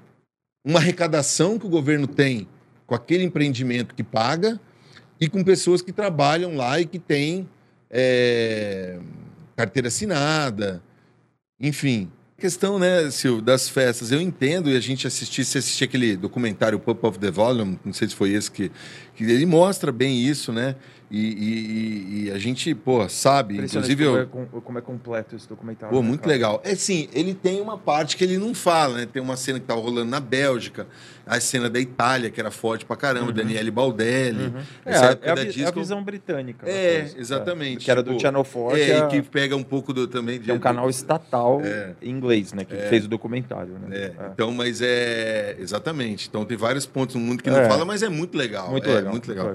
uma 0.64 0.80
arrecadação 0.80 1.58
que 1.58 1.66
o 1.66 1.70
governo 1.70 2.08
tem 2.08 2.48
com 2.86 2.96
aquele 2.96 3.24
empreendimento 3.24 3.96
que 3.96 4.04
paga 4.04 4.60
e 5.20 5.28
com 5.28 5.44
pessoas 5.44 5.82
que 5.82 5.92
trabalham 5.92 6.56
lá 6.56 6.80
e 6.80 6.86
que 6.86 7.00
têm 7.00 7.48
é, 7.90 9.00
carteira 9.56 9.88
assinada, 9.88 10.82
enfim. 11.60 12.12
A 12.38 12.42
questão, 12.42 12.80
né, 12.80 13.10
Sil, 13.14 13.38
das 13.40 13.70
festas, 13.70 14.12
eu 14.12 14.20
entendo 14.20 14.70
e 14.70 14.76
a 14.76 14.80
gente 14.80 15.06
assistir, 15.06 15.46
se 15.46 15.60
assistir 15.60 15.84
aquele 15.84 16.18
documentário 16.18 16.80
Pop 16.80 17.06
of 17.06 17.20
the 17.20 17.30
Volume, 17.30 17.80
não 17.86 17.94
sei 17.94 18.10
se 18.10 18.16
foi 18.16 18.32
esse 18.32 18.50
que, 18.50 18.72
que 19.16 19.24
ele 19.24 19.46
mostra 19.46 19.92
bem 19.92 20.20
isso, 20.26 20.52
né? 20.52 20.76
E, 21.14 21.18
e- 21.20 22.24
e 22.28 22.32
a 22.32 22.38
gente, 22.38 22.74
pô, 22.74 23.08
sabe, 23.10 23.58
inclusive 23.58 24.02
eu, 24.04 24.26
como, 24.28 24.44
é, 24.44 24.48
com- 24.48 24.62
como 24.62 24.78
é 24.78 24.82
completo 24.82 25.36
esse 25.36 25.48
documentário. 25.48 25.94
Pô, 25.94 26.02
né, 26.02 26.08
muito 26.08 26.22
cara? 26.22 26.32
legal. 26.32 26.62
É 26.64 26.74
sim, 26.74 27.10
ele 27.14 27.34
tem 27.34 27.60
uma 27.60 27.78
parte 27.78 28.16
que 28.16 28.24
ele 28.24 28.38
não 28.38 28.54
fala, 28.54 29.00
né? 29.00 29.06
Tem 29.12 29.22
uma 29.22 29.36
cena 29.36 29.60
que 29.60 29.66
tá 29.66 29.74
rolando 29.74 30.10
na 30.10 30.22
Bélgica, 30.22 30.88
a 31.28 31.40
cena 31.42 31.70
da 31.70 31.80
Itália, 31.82 32.30
que 32.30 32.40
era 32.40 32.50
forte 32.50 32.86
pra 32.86 32.96
caramba, 32.96 33.34
Daniele 33.34 33.70
Baldelli. 33.72 34.46
Uhum. 34.46 34.54
É, 34.86 34.92
Essa 34.92 35.06
a- 35.08 35.12
época 35.12 35.28
é 35.28 35.32
a, 35.32 35.36
da 35.36 35.42
vi- 35.42 35.48
é 35.48 35.52
a 35.52 35.54
disco- 35.66 35.80
visão 35.80 36.04
britânica. 36.04 36.70
É, 36.70 37.00
coisa, 37.02 37.20
exatamente. 37.20 37.84
Que 37.86 37.92
era 37.92 38.02
do 38.02 38.12
Tipo, 38.12 38.22
Channel 38.22 38.46
4, 38.46 38.78
É, 38.78 38.86
que, 38.86 38.92
e 38.92 38.94
é, 38.94 39.08
que 39.08 39.22
pega 39.30 39.56
um 39.58 39.64
pouco 39.64 39.94
do 39.94 40.08
também 40.08 40.40
de 40.40 40.46
que 40.46 40.52
é 40.52 40.54
um 40.54 40.60
canal 40.60 40.90
estatal 40.90 41.62
É. 41.62 41.92
em 42.02 42.10
inglês, 42.10 42.54
né? 42.54 42.64
Que 42.64 42.76
fez 42.88 43.04
o 43.04 43.08
documentário, 43.10 43.74
né? 43.80 43.88
É, 43.98 44.02
É. 44.06 44.14
Então, 44.34 44.52
mas 44.54 44.82
é 44.82 45.58
exatamente. 45.60 46.28
Então 46.30 46.46
tem 46.46 46.56
vários 46.58 46.86
pontos 46.86 47.16
no 47.16 47.22
mundo 47.22 47.44
que 47.44 47.50
não 47.50 47.60
É. 47.60 47.68
fala, 47.68 47.84
mas 47.84 48.02
é 48.02 48.08
muito 48.10 48.38
legal. 48.38 48.72
Muito 48.72 48.90
é, 48.90 48.94
legal. 48.96 49.12
muito 49.12 49.28
legal. 49.30 49.54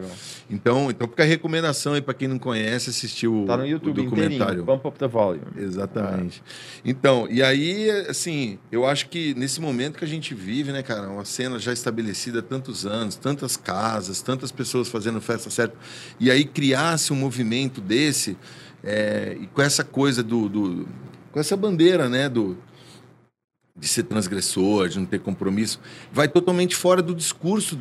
Então, 0.51 0.91
então 0.91 1.09
fica 1.09 1.23
a 1.23 1.27
recomendação 1.47 1.94
aí 1.94 2.02
pra 2.02 2.12
quem 2.12 2.27
não 2.28 2.39
conhece 2.39 2.90
assistir 2.90 3.28
o, 3.28 3.44
Tá 3.47 3.56
no 3.56 3.62
o 3.62 3.66
YouTube 3.66 4.02
documentário. 4.02 4.35
inteirinho, 4.62 4.64
Pump 4.66 4.86
Up 4.89 4.98
the 4.98 5.06
Volume. 5.06 5.43
Exatamente. 5.56 6.43
Então, 6.85 7.27
e 7.31 7.43
aí, 7.43 7.89
assim, 8.09 8.59
eu 8.70 8.85
acho 8.85 9.09
que 9.09 9.32
nesse 9.35 9.60
momento 9.60 9.97
que 9.98 10.05
a 10.05 10.09
gente 10.09 10.35
vive, 10.35 10.73
né, 10.73 10.82
cara, 10.82 11.09
uma 11.09 11.24
cena 11.24 11.59
já 11.59 11.73
estabelecida 11.73 12.40
há 12.40 12.43
tantos 12.43 12.85
anos, 12.85 13.14
tantas 13.16 13.56
casas, 13.56 14.20
tantas 14.20 14.51
pessoas 14.51 14.89
fazendo 14.89 15.20
festa 15.20 15.48
certa, 15.48 15.77
e 16.18 16.31
aí 16.31 16.44
criasse 16.44 17.12
um 17.12 17.16
movimento 17.16 17.81
desse, 17.81 18.36
é, 18.82 19.36
e 19.40 19.47
com 19.47 19.62
essa 19.62 19.85
coisa 19.85 20.23
do, 20.23 20.48
do- 20.48 20.89
com 21.32 21.39
essa 21.40 21.56
bandeira, 21.56 22.09
né, 22.09 22.28
do 22.28 22.56
de 23.78 23.86
ser 23.86 24.05
transgressor, 24.05 24.89
de 24.89 24.98
não 24.98 25.05
ter 25.05 25.20
compromisso, 25.20 25.78
vai 26.10 26.27
totalmente 26.27 26.74
fora 26.74 27.02
do 27.02 27.14
discurso 27.14 27.78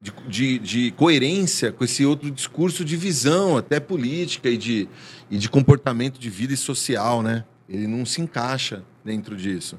de, 0.00 0.12
de, 0.28 0.58
de 0.58 0.90
coerência 0.92 1.70
com 1.72 1.84
esse 1.84 2.04
outro 2.06 2.30
discurso 2.30 2.84
de 2.84 2.96
visão, 2.96 3.56
até 3.56 3.78
política 3.78 4.48
e 4.48 4.56
de, 4.56 4.88
e 5.30 5.36
de 5.36 5.48
comportamento 5.48 6.18
de 6.18 6.30
vida 6.30 6.54
e 6.54 6.56
social, 6.56 7.22
né? 7.22 7.44
Ele 7.68 7.86
não 7.86 8.04
se 8.06 8.20
encaixa 8.20 8.82
dentro 9.04 9.36
disso. 9.36 9.78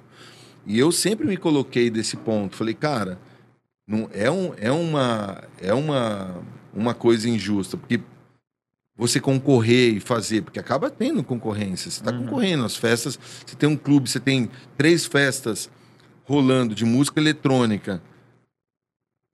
E 0.66 0.78
eu 0.78 0.92
sempre 0.92 1.26
me 1.28 1.38
coloquei 1.38 1.90
desse 1.90 2.16
ponto. 2.16 2.56
Falei, 2.56 2.76
cara, 2.76 3.20
não 3.88 4.08
é, 4.14 4.30
um, 4.30 4.54
é, 4.58 4.72
uma, 4.72 5.44
é 5.60 5.74
uma, 5.74 6.38
uma 6.74 6.94
coisa 6.94 7.28
injusta, 7.28 7.76
porque 7.76 8.00
você 8.96 9.20
concorrer 9.20 9.96
e 9.96 10.00
fazer, 10.00 10.44
porque 10.44 10.60
acaba 10.60 10.90
tendo 10.92 11.24
concorrência. 11.24 11.90
Você 11.90 12.00
está 12.00 12.12
Uhum. 12.12 12.26
concorrendo 12.26 12.64
às 12.64 12.76
festas. 12.78 13.20
Você 13.46 13.56
tem 13.56 13.68
um 13.68 13.76
clube, 13.76 14.08
você 14.08 14.20
tem 14.20 14.50
três 14.78 15.06
festas 15.08 15.70
rolando 16.26 16.76
de 16.76 16.86
música 16.86 17.20
eletrônica. 17.20 18.02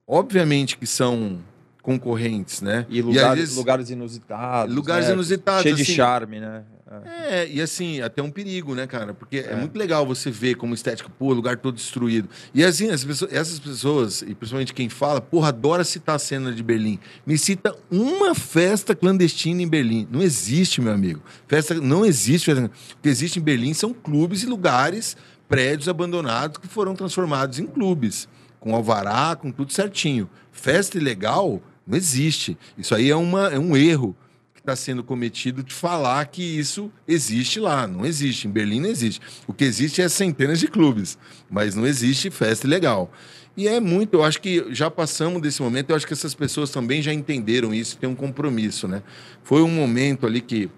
Obviamente 0.08 0.78
que 0.78 0.86
são 0.86 1.38
concorrentes, 1.82 2.60
né? 2.62 2.86
E 2.88 3.00
lugares, 3.02 3.30
às 3.30 3.38
vezes- 3.38 3.56
lugares 3.56 3.90
inusitados. 3.90 4.74
Lugares 4.74 5.06
né? 5.08 5.12
inusitados, 5.12 5.62
Cheio 5.62 5.76
de 5.76 5.82
assim. 5.82 5.94
charme, 5.94 6.40
né? 6.40 6.62
É. 6.90 7.42
É, 7.42 7.48
e 7.50 7.60
assim, 7.60 8.00
até 8.00 8.22
um 8.22 8.30
perigo, 8.30 8.74
né, 8.74 8.86
cara? 8.86 9.12
Porque 9.12 9.38
é, 9.40 9.52
É. 9.52 9.56
muito 9.56 9.78
legal 9.78 10.06
você 10.06 10.30
ver 10.30 10.54
como 10.54 10.72
estética, 10.74 11.10
pô, 11.18 11.34
lugar 11.34 11.58
todo 11.58 11.74
destruído. 11.74 12.30
E 12.54 12.64
assim, 12.64 12.90
as 12.90 13.04
pessoas- 13.04 13.30
essas 13.30 13.58
pessoas, 13.58 14.22
e 14.22 14.34
principalmente 14.34 14.72
quem 14.72 14.88
fala, 14.88 15.20
porra, 15.20 15.48
adora 15.48 15.84
citar 15.84 16.16
a 16.16 16.18
cena 16.18 16.50
de 16.50 16.62
Berlim. 16.62 16.98
Me 17.26 17.36
cita 17.36 17.76
uma 17.90 18.34
festa 18.34 18.94
clandestina 18.94 19.60
em 19.60 19.68
Berlim. 19.68 20.08
Não 20.10 20.22
existe, 20.22 20.80
meu 20.80 20.92
amigo. 20.94 21.20
Festa 21.46 21.74
não 21.74 22.06
existe. 22.06 22.50
O 22.50 22.70
que 23.02 23.08
existe 23.10 23.38
em 23.38 23.42
Berlim 23.42 23.74
são 23.74 23.92
clubes 23.92 24.42
e 24.42 24.46
lugares, 24.46 25.14
prédios 25.46 25.88
abandonados 25.90 26.56
que 26.56 26.66
foram 26.66 26.94
transformados 26.94 27.58
em 27.58 27.66
clubes, 27.66 28.26
com 28.68 28.74
alvará, 28.74 29.34
com 29.34 29.50
tudo 29.50 29.72
certinho. 29.72 30.28
Festa 30.52 30.98
ilegal 30.98 31.62
não 31.86 31.96
existe. 31.96 32.58
Isso 32.76 32.94
aí 32.94 33.08
é, 33.08 33.16
uma, 33.16 33.48
é 33.48 33.58
um 33.58 33.74
erro 33.74 34.14
que 34.52 34.60
está 34.60 34.76
sendo 34.76 35.02
cometido 35.02 35.62
de 35.62 35.72
falar 35.72 36.26
que 36.26 36.42
isso 36.42 36.92
existe 37.06 37.58
lá. 37.58 37.86
Não 37.86 38.04
existe. 38.04 38.46
Em 38.46 38.50
Berlim 38.50 38.80
não 38.80 38.90
existe. 38.90 39.22
O 39.46 39.54
que 39.54 39.64
existe 39.64 40.02
é 40.02 40.08
centenas 40.08 40.60
de 40.60 40.68
clubes, 40.68 41.16
mas 41.50 41.74
não 41.74 41.86
existe 41.86 42.30
festa 42.30 42.66
ilegal. 42.66 43.10
E 43.56 43.66
é 43.66 43.80
muito, 43.80 44.14
eu 44.14 44.22
acho 44.22 44.40
que 44.40 44.66
já 44.72 44.90
passamos 44.90 45.40
desse 45.40 45.62
momento, 45.62 45.90
eu 45.90 45.96
acho 45.96 46.06
que 46.06 46.12
essas 46.12 46.34
pessoas 46.34 46.70
também 46.70 47.02
já 47.02 47.12
entenderam 47.12 47.74
isso, 47.74 47.96
tem 47.96 48.08
um 48.08 48.14
compromisso, 48.14 48.86
né? 48.86 49.02
Foi 49.42 49.62
um 49.62 49.70
momento 49.70 50.26
ali 50.26 50.40
que 50.40 50.70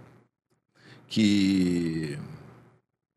que 1.06 2.16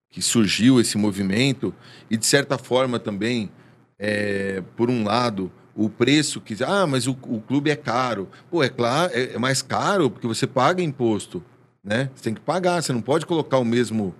que 0.09 0.21
surgiu 0.21 0.81
esse 0.81 0.97
movimento 0.97 1.73
e 2.09 2.17
de 2.17 2.25
certa 2.25 2.57
forma 2.57 2.99
também, 2.99 3.49
é, 4.05 4.61
por 4.75 4.89
um 4.89 5.05
lado, 5.05 5.49
o 5.73 5.89
preço 5.89 6.41
que 6.41 6.61
ah, 6.61 6.85
mas 6.85 7.07
o, 7.07 7.11
o 7.23 7.39
clube 7.39 7.69
é 7.69 7.75
caro. 7.75 8.27
Pô, 8.51 8.61
é 8.61 8.67
claro, 8.67 9.13
é, 9.15 9.35
é 9.35 9.39
mais 9.39 9.61
caro 9.61 10.09
porque 10.09 10.27
você 10.27 10.45
paga 10.45 10.83
imposto, 10.83 11.41
né? 11.81 12.09
Você 12.13 12.25
tem 12.25 12.33
que 12.33 12.41
pagar, 12.41 12.83
você 12.83 12.91
não 12.91 13.01
pode 13.01 13.25
colocar 13.25 13.59
o 13.59 13.63
mesmo 13.63 14.13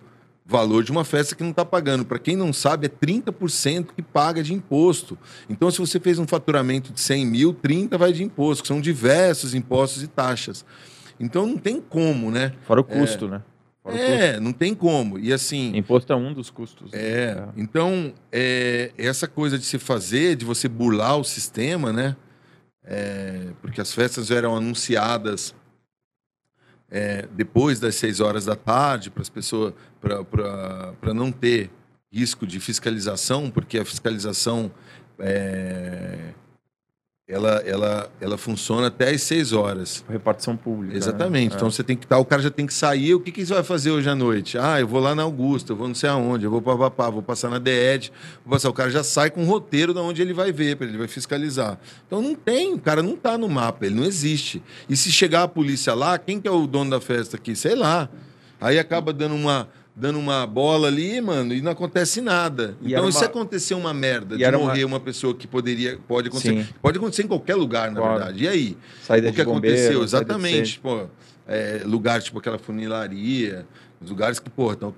valor 0.46 0.86
de 0.86 0.92
uma 0.92 1.04
festa 1.04 1.36
que 1.36 1.44
não 1.44 1.50
está 1.50 1.66
pagando. 1.66 2.06
Para 2.06 2.18
quem 2.18 2.38
não 2.38 2.54
sabe, 2.54 2.86
é 2.86 2.90
30% 2.90 3.88
que 3.94 4.02
paga 4.02 4.42
de 4.42 4.54
imposto. 4.54 5.18
Então, 5.50 5.70
se 5.70 5.80
você 5.80 6.00
fez 6.00 6.18
um 6.18 6.26
faturamento 6.26 6.94
de 6.94 7.02
100 7.02 7.26
mil, 7.26 7.54
30 7.54 7.98
vai 7.98 8.14
de 8.14 8.24
imposto, 8.24 8.64
que 8.64 8.68
são 8.70 8.80
diversos 8.80 9.54
impostos 9.54 10.02
e 10.02 10.08
taxas. 10.08 10.66
Então, 11.20 11.46
não 11.46 11.58
tem 11.58 11.82
como, 11.82 12.32
né? 12.32 12.54
Fora 12.62 12.80
o 12.80 12.84
custo, 12.86 13.28
né? 13.28 13.42
Fora 13.84 13.98
É, 13.98 14.40
não 14.40 14.54
tem 14.54 14.74
como. 14.74 15.20
E 15.20 15.34
assim. 15.34 15.76
Imposto 15.76 16.14
é 16.14 16.16
um 16.16 16.34
dos 16.34 16.50
custos. 16.50 16.92
né? 16.92 16.98
É, 17.00 17.48
então, 17.58 18.14
é, 18.32 18.92
essa 18.98 19.28
coisa 19.28 19.60
de 19.60 19.66
se 19.66 19.78
fazer, 19.78 20.38
de 20.38 20.46
você 20.46 20.70
burlar 20.70 21.18
o 21.18 21.24
sistema, 21.24 21.92
né? 21.92 22.16
É, 22.86 23.52
porque 23.62 23.82
as 23.82 23.94
festas 23.94 24.32
eram 24.32 24.56
anunciadas 24.56 25.54
é, 26.90 27.28
depois 27.32 27.80
das 27.80 27.96
seis 27.96 28.20
horas 28.20 28.46
da 28.46 28.56
tarde 28.56 29.10
para 29.10 29.22
as 29.22 29.30
pessoas, 29.30 29.74
para 30.00 31.14
não 31.14 31.32
ter 31.32 31.70
risco 32.12 32.46
de 32.46 32.60
fiscalização, 32.60 33.50
porque 33.50 33.80
a 33.80 33.86
fiscalização 33.86 34.72
é, 35.20 36.34
ela, 37.26 37.64
ela, 37.66 38.12
ela 38.20 38.38
funciona 38.38 38.88
até 38.88 39.10
as 39.12 39.22
seis 39.22 39.54
horas. 39.54 40.04
Repartição 40.10 40.58
pública. 40.58 40.98
Exatamente. 40.98 41.52
Né? 41.52 41.56
Então 41.56 41.72
você 41.72 41.82
tem 41.82 41.96
que 41.96 42.06
estar, 42.06 42.18
o 42.18 42.26
cara 42.26 42.42
já 42.42 42.52
tem 42.52 42.66
que 42.66 42.74
sair. 42.74 43.16
O 43.16 43.20
que, 43.22 43.32
que 43.32 43.46
você 43.46 43.54
vai 43.54 43.64
fazer 43.64 43.92
hoje 43.92 44.10
à 44.10 44.16
noite? 44.16 44.58
Ah, 44.58 44.82
eu 44.82 44.88
vou 44.88 45.00
lá 45.00 45.16
na 45.16 45.24
Augusta, 45.24 45.72
eu 45.72 45.78
vou 45.78 45.88
não 45.88 45.96
sei 45.96 46.10
aonde, 46.10 46.44
eu 46.44 46.52
vou 46.52 46.62
para 46.62 46.78
Papá, 46.78 47.10
vou 47.10 47.24
passar 47.24 47.50
na 47.50 47.60
DED, 47.60 48.12
vou 48.44 48.52
passar. 48.52 48.70
O 48.70 48.74
cara 48.74 48.90
já 48.90 49.04
sai 49.06 49.32
com 49.32 49.42
um 49.42 49.46
roteiro 49.46 49.94
de 49.94 50.00
onde 50.02 50.22
ele 50.22 50.34
vai 50.34 50.52
ver, 50.52 50.78
ele 50.82 50.98
vai 50.98 51.08
fiscalizar. 51.08 51.80
Então 52.06 52.22
não 52.22 52.36
tem, 52.36 52.74
o 52.74 52.80
cara 52.80 53.02
não 53.02 53.14
está 53.14 53.38
no 53.38 53.48
mapa, 53.48 53.86
ele 53.86 53.96
não 53.96 54.04
existe. 54.04 54.62
E 54.90 54.98
se 54.98 55.10
chegar 55.10 55.44
a 55.44 55.48
polícia 55.48 55.94
lá, 55.94 56.18
quem 56.18 56.42
que 56.42 56.48
é 56.48 56.52
o 56.52 56.68
dono 56.68 56.92
da 56.92 57.00
festa 57.00 57.38
aqui? 57.38 57.56
Sei 57.56 57.74
lá. 57.74 58.10
Aí 58.60 58.78
acaba 58.78 59.12
dando 59.14 59.36
uma 59.36 59.70
dando 59.96 60.18
uma 60.18 60.46
bola 60.48 60.88
ali, 60.88 61.22
mano, 61.22 61.54
e 61.54 61.62
não 61.62 61.72
acontece 61.72 62.20
nada. 62.20 62.76
E 62.82 62.88
então, 62.94 63.04
era 63.04 63.12
se 63.12 63.18
uma- 63.20 63.26
acontecer 63.26 63.74
uma 63.76 63.94
merda 63.94 64.36
E 64.36 64.40
de 64.40 64.44
era 64.44 64.58
uma- 64.58 64.68
morrer 64.68 64.86
uma... 64.86 65.00
pessoa 65.00 65.36
que 65.36 65.46
poderia, 65.48 66.00
pode 66.08 66.30
acontecer, 66.30 66.64
Sim. 66.64 66.68
pode 66.82 66.98
acontecer 66.98 67.24
em 67.24 67.28
qualquer 67.28 67.56
lugar, 67.56 67.92
na 67.92 68.00
Claro. 68.00 68.18
verdade. 68.18 68.44
E 68.44 68.48
aí? 68.48 68.78
Saída 69.04 69.30
o 69.30 69.34
que 69.34 69.44
bombeiro, 69.44 69.76
aconteceu? 69.78 70.04
Exatamente. 70.04 70.80
Pô, 70.80 71.06
é, 71.48 71.82
lugares 71.86 72.26
tipo 72.26 72.40
aquela 72.40 72.58
funilaria, 72.58 73.68
os 74.02 74.10
lugares 74.10 74.40
que, 74.40 74.50
pô, 74.50 74.72
então, 74.74 74.96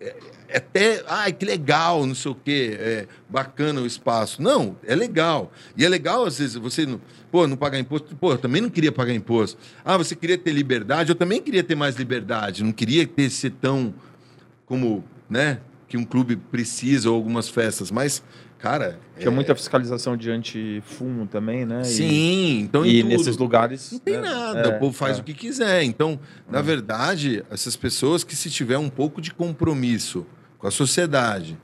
é, 0.00 0.14
é 0.48 0.56
até, 0.58 1.02
ai, 1.08 1.32
que 1.32 1.44
legal, 1.44 2.06
não 2.06 2.14
sei 2.14 2.30
o 2.30 2.34
quê, 2.36 2.76
é 2.78 3.06
bacana 3.28 3.80
o 3.80 3.86
espaço. 3.86 4.40
Não, 4.40 4.76
é 4.86 4.94
legal. 4.94 5.50
E 5.76 5.84
é 5.84 5.88
legal, 5.88 6.24
às 6.24 6.38
vezes, 6.38 6.54
você 6.54 6.86
não, 6.86 7.00
pô, 7.32 7.44
não 7.48 7.56
pagar 7.56 7.78
imposto. 7.80 8.14
Pô, 8.14 8.32
eu 8.32 8.38
também 8.38 8.62
não 8.62 8.70
queria 8.70 8.92
pagar 8.92 9.12
imposto. 9.12 9.58
Ah, 9.84 9.96
você 9.96 10.14
queria 10.14 10.38
ter 10.38 10.52
liberdade? 10.52 11.10
Eu 11.10 11.16
também 11.16 11.42
queria 11.42 11.64
ter 11.64 11.74
mais 11.74 11.96
liberdade. 11.96 12.62
Não 12.62 12.70
queria 12.72 13.04
ter 13.04 13.28
ser 13.30 13.50
tão 13.50 13.92
como, 14.68 15.02
né, 15.28 15.60
que 15.88 15.96
um 15.96 16.04
clube 16.04 16.36
precisa 16.36 17.08
ou 17.10 17.16
algumas 17.16 17.48
festas. 17.48 17.90
Mas, 17.90 18.22
cara. 18.58 19.00
Tinha 19.18 19.30
é- 19.30 19.34
muita 19.34 19.54
fiscalização 19.54 20.16
de 20.16 20.30
antifumo 20.30 21.26
também, 21.26 21.64
né? 21.64 21.80
E- 21.80 21.84
Sim, 21.86 22.60
então 22.60 22.84
em 22.84 22.90
E, 22.96 23.02
tudo. 23.02 23.08
nesses 23.10 23.36
lugares. 23.38 23.92
Não 23.92 23.98
tem 23.98 24.14
né? 24.16 24.20
nada, 24.28 24.60
É, 24.60 24.76
o 24.76 24.78
povo 24.78 24.92
faz 24.92 25.16
é. 25.16 25.20
o 25.20 25.24
que 25.24 25.32
quiser. 25.34 25.82
Então, 25.82 26.20
na 26.50 26.60
verdade, 26.60 27.42
essas 27.50 27.74
pessoas 27.74 28.22
que 28.22 28.36
se 28.36 28.50
tiver 28.50 28.76
um 28.78 28.90
pouco 28.90 29.20
de 29.20 29.32
compromisso 29.32 30.26
com 30.58 30.66
a 30.66 30.70
sociedade, 30.70 31.56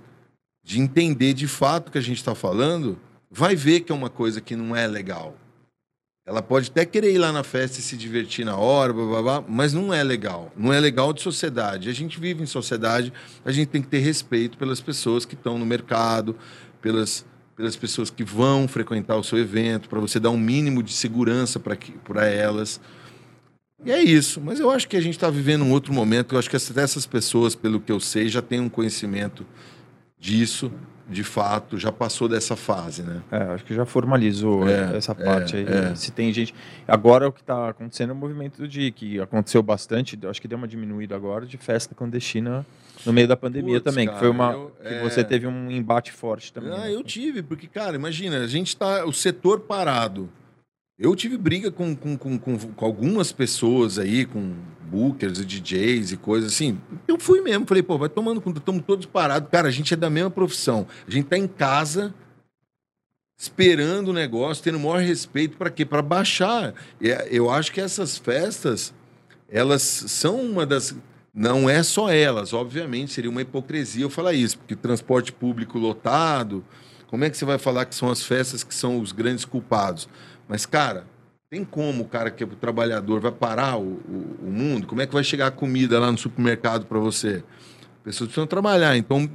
de 0.65 0.81
entender 0.81 1.35
de 1.35 1.47
fato 1.47 1.89
o 1.89 1.93
que 1.93 1.99
a 1.99 2.03
gente 2.03 2.17
está 2.17 2.35
falando, 2.35 2.99
vai 3.31 3.55
ver 3.55 3.81
que 3.81 3.93
é 3.93 3.95
uma 3.95 4.09
coisa 4.09 4.41
que 4.41 4.57
não 4.57 4.75
é 4.75 4.87
legal. 4.87 5.37
Ela 6.27 6.41
pode 6.41 6.71
até 6.71 6.87
querer 6.87 7.13
ir 7.13 7.19
lá 7.19 7.31
na 7.31 7.43
festa 7.43 7.79
e 7.79 7.83
se 7.83 7.99
divertir 7.99 8.47
na 8.47 8.57
hora, 8.57 8.95
blá, 8.95 9.05
blá, 9.05 9.23
blá, 9.23 9.45
mas 9.47 9.75
não 9.75 9.93
é 9.93 10.03
legal. 10.03 10.51
Não 10.57 10.73
é 10.73 10.81
legal 10.81 11.13
de 11.13 11.21
sociedade. 11.21 11.91
A 11.91 11.93
gente 11.93 12.19
vive 12.19 12.43
em 12.43 12.47
sociedade, 12.47 13.13
a 13.45 13.53
gente 13.53 13.69
tem 13.69 13.83
que 13.83 13.89
ter 13.89 13.99
respeito 13.99 14.57
pelas 14.57 14.81
pessoas 14.81 15.27
que 15.27 15.35
estão 15.35 15.59
no 15.59 15.67
mercado, 15.67 16.35
pelas, 16.81 17.27
pelas 17.55 17.77
pessoas 17.77 18.09
que 18.09 18.25
vão 18.25 18.67
frequentar 18.67 19.17
o 19.17 19.23
seu 19.23 19.39
evento, 19.39 19.87
para 19.87 20.01
você 20.01 20.19
dar 20.19 20.31
um 20.31 20.39
mínimo 20.39 20.83
de 20.83 20.95
segurança 20.95 21.61
para 21.61 22.27
elas. 22.27 22.81
E 23.85 23.93
é 23.93 24.03
isso. 24.03 24.41
Mas 24.41 24.59
eu 24.59 24.71
acho 24.71 24.89
que 24.89 24.97
a 24.97 25.03
gente 25.03 25.15
está 25.15 25.29
vivendo 25.29 25.63
um 25.63 25.73
outro 25.73 25.93
momento. 25.93 26.35
Eu 26.35 26.39
acho 26.39 26.49
que 26.49 26.57
essas 26.57 27.05
pessoas, 27.05 27.55
pelo 27.55 27.79
que 27.79 27.93
eu 27.93 28.01
sei, 28.01 28.29
já 28.29 28.41
têm 28.41 28.61
um 28.61 28.71
conhecimento 28.71 29.47
disso, 30.19 30.73
de 31.09 31.23
fato, 31.23 31.79
já 31.79 31.93
passou 31.93 32.29
dessa 32.29 32.57
fase, 32.57 33.03
né? 33.03 33.21
É, 33.31 33.37
acho 33.55 33.65
que 33.65 33.75
já 33.75 33.85
formalizou 33.85 34.67
É, 34.69 34.97
essa 34.97 35.15
parte 35.15 35.55
é, 35.57 35.59
aí. 35.61 35.67
é. 35.93 35.95
Se 35.95 36.11
tem 36.11 36.33
gente. 36.33 36.55
Agora 36.89 37.29
o 37.29 37.33
que 37.33 37.41
está 37.41 37.69
acontecendo 37.69 38.11
é 38.11 38.13
o 38.13 38.17
movimento 38.17 38.67
de 38.67 38.91
que 38.91 39.21
aconteceu 39.21 39.63
bastante, 39.63 40.19
acho 40.27 40.41
que 40.41 40.49
deu 40.49 40.57
uma 40.57 40.67
diminuída 40.69 41.15
agora, 41.15 41.45
de 41.45 41.59
festa 41.59 41.95
clandestina 41.95 42.65
no 43.05 43.13
meio 43.13 43.29
da 43.29 43.37
pandemia 43.37 43.81
Putz, 43.81 43.85
também. 43.85 44.07
que 44.09 44.15
foi 44.15 44.33
cara, 44.33 44.33
uma. 44.33 44.53
eu- 44.53 44.73
que 44.81 44.89
é. 44.95 45.03
você 45.03 45.23
teve 45.23 45.47
um 45.47 45.71
embate 45.71 46.11
forte 46.11 46.53
também. 46.53 46.73
Ah, 46.73 46.79
né? 46.85 46.95
eu 46.95 47.03
tive, 47.03 47.43
porque, 47.43 47.67
cara, 47.67 47.95
imagina, 47.97 48.39
a 48.39 48.47
gente 48.47 48.75
tá. 48.77 49.05
O 49.05 49.13
setor 49.13 49.61
parado. 49.61 50.29
Eu 50.97 51.17
tive 51.17 51.37
briga 51.37 51.73
com, 51.73 51.95
com, 51.97 52.17
com, 52.17 52.39
com, 52.39 52.85
algumas 52.85 53.33
pessoas 53.33 53.99
aí, 53.99 54.25
com 54.25 54.55
bookers 54.83 55.41
e 55.41 55.45
DJs 55.45 56.13
e 56.13 56.17
coisas 56.17 56.53
assim. 56.53 56.79
Eu 57.09 57.19
fui 57.19 57.41
mesmo, 57.41 57.67
falei, 57.67 57.83
pô, 57.83 57.99
vai 57.99 58.09
tomando 58.09 58.41
conta, 58.41 58.61
estamos 58.61 58.85
todos 58.87 59.05
parados. 59.05 59.49
Cara, 59.51 59.67
a 59.67 59.73
gente 59.73 59.93
é 59.93 59.97
da 59.97 60.09
mesma 60.09 60.31
profissão. 60.31 60.87
A 61.07 61.11
gente 61.11 61.27
tá 61.27 61.37
em 61.37 61.49
casa 61.49 62.15
esperando 63.37 64.09
o 64.09 64.13
negócio, 64.13 64.63
tendo 64.63 64.77
o 64.77 64.81
maior 64.81 65.01
respeito 65.01 65.57
para 65.57 65.69
quê? 65.69 65.85
Para 65.85 66.01
baixar. 66.01 66.75
É, 67.03 67.29
Eu 67.29 67.51
acho 67.51 67.73
que 67.73 67.81
essas 67.81 68.17
festas, 68.17 68.95
elas 69.49 69.83
são 69.83 70.41
uma 70.41 70.65
das. 70.65 70.95
Não 71.35 71.69
é 71.69 71.83
só 71.83 72.09
elas, 72.09 72.53
obviamente, 72.53 73.13
seria 73.13 73.29
uma 73.29 73.43
hipocrisia 73.43 74.05
eu 74.05 74.11
falar 74.11 74.35
isso, 74.35 74.57
porque 74.57 74.77
transporte 74.77 75.33
público 75.33 75.77
lotado, 75.77 76.65
como 77.09 77.25
é 77.25 77.31
que 77.31 77.37
você 77.37 77.45
vai 77.45 77.59
falar 77.59 77.87
que 77.87 77.95
são 77.95 78.09
as 78.09 78.23
festas 78.23 78.63
que 78.63 78.75
são 78.75 79.01
os 79.01 79.11
grandes 79.11 79.45
culpados? 79.45 80.09
Mas, 80.55 80.67
cara, 80.67 81.05
tem 81.51 81.65
como 81.65 82.05
o 82.05 82.07
cara 82.07 82.31
que 82.31 82.45
é 82.45 82.47
o 82.47 82.51
trabalhador 82.51 83.19
vai 83.19 83.33
parar 83.33 83.77
o, 83.77 83.83
o, 83.83 84.37
o 84.47 84.51
mundo? 84.53 84.87
Como 84.87 85.03
é 85.03 85.07
que 85.07 85.13
vai 85.13 85.25
chegar 85.25 85.49
a 85.49 85.51
comida 85.51 85.99
lá 85.99 86.13
no 86.13 86.17
supermercado 86.17 86.87
para 86.87 87.01
você? 87.01 87.43
As 87.81 88.05
pessoas 88.05 88.29
precisam 88.29 88.47
trabalhar. 88.47 88.97
Então, 88.97 89.29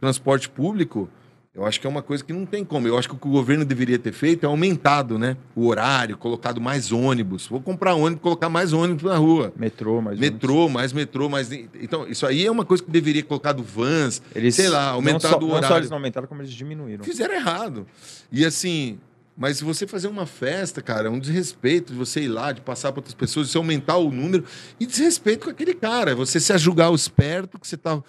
transporte 0.00 0.48
público, 0.48 1.08
eu 1.52 1.66
acho 1.66 1.80
que 1.80 1.88
é 1.88 1.90
uma 1.90 2.02
coisa 2.02 2.22
que 2.22 2.32
não 2.32 2.46
tem 2.46 2.64
como. 2.64 2.86
Eu 2.86 2.96
acho 2.96 3.08
que 3.08 3.16
o 3.16 3.18
que 3.18 3.26
o 3.26 3.32
governo 3.32 3.64
deveria 3.64 3.98
ter 3.98 4.12
feito 4.12 4.44
é 4.44 4.46
aumentado 4.46 5.18
né, 5.18 5.36
o 5.56 5.66
horário, 5.66 6.16
colocado 6.16 6.60
mais 6.60 6.92
ônibus. 6.92 7.48
Vou 7.48 7.60
comprar 7.60 7.94
ônibus, 7.94 8.22
colocar 8.22 8.48
mais 8.48 8.72
ônibus 8.72 9.02
na 9.02 9.16
rua. 9.16 9.52
Metrô, 9.56 10.00
mais 10.00 10.20
Metrô, 10.20 10.68
mais 10.68 10.92
metrô, 10.92 11.28
mais. 11.28 11.50
Então, 11.50 12.06
isso 12.06 12.24
aí 12.28 12.46
é 12.46 12.50
uma 12.50 12.64
coisa 12.64 12.80
que 12.80 12.90
deveria 12.92 13.24
colocado 13.24 13.60
vans, 13.60 14.22
Eles, 14.36 14.54
sei 14.54 14.68
lá, 14.68 14.90
aumentado 14.90 15.32
só, 15.32 15.36
o 15.38 15.40
Não 15.40 15.48
só 15.48 15.56
horário. 15.56 15.76
eles 15.78 15.90
não 15.90 15.96
aumentaram, 15.96 16.28
como 16.28 16.40
eles 16.42 16.52
diminuíram. 16.52 17.02
Fizeram 17.02 17.34
errado. 17.34 17.84
E 18.30 18.44
assim, 18.44 19.00
mas 19.40 19.56
se 19.56 19.64
você 19.64 19.86
fazer 19.86 20.06
uma 20.06 20.26
festa, 20.26 20.82
cara, 20.82 21.08
é 21.08 21.10
um 21.10 21.18
desrespeito 21.18 21.94
de 21.94 21.98
você 21.98 22.20
ir 22.20 22.28
lá, 22.28 22.52
de 22.52 22.60
passar 22.60 22.92
para 22.92 22.98
outras 22.98 23.14
pessoas, 23.14 23.46
de 23.46 23.52
você 23.52 23.58
aumentar 23.58 23.96
o 23.96 24.10
número, 24.12 24.44
e 24.78 24.84
desrespeito 24.84 25.46
com 25.46 25.50
aquele 25.50 25.72
cara. 25.72 26.14
Você 26.14 26.38
se 26.38 26.56
julgar 26.58 26.90
o 26.90 26.94
esperto 26.94 27.58
que 27.58 27.66
você 27.66 27.78
tá. 27.78 28.02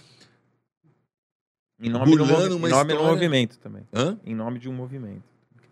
Em 1.79 1.89
nome, 1.89 2.15
do, 2.17 2.25
movi- 2.25 2.33
uma 2.33 2.67
em 2.67 2.71
nome 2.71 2.91
história. 2.93 2.95
movimento 2.99 3.57
também. 3.59 3.83
Hã? 3.93 4.17
Em 4.25 4.35
nome 4.35 4.59
de 4.59 4.67
um 4.69 4.73
movimento. 4.73 5.23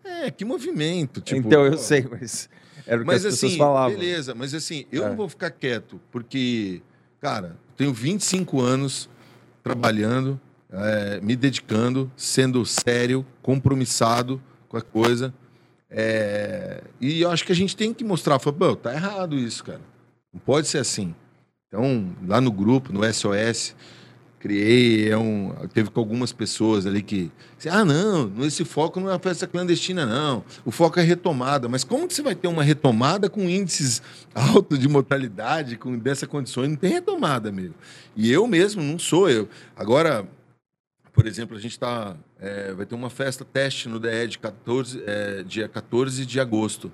É, 0.02 0.30
que 0.30 0.44
movimento. 0.46 1.20
Tipo, 1.20 1.46
então, 1.46 1.64
eu 1.66 1.76
sei, 1.76 2.06
mas 2.10 2.48
era 2.86 2.96
o 2.96 3.00
que 3.00 3.06
Mas 3.06 3.24
as 3.26 3.34
pessoas 3.34 3.52
assim, 3.52 3.58
falavam. 3.58 3.98
beleza, 3.98 4.34
mas 4.34 4.54
assim, 4.54 4.86
eu 4.90 5.04
É. 5.04 5.08
não 5.10 5.16
vou 5.16 5.28
ficar 5.28 5.50
quieto, 5.50 6.00
porque, 6.10 6.80
cara, 7.20 7.56
tenho 7.76 7.92
25 7.92 8.60
anos 8.60 9.08
trabalhando, 9.62 10.40
é, 10.70 11.20
me 11.20 11.36
dedicando, 11.36 12.10
sendo 12.16 12.64
sério, 12.64 13.24
compromissado 13.42 14.42
com 14.68 14.76
a 14.78 14.82
coisa. 14.82 15.32
É, 15.90 16.82
e 17.00 17.20
eu 17.20 17.30
acho 17.30 17.44
que 17.44 17.52
a 17.52 17.56
gente 17.56 17.76
tem 17.76 17.92
que 17.92 18.04
mostrar, 18.04 18.38
falar, 18.38 18.76
tá 18.76 18.94
errado 18.94 19.36
isso, 19.36 19.64
cara. 19.64 19.80
Não 20.32 20.40
pode 20.40 20.68
ser 20.68 20.78
assim. 20.78 21.14
Então, 21.66 22.14
lá 22.26 22.40
no 22.40 22.52
grupo, 22.52 22.92
no 22.92 23.00
SOS, 23.12 23.74
criei, 24.40 25.10
é 25.10 25.18
um, 25.18 25.52
teve 25.72 25.90
com 25.90 26.00
algumas 26.00 26.32
pessoas 26.32 26.86
ali 26.86 27.02
que, 27.02 27.30
ah, 27.68 27.84
não, 27.84 28.32
esse 28.44 28.64
foco 28.64 28.98
não 28.98 29.08
é 29.08 29.12
uma 29.12 29.18
festa 29.18 29.46
clandestina, 29.46 30.06
não. 30.06 30.42
O 30.64 30.70
foco 30.70 30.98
é 30.98 31.02
retomada. 31.02 31.68
Mas 31.68 31.84
como 31.84 32.08
que 32.08 32.14
você 32.14 32.22
vai 32.22 32.34
ter 32.34 32.48
uma 32.48 32.62
retomada 32.62 33.28
com 33.28 33.42
índices 33.42 34.02
altos 34.34 34.78
de 34.78 34.88
mortalidade, 34.88 35.76
com 35.76 35.98
dessa 35.98 36.26
condição? 36.26 36.66
Não 36.66 36.76
tem 36.76 36.90
retomada, 36.90 37.50
amigo. 37.50 37.74
E 38.16 38.32
eu 38.32 38.46
mesmo 38.46 38.82
não 38.82 38.98
sou 38.98 39.28
eu. 39.28 39.48
Agora, 39.76 40.26
por 41.12 41.26
exemplo, 41.26 41.56
a 41.56 41.60
gente 41.60 41.78
tá, 41.78 42.16
é, 42.40 42.72
vai 42.72 42.86
ter 42.86 42.94
uma 42.94 43.10
festa 43.10 43.44
teste 43.44 43.88
no 43.88 43.98
DE 43.98 44.26
de 44.28 44.38
14, 44.38 45.02
é, 45.06 45.42
dia 45.42 45.68
14 45.68 46.24
de 46.26 46.40
agosto. 46.40 46.90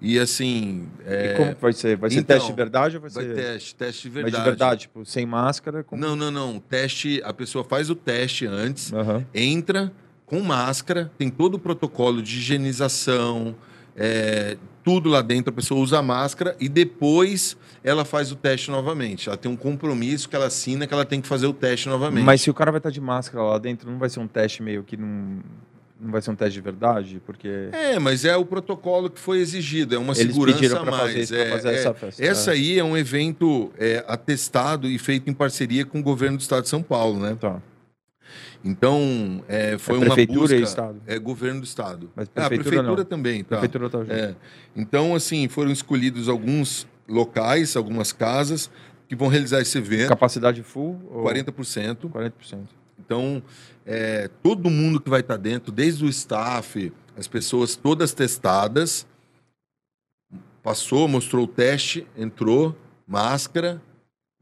E 0.00 0.18
assim. 0.18 0.88
é, 1.06 1.32
E 1.32 1.36
como 1.36 1.54
que 1.54 1.62
vai 1.62 1.72
ser? 1.72 1.96
Vai 1.96 2.10
ser 2.10 2.18
então, 2.18 2.36
teste 2.36 2.50
de 2.50 2.56
verdade 2.56 2.96
ou 2.96 3.02
vai, 3.02 3.10
vai 3.10 3.24
ser. 3.24 3.34
teste, 3.34 3.74
teste 3.74 4.02
de 4.08 4.14
Mas 4.14 4.22
verdade. 4.24 4.44
de 4.44 4.50
verdade, 4.50 4.80
tipo, 4.82 5.04
sem 5.06 5.24
máscara? 5.24 5.82
Com... 5.82 5.96
Não, 5.96 6.14
não, 6.14 6.30
não. 6.30 6.60
Teste, 6.60 7.22
a 7.24 7.32
pessoa 7.32 7.64
faz 7.64 7.88
o 7.88 7.94
teste 7.94 8.46
antes, 8.46 8.92
Aham. 8.92 9.24
entra 9.34 9.90
com 10.26 10.40
máscara, 10.40 11.10
tem 11.16 11.30
todo 11.30 11.54
o 11.54 11.58
protocolo 11.58 12.20
de 12.20 12.36
higienização, 12.36 13.54
é, 13.96 14.58
tudo 14.86 15.08
lá 15.08 15.20
dentro, 15.20 15.50
a 15.50 15.52
pessoa 15.52 15.80
usa 15.80 15.98
a 15.98 16.02
máscara 16.02 16.54
e 16.60 16.68
depois 16.68 17.56
ela 17.82 18.04
faz 18.04 18.30
o 18.30 18.36
teste 18.36 18.70
novamente. 18.70 19.28
Ela 19.28 19.36
tem 19.36 19.50
um 19.50 19.56
compromisso 19.56 20.28
que 20.28 20.36
ela 20.36 20.46
assina 20.46 20.86
que 20.86 20.94
ela 20.94 21.04
tem 21.04 21.20
que 21.20 21.26
fazer 21.26 21.48
o 21.48 21.52
teste 21.52 21.88
novamente. 21.88 22.22
Mas 22.24 22.40
se 22.42 22.48
o 22.50 22.54
cara 22.54 22.70
vai 22.70 22.78
estar 22.78 22.90
de 22.90 23.00
máscara 23.00 23.42
lá 23.42 23.58
dentro, 23.58 23.90
não 23.90 23.98
vai 23.98 24.08
ser 24.08 24.20
um 24.20 24.28
teste 24.28 24.62
meio 24.62 24.84
que 24.84 24.96
não. 24.96 25.40
Não 26.00 26.12
vai 26.12 26.22
ser 26.22 26.30
um 26.30 26.36
teste 26.36 26.52
de 26.54 26.60
verdade? 26.60 27.20
Porque. 27.26 27.68
É, 27.72 27.98
mas 27.98 28.24
é 28.24 28.36
o 28.36 28.44
protocolo 28.44 29.10
que 29.10 29.18
foi 29.18 29.38
exigido, 29.38 29.92
é 29.92 29.98
uma 29.98 30.12
Eles 30.12 30.32
segurança 30.32 30.78
a 30.78 30.84
mais. 30.84 31.12
fazer 31.30 31.36
é, 31.36 31.50
fazer 31.50 31.68
é. 31.68 31.74
essa 31.74 31.94
festa. 31.94 32.24
Essa 32.24 32.50
É. 32.50 32.54
aí 32.54 32.78
é 32.78 32.84
um 32.84 32.96
evento 32.96 33.72
é, 33.76 34.04
atestado 34.06 34.86
e 34.88 34.96
feito 35.00 35.28
em 35.28 35.34
parceria 35.34 35.84
com 35.84 35.98
o 35.98 36.02
governo 36.02 36.36
do 36.36 36.42
estado 36.42 36.62
de 36.62 36.68
São 36.68 36.80
Paulo, 36.80 37.18
né? 37.18 37.30
Tá. 37.30 37.48
Então, 37.48 37.62
é, 39.48 39.78
foi 39.78 39.94
É 39.94 39.98
uma 39.98 40.06
prefeitura 40.06 40.40
busca... 40.40 40.56
e 40.56 40.62
estado? 40.62 41.02
É 41.06 41.18
governo 41.18 41.60
do 41.60 41.64
estado. 41.64 42.10
Mas 42.14 42.28
Ah, 42.34 42.46
a 42.46 42.48
prefeitura 42.48 42.76
prefeitura 42.76 43.02
não. 43.02 43.04
também, 43.04 43.44
tá. 43.44 43.58
Prefeitura 43.58 43.90
tá. 43.90 44.04
É. 44.08 44.34
Então, 44.74 45.14
assim, 45.14 45.48
foram 45.48 45.70
escolhidos 45.70 46.28
alguns 46.28 46.86
locais, 47.08 47.76
algumas 47.76 48.12
casas 48.12 48.70
que 49.08 49.14
vão 49.14 49.28
realizar 49.28 49.60
esse 49.60 49.78
evento, 49.78 50.08
Capacidade 50.08 50.62
full? 50.62 51.00
Ou... 51.10 51.24
40%. 51.24 52.10
40%. 52.10 52.32
Então, 52.98 53.42
é, 53.84 54.28
todo 54.42 54.68
mundo 54.68 55.00
que 55.00 55.08
vai 55.08 55.20
estar 55.20 55.36
dentro, 55.36 55.70
desde 55.70 56.04
o 56.04 56.08
staff, 56.08 56.92
as 57.16 57.28
pessoas 57.28 57.76
todas 57.76 58.12
testadas, 58.12 59.06
passou, 60.62 61.06
mostrou 61.06 61.44
o 61.44 61.46
teste, 61.46 62.04
entrou, 62.16 62.76
máscara, 63.06 63.80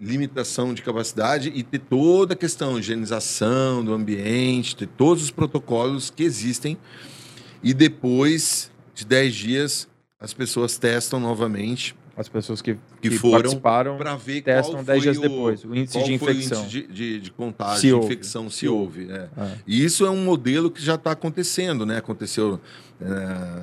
limitação 0.00 0.74
de 0.74 0.82
capacidade 0.82 1.52
e 1.54 1.62
ter 1.62 1.78
toda 1.78 2.34
a 2.34 2.36
questão, 2.36 2.78
higienização 2.78 3.84
do 3.84 3.92
ambiente, 3.92 4.74
ter 4.76 4.88
todos 4.88 5.22
os 5.22 5.30
protocolos 5.30 6.10
que 6.10 6.22
existem. 6.24 6.76
E 7.62 7.72
depois 7.72 8.70
de 8.94 9.04
10 9.04 9.34
dias, 9.34 9.88
as 10.20 10.34
pessoas 10.34 10.76
testam 10.78 11.18
novamente 11.20 11.94
As 12.16 12.28
pessoas 12.28 12.60
que, 12.62 12.74
Que 13.00 13.10
que 13.10 13.18
foram 13.18 13.42
participaram 13.42 13.96
para 13.96 14.14
ver 14.16 14.42
testam 14.42 14.74
qual 14.74 14.84
10 14.84 15.02
foi 15.02 15.12
dias 15.12 15.16
o, 15.18 15.20
depois. 15.20 15.64
O 15.64 15.74
índice 15.74 16.02
de 16.02 16.12
infecção. 16.12 16.62
índice 16.62 16.86
de, 16.86 16.92
de, 16.92 17.20
de 17.20 17.30
contágio, 17.30 17.80
Se 17.80 17.86
de 17.88 17.92
houve. 17.92 18.06
infecção, 18.06 18.50
se, 18.50 18.58
Se 18.58 18.68
houve. 18.68 19.10
é. 19.10 19.28
Ah. 19.36 19.52
E 19.66 19.84
isso 19.84 20.04
é 20.04 20.10
um 20.10 20.22
modelo 20.24 20.70
que 20.70 20.82
já 20.82 20.94
está 20.96 21.12
acontecendo, 21.12 21.84
né? 21.86 21.96
Aconteceu 21.98 22.60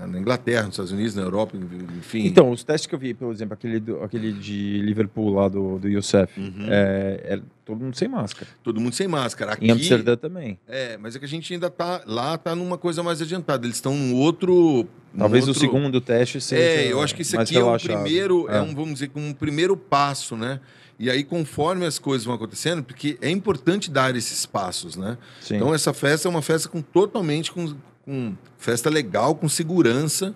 na 0.08 0.20
Inglaterra, 0.20 0.64
nos 0.64 0.74
Estados 0.74 0.92
Unidos, 0.92 1.16
na 1.16 1.22
Europa, 1.24 1.58
enfim. 1.98 2.26
Então, 2.26 2.52
os 2.52 2.64
testes 2.64 2.86
que 2.88 2.94
eu 2.96 3.00
vi, 3.00 3.14
por 3.14 3.32
exemplo, 3.32 3.54
aquele, 3.54 3.80
do- 3.80 4.04
aquele 4.04 4.32
de 4.34 4.82
Liverpool 4.82 5.34
lá 5.34 5.48
do, 5.48 5.80
do 5.80 5.88
Youssef, 5.90 6.40
Uhum. 6.40 6.68
é, 6.70 7.20
é 7.24 7.42
todo 7.66 7.80
mundo 7.80 7.96
sem 7.96 8.08
máscara. 8.08 8.48
todo 8.64 8.80
mundo 8.80 8.94
sem 8.94 9.08
máscara. 9.08 9.54
Aqui, 9.54 9.66
Em 9.68 9.72
Amsterdã 9.72 10.16
também. 10.16 10.60
É, 10.68 10.98
mas 10.98 11.16
é 11.16 11.20
que 11.20 11.26
a 11.26 11.28
gente 11.28 11.52
ainda 11.54 11.70
tá 11.70 12.02
lá, 12.06 12.38
tá 12.38 12.56
numa 12.56 12.78
coisa 12.78 13.02
mais 13.02 13.22
adiantada. 13.22 13.66
Eles 13.66 13.78
estão 13.78 13.96
num 13.96 14.16
outro. 14.16 14.86
Talvez 15.18 15.46
o 15.46 15.48
outro- 15.50 15.62
segundo 15.62 16.00
teste 16.00 16.40
seja 16.40 16.62
É, 16.62 16.92
eu 16.92 17.02
acho 17.02 17.14
que 17.16 17.22
isso 17.22 17.40
aqui 17.40 17.56
é 17.58 17.60
um 17.60 17.66
relaxado. 17.66 18.02
primeiro, 18.04 18.50
é. 18.50 18.58
É. 18.58 18.62
um, 18.62 18.74
vamos 18.76 18.94
dizer, 18.96 19.12
um 19.16 19.34
primeiro 19.34 19.76
passo, 19.76 20.38
né? 20.38 20.60
E 21.00 21.10
aí, 21.10 21.24
conforme 21.24 21.84
as 21.86 21.98
coisas 21.98 22.24
vão 22.26 22.36
acontecendo, 22.36 22.84
porque 22.84 23.18
é 23.22 23.30
importante 23.30 23.90
dar 23.90 24.16
esses 24.16 24.46
passos, 24.46 24.96
né? 24.96 25.18
Sim. 25.42 25.56
Então, 25.56 25.74
essa 25.74 25.92
festa 25.94 26.28
é 26.28 26.30
uma 26.30 26.44
festa 26.44 26.70
com 26.70 26.80
totalmente 26.80 27.52
com, 27.52 27.74
com 28.06 28.34
festa 28.58 28.90
legal, 28.90 29.36
com 29.36 29.48
segurança, 29.50 30.34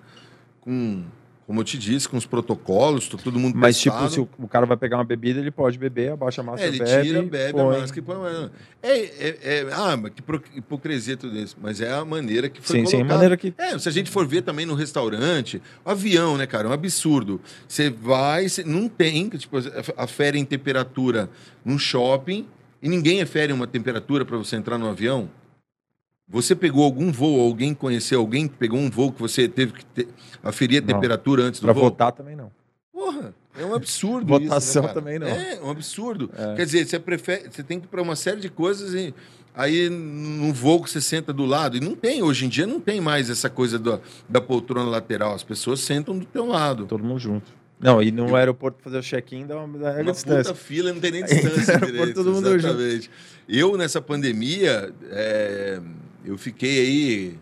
com, 0.61 1.03
como 1.47 1.59
eu 1.59 1.63
te 1.63 1.77
disse, 1.77 2.09
com 2.09 2.17
os 2.17 2.25
protocolos, 2.25 3.07
todo 3.07 3.39
mundo 3.39 3.55
Mas, 3.55 3.79
tipo, 3.79 4.09
se 4.09 4.19
o, 4.19 4.27
cara 4.49 4.65
vai 4.65 4.75
pegar 4.77 4.97
uma 4.97 5.03
bebida, 5.03 5.39
ele 5.39 5.51
pode 5.51 5.77
beber, 5.77 6.11
abaixa 6.13 6.41
a 6.41 6.43
É, 6.43 6.45
máscara, 6.47 6.67
ele 6.69 6.79
bebe, 6.79 7.07
tira, 7.07 7.21
bebe 7.23 7.53
põe. 7.53 7.61
a 7.75 7.79
máscara 7.79 7.99
e 7.99 8.01
põe 8.01 8.15
a. 8.15 8.49
É, 8.81 8.97
é, 8.97 9.37
é- 9.41 9.67
ah, 9.71 9.95
mas 9.97 10.11
que 10.13 10.23
hipocrisia 10.57 11.15
tudo 11.17 11.37
isso. 11.37 11.55
Mas 11.61 11.81
é 11.81 11.91
a 11.93 12.03
maneira 12.03 12.49
que 12.49 12.61
foi 12.61 12.79
Sim, 12.79 12.85
sim, 12.85 12.95
a 12.95 12.99
colocado. 12.99 13.15
maneira 13.15 13.37
que... 13.37 13.53
É, 13.57 13.77
se 13.77 13.87
a 13.89 13.91
gente 13.91 14.09
for 14.09 14.25
ver 14.27 14.41
também 14.41 14.65
no 14.65 14.73
restaurante, 14.73 15.61
o 15.83 15.89
avião, 15.89 16.35
né, 16.37 16.47
cara? 16.47 16.67
É 16.67 16.69
um 16.69 16.73
absurdo. 16.73 17.39
Você 17.67 17.89
vai, 17.89 18.47
você 18.49 18.63
não 18.63 18.87
tem, 18.87 19.29
tipo, 19.29 19.57
afere 19.97 20.39
em 20.39 20.45
temperatura 20.45 21.29
num 21.63 21.77
shopping 21.77 22.47
e 22.81 22.89
ninguém 22.89 23.21
afere 23.21 23.51
uma 23.53 23.67
temperatura 23.67 24.25
para 24.25 24.37
você 24.37 24.55
entrar 24.55 24.77
no 24.77 24.87
avião. 24.87 25.29
Você 26.27 26.55
pegou 26.55 26.83
algum 26.83 27.11
voo, 27.11 27.39
alguém 27.39 27.73
conheceu 27.73 28.19
alguém 28.19 28.47
que 28.47 28.55
pegou 28.55 28.79
um 28.79 28.89
voo 28.89 29.11
que 29.11 29.21
você 29.21 29.47
teve 29.47 29.73
que 29.73 29.85
ter, 29.85 30.07
aferir 30.43 30.79
a 30.79 30.81
Não. 30.81 30.87
temperatura 30.87 31.43
antes 31.43 31.59
do 31.59 31.65
Pra 31.65 31.73
voo? 31.73 31.83
votar 31.83 32.11
também 32.11 32.35
não. 32.35 32.51
Porra, 32.91 33.33
é 33.57 33.63
um 33.63 33.75
absurdo 33.75 34.25
Votação 34.27 34.83
isso, 34.83 34.87
né, 34.87 34.93
também 34.93 35.19
não. 35.19 35.27
É, 35.27 35.59
um 35.61 35.69
absurdo. 35.69 36.31
É. 36.35 36.55
Quer 36.55 36.65
dizer, 36.65 36.87
você, 36.87 36.97
prefere, 36.99 37.49
você 37.51 37.61
tem 37.61 37.79
que 37.79 37.85
ir 37.85 37.89
para 37.89 38.01
uma 38.01 38.15
série 38.15 38.39
de 38.41 38.49
coisas 38.49 38.93
e 38.93 39.13
Aí 39.57 39.89
no 39.89 40.51
voo 40.53 40.83
que 40.83 40.89
você 40.89 40.99
senta 40.99 41.31
do 41.31 41.45
lado, 41.45 41.77
e 41.77 41.79
não 41.79 41.95
tem, 41.95 42.21
hoje 42.21 42.45
em 42.45 42.49
dia 42.49 42.67
não 42.67 42.77
tem 42.81 42.99
mais 42.99 43.29
essa 43.29 43.49
coisa 43.49 43.79
do, 43.79 44.01
da 44.27 44.41
poltrona 44.41 44.89
lateral, 44.89 45.33
as 45.33 45.43
pessoas 45.43 45.79
sentam 45.79 46.17
do 46.19 46.25
teu 46.25 46.45
lado. 46.45 46.85
Todo 46.85 47.01
mundo 47.01 47.19
junto. 47.19 47.53
Não, 47.79 48.03
e 48.03 48.11
no 48.11 48.35
aeroporto 48.35 48.79
fazer 48.83 48.97
o 48.97 49.01
check-in 49.01 49.45
dá 49.47 49.57
uma, 49.57 49.79
dá 49.79 49.91
Uma 50.01 50.11
distância. 50.11 50.51
puta 50.51 50.55
fila 50.55 50.91
não 50.91 50.99
tem 50.99 51.09
nem 51.11 51.23
distância 51.23 51.73
Aeroporto, 51.75 51.85
direito. 51.93 52.13
todo 52.15 52.33
mundo 52.33 52.59
junto. 52.59 52.67
exatamente. 52.67 53.09
Eu, 53.47 53.77
nessa 53.77 54.01
pandemia, 54.01 54.93
é, 55.09 55.79
eu 56.25 56.37
fiquei 56.37 56.79
aí, 56.79 57.39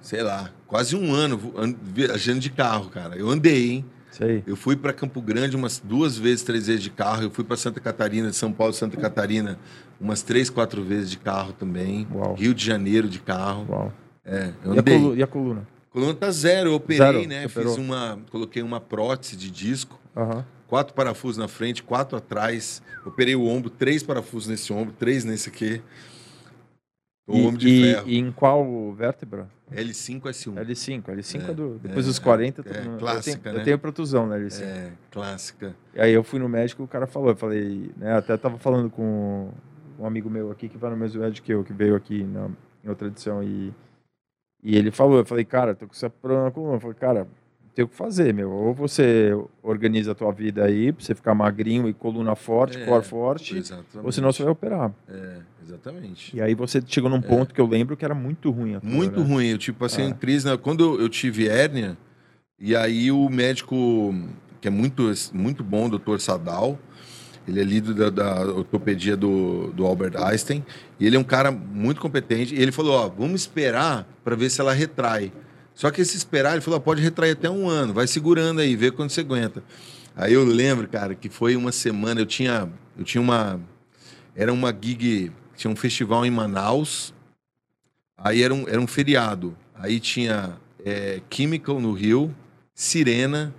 sei 0.00 0.22
lá, 0.22 0.50
quase 0.66 0.96
um 0.96 1.12
ano 1.14 1.38
viajando 1.82 2.40
de 2.40 2.50
carro, 2.50 2.88
cara. 2.90 3.16
Eu 3.16 3.28
andei, 3.28 3.70
hein? 3.70 3.84
Isso 4.10 4.24
aí. 4.24 4.42
Eu 4.46 4.56
fui 4.56 4.74
para 4.76 4.92
Campo 4.92 5.20
Grande 5.20 5.54
umas 5.56 5.78
duas 5.78 6.16
vezes, 6.16 6.42
três 6.42 6.66
vezes 6.66 6.82
de 6.82 6.90
carro. 6.90 7.22
Eu 7.24 7.30
fui 7.30 7.44
para 7.44 7.56
Santa 7.56 7.78
Catarina, 7.80 8.30
de 8.30 8.36
São 8.36 8.52
Paulo, 8.52 8.72
Santa 8.72 8.96
Catarina, 8.96 9.58
umas 10.00 10.22
três, 10.22 10.48
quatro 10.50 10.82
vezes 10.82 11.10
de 11.10 11.18
carro 11.18 11.52
também. 11.52 12.06
Uau. 12.12 12.34
Rio 12.34 12.54
de 12.54 12.64
Janeiro 12.64 13.08
de 13.08 13.18
carro. 13.20 13.66
Uau. 13.68 13.92
É, 14.24 14.50
eu 14.64 14.74
E 14.74 14.76
a, 14.76 14.80
andei. 14.80 15.14
e 15.16 15.22
a 15.22 15.26
coluna? 15.26 15.66
Coluna 15.90 16.14
tá 16.14 16.30
zero, 16.30 16.70
eu 16.70 16.74
operei, 16.74 16.98
Zero, 16.98 17.26
né? 17.28 17.42
você 17.42 17.48
Fiz 17.48 17.56
operou? 17.72 17.78
uma, 17.78 18.18
coloquei 18.30 18.62
uma 18.62 18.78
prótese 18.80 19.36
de 19.36 19.50
disco, 19.50 19.98
Aham. 20.16 20.44
quatro 20.66 20.94
parafusos 20.94 21.38
na 21.38 21.48
frente, 21.48 21.82
quatro 21.82 22.16
atrás. 22.16 22.82
Operei 23.06 23.34
o 23.34 23.46
ombro, 23.46 23.70
três 23.70 24.02
parafusos 24.02 24.48
nesse 24.48 24.70
ombro, 24.72 24.94
três 24.98 25.24
nesse 25.24 25.48
aqui. 25.48 25.80
O 27.28 27.36
E, 27.36 27.46
ombro 27.46 27.58
de 27.58 27.68
e- 27.68 27.82
ferro. 27.94 28.08
e 28.08 28.18
em 28.18 28.32
qual 28.32 28.92
vértebra? 28.94 29.48
L5, 29.70 30.22
S1. 30.30 30.54
L5. 30.54 31.02
L5 31.14 31.40
é, 31.46 31.50
É, 31.50 31.54
do. 31.54 31.78
Depois 31.78 32.06
é, 32.06 32.08
dos 32.08 32.18
40, 32.18 32.62
todo 32.62 32.74
é, 32.74 32.80
mundo- 32.82 32.98
clássica, 32.98 33.36
eu 33.36 33.42
tenho, 33.42 33.54
né? 33.54 33.60
eu 33.60 33.64
tenho 33.64 33.78
protusão 33.78 34.26
na 34.26 34.36
L5. 34.38 34.62
É, 34.64 34.92
clássica. 35.10 35.76
E 35.94 36.00
aí 36.00 36.12
eu 36.12 36.24
fui 36.24 36.38
no 36.38 36.48
médico, 36.48 36.82
o 36.82 36.88
cara 36.88 37.06
falou, 37.06 37.28
eu 37.28 37.36
falei, 37.36 37.90
né, 37.98 38.14
até 38.16 38.34
tava 38.38 38.56
falando 38.58 38.88
com 38.88 39.50
um 39.98 40.06
amigo 40.06 40.30
meu 40.30 40.50
aqui 40.50 40.70
que 40.70 40.78
vai 40.78 40.90
no 40.90 40.96
mesmo 40.96 41.20
médico 41.20 41.44
que 41.44 41.52
eu, 41.52 41.62
que 41.62 41.72
veio 41.74 41.94
aqui 41.94 42.24
na, 42.24 42.48
em 42.82 42.88
outra 42.88 43.08
edição 43.08 43.42
e, 43.42 43.74
e 44.62 44.74
ele 44.74 44.90
falou, 44.90 45.18
eu 45.18 45.24
falei, 45.26 45.44
cara, 45.44 45.74
tô 45.74 45.86
com 45.86 45.92
essa 45.92 46.08
problema 46.08 46.44
na 46.44 46.50
coluna. 46.50 46.76
Eu 46.76 46.80
falei, 46.80 46.96
cara, 46.96 47.28
tem 47.78 47.84
o 47.84 47.88
que 47.88 47.94
fazer, 47.94 48.34
meu. 48.34 48.50
Ou 48.50 48.74
você 48.74 49.30
organiza 49.62 50.10
a 50.10 50.14
tua 50.16 50.32
vida 50.32 50.64
aí, 50.64 50.90
pra 50.92 51.04
você 51.04 51.14
ficar 51.14 51.32
magrinho 51.32 51.88
e 51.88 51.94
coluna 51.94 52.34
forte, 52.34 52.76
É, 52.76 52.84
core 52.84 53.04
forte, 53.04 53.56
Exatamente. 53.56 54.04
ou 54.04 54.10
senão 54.10 54.32
você 54.32 54.42
vai 54.42 54.50
operar. 54.50 54.92
É, 55.08 55.36
exatamente. 55.64 56.36
E 56.36 56.40
aí 56.40 56.56
você 56.56 56.82
chegou 56.84 57.08
num 57.08 57.20
ponto 57.20 57.54
que 57.54 57.60
eu 57.60 57.66
lembro 57.68 57.96
que 57.96 58.04
era 58.04 58.16
muito 58.16 58.50
ruim. 58.50 58.74
a 58.74 58.80
tua, 58.80 58.90
Muito 58.90 59.20
né? 59.20 59.26
ruim. 59.26 59.46
Eu, 59.50 59.58
tipo, 59.58 59.84
assim, 59.84 60.02
Ah. 60.02 60.06
em 60.06 60.12
crise. 60.12 60.44
né? 60.46 60.56
Quando 60.56 61.00
eu, 61.00 61.08
tive 61.08 61.46
hérnia, 61.48 61.96
e 62.58 62.74
aí 62.74 63.12
o 63.12 63.28
médico, 63.28 64.12
que 64.60 64.66
é 64.66 64.70
muito, 64.72 65.12
muito 65.32 65.62
bom, 65.62 65.86
o 65.86 65.90
doutor 65.90 66.20
Sadal, 66.20 66.76
ele 67.46 67.60
é 67.60 67.64
líder 67.64 67.94
da, 67.94 68.10
da 68.10 68.40
ortopedia 68.56 69.16
do, 69.16 69.68
do 69.68 69.86
Albert 69.86 70.16
Einstein, 70.20 70.64
e 70.98 71.06
ele 71.06 71.14
é 71.14 71.18
um 71.20 71.24
cara 71.24 71.52
muito 71.52 72.00
competente. 72.00 72.56
E 72.56 72.60
ele 72.60 72.72
falou: 72.72 72.94
Ó, 72.94 73.08
vamos 73.08 73.40
esperar 73.42 74.04
para 74.24 74.34
ver 74.34 74.50
se 74.50 74.60
ela 74.60 74.72
retrai. 74.72 75.32
Só 75.78 75.92
que 75.92 76.00
esse 76.00 76.16
esperar, 76.16 76.54
ele 76.54 76.60
falou: 76.60 76.78
ó, 76.78 76.82
pode 76.82 77.00
retrair 77.00 77.30
até 77.30 77.48
um 77.48 77.68
ano, 77.68 77.94
vai 77.94 78.08
segurando 78.08 78.60
aí, 78.60 78.74
vê 78.74 78.90
quando 78.90 79.10
você 79.10 79.20
aguenta. 79.20 79.62
Aí 80.16 80.32
eu 80.32 80.44
lembro, 80.44 80.88
cara, 80.88 81.14
que 81.14 81.28
foi 81.28 81.54
uma 81.54 81.70
semana, 81.70 82.20
eu 82.20 82.26
tinha, 82.26 82.68
eu 82.98 83.04
tinha 83.04 83.22
uma. 83.22 83.60
Era 84.34 84.52
uma 84.52 84.70
gig, 84.72 85.30
tinha 85.56 85.70
um 85.70 85.76
festival 85.76 86.26
em 86.26 86.30
Manaus, 86.30 87.14
Aí 88.18 88.42
era 88.42 88.52
um, 88.52 88.68
era 88.68 88.80
um 88.80 88.86
feriado. 88.86 89.56
Aí 89.76 90.00
tinha 90.00 90.58
é, 90.84 91.22
Chemical 91.30 91.80
no 91.80 91.92
Rio, 91.92 92.34
Sirena. 92.74 93.54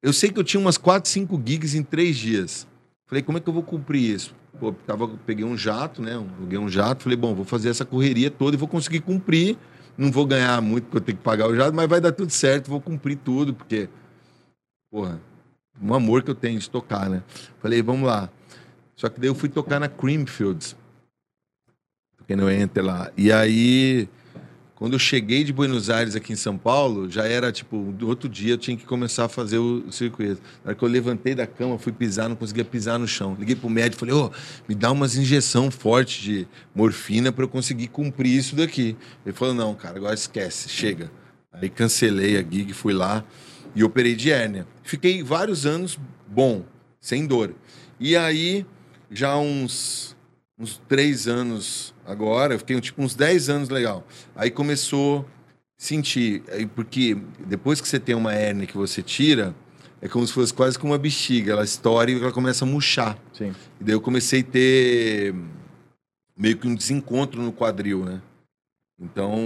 Eu 0.00 0.12
sei 0.12 0.30
que 0.30 0.38
eu 0.38 0.44
tinha 0.44 0.60
umas 0.60 0.78
4, 0.78 1.10
5 1.10 1.42
gigs 1.44 1.76
em 1.76 1.82
três 1.82 2.16
dias. 2.16 2.66
Falei, 3.06 3.22
como 3.22 3.38
é 3.38 3.40
que 3.40 3.48
eu 3.48 3.52
vou 3.52 3.64
cumprir 3.64 4.14
isso? 4.14 4.34
Pô, 4.58 4.72
tava, 4.72 5.08
peguei 5.26 5.44
um 5.44 5.58
jato, 5.58 6.00
né? 6.00 6.24
Peguei 6.40 6.58
um 6.58 6.68
jato. 6.68 7.02
Falei, 7.02 7.16
bom, 7.16 7.34
vou 7.34 7.44
fazer 7.44 7.70
essa 7.70 7.84
correria 7.84 8.30
toda 8.30 8.54
e 8.54 8.58
vou 8.58 8.68
conseguir 8.68 9.00
cumprir. 9.00 9.58
Não 9.96 10.10
vou 10.10 10.26
ganhar 10.26 10.60
muito 10.60 10.84
porque 10.84 10.96
eu 10.98 11.00
tenho 11.00 11.18
que 11.18 11.24
pagar 11.24 11.48
o 11.48 11.54
jato, 11.54 11.74
mas 11.74 11.88
vai 11.88 12.00
dar 12.00 12.12
tudo 12.12 12.30
certo. 12.30 12.70
Vou 12.70 12.80
cumprir 12.80 13.16
tudo, 13.16 13.54
porque, 13.54 13.88
porra, 14.90 15.20
um 15.80 15.94
amor 15.94 16.22
que 16.22 16.30
eu 16.30 16.34
tenho 16.34 16.58
de 16.58 16.68
tocar, 16.68 17.08
né? 17.08 17.22
Falei, 17.60 17.82
vamos 17.82 18.06
lá. 18.06 18.30
Só 18.96 19.08
que 19.08 19.20
daí 19.20 19.28
eu 19.28 19.34
fui 19.34 19.48
tocar 19.48 19.80
na 19.80 19.88
Creamfields. 19.88 20.76
Toquei 22.16 22.36
no 22.36 22.50
Enter 22.50 22.84
lá. 22.84 23.10
E 23.16 23.32
aí, 23.32 24.08
quando 24.82 24.94
eu 24.94 24.98
cheguei 24.98 25.44
de 25.44 25.52
Buenos 25.52 25.88
Aires 25.88 26.16
aqui 26.16 26.32
em 26.32 26.36
São 26.36 26.58
Paulo, 26.58 27.08
já 27.08 27.24
era 27.24 27.52
tipo, 27.52 27.94
outro 28.02 28.28
dia 28.28 28.54
eu 28.54 28.58
tinha 28.58 28.76
que 28.76 28.84
começar 28.84 29.26
a 29.26 29.28
fazer 29.28 29.58
o 29.58 29.92
circuito. 29.92 30.42
Na 30.64 30.70
hora 30.70 30.74
que 30.74 30.84
eu 30.84 30.88
levantei 30.88 31.36
da 31.36 31.46
cama, 31.46 31.78
fui 31.78 31.92
pisar, 31.92 32.28
não 32.28 32.34
conseguia 32.34 32.64
pisar 32.64 32.98
no 32.98 33.06
chão. 33.06 33.36
Liguei 33.38 33.54
pro 33.54 33.70
médico, 33.70 34.00
falei, 34.00 34.12
ô, 34.12 34.32
me 34.68 34.74
dá 34.74 34.90
umas 34.90 35.14
injeção 35.14 35.70
forte 35.70 36.20
de 36.20 36.48
morfina 36.74 37.30
para 37.30 37.44
eu 37.44 37.48
conseguir 37.48 37.86
cumprir 37.86 38.36
isso 38.36 38.56
daqui. 38.56 38.96
Ele 39.24 39.32
falou, 39.32 39.54
não, 39.54 39.72
cara, 39.72 39.98
agora 39.98 40.14
esquece, 40.14 40.68
chega. 40.68 41.12
Aí 41.52 41.70
cancelei 41.70 42.36
a 42.36 42.40
gig, 42.40 42.72
fui 42.72 42.92
lá 42.92 43.24
e 43.76 43.84
operei 43.84 44.16
de 44.16 44.32
hérnia. 44.32 44.66
Fiquei 44.82 45.22
vários 45.22 45.64
anos 45.64 45.96
bom, 46.26 46.64
sem 47.00 47.24
dor. 47.24 47.54
E 48.00 48.16
aí, 48.16 48.66
já 49.12 49.36
uns, 49.36 50.16
uns 50.58 50.82
três 50.88 51.28
anos 51.28 51.91
agora, 52.06 52.54
eu 52.54 52.58
fiquei 52.58 52.80
tipo 52.80 53.02
uns 53.02 53.14
10 53.14 53.48
anos 53.48 53.68
legal. 53.68 54.06
Aí 54.34 54.50
começou 54.50 55.20
a 55.20 55.24
sentir, 55.76 56.42
porque 56.74 57.16
depois 57.46 57.80
que 57.80 57.88
você 57.88 57.98
tem 57.98 58.14
uma 58.14 58.32
hérnia 58.32 58.66
que 58.66 58.76
você 58.76 59.02
tira, 59.02 59.54
é 60.00 60.08
como 60.08 60.26
se 60.26 60.32
fosse 60.32 60.52
quase 60.52 60.78
como 60.78 60.92
uma 60.92 60.98
bexiga, 60.98 61.52
ela 61.52 61.64
estoura 61.64 62.10
e 62.10 62.20
ela 62.20 62.32
começa 62.32 62.64
a 62.64 62.68
murchar. 62.68 63.16
Sim. 63.32 63.54
E 63.80 63.84
daí 63.84 63.94
eu 63.94 64.00
comecei 64.00 64.40
a 64.40 64.44
ter 64.44 65.34
meio 66.36 66.56
que 66.56 66.66
um 66.66 66.74
desencontro 66.74 67.40
no 67.40 67.52
quadril, 67.52 68.04
né? 68.04 68.20
Então, 69.00 69.36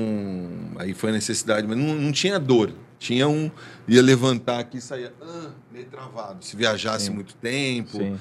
aí 0.78 0.95
foi 0.95 1.11
a 1.11 1.12
necessidade, 1.12 1.66
mas 1.66 1.77
não, 1.77 1.95
não 1.95 2.12
tinha 2.12 2.39
dor. 2.39 2.73
Tinha 2.99 3.28
um. 3.28 3.51
ia 3.87 4.03
levantar 4.03 4.59
aqui 4.59 4.78
e 4.78 4.81
saía 4.81 5.12
ah, 5.20 5.51
meio 5.70 5.87
travado. 5.87 6.45
Se 6.45 6.57
viajasse 6.57 7.07
Sim. 7.07 7.12
muito 7.12 7.35
tempo. 7.35 7.99
Sim. 7.99 8.19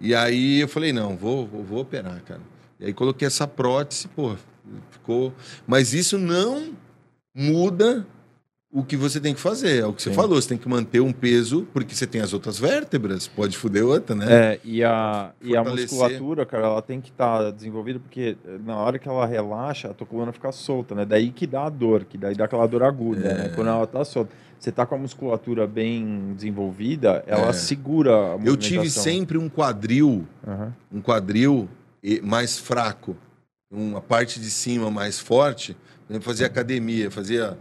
E 0.00 0.14
aí 0.14 0.60
eu 0.60 0.68
falei, 0.68 0.92
não, 0.92 1.16
vou, 1.16 1.46
vou, 1.46 1.62
vou 1.62 1.80
operar, 1.80 2.22
cara. 2.22 2.40
E 2.80 2.86
aí 2.86 2.92
coloquei 2.94 3.26
essa 3.26 3.46
prótese, 3.46 4.08
pô, 4.08 4.34
ficou. 4.90 5.32
Mas 5.66 5.92
isso 5.92 6.16
não 6.18 6.72
muda 7.34 8.06
o 8.72 8.84
que 8.84 8.96
você 8.96 9.18
tem 9.20 9.34
que 9.34 9.40
fazer. 9.40 9.80
É 9.82 9.86
o 9.86 9.92
que 9.92 10.00
você 10.00 10.10
Sim. 10.10 10.14
falou, 10.16 10.40
você 10.40 10.48
tem 10.50 10.56
que 10.58 10.68
manter 10.68 11.00
um 11.00 11.12
peso, 11.12 11.66
porque 11.72 11.92
você 11.94 12.06
tem 12.06 12.20
as 12.20 12.32
outras 12.32 12.56
vértebras, 12.58 13.26
pode 13.26 13.56
foder 13.58 13.84
outra, 13.84 14.14
né? 14.14 14.26
É, 14.32 14.60
e 14.64 14.82
a, 14.84 15.32
e 15.42 15.56
a 15.56 15.64
musculatura, 15.64 16.46
cara, 16.46 16.66
ela 16.68 16.80
tem 16.82 17.00
que 17.00 17.10
estar 17.10 17.50
desenvolvida, 17.50 17.98
porque 17.98 18.36
na 18.64 18.76
hora 18.76 18.98
que 18.98 19.08
ela 19.08 19.26
relaxa, 19.26 19.90
a 19.90 19.94
tua 19.94 20.06
coluna 20.06 20.32
fica 20.32 20.52
solta, 20.52 20.94
né? 20.94 21.04
Daí 21.04 21.30
que 21.32 21.46
dá 21.48 21.64
a 21.64 21.68
dor, 21.68 22.04
que 22.04 22.16
daí 22.16 22.34
dá 22.36 22.44
aquela 22.44 22.66
dor 22.66 22.84
aguda, 22.84 23.28
É. 23.28 23.34
né? 23.34 23.52
Quando 23.54 23.68
ela 23.68 23.86
tá 23.86 24.04
solta. 24.04 24.32
Você 24.58 24.70
tá 24.70 24.84
com 24.84 24.94
a 24.94 24.98
musculatura 24.98 25.66
bem 25.66 26.34
desenvolvida, 26.34 27.24
ela 27.26 27.48
É. 27.48 27.52
segura 27.54 28.34
a 28.34 28.38
Eu 28.44 28.56
tive 28.58 28.90
sempre 28.90 29.38
um 29.38 29.48
quadril, 29.48 30.26
Aham. 30.46 30.74
um 30.92 31.00
quadril 31.00 31.66
mais 32.22 32.58
fraco, 32.58 33.16
uma 33.70 34.00
parte 34.00 34.40
de 34.40 34.50
cima 34.50 34.90
mais 34.90 35.18
forte. 35.18 35.76
Eu 36.08 36.20
fazia 36.20 36.46
academia, 36.46 37.10
fazia 37.10 37.56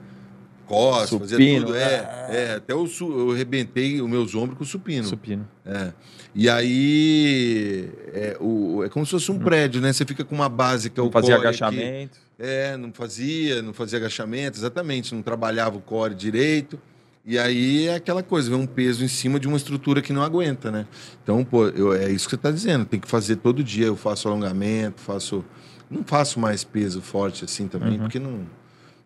costas, 0.66 1.20
fazia 1.20 1.38
Supino, 1.38 1.66
tudo. 1.66 1.74
né? 1.74 1.82
É, 1.82 2.28
é, 2.30 2.54
até 2.56 2.74
eu, 2.74 2.88
eu 3.02 3.32
arrebentei 3.32 4.02
os 4.02 4.10
meus 4.10 4.36
ombros 4.36 4.58
com 4.58 4.64
supino. 4.64 5.04
Supino. 5.04 5.48
É. 5.66 5.92
E 6.34 6.48
aí 6.48 7.90
é, 8.14 8.38
o, 8.40 8.84
é 8.84 8.90
como 8.90 9.06
se 9.06 9.12
fosse 9.12 9.32
um 9.32 9.40
prédio, 9.40 9.82
né? 9.82 9.92
Você 9.92 10.06
fica 10.06 10.24
com 10.24 10.36
uma 10.36 10.50
base 10.50 10.90
que 10.90 11.00
é 11.00 11.04
o 11.04 11.08
Não 11.08 11.12
fazia 11.12 11.36
core 11.36 11.48
agachamento. 11.48 12.20
É, 12.38 12.78
não 12.78 12.94
fazia, 12.94 13.62
não 13.62 13.74
fazia 13.74 13.98
agachamento, 13.98 14.58
exatamente, 14.58 15.14
não 15.14 15.22
trabalhava 15.22 15.78
o 15.78 15.82
core 15.82 16.14
direito. 16.14 16.80
E 17.26 17.38
aí 17.38 17.88
é 17.88 17.96
aquela 17.96 18.24
coisa, 18.24 18.50
vem 18.50 18.60
um 18.60 18.66
peso 18.66 19.04
em 19.04 19.08
cima 19.08 19.40
de 19.40 19.48
uma 19.48 19.58
estrutura 19.58 20.02
que 20.02 20.12
não 20.14 20.24
aguenta, 20.24 20.72
né? 20.72 20.88
Então, 21.22 21.44
pô, 21.44 21.68
eu- 21.68 21.94
é 21.94 22.10
isso 22.10 22.26
que 22.26 22.32
você 22.32 22.36
está 22.36 22.50
dizendo, 22.52 22.86
tem 22.86 23.00
que 23.00 23.08
fazer 23.08 23.36
todo 23.36 23.64
dia. 23.64 23.86
Eu 23.86 23.96
faço 23.96 24.28
alongamento, 24.28 25.02
faço. 25.02 25.44
Não 25.90 26.04
faço 26.04 26.40
mais 26.40 26.64
peso 26.64 27.02
forte 27.02 27.44
assim 27.46 27.68
também, 27.68 27.94
Uhum. 27.94 28.00
porque 28.00 28.20
não. 28.20 28.46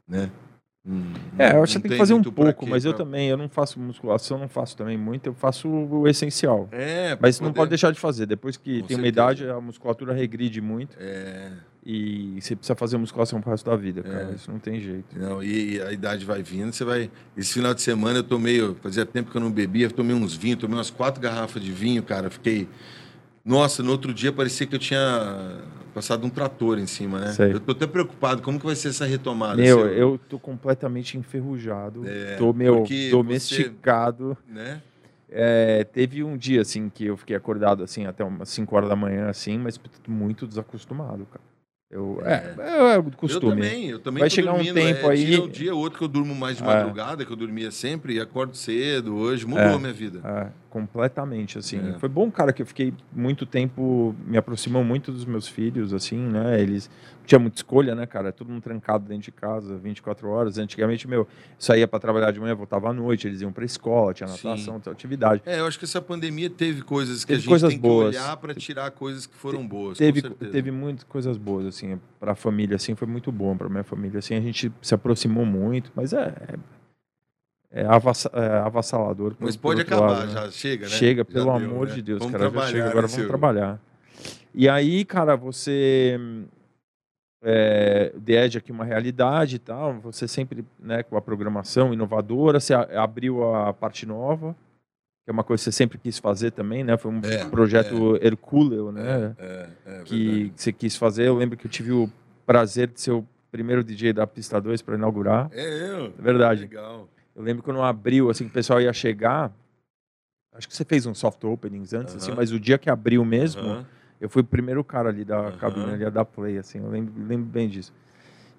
Né? 0.08 0.30
Não- 0.86 1.02
É, 1.40 1.50
eu 1.52 1.54
não 1.56 1.64
acho 1.64 1.76
que 1.78 1.82
tem 1.84 1.92
que 1.92 1.98
fazer 1.98 2.14
um 2.14 2.22
pouco, 2.22 2.68
mas 2.68 2.84
eu 2.84 2.94
pra- 2.94 3.06
também, 3.06 3.30
eu 3.30 3.38
não 3.38 3.48
faço 3.48 3.80
musculação, 3.80 4.38
não 4.38 4.50
faço 4.50 4.76
também 4.76 4.98
muito, 4.98 5.28
eu 5.28 5.34
faço 5.34 5.70
o 5.70 6.08
essencial. 6.10 6.68
É, 6.74 7.18
Mas 7.22 7.40
não 7.40 7.48
poder- 7.48 7.58
pode 7.58 7.70
deixar 7.70 7.92
de 7.92 8.00
fazer. 8.00 8.26
Depois 8.26 8.58
que 8.58 8.82
Com 8.82 8.88
tem 8.88 8.98
uma 8.98 9.04
certeza. 9.04 9.08
idade, 9.08 9.50
a 9.50 9.62
musculatura 9.62 10.14
regride 10.14 10.60
muito 10.60 10.98
É, 11.00 11.52
e 11.86 12.40
você 12.42 12.56
precisa 12.56 12.76
fazer 12.76 12.98
musculação 12.98 13.42
pro 13.42 13.52
resto 13.52 13.70
da 13.70 13.76
vida, 13.76 14.02
cara. 14.04 14.30
É. 14.32 14.36
Isso 14.36 14.50
não 14.50 14.58
tem 14.60 14.80
jeito. 14.80 15.18
Não, 15.20 15.44
e, 15.44 15.82
a 15.82 15.92
idade 15.92 16.26
vai 16.26 16.42
vindo, 16.42 16.72
você 16.72 16.86
vai. 16.86 17.12
Esse 17.36 17.54
final 17.54 17.74
de 17.74 17.82
semana 17.82 18.20
eu 18.20 18.24
tomei, 18.24 18.62
eu- 18.62 18.76
fazia 18.76 19.06
tempo 19.06 19.30
que 19.32 19.38
eu 19.38 19.42
não 19.42 19.52
bebia, 19.52 19.88
eu 19.88 19.92
tomei 19.92 20.16
uns 20.16 20.34
vinhos, 20.36 20.60
tomei 20.60 20.78
umas 20.78 20.90
quatro 20.90 21.22
garrafas 21.22 21.62
de 21.62 21.72
vinho, 21.72 22.02
cara. 22.02 22.30
Fiquei. 22.30 22.70
Nossa, 23.44 23.84
no 23.84 23.92
outro 23.92 24.14
dia 24.14 24.32
parecia 24.32 24.66
que 24.66 24.74
eu 24.74 24.80
tinha 24.80 25.60
passado 25.94 26.26
um 26.26 26.30
trator 26.30 26.80
em 26.80 26.88
cima, 26.88 27.20
né? 27.20 27.34
Sei. 27.34 27.52
Eu 27.54 27.60
tô 27.60 27.74
até 27.74 27.86
preocupado, 27.86 28.42
como 28.42 28.58
que 28.58 28.66
vai 28.66 28.76
ser 28.76 28.88
essa 28.88 29.06
retomada? 29.06 29.62
Meu, 29.62 29.80
seu- 29.80 29.88
eu 29.90 30.18
tô 30.30 30.40
completamente 30.40 31.18
enferrujado. 31.18 32.04
É, 32.08 32.38
tô, 32.38 32.54
meu, 32.54 32.86
domesticado. 33.12 34.38
Né? 34.48 34.82
É, 35.30 35.84
teve 35.84 36.24
um 36.24 36.38
dia, 36.38 36.62
assim, 36.62 36.90
que 36.90 37.06
eu 37.06 37.18
fiquei 37.18 37.36
acordado, 37.36 37.84
assim, 37.84 38.06
até 38.06 38.24
umas 38.24 38.50
5 38.50 38.76
horas 38.76 38.88
da 38.88 38.96
manhã, 38.96 39.28
assim, 39.30 39.58
mas 39.58 39.80
muito 40.08 40.48
desacostumado, 40.48 41.26
cara. 41.26 41.44
Eu, 41.94 42.20
é, 42.26 42.56
é, 42.58 42.96
é 42.96 42.98
o 42.98 43.04
costume. 43.12 43.52
Eu 43.52 43.56
também, 43.56 43.90
eu 43.90 44.00
também 44.00 44.20
Vai 44.22 44.30
chegar 44.32 44.54
um 44.54 44.64
tempo 44.64 45.08
é, 45.08 45.12
aí. 45.12 45.26
Dia, 45.26 45.44
um 45.44 45.48
dia 45.48 45.76
outro 45.76 46.00
que 46.00 46.04
eu 46.04 46.08
durmo 46.08 46.34
mais 46.34 46.58
de 46.58 46.64
madrugada, 46.64 47.24
que 47.24 47.32
eu 47.32 47.36
dormia 47.36 47.70
sempre, 47.70 48.16
e 48.16 48.20
acordo 48.20 48.58
cedo. 48.58 49.16
Hoje 49.16 49.46
mudou 49.46 49.64
É. 49.64 49.74
a 49.76 49.78
minha 49.80 49.94
vida. 49.94 50.52
Completamente, 50.74 51.60
assim. 51.60 51.78
É. 51.94 52.00
Foi 52.00 52.10
bom, 52.10 52.32
cara, 52.32 52.52
que 52.52 52.64
eu 52.64 52.66
fiquei 52.66 52.92
muito 53.12 53.46
tempo, 53.46 54.16
me 54.26 54.38
aproximou 54.38 54.84
muito 54.84 55.12
dos 55.12 55.24
meus 55.24 55.48
filhos, 55.48 55.94
assim, 55.94 56.18
né? 56.18 56.60
Eles 56.60 56.90
tinha 57.28 57.38
muita 57.38 57.58
escolha, 57.58 57.94
né, 57.94 58.08
cara? 58.08 58.32
Todo 58.32 58.50
mundo 58.50 58.64
trancado 58.64 59.08
dentro 59.08 59.26
de 59.26 59.32
casa, 59.32 59.78
24 59.78 60.28
horas. 60.28 60.58
Antigamente, 60.58 61.08
meu, 61.08 61.28
saía 61.60 61.88
para 61.88 62.00
trabalhar 62.00 62.32
de 62.32 62.40
manhã, 62.40 62.56
voltava 62.56 62.90
à 62.90 62.94
noite, 62.94 63.28
eles 63.28 63.40
iam 63.42 63.52
para 63.52 63.64
escola, 63.64 64.16
tinha 64.16 64.28
Sim. 64.28 64.48
natação, 64.48 64.80
tinha 64.80 64.92
atividade. 64.92 65.44
É, 65.46 65.60
eu 65.60 65.68
acho 65.68 65.78
que 65.78 65.86
essa 65.86 66.02
pandemia 66.02 66.50
teve 66.50 66.82
coisas 66.82 67.24
que 67.24 67.28
Teve 67.28 67.38
a 67.38 67.42
gente 67.42 67.50
coisas 67.50 67.70
tem 67.70 67.80
boas. 67.80 68.16
que 68.16 68.20
olhar 68.20 68.38
para 68.38 68.56
tirar 68.56 68.90
coisas 68.90 69.28
que 69.28 69.36
foram 69.36 69.68
boas. 69.68 70.00
Teve, 70.00 70.24
teve 70.24 70.72
muitas 70.72 71.04
coisas 71.04 71.38
boas, 71.38 71.68
assim, 71.68 72.00
para 72.20 72.32
a 72.32 72.36
família, 72.36 72.78
assim, 72.78 72.96
foi 72.96 73.08
muito 73.08 73.32
bom 73.32 73.56
para 73.56 73.70
minha 73.70 73.84
família, 73.84 74.18
assim, 74.18 74.34
a 74.34 74.42
gente 74.42 74.74
se 74.82 74.96
aproximou 74.96 75.46
muito, 75.46 75.92
mas 75.96 76.14
é, 76.14 76.34
é, 76.50 76.56
é 77.74 77.86
avassa- 77.86 78.30
é 78.34 78.60
avassalador. 78.60 79.36
Mas 79.40 79.58
pode 79.58 79.82
acabar, 79.82 80.12
lado, 80.12 80.28
né? 80.28 80.34
já 80.34 80.52
chega, 80.52 80.86
né? 80.86 80.92
Chega, 80.92 81.26
pelo 81.26 81.50
amor 81.50 81.88
né? 81.88 81.96
de 81.96 82.02
Deus, 82.04 82.26
cara. 82.28 82.50
Já 82.50 82.68
chega, 82.68 82.90
agora 82.90 83.08
né, 83.08 83.14
vamos 83.14 83.28
trabalhar. 83.28 83.80
E 84.54 84.70
aí, 84.70 85.04
cara, 85.04 85.36
você. 85.36 86.20
É, 87.46 88.14
The 88.26 88.46
Edge 88.46 88.58
aqui 88.58 88.72
uma 88.72 88.86
realidade 88.86 89.58
e 89.58 89.60
tal. 89.60 90.00
Você 90.02 90.28
sempre, 90.28 90.64
né, 90.80 91.04
com 91.04 91.18
a 91.18 91.22
programação 91.22 91.94
inovadora, 91.94 92.60
você 92.60 92.74
abriu 92.74 93.44
a 93.54 93.74
parte 93.74 94.06
nova, 94.06 94.54
que 95.26 95.30
é 95.30 95.34
uma 95.34 95.44
coisa 95.44 95.60
que 95.62 95.66
você 95.66 95.72
sempre 95.72 95.98
quis 95.98 96.18
fazer 96.20 96.52
também, 96.52 96.84
né? 96.86 96.96
Foi 96.98 97.12
um 97.12 97.20
É, 97.24 97.44
projeto 97.46 98.18
Hercúleo, 98.22 98.92
né? 98.94 99.36
É, 99.38 99.68
é, 99.86 100.02
que 100.06 100.26
verdade. 100.26 100.54
você 100.56 100.72
quis 100.72 100.96
fazer. 100.96 101.28
Eu 101.28 101.36
lembro 101.36 101.58
que 101.58 101.66
eu 101.68 101.72
tive 101.72 101.92
o 101.92 102.10
prazer 102.46 102.88
de 102.88 103.02
ser 103.02 103.12
o 103.12 103.26
primeiro 103.52 103.84
DJ 103.84 104.14
da 104.14 104.26
pista 104.26 104.62
2 104.62 104.82
para 104.82 104.96
inaugurar. 104.96 105.50
É 105.52 105.90
eu. 105.90 106.14
É 106.18 106.22
verdade. 106.22 106.62
Legal. 106.62 107.10
Eu 107.36 107.42
lembro 107.44 107.64
quando 107.64 107.82
abriu, 107.82 108.30
assim, 108.30 108.46
que 108.46 108.52
o 108.52 108.54
pessoal 108.54 108.80
ia 108.82 108.94
chegar. 108.94 109.52
Acho 110.54 110.68
que 110.68 110.76
você 110.76 110.86
fez 110.86 111.06
uns 111.06 111.18
soft 111.18 111.44
openings 111.44 111.94
antes, 111.94 112.16
assim, 112.16 112.32
Aham. 112.32 112.38
mas 112.38 112.52
o 112.52 112.60
dia 112.60 112.78
que 112.78 112.90
abriu 112.90 113.26
mesmo, 113.26 113.70
Aham. 113.70 113.86
eu 114.22 114.30
fui 114.30 114.42
o 114.44 114.46
primeiro 114.46 114.84
cara 114.84 115.10
ali 115.10 115.26
da 115.26 115.40
Aham. 115.40 115.52
cabine, 115.54 115.92
ali, 115.94 116.12
da 116.12 116.24
Play, 116.24 116.58
assim, 116.60 116.78
eu 116.78 116.90
lembro, 116.90 117.14
lembro 117.26 117.46
bem 117.48 117.68
disso. 117.68 117.92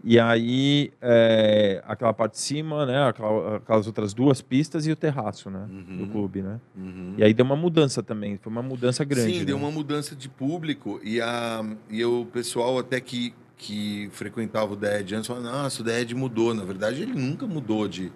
E 0.02 0.18
aí, 0.18 0.92
é, 1.00 1.82
aquela 1.86 2.12
parte 2.12 2.32
de 2.32 2.40
cima, 2.40 2.84
né, 2.84 3.08
aquela- 3.08 3.56
aquelas 3.56 3.86
outras 3.86 4.12
duas 4.12 4.42
pistas 4.42 4.86
e 4.86 4.90
o 4.92 4.96
terraço, 4.96 5.48
né, 5.48 5.66
do 5.96 6.02
Uhum. 6.02 6.08
clube, 6.10 6.42
né. 6.42 6.60
Uhum. 6.76 7.14
E 7.16 7.22
aí 7.24 7.32
deu 7.32 7.46
uma 7.46 7.56
mudança 7.56 8.02
também, 8.02 8.36
foi 8.36 8.50
uma 8.52 8.62
mudança 8.62 9.04
grande. 9.04 9.38
Sim, 9.38 9.44
deu 9.44 9.56
né? 9.56 9.62
uma 9.62 9.70
mudança 9.70 10.14
de 10.16 10.28
público 10.28 11.00
e, 11.02 11.20
a, 11.22 11.64
e 11.88 12.04
o 12.04 12.26
pessoal 12.26 12.76
até 12.78 13.00
que, 13.00 13.32
que 13.56 14.10
frequentava 14.12 14.72
o 14.72 14.76
DED 14.76 15.14
antes 15.14 15.28
falava, 15.28 15.44
nossa, 15.62 15.80
o 15.80 15.84
DED 15.84 16.12
mudou. 16.14 16.52
Na 16.52 16.64
verdade, 16.64 17.00
ele 17.00 17.14
nunca 17.14 17.46
mudou 17.46 17.88
de, 17.88 18.12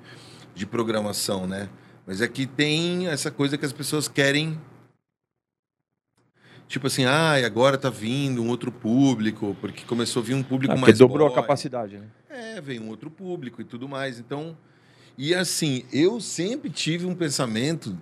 de 0.59 0.67
programação, 0.67 1.47
né? 1.47 1.69
Mas 2.07 2.21
é 2.21 2.29
que 2.29 2.47
tem 2.47 3.07
essa 3.07 3.31
coisa 3.31 3.57
que 3.57 3.65
as 3.65 3.73
pessoas 3.73 4.09
querem. 4.09 4.61
Tipo 6.67 6.87
assim, 6.89 7.05
ah, 7.05 7.35
agora 7.47 7.79
tá 7.79 7.89
vindo 7.89 8.43
um 8.43 8.49
outro 8.49 8.71
público, 8.71 9.57
porque 9.61 9.85
começou 9.87 10.21
a 10.23 10.27
vir 10.27 10.35
um 10.35 10.43
público 10.43 10.75
Ah, 10.75 10.77
mais 10.77 10.99
dobrou 10.99 11.27
a 11.27 11.31
boy. 11.31 11.41
capacidade, 11.41 11.97
né. 11.97 12.07
É, 12.29 12.61
vem 12.61 12.79
um 12.79 12.89
outro 12.89 13.11
público 13.11 13.61
e 13.63 13.65
tudo 13.65 13.89
mais. 13.89 14.19
Então, 14.19 14.57
e 15.17 15.35
assim, 15.35 15.85
eu 15.93 16.21
sempre 16.21 16.69
tive 16.69 17.07
um 17.07 17.15
pensamento 17.15 17.97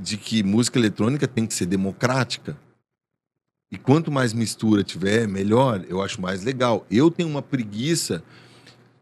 de 0.00 0.16
que 0.16 0.42
música 0.42 0.78
eletrônica 0.78 1.26
tem 1.26 1.46
que 1.46 1.54
ser 1.54 1.66
democrática. 1.66 2.56
E 3.70 3.78
quanto 3.78 4.12
mais 4.12 4.32
mistura 4.32 4.84
tiver, 4.84 5.26
melhor, 5.26 5.84
eu 5.88 6.02
acho 6.02 6.20
mais 6.20 6.44
legal. 6.44 6.86
Eu 6.90 7.10
tenho 7.10 7.28
uma 7.28 7.42
preguiça. 7.42 8.22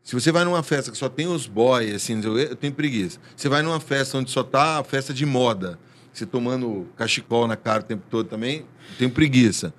Se 0.03 0.15
você 0.15 0.33
vai 0.33 0.45
numa 0.45 0.63
festa 0.63 0.91
que 0.91 0.97
só 0.99 1.09
tem 1.09 1.27
os 1.27 1.47
boys, 1.47 1.95
assim, 1.95 2.21
eu 2.25 2.57
tenho 2.57 2.73
preguiça. 2.73 3.19
Você 3.37 3.49
vai 3.49 3.63
numa 3.63 3.79
festa 3.81 4.19
onde 4.19 4.31
só 4.31 4.43
tá 4.43 4.79
a 4.79 4.85
festa 4.85 5.13
de 5.15 5.25
moda, 5.27 5.79
você 6.13 6.27
tomando 6.27 6.89
cachecol 6.97 7.47
na 7.47 7.57
cara 7.57 7.81
o 7.81 7.85
tempo 7.85 8.03
todo 8.11 8.27
também, 8.29 8.59
eu 8.61 8.97
tenho 8.99 9.11
preguiça. 9.11 9.73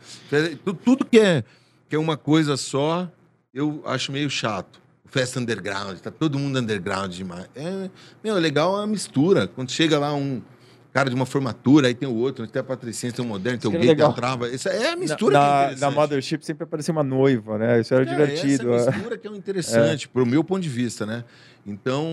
Tu- 0.63 0.73
Tudo 0.75 1.03
que 1.05 1.19
é, 1.19 1.43
que 1.89 1.95
é 1.95 1.99
uma 1.99 2.15
coisa 2.15 2.55
só, 2.55 3.09
eu 3.53 3.81
acho 3.85 4.11
meio 4.11 4.29
chato. 4.29 4.79
Festa 5.07 5.41
underground, 5.41 5.97
tá 5.99 6.09
todo 6.09 6.39
mundo 6.39 6.57
underground 6.57 7.11
demais. 7.11 7.47
É, 7.53 7.89
meu, 8.23 8.35
legal 8.35 8.77
a 8.77 8.87
mistura. 8.87 9.45
Quando 9.45 9.69
chega 9.69 9.99
lá 9.99 10.13
um 10.13 10.41
cara 10.93 11.09
de 11.09 11.15
uma 11.15 11.25
formatura, 11.25 11.87
aí 11.87 11.93
tem 11.93 12.07
o 12.07 12.15
outro, 12.15 12.45
tem 12.45 12.59
a 12.59 12.63
patricinha, 12.63 13.11
tem 13.11 13.23
o 13.23 13.27
moderno, 13.27 13.59
tem 13.59 13.69
o 13.69 13.73
gay, 13.73 13.89
é 13.91 13.95
tem 13.95 14.05
a 14.05 14.11
trava. 14.11 14.49
Isso 14.49 14.67
é 14.67 14.91
a 14.91 14.95
mistura 14.95 15.39
na, 15.39 15.67
que 15.69 15.75
é 15.75 15.77
na, 15.79 15.91
Mothership 15.91 16.43
sempre 16.43 16.65
aparecia 16.65 16.91
uma 16.91 17.03
noiva, 17.03 17.57
né? 17.57 17.79
Isso 17.79 17.93
era 17.93 18.03
É, 18.03 18.05
divertido. 18.05 18.73
Essa 18.73 18.89
é. 18.89 18.93
mistura 18.93 19.17
que 19.17 19.27
é 19.27 19.31
o 19.31 19.35
interessante, 19.35 20.09
pro 20.09 20.25
meu 20.25 20.43
ponto 20.43 20.61
de 20.61 20.69
vista, 20.69 21.05
né? 21.05 21.23
Então, 21.65 22.05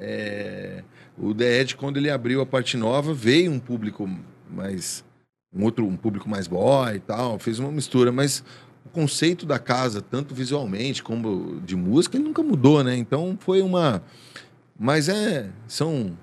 é, 0.00 0.82
o 1.16 1.34
The 1.34 1.60
Edge, 1.60 1.76
quando 1.76 1.98
ele 1.98 2.10
abriu 2.10 2.40
a 2.40 2.46
parte 2.46 2.76
nova, 2.76 3.14
veio 3.14 3.52
um 3.52 3.58
público 3.58 4.08
mais. 4.48 5.04
Um 5.52 5.64
outro, 5.64 5.84
um 5.84 5.96
público 5.96 6.28
mais 6.28 6.46
boy 6.46 6.94
e 6.94 7.00
tal, 7.00 7.38
fez 7.38 7.58
uma 7.58 7.72
mistura, 7.72 8.12
mas 8.12 8.44
o 8.86 8.88
conceito 8.88 9.44
da 9.44 9.58
casa, 9.58 10.00
tanto 10.00 10.32
visualmente 10.32 11.02
como 11.02 11.60
de 11.60 11.74
música, 11.74 12.16
ele 12.16 12.24
nunca 12.24 12.42
mudou, 12.42 12.82
né? 12.82 12.96
Então 12.96 13.36
foi 13.38 13.60
uma. 13.60 14.02
Mas 14.78 15.08
é. 15.08 15.50
São, 15.66 16.16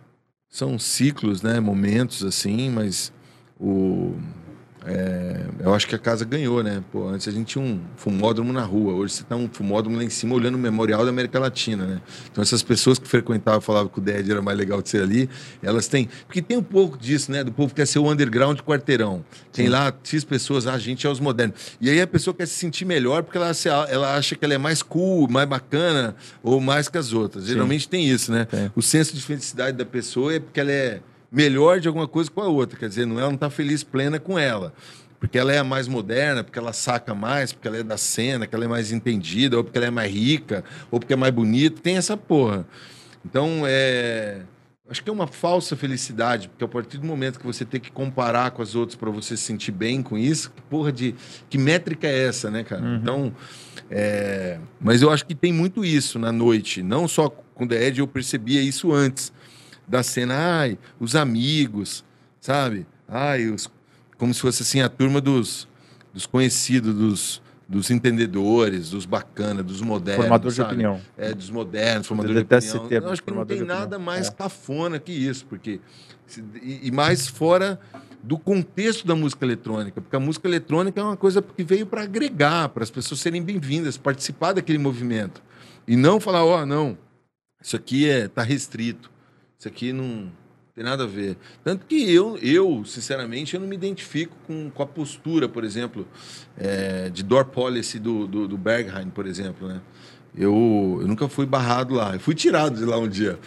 são 0.50 0.78
ciclos, 0.80 1.42
né? 1.42 1.60
Momentos 1.60 2.24
assim, 2.24 2.70
mas 2.70 3.12
o. 3.60 4.16
é, 4.90 5.42
eu 5.60 5.74
acho 5.74 5.86
que 5.88 5.94
a 5.96 6.00
casa 6.00 6.24
ganhou, 6.24 6.64
né? 6.64 6.82
Pô, 6.92 7.08
antes 7.10 7.28
a 7.28 7.32
gente 7.32 7.48
tinha 7.48 7.64
um 7.64 7.80
fumódromo 7.98 8.54
na 8.54 8.64
rua, 8.64 8.94
hoje 8.94 9.16
você 9.16 9.24
tá 9.24 9.36
um 9.36 9.50
fumódromo 9.52 9.98
lá 9.98 10.04
em 10.04 10.10
cima 10.10 10.34
olhando 10.34 10.56
o 10.56 10.58
Memorial 10.58 11.04
da 11.04 11.10
América 11.10 11.38
Latina, 11.40 11.86
né? 11.86 12.02
Então 12.32 12.42
essas 12.42 12.64
pessoas 12.64 12.98
que 12.98 13.08
frequentavam 13.08 13.60
falavam 13.60 13.90
que 13.90 14.00
o 14.00 14.02
DED 14.02 14.32
era 14.32 14.42
mais 14.42 14.58
legal 14.58 14.82
de 14.82 14.90
ser 14.90 15.02
ali, 15.04 15.30
elas 15.62 15.88
têm. 15.88 16.08
Porque 16.26 16.42
tem 16.42 16.58
um 16.58 16.64
pouco 16.64 16.98
disso, 16.98 17.32
né? 17.32 17.44
Do 17.44 17.52
povo 17.52 17.70
que 17.70 17.76
quer 17.76 17.86
ser 17.86 18.00
o 18.00 18.10
underground 18.10 18.60
quarteirão. 18.62 19.26
Tem 19.52 19.66
Sim. 19.66 19.72
lá 19.72 19.94
X 20.04 20.24
pessoas, 20.24 20.66
ah, 20.68 20.74
a 20.74 20.80
gente 20.80 21.06
é 21.06 21.10
os 21.10 21.20
modernos. 21.20 21.56
E 21.82 21.90
aí 21.90 22.00
a 22.02 22.08
pessoa 22.08 22.34
quer 22.34 22.46
se 22.48 22.54
sentir 22.54 22.86
melhor 22.86 23.24
porque 23.24 23.38
ela, 23.38 23.54
se- 23.54 23.68
ela 23.70 24.16
acha 24.16 24.36
que 24.36 24.46
ela 24.46 24.54
é 24.54 24.58
mais 24.58 24.82
cool, 24.82 25.28
mais 25.30 25.48
bacana 25.50 26.16
ou 26.42 26.62
mais 26.62 26.88
que 26.88 26.98
as 26.98 27.12
outras. 27.12 27.44
Sim. 27.44 27.54
Geralmente 27.54 27.90
tem 27.90 28.08
isso, 28.08 28.32
né? 28.32 28.46
Tem. 28.46 28.72
O 28.76 28.82
senso 28.82 29.14
de 29.14 29.22
felicidade 29.22 29.76
da 29.76 29.86
pessoa 29.86 30.34
é 30.34 30.40
porque 30.40 30.60
ela 30.60 30.72
é 30.72 31.02
melhor 31.32 31.80
de 31.80 31.88
alguma 31.88 32.08
coisa 32.08 32.30
com 32.30 32.42
a 32.42 32.48
outra. 32.48 32.78
Quer 32.78 32.90
dizer, 32.90 33.06
não, 33.06 33.20
ela 33.20 33.28
não 33.28 33.36
está 33.36 33.50
feliz 33.50 33.84
plena 33.84 34.20
com 34.20 34.38
ela. 34.38 34.74
Porque 35.20 35.38
ela 35.38 35.52
é 35.52 35.58
a 35.58 35.64
mais 35.64 35.88
moderna, 35.88 36.44
porque 36.44 36.60
ela 36.60 36.74
saca 36.74 37.16
mais, 37.16 37.52
porque 37.52 37.68
ela 37.68 37.78
é 37.78 37.84
da 37.84 37.98
cena, 37.98 38.46
que 38.46 38.54
ela 38.54 38.66
é 38.66 38.68
mais 38.68 38.92
entendida, 38.92 39.58
ou 39.58 39.64
porque 39.64 39.78
ela 39.78 39.88
é 39.88 39.92
mais 39.92 40.12
rica, 40.12 40.64
ou 40.92 41.00
porque 41.00 41.14
é 41.14 41.16
mais 41.16 41.34
bonita. 41.34 41.82
Tem 41.82 41.98
essa 41.98 42.16
porra. 42.16 42.66
Então, 43.26 43.64
é. 43.66 44.42
Acho 44.90 45.04
que 45.04 45.10
é 45.10 45.14
uma 45.14 45.28
falsa 45.28 45.76
felicidade, 45.76 46.48
porque 46.48 46.64
a 46.64 46.68
partir 46.68 46.98
do 46.98 47.06
momento 47.06 47.40
que 47.40 47.46
você 47.46 47.66
tem 47.66 47.78
que 47.78 47.92
comparar 47.92 48.52
com 48.52 48.62
as 48.62 48.74
outras 48.74 48.96
para 48.96 49.12
você 49.12 49.36
se 49.36 49.44
sentir 49.44 49.74
bem 49.74 50.02
com 50.02 50.18
isso, 50.18 50.50
que 50.52 50.62
porra 50.62 50.94
de. 50.94 51.14
Que 51.50 51.58
métrica 51.58 52.08
é 52.08 52.28
essa, 52.28 52.50
né, 52.50 52.64
cara? 52.64 52.84
Uhum. 52.84 52.96
Então. 52.96 53.34
é, 53.90 54.60
Mas 54.80 55.02
eu 55.02 55.10
acho 55.10 55.26
que 55.26 55.36
tem 55.36 55.52
muito 55.52 55.84
isso 55.84 56.20
na 56.20 56.32
noite. 56.32 56.84
Não 56.84 57.08
só 57.08 57.28
com 57.28 57.68
The 57.68 57.88
Edge, 57.88 58.00
eu 58.00 58.08
percebia 58.08 58.62
isso 58.62 58.94
antes 58.94 59.34
da 59.88 60.04
cena. 60.04 60.36
Ai, 60.36 60.78
os 61.00 61.16
amigos, 61.16 62.04
sabe? 62.40 62.86
Ai, 63.08 63.48
os... 63.48 63.70
como 64.18 64.34
se 64.34 64.42
fosse 64.42 64.64
assim 64.64 64.82
a 64.82 64.90
turma 64.90 65.22
dos, 65.22 65.68
dos 66.14 66.26
conhecidos, 66.26 66.94
dos, 66.94 67.42
dos 67.68 67.90
entendedores, 67.90 68.90
dos 68.90 69.06
bacanas, 69.06 69.66
dos 69.66 69.82
modernos. 69.82 70.26
Formador 70.26 70.52
de 70.52 70.58
sabe? 70.58 70.70
opinião. 70.70 71.02
É, 71.18 71.34
dos 71.34 71.50
modernos, 71.50 72.08
formador 72.08 72.34
de 72.34 72.42
opinião. 72.42 72.88
termo, 72.88 73.08
Eu 73.08 73.14
acho 73.14 73.24
que 73.24 73.32
não 73.32 73.46
tem 73.46 73.58
de 73.58 73.64
nada 73.64 73.98
mais 73.98 74.28
É. 74.28 74.32
cafona 74.32 75.00
que 75.00 75.12
isso, 75.12 75.46
porque 75.46 75.80
e, 76.62 76.88
e 76.88 76.92
mais 76.92 77.28
fora 77.28 77.80
do 78.22 78.38
contexto 78.38 79.08
da 79.08 79.16
música 79.16 79.46
eletrônica, 79.46 80.02
porque 80.02 80.16
a 80.16 80.20
música 80.20 80.48
eletrônica 80.48 81.00
é 81.00 81.04
uma 81.04 81.16
coisa 81.16 81.42
que 81.42 81.64
veio 81.64 81.86
para 81.86 82.02
agregar, 82.02 82.70
para 82.70 82.84
as 82.84 82.92
pessoas 82.92 83.22
serem 83.22 83.42
bem-vindas, 83.42 83.98
participar 83.98 84.54
daquele 84.54 84.78
movimento 84.78 85.42
e 85.88 85.96
não 85.96 86.20
falar, 86.20 86.44
ó, 86.44 86.66
não, 86.66 86.98
isso 87.62 87.76
aqui 87.76 88.10
é 88.10 88.28
tá 88.28 88.42
restrito, 88.44 89.10
isso 89.58 89.68
aqui 89.68 89.92
não 89.92 90.32
tem 90.76 90.84
nada 90.84 91.06
a 91.06 91.08
ver. 91.08 91.36
Tanto 91.64 91.86
que 91.88 92.14
eu, 92.14 92.38
eu 92.38 92.86
sinceramente, 92.86 93.56
eu 93.56 93.60
não 93.60 93.68
me 93.68 93.76
identifico 93.76 94.36
com, 94.46 94.70
com 94.70 94.84
a 94.84 94.86
postura, 94.86 95.50
por 95.50 95.64
exemplo, 95.64 96.08
é, 96.56 97.10
de 97.10 97.24
door 97.24 97.46
policy 97.46 97.98
do, 97.98 98.28
do, 98.28 98.48
do 98.48 98.58
Berghain, 98.58 99.10
por 99.10 99.26
exemplo, 99.26 99.68
né? 99.68 99.82
Eu, 100.38 101.00
eu 101.02 101.08
nunca 101.08 101.28
fui 101.28 101.48
barrado 101.48 101.96
lá. 101.96 102.14
Eu 102.14 102.20
fui 102.20 102.36
tirado 102.36 102.78
de 102.78 102.86
lá 102.86 103.00
um 103.00 103.08
dia. 103.08 103.40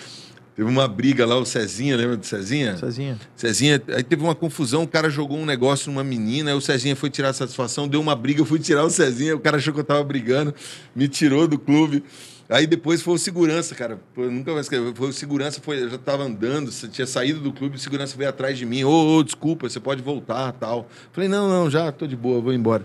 Teve 0.57 0.69
uma 0.69 0.89
briga 0.89 1.25
lá, 1.25 1.39
o 1.39 1.47
Cezinha, 1.47 1.97
lembra 1.97 2.17
do 2.17 2.27
Cezinha? 2.27 2.77
Cezinha. 2.77 3.19
Cezinha, 3.37 3.83
aí 3.95 4.03
teve 4.03 4.23
uma 4.23 4.35
confusão, 4.35 4.83
o 4.83 4.89
cara 4.89 5.09
jogou 5.09 5.39
um 5.39 5.47
negócio 5.47 5.91
numa 5.91 6.03
menina, 6.03 6.51
aí 6.51 6.57
o 6.57 6.61
Cezinha 6.61 6.97
foi 6.97 7.09
tirar 7.09 7.33
satisfação, 7.33 7.87
deu 7.87 8.01
uma 8.01 8.17
briga, 8.17 8.41
eu 8.41 8.45
fui 8.45 8.59
tirar 8.59 8.85
o 8.85 8.91
Cezinha, 8.91 9.37
o 9.37 9.41
cara 9.41 9.57
achou 9.57 9.73
que 9.73 9.81
eu 9.81 9.85
tava 9.85 10.03
brigando, 10.03 10.53
me 10.95 11.07
tirou 11.09 11.47
do 11.47 11.59
clube. 11.59 12.03
Aí 12.51 12.67
depois 12.67 13.01
foi 13.01 13.15
o 13.15 13.19
segurança, 13.19 13.77
cara. 13.77 14.01
Eu 14.17 14.31
nunca 14.31 14.53
mais 14.53 14.67
esqueci. 14.67 14.93
Foi 14.97 15.09
o 15.09 15.13
segurança, 15.13 15.61
foi, 15.61 15.83
eu 15.85 15.89
já 15.89 15.99
tava 15.99 16.25
andando, 16.25 16.71
tinha 16.89 17.07
saído 17.07 17.39
do 17.41 17.53
clube, 17.53 17.77
o 17.77 17.79
segurança 17.79 18.17
veio 18.17 18.29
atrás 18.29 18.59
de 18.59 18.67
mim. 18.67 18.83
Ô, 18.83 18.91
oh, 18.91 19.19
oh, 19.19 19.23
desculpa, 19.23 19.69
você 19.69 19.79
pode 19.79 20.03
voltar 20.03 20.53
tal. 20.55 20.89
Falei, 21.13 21.29
não, 21.29 21.49
não, 21.49 21.71
já 21.71 21.93
tô 21.93 22.09
de 22.09 22.17
boa, 22.17 22.41
vou 22.41 22.53
embora. 22.53 22.85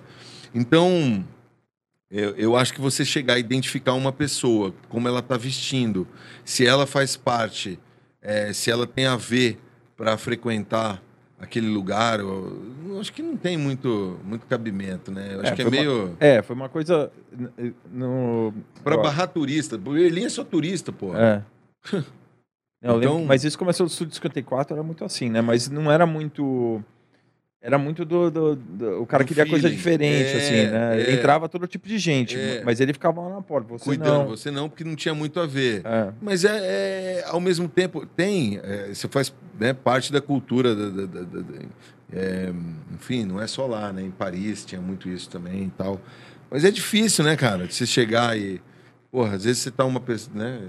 Então, 0.54 1.26
eu, 2.12 2.36
eu 2.36 2.56
acho 2.56 2.76
que 2.76 2.80
você 2.80 3.04
chegar 3.04 3.34
a 3.34 3.40
identificar 3.40 3.94
uma 3.94 4.12
pessoa, 4.12 4.72
como 4.88 5.08
ela 5.08 5.24
tá 5.24 5.36
vestindo, 5.36 6.08
se 6.44 6.64
ela 6.64 6.86
faz 6.86 7.18
parte, 7.18 7.80
é, 8.22 8.54
se 8.54 8.70
ela 8.70 8.86
tem 8.86 9.08
a 9.08 9.16
ver 9.16 9.60
para 9.98 10.16
frequentar 10.16 11.02
aquele 11.46 11.68
lugar, 11.68 12.20
eu, 12.20 13.00
acho 13.00 13.14
que 13.14 13.22
não 13.22 13.38
tem 13.38 13.58
muito, 13.58 14.20
muito 14.24 14.46
cabimento, 14.46 15.12
né? 15.12 15.36
Eu 15.36 15.42
acho 15.42 15.54
é, 15.54 15.56
que 15.56 15.62
é 15.62 15.70
meio. 15.70 16.08
Uma, 16.08 16.18
é, 16.20 16.42
foi 16.42 16.56
uma 16.56 16.68
coisa. 16.68 17.12
No... 17.92 18.54
Para 18.84 18.98
barrar 18.98 19.28
turista. 19.28 19.80
Ele 19.88 20.24
é 20.24 20.30
só 20.30 20.44
turista, 20.44 20.92
pô. 20.92 21.16
É. 21.16 21.42
então... 22.82 22.98
Lembro, 22.98 23.26
mas 23.26 23.44
isso 23.44 23.58
começou 23.58 23.86
no 23.86 23.90
Estúdio 23.90 24.16
54, 24.16 24.74
era 24.74 24.84
muito 24.84 25.06
assim, 25.06 25.30
né? 25.30 25.42
Mas 25.42 25.70
não 25.70 25.92
era 25.92 26.06
muito. 26.06 26.84
Era 27.62 27.80
muito 27.80 28.06
do. 28.06 28.30
do, 28.30 28.56
do 28.56 29.02
o 29.02 29.08
cara 29.08 29.24
do 29.24 29.28
queria 29.28 29.44
feeling. 29.44 29.60
coisa 29.60 29.76
diferente, 29.76 30.30
é, 30.30 30.38
assim, 30.38 30.72
né? 30.72 31.02
É. 31.02 31.14
Entrava 31.16 31.50
todo 31.50 31.66
tipo 31.66 31.88
de 31.88 31.98
gente, 31.98 32.38
é. 32.38 32.62
mas 32.64 32.80
ele 32.80 32.94
ficava 32.94 33.20
lá 33.22 33.30
na 33.36 33.42
porta. 33.42 33.70
Você 33.70 33.84
Cuidando, 33.84 34.20
não. 34.20 34.28
você 34.28 34.52
não, 34.52 34.70
porque 34.70 34.84
não 34.84 34.96
tinha 34.96 35.16
muito 35.16 35.40
a 35.40 35.48
ver. 35.48 35.82
É. 35.84 36.14
Mas 36.22 36.46
é, 36.46 36.58
é, 36.58 37.24
ao 37.26 37.40
mesmo 37.40 37.68
tempo, 37.68 38.06
tem. 38.06 38.60
É, 38.64 38.94
você 38.94 39.08
faz 39.08 39.34
né, 39.60 39.74
parte 39.74 40.14
da 40.14 40.22
cultura. 40.22 40.76
Da, 40.76 41.06
da, 41.08 41.22
da, 41.24 41.44
enfim, 42.94 43.26
não 43.26 43.42
é 43.42 43.48
só 43.48 43.66
lá, 43.66 43.92
né? 43.92 44.04
Em 44.04 44.12
Paris 44.12 44.64
tinha 44.64 44.80
muito 44.80 45.10
isso 45.10 45.28
também 45.28 45.64
e 45.64 45.72
tal. 45.72 46.00
Mas 46.52 46.64
é 46.64 46.70
difícil, 46.70 47.26
né, 47.26 47.36
cara? 47.36 47.66
De 47.66 47.74
você 47.74 47.88
chegar 47.88 48.38
e. 48.38 48.62
Porra, 49.12 49.36
às 49.36 49.44
vezes 49.44 49.64
você 49.64 49.72
tá 49.72 49.84
uma 49.86 50.00
pessoa. 50.00 50.38
Né, 50.38 50.62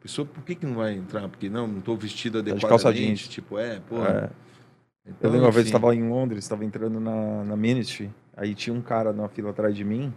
pessoa, 0.00 0.24
por 0.24 0.42
que, 0.42 0.54
que 0.54 0.64
não 0.64 0.76
vai 0.76 0.94
entrar? 0.94 1.28
Porque 1.28 1.50
não, 1.50 1.66
não 1.66 1.80
estou 1.80 1.98
vestido 1.98 2.38
adequadamente. 2.38 2.62
Tá 2.62 2.76
de 2.76 2.82
calça 2.82 2.92
jeans. 2.94 3.28
Tipo, 3.28 3.58
é, 3.58 3.78
porra. 3.80 4.32
Então, 5.08 5.30
eu 5.30 5.30
lembro 5.30 5.46
uma 5.46 5.52
vez 5.52 5.66
estava 5.66 5.94
em 5.94 6.08
Londres, 6.08 6.44
estava 6.44 6.64
entrando 6.64 7.00
na, 7.00 7.44
na 7.44 7.56
Ministry, 7.56 8.10
aí 8.36 8.54
tinha 8.54 8.74
um 8.74 8.82
cara 8.82 9.12
na 9.12 9.28
fila 9.28 9.50
atrás 9.50 9.74
de 9.74 9.84
mim, 9.84 10.12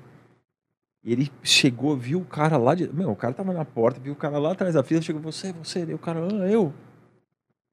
e 1.03 1.13
ele 1.13 1.31
chegou, 1.41 1.95
viu 1.97 2.19
o 2.19 2.25
cara 2.25 2.57
lá 2.57 2.75
de. 2.75 2.93
Meu, 2.93 3.09
o 3.09 3.15
cara 3.15 3.33
tava 3.33 3.53
na 3.53 3.65
porta, 3.65 3.99
viu 3.99 4.13
o 4.13 4.15
cara 4.15 4.37
lá 4.37 4.51
atrás 4.51 4.75
da 4.75 4.83
fila, 4.83 5.01
chegou, 5.01 5.21
você, 5.21 5.51
você, 5.53 5.83
e 5.83 5.93
o 5.93 5.97
cara, 5.97 6.19
ah, 6.19 6.49
eu. 6.49 6.73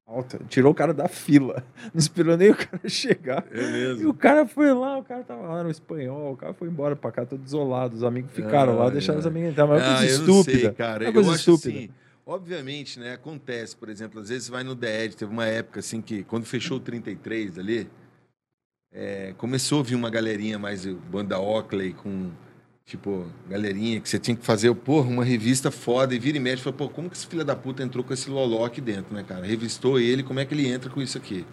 Alta, 0.07 0.39
tirou 0.49 0.71
o 0.71 0.75
cara 0.75 0.91
da 0.91 1.07
fila, 1.07 1.63
não 1.93 1.99
esperou 1.99 2.35
nem 2.35 2.49
o 2.49 2.55
cara 2.55 2.81
chegar. 2.89 3.45
É 3.51 3.71
mesmo. 3.71 4.03
E 4.03 4.07
o 4.07 4.13
cara 4.13 4.47
foi 4.47 4.73
lá, 4.73 4.97
o 4.97 5.03
cara 5.03 5.23
tava 5.23 5.43
lá 5.43 5.63
no 5.63 5.69
espanhol, 5.69 6.33
o 6.33 6.37
cara 6.37 6.51
foi 6.53 6.67
embora 6.67 6.95
pra 6.95 7.11
cá 7.11 7.25
todo 7.27 7.45
isolado, 7.45 7.95
os 7.95 8.03
amigos 8.03 8.31
ficaram 8.31 8.73
ah, 8.73 8.85
lá, 8.85 8.89
deixaram 8.89 9.19
é. 9.19 9.21
os 9.21 9.27
amigos 9.27 9.49
entrar, 9.51 9.67
mas 9.67 9.83
é 9.83 9.85
uma 9.85 9.97
coisa 9.97 10.11
estúpida. 10.11 10.59
Sei, 10.59 10.71
cara. 10.71 11.03
É 11.03 11.07
uma 11.09 11.13
coisa 11.13 11.29
eu 11.29 11.35
estúpida. 11.35 11.77
Assim, 11.77 11.89
Obviamente, 12.29 12.99
né? 12.99 13.13
Acontece, 13.13 13.75
por 13.75 13.89
exemplo, 13.89 14.21
às 14.21 14.29
vezes 14.29 14.47
vai 14.49 14.63
no 14.63 14.75
DED, 14.75 15.15
teve 15.15 15.31
uma 15.31 15.47
época 15.47 15.79
assim 15.79 15.99
que, 15.99 16.23
quando 16.23 16.45
fechou 16.45 16.77
o 16.77 16.79
33 16.79 17.57
ali, 17.57 17.89
é, 18.91 19.33
começou 19.35 19.79
a 19.79 19.83
vir 19.83 19.95
uma 19.95 20.11
galerinha 20.11 20.59
mais, 20.59 20.85
banda 20.85 21.39
Oakley, 21.39 21.91
com, 21.91 22.29
tipo, 22.85 23.25
galerinha 23.47 23.99
que 23.99 24.07
você 24.07 24.19
tinha 24.19 24.37
que 24.37 24.45
fazer, 24.45 24.71
porra, 24.75 25.09
uma 25.09 25.25
revista 25.25 25.71
foda, 25.71 26.13
e 26.13 26.19
vira 26.19 26.37
e 26.37 26.39
mexe, 26.39 26.61
fala, 26.61 26.75
pô, 26.75 26.87
como 26.87 27.09
que 27.09 27.17
esse 27.17 27.25
filho 27.25 27.43
da 27.43 27.55
puta 27.55 27.81
entrou 27.81 28.03
com 28.03 28.13
esse 28.13 28.29
loló 28.29 28.63
aqui 28.63 28.79
dentro, 28.79 29.11
né, 29.11 29.23
cara? 29.23 29.43
Revistou 29.43 29.99
ele, 29.99 30.21
como 30.21 30.39
é 30.39 30.45
que 30.45 30.53
ele 30.53 30.67
entra 30.67 30.87
com 30.87 31.01
isso 31.01 31.17
aqui? 31.17 31.47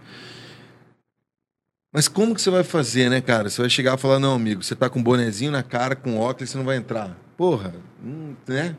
Mas 1.90 2.06
como 2.06 2.34
que 2.34 2.42
você 2.42 2.50
vai 2.50 2.62
fazer, 2.62 3.08
né, 3.08 3.22
cara? 3.22 3.48
Você 3.48 3.62
vai 3.62 3.70
chegar 3.70 3.96
e 3.96 3.98
falar, 3.98 4.18
não, 4.18 4.34
amigo, 4.34 4.62
você 4.62 4.76
tá 4.76 4.90
com 4.90 4.98
um 4.98 5.02
bonezinho 5.02 5.52
na 5.52 5.62
cara, 5.62 5.96
com 5.96 6.18
óculos, 6.18 6.50
você 6.50 6.58
não 6.58 6.66
vai 6.66 6.76
entrar. 6.76 7.18
Porra, 7.34 7.74
hum, 8.04 8.36
né? 8.46 8.76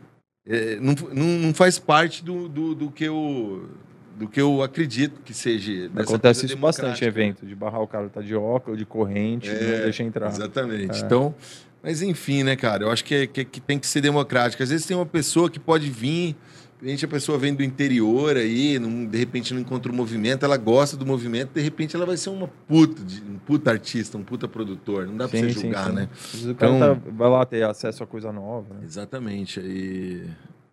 É, 0.49 0.77
não, 0.79 0.93
não, 1.13 1.53
faz 1.53 1.77
parte 1.77 2.23
do, 2.23 2.47
do, 2.47 2.73
do, 2.73 2.91
que 2.91 3.03
eu 3.03 3.69
do 4.17 4.27
que 4.27 4.39
eu 4.39 4.63
acredito 4.63 5.21
que 5.23 5.33
seja. 5.33 5.91
Acontece 5.95 6.45
isso 6.45 6.57
bastante 6.57 7.03
em 7.03 7.07
evento, 7.07 7.45
de 7.45 7.53
barrar 7.53 7.81
o 7.81 7.87
cara 7.87 8.07
tá 8.09 8.21
de 8.21 8.33
óculos, 8.33 8.79
de 8.79 8.85
corrente, 8.85 9.49
é, 9.49 9.53
não 9.53 9.83
deixa 9.83 10.03
entrar. 10.03 10.29
Exatamente. 10.29 11.01
É. 11.01 11.05
Então, 11.05 11.35
mas 11.83 12.01
enfim, 12.01 12.43
né, 12.43 12.55
cara? 12.55 12.85
Eu 12.85 12.91
acho 12.91 13.03
que, 13.03 13.15
é, 13.15 13.27
que, 13.27 13.45
que, 13.45 13.59
tem 13.59 13.77
que 13.77 13.85
ser 13.85 14.01
democrático. 14.01 14.63
Às 14.63 14.69
vezes 14.69 14.85
tem 14.85 14.95
uma 14.95 15.05
pessoa 15.05 15.49
que 15.49 15.59
pode 15.59 15.89
vir, 15.89 16.35
de 16.79 16.85
repente 16.85 17.05
a 17.05 17.07
pessoa 17.07 17.37
vem 17.37 17.55
do 17.55 17.63
interior 17.63 18.37
aí, 18.37 18.77
não, 18.77 19.05
de 19.05 19.17
repente 19.17 19.53
não 19.53 19.61
encontra 19.61 19.91
o 19.91 19.95
movimento, 19.95 20.45
ela 20.45 20.57
gosta 20.57 20.95
do 20.95 21.05
movimento, 21.05 21.51
de 21.53 21.61
repente 21.61 21.95
ela 21.95 22.05
vai 22.05 22.17
ser 22.17 22.29
uma 22.29 22.47
puta, 22.47 23.01
um 23.27 23.37
puta 23.39 23.71
artista, 23.71 24.17
um 24.17 24.23
puta 24.23 24.47
produtor. 24.47 25.07
Não 25.07 25.17
dá 25.17 25.27
sim, 25.27 25.39
pra 25.39 25.49
você 25.49 25.59
julgar, 25.59 25.85
sim, 25.85 25.89
sim. 25.89 25.95
né? 25.95 26.09
o 26.33 26.51
então, 26.51 26.79
cara 26.79 26.95
tá, 26.95 27.01
vai 27.11 27.29
lá 27.29 27.45
ter 27.45 27.63
acesso 27.63 28.03
a 28.03 28.07
coisa 28.07 28.31
nova. 28.31 28.75
Né? 28.75 28.81
Exatamente. 28.83 29.59
E 29.59 30.27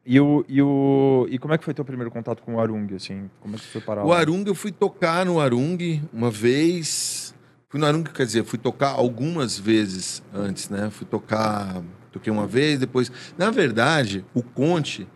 e, 0.06 0.20
o, 0.20 0.44
e, 0.47 0.60
o, 0.60 1.26
e 1.31 1.39
como 1.39 1.55
é 1.55 1.59
que 1.59 1.64
foi 1.64 1.72
teu 1.72 1.85
primeiro 1.85 2.10
contato 2.10 2.43
com 2.43 2.56
o 2.56 2.60
Arung, 2.60 2.94
assim? 2.94 3.31
Como 3.40 3.56
é 3.56 3.59
que 3.59 3.64
foi 3.64 3.81
parar 3.81 4.05
O 4.05 4.12
Arung, 4.12 4.44
eu 4.47 4.55
fui 4.55 4.70
tocar 4.70 5.24
no 5.24 5.40
Arung 5.40 6.02
uma 6.12 6.31
vez. 6.31 7.35
Fui 7.70 7.81
no 7.81 7.86
Arung, 7.86 8.05
quer 8.05 8.26
dizer, 8.26 8.44
fui 8.44 8.59
tocar 8.59 8.90
algumas 8.90 9.59
vezes 9.59 10.22
antes, 10.32 10.68
né? 10.68 10.90
Fui 10.90 11.06
tocar... 11.06 11.82
Toquei 12.12 12.31
uma 12.31 12.47
vez, 12.47 12.78
depois... 12.78 13.10
Na 13.39 13.51
verdade, 13.51 14.24
o 14.35 14.43
Conte, 14.43 15.09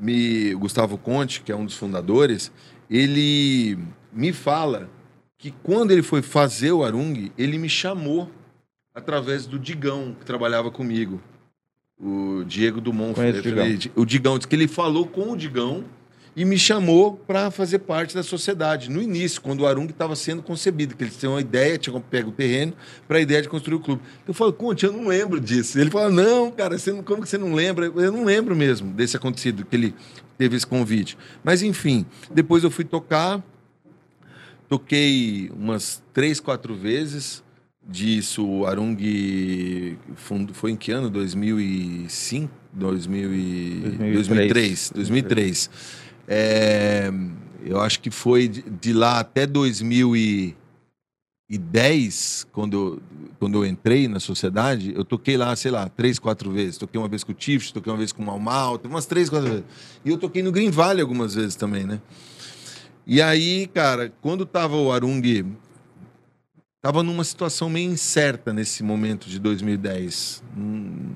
me, 0.00 0.54
Gustavo 0.54 0.96
Conte, 0.96 1.42
que 1.42 1.52
é 1.52 1.56
um 1.56 1.66
dos 1.66 1.76
fundadores, 1.76 2.50
ele 2.88 3.78
me 4.10 4.32
fala 4.32 4.88
que 5.38 5.50
quando 5.62 5.90
ele 5.90 6.02
foi 6.02 6.22
fazer 6.22 6.72
o 6.72 6.82
Arung, 6.82 7.30
ele 7.36 7.58
me 7.58 7.68
chamou 7.68 8.30
através 8.94 9.46
do 9.46 9.58
Digão, 9.58 10.16
que 10.18 10.24
trabalhava 10.24 10.70
comigo 10.70 11.20
o 11.98 12.42
Diego 12.44 12.80
Dumont. 12.80 13.14
Conheço 13.14 13.40
o 13.40 13.42
Digão. 13.42 13.92
O 13.94 14.06
Digão 14.06 14.38
disse 14.38 14.48
que 14.48 14.56
ele 14.56 14.66
falou 14.66 15.06
com 15.06 15.32
o 15.32 15.36
Digão 15.36 15.84
e 16.36 16.44
me 16.44 16.58
chamou 16.58 17.16
para 17.16 17.50
fazer 17.50 17.80
parte 17.80 18.14
da 18.14 18.22
sociedade. 18.22 18.88
No 18.88 19.02
início, 19.02 19.40
quando 19.40 19.60
o 19.60 19.66
Arung 19.66 19.88
estava 19.88 20.14
sendo 20.14 20.42
concebido, 20.42 20.94
que 20.94 21.04
eles 21.04 21.16
tinham 21.16 21.34
uma 21.34 21.40
ideia, 21.40 21.76
tinham 21.76 22.00
pego 22.00 22.30
o 22.30 22.32
terreno 22.32 22.72
para 23.08 23.18
a 23.18 23.20
ideia 23.20 23.42
de 23.42 23.48
construir 23.48 23.76
o 23.76 23.80
clube. 23.80 24.02
Eu 24.26 24.32
falo, 24.32 24.52
Conte, 24.52 24.86
eu 24.86 24.92
não 24.92 25.08
lembro 25.08 25.40
disso. 25.40 25.78
Ele 25.78 25.90
fala, 25.90 26.10
não, 26.10 26.50
cara, 26.50 26.78
você 26.78 26.92
não, 26.92 27.02
como 27.02 27.22
que 27.22 27.28
você 27.28 27.38
não 27.38 27.52
lembra? 27.54 27.86
Eu 27.86 28.12
não 28.12 28.24
lembro 28.24 28.54
mesmo 28.54 28.92
desse 28.92 29.16
acontecido, 29.16 29.64
que 29.64 29.76
ele 29.76 29.94
teve 30.38 30.56
esse 30.56 30.66
convite. 30.66 31.18
Mas, 31.42 31.62
enfim, 31.62 32.06
depois 32.32 32.64
eu 32.64 32.70
fui 32.70 32.84
tocar, 32.84 33.42
toquei 34.68 35.50
umas 35.54 36.02
três, 36.12 36.38
quatro 36.38 36.74
vezes 36.74 37.42
disso, 37.86 38.46
o 38.46 38.66
Arung 38.66 38.96
foi 40.52 40.70
em 40.70 40.76
que 40.76 40.92
ano? 40.92 41.10
2005? 41.10 42.60
2000 42.72 43.34
e... 43.34 43.80
2003. 44.12 44.12
2003. 44.14 44.90
2003. 44.94 45.70
É, 46.32 47.10
eu 47.64 47.80
acho 47.80 47.98
que 47.98 48.08
foi 48.08 48.46
de 48.46 48.92
lá 48.92 49.18
até 49.18 49.48
2010, 49.48 52.46
quando 52.52 52.76
eu, 52.76 53.02
quando 53.40 53.56
eu 53.56 53.66
entrei 53.66 54.06
na 54.06 54.20
sociedade, 54.20 54.92
eu 54.94 55.04
toquei 55.04 55.36
lá, 55.36 55.56
sei 55.56 55.72
lá, 55.72 55.88
três, 55.88 56.20
quatro 56.20 56.52
vezes. 56.52 56.78
Toquei 56.78 57.00
uma 57.00 57.08
vez 57.08 57.24
com 57.24 57.32
o 57.32 57.34
Tiff, 57.34 57.72
toquei 57.72 57.92
uma 57.92 57.98
vez 57.98 58.12
com 58.12 58.22
o 58.22 58.26
Mal 58.26 58.38
Mal, 58.38 58.80
umas 58.84 59.06
três, 59.06 59.28
quatro 59.28 59.48
vezes. 59.48 59.64
E 60.04 60.10
eu 60.10 60.16
toquei 60.16 60.40
no 60.40 60.52
Green 60.52 60.70
Valley 60.70 61.02
algumas 61.02 61.34
vezes 61.34 61.56
também, 61.56 61.84
né? 61.84 62.00
E 63.04 63.20
aí, 63.20 63.66
cara, 63.66 64.12
quando 64.20 64.46
tava 64.46 64.76
o 64.76 64.92
Arung 64.92 65.20
Estava 66.76 67.02
numa 67.02 67.24
situação 67.24 67.68
meio 67.68 67.90
incerta 67.90 68.52
nesse 68.54 68.82
momento 68.82 69.28
de 69.28 69.38
2010. 69.38 70.42
Hum, 70.56 71.10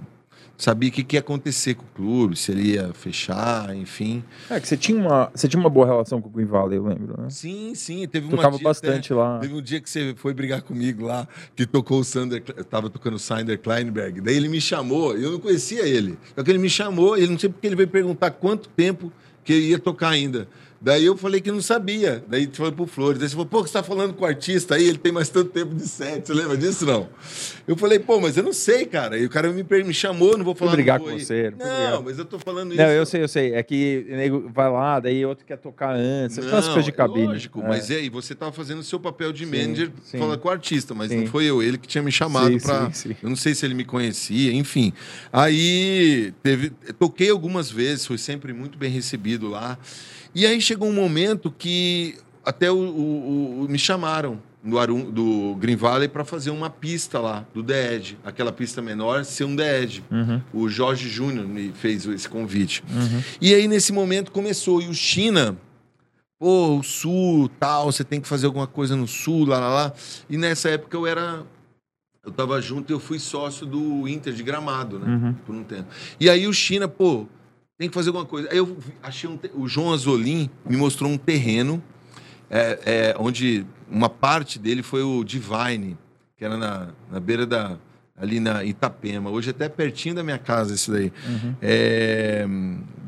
sabia 0.57 0.89
o 0.89 0.93
que, 0.93 1.03
que 1.03 1.17
ia 1.17 1.21
acontecer 1.21 1.75
com 1.75 1.85
o 1.85 1.89
clube, 1.95 2.37
se 2.37 2.53
ele 2.53 2.73
ia 2.73 2.93
fechar, 2.95 3.75
enfim. 3.75 4.23
É 4.49 4.61
que 4.61 4.69
você 4.69 4.77
tinha 4.77 4.99
uma, 4.99 5.31
você 5.35 5.49
tinha 5.49 5.61
uma 5.61 5.71
boa 5.71 5.87
relação 5.87 6.21
com 6.21 6.29
o 6.29 6.31
Green 6.31 6.47
Valley, 6.47 6.79
eu 6.79 6.87
lembro, 6.87 7.21
né? 7.21 7.29
Sim, 7.31 7.75
sim. 7.75 8.07
Teve 8.07 8.27
uma 8.27 8.37
Tocava 8.37 8.59
bastante 8.59 9.13
até, 9.13 9.21
lá. 9.21 9.39
Teve 9.41 9.55
um 9.55 9.63
dia 9.63 9.81
que 9.81 9.91
você 9.91 10.15
foi 10.17 10.33
brigar 10.33 10.63
comigo 10.63 11.05
lá, 11.05 11.27
que 11.55 11.67
tocou 11.67 12.01
o 12.01 12.05
Sander, 12.05 12.43
tava 12.71 12.89
tocando 12.89 13.15
o 13.15 13.19
Sander 13.19 13.59
Kleinberg. 13.59 14.21
Daí 14.21 14.37
ele 14.37 14.49
me 14.49 14.61
chamou, 14.61 15.17
eu 15.17 15.33
não 15.33 15.41
conhecia 15.41 15.87
ele. 15.87 16.19
Só 16.35 16.43
que 16.43 16.51
ele 16.51 16.59
me 16.59 16.71
chamou, 16.71 17.17
ele 17.17 17.29
não 17.29 17.39
sei 17.39 17.49
porque 17.49 17.67
ele 17.67 17.77
veio 17.77 17.89
perguntar 17.89 18.31
quanto 18.31 18.69
tempo 18.69 19.13
que 19.45 19.53
eu 19.53 19.59
ia 19.59 19.79
tocar 19.79 20.09
ainda. 20.09 20.49
Daí 20.85 21.07
eu 21.07 21.17
falei 21.17 21.41
que 21.41 21.51
não 21.51 21.63
sabia. 21.63 22.23
Daí 22.29 22.47
foi 22.53 22.71
pro 22.71 22.87
Flores. 22.87 23.19
Daí 23.19 23.27
você 23.27 23.35
falou, 23.35 23.47
pô, 23.47 23.63
você 23.63 23.73
tá 23.73 23.83
falando 23.83 24.13
com 24.13 24.23
o 24.23 24.29
artista 24.29 24.75
aí, 24.75 24.87
ele 24.87 24.99
tem 24.99 25.11
mais 25.11 25.31
tanto 25.31 25.49
tempo 25.51 25.75
de 25.75 25.89
set. 25.89 26.27
Você 26.27 26.35
lembra 26.35 26.59
disso, 26.59 26.85
não? 26.85 27.09
Eu 27.67 27.75
falei, 27.75 27.99
pô, 27.99 28.21
mas 28.21 28.37
eu 28.37 28.43
não 28.43 28.53
sei, 28.53 28.85
cara. 28.85 29.17
E 29.17 29.25
o 29.25 29.31
cara 29.31 29.51
me, 29.51 29.63
me 29.63 29.95
chamou, 29.95 30.37
não 30.37 30.45
vou 30.45 30.55
falar. 30.55 30.73
Vou 30.73 30.77
brigar 30.77 31.01
com 31.01 31.11
você. 31.11 31.55
Não, 31.59 31.91
não 31.93 32.03
mas 32.03 32.19
eu 32.19 32.27
tô 32.27 32.39
falando 32.39 32.75
isso. 32.75 32.83
Não, 32.83 32.91
eu 32.91 33.07
sei, 33.07 33.23
eu 33.23 33.29
sei. 33.29 33.55
É 33.55 33.63
que 33.63 34.05
nego 34.11 34.51
vai 34.53 34.71
lá, 34.71 35.01
daí 35.01 35.25
outro 35.25 35.47
quer 35.47 35.57
tocar 35.57 35.97
antes. 35.97 36.37
Não, 36.37 36.45
Aquelas 36.45 36.67
coisas 36.67 36.85
de 36.85 36.93
cabine. 36.93 37.29
Lógico, 37.29 37.63
é. 37.63 37.69
mas 37.69 37.89
e 37.89 37.95
aí, 37.95 38.11
você 38.11 38.35
tava 38.35 38.53
fazendo 38.53 38.81
o 38.81 38.85
seu 38.85 39.01
papel 39.01 39.33
de 39.33 39.47
manager, 39.47 39.91
sim, 40.05 40.19
falar 40.19 40.37
com 40.37 40.49
o 40.49 40.51
artista, 40.51 40.93
mas 40.93 41.09
sim. 41.09 41.21
não 41.21 41.27
foi 41.29 41.47
eu, 41.47 41.63
ele 41.63 41.79
que 41.79 41.89
tinha 41.89 42.03
me 42.03 42.13
chamado 42.13 42.61
pra. 42.61 42.91
Eu 43.23 43.31
não 43.31 43.37
sei 43.37 43.55
se 43.55 43.65
ele 43.65 43.73
me 43.73 43.87
conhecia, 43.87 44.53
enfim. 44.53 44.93
Aí 45.33 46.35
teve. 46.43 46.71
Toquei 46.99 47.31
algumas 47.31 47.71
vezes, 47.71 48.05
foi 48.05 48.19
sempre 48.19 48.53
muito 48.53 48.77
bem 48.77 48.91
recebido 48.91 49.49
lá. 49.49 49.79
E 50.35 50.47
aí 50.47 50.61
chegou 50.61 50.89
um 50.89 50.93
momento 50.93 51.51
que 51.51 52.17
até 52.45 52.71
o, 52.71 52.77
o, 52.77 53.65
o 53.65 53.69
me 53.69 53.79
chamaram 53.79 54.41
no 54.65 54.79
Arum, 54.79 55.11
do 55.11 55.55
Green 55.57 55.77
Valley 55.77 56.09
para 56.09 56.25
fazer 56.25 56.51
uma 56.51 56.71
pista 56.71 57.21
lá, 57.21 57.47
do 57.53 57.63
The 57.63 57.95
Edge. 57.95 58.19
Aquela 58.25 58.51
pista 58.51 58.81
menor 58.81 59.25
ser 59.25 59.45
um 59.45 59.55
The 59.55 59.83
Edge. 59.83 60.05
Uhum. 60.11 60.41
O 60.55 60.69
Jorge 60.71 61.07
Júnior 61.07 61.47
me 61.47 61.71
fez 61.73 62.07
esse 62.07 62.27
convite. 62.27 62.83
Uhum. 62.91 63.23
E 63.43 63.55
aí, 63.55 63.69
nesse 63.69 63.93
momento, 63.93 64.33
começou. 64.33 64.81
E 64.81 64.89
o 64.89 64.95
China, 64.95 65.55
pô, 66.39 66.79
o 66.79 66.83
Sul, 66.83 67.51
tal, 67.61 67.93
você 67.93 68.03
tem 68.03 68.23
que 68.23 68.27
fazer 68.27 68.47
alguma 68.47 68.67
coisa 68.67 68.97
no 68.97 69.07
Sul, 69.07 69.45
lá, 69.45 69.59
lá, 69.59 69.69
lá. 69.69 69.93
E 70.31 70.39
nessa 70.39 70.71
época 70.71 70.97
eu 70.97 71.07
era. 71.07 71.45
Eu 72.25 72.33
tava 72.33 72.59
junto 72.59 72.91
e 72.91 72.95
eu 72.95 72.99
fui 72.99 73.19
sócio 73.19 73.67
do 73.67 74.09
Inter 74.09 74.33
de 74.33 74.43
Gramado, 74.43 74.99
né? 74.99 75.07
Uhum. 75.07 75.35
Por 75.45 75.55
um 75.55 75.63
tempo. 75.63 75.89
E 76.19 76.31
aí 76.31 76.47
o 76.47 76.55
China, 76.55 76.89
pô, 76.89 77.27
tem 77.79 77.89
que 77.89 77.95
fazer 77.95 78.09
alguma 78.11 78.25
coisa. 78.27 78.49
Aí 78.51 78.59
eu 78.59 78.77
achei 79.03 79.29
um. 79.29 79.37
te- 79.37 79.51
O 79.55 79.67
João 79.69 79.93
Azolim 79.93 80.49
me 80.69 80.77
mostrou 80.77 81.11
um 81.11 81.19
terreno 81.19 81.83
é, 82.51 82.79
é, 82.85 83.17
onde 83.19 83.67
uma 83.91 84.09
parte 84.09 84.59
dele 84.59 84.83
foi 84.83 85.03
o 85.03 85.25
Divine, 85.25 85.97
que 86.37 86.45
era 86.45 86.57
na, 86.57 86.89
na 87.11 87.19
beira 87.21 87.45
da. 87.47 87.77
ali 88.17 88.39
na 88.39 88.65
Itapema. 88.65 89.31
Hoje 89.31 89.49
é 89.49 89.51
até 89.51 89.69
pertinho 89.69 90.15
da 90.15 90.23
minha 90.23 90.39
casa 90.39 90.75
isso 90.75 90.93
daí. 90.93 91.13
Uhum. 91.29 91.55
É, 91.61 92.47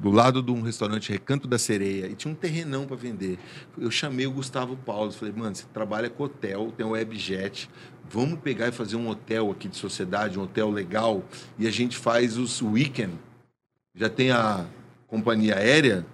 do 0.03 0.11
lado 0.11 0.43
de 0.43 0.51
um 0.51 0.61
restaurante 0.63 1.11
Recanto 1.13 1.47
da 1.49 1.59
Sereia. 1.59 2.07
E 2.07 2.15
tinha 2.15 2.31
um 2.33 2.35
terrenão 2.35 2.87
para 2.87 2.97
vender. 2.97 3.39
Eu 3.79 3.91
chamei 3.91 4.27
o 4.27 4.31
Gustavo 4.33 4.77
Paulo. 4.77 5.11
Falei, 5.13 5.33
mano, 5.37 5.55
você 5.55 5.65
trabalha 5.73 6.11
com 6.11 6.25
hotel, 6.25 6.73
tem 6.77 6.85
um 6.85 6.91
webjet. 6.91 7.69
Vamos 8.09 8.39
pegar 8.41 8.69
e 8.69 8.73
fazer 8.73 8.97
um 8.97 9.09
hotel 9.09 9.51
aqui 9.51 9.69
de 9.69 9.77
sociedade, 9.77 10.39
um 10.39 10.43
hotel 10.43 10.71
legal. 10.71 11.25
E 11.59 11.67
a 11.67 11.71
gente 11.71 11.97
faz 11.97 12.37
os 12.37 12.61
weekend. 12.63 13.15
Já 13.97 14.11
tem 14.11 14.31
a 14.31 14.67
companhia 15.07 15.57
aérea. 15.57 16.05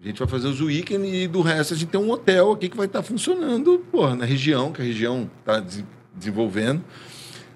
A 0.00 0.04
gente 0.04 0.18
vai 0.18 0.26
fazer 0.26 0.48
os 0.48 0.60
weekend 0.60 1.06
e 1.06 1.28
do 1.28 1.40
resto 1.42 1.72
a 1.72 1.76
gente 1.76 1.88
tem 1.88 2.00
um 2.00 2.10
hotel 2.10 2.50
aqui 2.50 2.68
que 2.68 2.76
vai 2.76 2.86
estar 2.86 3.04
funcionando, 3.04 3.78
porra, 3.90 4.16
na 4.16 4.24
região, 4.24 4.72
que 4.72 4.82
a 4.82 4.84
região 4.84 5.30
está 5.38 5.64
desenvolvendo. 6.12 6.84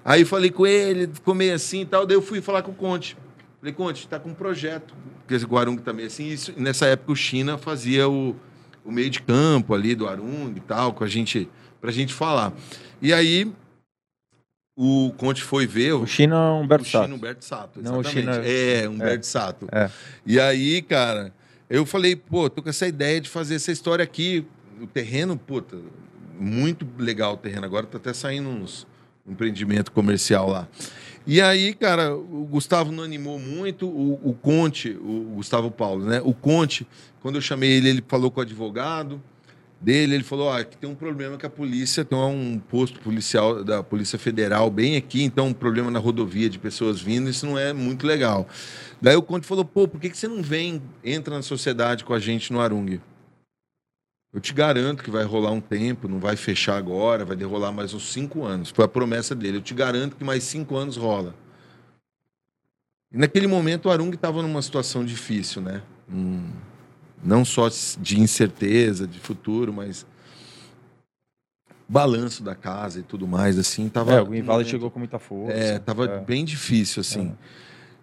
Aí 0.03 0.23
falei 0.23 0.49
com 0.49 0.65
ele, 0.65 1.07
ficou 1.07 1.35
meio 1.35 1.53
assim 1.53 1.81
e 1.81 1.85
tal. 1.85 2.05
Daí 2.05 2.15
eu 2.15 2.21
fui 2.21 2.41
falar 2.41 2.61
com 2.61 2.71
o 2.71 2.73
Conte. 2.73 3.17
Falei, 3.59 3.73
Conte, 3.73 4.05
está 4.05 4.17
com 4.17 4.29
um 4.29 4.33
projeto. 4.33 4.95
Porque 5.19 5.35
esse 5.35 5.45
Guarung 5.45 5.75
também 5.75 6.05
assim. 6.05 6.29
Isso, 6.29 6.53
nessa 6.55 6.85
época 6.85 7.11
o 7.11 7.15
China 7.15 7.57
fazia 7.57 8.07
o, 8.07 8.33
o 8.85 8.91
meio 8.91 9.09
de 9.09 9.21
campo 9.21 9.73
ali 9.73 9.93
do 9.93 10.07
Arung 10.07 10.53
e 10.55 10.61
tal, 10.61 10.93
com 10.93 11.03
a 11.03 11.07
gente, 11.07 11.49
pra 11.81 11.91
gente 11.91 12.13
falar. 12.13 12.53
E 13.01 13.11
aí 13.11 13.51
o 14.81 15.11
Conte 15.17 15.43
foi 15.43 15.67
ver 15.67 15.91
O 15.93 16.05
China 16.07 16.35
é 16.35 16.39
um 16.39 16.61
Humberto 16.61 16.85
o 16.85 16.87
China 16.87 17.03
Sato. 17.03 17.13
Humberto 17.15 17.45
Sato, 17.45 17.81
Não, 17.81 17.99
o. 17.99 18.03
China- 18.03 18.41
É, 18.45 18.87
Humberto 18.87 19.25
Sato. 19.25 19.67
É. 19.73 19.89
E 20.25 20.39
aí, 20.39 20.81
cara, 20.81 21.33
eu 21.69 21.85
falei, 21.85 22.15
pô, 22.15 22.49
tô 22.49 22.63
com 22.63 22.69
essa 22.69 22.87
ideia 22.87 23.19
de 23.19 23.27
fazer 23.27 23.55
essa 23.55 23.71
história 23.73 24.01
aqui. 24.03 24.45
O 24.81 24.87
terreno, 24.87 25.35
puta, 25.37 25.77
muito 26.39 26.87
legal 26.97 27.33
o 27.33 27.37
terreno. 27.37 27.65
Agora 27.65 27.85
tá 27.85 27.97
até 27.97 28.13
saindo 28.13 28.47
uns 28.47 28.87
um 29.27 29.33
empreendimento 29.33 29.91
comercial 29.91 30.49
lá. 30.49 30.65
E 31.27 31.41
aí, 31.41 31.73
cara, 31.73 32.15
o 32.15 32.47
Gustavo 32.49 32.91
não 32.91 33.03
animou 33.03 33.37
muito, 33.37 33.85
o, 33.85 34.13
o 34.23 34.33
Conte, 34.33 34.91
o 35.01 35.33
Gustavo 35.35 35.69
Paulo, 35.69 36.05
né? 36.05 36.21
O 36.23 36.33
Conte, 36.33 36.87
quando 37.21 37.35
eu 37.35 37.41
chamei 37.41 37.69
ele, 37.69 37.89
ele 37.89 38.03
falou 38.07 38.31
com 38.31 38.39
o 38.39 38.43
advogado 38.43 39.21
dele, 39.81 40.15
ele 40.15 40.23
falou, 40.23 40.51
ah, 40.51 40.63
que 40.63 40.77
tem 40.77 40.89
um 40.89 40.95
problema 40.95 41.37
que 41.37 41.45
a 41.45 41.49
polícia 41.49 42.03
tem 42.03 42.17
um 42.17 42.59
posto 42.59 42.99
policial 42.99 43.63
da 43.63 43.81
Polícia 43.81 44.19
Federal 44.19 44.69
bem 44.69 44.97
aqui, 44.97 45.23
então 45.23 45.47
um 45.47 45.53
problema 45.53 45.89
na 45.89 45.99
rodovia 45.99 46.49
de 46.49 46.59
pessoas 46.59 47.01
vindo, 47.01 47.29
isso 47.29 47.45
não 47.45 47.57
é 47.57 47.71
muito 47.71 48.05
legal. 48.05 48.47
Daí 49.01 49.15
o 49.15 49.21
Conte 49.21 49.47
falou, 49.47 49.63
pô, 49.63 49.87
por 49.87 49.99
que, 49.99 50.09
que 50.09 50.17
você 50.17 50.27
não 50.27 50.41
vem, 50.41 50.81
entra 51.03 51.35
na 51.35 51.41
sociedade 51.41 52.03
com 52.03 52.13
a 52.13 52.19
gente 52.19 52.51
no 52.51 52.59
Arung? 52.59 52.99
Eu 54.31 54.39
te 54.39 54.53
garanto 54.53 55.03
que 55.03 55.09
vai 55.09 55.23
rolar 55.23 55.51
um 55.51 55.61
tempo, 55.61 56.07
não 56.07 56.19
vai 56.19 56.35
fechar 56.35 56.77
agora, 56.77 57.25
vai 57.25 57.35
derrolar 57.35 57.73
mais 57.73 57.95
uns 57.95 58.11
cinco 58.11 58.45
anos. 58.45 58.69
Foi 58.69 58.85
a 58.85 58.87
promessa 58.87 59.33
dele. 59.33 59.57
Eu 59.57 59.61
te 59.61 59.73
garanto 59.73 60.15
que 60.15 60.23
mais 60.23 60.43
cinco 60.43 60.75
anos 60.75 60.97
rola. 60.97 61.33
E 63.11 63.17
naquele 63.17 63.47
momento 63.47 63.87
o 63.87 63.91
Arung 63.91 64.13
estava 64.13 64.43
numa 64.43 64.61
situação 64.61 65.03
difícil, 65.03 65.63
né? 65.63 65.81
Hum, 66.07 66.51
não 67.23 67.43
só 67.45 67.69
de 67.99 68.19
incerteza, 68.19 69.05
de 69.07 69.19
futuro, 69.19 69.73
mas 69.73 70.05
balanço 71.87 72.43
da 72.43 72.55
casa 72.55 72.99
e 72.99 73.03
tudo 73.03 73.27
mais, 73.27 73.57
assim. 73.57 73.89
Tava 73.89 74.13
É, 74.13 74.21
o 74.21 74.25
Green 74.25 74.41
Valley 74.41 74.59
momento- 74.59 74.69
chegou 74.69 74.91
com 74.91 74.99
muita 74.99 75.17
força. 75.19 75.53
é, 75.57 75.79
tava 75.79 76.05
É. 76.05 76.19
bem 76.19 76.45
difícil, 76.45 77.01
assim. 77.01 77.35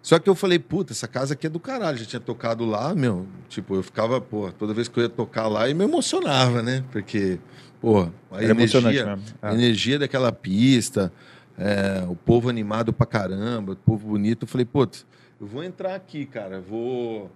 Só 0.02 0.18
que 0.20 0.28
eu 0.30 0.34
falei, 0.36 0.58
puta, 0.58 0.92
essa 0.92 1.08
casa 1.08 1.34
aqui 1.34 1.46
é 1.46 1.50
do 1.50 1.58
caralho. 1.58 1.98
Já 1.98 2.04
tinha 2.04 2.20
tocado 2.20 2.64
lá, 2.64 2.94
meu. 2.94 3.26
Tipo, 3.48 3.74
eu 3.74 3.82
ficava, 3.82 4.20
pô, 4.20 4.52
toda 4.52 4.72
vez 4.72 4.86
que 4.88 4.98
eu 4.98 5.02
ia 5.02 5.08
tocar 5.08 5.48
lá, 5.48 5.68
e 5.68 5.74
me 5.74 5.82
emocionava, 5.84 6.62
né? 6.62 6.84
Porque, 6.92 7.40
pô, 7.80 8.02
a 8.30 8.36
Era 8.42 8.50
energia, 8.52 8.82
mesmo. 9.06 9.22
a 9.42 9.50
É. 9.50 9.54
energia 9.54 9.98
daquela 9.98 10.30
pista, 10.30 11.12
é, 11.58 12.04
o 12.08 12.14
povo 12.14 12.48
animado 12.48 12.92
pra 12.92 13.04
caramba, 13.06 13.72
o 13.72 13.76
povo 13.76 14.06
bonito. 14.08 14.44
Eu 14.44 14.48
falei, 14.48 14.64
putz, 14.64 15.04
eu 15.40 15.46
vou 15.46 15.62
entrar 15.64 15.94
aqui, 15.96 16.24
cara. 16.24 16.60
Vou. 16.60 17.30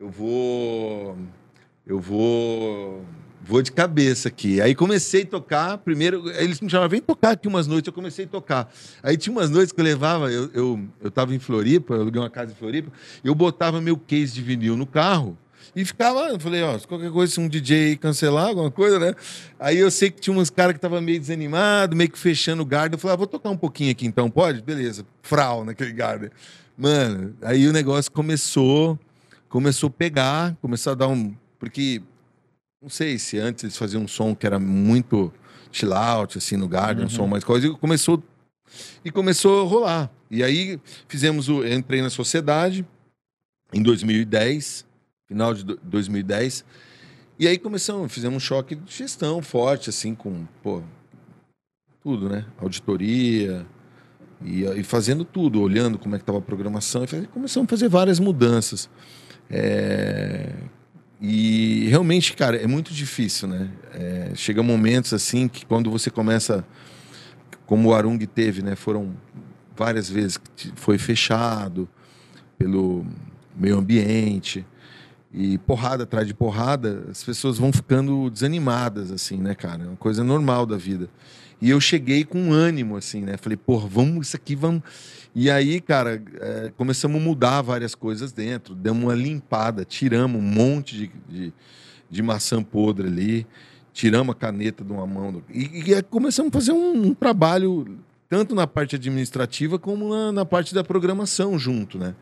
Eu 0.00 0.08
vou. 0.08 1.14
Eu 1.86 2.00
vou. 2.00 3.04
Vou 3.42 3.60
de 3.60 3.70
cabeça 3.70 4.28
aqui. 4.28 4.58
Aí 4.58 4.74
comecei 4.74 5.24
a 5.24 5.26
tocar. 5.26 5.76
Primeiro, 5.76 6.30
eles 6.30 6.58
me 6.62 6.70
chamavam, 6.70 6.88
vem 6.88 7.02
tocar 7.02 7.32
aqui 7.32 7.46
umas 7.46 7.66
noites. 7.66 7.86
Eu 7.86 7.92
comecei 7.92 8.24
a 8.24 8.28
tocar. 8.28 8.72
Aí 9.02 9.18
tinha 9.18 9.30
umas 9.30 9.50
noites 9.50 9.72
que 9.72 9.80
eu 9.80 9.84
levava, 9.84 10.32
eu, 10.32 10.50
eu, 10.54 10.88
eu 11.02 11.10
tava 11.10 11.34
em 11.34 11.38
Floripa, 11.38 11.92
eu 11.92 12.00
aluguei 12.00 12.18
uma 12.18 12.30
casa 12.30 12.52
em 12.52 12.54
Floripa, 12.54 12.90
eu 13.22 13.34
botava 13.34 13.78
meu 13.78 13.98
case 13.98 14.32
de 14.32 14.40
vinil 14.40 14.74
no 14.74 14.86
carro 14.86 15.36
e 15.76 15.84
ficava, 15.84 16.20
eu 16.28 16.40
falei, 16.40 16.62
ó, 16.62 16.78
se 16.78 16.86
qualquer 16.86 17.10
coisa, 17.10 17.34
se 17.34 17.40
um 17.40 17.48
DJ 17.48 17.96
cancelar 17.96 18.48
alguma 18.48 18.70
coisa, 18.70 18.98
né? 18.98 19.14
Aí 19.58 19.76
eu 19.76 19.90
sei 19.90 20.10
que 20.10 20.18
tinha 20.18 20.34
uns 20.34 20.48
caras 20.48 20.72
que 20.72 20.78
estavam 20.78 21.00
meio 21.02 21.20
desanimados, 21.20 21.94
meio 21.94 22.10
que 22.10 22.18
fechando 22.18 22.62
o 22.62 22.66
garden. 22.66 22.94
Eu 22.94 22.98
falei, 22.98 23.14
ah, 23.14 23.18
vou 23.18 23.26
tocar 23.26 23.50
um 23.50 23.56
pouquinho 23.56 23.90
aqui 23.90 24.06
então, 24.06 24.30
pode? 24.30 24.62
Beleza. 24.62 25.04
Frau 25.20 25.62
naquele 25.62 25.92
garden. 25.92 26.30
Mano, 26.76 27.34
aí 27.42 27.68
o 27.68 27.72
negócio 27.72 28.10
começou, 28.10 28.98
começou 29.50 29.88
a 29.88 29.90
pegar, 29.90 30.56
começou 30.62 30.92
a 30.92 30.94
dar 30.94 31.08
um. 31.08 31.34
Porque 31.58 32.00
não 32.80 32.88
sei 32.88 33.18
se 33.18 33.38
antes 33.38 33.62
eles 33.64 33.76
faziam 33.76 34.02
um 34.04 34.08
som 34.08 34.34
que 34.34 34.46
era 34.46 34.58
muito 34.58 35.30
chill 35.70 35.92
out, 35.92 36.38
assim, 36.38 36.56
no 36.56 36.66
garden, 36.66 37.04
um 37.04 37.08
Uhum. 37.08 37.14
som 37.14 37.26
mais 37.26 37.44
coisa, 37.44 37.66
e 37.66 37.70
começou, 37.76 38.22
e 39.04 39.10
começou 39.10 39.60
a 39.60 39.68
rolar. 39.68 40.10
E 40.30 40.42
aí 40.42 40.80
fizemos 41.06 41.48
o. 41.50 41.62
eu 41.62 41.76
Entrei 41.76 42.00
na 42.00 42.08
sociedade 42.08 42.86
em 43.72 43.82
2010, 43.82 44.86
final 45.28 45.52
de 45.52 45.64
do- 45.64 45.78
2010. 45.82 46.64
E 47.38 47.46
aí 47.46 47.58
começamos, 47.58 48.12
fizemos 48.12 48.36
um 48.36 48.40
choque 48.40 48.74
de 48.74 48.90
gestão 48.92 49.42
forte, 49.42 49.90
assim, 49.90 50.14
com, 50.14 50.46
pô, 50.62 50.82
tudo, 52.02 52.28
né? 52.28 52.46
Auditoria, 52.58 53.66
e, 54.42 54.64
e 54.64 54.82
fazendo 54.82 55.24
tudo, 55.24 55.60
olhando 55.60 55.98
como 55.98 56.14
é 56.14 56.18
que 56.18 56.22
estava 56.22 56.38
a 56.38 56.42
programação, 56.42 57.04
e 57.04 57.06
faz- 57.06 57.26
começamos 57.28 57.66
a 57.66 57.70
fazer 57.70 57.88
várias 57.88 58.18
mudanças. 58.18 58.88
É, 59.50 60.52
E 61.20 61.86
realmente, 61.88 62.34
cara, 62.34 62.56
é 62.56 62.66
muito 62.66 62.94
difícil, 62.94 63.46
né? 63.46 63.68
É, 63.92 64.30
chega 64.34 64.62
momentos 64.62 65.12
assim 65.12 65.48
que 65.48 65.66
quando 65.66 65.90
você 65.90 66.10
começa, 66.10 66.64
como 67.66 67.90
o 67.90 67.94
Arung 67.94 68.18
teve, 68.26 68.62
né? 68.62 68.74
Foram 68.74 69.14
várias 69.76 70.08
vezes 70.08 70.38
que 70.56 70.72
foi 70.76 70.96
fechado 70.96 71.86
pelo 72.56 73.04
meio 73.54 73.78
ambiente 73.78 74.64
e 75.32 75.58
porrada 75.58 76.04
atrás 76.04 76.26
de 76.26 76.34
porrada, 76.34 77.04
as 77.10 77.22
pessoas 77.22 77.58
vão 77.58 77.72
ficando 77.72 78.30
desanimadas, 78.30 79.12
assim, 79.12 79.36
né, 79.36 79.54
cara? 79.54 79.84
É 79.84 79.86
uma 79.86 79.96
coisa 79.96 80.24
normal 80.24 80.64
da 80.66 80.76
vida. 80.76 81.08
E 81.60 81.68
eu 81.68 81.80
cheguei 81.80 82.24
com 82.24 82.52
ânimo, 82.52 82.96
assim, 82.96 83.20
né? 83.20 83.36
Falei, 83.36 83.56
porra, 83.56 83.86
vamos, 83.86 84.28
isso 84.28 84.36
aqui, 84.36 84.56
vamos. 84.56 84.82
E 85.34 85.50
aí, 85.50 85.80
cara, 85.80 86.22
é, 86.40 86.72
começamos 86.76 87.20
a 87.20 87.24
mudar 87.24 87.62
várias 87.62 87.94
coisas 87.94 88.32
dentro, 88.32 88.74
demos 88.74 89.04
uma 89.04 89.14
limpada, 89.14 89.84
tiramos 89.84 90.40
um 90.40 90.44
monte 90.44 90.96
de, 90.96 91.12
de, 91.28 91.52
de 92.10 92.22
maçã 92.22 92.62
podre 92.62 93.06
ali, 93.06 93.46
tiramos 93.92 94.34
a 94.34 94.38
caneta 94.38 94.82
de 94.82 94.92
uma 94.92 95.06
mão. 95.06 95.42
E, 95.48 95.92
e 95.92 96.02
começamos 96.02 96.50
a 96.50 96.52
fazer 96.52 96.72
um, 96.72 97.06
um 97.06 97.14
trabalho, 97.14 97.98
tanto 98.28 98.54
na 98.54 98.66
parte 98.66 98.96
administrativa 98.96 99.78
como 99.78 100.08
na, 100.08 100.32
na 100.32 100.44
parte 100.44 100.74
da 100.74 100.82
programação 100.82 101.58
junto, 101.58 101.96
né? 101.96 102.14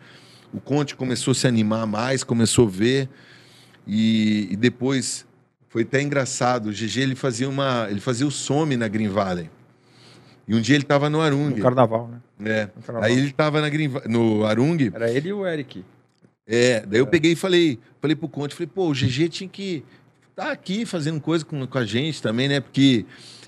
O 0.52 0.60
Conte 0.60 0.94
começou 0.96 1.32
a 1.32 1.34
se 1.34 1.46
animar 1.46 1.86
mais, 1.86 2.24
começou 2.24 2.66
a 2.66 2.70
ver. 2.70 3.08
E, 3.86 4.48
e 4.50 4.56
depois 4.56 5.26
foi 5.68 5.82
até 5.82 6.00
engraçado. 6.02 6.68
O 6.68 6.72
GG 6.72 7.00
ele 7.00 7.14
fazia 7.14 7.48
uma, 7.48 7.86
ele 7.90 8.00
fazia 8.00 8.26
o 8.26 8.30
some 8.30 8.76
na 8.76 8.88
Green 8.88 9.08
Valley. 9.08 9.50
E 10.48 10.54
um 10.54 10.60
dia 10.62 10.76
ele 10.76 10.84
estava 10.84 11.10
no 11.10 11.20
Arung. 11.20 11.50
No 11.50 11.62
carnaval, 11.62 12.08
né? 12.08 12.20
É. 12.50 12.68
Carnaval. 12.82 13.08
Aí 13.08 13.16
ele 13.16 13.28
estava 13.28 13.60
na 13.60 13.68
no 14.08 14.46
Arung. 14.46 14.78
Era 14.94 15.10
ele 15.10 15.28
e 15.28 15.32
o 15.32 15.46
Eric. 15.46 15.84
É, 16.46 16.80
daí 16.86 17.00
eu 17.00 17.06
peguei 17.06 17.32
e 17.32 17.36
falei, 17.36 17.78
falei 18.00 18.16
pro 18.16 18.26
Conte, 18.26 18.54
falei, 18.54 18.70
pô, 18.74 18.88
o 18.88 18.94
GG 18.94 19.28
tinha 19.28 19.48
que 19.50 19.84
estar 20.30 20.50
aqui 20.50 20.86
fazendo 20.86 21.20
coisa 21.20 21.44
com, 21.44 21.66
com 21.66 21.78
a 21.78 21.84
gente 21.84 22.22
também, 22.22 22.48
né? 22.48 22.60
Porque 22.60 23.04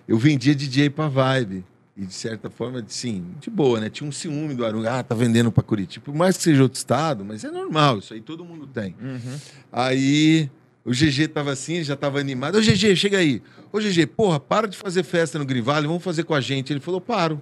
eu 0.07 0.19
vendia 0.19 0.55
DJ 0.55 0.91
pra 0.91 1.09
Vibe. 1.09 1.65
E 1.97 2.05
de 2.05 2.13
certa 2.15 2.49
forma, 2.51 2.85
sim, 2.87 3.25
de 3.41 3.51
boa, 3.51 3.81
né? 3.81 3.89
Tinha 3.89 4.09
um 4.09 4.13
ciúme 4.13 4.55
do 4.55 4.65
Arung. 4.65 4.87
Ah, 4.87 5.03
tá 5.03 5.15
vendendo 5.15 5.51
pra 5.51 5.63
Curitiba. 5.63 6.05
Por 6.05 6.15
mais 6.15 6.37
que 6.37 6.43
seja 6.43 6.63
outro 6.63 6.77
estado, 6.77 7.25
mas 7.25 7.45
é 7.45 7.51
normal, 7.51 7.99
isso 7.99 8.13
aí 8.13 8.21
todo 8.21 8.45
mundo 8.45 8.67
tem. 8.67 8.95
Uhum. 9.01 9.39
Aí 9.73 10.51
o 10.91 10.93
GG 10.93 11.29
tava 11.29 11.53
assim, 11.53 11.83
já 11.83 11.97
tava 11.97 12.19
animado. 12.19 12.57
Ô, 12.59 12.61
GG, 12.61 12.97
chega 12.97 13.19
aí. 13.19 13.43
Ô, 13.73 13.79
GG, 13.79 14.07
porra, 14.07 14.41
para 14.41 14.67
de 14.67 14.77
fazer 14.77 15.03
festa 15.03 15.39
no 15.39 15.45
Grivale, 15.45 15.87
vamos 15.87 16.03
fazer 16.03 16.25
com 16.25 16.35
a 16.35 16.41
gente. 16.41 16.73
Ele 16.73 16.81
falou, 16.81 17.01
paro. 17.01 17.41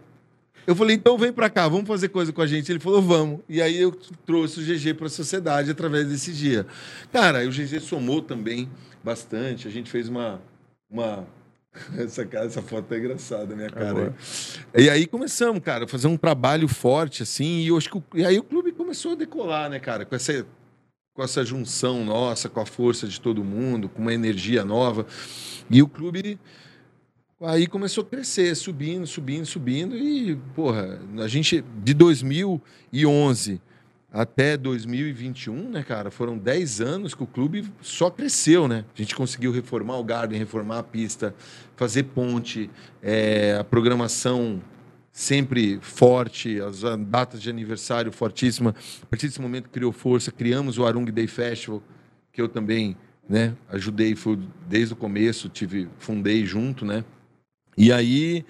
Eu 0.67 0.77
falei, 0.77 0.95
então 0.97 1.17
vem 1.17 1.33
pra 1.33 1.49
cá, 1.49 1.67
vamos 1.67 1.89
fazer 1.89 2.09
coisa 2.09 2.31
com 2.31 2.43
a 2.43 2.47
gente. 2.47 2.71
Ele 2.71 2.79
falou, 2.79 3.01
vamos. 3.01 3.41
E 3.49 3.63
aí 3.63 3.81
eu 3.81 3.91
trouxe 4.27 4.61
o 4.61 4.63
GG 4.63 4.93
pra 4.95 5.09
sociedade 5.09 5.71
através 5.71 6.07
desse 6.09 6.31
dia. 6.33 6.67
Cara, 7.11 7.47
o 7.47 7.51
GG 7.51 7.81
somou 7.81 8.21
também 8.21 8.69
bastante. 9.03 9.67
A 9.67 9.71
gente 9.71 9.91
fez 9.91 10.09
uma. 10.11 10.43
uma... 10.91 11.27
Essa, 11.97 12.25
cara, 12.27 12.47
essa 12.47 12.61
foto 12.61 12.93
é 12.93 12.99
engraçada, 12.99 13.55
minha 13.55 13.71
cara. 13.71 14.15
É 14.75 14.83
e 14.83 14.91
aí 14.91 15.07
começamos, 15.07 15.63
cara, 15.63 15.85
a 15.85 15.89
fazer 15.89 16.09
um 16.09 16.17
trabalho 16.17 16.67
forte, 16.67 17.23
assim, 17.23 17.61
e, 17.61 17.69
eu 17.69 17.77
acho 17.77 17.89
que, 17.91 17.99
o- 17.99 18.05
e 18.15 18.25
aí 18.25 18.37
o 18.39 18.43
clube 18.43 18.73
começou 18.73 19.13
a 19.13 19.15
decolar, 19.15 19.71
né, 19.71 19.79
cara, 19.79 20.05
com 20.05 20.17
essa, 20.17 20.45
com 21.19 21.25
essa 21.25 21.45
junção 21.45 22.05
nossa, 22.05 22.49
com 22.49 22.61
a 22.61 22.65
força 22.65 23.09
de 23.09 23.21
todo 23.21 23.43
mundo, 23.43 23.89
com 23.89 24.01
uma 24.01 24.15
energia 24.15 24.65
nova. 24.65 25.05
E 25.69 25.83
o 25.83 25.89
clube 25.89 26.39
aí 27.41 27.67
começou 27.67 28.05
a 28.05 28.07
crescer, 28.07 28.55
subindo, 28.55 29.05
subindo, 29.05 29.45
subindo. 29.45 29.97
E, 29.97 30.37
porra, 30.55 31.01
a 31.19 31.27
gente, 31.27 31.65
de 31.83 31.93
2011 31.93 33.61
até 34.13 34.57
2021, 34.57 35.71
né, 35.71 35.83
cara, 35.83 36.09
foram 36.09 36.39
10 36.39 36.81
anos 36.81 37.17
que 37.17 37.23
o 37.25 37.27
clube 37.27 37.69
só 37.83 38.09
cresceu, 38.11 38.69
né? 38.69 38.85
A 38.95 39.03
gente 39.03 39.17
conseguiu 39.17 39.51
reformar 39.51 39.99
o 39.99 40.05
Garden, 40.05 40.39
reformar 40.39 40.79
a 40.79 40.83
pista, 40.85 41.35
fazer 41.75 42.05
ponte, 42.05 42.71
é, 43.03 43.57
a 43.59 43.65
programação 43.65 44.63
sempre 45.19 45.81
forte, 45.83 46.61
as 46.61 46.83
datas 47.09 47.43
de 47.43 47.51
aniversário 47.51 48.13
fortíssima. 48.13 48.73
A 49.03 49.07
partir 49.07 49.27
desse 49.27 49.43
momento 49.43 49.69
criou 49.69 49.91
força, 49.91 50.31
criamos 50.31 50.79
o 50.79 50.87
Arung 50.87 51.07
Day 51.07 51.27
Festival, 51.27 51.83
que 52.33 52.41
eu 52.41 52.49
também, 52.49 52.97
né, 53.29 53.53
ajudei, 53.69 54.15
foi 54.15 54.39
desde 54.69 54.95
o 54.95 54.97
começo, 54.97 55.49
tive, 55.49 55.89
fundei 55.99 56.47
junto, 56.47 56.85
né? 56.85 57.05
E 57.77 57.93
aí 57.93 58.45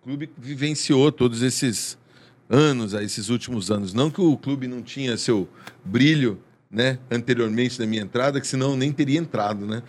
o 0.00 0.02
clube 0.02 0.28
vivenciou 0.36 1.12
todos 1.12 1.40
esses 1.40 1.96
anos, 2.50 2.94
esses 2.94 3.28
últimos 3.28 3.70
anos. 3.70 3.94
Não 3.94 4.10
que 4.10 4.20
o 4.20 4.36
clube 4.36 4.66
não 4.66 4.82
tinha 4.82 5.16
seu 5.16 5.48
brilho, 5.84 6.42
né, 6.70 6.98
anteriormente 7.10 7.78
da 7.78 7.86
minha 7.86 8.02
entrada, 8.02 8.40
que 8.40 8.46
senão 8.46 8.72
eu 8.72 8.76
nem 8.76 8.92
teria 8.92 9.18
entrado, 9.18 9.66
né? 9.66 9.82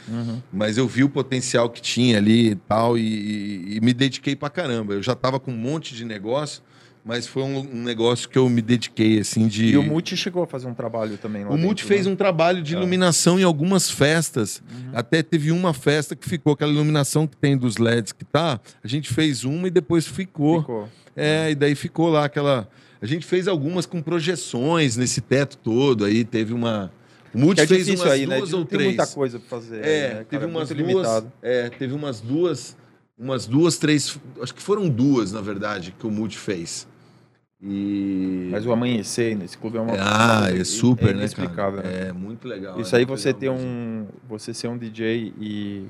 Mas 0.52 0.78
eu 0.78 0.88
vi 0.88 1.04
o 1.04 1.10
potencial 1.10 1.70
que 1.70 1.82
tinha 1.82 2.18
ali 2.18 2.52
e 2.52 2.56
tal, 2.56 2.98
e, 2.98 3.76
e- 3.76 3.80
me 3.82 3.94
dediquei 3.94 4.36
pra 4.36 4.50
caramba. 4.50 4.94
Eu 4.94 5.04
já 5.04 5.14
tava 5.16 5.40
com 5.40 5.52
um 5.52 5.58
monte 5.58 5.94
de 5.94 6.06
negócio, 6.06 6.64
mas 7.04 7.28
foi 7.28 7.44
um, 7.44 7.58
um 7.60 7.84
negócio 7.84 8.30
que 8.30 8.38
eu 8.38 8.48
me 8.48 8.62
dediquei, 8.62 9.20
assim, 9.20 9.48
de... 9.48 9.68
E 9.68 9.78
o 9.78 9.84
Multi 9.84 10.16
chegou 10.16 10.44
a 10.44 10.48
fazer 10.48 10.68
um 10.68 10.74
trabalho 10.74 11.18
também 11.18 11.44
lá 11.44 11.50
O 11.50 11.58
Multi 11.58 11.82
dentro, 11.84 11.88
fez 11.88 12.06
né? 12.06 12.12
um 12.14 12.16
trabalho 12.16 12.62
de 12.62 12.76
É. 12.76 12.78
iluminação 12.78 13.38
em 13.40 13.44
algumas 13.44 13.90
festas. 13.92 14.62
Até 14.94 15.22
teve 15.24 15.52
uma 15.52 15.74
festa 15.74 16.16
que 16.16 16.30
ficou, 16.30 16.54
aquela 16.54 16.72
iluminação 16.72 17.26
que 17.28 17.36
tem 17.36 17.58
dos 17.58 17.78
LEDs 17.78 18.12
que 18.14 18.24
tá. 18.24 18.60
A 18.84 18.88
gente 18.88 19.14
fez 19.14 19.44
uma 19.44 19.68
e 19.68 19.72
depois 19.72 20.08
ficou. 20.08 20.62
Ficou. 20.62 20.90
É, 21.16 21.52
e 21.52 21.56
daí 21.56 21.76
ficou 21.76 22.10
lá 22.10 22.26
aquela. 22.26 22.70
A 23.02 23.06
gente 23.06 23.26
fez 23.26 23.48
algumas 23.48 23.86
com 23.86 24.02
projeções 24.02 24.98
nesse 24.98 25.22
teto 25.22 25.58
todo. 25.58 26.06
Aí 26.06 26.24
teve 26.26 26.54
uma. 26.54 26.92
O 27.34 27.38
Multi 27.38 27.62
é 27.62 27.68
fez 27.68 27.88
umas 27.88 28.02
aí, 28.12 28.26
né? 28.28 28.38
duas 28.38 28.52
Não 28.52 28.60
ou 28.60 28.66
tem 28.66 28.78
três. 28.80 28.96
muita 28.96 29.08
coisa 29.08 29.40
pra 29.40 29.48
fazer. 29.48 29.86
É, 29.86 30.10
né, 30.16 30.16
teve 30.30 30.30
cara? 30.30 30.48
umas 30.48 30.70
Muito 30.72 30.84
duas. 30.84 30.96
limitado. 30.96 31.32
É, 31.42 31.70
teve 31.70 31.94
umas 31.94 32.20
duas. 32.22 32.78
Umas 33.18 33.46
duas, 33.46 33.78
três. 33.78 34.18
Acho 34.42 34.54
que 34.56 34.62
foram 34.62 34.88
duas, 34.90 35.32
na 35.32 35.42
verdade, 35.42 35.94
que 35.98 36.08
o 36.08 36.12
Multi 36.12 36.38
fez. 36.38 36.88
E. 37.62 38.48
Mas 38.52 38.66
o 38.66 38.72
amanhecer 38.72 39.36
nesse 39.38 39.58
clube 39.58 39.78
é 39.78 39.82
uma 39.82 39.94
Ah, 40.00 40.50
é 40.50 40.64
super, 40.64 41.08
né, 41.14 41.20
inexplicável, 41.22 41.82
cara? 41.82 41.94
né? 41.94 42.08
É 42.10 42.14
muito 42.14 42.48
legal. 42.48 42.80
Isso 42.80 42.96
é 42.96 43.00
aí 43.00 43.06
muito 43.06 43.20
você 43.20 43.34
ter 43.34 43.50
um. 43.50 44.08
Você 44.30 44.54
ser 44.54 44.70
um 44.70 44.78
DJ 44.78 45.34
e, 45.40 45.86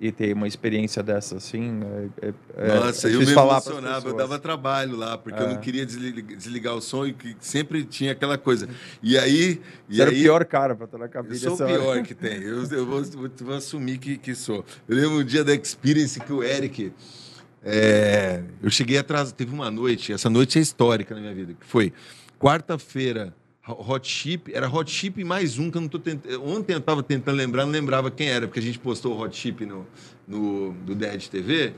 e 0.00 0.10
ter 0.10 0.34
uma 0.34 0.46
experiência 0.48 1.02
dessa 1.02 1.36
assim. 1.36 1.80
É, 2.20 2.26
é, 2.26 2.34
é- 2.56 2.74
Nossa, 2.74 3.08
é 3.08 3.14
eu 3.14 3.20
me 3.20 3.30
emocionava, 3.30 4.08
eu 4.08 4.16
dava 4.16 4.38
trabalho 4.38 4.96
lá, 4.96 5.16
porque 5.16 5.40
eu 5.40 5.46
É. 5.46 5.54
não 5.54 5.60
queria 5.60 5.86
desligar, 5.86 6.36
desligar 6.36 6.74
o 6.74 6.80
som 6.80 7.06
e 7.06 7.12
que 7.12 7.36
sempre 7.40 7.84
tinha 7.84 8.12
aquela 8.12 8.36
coisa. 8.36 8.68
E 9.02 9.16
aí. 9.16 9.60
E 9.88 10.00
era 10.02 10.10
o 10.10 10.12
aí 10.14 10.20
pior 10.22 10.44
cara 10.44 10.74
pra 10.74 10.84
estar 10.86 10.98
na 10.98 11.04
eu 11.04 11.08
cabine. 11.10 11.36
sou 11.38 11.52
o 11.56 11.62
hora. 11.62 11.66
pior 11.78 12.02
que 12.02 12.14
tem. 12.14 12.42
Eu, 12.42 12.64
eu 12.64 12.86
vou, 12.86 13.02
vou- 13.04 13.30
vou 13.40 13.54
assumir 13.54 13.98
que, 13.98 14.18
que 14.18 14.34
sou. 14.34 14.64
Eu 14.88 14.96
lembro 14.96 15.18
um 15.20 15.24
dia 15.24 15.44
da 15.44 15.54
Experience 15.54 16.18
que 16.20 16.32
o 16.32 16.42
Eric. 16.42 16.92
é, 17.62 18.42
eu 18.62 18.68
cheguei 18.70 18.98
atrasado. 18.98 19.34
Teve 19.34 19.52
uma 19.54 19.70
noite, 19.70 20.12
essa 20.12 20.28
noite 20.28 20.58
é 20.58 20.62
histórica 20.62 21.14
na 21.14 21.20
minha 21.20 21.34
vida, 21.34 21.54
que 21.58 21.64
foi 21.66 21.92
quarta-feira, 22.38 23.34
Hot 23.66 24.06
Chip. 24.06 24.52
Era 24.54 24.68
Hot 24.68 24.90
Chip 24.90 25.22
mais 25.24 25.58
um 25.58 25.70
que 25.70 25.76
eu 25.76 25.80
não 25.80 25.88
tô 25.88 25.98
tentando. 25.98 26.44
Ontem 26.44 26.72
eu 26.74 26.78
estava 26.78 27.02
tentando 27.02 27.36
lembrar, 27.36 27.64
não 27.64 27.72
lembrava 27.72 28.10
quem 28.10 28.28
era, 28.28 28.46
porque 28.46 28.60
a 28.60 28.62
gente 28.62 28.78
postou 28.78 29.16
o 29.16 29.20
Hot 29.20 29.36
Chip 29.36 29.64
no, 29.64 29.86
no, 30.26 30.72
do 30.72 30.94
Dead 30.94 31.28
TV. 31.28 31.74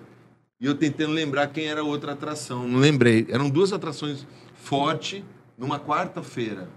E 0.61 0.67
eu 0.67 0.75
tentando 0.75 1.13
lembrar 1.13 1.49
quem 1.49 1.67
era 1.67 1.83
a 1.83 1.85
outra 1.85 2.13
atração. 2.13 2.67
Não 2.67 2.81
lembrei. 2.81 3.27
Eram 3.29 3.49
duas 3.51 3.73
atrações 3.73 4.27
forte 4.55 5.25
numa 5.57 5.79
quarta-feira. 5.79 6.69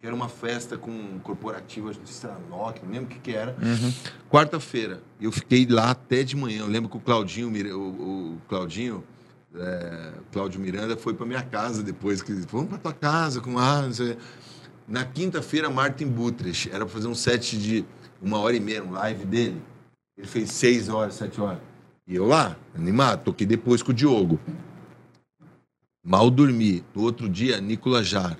Que 0.00 0.06
era 0.06 0.14
uma 0.14 0.28
festa 0.28 0.78
com 0.78 1.18
corporativa, 1.24 1.90
era 1.90 2.38
Nokia, 2.48 2.82
não 2.84 2.92
lembro 2.92 3.06
o 3.06 3.08
que, 3.08 3.18
que 3.18 3.32
era. 3.34 3.56
Quarta-feira. 4.30 5.02
Eu 5.20 5.32
fiquei 5.32 5.66
lá 5.66 5.90
até 5.90 6.22
de 6.22 6.36
manhã. 6.36 6.60
Eu 6.60 6.68
lembro 6.68 6.88
que 6.88 6.96
o 6.96 7.00
Claudinho, 7.00 7.48
o, 7.76 8.34
o 8.34 8.38
Claudinho, 8.48 9.02
é, 9.56 10.12
Cláudio 10.32 10.60
Miranda, 10.60 10.96
foi 10.96 11.14
para 11.14 11.26
minha 11.26 11.42
casa 11.42 11.82
depois. 11.82 12.22
Que, 12.22 12.32
Vamos 12.32 12.68
para 12.68 12.78
tua 12.78 12.92
casa 12.92 13.40
com 13.40 13.58
a. 13.58 13.82
não 13.82 13.92
sei. 13.92 14.16
Na 14.88 15.04
quinta-feira, 15.04 15.68
Martin 15.68 16.06
Butrecht. 16.06 16.70
Era 16.70 16.86
para 16.86 16.94
fazer 16.94 17.08
um 17.08 17.14
set 17.14 17.58
de 17.58 17.84
uma 18.22 18.38
hora 18.38 18.56
e 18.56 18.60
meia, 18.60 18.82
um 18.82 18.92
live 18.92 19.26
dele. 19.26 19.62
Ele 20.16 20.26
fez 20.26 20.50
seis 20.50 20.88
horas, 20.88 21.14
sete 21.14 21.38
horas. 21.38 21.60
E 22.06 22.16
eu 22.16 22.26
lá, 22.26 22.56
animado, 22.74 23.24
toquei 23.24 23.46
depois 23.46 23.82
com 23.82 23.92
o 23.92 23.94
Diogo. 23.94 24.40
Mal 26.02 26.30
dormi. 26.30 26.82
No 26.94 27.02
outro 27.02 27.28
dia, 27.28 27.60
Nicolas 27.60 28.08
Jar. 28.08 28.38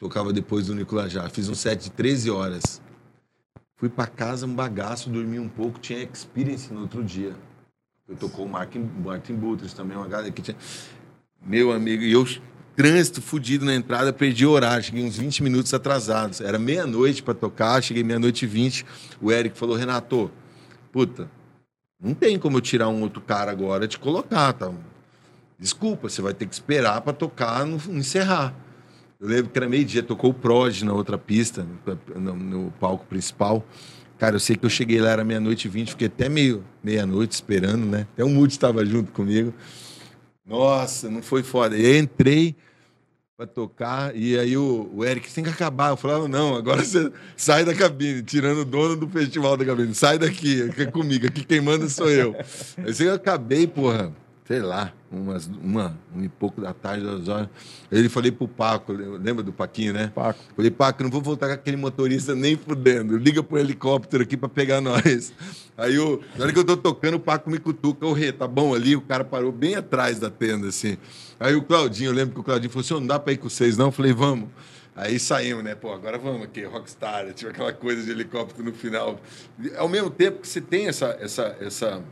Tocava 0.00 0.32
depois 0.32 0.66
do 0.66 0.74
Nicolas 0.74 1.12
Jar. 1.12 1.30
Fiz 1.30 1.48
um 1.48 1.54
set 1.54 1.84
de 1.84 1.90
13 1.92 2.30
horas. 2.32 2.82
Fui 3.76 3.88
pra 3.88 4.08
casa, 4.08 4.46
um 4.46 4.54
bagaço, 4.54 5.10
dormi 5.10 5.38
um 5.38 5.48
pouco, 5.48 5.78
tinha 5.78 6.02
experience 6.02 6.72
no 6.72 6.80
outro 6.82 7.04
dia. 7.04 7.36
Eu 8.08 8.16
tocou 8.16 8.46
o 8.46 8.48
Martin, 8.48 8.80
Martin 9.04 9.38
também, 9.76 9.96
uma 9.96 10.08
galera 10.08 10.30
que 10.32 10.42
tinha. 10.42 10.56
Meu 11.40 11.72
amigo, 11.72 12.02
e 12.02 12.12
eu, 12.12 12.24
trânsito 12.76 13.22
fudido 13.22 13.64
na 13.64 13.74
entrada, 13.74 14.12
perdi 14.12 14.44
o 14.46 14.50
horário, 14.50 14.84
cheguei 14.84 15.04
uns 15.04 15.16
20 15.16 15.42
minutos 15.42 15.72
atrasados. 15.72 16.40
Era 16.40 16.58
meia-noite 16.58 17.22
pra 17.22 17.34
tocar, 17.34 17.82
cheguei 17.82 18.02
meia-noite 18.02 18.44
e 18.44 18.48
20. 18.48 18.84
O 19.20 19.30
Eric 19.30 19.56
falou: 19.56 19.76
Renato, 19.76 20.30
puta, 20.92 21.30
não 22.02 22.14
tem 22.14 22.38
como 22.38 22.56
eu 22.58 22.60
tirar 22.60 22.88
um 22.88 23.00
outro 23.02 23.20
cara 23.20 23.50
agora 23.50 23.84
e 23.84 23.88
te 23.88 23.98
colocar, 23.98 24.52
tá? 24.52 24.70
Desculpa, 25.58 26.08
você 26.08 26.20
vai 26.20 26.34
ter 26.34 26.46
que 26.46 26.54
esperar 26.54 27.00
pra 27.00 27.12
tocar 27.12 27.64
no, 27.64 27.76
encerrar. 27.96 28.54
Eu 29.20 29.28
lembro 29.28 29.50
que 29.50 29.58
era 29.58 29.68
meio-dia, 29.68 30.02
tocou 30.02 30.30
o 30.30 30.34
Prod 30.34 30.82
na 30.82 30.92
outra 30.92 31.16
pista, 31.16 31.64
no, 32.14 32.20
no- 32.20 32.34
no 32.36 32.70
palco 32.72 33.06
principal. 33.06 33.64
Cara, 34.18 34.36
eu 34.36 34.40
sei 34.40 34.56
que 34.56 34.66
eu 34.66 34.70
cheguei 34.70 35.00
lá, 35.00 35.10
era 35.10 35.24
meia-noite 35.24 35.66
e 35.66 35.70
vinte, 35.70 35.90
fiquei 35.92 36.08
até 36.08 36.28
meio 36.28 36.62
meia-noite 36.82 37.32
esperando, 37.32 37.86
né? 37.86 38.06
Até 38.12 38.24
o 38.24 38.28
Moody 38.28 38.52
estava 38.52 38.84
junto 38.84 39.12
comigo. 39.12 39.54
Nossa, 40.46 41.10
não 41.10 41.22
foi 41.22 41.42
foda. 41.42 41.76
E 41.76 41.86
aí 41.86 41.98
entrei 41.98 42.54
pra 43.36 43.46
tocar, 43.46 44.14
e 44.14 44.38
aí 44.38 44.56
o, 44.56 44.90
o 44.94 45.04
Eric, 45.04 45.32
tem 45.32 45.42
que 45.42 45.50
acabar. 45.50 45.90
Eu 45.90 45.96
falava, 45.96 46.28
não, 46.28 46.54
agora 46.54 46.84
você 46.84 47.10
sai 47.36 47.64
da 47.64 47.74
cabine, 47.74 48.22
tirando 48.22 48.58
o 48.58 48.64
dono 48.64 48.96
do 48.96 49.08
festival 49.08 49.56
da 49.56 49.64
cabine. 49.64 49.94
Sai 49.94 50.18
daqui, 50.18 50.62
aqui 50.62 50.82
é 50.82 50.86
comigo, 50.86 51.26
aqui 51.26 51.44
quem 51.44 51.60
manda 51.60 51.88
sou 51.88 52.08
eu. 52.08 52.36
Aí 52.78 53.06
eu 53.06 53.14
acabei, 53.14 53.66
porra, 53.66 54.12
sei 54.46 54.60
lá, 54.60 54.92
umas, 55.14 55.46
uma, 55.46 55.98
um 56.14 56.22
e 56.22 56.28
pouco 56.28 56.60
da 56.60 56.72
tarde, 56.72 57.04
duas 57.04 57.28
horas. 57.28 57.48
Aí 57.90 57.98
ele 57.98 58.08
falei 58.08 58.30
pro 58.30 58.48
Paco, 58.48 58.92
lembra 58.92 59.42
do 59.42 59.52
Paquinho, 59.52 59.92
né? 59.92 60.12
Paco. 60.14 60.40
Falei, 60.54 60.70
Paco, 60.70 61.02
não 61.02 61.10
vou 61.10 61.22
voltar 61.22 61.46
com 61.48 61.54
aquele 61.54 61.76
motorista 61.76 62.34
nem 62.34 62.56
fudendo. 62.56 63.16
Liga 63.16 63.42
pro 63.42 63.58
helicóptero 63.58 64.22
aqui 64.22 64.36
pra 64.36 64.48
pegar 64.48 64.80
nós. 64.80 65.32
Aí, 65.76 65.94
eu, 65.94 66.22
na 66.36 66.44
hora 66.44 66.52
que 66.52 66.58
eu 66.58 66.64
tô 66.64 66.76
tocando, 66.76 67.14
o 67.14 67.20
Paco 67.20 67.50
me 67.50 67.58
cutuca. 67.58 68.06
O 68.06 68.12
Rê, 68.12 68.32
tá 68.32 68.46
bom 68.46 68.74
ali? 68.74 68.94
O 68.94 69.00
cara 69.00 69.24
parou 69.24 69.50
bem 69.50 69.74
atrás 69.74 70.18
da 70.18 70.30
tenda, 70.30 70.68
assim. 70.68 70.96
Aí 71.38 71.54
o 71.54 71.62
Claudinho, 71.62 72.10
eu 72.10 72.14
lembro 72.14 72.34
que 72.34 72.40
o 72.40 72.44
Claudinho 72.44 72.70
falou 72.70 72.84
assim, 72.84 72.94
"Ô, 72.94 73.00
não 73.00 73.06
dá 73.06 73.18
pra 73.18 73.32
ir 73.32 73.38
com 73.38 73.48
vocês, 73.48 73.76
não? 73.76 73.86
Eu 73.86 73.92
falei, 73.92 74.12
vamos. 74.12 74.48
Aí 74.96 75.18
saímos, 75.18 75.64
né? 75.64 75.74
Pô, 75.74 75.92
agora 75.92 76.16
vamos 76.16 76.42
aqui, 76.42 76.62
Rockstar, 76.62 77.32
tipo 77.34 77.50
aquela 77.50 77.72
coisa 77.72 78.02
de 78.04 78.10
helicóptero 78.12 78.64
no 78.64 78.72
final. 78.72 79.20
Ao 79.76 79.88
mesmo 79.88 80.08
tempo 80.08 80.40
que 80.40 80.46
você 80.46 80.60
tem 80.60 80.86
essa, 80.86 81.16
essa, 81.20 81.56
essa, 81.60 82.02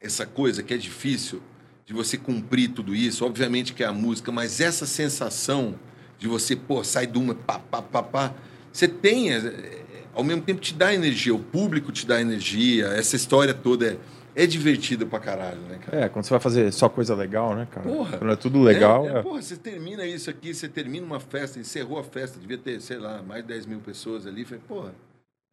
essa 0.00 0.26
coisa 0.26 0.62
que 0.62 0.74
é 0.74 0.76
difícil 0.76 1.40
de 1.88 1.94
você 1.94 2.18
cumprir 2.18 2.68
tudo 2.68 2.94
isso, 2.94 3.24
obviamente 3.24 3.72
que 3.72 3.82
é 3.82 3.86
a 3.86 3.92
música, 3.94 4.30
mas 4.30 4.60
essa 4.60 4.84
sensação 4.84 5.74
de 6.18 6.28
você, 6.28 6.54
pô, 6.54 6.84
sai 6.84 7.06
de 7.06 7.16
uma, 7.16 7.34
pá, 7.34 7.58
pá, 7.58 7.80
pá, 7.80 8.02
pá, 8.02 8.34
você 8.70 8.86
tem, 8.86 9.32
é, 9.32 9.84
ao 10.12 10.22
mesmo 10.22 10.42
tempo 10.42 10.60
te 10.60 10.74
dá 10.74 10.92
energia, 10.92 11.34
o 11.34 11.38
público 11.38 11.90
te 11.90 12.06
dá 12.06 12.20
energia, 12.20 12.88
essa 12.88 13.16
história 13.16 13.54
toda 13.54 13.86
é, 14.36 14.42
é 14.42 14.46
divertida 14.46 15.06
pra 15.06 15.18
caralho, 15.18 15.62
né, 15.62 15.78
cara? 15.78 16.04
É, 16.04 16.08
quando 16.10 16.26
você 16.26 16.30
vai 16.30 16.40
fazer 16.40 16.70
só 16.74 16.90
coisa 16.90 17.14
legal, 17.14 17.56
né, 17.56 17.66
cara? 17.70 17.88
Porra. 17.88 18.18
Quando 18.18 18.32
é 18.34 18.36
tudo 18.36 18.60
legal. 18.60 19.06
É, 19.06 19.08
é, 19.08 19.18
é. 19.20 19.22
porra, 19.22 19.40
você 19.40 19.56
termina 19.56 20.04
isso 20.04 20.28
aqui, 20.28 20.52
você 20.52 20.68
termina 20.68 21.06
uma 21.06 21.20
festa, 21.20 21.58
encerrou 21.58 21.98
a 21.98 22.04
festa, 22.04 22.38
devia 22.38 22.58
ter, 22.58 22.82
sei 22.82 22.98
lá, 22.98 23.22
mais 23.22 23.40
de 23.40 23.48
10 23.48 23.64
mil 23.64 23.80
pessoas 23.80 24.26
ali. 24.26 24.44
Falei, 24.44 24.62
porra, 24.68 24.94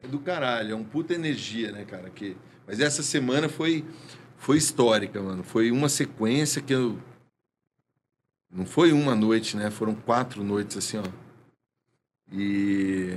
é 0.04 0.06
do 0.06 0.18
caralho, 0.18 0.72
é 0.72 0.76
um 0.76 0.84
puta 0.84 1.14
energia, 1.14 1.72
né, 1.72 1.86
cara? 1.86 2.10
Que... 2.10 2.36
Mas 2.66 2.78
essa 2.78 3.02
semana 3.02 3.48
foi, 3.48 3.86
foi 4.38 4.56
histórica, 4.56 5.20
mano. 5.20 5.42
Foi 5.42 5.70
uma 5.70 5.88
sequência 5.88 6.62
que 6.62 6.74
eu. 6.74 6.98
Não 8.50 8.64
foi 8.64 8.92
uma 8.92 9.14
noite, 9.14 9.56
né? 9.56 9.70
Foram 9.70 9.94
quatro 9.94 10.42
noites 10.42 10.76
assim, 10.76 10.98
ó. 10.98 11.04
E 12.32 13.16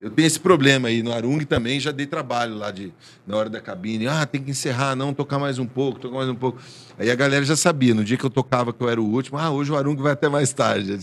eu 0.00 0.10
tenho 0.10 0.26
esse 0.26 0.38
problema 0.38 0.88
aí 0.88 1.02
no 1.02 1.12
Arung 1.12 1.44
também, 1.44 1.80
já 1.80 1.90
dei 1.90 2.06
trabalho 2.06 2.54
lá 2.54 2.70
de 2.70 2.92
na 3.26 3.36
hora 3.36 3.48
da 3.48 3.60
cabine. 3.60 4.06
Ah, 4.06 4.26
tem 4.26 4.42
que 4.42 4.50
encerrar, 4.50 4.94
não, 4.94 5.14
tocar 5.14 5.38
mais 5.38 5.58
um 5.58 5.66
pouco, 5.66 5.98
tocar 5.98 6.16
mais 6.16 6.28
um 6.28 6.34
pouco. 6.34 6.60
Aí 6.98 7.10
a 7.10 7.14
galera 7.14 7.44
já 7.44 7.56
sabia, 7.56 7.94
no 7.94 8.04
dia 8.04 8.16
que 8.16 8.24
eu 8.24 8.30
tocava 8.30 8.72
que 8.72 8.82
eu 8.82 8.88
era 8.88 9.00
o 9.00 9.04
último, 9.04 9.38
ah, 9.38 9.50
hoje 9.50 9.72
o 9.72 9.76
Arung 9.76 9.96
vai 9.96 10.12
até 10.12 10.28
mais 10.28 10.52
tarde. 10.52 10.98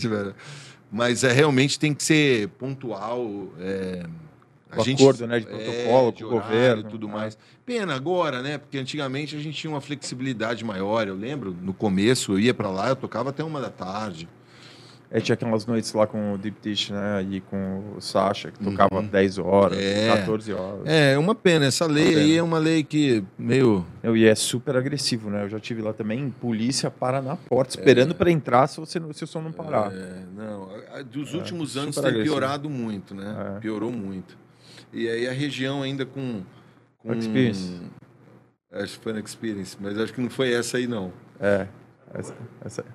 Mas 0.90 1.24
é, 1.24 1.32
realmente 1.32 1.78
tem 1.78 1.92
que 1.92 2.04
ser 2.04 2.48
pontual. 2.50 3.52
É, 3.58 4.06
o 4.80 4.84
gente, 4.84 5.02
acordo 5.02 5.26
né, 5.26 5.40
de 5.40 5.46
protocolo, 5.46 6.08
é, 6.08 6.12
de 6.12 6.22
com 6.22 6.28
o 6.28 6.30
governo. 6.30 6.82
e 6.82 6.90
tudo 6.90 7.08
mais. 7.08 7.38
Pena 7.64 7.94
agora, 7.94 8.42
né? 8.42 8.58
Porque 8.58 8.78
antigamente 8.78 9.36
a 9.36 9.38
gente 9.38 9.56
tinha 9.56 9.70
uma 9.70 9.80
flexibilidade 9.80 10.64
maior. 10.64 11.08
Eu 11.08 11.14
lembro, 11.14 11.56
no 11.60 11.72
começo, 11.72 12.32
eu 12.32 12.38
ia 12.38 12.54
para 12.54 12.70
lá, 12.70 12.88
eu 12.88 12.96
tocava 12.96 13.30
até 13.30 13.42
uma 13.42 13.60
da 13.60 13.70
tarde. 13.70 14.28
É, 15.14 15.20
tinha 15.20 15.34
aquelas 15.34 15.64
noites 15.64 15.92
lá 15.92 16.08
com 16.08 16.34
o 16.34 16.38
Deep 16.38 16.56
Dish, 16.60 16.90
né? 16.90 17.24
E 17.30 17.40
com 17.40 17.94
o 17.96 18.00
Sasha, 18.00 18.50
que 18.50 18.58
tocava 18.58 18.96
uhum. 18.96 19.06
10 19.06 19.38
horas, 19.38 19.78
é. 19.78 20.08
14 20.08 20.52
horas. 20.52 20.80
É, 20.86 21.16
uma 21.16 21.36
pena. 21.36 21.66
Essa 21.66 21.86
lei 21.86 22.08
pena. 22.08 22.20
aí 22.20 22.36
é 22.36 22.42
uma 22.42 22.58
lei 22.58 22.82
que 22.82 23.22
meio. 23.38 23.86
Eu, 24.02 24.16
e 24.16 24.26
é 24.26 24.34
super 24.34 24.76
agressivo, 24.76 25.30
né? 25.30 25.44
Eu 25.44 25.48
já 25.48 25.60
tive 25.60 25.82
lá 25.82 25.92
também, 25.92 26.30
polícia 26.40 26.90
para 26.90 27.22
na 27.22 27.36
porta, 27.36 27.78
esperando 27.78 28.10
é. 28.10 28.14
para 28.14 28.28
entrar 28.28 28.66
se, 28.66 28.80
você, 28.80 29.00
se 29.12 29.22
o 29.22 29.26
som 29.28 29.40
não 29.40 29.52
parar. 29.52 29.92
É, 29.92 30.24
não. 30.36 30.68
Dos 31.04 31.32
é, 31.32 31.36
últimos 31.36 31.76
anos 31.76 31.94
tem 31.94 32.04
agressivo. 32.04 32.34
piorado 32.34 32.68
muito, 32.68 33.14
né? 33.14 33.54
É. 33.56 33.60
Piorou 33.60 33.92
muito. 33.92 34.36
E 34.94 35.08
aí 35.08 35.28
a 35.28 35.32
região 35.32 35.82
ainda 35.82 36.06
com. 36.06 36.42
com 36.98 37.12
Experience. 37.12 37.80
Acho 38.70 38.98
que 38.98 39.04
foi 39.04 39.12
na 39.12 39.20
Experience, 39.20 39.76
mas 39.80 39.98
acho 39.98 40.12
que 40.12 40.20
não 40.20 40.30
foi 40.30 40.52
essa 40.52 40.76
aí, 40.76 40.86
não. 40.86 41.12
É, 41.40 41.66
essa, 42.14 42.34
essa 42.64 42.82
aí. 42.82 42.88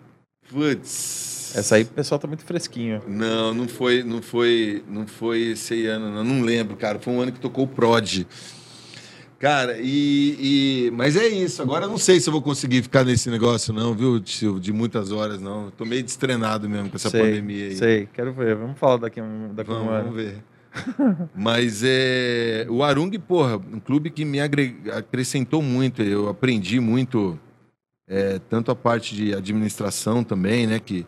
Putz. 0.49 1.53
Essa 1.55 1.75
aí 1.75 1.83
o 1.83 1.87
pessoal 1.87 2.19
tá 2.19 2.27
muito 2.27 2.43
fresquinho. 2.43 3.01
Não, 3.07 3.53
não 3.53 3.67
foi, 3.67 4.03
não 4.03 4.21
foi, 4.21 4.83
não 4.87 5.07
foi 5.07 5.51
esse 5.51 5.85
ano, 5.87 6.09
não, 6.11 6.23
não 6.23 6.41
lembro, 6.41 6.75
cara. 6.77 6.99
Foi 6.99 7.13
um 7.13 7.21
ano 7.21 7.31
que 7.31 7.39
tocou 7.39 7.65
o 7.65 7.67
Prod. 7.67 8.25
Cara, 9.39 9.77
e, 9.79 10.87
e, 10.87 10.91
Mas 10.91 11.15
é 11.15 11.27
isso. 11.27 11.61
Agora 11.61 11.85
eu 11.85 11.89
não 11.89 11.97
sei 11.97 12.19
se 12.19 12.27
eu 12.27 12.33
vou 12.33 12.41
conseguir 12.41 12.81
ficar 12.83 13.05
nesse 13.05 13.29
negócio, 13.29 13.73
não, 13.73 13.93
viu, 13.93 14.19
tio? 14.19 14.59
De 14.59 14.73
muitas 14.73 15.11
horas, 15.13 15.39
não. 15.39 15.71
Tô 15.71 15.85
meio 15.85 16.03
destrenado 16.03 16.69
mesmo 16.69 16.89
com 16.89 16.97
essa 16.97 17.09
sei, 17.09 17.21
pandemia 17.21 17.65
aí. 17.67 17.75
Sei, 17.75 18.09
quero 18.13 18.33
ver. 18.33 18.55
Vamos 18.55 18.77
falar 18.77 18.97
daqui, 18.97 19.21
um, 19.21 19.53
daqui 19.53 19.69
vamos, 19.69 19.87
um 19.87 19.89
ano. 19.89 20.03
Vamos 20.09 20.15
ver. 20.21 20.43
Mas 21.35 21.81
é, 21.83 22.65
o 22.69 22.83
Arung, 22.83 23.11
porra, 23.19 23.57
um 23.57 23.79
clube 23.79 24.09
que 24.09 24.23
me 24.25 24.39
acrescentou 24.39 25.61
muito. 25.61 26.01
Eu 26.01 26.29
aprendi 26.29 26.79
muito, 26.79 27.39
é, 28.07 28.39
tanto 28.39 28.71
a 28.71 28.75
parte 28.75 29.15
de 29.15 29.33
administração 29.33 30.23
também, 30.23 30.67
né? 30.67 30.79
Que, 30.79 31.05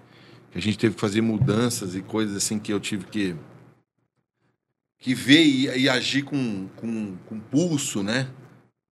que, 0.52 0.58
a 0.58 0.62
gente 0.62 0.78
teve 0.78 0.96
que 0.96 1.02
fazer 1.02 1.22
mudanças 1.22 1.96
e 1.96 2.02
coisas 2.02 2.36
assim 2.36 2.60
que 2.60 2.74
eu 2.74 2.80
tive 2.80 3.06
que, 3.06 3.36
que 4.98 5.14
ver 5.14 5.44
e, 5.44 5.66
e 5.82 5.90
agir 5.90 6.24
com, 6.24 6.68
com, 6.76 7.16
com, 7.26 7.40
pulso, 7.40 8.04
né? 8.04 8.30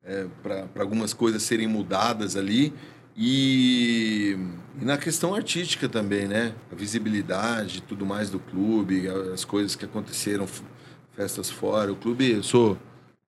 É, 0.03 0.27
Para 0.41 0.81
algumas 0.81 1.13
coisas 1.13 1.43
serem 1.43 1.67
mudadas 1.67 2.35
ali. 2.35 2.73
E, 3.21 4.37
e, 4.81 4.85
na 4.85 4.97
questão 4.97 5.35
artística 5.35 5.89
também, 5.89 6.25
né? 6.25 6.53
A 6.71 6.75
visibilidade, 6.75 7.81
tudo 7.81 8.05
mais 8.05 8.29
do 8.29 8.39
clube, 8.39 9.09
as 9.33 9.43
coisas 9.43 9.75
que 9.75 9.83
aconteceram, 9.83 10.47
festas 11.17 11.49
fora. 11.49 11.91
O 11.91 11.97
clube, 11.97 12.31
eu 12.31 12.43
sou, 12.43 12.77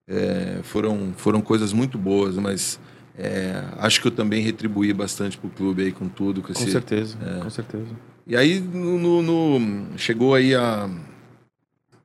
é, 0.07 0.61
foram, 0.63 1.13
foram 1.17 1.41
coisas 1.41 1.73
muito 1.73 1.97
boas, 1.97 2.37
mas 2.37 2.79
é, 3.17 3.65
acho 3.79 3.99
que 3.99 4.07
eu 4.07 4.11
também 4.11 4.41
retribuí 4.41 4.93
bastante 4.93 5.37
pro 5.37 5.49
clube 5.49 5.83
aí 5.83 5.91
com 5.91 6.07
tudo. 6.07 6.41
Com, 6.41 6.53
com 6.53 6.53
esse, 6.53 6.71
certeza, 6.71 7.17
é. 7.21 7.43
com 7.43 7.49
certeza. 7.49 7.89
E 8.25 8.37
aí 8.37 8.61
no, 8.61 8.97
no, 8.97 9.59
no, 9.59 9.97
chegou 9.97 10.33
aí 10.33 10.55
a 10.55 10.89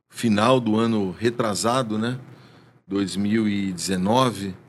final 0.09 0.59
do 0.59 0.75
ano 0.75 1.15
retrasado, 1.17 1.97
né? 1.97 2.19
2019 2.85 4.66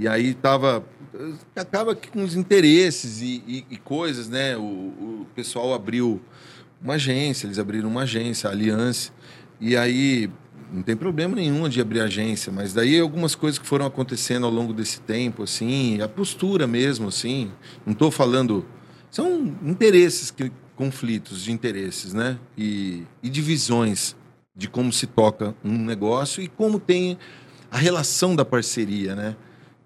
e 0.00 0.08
aí 0.08 0.32
tava 0.32 0.82
acaba 1.54 1.94
com 1.94 2.24
os 2.24 2.34
interesses 2.34 3.20
e, 3.20 3.42
e, 3.46 3.66
e 3.72 3.76
coisas, 3.76 4.30
né? 4.30 4.56
O, 4.56 4.62
o, 4.62 5.26
pessoal 5.34 5.74
abriu 5.74 6.18
uma 6.82 6.94
agência, 6.94 7.46
eles 7.46 7.58
abriram 7.58 7.88
uma 7.88 8.02
agência, 8.02 8.48
a 8.48 8.52
Aliança, 8.52 9.12
e 9.60 9.76
aí 9.76 10.30
não 10.72 10.82
tem 10.82 10.96
problema 10.96 11.36
nenhum 11.36 11.68
de 11.68 11.82
abrir 11.82 12.00
agência, 12.00 12.50
mas 12.50 12.72
daí 12.72 12.98
algumas 12.98 13.34
coisas 13.34 13.58
que 13.58 13.66
foram 13.66 13.84
acontecendo 13.84 14.46
ao 14.46 14.52
longo 14.52 14.72
desse 14.72 15.00
tempo, 15.02 15.42
assim, 15.42 16.00
a 16.00 16.08
postura 16.08 16.66
mesmo, 16.66 17.08
assim, 17.08 17.52
não 17.84 17.92
estou 17.92 18.10
falando, 18.10 18.64
são 19.10 19.54
interesses, 19.62 20.30
que, 20.30 20.50
conflitos 20.74 21.44
de 21.44 21.52
interesses, 21.52 22.14
né? 22.14 22.38
E, 22.56 23.02
e 23.22 23.28
divisões 23.28 24.16
de 24.56 24.66
como 24.66 24.90
se 24.90 25.06
toca 25.06 25.54
um 25.62 25.84
negócio 25.84 26.42
e 26.42 26.48
como 26.48 26.80
tem 26.80 27.18
a 27.70 27.76
relação 27.76 28.34
da 28.34 28.46
parceria, 28.46 29.14
né? 29.14 29.36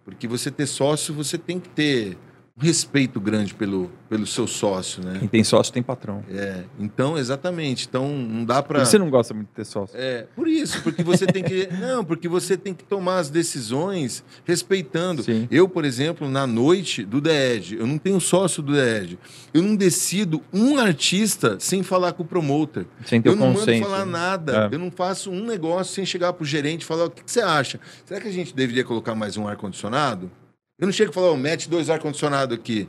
Porque 0.05 0.29
você 0.29 0.51
ter 0.51 0.67
sócio, 0.67 1.15
você 1.15 1.39
tem 1.39 1.59
que 1.59 1.69
ter 1.71 2.17
um 2.57 2.63
respeito 2.65 3.21
grande 3.21 3.53
pelo, 3.53 3.91
pelo 4.09 4.25
seu 4.25 4.47
sócio, 4.47 5.03
né? 5.03 5.17
Quem 5.19 5.29
tem 5.29 5.45
sócio 5.45 5.73
tem 5.73 5.83
patrão. 5.83 6.25
É, 6.31 6.63
então, 6.79 7.19
exatamente. 7.19 7.87
Então, 7.89 8.09
não 8.17 8.45
dá 8.45 8.63
para. 8.63 8.85
Você 8.85 8.97
não 8.97 9.11
gosta 9.11 9.35
muito 9.35 9.49
de 9.49 9.55
ter 9.55 9.65
sócio? 9.65 9.99
É, 9.99 10.27
por 10.37 10.47
isso, 10.47 10.81
porque 10.83 11.03
você 11.03 11.27
tem 11.27 11.43
que. 11.43 11.67
não, 11.81 12.05
porque 12.05 12.29
você 12.29 12.57
tem 12.57 12.73
que 12.73 12.85
tomar 12.85 13.19
as 13.19 13.29
decisões 13.29 14.23
respeitando. 14.45 15.25
Sim. 15.25 15.49
Eu, 15.51 15.69
por 15.69 15.85
exemplo, 15.85 16.29
na 16.29 16.47
noite 16.47 17.05
do 17.05 17.21
DED, 17.21 17.77
eu 17.77 17.89
não 17.89 17.99
tenho 17.99 18.21
sócio 18.21 18.63
do 18.63 18.73
DED. 18.73 19.19
Eu 19.53 19.61
não 19.61 19.75
decido 19.75 20.41
um 20.53 20.79
artista 20.79 21.57
sem 21.59 21.83
falar 21.83 22.13
com 22.13 22.23
o 22.23 22.27
promoter. 22.27 22.87
Sem 23.05 23.21
ter 23.21 23.31
eu 23.31 23.37
não 23.37 23.53
consenso, 23.53 23.81
mando 23.81 23.91
falar 23.91 24.07
nada. 24.07 24.69
É. 24.71 24.75
Eu 24.77 24.79
não 24.79 24.93
faço 24.93 25.29
um 25.29 25.45
negócio 25.45 25.93
sem 25.93 26.07
chegar 26.07 26.33
pro 26.33 26.45
gerente 26.45 26.83
e 26.83 26.85
falar: 26.85 27.07
o 27.07 27.11
que, 27.11 27.25
que 27.25 27.33
você 27.33 27.41
acha? 27.41 27.81
Será 28.05 28.21
que 28.21 28.29
a 28.29 28.33
gente 28.33 28.55
deveria 28.55 28.85
colocar 28.85 29.17
mais 29.17 29.37
um 29.37 29.49
ar-condicionado? 29.49 30.31
Eu 30.79 30.87
não 30.87 30.93
chego 30.93 31.11
e 31.11 31.15
falo, 31.15 31.33
oh, 31.33 31.37
mete 31.37 31.69
dois 31.69 31.89
ar-condicionado 31.89 32.55
aqui. 32.55 32.89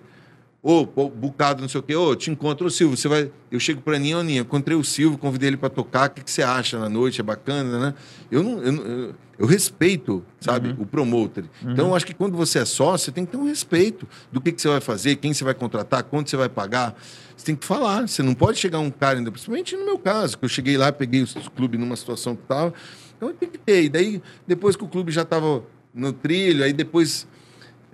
Ô, 0.68 0.88
oh, 0.96 1.10
bocado, 1.10 1.62
não 1.62 1.70
sei 1.70 1.80
o 1.80 1.84
quê. 1.84 1.96
Ô, 1.96 2.10
oh, 2.10 2.16
te 2.16 2.32
encontro 2.32 2.66
o 2.66 2.72
Silvio. 2.72 2.98
Você 2.98 3.08
vai... 3.08 3.32
Eu 3.52 3.60
chego 3.60 3.82
para 3.82 4.00
Ninho, 4.00 4.24
Ninho, 4.24 4.42
encontrei 4.42 4.76
o 4.76 4.84
Silvio, 4.84 5.16
convidei 5.16 5.50
ele 5.50 5.58
para 5.58 5.70
tocar. 5.70 6.10
O 6.10 6.14
que, 6.14 6.24
que, 6.24 6.32
você 6.32 6.42
acha 6.42 6.80
na 6.80 6.90
noite? 6.90 7.22
É 7.22 7.24
bacana, 7.24 7.80
né? 7.80 7.94
Eu, 8.32 8.42
não, 8.42 8.64
eu, 8.64 8.74
eu, 8.74 9.16
eu 9.38 9.46
respeito, 9.46 10.26
sabe, 10.40 10.70
uhum. 10.70 10.78
o 10.80 10.86
promoter. 10.88 11.44
Uhum. 11.62 11.72
Então, 11.72 11.88
eu 11.90 11.96
acho 11.96 12.08
que 12.08 12.16
quando 12.16 12.36
você 12.36 12.58
é 12.58 12.66
sócio, 12.66 13.06
você 13.06 13.12
tem 13.12 13.28
que 13.28 13.34
ter 13.34 13.38
um 13.38 13.46
respeito 13.46 14.08
do 14.32 14.42
que, 14.42 14.52
que 14.52 14.60
você 14.60 14.68
vai 14.68 14.82
fazer, 14.82 15.18
quem 15.18 15.36
você 15.36 15.44
vai 15.44 15.54
contratar, 15.54 16.02
quanto 16.02 16.32
você 16.32 16.38
vai 16.38 16.50
pagar. 16.50 16.96
Você 17.38 17.46
tem 17.46 17.56
que 17.56 17.64
falar. 17.64 18.08
Você 18.08 18.24
não 18.24 18.34
pode 18.34 18.58
chegar 18.58 18.80
um 18.80 18.90
cara, 18.90 19.20
ainda, 19.20 19.32
principalmente 19.32 19.76
no 19.76 19.86
meu 19.86 20.00
caso, 20.00 20.36
que 20.36 20.46
eu 20.46 20.50
cheguei 20.50 20.78
lá, 20.78 20.92
peguei 20.92 21.22
o 21.22 21.52
clube 21.52 21.78
numa 21.78 21.96
situação 21.96 22.36
que 22.36 22.42
estava. 22.42 22.74
Então, 23.16 23.32
tem 23.34 23.48
que 23.48 23.60
ter. 23.60 23.84
E 23.84 23.90
daí, 23.90 24.20
depois 24.48 24.76
que 24.76 24.84
o 24.84 24.88
clube 24.88 25.12
já 25.12 25.22
estava 25.22 25.64
no 25.94 26.12
trilho, 26.12 26.64
aí 26.64 26.74
depois 26.74 27.28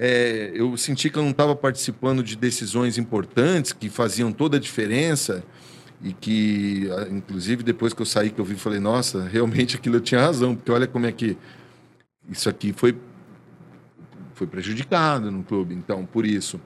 é, 0.04 0.50
eu 0.56 0.76
senti 0.78 1.12
que 1.12 1.20
eu 1.20 1.22
não 1.22 1.30
estava 1.30 1.56
participando 1.56 2.24
de 2.24 2.36
decisões 2.36 2.98
importantes 2.98 3.72
que 3.72 3.88
faziam 3.88 4.32
toda 4.32 4.58
a 4.58 4.60
diferença 4.60 5.44
e 6.02 6.12
que, 6.12 6.90
inclusive, 7.12 7.62
depois 7.62 7.94
que 7.94 8.02
eu 8.02 8.06
saí, 8.08 8.32
que 8.32 8.42
eu 8.42 8.46
vi, 8.46 8.56
falei, 8.56 8.80
nossa, 8.80 9.24
realmente 9.32 9.76
aquilo 9.76 9.98
eu 9.98 10.02
tinha 10.02 10.20
razão, 10.20 10.56
porque 10.56 10.72
olha 10.72 10.88
como 10.88 11.06
é 11.06 11.12
que 11.12 11.38
isso 12.28 12.50
aqui 12.50 12.74
foi, 12.74 12.98
foi 14.34 14.48
prejudicado 14.48 15.30
no 15.30 15.44
clube. 15.44 15.76
Então, 15.76 16.04
por 16.04 16.26
isso, 16.26 16.60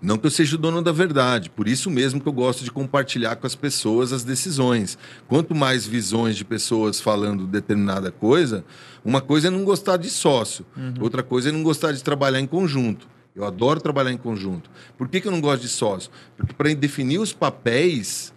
não 0.00 0.18
que 0.18 0.26
eu 0.26 0.30
seja 0.30 0.56
o 0.56 0.58
dono 0.58 0.82
da 0.82 0.92
verdade, 0.92 1.48
por 1.48 1.68
isso 1.68 1.90
mesmo 1.90 2.20
que 2.20 2.28
eu 2.28 2.32
gosto 2.32 2.64
de 2.64 2.70
compartilhar 2.72 3.36
com 3.36 3.46
as 3.46 3.54
pessoas 3.54 4.12
as 4.12 4.24
decisões. 4.24 4.98
Quanto 5.28 5.54
mais 5.54 5.86
visões 5.86 6.36
de 6.36 6.44
pessoas 6.44 7.00
falando 7.00 7.46
determinada 7.46 8.10
coisa, 8.10 8.64
uma 9.04 9.20
coisa 9.20 9.48
é 9.48 9.50
não 9.50 9.64
gostar 9.64 9.96
de 9.96 10.10
sócio, 10.10 10.66
uhum. 10.76 10.94
outra 11.00 11.22
coisa 11.22 11.48
é 11.48 11.52
não 11.52 11.62
gostar 11.62 11.92
de 11.92 12.02
trabalhar 12.02 12.40
em 12.40 12.46
conjunto. 12.46 13.08
Eu 13.34 13.44
adoro 13.44 13.80
trabalhar 13.80 14.12
em 14.12 14.18
conjunto. 14.18 14.70
Por 14.98 15.08
que, 15.08 15.20
que 15.20 15.26
eu 15.26 15.32
não 15.32 15.40
gosto 15.40 15.62
de 15.62 15.68
sócio? 15.68 16.10
Porque 16.36 16.52
para 16.52 16.74
definir 16.74 17.18
os 17.18 17.32
papéis 17.32 18.32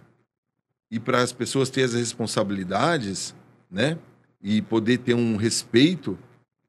e 0.90 0.98
para 0.98 1.20
as 1.20 1.32
pessoas 1.32 1.68
terem 1.68 1.90
as 1.90 1.94
responsabilidades, 1.94 3.34
né? 3.70 3.98
E 4.42 4.62
poder 4.62 4.98
ter 4.98 5.14
um 5.14 5.36
respeito, 5.36 6.18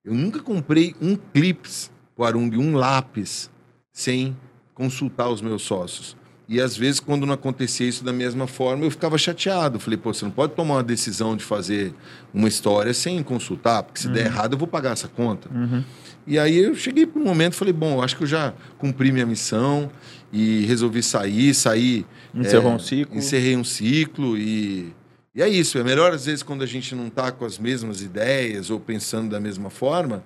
eu 0.04 0.14
nunca 0.14 0.40
comprei 0.40 0.96
um 1.00 1.16
clips, 1.16 1.92
o 2.18 2.24
Arung, 2.24 2.52
um 2.58 2.76
lápis, 2.76 3.50
sem 3.92 4.36
consultar 4.78 5.28
os 5.28 5.42
meus 5.42 5.64
sócios. 5.64 6.16
E 6.48 6.62
às 6.62 6.78
vezes, 6.78 7.00
quando 7.00 7.26
não 7.26 7.34
acontecia 7.34 7.90
isso 7.90 8.06
da 8.06 8.14
mesma 8.14 8.46
forma, 8.48 8.86
eu 8.86 8.92
ficava 8.92 9.18
chateado. 9.18 9.80
Falei, 9.80 9.98
pô, 9.98 10.14
você 10.14 10.24
não 10.24 10.32
pode 10.32 10.54
tomar 10.54 10.76
uma 10.76 10.84
decisão 10.84 11.36
de 11.36 11.44
fazer 11.44 11.94
uma 12.34 12.48
história 12.48 12.94
sem 12.94 13.22
consultar, 13.24 13.84
porque 13.84 14.00
se 14.00 14.08
uhum. 14.08 14.14
der 14.14 14.28
errado, 14.28 14.54
eu 14.54 14.58
vou 14.58 14.68
pagar 14.68 14.92
essa 14.92 15.08
conta. 15.08 15.50
Uhum. 15.54 15.84
E 16.26 16.38
aí 16.38 16.58
eu 16.58 16.76
cheguei 16.76 17.08
para 17.08 17.20
um 17.20 17.26
momento 17.26 17.56
falei, 17.56 17.74
bom, 17.74 18.02
acho 18.02 18.16
que 18.16 18.24
eu 18.24 18.28
já 18.28 18.54
cumpri 18.78 19.12
minha 19.12 19.26
missão 19.26 19.90
e 20.32 20.64
resolvi 20.66 21.02
sair, 21.02 21.54
sair. 21.54 22.06
Encerrou 22.34 22.72
é, 22.72 22.76
um 22.76 22.80
ciclo. 22.80 23.18
Encerrei 23.18 23.58
um 23.58 23.64
ciclo 23.64 24.38
e, 24.38 24.94
E 25.36 25.42
é 25.42 25.50
isso, 25.50 25.78
é 25.78 25.84
melhor 25.84 26.14
às 26.14 26.28
vezes 26.28 26.44
quando 26.44 26.64
a 26.64 26.68
gente 26.68 26.94
não 26.94 27.08
está 27.08 27.32
com 27.32 27.46
as 27.46 27.58
mesmas 27.58 28.02
ideias 28.02 28.70
ou 28.70 28.80
pensando 28.80 29.30
da 29.30 29.40
mesma 29.40 29.70
forma, 29.70 30.24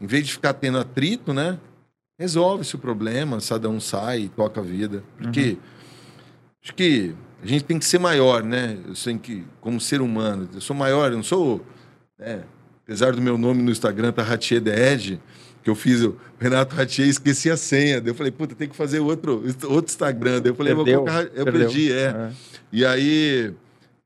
em 0.00 0.06
vez 0.06 0.26
de 0.26 0.32
ficar 0.32 0.52
tendo 0.54 0.78
atrito, 0.78 1.32
né? 1.32 1.58
Resolve-se 2.22 2.76
o 2.76 2.78
problema, 2.78 3.38
cada 3.48 3.68
um 3.68 3.80
sai 3.80 4.20
e 4.20 4.28
toca 4.28 4.60
a 4.60 4.62
vida. 4.62 5.02
Porque 5.18 5.50
uhum. 5.50 5.56
acho 6.62 6.72
que 6.72 7.12
a 7.42 7.46
gente 7.46 7.64
tem 7.64 7.80
que 7.80 7.84
ser 7.84 7.98
maior, 7.98 8.44
né? 8.44 8.78
Eu 8.86 8.94
sei 8.94 9.18
que, 9.18 9.44
como 9.60 9.80
ser 9.80 10.00
humano, 10.00 10.48
eu 10.54 10.60
sou 10.60 10.76
maior, 10.76 11.10
eu 11.10 11.16
não 11.16 11.24
sou. 11.24 11.60
Né? 12.16 12.44
Apesar 12.84 13.12
do 13.12 13.20
meu 13.20 13.36
nome 13.36 13.60
no 13.60 13.72
Instagram 13.72 14.12
tá 14.12 14.22
Ratier 14.22 14.62
The 14.62 14.92
Edge, 14.92 15.20
que 15.64 15.68
eu 15.68 15.74
fiz 15.74 16.00
o 16.04 16.16
Renato 16.38 16.76
Ratier 16.76 17.08
esqueci 17.08 17.50
a 17.50 17.56
senha. 17.56 18.00
Daí 18.00 18.12
eu 18.12 18.14
falei, 18.14 18.30
puta, 18.30 18.54
tem 18.54 18.68
que 18.68 18.76
fazer 18.76 19.00
outro, 19.00 19.42
outro 19.64 19.90
Instagram. 19.90 20.40
Daí 20.40 20.52
eu 20.52 20.54
falei, 20.54 20.76
Perdeu. 20.76 20.98
vou 20.98 21.06
colocar. 21.06 21.24
Eu 21.36 21.44
Perdeu. 21.44 21.62
perdi, 21.62 21.90
é. 21.90 22.04
é. 22.04 22.32
E 22.70 22.86
aí. 22.86 23.52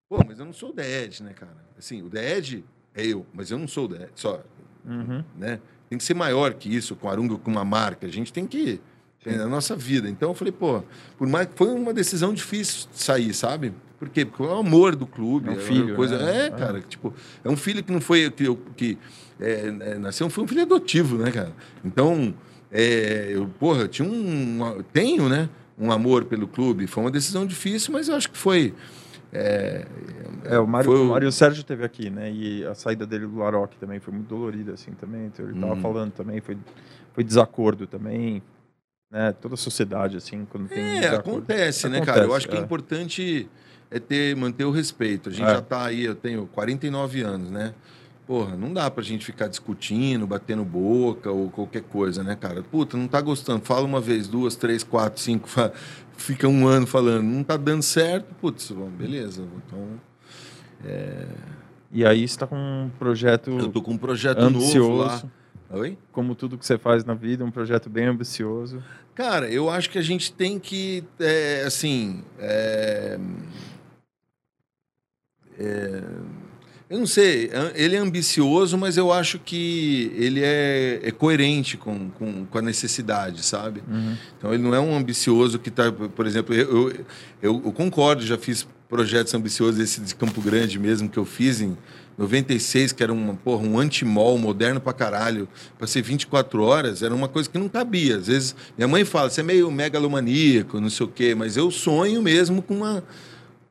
Pô, 0.09 0.24
mas 0.26 0.38
eu 0.38 0.47
não 0.47 0.55
sou 0.55 0.70
o 0.70 0.72
The 0.72 1.02
Edge, 1.02 1.22
né, 1.22 1.34
cara? 1.34 1.66
Assim, 1.76 2.01
o 2.01 2.09
The 2.09 2.38
Edge 2.38 2.64
é 2.94 3.05
eu, 3.05 3.26
mas 3.34 3.51
eu 3.51 3.59
não 3.59 3.68
sou 3.68 3.84
o 3.84 3.88
The 3.90 4.05
Edge, 4.05 4.12
só. 4.14 4.43
Uhum. 4.86 5.22
Né? 5.36 5.60
Tem 5.89 5.99
que 5.99 6.05
ser 6.05 6.15
maior 6.15 6.55
que 6.55 6.75
isso, 6.75 6.97
com 6.97 7.09
Arunga, 7.09 7.37
com 7.37 7.51
uma 7.51 7.65
marca. 7.65 8.07
A 8.07 8.11
gente 8.11 8.33
tem 8.33 8.47
que 8.47 8.81
na 9.25 9.47
nossa 9.47 9.75
vida. 9.75 10.09
Então 10.09 10.31
eu 10.31 10.35
falei, 10.35 10.53
pô, 10.53 10.83
por 11.19 11.27
mais 11.27 11.49
foi 11.55 11.69
uma 11.69 11.93
decisão 11.93 12.33
difícil 12.33 12.89
de 12.93 13.03
sair, 13.03 13.35
sabe? 13.35 13.73
Por 13.99 14.09
quê? 14.09 14.25
Porque 14.25 14.43
é 14.43 14.47
o 14.47 14.59
amor 14.59 14.95
do 14.95 15.07
clube. 15.07 15.49
É 15.49 15.53
um 15.53 15.57
filho. 15.57 15.95
É, 15.95 15.97
coisa... 15.97 16.19
Né? 16.19 16.47
é 16.47 16.51
cara, 16.51 16.81
tipo, 16.81 17.13
é 17.43 17.49
um 17.49 17.57
filho 17.57 17.83
que 17.83 17.91
não 17.91 18.01
foi 18.01 18.31
que, 18.31 18.57
que 18.77 18.99
é, 19.41 19.75
é, 19.81 19.99
nasceu, 19.99 20.29
foi 20.31 20.45
um 20.45 20.47
filho 20.47 20.63
adotivo, 20.63 21.17
né, 21.19 21.31
cara? 21.31 21.53
Então, 21.85 22.35
é, 22.71 23.31
eu, 23.31 23.49
porra, 23.59 23.89
tinha 23.89 24.07
um. 24.07 24.83
Tenho, 24.93 25.29
né? 25.29 25.49
Um 25.79 25.91
amor 25.91 26.25
pelo 26.25 26.47
clube. 26.47 26.87
Foi 26.87 27.05
uma 27.05 27.11
decisão 27.11 27.47
difícil, 27.47 27.93
mas 27.93 28.09
eu 28.09 28.15
acho 28.15 28.31
que 28.31 28.39
foi. 28.39 28.75
É, 29.37 29.87
é, 30.45 30.59
o 30.59 30.67
Mário, 30.67 30.91
foi... 30.91 31.01
o 31.01 31.05
Mário 31.05 31.31
Sérgio 31.31 31.63
teve 31.63 31.85
aqui, 31.85 32.09
né? 32.09 32.31
E 32.33 32.65
a 32.65 32.75
saída 32.75 33.07
dele 33.07 33.27
do 33.27 33.39
Laroque 33.39 33.77
também 33.79 34.01
foi 34.01 34.15
muito 34.15 34.29
dolorida, 34.29 34.73
assim, 34.73 34.93
também. 34.93 35.27
Então, 35.27 35.45
ele 35.45 35.55
estava 35.55 35.75
hum. 35.75 35.81
falando 35.81 36.13
também, 36.13 36.41
foi, 36.41 36.57
foi 37.13 37.25
desacordo 37.25 37.87
também, 37.87 38.43
né? 39.11 39.33
Toda 39.33 39.55
a 39.55 39.59
sociedade, 39.59 40.17
assim, 40.17 40.47
quando 40.51 40.69
tem. 40.69 40.99
É, 40.99 41.09
acontece, 41.09 41.89
né, 41.89 42.01
cara? 42.01 42.25
Eu 42.25 42.35
acho 42.35 42.49
que 42.49 42.57
é, 42.57 42.59
é 42.59 42.63
importante 42.63 43.49
é 43.91 43.99
ter, 43.99 44.35
manter 44.37 44.65
o 44.65 44.71
respeito. 44.71 45.29
A 45.29 45.33
gente 45.33 45.47
é. 45.47 45.53
já 45.53 45.59
está 45.59 45.85
aí, 45.85 46.05
eu 46.05 46.15
tenho 46.15 46.47
49 46.49 47.23
anos, 47.23 47.51
né? 47.51 47.75
Porra, 48.27 48.57
não 48.57 48.73
dá 48.73 48.91
pra 48.91 49.05
gente 49.05 49.25
ficar 49.25 49.47
discutindo, 49.47 50.27
batendo 50.27 50.65
boca 50.65 51.31
ou 51.31 51.49
qualquer 51.49 51.83
coisa, 51.83 52.25
né, 52.25 52.35
cara? 52.35 52.61
Puta, 52.61 52.97
não 52.97 53.07
tá 53.07 53.21
gostando. 53.21 53.65
Fala 53.65 53.85
uma 53.85 54.01
vez, 54.01 54.27
duas, 54.27 54.57
três, 54.57 54.83
quatro, 54.83 55.21
cinco, 55.21 55.49
fica 56.16 56.48
um 56.48 56.66
ano 56.66 56.86
falando, 56.86 57.24
não 57.24 57.44
tá 57.44 57.56
dando 57.56 57.82
certo, 57.82 58.34
putz, 58.40 58.70
bom, 58.70 58.88
beleza. 58.88 59.43
Então. 59.66 60.01
É... 60.84 61.26
E 61.93 62.05
aí 62.05 62.26
você 62.26 62.38
tá 62.38 62.47
com 62.47 62.56
um 62.56 62.90
projeto. 62.98 63.51
Eu 63.51 63.68
tô 63.68 63.80
com 63.80 63.93
um 63.93 63.98
projeto 63.98 64.40
ambicioso. 64.40 64.88
novo 64.88 65.02
lá. 65.02 65.22
Oi? 65.70 65.98
Como 66.12 66.34
tudo 66.34 66.56
que 66.56 66.64
você 66.64 66.78
faz 66.78 67.05
na 67.05 67.14
vida, 67.14 67.44
um 67.44 67.51
projeto 67.51 67.90
bem 67.90 68.06
ambicioso. 68.06 68.82
Cara, 69.14 69.51
eu 69.51 69.70
acho 69.70 69.90
que 69.90 69.98
a 69.98 70.02
gente 70.02 70.32
tem 70.32 70.59
que, 70.59 71.02
é, 71.18 71.64
assim, 71.66 72.22
é, 72.38 73.18
é, 75.59 76.02
eu 76.89 77.01
não 77.01 77.07
sei, 77.07 77.51
ele 77.75 77.97
é 77.97 77.99
ambicioso, 77.99 78.79
mas 78.79 78.97
eu 78.97 79.13
acho 79.13 79.41
que 79.41 80.13
ele 80.15 80.41
é, 80.41 81.01
é 81.03 81.11
coerente 81.11 81.77
com, 81.77 82.11
com, 82.11 82.47
com, 82.47 82.59
a 82.59 82.63
necessidade, 82.63 83.45
sabe? 83.45 83.83
Uhum. 83.91 84.17
Então 84.39 84.55
ele 84.55 84.63
não 84.63 84.73
é 84.73 84.79
um 84.79 84.97
ambicioso 84.97 85.59
que 85.59 85.69
está, 85.69 85.91
por 85.91 86.27
exemplo, 86.27 86.55
eu, 86.55 86.91
eu, 87.43 87.63
eu, 87.65 87.73
concordo, 87.73 88.25
já 88.25 88.39
fiz 88.39 88.69
projetos 88.89 89.35
ambiciosos, 89.35 89.81
esse 89.81 90.01
de 90.01 90.15
Campo 90.15 90.41
Grande 90.41 90.79
mesmo 90.79 91.09
que 91.09 91.19
eu 91.19 91.25
fiz 91.25 91.61
em 91.61 91.77
96, 92.17 92.93
que 92.93 93.03
era 93.03 93.13
uma, 93.13 93.35
porra, 93.35 93.67
um 93.67 93.81
antimol 93.81 94.39
moderno 94.39 94.81
pra 94.81 94.93
caralho, 94.93 95.49
pra 95.77 95.89
ser 95.89 96.03
24 96.03 96.63
horas, 96.63 97.03
era 97.03 97.13
uma 97.13 97.27
coisa 97.27 97.51
que 97.51 97.59
não 97.59 97.69
cabia. 97.69 98.17
Às 98.17 98.29
vezes, 98.29 98.57
minha 98.79 98.87
mãe 98.87 99.05
fala, 99.05 99.29
você 99.29 99.41
é 99.41 99.45
meio 99.45 99.71
megalomaníaco, 99.73 100.81
não 100.81 100.89
sei 100.89 101.05
o 101.05 101.09
quê, 101.09 101.35
mas 101.35 101.57
eu 101.57 101.69
sonho 101.71 102.23
mesmo 102.23 102.63
com 102.63 102.75
uma 102.75 103.03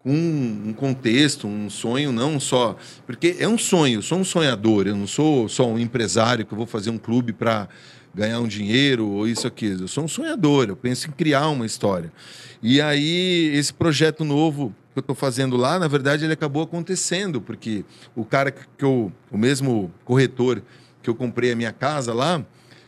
com 0.06 0.12
um 0.12 0.72
contexto, 0.72 1.48
um 1.48 1.68
sonho, 1.68 2.12
não 2.12 2.40
só. 2.40 2.78
Porque 3.08 3.38
é 3.40 3.48
um 3.48 3.58
sonho, 3.58 3.98
eu 3.98 4.02
sou 4.04 4.20
um 4.20 4.24
sonhador, 4.24 4.86
eu 4.86 4.96
não 4.96 5.08
sou 5.08 5.50
só 5.50 5.68
um 5.68 5.80
empresário 5.80 6.46
que 6.46 6.54
eu 6.54 6.58
vou 6.58 6.68
fazer 6.68 6.92
um 6.92 6.98
clube 7.00 7.34
para 7.34 7.68
ganhar 8.14 8.40
um 8.40 8.48
dinheiro 8.48 9.08
ou 9.08 9.28
isso 9.28 9.48
aqui. 9.48 9.66
Eu 9.66 9.88
sou 9.88 10.04
um 10.04 10.08
sonhador, 10.08 10.70
eu 10.70 10.76
penso 10.76 11.08
em 11.08 11.12
criar 11.12 11.48
uma 11.48 11.66
história. 11.66 12.14
E 12.62 12.80
aí, 12.80 13.50
esse 13.56 13.74
projeto 13.74 14.24
novo 14.24 14.76
que 14.94 15.00
eu 15.00 15.02
estou 15.02 15.16
fazendo 15.16 15.58
lá, 15.58 15.80
na 15.80 15.88
verdade, 15.88 16.24
ele 16.24 16.34
acabou 16.34 16.62
acontecendo, 16.62 17.42
porque 17.42 17.84
o 18.16 18.24
cara 18.24 18.52
que 18.52 18.86
eu, 18.86 19.12
o 19.32 19.38
mesmo 19.40 19.92
corretor 20.04 20.62
que 21.02 21.10
eu 21.10 21.16
comprei 21.16 21.52
a 21.52 21.56
minha 21.56 21.74
casa 21.74 22.14
lá, 22.14 22.46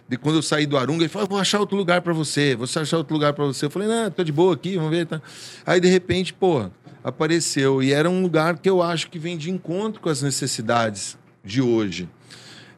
de 0.08 0.18
quando 0.18 0.36
eu 0.36 0.42
saí 0.42 0.66
do 0.66 0.78
Arunga, 0.78 1.04
ele 1.04 1.10
falou: 1.10 1.28
vou 1.28 1.40
achar 1.40 1.60
outro 1.60 1.76
lugar 1.76 2.02
para 2.02 2.14
você, 2.14 2.56
vou 2.56 2.64
achar 2.64 2.98
outro 2.98 3.14
lugar 3.14 3.34
para 3.34 3.46
você. 3.46 3.66
Eu 3.66 3.70
falei: 3.70 3.88
não, 3.88 4.10
tô 4.10 4.24
de 4.24 4.32
boa 4.32 4.54
aqui, 4.54 4.78
vamos 4.78 4.92
ver. 4.92 5.06
Tá. 5.06 5.22
Aí, 5.66 5.82
de 5.82 5.88
repente, 5.90 6.34
pô, 6.34 6.70
apareceu. 7.04 7.82
E 7.82 7.94
era 7.94 8.10
um 8.10 8.22
lugar 8.22 8.58
que 8.58 8.70
eu 8.70 8.82
acho 8.82 9.10
que 9.10 9.20
vem 9.20 9.38
de 9.38 9.50
encontro 9.50 10.02
com 10.02 10.10
as 10.10 10.22
necessidades 10.22 11.18
de 11.44 11.62
hoje. 11.62 12.10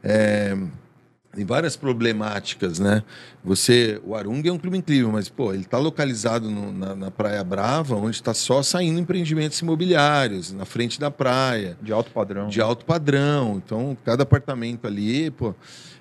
É, 0.04 0.56
tem 1.34 1.46
várias 1.46 1.76
problemáticas, 1.76 2.80
né? 2.80 3.04
Você, 3.44 4.02
o 4.04 4.16
Arunga 4.16 4.50
é 4.50 4.52
um 4.52 4.58
clube 4.58 4.78
incrível, 4.78 5.12
mas 5.12 5.30
pô, 5.30 5.54
ele 5.54 5.62
está 5.62 5.78
localizado 5.78 6.50
no, 6.50 6.72
na, 6.72 6.96
na, 6.96 7.12
Praia 7.12 7.44
Brava, 7.44 7.96
onde 7.96 8.16
está 8.16 8.34
só 8.34 8.64
saindo 8.64 9.00
empreendimentos 9.00 9.60
imobiliários 9.60 10.52
na 10.52 10.66
frente 10.66 11.00
da 11.00 11.12
praia. 11.12 11.78
De 11.82 11.94
alto 11.94 12.12
padrão. 12.12 12.48
De 12.48 12.60
alto 12.60 12.84
padrão. 12.84 13.62
Então, 13.64 13.96
cada 14.04 14.24
apartamento 14.24 14.88
ali, 14.88 15.30
pô, 15.30 15.54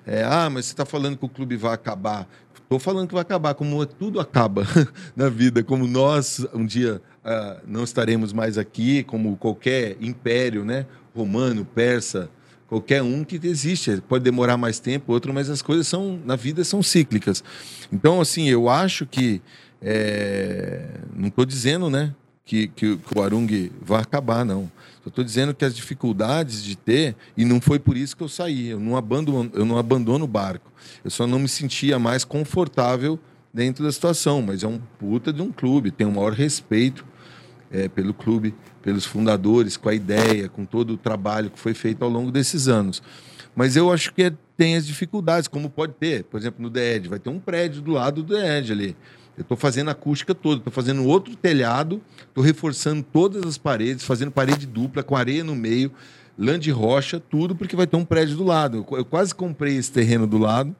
é, 0.05 0.23
ah, 0.23 0.49
mas 0.49 0.65
você 0.65 0.73
está 0.73 0.85
falando 0.85 1.15
que 1.15 1.25
o 1.25 1.29
clube 1.29 1.55
vai 1.55 1.73
acabar. 1.73 2.27
Estou 2.55 2.79
falando 2.79 3.07
que 3.07 3.13
vai 3.13 3.21
acabar, 3.21 3.53
como 3.53 3.85
tudo 3.85 4.19
acaba 4.19 4.63
na 5.15 5.29
vida, 5.29 5.63
como 5.63 5.87
nós 5.87 6.45
um 6.53 6.65
dia 6.65 7.01
uh, 7.25 7.61
não 7.67 7.83
estaremos 7.83 8.33
mais 8.33 8.57
aqui, 8.57 9.03
como 9.03 9.35
qualquer 9.37 9.97
império, 10.01 10.63
né? 10.63 10.85
Romano, 11.15 11.65
persa, 11.65 12.29
qualquer 12.67 13.01
um 13.01 13.23
que 13.23 13.39
existe. 13.43 14.01
Pode 14.07 14.23
demorar 14.23 14.57
mais 14.57 14.79
tempo, 14.79 15.11
outro, 15.11 15.33
mas 15.33 15.49
as 15.49 15.61
coisas 15.61 15.87
são 15.87 16.19
na 16.25 16.35
vida 16.35 16.63
são 16.63 16.81
cíclicas. 16.83 17.43
Então, 17.91 18.21
assim, 18.21 18.47
eu 18.47 18.69
acho 18.69 19.05
que 19.05 19.41
é... 19.81 20.85
não 21.15 21.27
estou 21.27 21.45
dizendo, 21.45 21.89
né, 21.89 22.13
que, 22.45 22.67
que, 22.67 22.97
que 22.97 23.17
o 23.17 23.21
Arung 23.21 23.71
vai 23.81 24.01
acabar, 24.01 24.43
não. 24.43 24.71
Eu 25.05 25.09
estou 25.09 25.23
dizendo 25.23 25.53
que 25.53 25.63
as 25.63 25.75
dificuldades 25.75 26.63
de 26.63 26.75
ter, 26.75 27.15
e 27.37 27.45
não 27.45 27.61
foi 27.61 27.79
por 27.79 27.95
isso 27.95 28.17
que 28.17 28.23
eu 28.23 28.27
saí, 28.27 28.69
eu 28.69 28.79
não 28.79 28.97
abandono, 28.97 29.51
eu 29.53 29.65
não 29.65 29.77
abandono 29.77 30.25
o 30.25 30.27
barco. 30.27 30.71
Eu 31.03 31.11
só 31.11 31.25
não 31.25 31.39
me 31.39 31.47
sentia 31.47 31.97
mais 31.97 32.23
confortável 32.23 33.19
dentro 33.53 33.83
da 33.83 33.91
situação, 33.91 34.41
mas 34.41 34.63
é 34.63 34.67
um 34.67 34.79
puta 34.99 35.33
de 35.33 35.41
um 35.41 35.51
clube, 35.51 35.91
tem 35.91 36.05
o 36.05 36.11
maior 36.11 36.33
respeito 36.33 37.05
é, 37.71 37.87
pelo 37.87 38.13
clube, 38.13 38.53
pelos 38.81 39.05
fundadores, 39.05 39.77
com 39.77 39.89
a 39.89 39.93
ideia, 39.93 40.49
com 40.49 40.65
todo 40.65 40.93
o 40.93 40.97
trabalho 40.97 41.49
que 41.49 41.59
foi 41.59 41.73
feito 41.73 42.03
ao 42.03 42.09
longo 42.09 42.31
desses 42.31 42.67
anos. 42.67 43.01
Mas 43.55 43.75
eu 43.75 43.91
acho 43.91 44.13
que 44.13 44.23
é, 44.23 44.33
tem 44.55 44.75
as 44.75 44.85
dificuldades, 44.85 45.47
como 45.47 45.69
pode 45.69 45.93
ter, 45.93 46.23
por 46.23 46.39
exemplo, 46.39 46.61
no 46.61 46.69
DED, 46.69 47.09
vai 47.09 47.19
ter 47.19 47.29
um 47.29 47.39
prédio 47.39 47.81
do 47.81 47.91
lado 47.91 48.23
do 48.23 48.35
DED 48.35 48.71
ali. 48.71 48.95
Eu 49.37 49.43
estou 49.43 49.55
fazendo 49.55 49.89
acústica 49.89 50.35
toda, 50.35 50.57
estou 50.57 50.73
fazendo 50.73 51.05
outro 51.05 51.35
telhado, 51.35 52.01
estou 52.27 52.43
reforçando 52.43 53.01
todas 53.01 53.45
as 53.45 53.57
paredes, 53.57 54.03
fazendo 54.03 54.31
parede 54.31 54.67
dupla, 54.67 55.01
com 55.01 55.15
areia 55.15 55.43
no 55.43 55.55
meio, 55.55 55.91
lã 56.37 56.59
de 56.59 56.71
rocha, 56.71 57.19
tudo, 57.19 57.55
porque 57.55 57.75
vai 57.75 57.87
ter 57.87 57.95
um 57.95 58.03
prédio 58.03 58.35
do 58.35 58.43
lado. 58.43 58.85
Eu 58.91 59.05
quase 59.05 59.33
comprei 59.33 59.77
esse 59.77 59.91
terreno 59.91 60.27
do 60.27 60.37
lado. 60.37 60.75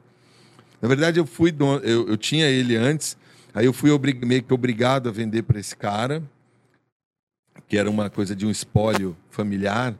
Na 0.80 0.88
verdade, 0.88 1.20
eu 1.20 1.26
fui 1.26 1.54
eu, 1.82 2.08
eu 2.08 2.16
tinha 2.16 2.46
ele 2.46 2.76
antes, 2.76 3.16
aí 3.54 3.66
eu 3.66 3.72
fui 3.72 3.90
meio 4.24 4.42
que 4.42 4.54
obrigado 4.54 5.08
a 5.08 5.12
vender 5.12 5.42
para 5.42 5.60
esse 5.60 5.76
cara, 5.76 6.22
que 7.68 7.76
era 7.76 7.90
uma 7.90 8.08
coisa 8.08 8.34
de 8.34 8.46
um 8.46 8.50
espólio 8.50 9.16
familiar. 9.30 9.94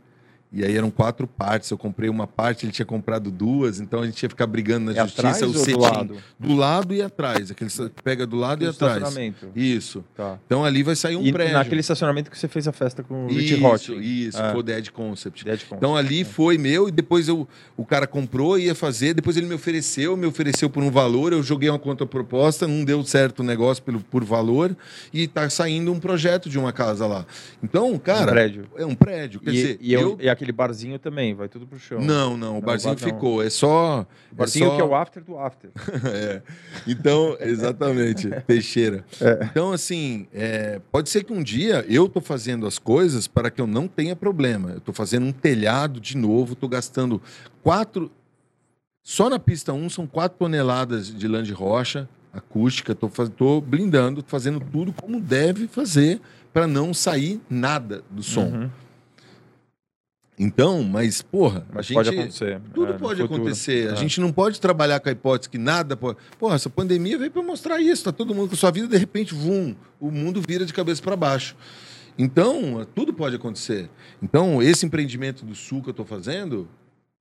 E 0.53 0.65
aí 0.65 0.77
eram 0.77 0.91
quatro 0.91 1.27
partes. 1.27 1.71
Eu 1.71 1.79
comprei 1.79 2.11
uma 2.11 2.27
parte, 2.27 2.67
ele 2.67 2.73
tinha 2.73 2.85
comprado 2.85 3.31
duas, 3.31 3.79
então 3.79 4.01
a 4.01 4.07
gente 4.07 4.21
ia 4.21 4.29
ficar 4.29 4.47
brigando 4.47 4.93
na 4.93 5.01
é 5.01 5.05
justiça. 5.05 5.47
o 5.47 5.55
cetim, 5.55 5.73
do 5.73 5.79
lado? 5.79 6.17
Do 6.39 6.55
lado 6.55 6.95
e 6.95 7.01
atrás. 7.01 7.51
Aquele 7.51 7.71
pega 8.03 8.27
do 8.27 8.37
lado 8.37 8.65
e 8.65 8.67
atrás. 8.67 8.97
Estacionamento. 8.97 9.49
Isso. 9.55 10.05
Tá. 10.17 10.39
Então 10.47 10.65
ali 10.65 10.83
vai 10.83 10.97
sair 10.97 11.15
um 11.15 11.25
e 11.25 11.33
prédio. 11.33 11.55
Naquele 11.55 11.81
estacionamento 11.81 12.31
que 12.31 12.39
você 12.39 12.49
fez 12.49 12.67
a 12.67 12.73
festa 12.73 13.03
com 13.03 13.27
o 13.27 13.29
Rich 13.29 13.63
Hot. 13.63 13.93
Isso, 14.01 14.41
é. 14.41 14.51
foi 14.51 14.61
o 14.61 14.63
Dead 14.63 14.91
Concept. 14.91 15.45
Dead 15.45 15.61
Concept. 15.61 15.77
Então 15.77 15.97
ali 15.97 16.23
é. 16.23 16.25
foi 16.25 16.59
meu 16.59 16.89
e 16.89 16.91
depois 16.91 17.29
eu, 17.29 17.47
o 17.77 17.85
cara 17.85 18.07
comprou, 18.07 18.59
ia 18.59 18.75
fazer, 18.75 19.15
depois 19.15 19.37
ele 19.37 19.47
me 19.47 19.55
ofereceu, 19.55 20.17
me 20.17 20.27
ofereceu 20.27 20.69
por 20.69 20.83
um 20.83 20.91
valor, 20.91 21.33
eu 21.33 21.43
joguei 21.45 21.71
uma 21.71 21.79
contraproposta, 21.79 22.67
não 22.67 22.85
deu 22.85 23.05
certo 23.05 23.41
o 23.41 23.43
negócio 23.45 23.83
pelo, 23.85 24.01
por 24.01 24.25
valor 24.25 24.77
e 25.13 25.29
tá 25.29 25.49
saindo 25.49 25.93
um 25.93 26.01
projeto 26.01 26.49
de 26.49 26.59
uma 26.59 26.73
casa 26.73 27.07
lá. 27.07 27.25
Então, 27.63 27.97
cara. 27.99 28.23
Um 28.23 28.27
prédio. 28.27 28.65
É 28.77 28.85
um 28.85 28.95
prédio. 28.97 29.41
Quer 29.41 29.51
e, 29.51 29.53
dizer, 29.53 29.79
e, 29.81 29.93
eu, 29.93 30.01
eu, 30.01 30.19
e 30.21 30.29
aquele 30.41 30.53
barzinho 30.53 30.99
também, 30.99 31.35
vai 31.35 31.49
tudo 31.49 31.67
pro 31.67 31.79
chão. 31.79 32.01
Não, 32.01 32.35
não, 32.35 32.53
o 32.53 32.55
Não, 32.55 32.61
barzinho 32.63 32.97
não. 32.99 32.99
ficou. 32.99 33.43
É 33.43 33.51
só. 33.51 34.07
O 34.33 34.35
barzinho 34.35 34.65
é 34.65 34.69
só... 34.69 34.77
que 34.77 34.81
é 34.81 34.85
o 34.85 34.95
after 34.95 35.23
do 35.23 35.39
after. 35.39 35.71
É. 36.13 36.43
Então, 36.87 37.37
exatamente, 37.41 38.31
Teixeira. 38.47 39.05
Então, 39.51 39.71
assim, 39.73 40.27
é, 40.33 40.81
pode 40.91 41.11
ser 41.11 41.25
que 41.25 41.33
um 41.33 41.43
dia 41.43 41.85
eu 41.89 42.09
tô 42.09 42.21
fazendo 42.21 42.67
as 42.67 42.79
coisas 42.79 43.27
para 43.27 43.51
que 43.51 43.61
eu 43.61 43.67
não 43.67 43.87
tenha 43.87 44.17
problema. 44.17 44.71
Eu 44.71 44.81
tô 44.81 44.93
fazendo 44.93 45.27
um 45.27 45.33
telhado 45.33 46.01
de 46.01 46.17
novo, 46.17 46.55
tô 46.55 46.67
gastando 46.67 47.21
quatro. 47.63 48.11
Só 49.03 49.29
na 49.29 49.39
pista 49.39 49.73
1 49.73 49.91
são 49.91 50.07
quatro 50.07 50.39
toneladas 50.39 51.15
de 51.15 51.29
lã 51.29 51.43
de 51.43 51.53
rocha 51.53 52.09
acústica. 52.33 52.95
Tô, 52.95 53.09
faz... 53.09 53.29
tô 53.29 53.61
blindando, 53.61 54.23
tô 54.23 54.29
fazendo 54.29 54.61
tudo 54.61 54.93
como 54.93 55.21
deve 55.21 55.69
fazer 55.69 56.21
para 56.53 56.67
não 56.67 56.95
sair 56.95 57.41
nada 57.49 58.03
do 58.11 58.23
som. 58.23 58.47
Uhum. 58.47 58.71
Então, 60.43 60.83
mas, 60.83 61.21
porra, 61.21 61.67
a 61.71 61.75
Mas 61.75 61.85
gente. 61.87 61.97
pode 61.97 62.09
acontecer. 62.09 62.61
Tudo 62.73 62.93
é, 62.95 62.97
pode 62.97 63.21
acontecer. 63.21 63.91
A 63.91 63.93
É. 63.93 63.97
gente 63.97 64.19
não 64.23 64.33
pode 64.33 64.59
trabalhar 64.59 64.99
com 64.99 65.11
a 65.11 65.13
hipótese 65.13 65.51
que 65.51 65.59
nada 65.59 65.95
pode. 65.99 66.17
Porra, 66.39 66.55
essa 66.55 66.71
pandemia 66.71 67.19
veio 67.19 67.31
para 67.31 67.43
mostrar 67.43 67.79
isso. 67.79 68.05
Tá 68.05 68.11
todo 68.11 68.35
mundo 68.35 68.49
com 68.49 68.57
sua 68.57 68.71
vida, 68.71 68.89
de 68.89 68.97
repente, 68.97 69.35
vum, 69.35 69.75
o 70.01 70.11
mundo 70.11 70.41
vira 70.41 70.65
de 70.65 70.73
cabeça 70.73 71.03
para 71.03 71.15
baixo. 71.15 71.55
Então, 72.19 72.87
tudo 72.95 73.13
pode 73.13 73.37
acontecer. 73.37 73.91
Então, 74.23 74.63
esse 74.63 74.87
empreendimento 74.87 75.45
do 75.45 75.55
Sul 75.55 75.83
que 75.83 75.89
eu 75.89 75.93
estou 75.93 76.07
fazendo 76.07 76.67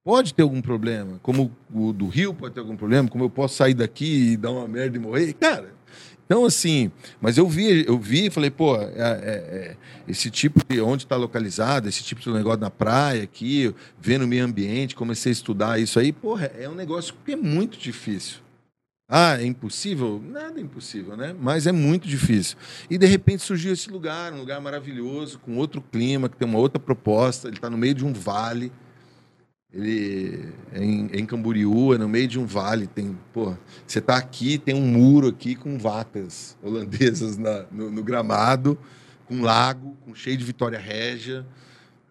pode 0.02 0.34
ter 0.34 0.44
algum 0.44 0.62
problema. 0.62 1.20
Como 1.22 1.52
o 1.74 1.92
do 1.92 2.08
Rio 2.08 2.34
pode 2.34 2.54
ter 2.54 2.62
algum 2.62 2.78
problema, 2.78 3.10
como 3.10 3.26
eu 3.26 3.30
posso 3.30 3.56
sair 3.56 3.74
daqui 3.74 4.32
e 4.32 4.38
dar 4.38 4.52
uma 4.52 4.66
merda 4.68 4.96
e 4.96 5.00
morrer. 5.00 5.34
Cara, 5.34 5.74
então 6.32 6.46
assim, 6.46 6.92
mas 7.20 7.40
eu 7.40 7.50
vi, 7.50 7.86
eu 7.88 7.98
vi 7.98 8.28
e 8.28 8.30
falei, 8.30 8.52
pô, 8.52 8.76
é- 8.76 8.84
é- 8.84 8.96
é, 8.96 9.78
esse 10.08 10.30
tipo 10.30 10.62
de 10.70 10.80
onde 10.80 11.04
está 11.06 11.16
localizado, 11.16 11.90
esse 11.90 12.04
tipo 12.04 12.22
de 12.22 12.30
negócio 12.30 12.60
na 12.60 12.70
praia 12.70 13.24
aqui, 13.24 13.74
vendo 14.00 14.26
o 14.26 14.28
meio 14.28 14.46
ambiente, 14.46 14.94
comecei 14.96 15.32
a 15.32 15.34
estudar 15.34 15.80
isso 15.80 16.00
aí, 16.00 16.14
porra, 16.14 16.52
é 16.56 16.70
um 16.70 16.76
negócio 16.76 17.16
que 17.26 17.32
é 17.32 17.36
muito 17.36 17.80
difícil. 17.80 18.42
Ah, 19.12 19.42
é 19.42 19.46
impossível? 19.46 20.22
Nada 20.24 20.60
é 20.60 20.62
impossível, 20.62 21.18
né? 21.18 21.36
Mas 21.40 21.66
é 21.66 21.72
muito 21.72 22.08
difícil. 22.08 22.56
E 22.92 22.96
de 22.96 23.08
repente 23.08 23.42
surgiu 23.42 23.74
esse 23.74 23.90
lugar, 23.90 24.32
um 24.32 24.38
lugar 24.38 24.62
maravilhoso, 24.62 25.40
com 25.40 25.58
outro 25.58 25.82
clima, 25.82 26.30
que 26.30 26.38
tem 26.38 26.48
uma 26.48 26.60
outra 26.60 26.80
proposta. 26.80 27.48
Ele 27.48 27.56
está 27.58 27.72
no 27.72 27.78
meio 27.78 27.96
de 27.96 28.06
um 28.06 28.14
vale. 28.14 28.72
Ele 29.72 30.52
é 30.74 30.84
em, 30.84 31.10
é 31.14 31.20
em 31.20 31.26
Camboriú, 31.26 31.94
é 31.94 31.98
no 31.98 32.10
meio 32.10 32.28
de 32.28 32.40
um 32.40 32.46
vale. 32.46 32.88
Tem, 32.88 33.16
pô, 33.32 33.56
você 33.86 34.00
está 34.00 34.18
aqui, 34.18 34.58
tem 34.58 34.74
um 34.74 34.82
muro 34.86 35.28
aqui 35.28 35.54
com 35.56 35.78
vacas 35.78 36.58
holandesas 36.64 37.38
na- 37.38 37.66
no, 37.72 37.92
no 37.92 38.04
gramado, 38.04 38.78
com 39.26 39.42
lago, 39.42 39.96
com 40.04 40.16
cheio 40.16 40.38
de 40.38 40.44
Vitória 40.44 40.80
Régia. 40.80 41.46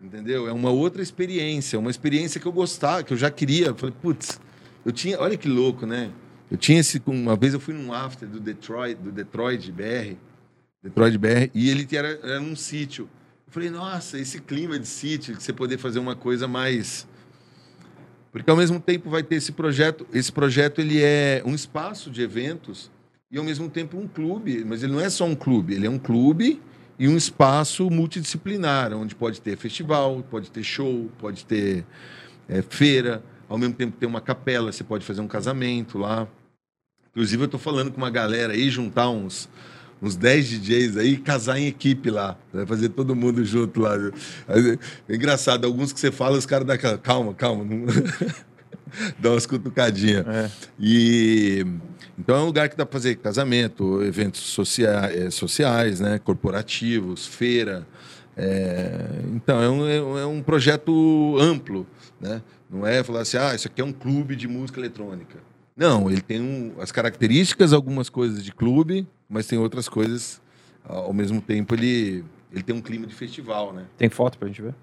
Entendeu? 0.01 0.47
É 0.49 0.53
uma 0.53 0.71
outra 0.71 1.03
experiência, 1.03 1.77
uma 1.79 1.91
experiência 1.91 2.41
que 2.41 2.47
eu 2.47 2.53
gostava, 2.53 3.03
que 3.03 3.13
eu 3.13 3.17
já 3.17 3.29
queria. 3.31 3.75
Falei, 3.75 3.95
putz, 4.01 4.41
eu 4.87 4.93
tinha, 4.93 5.19
olha 5.21 5.37
que 5.37 5.49
louco, 5.49 5.85
né? 5.85 6.13
Eu 6.49 6.57
tinha 6.57 6.79
esse, 6.79 7.03
uma 7.05 7.35
vez 7.35 7.53
eu 7.55 7.61
fui 7.61 7.75
num 7.75 7.93
after 7.93 8.29
do 8.29 8.39
Detroit, 8.39 8.95
do 9.03 9.11
Detroit 9.11 9.73
BR, 9.73 10.17
Detroit 10.81 11.19
BR, 11.19 11.51
e 11.53 11.69
ele 11.69 11.87
era, 11.91 12.09
era 12.23 12.41
num 12.41 12.55
sítio. 12.55 13.09
Eu 13.47 13.53
falei, 13.53 13.69
nossa, 13.69 14.17
esse 14.19 14.41
clima 14.41 14.79
de 14.79 14.87
sítio, 14.87 15.37
que 15.37 15.43
você 15.43 15.53
poder 15.53 15.77
fazer 15.79 15.99
uma 15.99 16.15
coisa 16.15 16.47
mais 16.47 17.07
porque 18.39 18.51
ao 18.51 18.57
mesmo 18.57 18.79
tempo 18.79 19.11
vai 19.11 19.23
ter 19.23 19.37
esse 19.37 19.53
projeto, 19.53 20.07
esse 20.13 20.31
projeto 20.31 20.81
ele 20.81 21.03
é 21.03 21.43
um 21.45 21.55
espaço 21.55 22.11
de 22.11 22.23
eventos 22.23 22.91
e 23.31 23.37
ao 23.37 23.45
mesmo 23.45 23.69
tempo 23.69 23.99
um 23.99 24.07
clube, 24.07 24.65
mas 24.65 24.83
ele 24.83 24.93
não 24.93 25.01
é 25.01 25.11
só 25.11 25.25
um 25.25 25.35
clube, 25.35 25.75
ele 25.75 25.87
é 25.87 25.91
um 25.91 25.99
clube 25.99 26.61
e 26.99 27.09
um 27.09 27.17
espaço 27.17 27.91
multidisciplinar, 27.91 28.93
onde 28.93 29.15
pode 29.15 29.41
ter 29.41 29.57
festival, 29.57 30.23
pode 30.31 30.51
ter 30.51 30.63
show, 30.63 31.11
pode 31.19 31.45
ter 31.45 31.85
é, 32.49 32.63
feira, 32.63 33.23
ao 33.49 33.59
mesmo 33.59 33.75
tempo 33.75 33.97
tem 33.97 34.09
uma 34.09 34.21
capela, 34.21 34.71
você 34.73 34.85
pode 34.85 35.05
fazer 35.05 35.21
um 35.21 35.29
casamento 35.29 35.99
lá. 35.99 36.27
Inclusive 37.11 37.43
eu 37.43 37.47
estou 37.47 37.61
falando 37.61 37.91
com 37.91 37.99
uma 37.99 38.11
galera 38.11 38.53
aí, 38.53 38.71
juntar 38.71 39.11
uns 39.11 39.49
uns 40.01 40.17
10 40.17 40.49
DJs 40.49 40.97
aí 40.97 41.13
e 41.15 41.17
casar 41.17 41.59
em 41.59 41.67
equipe 41.67 42.11
lá. 42.11 42.37
Vai 42.53 42.67
fazer 42.67 42.89
todo 42.91 43.15
mundo 43.17 43.45
junto 43.45 43.81
lá. 43.81 43.97
É 45.09 45.15
engraçado, 45.15 45.65
alguns 45.67 45.93
que 45.93 45.99
você 46.01 46.11
fala, 46.13 46.37
os 46.39 46.47
caras 46.47 46.67
dão 46.67 46.75
aquela, 46.75 46.99
calma, 46.99 47.35
calma. 47.35 47.65
Não... 47.65 47.87
Dá 49.19 49.31
umas 49.33 49.45
cutucadinhas. 49.45 50.27
É. 50.27 50.51
E 50.81 51.67
então 52.19 52.35
é 52.37 52.41
um 52.41 52.47
lugar 52.47 52.69
que 52.69 52.77
dá 52.77 52.87
para 52.87 52.93
fazer 52.99 53.17
casamento, 53.17 54.03
eventos 54.03 54.41
sociais, 54.41 55.35
sociais 55.35 56.01
né, 56.01 56.19
corporativos, 56.19 57.27
feira. 57.27 57.87
É, 58.37 59.05
então 59.35 59.61
é 59.63 59.69
um, 59.69 59.89
é 59.89 60.03
um- 60.03 60.19
é 60.19 60.27
um 60.27 60.43
projeto 60.43 61.37
amplo, 61.39 61.87
né? 62.21 62.41
Não 62.71 62.87
é 62.87 63.03
falar 63.05 63.21
assim, 63.23 63.37
ah, 63.37 63.55
isso 63.55 63.67
aqui 63.69 63.81
é 63.81 63.85
um 63.85 63.93
clube 63.93 64.35
de 64.37 64.47
música 64.49 64.81
eletrônica. 64.81 65.39
Não, 65.79 66.11
ele 66.11 66.21
tem 66.21 66.41
um- 66.41 66.73
as 66.81 66.91
características, 66.91 67.73
algumas 67.73 68.11
coisas 68.11 68.45
de 68.45 68.53
clube, 68.53 69.07
mas 69.29 69.47
tem 69.47 69.59
outras 69.59 69.89
coisas. 69.89 70.43
Ao 70.85 71.13
mesmo 71.13 71.41
tempo, 71.41 71.75
ele, 71.75 72.25
ele 72.53 72.63
tem 72.63 72.75
um 72.75 72.81
clima 72.81 73.07
de 73.07 73.15
festival, 73.15 73.73
né? 73.73 73.85
Tem 73.97 74.09
foto 74.09 74.39
pra 74.39 74.49
gente 74.49 74.61
ver? 74.61 74.75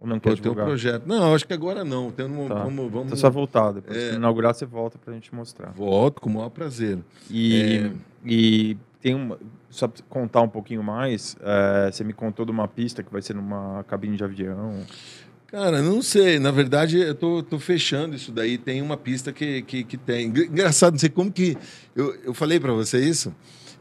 Ou 0.00 0.06
não 0.08 0.20
quer 0.20 0.30
Eu 0.32 0.36
tenho 0.36 0.52
um 0.52 0.56
projeto. 0.56 1.06
Não, 1.06 1.34
acho 1.34 1.46
que 1.46 1.52
agora 1.54 1.82
não. 1.84 2.10
Tem 2.10 2.26
um, 2.26 2.46
Tá. 2.48 2.54
vamos, 2.64 2.90
vamos 2.90 3.06
Então 3.06 3.16
só 3.16 3.30
voltar. 3.30 3.72
Depois 3.72 3.96
É. 3.96 4.10
que 4.10 4.16
inaugurar, 4.16 4.52
você 4.54 4.66
volta 4.66 4.98
pra 4.98 5.14
gente 5.14 5.34
mostrar. 5.34 5.70
volto 5.70 6.20
com 6.20 6.28
o 6.28 6.32
maior 6.34 6.50
prazer. 6.50 6.98
E, 7.30 7.76
É. 7.86 7.92
e 8.26 8.76
tem 9.00 9.14
uma. 9.14 9.38
Só 9.70 9.88
pra 9.88 10.02
contar 10.08 10.40
um 10.42 10.48
pouquinho 10.48 10.82
mais, 10.82 11.36
é, 11.40 11.90
você 11.90 12.04
me 12.04 12.12
contou 12.12 12.44
de 12.44 12.52
uma 12.52 12.68
pista 12.68 13.02
que 13.02 13.10
vai 13.10 13.22
ser 13.22 13.34
numa 13.34 13.82
cabine 13.88 14.16
de 14.16 14.22
avião. 14.24 14.82
Cara, 15.54 15.80
não 15.80 16.02
sei. 16.02 16.40
Na 16.40 16.50
verdade, 16.50 16.98
eu 16.98 17.14
tô, 17.14 17.40
tô 17.40 17.60
fechando 17.60 18.16
isso 18.16 18.32
daí. 18.32 18.58
Tem 18.58 18.82
uma 18.82 18.96
pista 18.96 19.32
que, 19.32 19.62
que, 19.62 19.84
que 19.84 19.96
tem. 19.96 20.26
Engra- 20.26 20.46
Engraçado, 20.46 20.94
não 20.94 20.98
sei 20.98 21.08
como 21.08 21.30
que. 21.30 21.56
Eu, 21.94 22.12
eu 22.24 22.34
falei 22.34 22.58
pra 22.58 22.72
você 22.72 22.98
isso. 22.98 23.32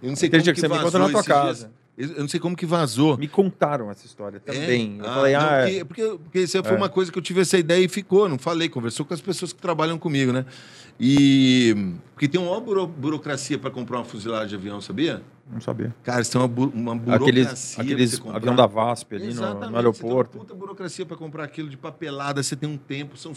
Eu 0.01 0.09
não 0.09 0.15
sei 0.15 0.27
Aquele 0.27 0.43
como 0.43 0.53
que, 0.53 0.61
que 0.61 0.67
você 0.67 0.67
me 0.67 0.83
contou 0.83 0.99
na 0.99 1.09
tua 1.09 1.23
casa. 1.23 1.71
dias. 1.97 2.11
Eu 2.11 2.21
não 2.21 2.27
sei 2.27 2.39
como 2.39 2.55
que 2.55 2.65
vazou. 2.67 3.17
Me 3.17 3.27
contaram 3.27 3.89
essa 3.89 4.05
história 4.05 4.39
também. 4.39 4.99
É? 4.99 5.01
Eu 5.01 5.13
falei, 5.13 5.33
não, 5.33 5.39
ah, 5.41 5.53
é. 5.69 5.83
porque, 5.83 5.85
porque, 5.85 6.17
porque 6.23 6.39
isso 6.41 6.63
foi 6.63 6.73
É. 6.73 6.77
uma 6.77 6.89
coisa 6.89 7.11
que 7.11 7.17
eu 7.17 7.21
tive 7.23 7.41
essa 7.41 7.57
ideia 7.57 7.83
e 7.83 7.87
ficou, 7.87 8.29
não 8.29 8.37
falei, 8.37 8.69
conversou 8.69 9.03
com 9.05 9.13
as 9.15 9.21
pessoas 9.21 9.51
que 9.51 9.59
trabalham 9.61 9.97
comigo, 9.97 10.31
né? 10.31 10.45
E 10.99 11.75
porque 12.13 12.27
tem 12.27 12.39
uma 12.39 12.49
maior 12.51 12.61
buro- 12.61 12.87
burocracia 12.87 13.57
para 13.57 13.71
comprar 13.71 13.97
uma 13.97 14.05
fuselagem 14.05 14.49
de 14.49 14.55
avião, 14.55 14.79
sabia? 14.79 15.21
Não 15.51 15.59
sabia. 15.61 15.93
Cara, 16.03 16.21
isso 16.21 16.31
tem 16.31 16.41
uma, 16.41 16.47
bu- 16.47 16.71
uma 16.73 16.95
burocracia. 16.95 17.81
Aqueles, 17.83 18.13
aqueles 18.19 18.21
avião 18.33 18.55
da 18.55 18.65
VASP 18.65 19.15
ali 19.15 19.25
no, 19.25 19.31
Exatamente, 19.31 19.53
no 19.55 19.59
Você 19.61 19.67
tem 19.69 19.75
aeroporto. 19.77 20.37
uma 20.37 20.45
puta 20.45 20.55
burocracia 20.55 21.05
para 21.05 21.17
comprar 21.17 21.43
aquilo 21.43 21.69
de 21.69 21.77
papelada, 21.77 22.41
você 22.41 22.55
tem 22.55 22.67
um 22.69 22.77
tempo, 22.77 23.17
são, 23.17 23.33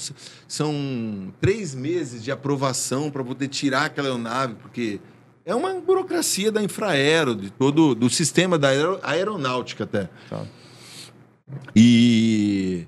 são 0.49 1.33
três 1.41 1.74
meses 1.74 2.23
de 2.24 2.31
aprovação 2.31 3.11
para 3.11 3.23
poder 3.24 3.49
tirar 3.49 3.87
aquela 3.87 4.09
aeronave, 4.09 4.55
porque 4.55 5.01
é 5.45 5.55
uma 5.55 5.74
burocracia 5.81 6.51
da 6.51 6.62
Infraero, 6.62 7.35
de 7.35 7.51
todo 7.51 7.95
do 7.95 8.09
sistema 8.09 8.59
da 8.59 8.69
aero- 8.69 8.99
aeronáutica 9.03 9.85
até. 9.85 10.09
Tá. 10.31 10.45
E 11.74 12.87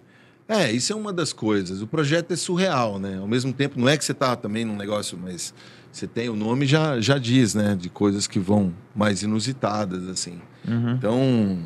é, 0.49 0.73
isso 0.73 0.93
é 0.93 0.97
uma 0.97 1.13
das 1.13 1.33
coisas. 1.33 1.83
O 1.83 1.87
projeto 1.87 2.33
é 2.33 2.37
surreal, 2.37 2.99
né? 2.99 3.19
Ao 3.19 3.27
mesmo 3.29 3.53
tempo, 3.53 3.79
não 3.79 3.89
é 3.89 3.97
que 3.97 4.05
você 4.05 4.13
está 4.13 4.35
também 4.35 4.65
num 4.65 4.77
negócio, 4.77 5.19
mas 5.21 5.53
você 5.99 6.07
tem 6.07 6.29
o 6.29 6.37
nome 6.37 6.65
já 6.67 7.01
já 7.01 7.19
diz, 7.19 7.55
né? 7.55 7.75
De 7.75 7.89
coisas 7.89 8.27
que 8.27 8.39
vão 8.39 8.73
mais 8.95 9.23
inusitadas 9.23 10.09
assim. 10.09 10.41
Uhum. 10.67 10.93
Então, 10.93 11.59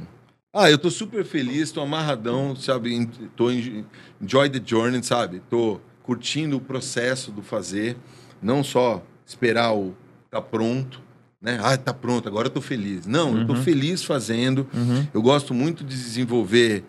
ah, 0.52 0.70
eu 0.70 0.78
tô 0.78 0.90
super 0.90 1.24
feliz, 1.24 1.70
tô 1.70 1.80
amarradão, 1.80 2.54
sabe? 2.56 3.08
Tô 3.36 3.50
enjoy 3.50 4.48
the 4.50 4.60
journey, 4.64 5.02
sabe? 5.02 5.40
Tô 5.50 5.80
curtindo 6.02 6.56
o 6.56 6.60
processo 6.60 7.30
do 7.30 7.42
fazer, 7.42 7.96
não 8.42 8.64
só 8.64 9.02
esperar 9.26 9.74
o 9.74 9.94
tá 10.30 10.40
pronto, 10.40 11.00
né? 11.40 11.58
Ah, 11.62 11.76
tá 11.76 11.92
pronto, 11.92 12.26
agora 12.28 12.46
eu 12.46 12.50
tô 12.50 12.60
feliz. 12.60 13.06
Não, 13.06 13.38
eu 13.38 13.46
tô 13.46 13.52
Uhum. 13.52 13.62
feliz 13.62 14.02
fazendo. 14.02 14.66
Uhum. 14.74 15.06
Eu 15.12 15.20
gosto 15.22 15.52
muito 15.52 15.84
de 15.84 15.94
desenvolver 15.94 16.84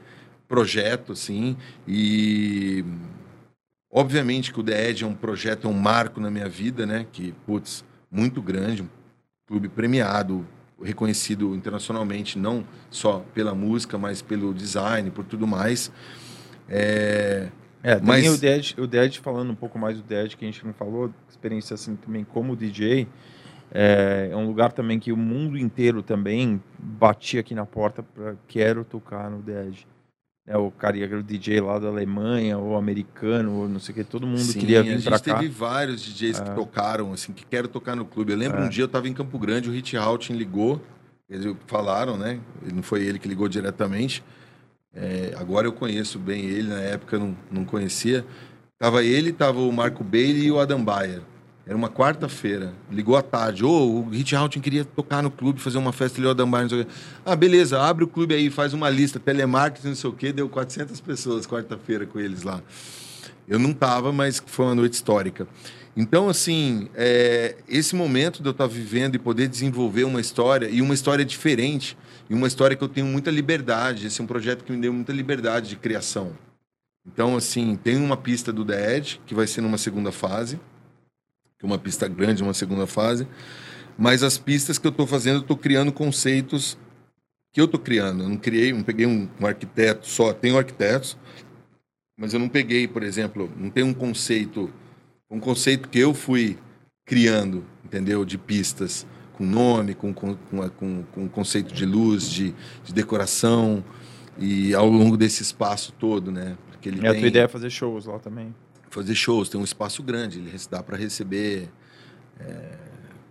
projeto, 0.48 1.11
assim, 1.14 1.57
e 1.88 2.84
obviamente 3.94 4.52
que 4.52 4.60
o 4.60 4.64
The 4.64 4.90
Edge 4.90 5.03
é 5.03 5.07
um 5.07 5.14
projeto, 5.14 5.68
é 5.68 5.70
um 5.70 5.74
marco 5.74 6.20
na 6.20 6.32
minha 6.32 6.49
vida, 6.49 6.86
né? 6.86 7.06
Que, 7.11 7.34
putz, 7.45 7.86
muito 8.11 8.41
grande, 8.41 8.82
um 8.82 8.90
clube 9.48 9.70
premiado, 9.70 10.45
reconhecido 10.82 11.56
internacionalmente, 11.56 12.38
não 12.38 12.65
só 12.90 13.24
pela 13.34 13.53
música, 13.53 13.98
mas 13.98 14.22
pelo 14.22 14.53
design, 14.53 15.10
por 15.11 15.24
tudo 15.24 15.45
mais. 15.48 15.91
É, 16.68 17.49
É, 17.86 17.99
Mas- 18.02 18.26
o 18.34 18.40
Dead, 18.40 18.74
o 18.78 18.88
Dead, 18.88 19.18
falando 19.20 19.52
um 19.52 19.56
pouco 19.56 19.78
mais 19.78 19.98
do 19.98 20.03
Dead, 20.03 20.36
que 20.36 20.45
a 20.45 20.48
gente 20.49 20.65
não 20.65 20.74
falou, 20.74 21.14
experiência 21.30 21.74
assim 21.74 21.98
também 21.98 22.24
como 22.24 22.56
DJ, 22.56 23.06
é, 23.74 24.30
é 24.32 24.36
um 24.38 24.48
lugar 24.48 24.72
também 24.72 24.99
que 24.99 25.11
o 25.11 25.18
mundo 25.18 25.57
inteiro 25.57 26.02
também 26.02 26.64
batia 26.80 27.41
aqui 27.41 27.53
na 27.53 27.65
porta 27.65 28.02
para 28.02 28.36
quero 28.48 28.86
tocar 28.86 29.30
no 29.30 29.41
Dead. 29.41 29.80
É, 30.45 30.57
o 30.57 30.70
cara 30.70 30.98
o 31.18 31.24
DJ 31.24 31.61
lá 31.61 31.80
da 31.80 31.88
Alemanha, 31.88 32.57
ou 32.57 32.76
americano, 32.76 33.53
ou 33.61 33.70
não 33.70 33.80
sei 33.80 33.94
o 33.94 33.95
que, 33.95 34.03
todo 34.03 34.28
mundo 34.28 34.40
sim, 34.40 34.60
queria 34.60 34.84
vir 34.84 35.02
para 35.02 35.18
cá. 35.18 35.36
teve 35.38 35.48
vários 35.48 36.02
DJs 36.02 36.41
que 36.41 36.49
É. 36.49 36.53
tocaram, 36.53 37.14
assim, 37.14 37.32
que 37.32 37.45
quero 37.45 37.70
tocar 37.70 37.95
no 37.95 38.03
clube. 38.03 38.34
Eu 38.34 38.38
lembro 38.38 38.60
É. 38.61 38.65
um 38.65 38.70
dia 38.70 38.84
eu 38.84 38.88
estava 38.88 39.07
em 39.07 39.14
Campo 39.14 39.40
Grande, 39.40 39.70
o 39.70 39.72
Hit 39.74 39.95
Houghton 39.95 40.34
ligou, 40.34 40.82
eles 41.30 41.56
falaram, 41.65 42.18
né? 42.18 42.41
Não 42.74 42.84
foi 42.84 43.03
ele 43.06 43.18
que 43.20 43.28
ligou 43.28 43.48
diretamente. 43.48 44.22
É, 44.94 45.34
agora 45.38 45.65
eu 45.65 45.72
conheço 45.72 46.20
bem 46.20 46.44
ele, 46.45 46.68
na 46.68 46.82
época 46.82 47.15
eu 47.15 47.20
não, 47.22 47.38
não 47.49 47.64
conhecia. 47.65 48.26
Tava 48.78 49.02
ele, 49.02 49.32
tava 49.32 49.61
o 49.61 49.72
Marco 49.72 50.03
Bailey 50.03 50.44
e 50.48 50.52
o 50.52 50.60
Adam 50.60 50.84
Bayer. 50.84 51.22
Era 51.65 51.77
uma 51.77 51.90
quarta-feira. 51.90 52.73
Ligou 52.91 53.15
à 53.15 53.22
tarde. 53.22 53.64
Ô, 53.64 53.69
oh, 53.69 53.99
o 54.02 54.10
Hit 54.10 54.35
Houghton 54.35 54.60
queria 54.60 54.84
tocar 54.84 55.23
no 55.23 55.31
clube, 55.31 55.61
fazer 55.61 55.77
uma 55.77 55.94
festa 55.94 56.19
ali, 56.19 56.27
o 56.27 56.31
Adam 56.31 56.49
Bayer, 56.49 56.64
não 56.64 56.69
sei 56.69 56.81
o 56.81 56.85
quê. 56.85 56.91
Ah, 57.26 57.35
beleza, 57.35 57.81
abre 57.81 58.03
o 58.03 58.07
clube 58.07 58.34
aí, 58.34 58.49
faz 58.49 58.73
uma 58.73 58.90
lista, 58.90 59.18
telemarketing, 59.19 59.88
não 59.90 59.95
sei 59.95 60.10
o 60.10 60.14
quê. 60.14 60.34
Deu 60.34 60.49
400 60.49 60.99
pessoas 60.99 61.48
quarta-feira 61.48 62.06
com 62.06 62.19
eles 62.19 62.44
lá. 62.44 62.61
Eu 63.48 63.57
não 63.60 63.73
tava, 63.73 64.11
mas 64.11 64.44
foi 64.45 64.65
uma 64.65 64.76
noite 64.76 64.94
histórica. 64.94 65.48
Então, 65.95 66.27
assim, 66.27 66.90
é, 66.95 67.56
esse 67.68 67.95
momento 67.95 68.41
de 68.41 68.49
eu 68.49 68.52
estar 68.52 68.68
vivendo 68.68 69.15
e 69.15 69.19
poder 69.19 69.48
desenvolver 69.48 70.03
uma 70.03 70.19
história, 70.19 70.68
e 70.68 70.81
uma 70.81 70.94
história 70.94 71.23
diferente, 71.23 71.98
e 72.30 72.34
uma 72.34 72.48
história 72.48 72.76
que 72.76 72.84
eu 72.84 72.90
tenho 72.90 73.06
muita 73.06 73.30
liberdade, 73.30 74.07
esse 74.07 74.19
é 74.19 74.23
um 74.23 74.27
projeto 74.27 74.64
que 74.64 74.72
me 74.72 74.81
deu 74.81 74.91
muita 74.91 75.14
liberdade 75.14 75.69
de 75.69 75.76
criação. 75.76 76.34
Então, 77.06 77.35
assim, 77.35 77.76
tem 77.76 77.98
uma 77.98 78.18
pista 78.18 78.52
do 78.52 78.65
Edge, 78.73 79.22
que 79.26 79.35
vai 79.35 79.45
ser 79.45 79.61
numa 79.61 79.77
segunda 79.77 80.11
fase, 80.11 80.60
que 81.64 81.65
é 81.65 81.68
uma 81.68 81.80
pista 81.80 82.10
grande, 82.10 82.44
uma 82.44 82.53
segunda 82.53 82.85
fase, 82.85 83.26
mas 83.98 84.22
as 84.22 84.38
pistas 84.38 84.77
que 84.77 84.85
eu 84.85 84.91
estou 84.91 85.07
fazendo, 85.07 85.38
eu 85.38 85.41
estou 85.41 85.56
criando 85.56 85.94
conceitos 85.94 86.77
que 87.53 87.61
eu 87.61 87.65
estou 87.65 87.80
criando. 87.80 88.23
Eu 88.23 88.30
não 88.30 88.38
criei, 88.38 88.73
não 88.73 88.84
peguei 88.84 89.06
um, 89.06 89.30
um 89.40 89.48
arquiteto 89.48 90.06
só, 90.06 90.34
tenho 90.34 90.57
arquitetos, 90.57 91.18
mas 92.18 92.34
eu 92.34 92.40
não 92.40 92.49
peguei, 92.49 92.88
por 92.88 93.02
exemplo, 93.02 93.49
não 93.56 93.69
tem 93.69 93.84
um 93.84 93.94
conceito 93.94 94.69
um 95.31 95.40
conceito 95.40 95.90
que 95.90 95.98
eu 95.98 96.14
fui 96.14 96.57
criando, 97.06 97.65
entendeu? 97.84 98.23
De 98.23 98.38
pistas 98.38 99.07
com 99.34 99.44
nome, 99.44 99.95
com, 99.95 100.14
com, 100.14 100.35
com, 100.35 101.03
com 101.11 101.30
conceito 101.30 101.73
de 101.73 101.88
luz, 101.88 102.30
de, 102.30 102.53
de 102.84 102.94
decoração 102.94 103.84
e 104.38 104.76
ao 104.76 104.88
longo 104.88 105.18
desse 105.18 105.41
espaço 105.41 105.91
todo, 105.94 106.31
né? 106.31 106.56
Porque 106.69 106.90
ele 106.90 106.98
e 106.98 107.02
tem... 107.02 107.10
a 107.10 107.14
tua 107.15 107.27
ideia 107.27 107.44
é 107.45 107.48
fazer 107.48 107.72
shows 107.72 108.06
lá 108.06 108.19
também? 108.19 108.53
Fazer 108.94 109.15
shows, 109.15 109.49
tem 109.49 109.60
um 109.60 109.64
espaço 109.64 110.03
grande, 110.03 110.38
ele 110.38 110.52
dá 110.70 110.84
para 110.84 110.95
receber 110.95 111.68
é, 112.40 112.78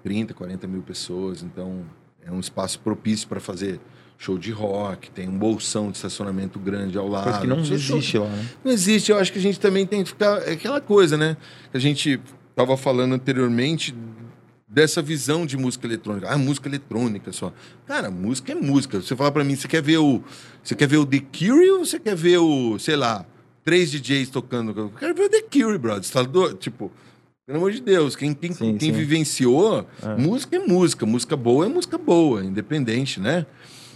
30, 0.03 0.35
40 0.35 0.67
mil 0.67 0.83
pessoas, 0.83 1.43
então 1.43 1.85
é 2.25 2.33
um 2.33 2.41
espaço 2.41 2.81
propício 2.81 3.29
para 3.29 3.39
fazer 3.39 3.81
show 4.19 4.37
de 4.37 4.51
rock, 4.51 5.11
tem 5.11 5.29
um 5.29 5.39
bolsão 5.39 5.91
de 5.91 5.97
estacionamento 5.97 6.59
grande 6.59 6.99
ao 6.99 7.07
lado. 7.09 7.25
Coisa 7.25 7.41
que 7.41 7.47
não 7.47 7.61
existe 7.61 8.19
lá, 8.19 8.29
né? 8.29 8.49
Não 8.65 8.73
existe, 8.73 9.13
eu 9.13 9.19
acho 9.19 9.33
que 9.33 9.39
a 9.39 9.43
gente 9.43 9.61
também 9.61 9.87
tem 9.87 10.03
que 10.03 10.11
ficar. 10.11 10.43
É 10.49 10.53
aquela 10.53 10.81
coisa, 10.81 11.17
né? 11.17 11.37
A 11.73 11.79
gente 11.79 12.21
estava 12.51 12.77
falando 12.77 13.15
anteriormente 13.15 13.95
dessa 14.69 15.03
visão 15.03 15.45
de 15.45 15.57
música 15.57 15.87
eletrônica. 15.87 16.29
Ah, 16.29 16.39
música 16.39 16.69
eletrônica 16.69 17.33
só. 17.33 17.53
Cara, 17.87 18.11
música 18.11 18.53
é 18.53 18.55
música. 18.55 19.01
Você 19.01 19.15
fala 19.15 19.31
para 19.31 19.45
mim, 19.45 19.55
você 19.55 19.69
quer 19.69 19.83
ver 19.83 19.99
o. 19.99 20.23
Você 20.63 20.75
quer 20.75 20.89
ver 20.89 20.97
o 20.97 21.07
The 21.07 21.21
Cure 21.21 21.71
ou 21.71 21.85
você 21.85 22.01
quer 22.01 22.17
ver 22.17 22.39
o, 22.39 22.79
sei 22.79 22.97
lá, 22.97 23.27
três 23.65 23.91
DJs 23.91 24.31
tocando? 24.31 24.79
Eu 24.79 24.91
quero 24.91 25.15
ver 25.15 25.25
o 25.25 25.29
The 25.29 25.43
Cure, 25.43 25.79
brother. 25.79 26.11
Tá 26.11 26.23
do... 26.23 26.55
Tipo. 26.55 26.91
Pelo 27.45 27.59
amor 27.59 27.73
de 27.73 27.81
Deus, 27.81 28.15
quem, 28.15 28.33
quem, 28.35 28.53
sim, 28.53 28.79
quem 28.79 28.93
sim. 28.93 28.97
vivenciou, 28.97 29.85
é. 30.01 30.17
música 30.17 30.57
é 30.57 30.61
música, 30.61 31.05
música 31.05 31.37
boa 31.37 31.67
é 31.67 31.69
música 31.69 31.99
boa, 31.99 32.45
independente, 32.45 33.19
né? 33.19 33.47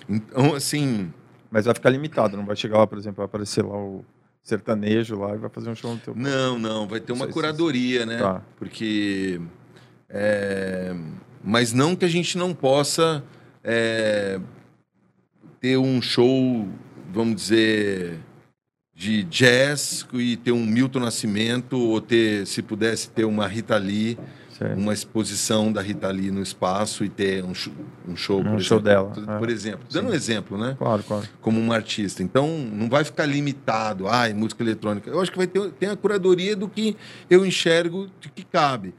Então, 0.09 0.55
assim. 0.55 1.13
Mas 1.49 1.65
vai 1.65 1.75
ficar 1.75 1.91
limitado, 1.91 2.37
não 2.37 2.45
vai 2.45 2.57
chegar 2.57 2.79
lá, 2.79 2.87
por 2.87 2.99
exemplo, 2.99 3.19
vai 3.19 3.27
aparecer 3.27 3.65
lá 3.65 3.77
o 3.77 4.05
sertanejo 4.43 5.19
lá 5.19 5.35
e 5.35 5.39
vai 5.39 5.51
fazer 5.51 5.71
um 5.71 5.75
show 5.75 5.93
no 5.93 5.99
teu. 5.99 6.15
Não, 6.15 6.59
não, 6.59 6.87
vai 6.87 7.01
ter 7.01 7.13
uma 7.13 7.27
curadoria, 7.27 8.07
né? 8.07 8.19
Tá. 8.19 8.43
Porque. 8.57 9.41
É... 10.09 10.95
Mas 11.43 11.73
não 11.73 11.97
que 11.97 12.05
a 12.05 12.09
gente 12.09 12.39
não 12.39 12.53
possa 12.55 13.25
é... 13.63 14.41
ter 15.61 15.77
um 15.77 16.01
show, 16.03 16.69
vamos 17.13 17.37
dizer, 17.37 18.21
de 18.97 19.23
jazz 19.25 20.07
e 20.15 20.37
ter 20.39 20.53
um 20.53 20.65
Milton 20.65 21.01
Nascimento, 21.01 21.79
ou 21.79 22.01
ter, 22.01 22.47
se 22.47 22.63
pudesse 22.63 23.11
ter 23.11 23.27
uma 23.27 23.47
Rita 23.47 23.77
Lee 23.77 24.19
certo. 24.57 24.79
uma 24.79 24.93
exposição 24.93 25.71
da 25.71 25.81
Rita 25.83 26.11
Lee 26.11 26.31
no 26.31 26.43
espaço 26.43 27.05
e 27.05 27.09
ter 27.09 27.45
um, 27.45 27.55
show, 27.55 27.73
um 28.09 28.17
show, 28.17 28.41
um 28.41 28.45
por 28.45 28.61
show 28.61 28.79
exemplo, 28.79 29.15
dela. 29.21 29.39
Por, 29.39 29.49
é. 29.49 29.53
exemplo, 29.53 29.87
dando 29.91 30.07
Sim. 30.07 30.11
um 30.11 30.15
exemplo, 30.15 30.59
né? 30.59 30.75
Claro, 30.79 31.03
claro. 31.03 31.29
Como 31.41 31.61
uma 31.61 31.75
artista. 31.75 32.23
Então, 32.23 32.49
não 32.49 32.89
vai 32.89 33.05
ficar 33.05 33.27
limitado, 33.27 34.09
ai, 34.09 34.33
música 34.33 34.63
eletrônica. 34.63 35.11
Eu 35.11 35.21
acho 35.21 35.31
que 35.31 35.37
vai 35.37 35.47
ter, 35.47 35.71
ter 35.73 35.91
a 35.91 35.97
curadoria 35.97 36.57
do 36.57 36.69
que 36.69 36.97
eu 37.29 37.45
enxergo 37.45 38.09
de 38.21 38.31
que 38.31 38.45
cabe. 38.45 38.95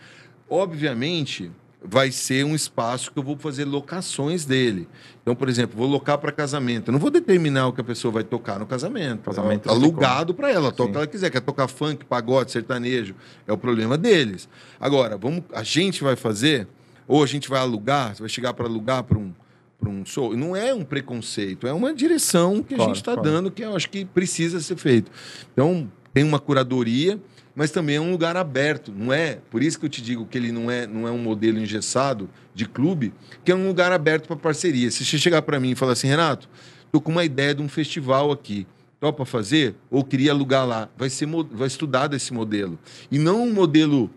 Obviamente, 0.49 1.51
vai 1.83 2.11
ser 2.11 2.43
um 2.43 2.55
espaço 2.55 3.11
que 3.11 3.19
eu 3.19 3.23
vou 3.23 3.37
fazer 3.37 3.65
locações 3.65 4.45
dele. 4.45 4.87
Então, 5.21 5.35
por 5.35 5.47
exemplo, 5.47 5.77
vou 5.77 5.87
locar 5.87 6.17
para 6.17 6.31
casamento. 6.31 6.89
Eu 6.89 6.93
não 6.93 6.99
vou 6.99 7.11
determinar 7.11 7.67
o 7.67 7.73
que 7.73 7.81
a 7.81 7.83
pessoa 7.83 8.11
vai 8.11 8.23
tocar 8.23 8.59
no 8.59 8.65
casamento. 8.65 9.23
casamento 9.23 9.69
alugado 9.69 10.33
para 10.33 10.51
ela, 10.51 10.71
toca 10.71 10.89
o 10.89 10.91
que 10.91 10.97
ela 10.97 11.07
quiser. 11.07 11.29
Quer 11.29 11.41
tocar 11.41 11.67
funk, 11.67 12.05
pagode, 12.05 12.51
sertanejo, 12.51 13.15
é 13.45 13.53
o 13.53 13.57
problema 13.57 13.97
deles. 13.97 14.49
Agora, 14.79 15.17
vamos, 15.17 15.43
a 15.53 15.63
gente 15.63 16.03
vai 16.03 16.15
fazer, 16.15 16.67
ou 17.07 17.23
a 17.23 17.27
gente 17.27 17.47
vai 17.49 17.59
alugar, 17.59 18.15
vai 18.15 18.29
chegar 18.29 18.53
para 18.53 18.65
alugar 18.65 19.03
para 19.03 19.17
um 19.17 19.33
para 19.79 19.89
um 19.89 20.03
show. 20.03 20.35
Não 20.35 20.55
é 20.55 20.73
um 20.73 20.83
preconceito, 20.83 21.67
é 21.67 21.73
uma 21.73 21.93
direção 21.93 22.63
que 22.63 22.73
a 22.73 22.77
claro, 22.77 22.89
gente 22.89 23.01
está 23.01 23.13
claro. 23.13 23.29
dando 23.29 23.51
que 23.51 23.63
eu 23.63 23.75
acho 23.75 23.87
que 23.89 24.03
precisa 24.05 24.59
ser 24.59 24.75
feito. 24.75 25.11
Então, 25.53 25.87
tem 26.13 26.23
uma 26.23 26.39
curadoria 26.39 27.19
mas 27.57 27.71
também 27.71 27.95
é 27.95 27.99
um 27.99 28.11
lugar 28.11 28.37
aberto, 28.37 28.93
não 28.95 29.11
é? 29.11 29.39
Por 29.49 29.63
isso 29.63 29.79
que 29.79 29.85
eu 29.87 29.89
te 29.89 29.99
digo 29.99 30.27
que 30.27 30.37
ele 30.37 30.51
não 30.51 30.69
é, 30.69 30.85
não 30.85 31.07
é 31.07 31.11
um 31.11 31.17
modelo 31.17 31.57
engessado 31.57 32.29
de 32.53 32.67
clube, 32.67 33.11
que 33.43 33.51
é 33.51 33.55
um 33.55 33.65
lugar 33.65 33.91
aberto 33.91 34.27
para 34.27 34.35
parceria. 34.35 34.91
Se 34.91 35.03
você 35.03 35.17
chegar 35.17 35.41
para 35.41 35.59
mim 35.59 35.71
e 35.71 35.75
falar 35.75 35.93
assim, 35.93 36.05
Renato, 36.05 36.47
tô 36.91 37.01
com 37.01 37.11
uma 37.11 37.25
ideia 37.25 37.55
de 37.55 37.63
um 37.63 37.67
festival 37.67 38.31
aqui, 38.31 38.67
topa 38.99 39.25
fazer? 39.25 39.73
Ou 39.89 40.03
queria 40.03 40.33
alugar 40.33 40.67
lá? 40.67 40.87
Vai 40.95 41.09
ser, 41.09 41.27
vai 41.51 41.65
estudar 41.65 42.05
desse 42.05 42.31
modelo 42.31 42.77
e 43.09 43.17
não 43.17 43.41
um 43.41 43.51
modelo 43.51 44.11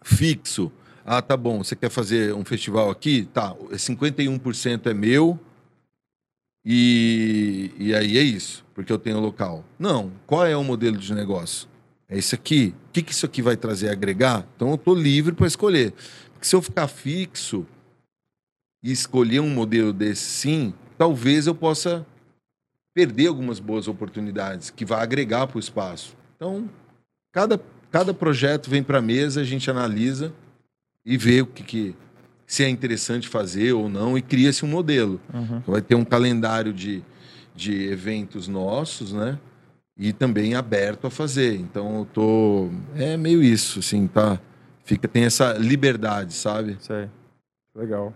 fixo. 0.00 0.70
Ah, 1.04 1.20
tá 1.20 1.36
bom, 1.36 1.64
você 1.64 1.74
quer 1.74 1.90
fazer 1.90 2.32
um 2.34 2.44
festival 2.44 2.88
aqui? 2.88 3.28
Tá, 3.34 3.52
51% 3.72 4.86
é 4.86 4.94
meu, 4.94 5.40
e, 6.64 7.72
e 7.78 7.92
aí 7.92 8.16
é 8.16 8.22
isso, 8.22 8.64
porque 8.72 8.92
eu 8.92 8.98
tenho 8.98 9.18
local. 9.18 9.64
Não. 9.76 10.12
Qual 10.24 10.46
é 10.46 10.56
o 10.56 10.62
modelo 10.62 10.96
de 10.96 11.12
negócio? 11.12 11.73
É 12.08 12.18
isso 12.18 12.34
aqui. 12.34 12.74
O 12.88 12.92
que, 12.92 13.02
que 13.02 13.12
isso 13.12 13.26
aqui 13.26 13.42
vai 13.42 13.56
trazer 13.56 13.88
agregar? 13.88 14.46
Então 14.54 14.68
eu 14.68 14.74
estou 14.74 14.94
livre 14.94 15.34
para 15.34 15.46
escolher. 15.46 15.92
Porque 16.32 16.46
se 16.46 16.54
eu 16.54 16.62
ficar 16.62 16.88
fixo 16.88 17.66
e 18.82 18.92
escolher 18.92 19.40
um 19.40 19.48
modelo 19.48 19.92
desse 19.92 20.24
sim, 20.24 20.74
talvez 20.98 21.46
eu 21.46 21.54
possa 21.54 22.06
perder 22.92 23.26
algumas 23.26 23.58
boas 23.58 23.88
oportunidades 23.88 24.70
que 24.70 24.84
vai 24.84 25.02
agregar 25.02 25.46
para 25.46 25.56
o 25.56 25.60
espaço. 25.60 26.16
Então, 26.36 26.68
cada, 27.32 27.60
cada 27.90 28.14
projeto 28.14 28.70
vem 28.70 28.82
para 28.82 28.98
a 28.98 29.02
mesa, 29.02 29.40
a 29.40 29.44
gente 29.44 29.68
analisa 29.70 30.32
e 31.04 31.16
vê 31.16 31.42
o 31.42 31.46
que, 31.46 31.64
que 31.64 31.96
se 32.46 32.62
é 32.62 32.68
interessante 32.68 33.28
fazer 33.28 33.72
ou 33.72 33.88
não 33.88 34.16
e 34.16 34.22
cria-se 34.22 34.64
um 34.64 34.68
modelo. 34.68 35.20
Uhum. 35.32 35.60
Vai 35.66 35.82
ter 35.82 35.96
um 35.96 36.04
calendário 36.04 36.72
de, 36.72 37.02
de 37.54 37.88
eventos 37.88 38.46
nossos, 38.46 39.12
né? 39.12 39.38
E 39.96 40.12
também 40.12 40.54
aberto 40.54 41.06
a 41.06 41.10
fazer. 41.10 41.56
Então 41.56 42.00
eu 42.00 42.04
tô 42.06 42.68
é 42.96 43.16
meio 43.16 43.42
isso, 43.42 43.78
assim, 43.78 44.06
tá? 44.06 44.40
Fica 44.84 45.08
tem 45.08 45.24
essa 45.24 45.52
liberdade, 45.54 46.34
sabe? 46.34 46.76
Sei. 46.80 47.08
Legal. 47.74 48.12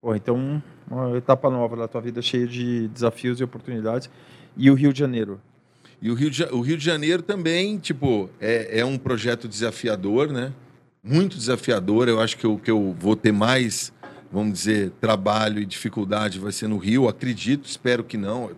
Pô, 0.00 0.14
então 0.14 0.62
uma 0.90 1.16
etapa 1.16 1.50
nova 1.50 1.76
da 1.76 1.88
tua 1.88 2.00
vida 2.00 2.22
cheia 2.22 2.46
de 2.46 2.88
desafios 2.88 3.40
e 3.40 3.44
oportunidades. 3.44 4.08
E 4.56 4.70
o 4.70 4.74
Rio 4.74 4.92
de 4.92 4.98
Janeiro? 4.98 5.40
E 6.00 6.10
o 6.10 6.14
Rio 6.14 6.30
de, 6.30 6.44
o 6.44 6.60
Rio 6.60 6.76
de 6.76 6.84
Janeiro 6.84 7.22
também, 7.22 7.76
tipo, 7.78 8.30
é, 8.40 8.80
é 8.80 8.84
um 8.84 8.96
projeto 8.96 9.48
desafiador, 9.48 10.32
né? 10.32 10.52
Muito 11.02 11.36
desafiador. 11.36 12.08
Eu 12.08 12.20
acho 12.20 12.36
que 12.36 12.46
o 12.46 12.56
que 12.56 12.70
eu 12.70 12.94
vou 12.98 13.16
ter 13.16 13.32
mais, 13.32 13.92
vamos 14.30 14.52
dizer, 14.52 14.92
trabalho 15.00 15.60
e 15.60 15.66
dificuldade 15.66 16.38
vai 16.38 16.52
ser 16.52 16.68
no 16.68 16.78
Rio. 16.78 17.08
Acredito, 17.08 17.66
espero 17.66 18.04
que 18.04 18.16
não 18.16 18.50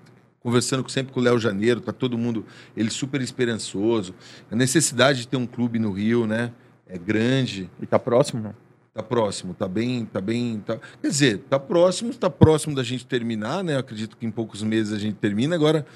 conversando 0.42 0.88
sempre 0.90 1.12
com 1.12 1.20
o 1.20 1.22
Léo 1.22 1.38
Janeiro, 1.38 1.80
tá 1.80 1.92
todo 1.92 2.16
mundo, 2.16 2.44
ele 2.76 2.90
super 2.90 3.20
esperançoso. 3.20 4.14
A 4.50 4.56
necessidade 4.56 5.20
de 5.20 5.28
ter 5.28 5.36
um 5.36 5.46
clube 5.46 5.78
no 5.78 5.92
Rio, 5.92 6.26
né, 6.26 6.52
é 6.88 6.98
grande. 6.98 7.70
E 7.80 7.86
tá 7.86 7.98
próximo, 7.98 8.42
não? 8.42 8.54
Tá 8.92 9.02
próximo, 9.02 9.54
tá 9.54 9.68
bem, 9.68 10.04
tá 10.04 10.20
bem, 10.20 10.60
tá... 10.66 10.78
quer 11.00 11.08
dizer, 11.08 11.38
tá 11.48 11.60
próximo, 11.60 12.12
tá 12.12 12.28
próximo 12.28 12.74
da 12.74 12.82
gente 12.82 13.06
terminar, 13.06 13.62
né? 13.62 13.74
Eu 13.74 13.78
acredito 13.78 14.16
que 14.16 14.26
em 14.26 14.30
poucos 14.32 14.64
meses 14.64 14.92
a 14.92 14.98
gente 14.98 15.14
termina. 15.14 15.54
Agora, 15.54 15.86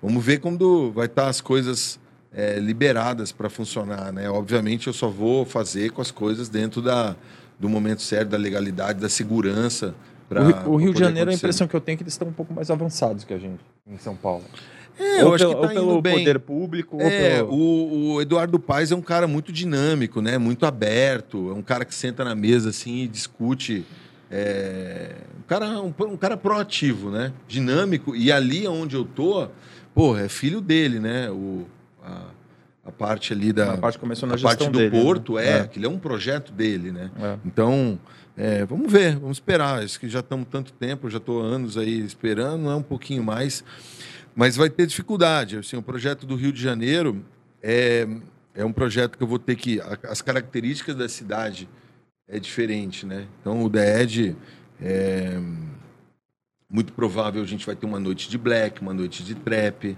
vamos 0.00 0.24
ver 0.24 0.38
quando 0.38 0.92
vai 0.92 1.06
estar 1.06 1.24
tá 1.24 1.28
as 1.28 1.40
coisas 1.40 1.98
é, 2.32 2.60
liberadas 2.60 3.32
para 3.32 3.50
funcionar, 3.50 4.12
né? 4.12 4.30
Obviamente, 4.30 4.86
eu 4.86 4.92
só 4.92 5.08
vou 5.08 5.44
fazer 5.44 5.90
com 5.90 6.00
as 6.00 6.12
coisas 6.12 6.48
dentro 6.48 6.80
da, 6.80 7.16
do 7.58 7.68
momento 7.68 8.02
certo, 8.02 8.28
da 8.28 8.38
legalidade, 8.38 9.00
da 9.00 9.08
segurança 9.08 9.96
Pra, 10.28 10.42
o, 10.68 10.72
o 10.72 10.76
Rio 10.76 10.92
de 10.92 11.00
Janeiro, 11.00 11.30
acontecer. 11.30 11.46
a 11.46 11.48
impressão 11.48 11.66
que 11.66 11.74
eu 11.74 11.80
tenho 11.80 11.94
é 11.94 11.96
que 11.96 12.02
eles 12.02 12.12
estão 12.12 12.28
um 12.28 12.32
pouco 12.32 12.52
mais 12.52 12.70
avançados 12.70 13.24
que 13.24 13.32
a 13.32 13.38
gente 13.38 13.60
em 13.88 13.98
São 13.98 14.14
Paulo. 14.14 14.44
É, 14.98 15.24
ou 15.24 15.28
eu 15.30 15.34
acho 15.34 15.46
pelo, 15.46 15.60
que 15.60 15.66
tá 15.68 15.74
pelo 15.74 16.02
bem. 16.02 16.18
poder 16.18 16.38
público. 16.40 17.00
É, 17.00 17.36
pelo... 17.36 17.52
o, 17.52 18.14
o, 18.14 18.20
Eduardo 18.20 18.58
Paes 18.58 18.90
é 18.90 18.96
um 18.96 19.02
cara 19.02 19.28
muito 19.28 19.52
dinâmico, 19.52 20.20
né? 20.20 20.38
Muito 20.38 20.66
aberto. 20.66 21.50
É 21.50 21.54
um 21.54 21.62
cara 21.62 21.84
que 21.84 21.94
senta 21.94 22.24
na 22.24 22.34
mesa 22.34 22.70
assim 22.70 23.02
e 23.02 23.08
discute 23.08 23.86
É, 24.30 25.14
um, 25.38 25.42
cara, 25.42 25.80
um, 25.80 25.94
um, 26.00 26.16
cara 26.16 26.36
proativo, 26.36 27.10
né? 27.10 27.32
Dinâmico. 27.46 28.16
E 28.16 28.32
ali 28.32 28.66
onde 28.66 28.96
eu 28.96 29.04
tô, 29.04 29.48
porra, 29.94 30.22
é 30.22 30.28
filho 30.28 30.60
dele, 30.60 30.98
né? 30.98 31.30
O, 31.30 31.66
a, 32.02 32.22
a 32.86 32.90
parte 32.90 33.32
ali 33.32 33.52
da. 33.52 33.74
A 33.74 33.78
parte 33.78 33.98
começou 33.98 34.28
na 34.28 34.34
a 34.34 34.38
parte 34.38 34.68
do 34.68 34.78
dele, 34.78 34.96
né? 34.96 35.02
porto, 35.02 35.34
né? 35.34 35.46
é, 35.46 35.50
é, 35.50 35.60
aquele 35.60 35.86
é 35.86 35.88
um 35.88 35.98
projeto 35.98 36.52
dele, 36.52 36.90
né? 36.90 37.10
É. 37.20 37.36
Então, 37.44 37.98
é, 38.38 38.64
vamos 38.64 38.90
ver, 38.90 39.16
vamos 39.16 39.38
esperar. 39.38 39.82
Acho 39.82 39.98
que 39.98 40.08
já 40.08 40.20
estamos 40.20 40.46
tanto 40.48 40.72
tempo, 40.72 41.10
já 41.10 41.18
estou 41.18 41.42
anos 41.42 41.76
aí 41.76 41.98
esperando, 41.98 42.70
é 42.70 42.74
um 42.76 42.82
pouquinho 42.82 43.24
mais. 43.24 43.64
Mas 44.32 44.54
vai 44.54 44.70
ter 44.70 44.86
dificuldade. 44.86 45.58
Assim, 45.58 45.76
o 45.76 45.82
projeto 45.82 46.24
do 46.24 46.36
Rio 46.36 46.52
de 46.52 46.62
Janeiro 46.62 47.24
é, 47.60 48.06
é 48.54 48.64
um 48.64 48.72
projeto 48.72 49.18
que 49.18 49.24
eu 49.24 49.26
vou 49.26 49.40
ter 49.40 49.56
que. 49.56 49.80
As 50.04 50.22
características 50.22 50.94
da 50.94 51.08
cidade 51.08 51.68
é 52.28 52.38
diferente, 52.38 53.04
né? 53.04 53.26
Então 53.40 53.60
o 53.64 53.68
DED 53.68 54.36
é 54.80 55.40
muito 56.70 56.92
provável 56.92 57.42
a 57.42 57.46
gente 57.46 57.66
vai 57.66 57.74
ter 57.74 57.86
uma 57.86 57.98
noite 57.98 58.28
de 58.28 58.38
black, 58.38 58.80
uma 58.80 58.94
noite 58.94 59.24
de 59.24 59.34
trap, 59.34 59.96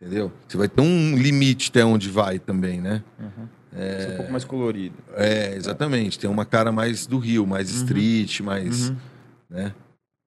entendeu? 0.00 0.32
Você 0.46 0.56
vai 0.56 0.68
ter 0.68 0.80
um 0.80 1.14
limite 1.14 1.68
até 1.68 1.84
onde 1.84 2.08
vai 2.08 2.38
também, 2.38 2.80
né? 2.80 3.02
Uhum. 3.18 3.48
É... 3.76 4.08
um 4.12 4.16
pouco 4.16 4.32
mais 4.32 4.44
colorido. 4.44 4.96
É, 5.14 5.54
exatamente. 5.54 6.18
Tem 6.18 6.28
uma 6.28 6.44
cara 6.44 6.72
mais 6.72 7.06
do 7.06 7.18
Rio, 7.18 7.46
mais 7.46 7.70
uhum. 7.70 7.76
street, 7.76 8.40
mais, 8.40 8.90
uhum. 8.90 8.96
né? 9.50 9.72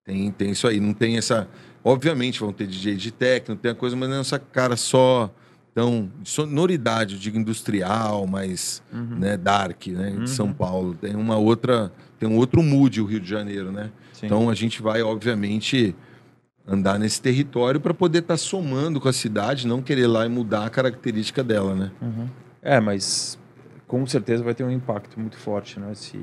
Tem, 0.05 0.31
tem 0.31 0.51
isso 0.51 0.67
aí. 0.67 0.79
Não 0.79 0.93
tem 0.93 1.17
essa 1.17 1.47
Obviamente 1.83 2.39
vão 2.39 2.51
ter 2.51 2.67
DJ 2.67 2.95
de 2.95 3.11
techno, 3.11 3.55
tem 3.55 3.71
a 3.71 3.75
coisa, 3.75 3.95
mas 3.95 4.09
não 4.09 4.17
é 4.17 4.19
essa 4.19 4.37
cara 4.37 4.75
só 4.75 5.33
tão 5.73 6.09
sonoridade, 6.23 7.15
eu 7.15 7.19
digo 7.19 7.37
industrial, 7.37 8.27
mais 8.27 8.83
uhum. 8.91 9.17
né, 9.17 9.37
dark, 9.37 9.87
né, 9.87 10.09
uhum. 10.09 10.23
de 10.25 10.29
São 10.29 10.51
Paulo. 10.51 10.93
Tem 10.93 11.15
uma 11.15 11.37
outra, 11.37 11.91
tem 12.19 12.27
um 12.27 12.35
outro 12.35 12.61
mood 12.61 13.01
o 13.01 13.05
Rio 13.05 13.19
de 13.19 13.29
Janeiro, 13.29 13.71
né? 13.71 13.91
Sim. 14.13 14.25
Então 14.25 14.49
a 14.49 14.53
gente 14.53 14.81
vai, 14.81 15.01
obviamente, 15.01 15.95
andar 16.67 16.99
nesse 16.99 17.21
território 17.21 17.79
para 17.79 17.93
poder 17.93 18.19
estar 18.19 18.33
tá 18.33 18.37
somando 18.37 18.99
com 18.99 19.07
a 19.07 19.13
cidade, 19.13 19.65
não 19.65 19.81
querer 19.81 20.07
lá 20.07 20.25
e 20.25 20.29
mudar 20.29 20.65
a 20.65 20.69
característica 20.69 21.41
dela, 21.43 21.73
né? 21.73 21.91
Uhum. 22.01 22.27
É, 22.61 22.79
mas 22.79 23.37
com 23.87 24.05
certeza 24.05 24.43
vai 24.43 24.53
ter 24.53 24.63
um 24.63 24.71
impacto 24.71 25.19
muito 25.19 25.37
forte, 25.37 25.79
né? 25.79 25.93
Se 25.93 26.17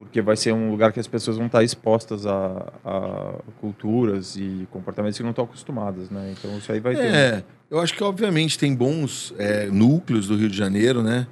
porque 0.00 0.22
vai 0.22 0.34
ser 0.34 0.52
um 0.52 0.70
lugar 0.70 0.94
que 0.94 0.98
as 0.98 1.06
pessoas 1.06 1.36
vão 1.36 1.44
estar 1.44 1.62
expostas 1.62 2.26
a, 2.26 2.72
a 2.82 3.34
culturas 3.60 4.34
e 4.34 4.66
comportamentos 4.70 5.18
que 5.18 5.22
não 5.22 5.30
estão 5.30 5.44
acostumadas, 5.44 6.08
né? 6.08 6.32
Então 6.32 6.56
isso 6.56 6.72
aí 6.72 6.80
vai 6.80 6.94
ter. 6.94 7.14
É, 7.14 7.44
eu 7.70 7.78
acho 7.78 7.92
que 7.92 8.02
obviamente 8.02 8.58
tem 8.58 8.74
bons 8.74 9.34
é, 9.38 9.66
núcleos 9.66 10.26
do 10.26 10.36
Rio 10.36 10.48
de 10.48 10.56
Janeiro, 10.56 11.02
né? 11.02 11.26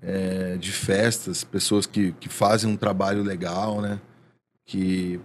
É, 0.00 0.56
de 0.56 0.70
festas, 0.70 1.42
pessoas 1.42 1.86
que, 1.86 2.12
que 2.20 2.28
fazem 2.28 2.70
um 2.70 2.76
trabalho 2.76 3.24
legal, 3.24 3.80
né? 3.80 3.98
Que 4.64 5.20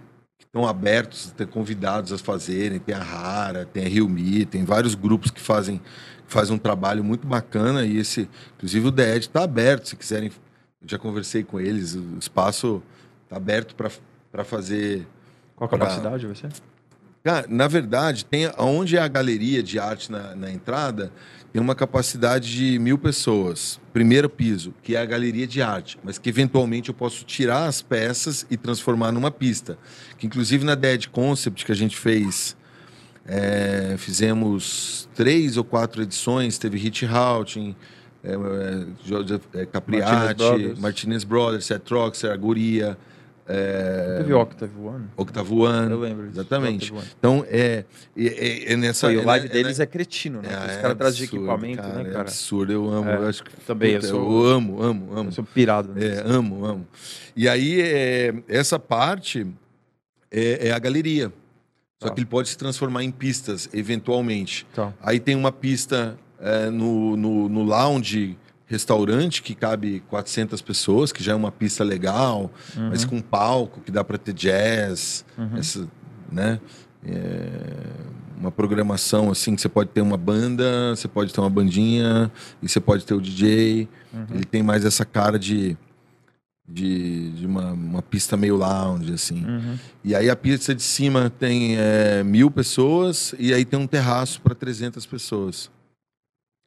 estão 0.50 0.66
abertos 0.66 1.30
ter 1.30 1.46
convidados 1.46 2.12
a 2.12 2.18
fazerem. 2.18 2.80
Tem 2.80 2.94
a 2.94 3.02
Rara, 3.02 3.64
tem 3.64 3.86
a 3.86 3.88
Rio 3.88 4.08
Me, 4.08 4.44
tem 4.44 4.64
vários 4.64 4.96
grupos 4.96 5.30
que 5.30 5.40
fazem, 5.40 5.80
fazem 6.26 6.54
um 6.54 6.58
trabalho 6.58 7.04
muito 7.04 7.26
bacana 7.26 7.86
e 7.86 7.96
esse, 7.96 8.28
inclusive 8.56 8.88
o 8.88 8.90
DED 8.90 9.26
está 9.26 9.44
aberto, 9.44 9.88
se 9.88 9.96
quiserem 9.96 10.30
eu 10.82 10.88
já 10.88 10.98
conversei 10.98 11.44
com 11.44 11.60
eles, 11.60 11.94
o 11.94 12.16
espaço 12.18 12.82
está 13.24 13.36
aberto 13.36 13.74
para 13.74 14.44
fazer. 14.44 15.06
Qual 15.54 15.66
a 15.66 15.70
capacidade 15.70 16.26
pra... 16.26 16.26
vai 16.26 16.34
ser? 16.34 16.50
Na 17.48 17.68
verdade, 17.68 18.24
tem 18.24 18.50
onde 18.58 18.96
é 18.96 19.00
a 19.00 19.08
galeria 19.08 19.62
de 19.62 19.78
arte 19.78 20.10
na, 20.10 20.34
na 20.34 20.50
entrada, 20.50 21.12
tem 21.52 21.60
uma 21.60 21.74
capacidade 21.74 22.50
de 22.50 22.78
mil 22.78 22.96
pessoas. 22.96 23.80
Primeiro 23.92 24.28
piso, 24.28 24.72
que 24.82 24.94
é 24.94 25.00
a 25.00 25.04
galeria 25.04 25.46
de 25.46 25.60
arte, 25.60 25.98
mas 26.02 26.18
que 26.18 26.28
eventualmente 26.28 26.88
eu 26.88 26.94
posso 26.94 27.24
tirar 27.24 27.66
as 27.66 27.82
peças 27.82 28.46
e 28.50 28.56
transformar 28.56 29.12
numa 29.12 29.30
pista. 29.30 29.76
Que 30.16 30.26
inclusive 30.26 30.64
na 30.64 30.74
Dead 30.74 31.08
Concept 31.08 31.64
que 31.64 31.72
a 31.72 31.74
gente 31.74 31.96
fez, 31.96 32.56
é, 33.26 33.96
fizemos 33.98 35.08
três 35.14 35.56
ou 35.56 35.64
quatro 35.64 36.02
edições, 36.02 36.56
teve 36.56 36.78
Hit 36.78 37.04
Houting, 37.04 37.76
é, 38.22 38.32
é, 38.32 39.60
é, 39.62 39.66
Capriati, 39.66 40.80
Martinez 40.80 41.24
Brothers, 41.24 41.66
Seth 41.66 41.90
Roxer, 41.90 42.30
Agoria. 42.30 42.96
É... 43.52 44.18
Teve 44.18 44.32
Octave 44.32 44.72
One. 44.78 45.06
Octave 45.16 45.52
One. 45.52 45.90
Eu 45.90 45.98
lembro. 45.98 46.28
Disso. 46.28 46.40
Exatamente. 46.40 46.92
Então, 47.18 47.44
é, 47.48 47.84
é, 48.16 48.72
é 48.72 48.76
nessa. 48.76 49.08
Pô, 49.08 49.12
e 49.12 49.16
o 49.16 49.24
live 49.24 49.46
é, 49.46 49.48
deles 49.48 49.80
é, 49.80 49.86
cretino, 49.86 50.40
né? 50.40 50.48
Os 50.48 50.76
caras 50.76 50.96
trazem 50.96 51.18
de 51.18 51.24
equipamento, 51.24 51.82
cara, 51.82 51.94
né, 51.94 52.04
cara? 52.04 52.18
É 52.18 52.20
absurdo, 52.20 52.72
eu 52.72 52.88
amo. 52.88 53.10
Eu 53.10 53.28
acho 53.28 53.42
que, 53.42 53.50
Também, 53.66 53.94
puta, 53.94 54.06
eu, 54.06 54.10
sou, 54.10 54.46
eu 54.46 54.52
amo, 54.52 54.82
amo, 54.82 55.12
amo. 55.12 55.28
Eu 55.28 55.32
sou 55.32 55.42
pirado. 55.42 55.92
Né? 55.92 56.06
É, 56.06 56.22
amo, 56.24 56.64
amo. 56.64 56.86
E 57.34 57.48
aí, 57.48 57.80
essa 58.46 58.78
parte 58.78 59.46
é, 60.30 60.70
a 60.70 60.78
galeria. 60.78 61.32
Só 62.02 62.08
tá. 62.08 62.14
que 62.14 62.20
ele 62.20 62.26
pode 62.26 62.48
se 62.48 62.56
transformar 62.56 63.04
em 63.04 63.10
pistas, 63.10 63.68
eventualmente. 63.74 64.66
Tá. 64.74 64.94
Aí 65.02 65.20
tem 65.20 65.34
uma 65.34 65.52
pista 65.52 66.16
é, 66.38 66.70
no, 66.70 67.16
no, 67.16 67.48
no 67.48 67.62
lounge 67.62 68.38
restaurante 68.70 69.42
que 69.42 69.52
cabe 69.52 70.00
400 70.08 70.62
pessoas, 70.62 71.10
que 71.10 71.22
já 71.22 71.32
é 71.32 71.34
uma 71.34 71.50
pista 71.50 71.82
legal, 71.82 72.50
uhum. 72.76 72.88
mas 72.90 73.04
com 73.04 73.20
palco 73.20 73.80
que 73.80 73.90
dá 73.90 74.04
para 74.04 74.16
ter 74.16 74.32
jazz, 74.32 75.24
uhum. 75.36 75.56
essa, 75.58 75.88
né? 76.30 76.60
É 77.04 77.50
uma 78.38 78.50
programação 78.50 79.30
assim 79.30 79.54
que 79.54 79.60
você 79.60 79.68
pode 79.68 79.90
ter 79.90 80.00
uma 80.00 80.16
banda, 80.16 80.94
você 80.96 81.08
pode 81.08 81.32
ter 81.32 81.40
uma 81.40 81.50
bandinha 81.50 82.30
e 82.62 82.68
você 82.68 82.80
pode 82.80 83.04
ter 83.04 83.12
o 83.12 83.20
DJ. 83.20 83.88
Uhum. 84.12 84.26
Ele 84.34 84.44
tem 84.44 84.62
mais 84.62 84.84
essa 84.84 85.04
cara 85.04 85.38
de 85.38 85.76
de, 86.72 87.30
de 87.32 87.46
uma, 87.46 87.72
uma 87.72 88.00
pista 88.00 88.36
meio 88.36 88.56
lounge 88.56 89.12
assim. 89.12 89.44
Uhum. 89.44 89.76
E 90.04 90.14
aí 90.14 90.30
a 90.30 90.36
pista 90.36 90.72
de 90.72 90.82
cima 90.82 91.28
tem 91.28 91.76
é, 91.76 92.22
mil 92.22 92.48
pessoas 92.48 93.34
e 93.38 93.52
aí 93.52 93.64
tem 93.64 93.78
um 93.78 93.88
terraço 93.88 94.40
para 94.40 94.54
300 94.54 95.04
pessoas. 95.04 95.68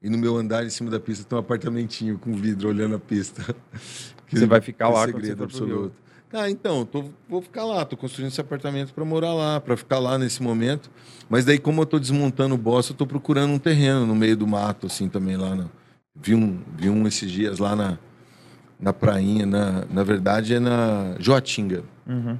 E 0.03 0.09
no 0.09 0.17
meu 0.17 0.35
andar, 0.35 0.65
em 0.65 0.69
cima 0.69 0.91
da 0.91 0.99
pista, 0.99 1.23
tem 1.23 1.37
um 1.37 1.39
apartamentinho 1.39 2.19
com 2.19 2.33
vidro 2.33 2.67
olhando 2.67 2.95
a 2.95 2.99
pista. 2.99 3.55
Você 4.29 4.45
vai 4.45 4.59
ficar 4.59 4.89
lá 4.89 5.03
é 5.03 5.05
segredo 5.05 5.43
absoluto. 5.45 5.95
Ah, 6.33 6.49
então, 6.49 6.83
tô, 6.83 7.05
vou 7.29 7.41
ficar 7.43 7.63
lá, 7.63 7.85
tô 7.85 7.95
construindo 7.95 8.29
esse 8.29 8.41
apartamento 8.41 8.91
para 8.91 9.05
morar 9.05 9.33
lá, 9.35 9.61
para 9.61 9.77
ficar 9.77 9.99
lá 9.99 10.17
nesse 10.17 10.41
momento. 10.41 10.89
Mas 11.29 11.45
daí, 11.45 11.59
como 11.59 11.83
eu 11.83 11.85
tô 11.85 11.99
desmontando 11.99 12.55
o 12.55 12.57
boss, 12.57 12.89
eu 12.89 12.95
tô 12.95 13.05
procurando 13.05 13.53
um 13.53 13.59
terreno 13.59 14.05
no 14.05 14.15
meio 14.15 14.35
do 14.35 14.47
mato, 14.47 14.87
assim, 14.87 15.07
também 15.07 15.37
lá. 15.37 15.55
Na... 15.55 15.67
Vi, 16.15 16.33
um, 16.33 16.59
vi 16.75 16.89
um 16.89 17.07
esses 17.07 17.31
dias 17.31 17.59
lá 17.59 17.75
na, 17.75 17.99
na 18.79 18.91
prainha, 18.91 19.45
na, 19.45 19.85
na 19.85 20.03
verdade 20.03 20.55
é 20.55 20.59
na 20.59 21.15
Joatinga. 21.19 21.83
Uhum. 22.07 22.37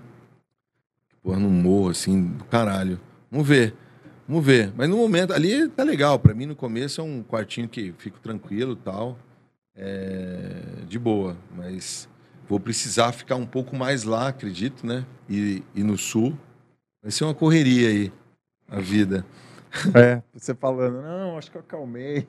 Porra, 1.21 1.39
num 1.39 1.51
morro, 1.51 1.89
assim, 1.89 2.23
do 2.23 2.43
caralho. 2.45 2.99
Vamos 3.31 3.47
ver. 3.47 3.75
Vamos 4.27 4.45
ver. 4.45 4.71
Mas 4.75 4.89
no 4.89 4.97
momento, 4.97 5.33
ali 5.33 5.67
tá 5.69 5.83
legal. 5.83 6.17
Para 6.17 6.33
mim, 6.33 6.45
no 6.45 6.55
começo, 6.55 7.01
é 7.01 7.03
um 7.03 7.23
quartinho 7.23 7.67
que 7.67 7.93
fico 7.97 8.19
tranquilo 8.19 8.75
tal. 8.75 9.17
É, 9.75 10.83
de 10.87 10.97
boa. 10.97 11.37
Mas 11.55 12.07
vou 12.47 12.59
precisar 12.59 13.11
ficar 13.11 13.35
um 13.35 13.45
pouco 13.45 13.75
mais 13.75 14.03
lá, 14.03 14.29
acredito, 14.29 14.85
né? 14.85 15.05
E, 15.29 15.63
e 15.75 15.83
no 15.83 15.97
sul. 15.97 16.37
Vai 17.01 17.11
ser 17.11 17.25
uma 17.25 17.33
correria 17.33 17.89
aí, 17.89 18.13
a 18.69 18.79
vida. 18.79 19.25
É, 19.93 20.21
você 20.33 20.53
falando, 20.53 21.01
não, 21.01 21.37
acho 21.37 21.51
que 21.51 21.57
eu 21.57 21.61
acalmei. 21.61 22.25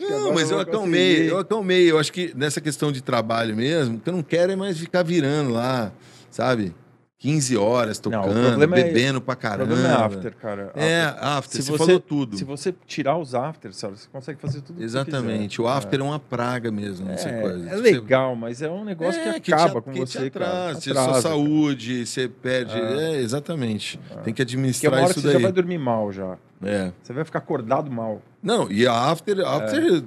não, 0.00 0.32
mas 0.32 0.50
eu 0.50 0.58
acalmei, 0.58 1.30
eu 1.30 1.38
acalmei. 1.38 1.90
Eu 1.90 1.98
acho 1.98 2.12
que 2.12 2.32
nessa 2.34 2.60
questão 2.60 2.90
de 2.90 3.02
trabalho 3.02 3.54
mesmo, 3.54 3.96
o 3.96 4.00
que 4.00 4.08
eu 4.08 4.14
não 4.14 4.22
quero 4.22 4.52
é 4.52 4.56
mais 4.56 4.78
ficar 4.78 5.02
virando 5.02 5.50
lá, 5.50 5.92
sabe? 6.30 6.74
15 7.18 7.56
horas 7.56 7.98
tocando, 7.98 8.34
não, 8.34 8.62
é 8.62 8.66
bebendo 8.66 9.18
é, 9.18 9.20
pra 9.20 9.34
caramba. 9.34 9.64
O 9.64 9.66
problema 9.68 9.94
é 9.94 10.04
after, 10.04 10.36
cara. 10.36 10.72
É, 10.74 11.14
after, 11.18 11.62
se 11.62 11.70
você, 11.70 11.78
falou 11.78 12.00
tudo. 12.00 12.36
Se 12.36 12.44
você 12.44 12.74
tirar 12.86 13.16
os 13.16 13.34
afters, 13.34 13.76
sabe, 13.76 13.98
você 13.98 14.06
consegue 14.12 14.38
fazer 14.38 14.60
tudo 14.60 14.82
Exatamente. 14.82 15.60
O 15.60 15.66
after 15.66 15.98
é. 15.98 16.02
é. 16.02 16.06
uma 16.06 16.18
praga 16.18 16.70
mesmo, 16.70 17.10
é, 17.10 17.40
coisa. 17.40 17.70
É 17.70 17.76
legal, 17.76 18.36
mas 18.36 18.60
é 18.60 18.68
um 18.68 18.84
negócio 18.84 19.20
que, 19.22 19.28
é, 19.28 19.40
que 19.40 19.52
acaba 19.52 19.80
te, 19.80 19.84
com 19.84 19.92
que 19.92 20.00
você, 20.00 20.18
te 20.18 20.26
atrasa, 20.26 20.54
cara. 20.54 20.72
Atrasa, 20.72 21.12
sua 21.12 21.22
saúde, 21.22 22.04
você 22.04 22.28
perde. 22.28 22.78
É, 22.78 23.14
é 23.14 23.16
exatamente. 23.16 23.98
Tem 24.22 24.34
que 24.34 24.42
administrar 24.42 24.90
Porque 24.90 25.00
uma 25.00 25.04
hora 25.06 25.10
isso 25.12 25.20
que 25.20 25.26
daí. 25.26 25.36
Você 25.36 25.40
já 25.40 25.46
vai 25.46 25.52
dormir 25.52 25.78
mal 25.78 26.12
já. 26.12 26.36
É. 26.62 26.92
Você 27.02 27.12
vai 27.14 27.24
ficar 27.24 27.38
acordado 27.38 27.90
mal. 27.90 28.20
Não, 28.42 28.70
e 28.70 28.86
a 28.86 28.92
after, 28.92 29.40
after 29.40 30.04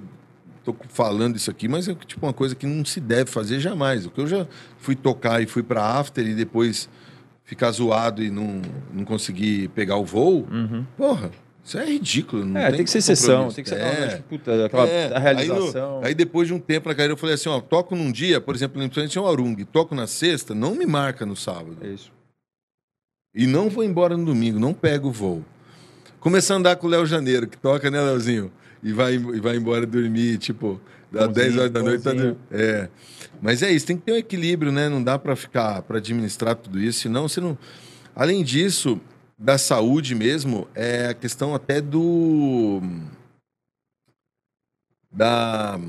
tô 0.64 0.76
falando 0.90 1.36
isso 1.36 1.50
aqui, 1.50 1.68
mas 1.68 1.88
é 1.88 1.96
tipo 1.96 2.26
uma 2.26 2.34
coisa 2.34 2.56
que 2.56 2.68
não 2.68 2.86
se 2.86 3.00
deve 3.00 3.32
fazer 3.32 3.60
jamais. 3.60 4.06
O 4.06 4.12
que 4.12 4.22
eu 4.22 4.28
já 4.28 4.46
fui 4.78 4.96
tocar 4.96 5.42
e 5.42 5.48
fui 5.48 5.64
para 5.64 5.84
after 5.84 6.26
e 6.26 6.34
depois 6.34 6.90
ficar 7.50 7.72
zoado 7.72 8.22
e 8.22 8.30
não, 8.30 8.62
não 8.94 9.04
conseguir 9.04 9.70
pegar 9.70 9.98
o 9.98 10.06
voo, 10.06 10.48
uhum. 10.52 10.86
porra, 10.96 11.32
isso 11.64 11.80
é 11.80 11.86
ridículo. 11.86 12.46
Não 12.46 12.62
é, 12.62 12.68
tem, 12.68 12.76
tem 12.76 12.86
que 12.86 12.92
ser 12.92 13.02
sessão, 13.02 13.50
tem 13.50 13.64
que 13.64 13.72
ser 13.72 13.80
é. 13.80 14.08
Tipo, 14.10 14.24
puta, 14.30 14.66
aquela 14.68 14.88
é. 14.88 15.18
realização. 15.18 15.96
Aí, 15.96 16.02
no, 16.02 16.08
aí, 16.10 16.14
depois 16.14 16.48
de 16.48 16.54
um 16.54 16.60
tempo 16.60 16.88
na 16.88 16.94
carreira 16.94 17.14
eu 17.14 17.18
falei 17.18 17.34
assim, 17.34 17.50
ó, 17.50 17.60
toco 17.60 17.96
num 17.96 18.12
dia, 18.12 18.40
por 18.40 18.54
exemplo, 18.54 18.80
no 18.80 18.88
tinha 18.88 19.20
o 19.20 19.28
Arung, 19.28 19.56
toco 19.66 19.96
na 19.96 20.06
sexta, 20.06 20.54
não 20.54 20.76
me 20.76 20.86
marca 20.86 21.26
no 21.26 21.36
sábado. 21.36 21.76
É 21.82 21.88
isso. 21.88 22.12
E 23.34 23.48
não 23.48 23.68
vou 23.68 23.84
embora 23.84 24.16
no 24.16 24.26
domingo, 24.26 24.60
não 24.60 24.72
pego 24.72 25.08
o 25.08 25.12
voo. 25.12 25.44
Começar 26.20 26.54
a 26.54 26.58
andar 26.58 26.76
com 26.76 26.86
o 26.86 26.90
Léo 26.90 27.08
Janeiro, 27.08 27.48
que 27.48 27.58
toca, 27.58 27.90
né, 27.90 28.00
Léozinho? 28.00 28.52
E 28.84 28.94
vai, 28.94 29.16
e 29.16 29.40
vai 29.40 29.56
embora 29.56 29.88
dormir, 29.88 30.38
tipo, 30.38 30.80
Dá 31.12 31.26
10 31.26 31.58
horas 31.58 31.72
da 31.72 31.82
noite. 31.82 32.04
Tá... 32.04 32.12
É. 32.52 32.88
Mas 33.42 33.64
é 33.64 33.72
isso, 33.72 33.86
tem 33.86 33.98
que 33.98 34.04
ter 34.04 34.14
um 34.14 34.18
equilíbrio, 34.18 34.72
né? 34.72 34.90
Não 34.90 35.04
dá 35.04 35.18
para 35.18 35.36
ficar, 35.36 35.82
para 35.84 35.98
administrar 35.98 36.56
tudo 36.56 36.80
isso, 36.80 37.02
senão 37.02 37.28
você 37.28 37.40
não. 37.40 37.58
Além 38.16 38.44
disso, 38.44 39.00
da 39.38 39.58
saúde 39.58 40.14
mesmo, 40.14 40.68
é 40.76 41.08
a 41.08 41.14
questão 41.14 41.56
até 41.56 41.80
do. 41.80 42.82
Da, 45.12 45.80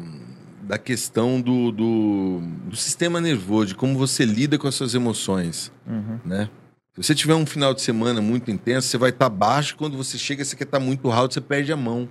da 0.63 0.79
questão 0.79 1.41
do, 1.41 1.71
do, 1.71 2.41
do 2.69 2.77
sistema 2.77 3.21
nervoso, 3.21 3.67
de 3.67 3.75
como 3.75 3.99
você 3.99 4.25
lida 4.25 4.57
com 4.57 4.67
as 4.67 4.75
suas 4.75 4.95
emoções, 4.95 5.71
uhum. 5.87 6.21
né? 6.25 6.49
Se 6.95 7.03
você 7.03 7.15
tiver 7.15 7.35
um 7.35 7.47
final 7.47 7.75
de 7.75 7.83
semana 7.83 8.21
muito 8.21 8.51
intenso, 8.51 8.89
você 8.89 8.99
vai 8.99 9.11
estar 9.11 9.31
tá 9.31 9.35
baixo. 9.35 9.77
Quando 9.77 9.97
você 9.97 10.19
chega, 10.19 10.45
você 10.45 10.57
quer 10.57 10.65
estar 10.65 10.79
tá 10.79 10.85
muito 10.85 11.11
alto, 11.11 11.35
você 11.35 11.41
perde 11.41 11.73
a 11.73 11.77
mão 11.77 12.09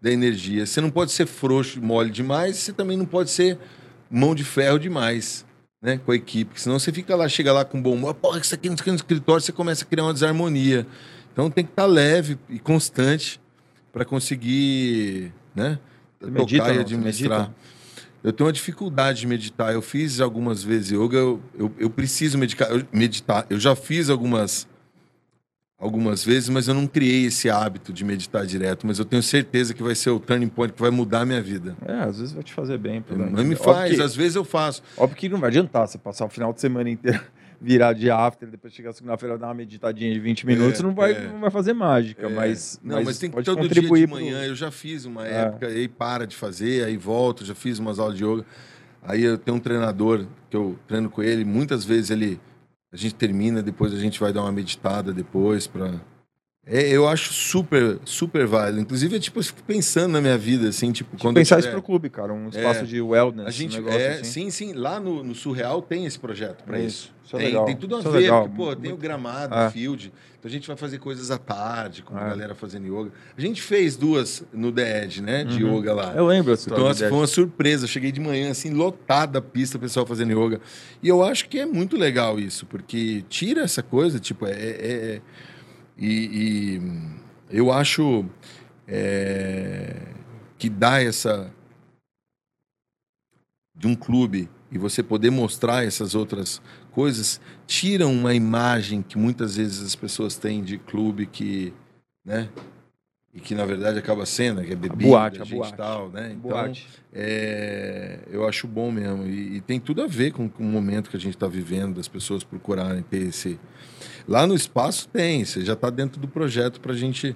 da 0.00 0.10
energia. 0.10 0.66
Você 0.66 0.80
não 0.80 0.90
pode 0.90 1.12
ser 1.12 1.26
frouxo, 1.26 1.80
mole 1.82 2.10
demais, 2.10 2.56
você 2.56 2.72
também 2.72 2.96
não 2.96 3.06
pode 3.06 3.30
ser 3.30 3.58
mão 4.12 4.34
de 4.34 4.44
ferro 4.44 4.78
demais, 4.78 5.44
né? 5.80 5.98
Com 6.04 6.12
a 6.12 6.16
equipe. 6.16 6.60
Senão 6.60 6.78
você 6.78 6.92
fica 6.92 7.16
lá, 7.16 7.28
chega 7.28 7.52
lá 7.52 7.64
com 7.64 7.80
bom 7.80 7.94
humor, 7.94 8.14
porra, 8.14 8.38
isso 8.38 8.54
aqui 8.54 8.68
no 8.68 8.76
escritório, 8.76 9.42
você 9.42 9.52
começa 9.52 9.84
a 9.84 9.86
criar 9.86 10.04
uma 10.04 10.12
desarmonia. 10.12 10.86
Então 11.32 11.50
tem 11.50 11.64
que 11.64 11.72
estar 11.72 11.84
tá 11.84 11.88
leve 11.88 12.38
e 12.48 12.58
constante 12.58 13.40
para 13.90 14.04
conseguir, 14.04 15.32
né? 15.54 15.78
medita, 16.20 16.64
tocar 16.64 16.76
e 16.76 16.80
administrar. 16.80 17.52
Eu 18.22 18.32
tenho 18.32 18.46
uma 18.46 18.52
dificuldade 18.52 19.20
de 19.20 19.26
meditar. 19.26 19.74
Eu 19.74 19.82
fiz 19.82 20.20
algumas 20.20 20.62
vezes 20.62 20.92
yoga, 20.92 21.16
eu, 21.16 21.42
eu, 21.58 21.72
eu 21.78 21.90
preciso 21.90 22.38
medicar, 22.38 22.70
eu, 22.70 22.86
meditar. 22.92 23.46
Eu 23.50 23.58
já 23.58 23.74
fiz 23.74 24.08
algumas 24.08 24.68
algumas 25.82 26.24
vezes, 26.24 26.48
mas 26.48 26.68
eu 26.68 26.74
não 26.74 26.86
criei 26.86 27.26
esse 27.26 27.50
hábito 27.50 27.92
de 27.92 28.04
meditar 28.04 28.46
direto. 28.46 28.86
Mas 28.86 29.00
eu 29.00 29.04
tenho 29.04 29.22
certeza 29.22 29.74
que 29.74 29.82
vai 29.82 29.96
ser 29.96 30.10
o 30.10 30.20
turning 30.20 30.48
point 30.48 30.72
que 30.72 30.80
vai 30.80 30.92
mudar 30.92 31.22
a 31.22 31.26
minha 31.26 31.42
vida. 31.42 31.76
É, 31.84 31.94
às 32.04 32.18
vezes 32.18 32.32
vai 32.32 32.44
te 32.44 32.52
fazer 32.52 32.78
bem. 32.78 33.04
Mas 33.32 33.44
me 33.44 33.56
faz, 33.56 33.96
que, 33.96 34.00
às 34.00 34.14
vezes 34.14 34.36
eu 34.36 34.44
faço. 34.44 34.80
Óbvio 34.96 35.16
que 35.16 35.28
não 35.28 35.40
vai 35.40 35.50
adiantar 35.50 35.88
você 35.88 35.98
passar 35.98 36.24
o 36.24 36.28
final 36.28 36.52
de 36.52 36.60
semana 36.60 36.88
inteiro 36.88 37.20
virar 37.60 37.94
de 37.94 38.08
after, 38.10 38.48
depois 38.48 38.72
chegar 38.72 38.92
segunda-feira 38.92 39.36
dar 39.36 39.48
uma 39.48 39.54
meditadinha 39.54 40.12
de 40.12 40.20
20 40.20 40.46
minutos, 40.46 40.80
é, 40.80 40.82
não, 40.84 40.94
vai, 40.94 41.12
é. 41.12 41.28
não 41.28 41.40
vai 41.40 41.50
fazer 41.50 41.72
mágica, 41.72 42.26
é. 42.26 42.28
mas, 42.28 42.80
Não, 42.82 42.96
mas, 42.96 43.04
mas 43.04 43.18
tem 43.18 43.30
que 43.30 43.42
todo 43.42 43.68
dia 43.68 43.82
de 43.82 44.06
manhã, 44.06 44.38
pro... 44.38 44.48
eu 44.48 44.54
já 44.54 44.70
fiz 44.70 45.04
uma 45.04 45.26
é. 45.26 45.42
época, 45.42 45.66
aí 45.66 45.88
para 45.88 46.26
de 46.26 46.34
fazer, 46.34 46.84
aí 46.84 46.96
volto, 46.96 47.44
já 47.44 47.54
fiz 47.54 47.78
umas 47.78 47.98
aulas 47.98 48.16
de 48.16 48.24
yoga. 48.24 48.44
Aí 49.02 49.22
eu 49.22 49.36
tenho 49.36 49.56
um 49.56 49.60
treinador 49.60 50.26
que 50.48 50.56
eu 50.56 50.78
treino 50.86 51.10
com 51.10 51.22
ele, 51.22 51.44
muitas 51.44 51.84
vezes 51.84 52.10
ele 52.10 52.40
a 52.92 52.96
gente 52.96 53.14
termina, 53.14 53.62
depois 53.62 53.94
a 53.94 53.98
gente 53.98 54.20
vai 54.20 54.32
dar 54.32 54.42
uma 54.42 54.52
meditada 54.52 55.12
depois 55.12 55.66
para 55.66 56.00
é, 56.64 56.88
eu 56.90 57.08
acho 57.08 57.32
super, 57.32 57.98
super 58.04 58.46
válido. 58.46 58.80
Inclusive, 58.80 59.16
é, 59.16 59.18
tipo, 59.18 59.40
eu 59.40 59.42
fico 59.42 59.62
pensando 59.64 60.12
na 60.12 60.20
minha 60.20 60.38
vida, 60.38 60.68
assim, 60.68 60.92
tipo, 60.92 61.18
quando. 61.18 61.34
Pensar 61.34 61.56
tiver... 61.56 61.68
isso 61.68 61.72
pro 61.72 61.82
clube, 61.82 62.08
cara, 62.08 62.32
um 62.32 62.48
espaço 62.48 62.80
é, 62.80 62.84
de 62.84 63.00
wellness. 63.00 63.48
A 63.48 63.50
gente, 63.50 63.80
um 63.80 63.88
é, 63.88 64.20
assim. 64.20 64.24
Sim, 64.24 64.50
sim. 64.50 64.72
Lá 64.72 65.00
no, 65.00 65.24
no 65.24 65.34
Surreal 65.34 65.82
tem 65.82 66.06
esse 66.06 66.18
projeto 66.18 66.62
para 66.62 66.78
isso. 66.78 67.12
isso. 67.24 67.36
É 67.36 67.50
tem, 67.50 67.64
tem, 67.64 67.76
tudo 67.76 67.96
a 67.96 67.98
isso 67.98 68.08
é 68.08 68.12
ver, 68.12 68.30
porque, 68.30 68.56
pô, 68.56 68.76
tem 68.76 68.92
o 68.92 68.96
gramado, 68.96 69.56
o 69.56 69.70
field. 69.70 70.12
Então 70.42 70.50
a 70.50 70.52
gente 70.52 70.66
vai 70.66 70.76
fazer 70.76 70.98
coisas 70.98 71.30
à 71.30 71.38
tarde, 71.38 72.02
com 72.02 72.16
a 72.16 72.30
galera 72.30 72.52
fazendo 72.52 72.84
yoga. 72.84 73.12
A 73.38 73.40
gente 73.40 73.62
fez 73.62 73.96
duas 73.96 74.42
no 74.52 74.76
Edge, 74.76 75.22
né? 75.22 75.44
De 75.44 75.62
uhum. 75.62 75.78
yoga 75.78 75.94
lá. 75.94 76.14
Eu 76.16 76.26
lembro. 76.26 76.52
Então, 76.52 76.88
assim, 76.88 77.08
foi 77.08 77.16
uma 77.16 77.28
surpresa. 77.28 77.84
Eu 77.84 77.88
cheguei 77.88 78.10
de 78.10 78.18
manhã, 78.18 78.50
assim, 78.50 78.70
lotada 78.70 79.38
a 79.38 79.42
pista, 79.42 79.76
o 79.76 79.80
pessoal 79.80 80.04
fazendo 80.04 80.32
yoga. 80.32 80.60
E 81.00 81.06
eu 81.06 81.22
acho 81.22 81.48
que 81.48 81.60
é 81.60 81.64
muito 81.64 81.96
legal 81.96 82.40
isso, 82.40 82.66
porque 82.66 83.24
tira 83.28 83.62
essa 83.62 83.84
coisa, 83.84 84.18
tipo, 84.18 84.44
é, 84.44 84.50
é 84.50 85.20
e, 85.96 86.80
e 87.48 87.56
eu 87.56 87.70
acho 87.70 88.24
é, 88.88 89.94
que 90.58 90.68
dá 90.68 91.00
essa. 91.00 91.52
de 93.76 93.86
um 93.86 93.94
clube 93.94 94.50
e 94.72 94.78
você 94.78 95.04
poder 95.04 95.30
mostrar 95.30 95.84
essas 95.84 96.16
outras 96.16 96.60
coisas, 96.92 97.40
tira 97.66 98.06
uma 98.06 98.34
imagem 98.34 99.02
que 99.02 99.18
muitas 99.18 99.56
vezes 99.56 99.84
as 99.84 99.94
pessoas 99.94 100.36
têm 100.36 100.62
de 100.62 100.78
clube 100.78 101.26
que. 101.26 101.72
né? 102.24 102.48
E 103.34 103.40
que 103.40 103.54
na 103.54 103.64
verdade 103.64 103.98
acaba 103.98 104.26
sendo, 104.26 104.62
que 104.62 104.74
é 104.74 104.76
bebida, 104.76 105.06
a 105.06 105.08
boate, 105.08 105.40
a 105.40 105.44
gente 105.44 105.56
boate. 105.56 105.74
tal, 105.74 106.10
né? 106.10 106.34
Então, 106.36 106.50
boate. 106.50 106.86
É, 107.10 108.18
eu 108.30 108.46
acho 108.46 108.68
bom 108.68 108.92
mesmo. 108.92 109.24
E, 109.24 109.56
e, 109.56 109.60
tem 109.62 109.80
tudo 109.80 110.02
a 110.02 110.06
ver 110.06 110.32
com, 110.32 110.50
com 110.50 110.62
o 110.62 110.66
momento 110.66 111.08
que 111.08 111.16
a 111.16 111.20
gente 111.20 111.34
está 111.34 111.46
vivendo, 111.46 111.96
das 111.96 112.08
pessoas 112.08 112.44
procurarem 112.44 113.02
ter 113.02 113.28
esse. 113.28 113.58
Lá 114.28 114.46
no 114.46 114.54
espaço 114.54 115.08
tem, 115.08 115.46
você 115.46 115.64
já 115.64 115.72
está 115.72 115.88
dentro 115.88 116.20
do 116.20 116.28
projeto 116.28 116.78
para 116.78 116.92
a 116.92 116.96
gente 116.96 117.34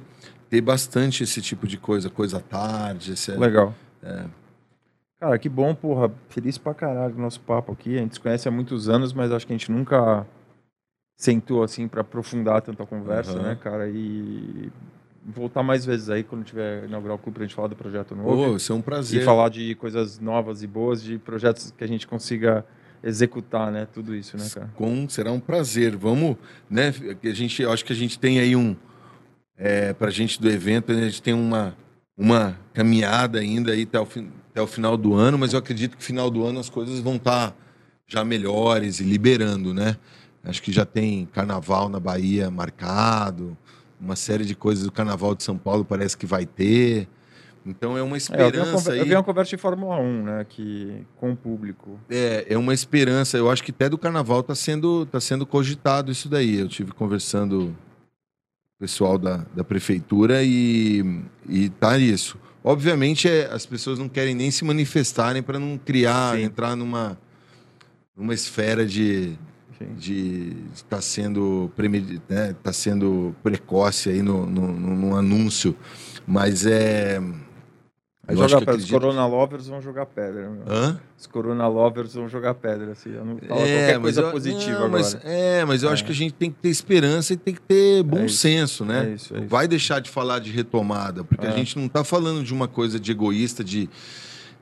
ter 0.50 0.60
bastante 0.60 1.22
esse 1.22 1.40
tipo 1.40 1.66
de 1.66 1.78
coisa, 1.78 2.10
coisa 2.10 2.38
à 2.38 2.40
tarde. 2.40 3.12
Esse, 3.12 3.32
Legal. 3.32 3.74
É. 4.02 4.24
Cara, 5.18 5.38
que 5.38 5.48
bom, 5.48 5.74
porra. 5.74 6.12
Feliz 6.28 6.58
pra 6.58 6.74
caralho 6.74 7.14
o 7.14 7.20
nosso 7.20 7.40
papo 7.40 7.72
aqui. 7.72 7.96
A 7.96 8.00
gente 8.00 8.14
se 8.14 8.20
conhece 8.20 8.48
há 8.48 8.50
muitos 8.50 8.88
anos, 8.88 9.12
mas 9.12 9.32
acho 9.32 9.46
que 9.46 9.52
a 9.52 9.56
gente 9.56 9.72
nunca 9.72 10.26
sentou 11.16 11.62
assim 11.62 11.88
para 11.88 12.02
aprofundar 12.02 12.60
tanta 12.60 12.84
conversa, 12.84 13.36
uhum. 13.36 13.42
né, 13.42 13.58
cara? 13.60 13.88
E 13.88 14.70
voltar 15.24 15.62
mais 15.62 15.84
vezes 15.84 16.10
aí 16.10 16.22
quando 16.22 16.44
tiver 16.44 16.84
inaugurar 16.84 17.16
o 17.16 17.18
clube 17.18 17.36
pra 17.36 17.44
gente 17.44 17.54
falar 17.54 17.68
do 17.68 17.76
projeto 17.76 18.14
novo. 18.14 18.52
Oh, 18.52 18.56
isso 18.56 18.72
é 18.72 18.76
um 18.76 18.82
prazer. 18.82 19.22
E 19.22 19.24
falar 19.24 19.48
de 19.48 19.74
coisas 19.74 20.20
novas 20.20 20.62
e 20.62 20.66
boas, 20.66 21.02
de 21.02 21.18
projetos 21.18 21.72
que 21.76 21.82
a 21.82 21.88
gente 21.88 22.06
consiga 22.06 22.64
executar, 23.02 23.72
né? 23.72 23.86
Tudo 23.92 24.14
isso, 24.14 24.36
né, 24.36 24.46
cara? 24.52 24.70
Com, 24.74 25.08
será 25.08 25.32
um 25.32 25.40
prazer. 25.40 25.96
Vamos, 25.96 26.36
né? 26.68 26.92
A 27.24 27.32
gente, 27.32 27.64
acho 27.64 27.84
que 27.84 27.92
a 27.92 27.96
gente 27.96 28.18
tem 28.18 28.38
aí 28.38 28.54
um 28.54 28.76
é, 29.56 29.92
para 29.94 30.08
a 30.08 30.10
gente 30.10 30.40
do 30.40 30.48
evento, 30.48 30.92
a 30.92 30.94
gente 30.94 31.22
tem 31.22 31.32
uma, 31.34 31.74
uma 32.16 32.58
caminhada 32.74 33.38
ainda 33.38 33.72
aí 33.72 33.82
até 33.82 33.98
o, 33.98 34.06
até 34.56 34.62
o 34.62 34.66
final 34.66 34.96
do 34.96 35.12
ano, 35.12 35.36
mas 35.36 35.52
eu 35.52 35.58
acredito 35.58 35.98
que 35.98 36.02
no 36.02 36.02
final 36.02 36.30
do 36.30 36.42
ano 36.42 36.58
as 36.58 36.70
coisas 36.70 36.98
vão 37.00 37.16
estar 37.16 37.50
tá 37.50 37.56
já 38.06 38.24
melhores 38.24 39.00
e 39.00 39.04
liberando, 39.04 39.74
né? 39.74 39.98
Acho 40.42 40.62
que 40.62 40.72
já 40.72 40.86
tem 40.86 41.26
carnaval 41.26 41.90
na 41.90 42.00
Bahia 42.00 42.50
marcado, 42.50 43.54
uma 44.00 44.16
série 44.16 44.46
de 44.46 44.54
coisas 44.54 44.84
do 44.84 44.92
carnaval 44.92 45.34
de 45.34 45.42
São 45.42 45.58
Paulo 45.58 45.84
parece 45.84 46.16
que 46.16 46.24
vai 46.24 46.46
ter. 46.46 47.06
Então 47.66 47.98
é 47.98 48.02
uma 48.02 48.16
esperança. 48.16 48.56
É, 48.56 48.60
eu, 48.60 48.64
vi 48.64 48.70
uma, 48.70 48.92
aí... 48.92 48.98
eu 49.00 49.04
vi 49.04 49.14
uma 49.14 49.22
conversa 49.22 49.50
de 49.50 49.56
Fórmula 49.58 49.98
1, 49.98 50.22
né? 50.22 50.46
Que, 50.48 51.04
com 51.16 51.32
o 51.32 51.36
público. 51.36 52.00
É, 52.08 52.46
é 52.48 52.56
uma 52.56 52.72
esperança. 52.72 53.36
Eu 53.36 53.50
acho 53.50 53.62
que 53.62 53.72
até 53.72 53.90
do 53.90 53.98
carnaval 53.98 54.40
está 54.40 54.54
sendo, 54.54 55.04
tá 55.04 55.20
sendo 55.20 55.44
cogitado 55.44 56.10
isso 56.10 56.30
daí. 56.30 56.60
Eu 56.60 56.68
tive 56.68 56.92
conversando 56.92 57.66
com 57.66 58.76
o 58.76 58.78
pessoal 58.78 59.18
da, 59.18 59.44
da 59.54 59.64
prefeitura 59.64 60.42
e, 60.42 61.20
e 61.46 61.68
tá 61.68 61.98
isso. 61.98 62.38
Obviamente, 62.68 63.28
é, 63.28 63.46
as 63.46 63.64
pessoas 63.64 63.96
não 63.96 64.08
querem 64.08 64.34
nem 64.34 64.50
se 64.50 64.64
manifestarem 64.64 65.40
para 65.40 65.56
não 65.56 65.78
criar, 65.78 66.34
Sim. 66.34 66.42
entrar 66.42 66.74
numa, 66.74 67.16
numa 68.16 68.34
esfera 68.34 68.84
de 68.84 69.38
de 69.98 70.56
estar 70.74 70.96
tá 70.96 71.02
sendo 71.02 71.70
né, 72.30 72.56
tá 72.62 72.72
sendo 72.72 73.36
precoce 73.42 74.08
aí 74.08 74.22
no, 74.22 74.46
no, 74.46 74.72
no, 74.72 74.96
no 74.96 75.16
anúncio 75.16 75.76
mas 76.26 76.64
é 76.64 77.20
Aí 78.28 78.36
joga 78.36 78.58
pedra. 78.58 78.76
Os 78.76 78.90
Corona 78.90 79.26
Lovers 79.26 79.68
vão 79.68 79.80
jogar 79.80 80.06
pedra. 80.06 80.50
Meu. 80.50 80.62
Hã? 80.66 81.00
Os 81.16 81.26
Corona 81.26 81.68
Lovers 81.68 82.14
vão 82.14 82.28
jogar 82.28 82.54
pedra. 82.54 82.92
Assim, 82.92 83.10
eu 83.14 83.24
não 83.24 83.36
falo 83.38 83.60
é, 83.60 83.78
qualquer 83.78 84.00
coisa 84.00 84.20
eu, 84.20 84.30
positiva 84.32 84.78
não, 84.78 84.86
agora. 84.86 85.02
Mas, 85.02 85.18
é, 85.22 85.64
mas 85.64 85.82
eu 85.82 85.90
é. 85.90 85.92
acho 85.92 86.04
que 86.04 86.10
a 86.10 86.14
gente 86.14 86.34
tem 86.34 86.50
que 86.50 86.58
ter 86.58 86.68
esperança 86.68 87.34
e 87.34 87.36
tem 87.36 87.54
que 87.54 87.60
ter 87.60 88.02
bom 88.02 88.24
é 88.24 88.28
senso, 88.28 88.84
né? 88.84 89.10
É 89.10 89.14
isso, 89.14 89.36
é 89.36 89.40
Vai 89.42 89.68
deixar 89.68 90.00
de 90.00 90.10
falar 90.10 90.40
de 90.40 90.50
retomada, 90.50 91.22
porque 91.22 91.46
a 91.46 91.50
é. 91.50 91.56
gente 91.56 91.78
não 91.78 91.86
está 91.86 92.02
falando 92.02 92.42
de 92.42 92.52
uma 92.52 92.66
coisa 92.66 92.98
de 92.98 93.12
egoísta, 93.12 93.62
de 93.62 93.88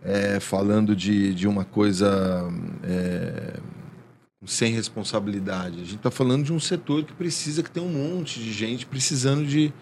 é, 0.03 0.39
falando 0.41 0.95
de, 0.95 1.32
de 1.32 1.49
uma 1.49 1.65
coisa 1.65 2.47
sem 4.47 4.73
responsabilidade. 4.73 5.77
A 5.77 5.85
gente 5.85 5.97
está 5.97 6.11
falando 6.11 6.45
de 6.45 6.53
um 6.53 6.61
setor 6.61 7.05
que 7.05 7.12
precisa, 7.12 7.62
que 7.62 7.70
tem 7.70 7.82
um 7.82 7.89
monte 7.89 8.41
de 8.41 8.53
gente 8.53 8.85
precisando 8.86 9.47
de 9.47 9.73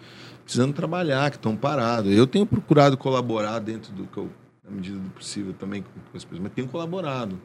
precisando 0.43 0.73
trabalhar, 0.73 1.29
que 1.31 1.37
estão 1.37 1.55
parados. 1.55 2.11
Eu 2.11 2.27
tenho 2.27 2.45
procurado 2.45 2.97
colaborar 2.97 3.59
dentro 3.59 3.91
do 3.93 4.05
que 4.05 4.17
eu, 4.17 4.29
na 4.63 4.71
medida 4.71 4.99
do 4.99 5.09
possível 5.09 5.53
também 5.53 5.81
com 5.81 6.17
as 6.17 6.23
pessoas, 6.23 6.41
mas 6.41 6.53
tenho 6.53 6.67
colaborado. 6.67 7.39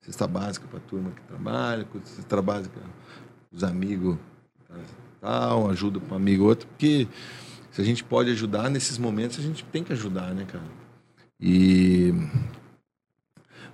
Cesta 0.00 0.26
básica 0.26 0.66
para 0.66 0.78
a 0.78 0.82
turma 0.82 1.10
que 1.10 1.20
trabalha, 1.22 1.86
cesta 2.04 2.40
básica 2.40 2.80
os 3.52 3.64
amigos, 3.64 4.16
tal, 5.20 5.68
ajuda 5.70 6.00
para 6.00 6.14
um 6.14 6.16
amigo 6.16 6.44
outro, 6.44 6.66
porque 6.68 7.08
se 7.70 7.80
a 7.80 7.84
gente 7.84 8.02
pode 8.02 8.30
ajudar 8.30 8.70
nesses 8.70 8.96
momentos, 8.96 9.38
a 9.38 9.42
gente 9.42 9.64
tem 9.64 9.82
que 9.82 9.92
ajudar, 9.92 10.34
né, 10.34 10.44
cara? 10.44 10.64
E 11.38 12.14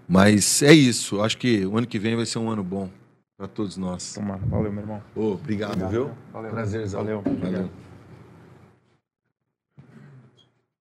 mas 0.08 0.62
é 0.62 0.72
isso. 0.72 1.20
Acho 1.20 1.36
que 1.36 1.66
o 1.66 1.76
ano 1.76 1.86
que 1.86 1.98
vem 1.98 2.14
vai 2.14 2.26
ser 2.26 2.38
um 2.38 2.48
ano 2.48 2.62
bom 2.62 2.88
para 3.36 3.48
todos 3.48 3.76
nós. 3.76 4.14
Toma, 4.14 4.36
valeu, 4.36 4.72
meu 4.72 4.82
irmão. 4.82 5.02
Oh, 5.14 5.32
obrigado, 5.32 5.72
obrigado, 5.72 5.90
viu? 5.90 6.10
Valeu. 6.32 6.50
Prazerzão. 6.50 7.00
Valeu. 7.00 7.22
valeu. 7.22 7.70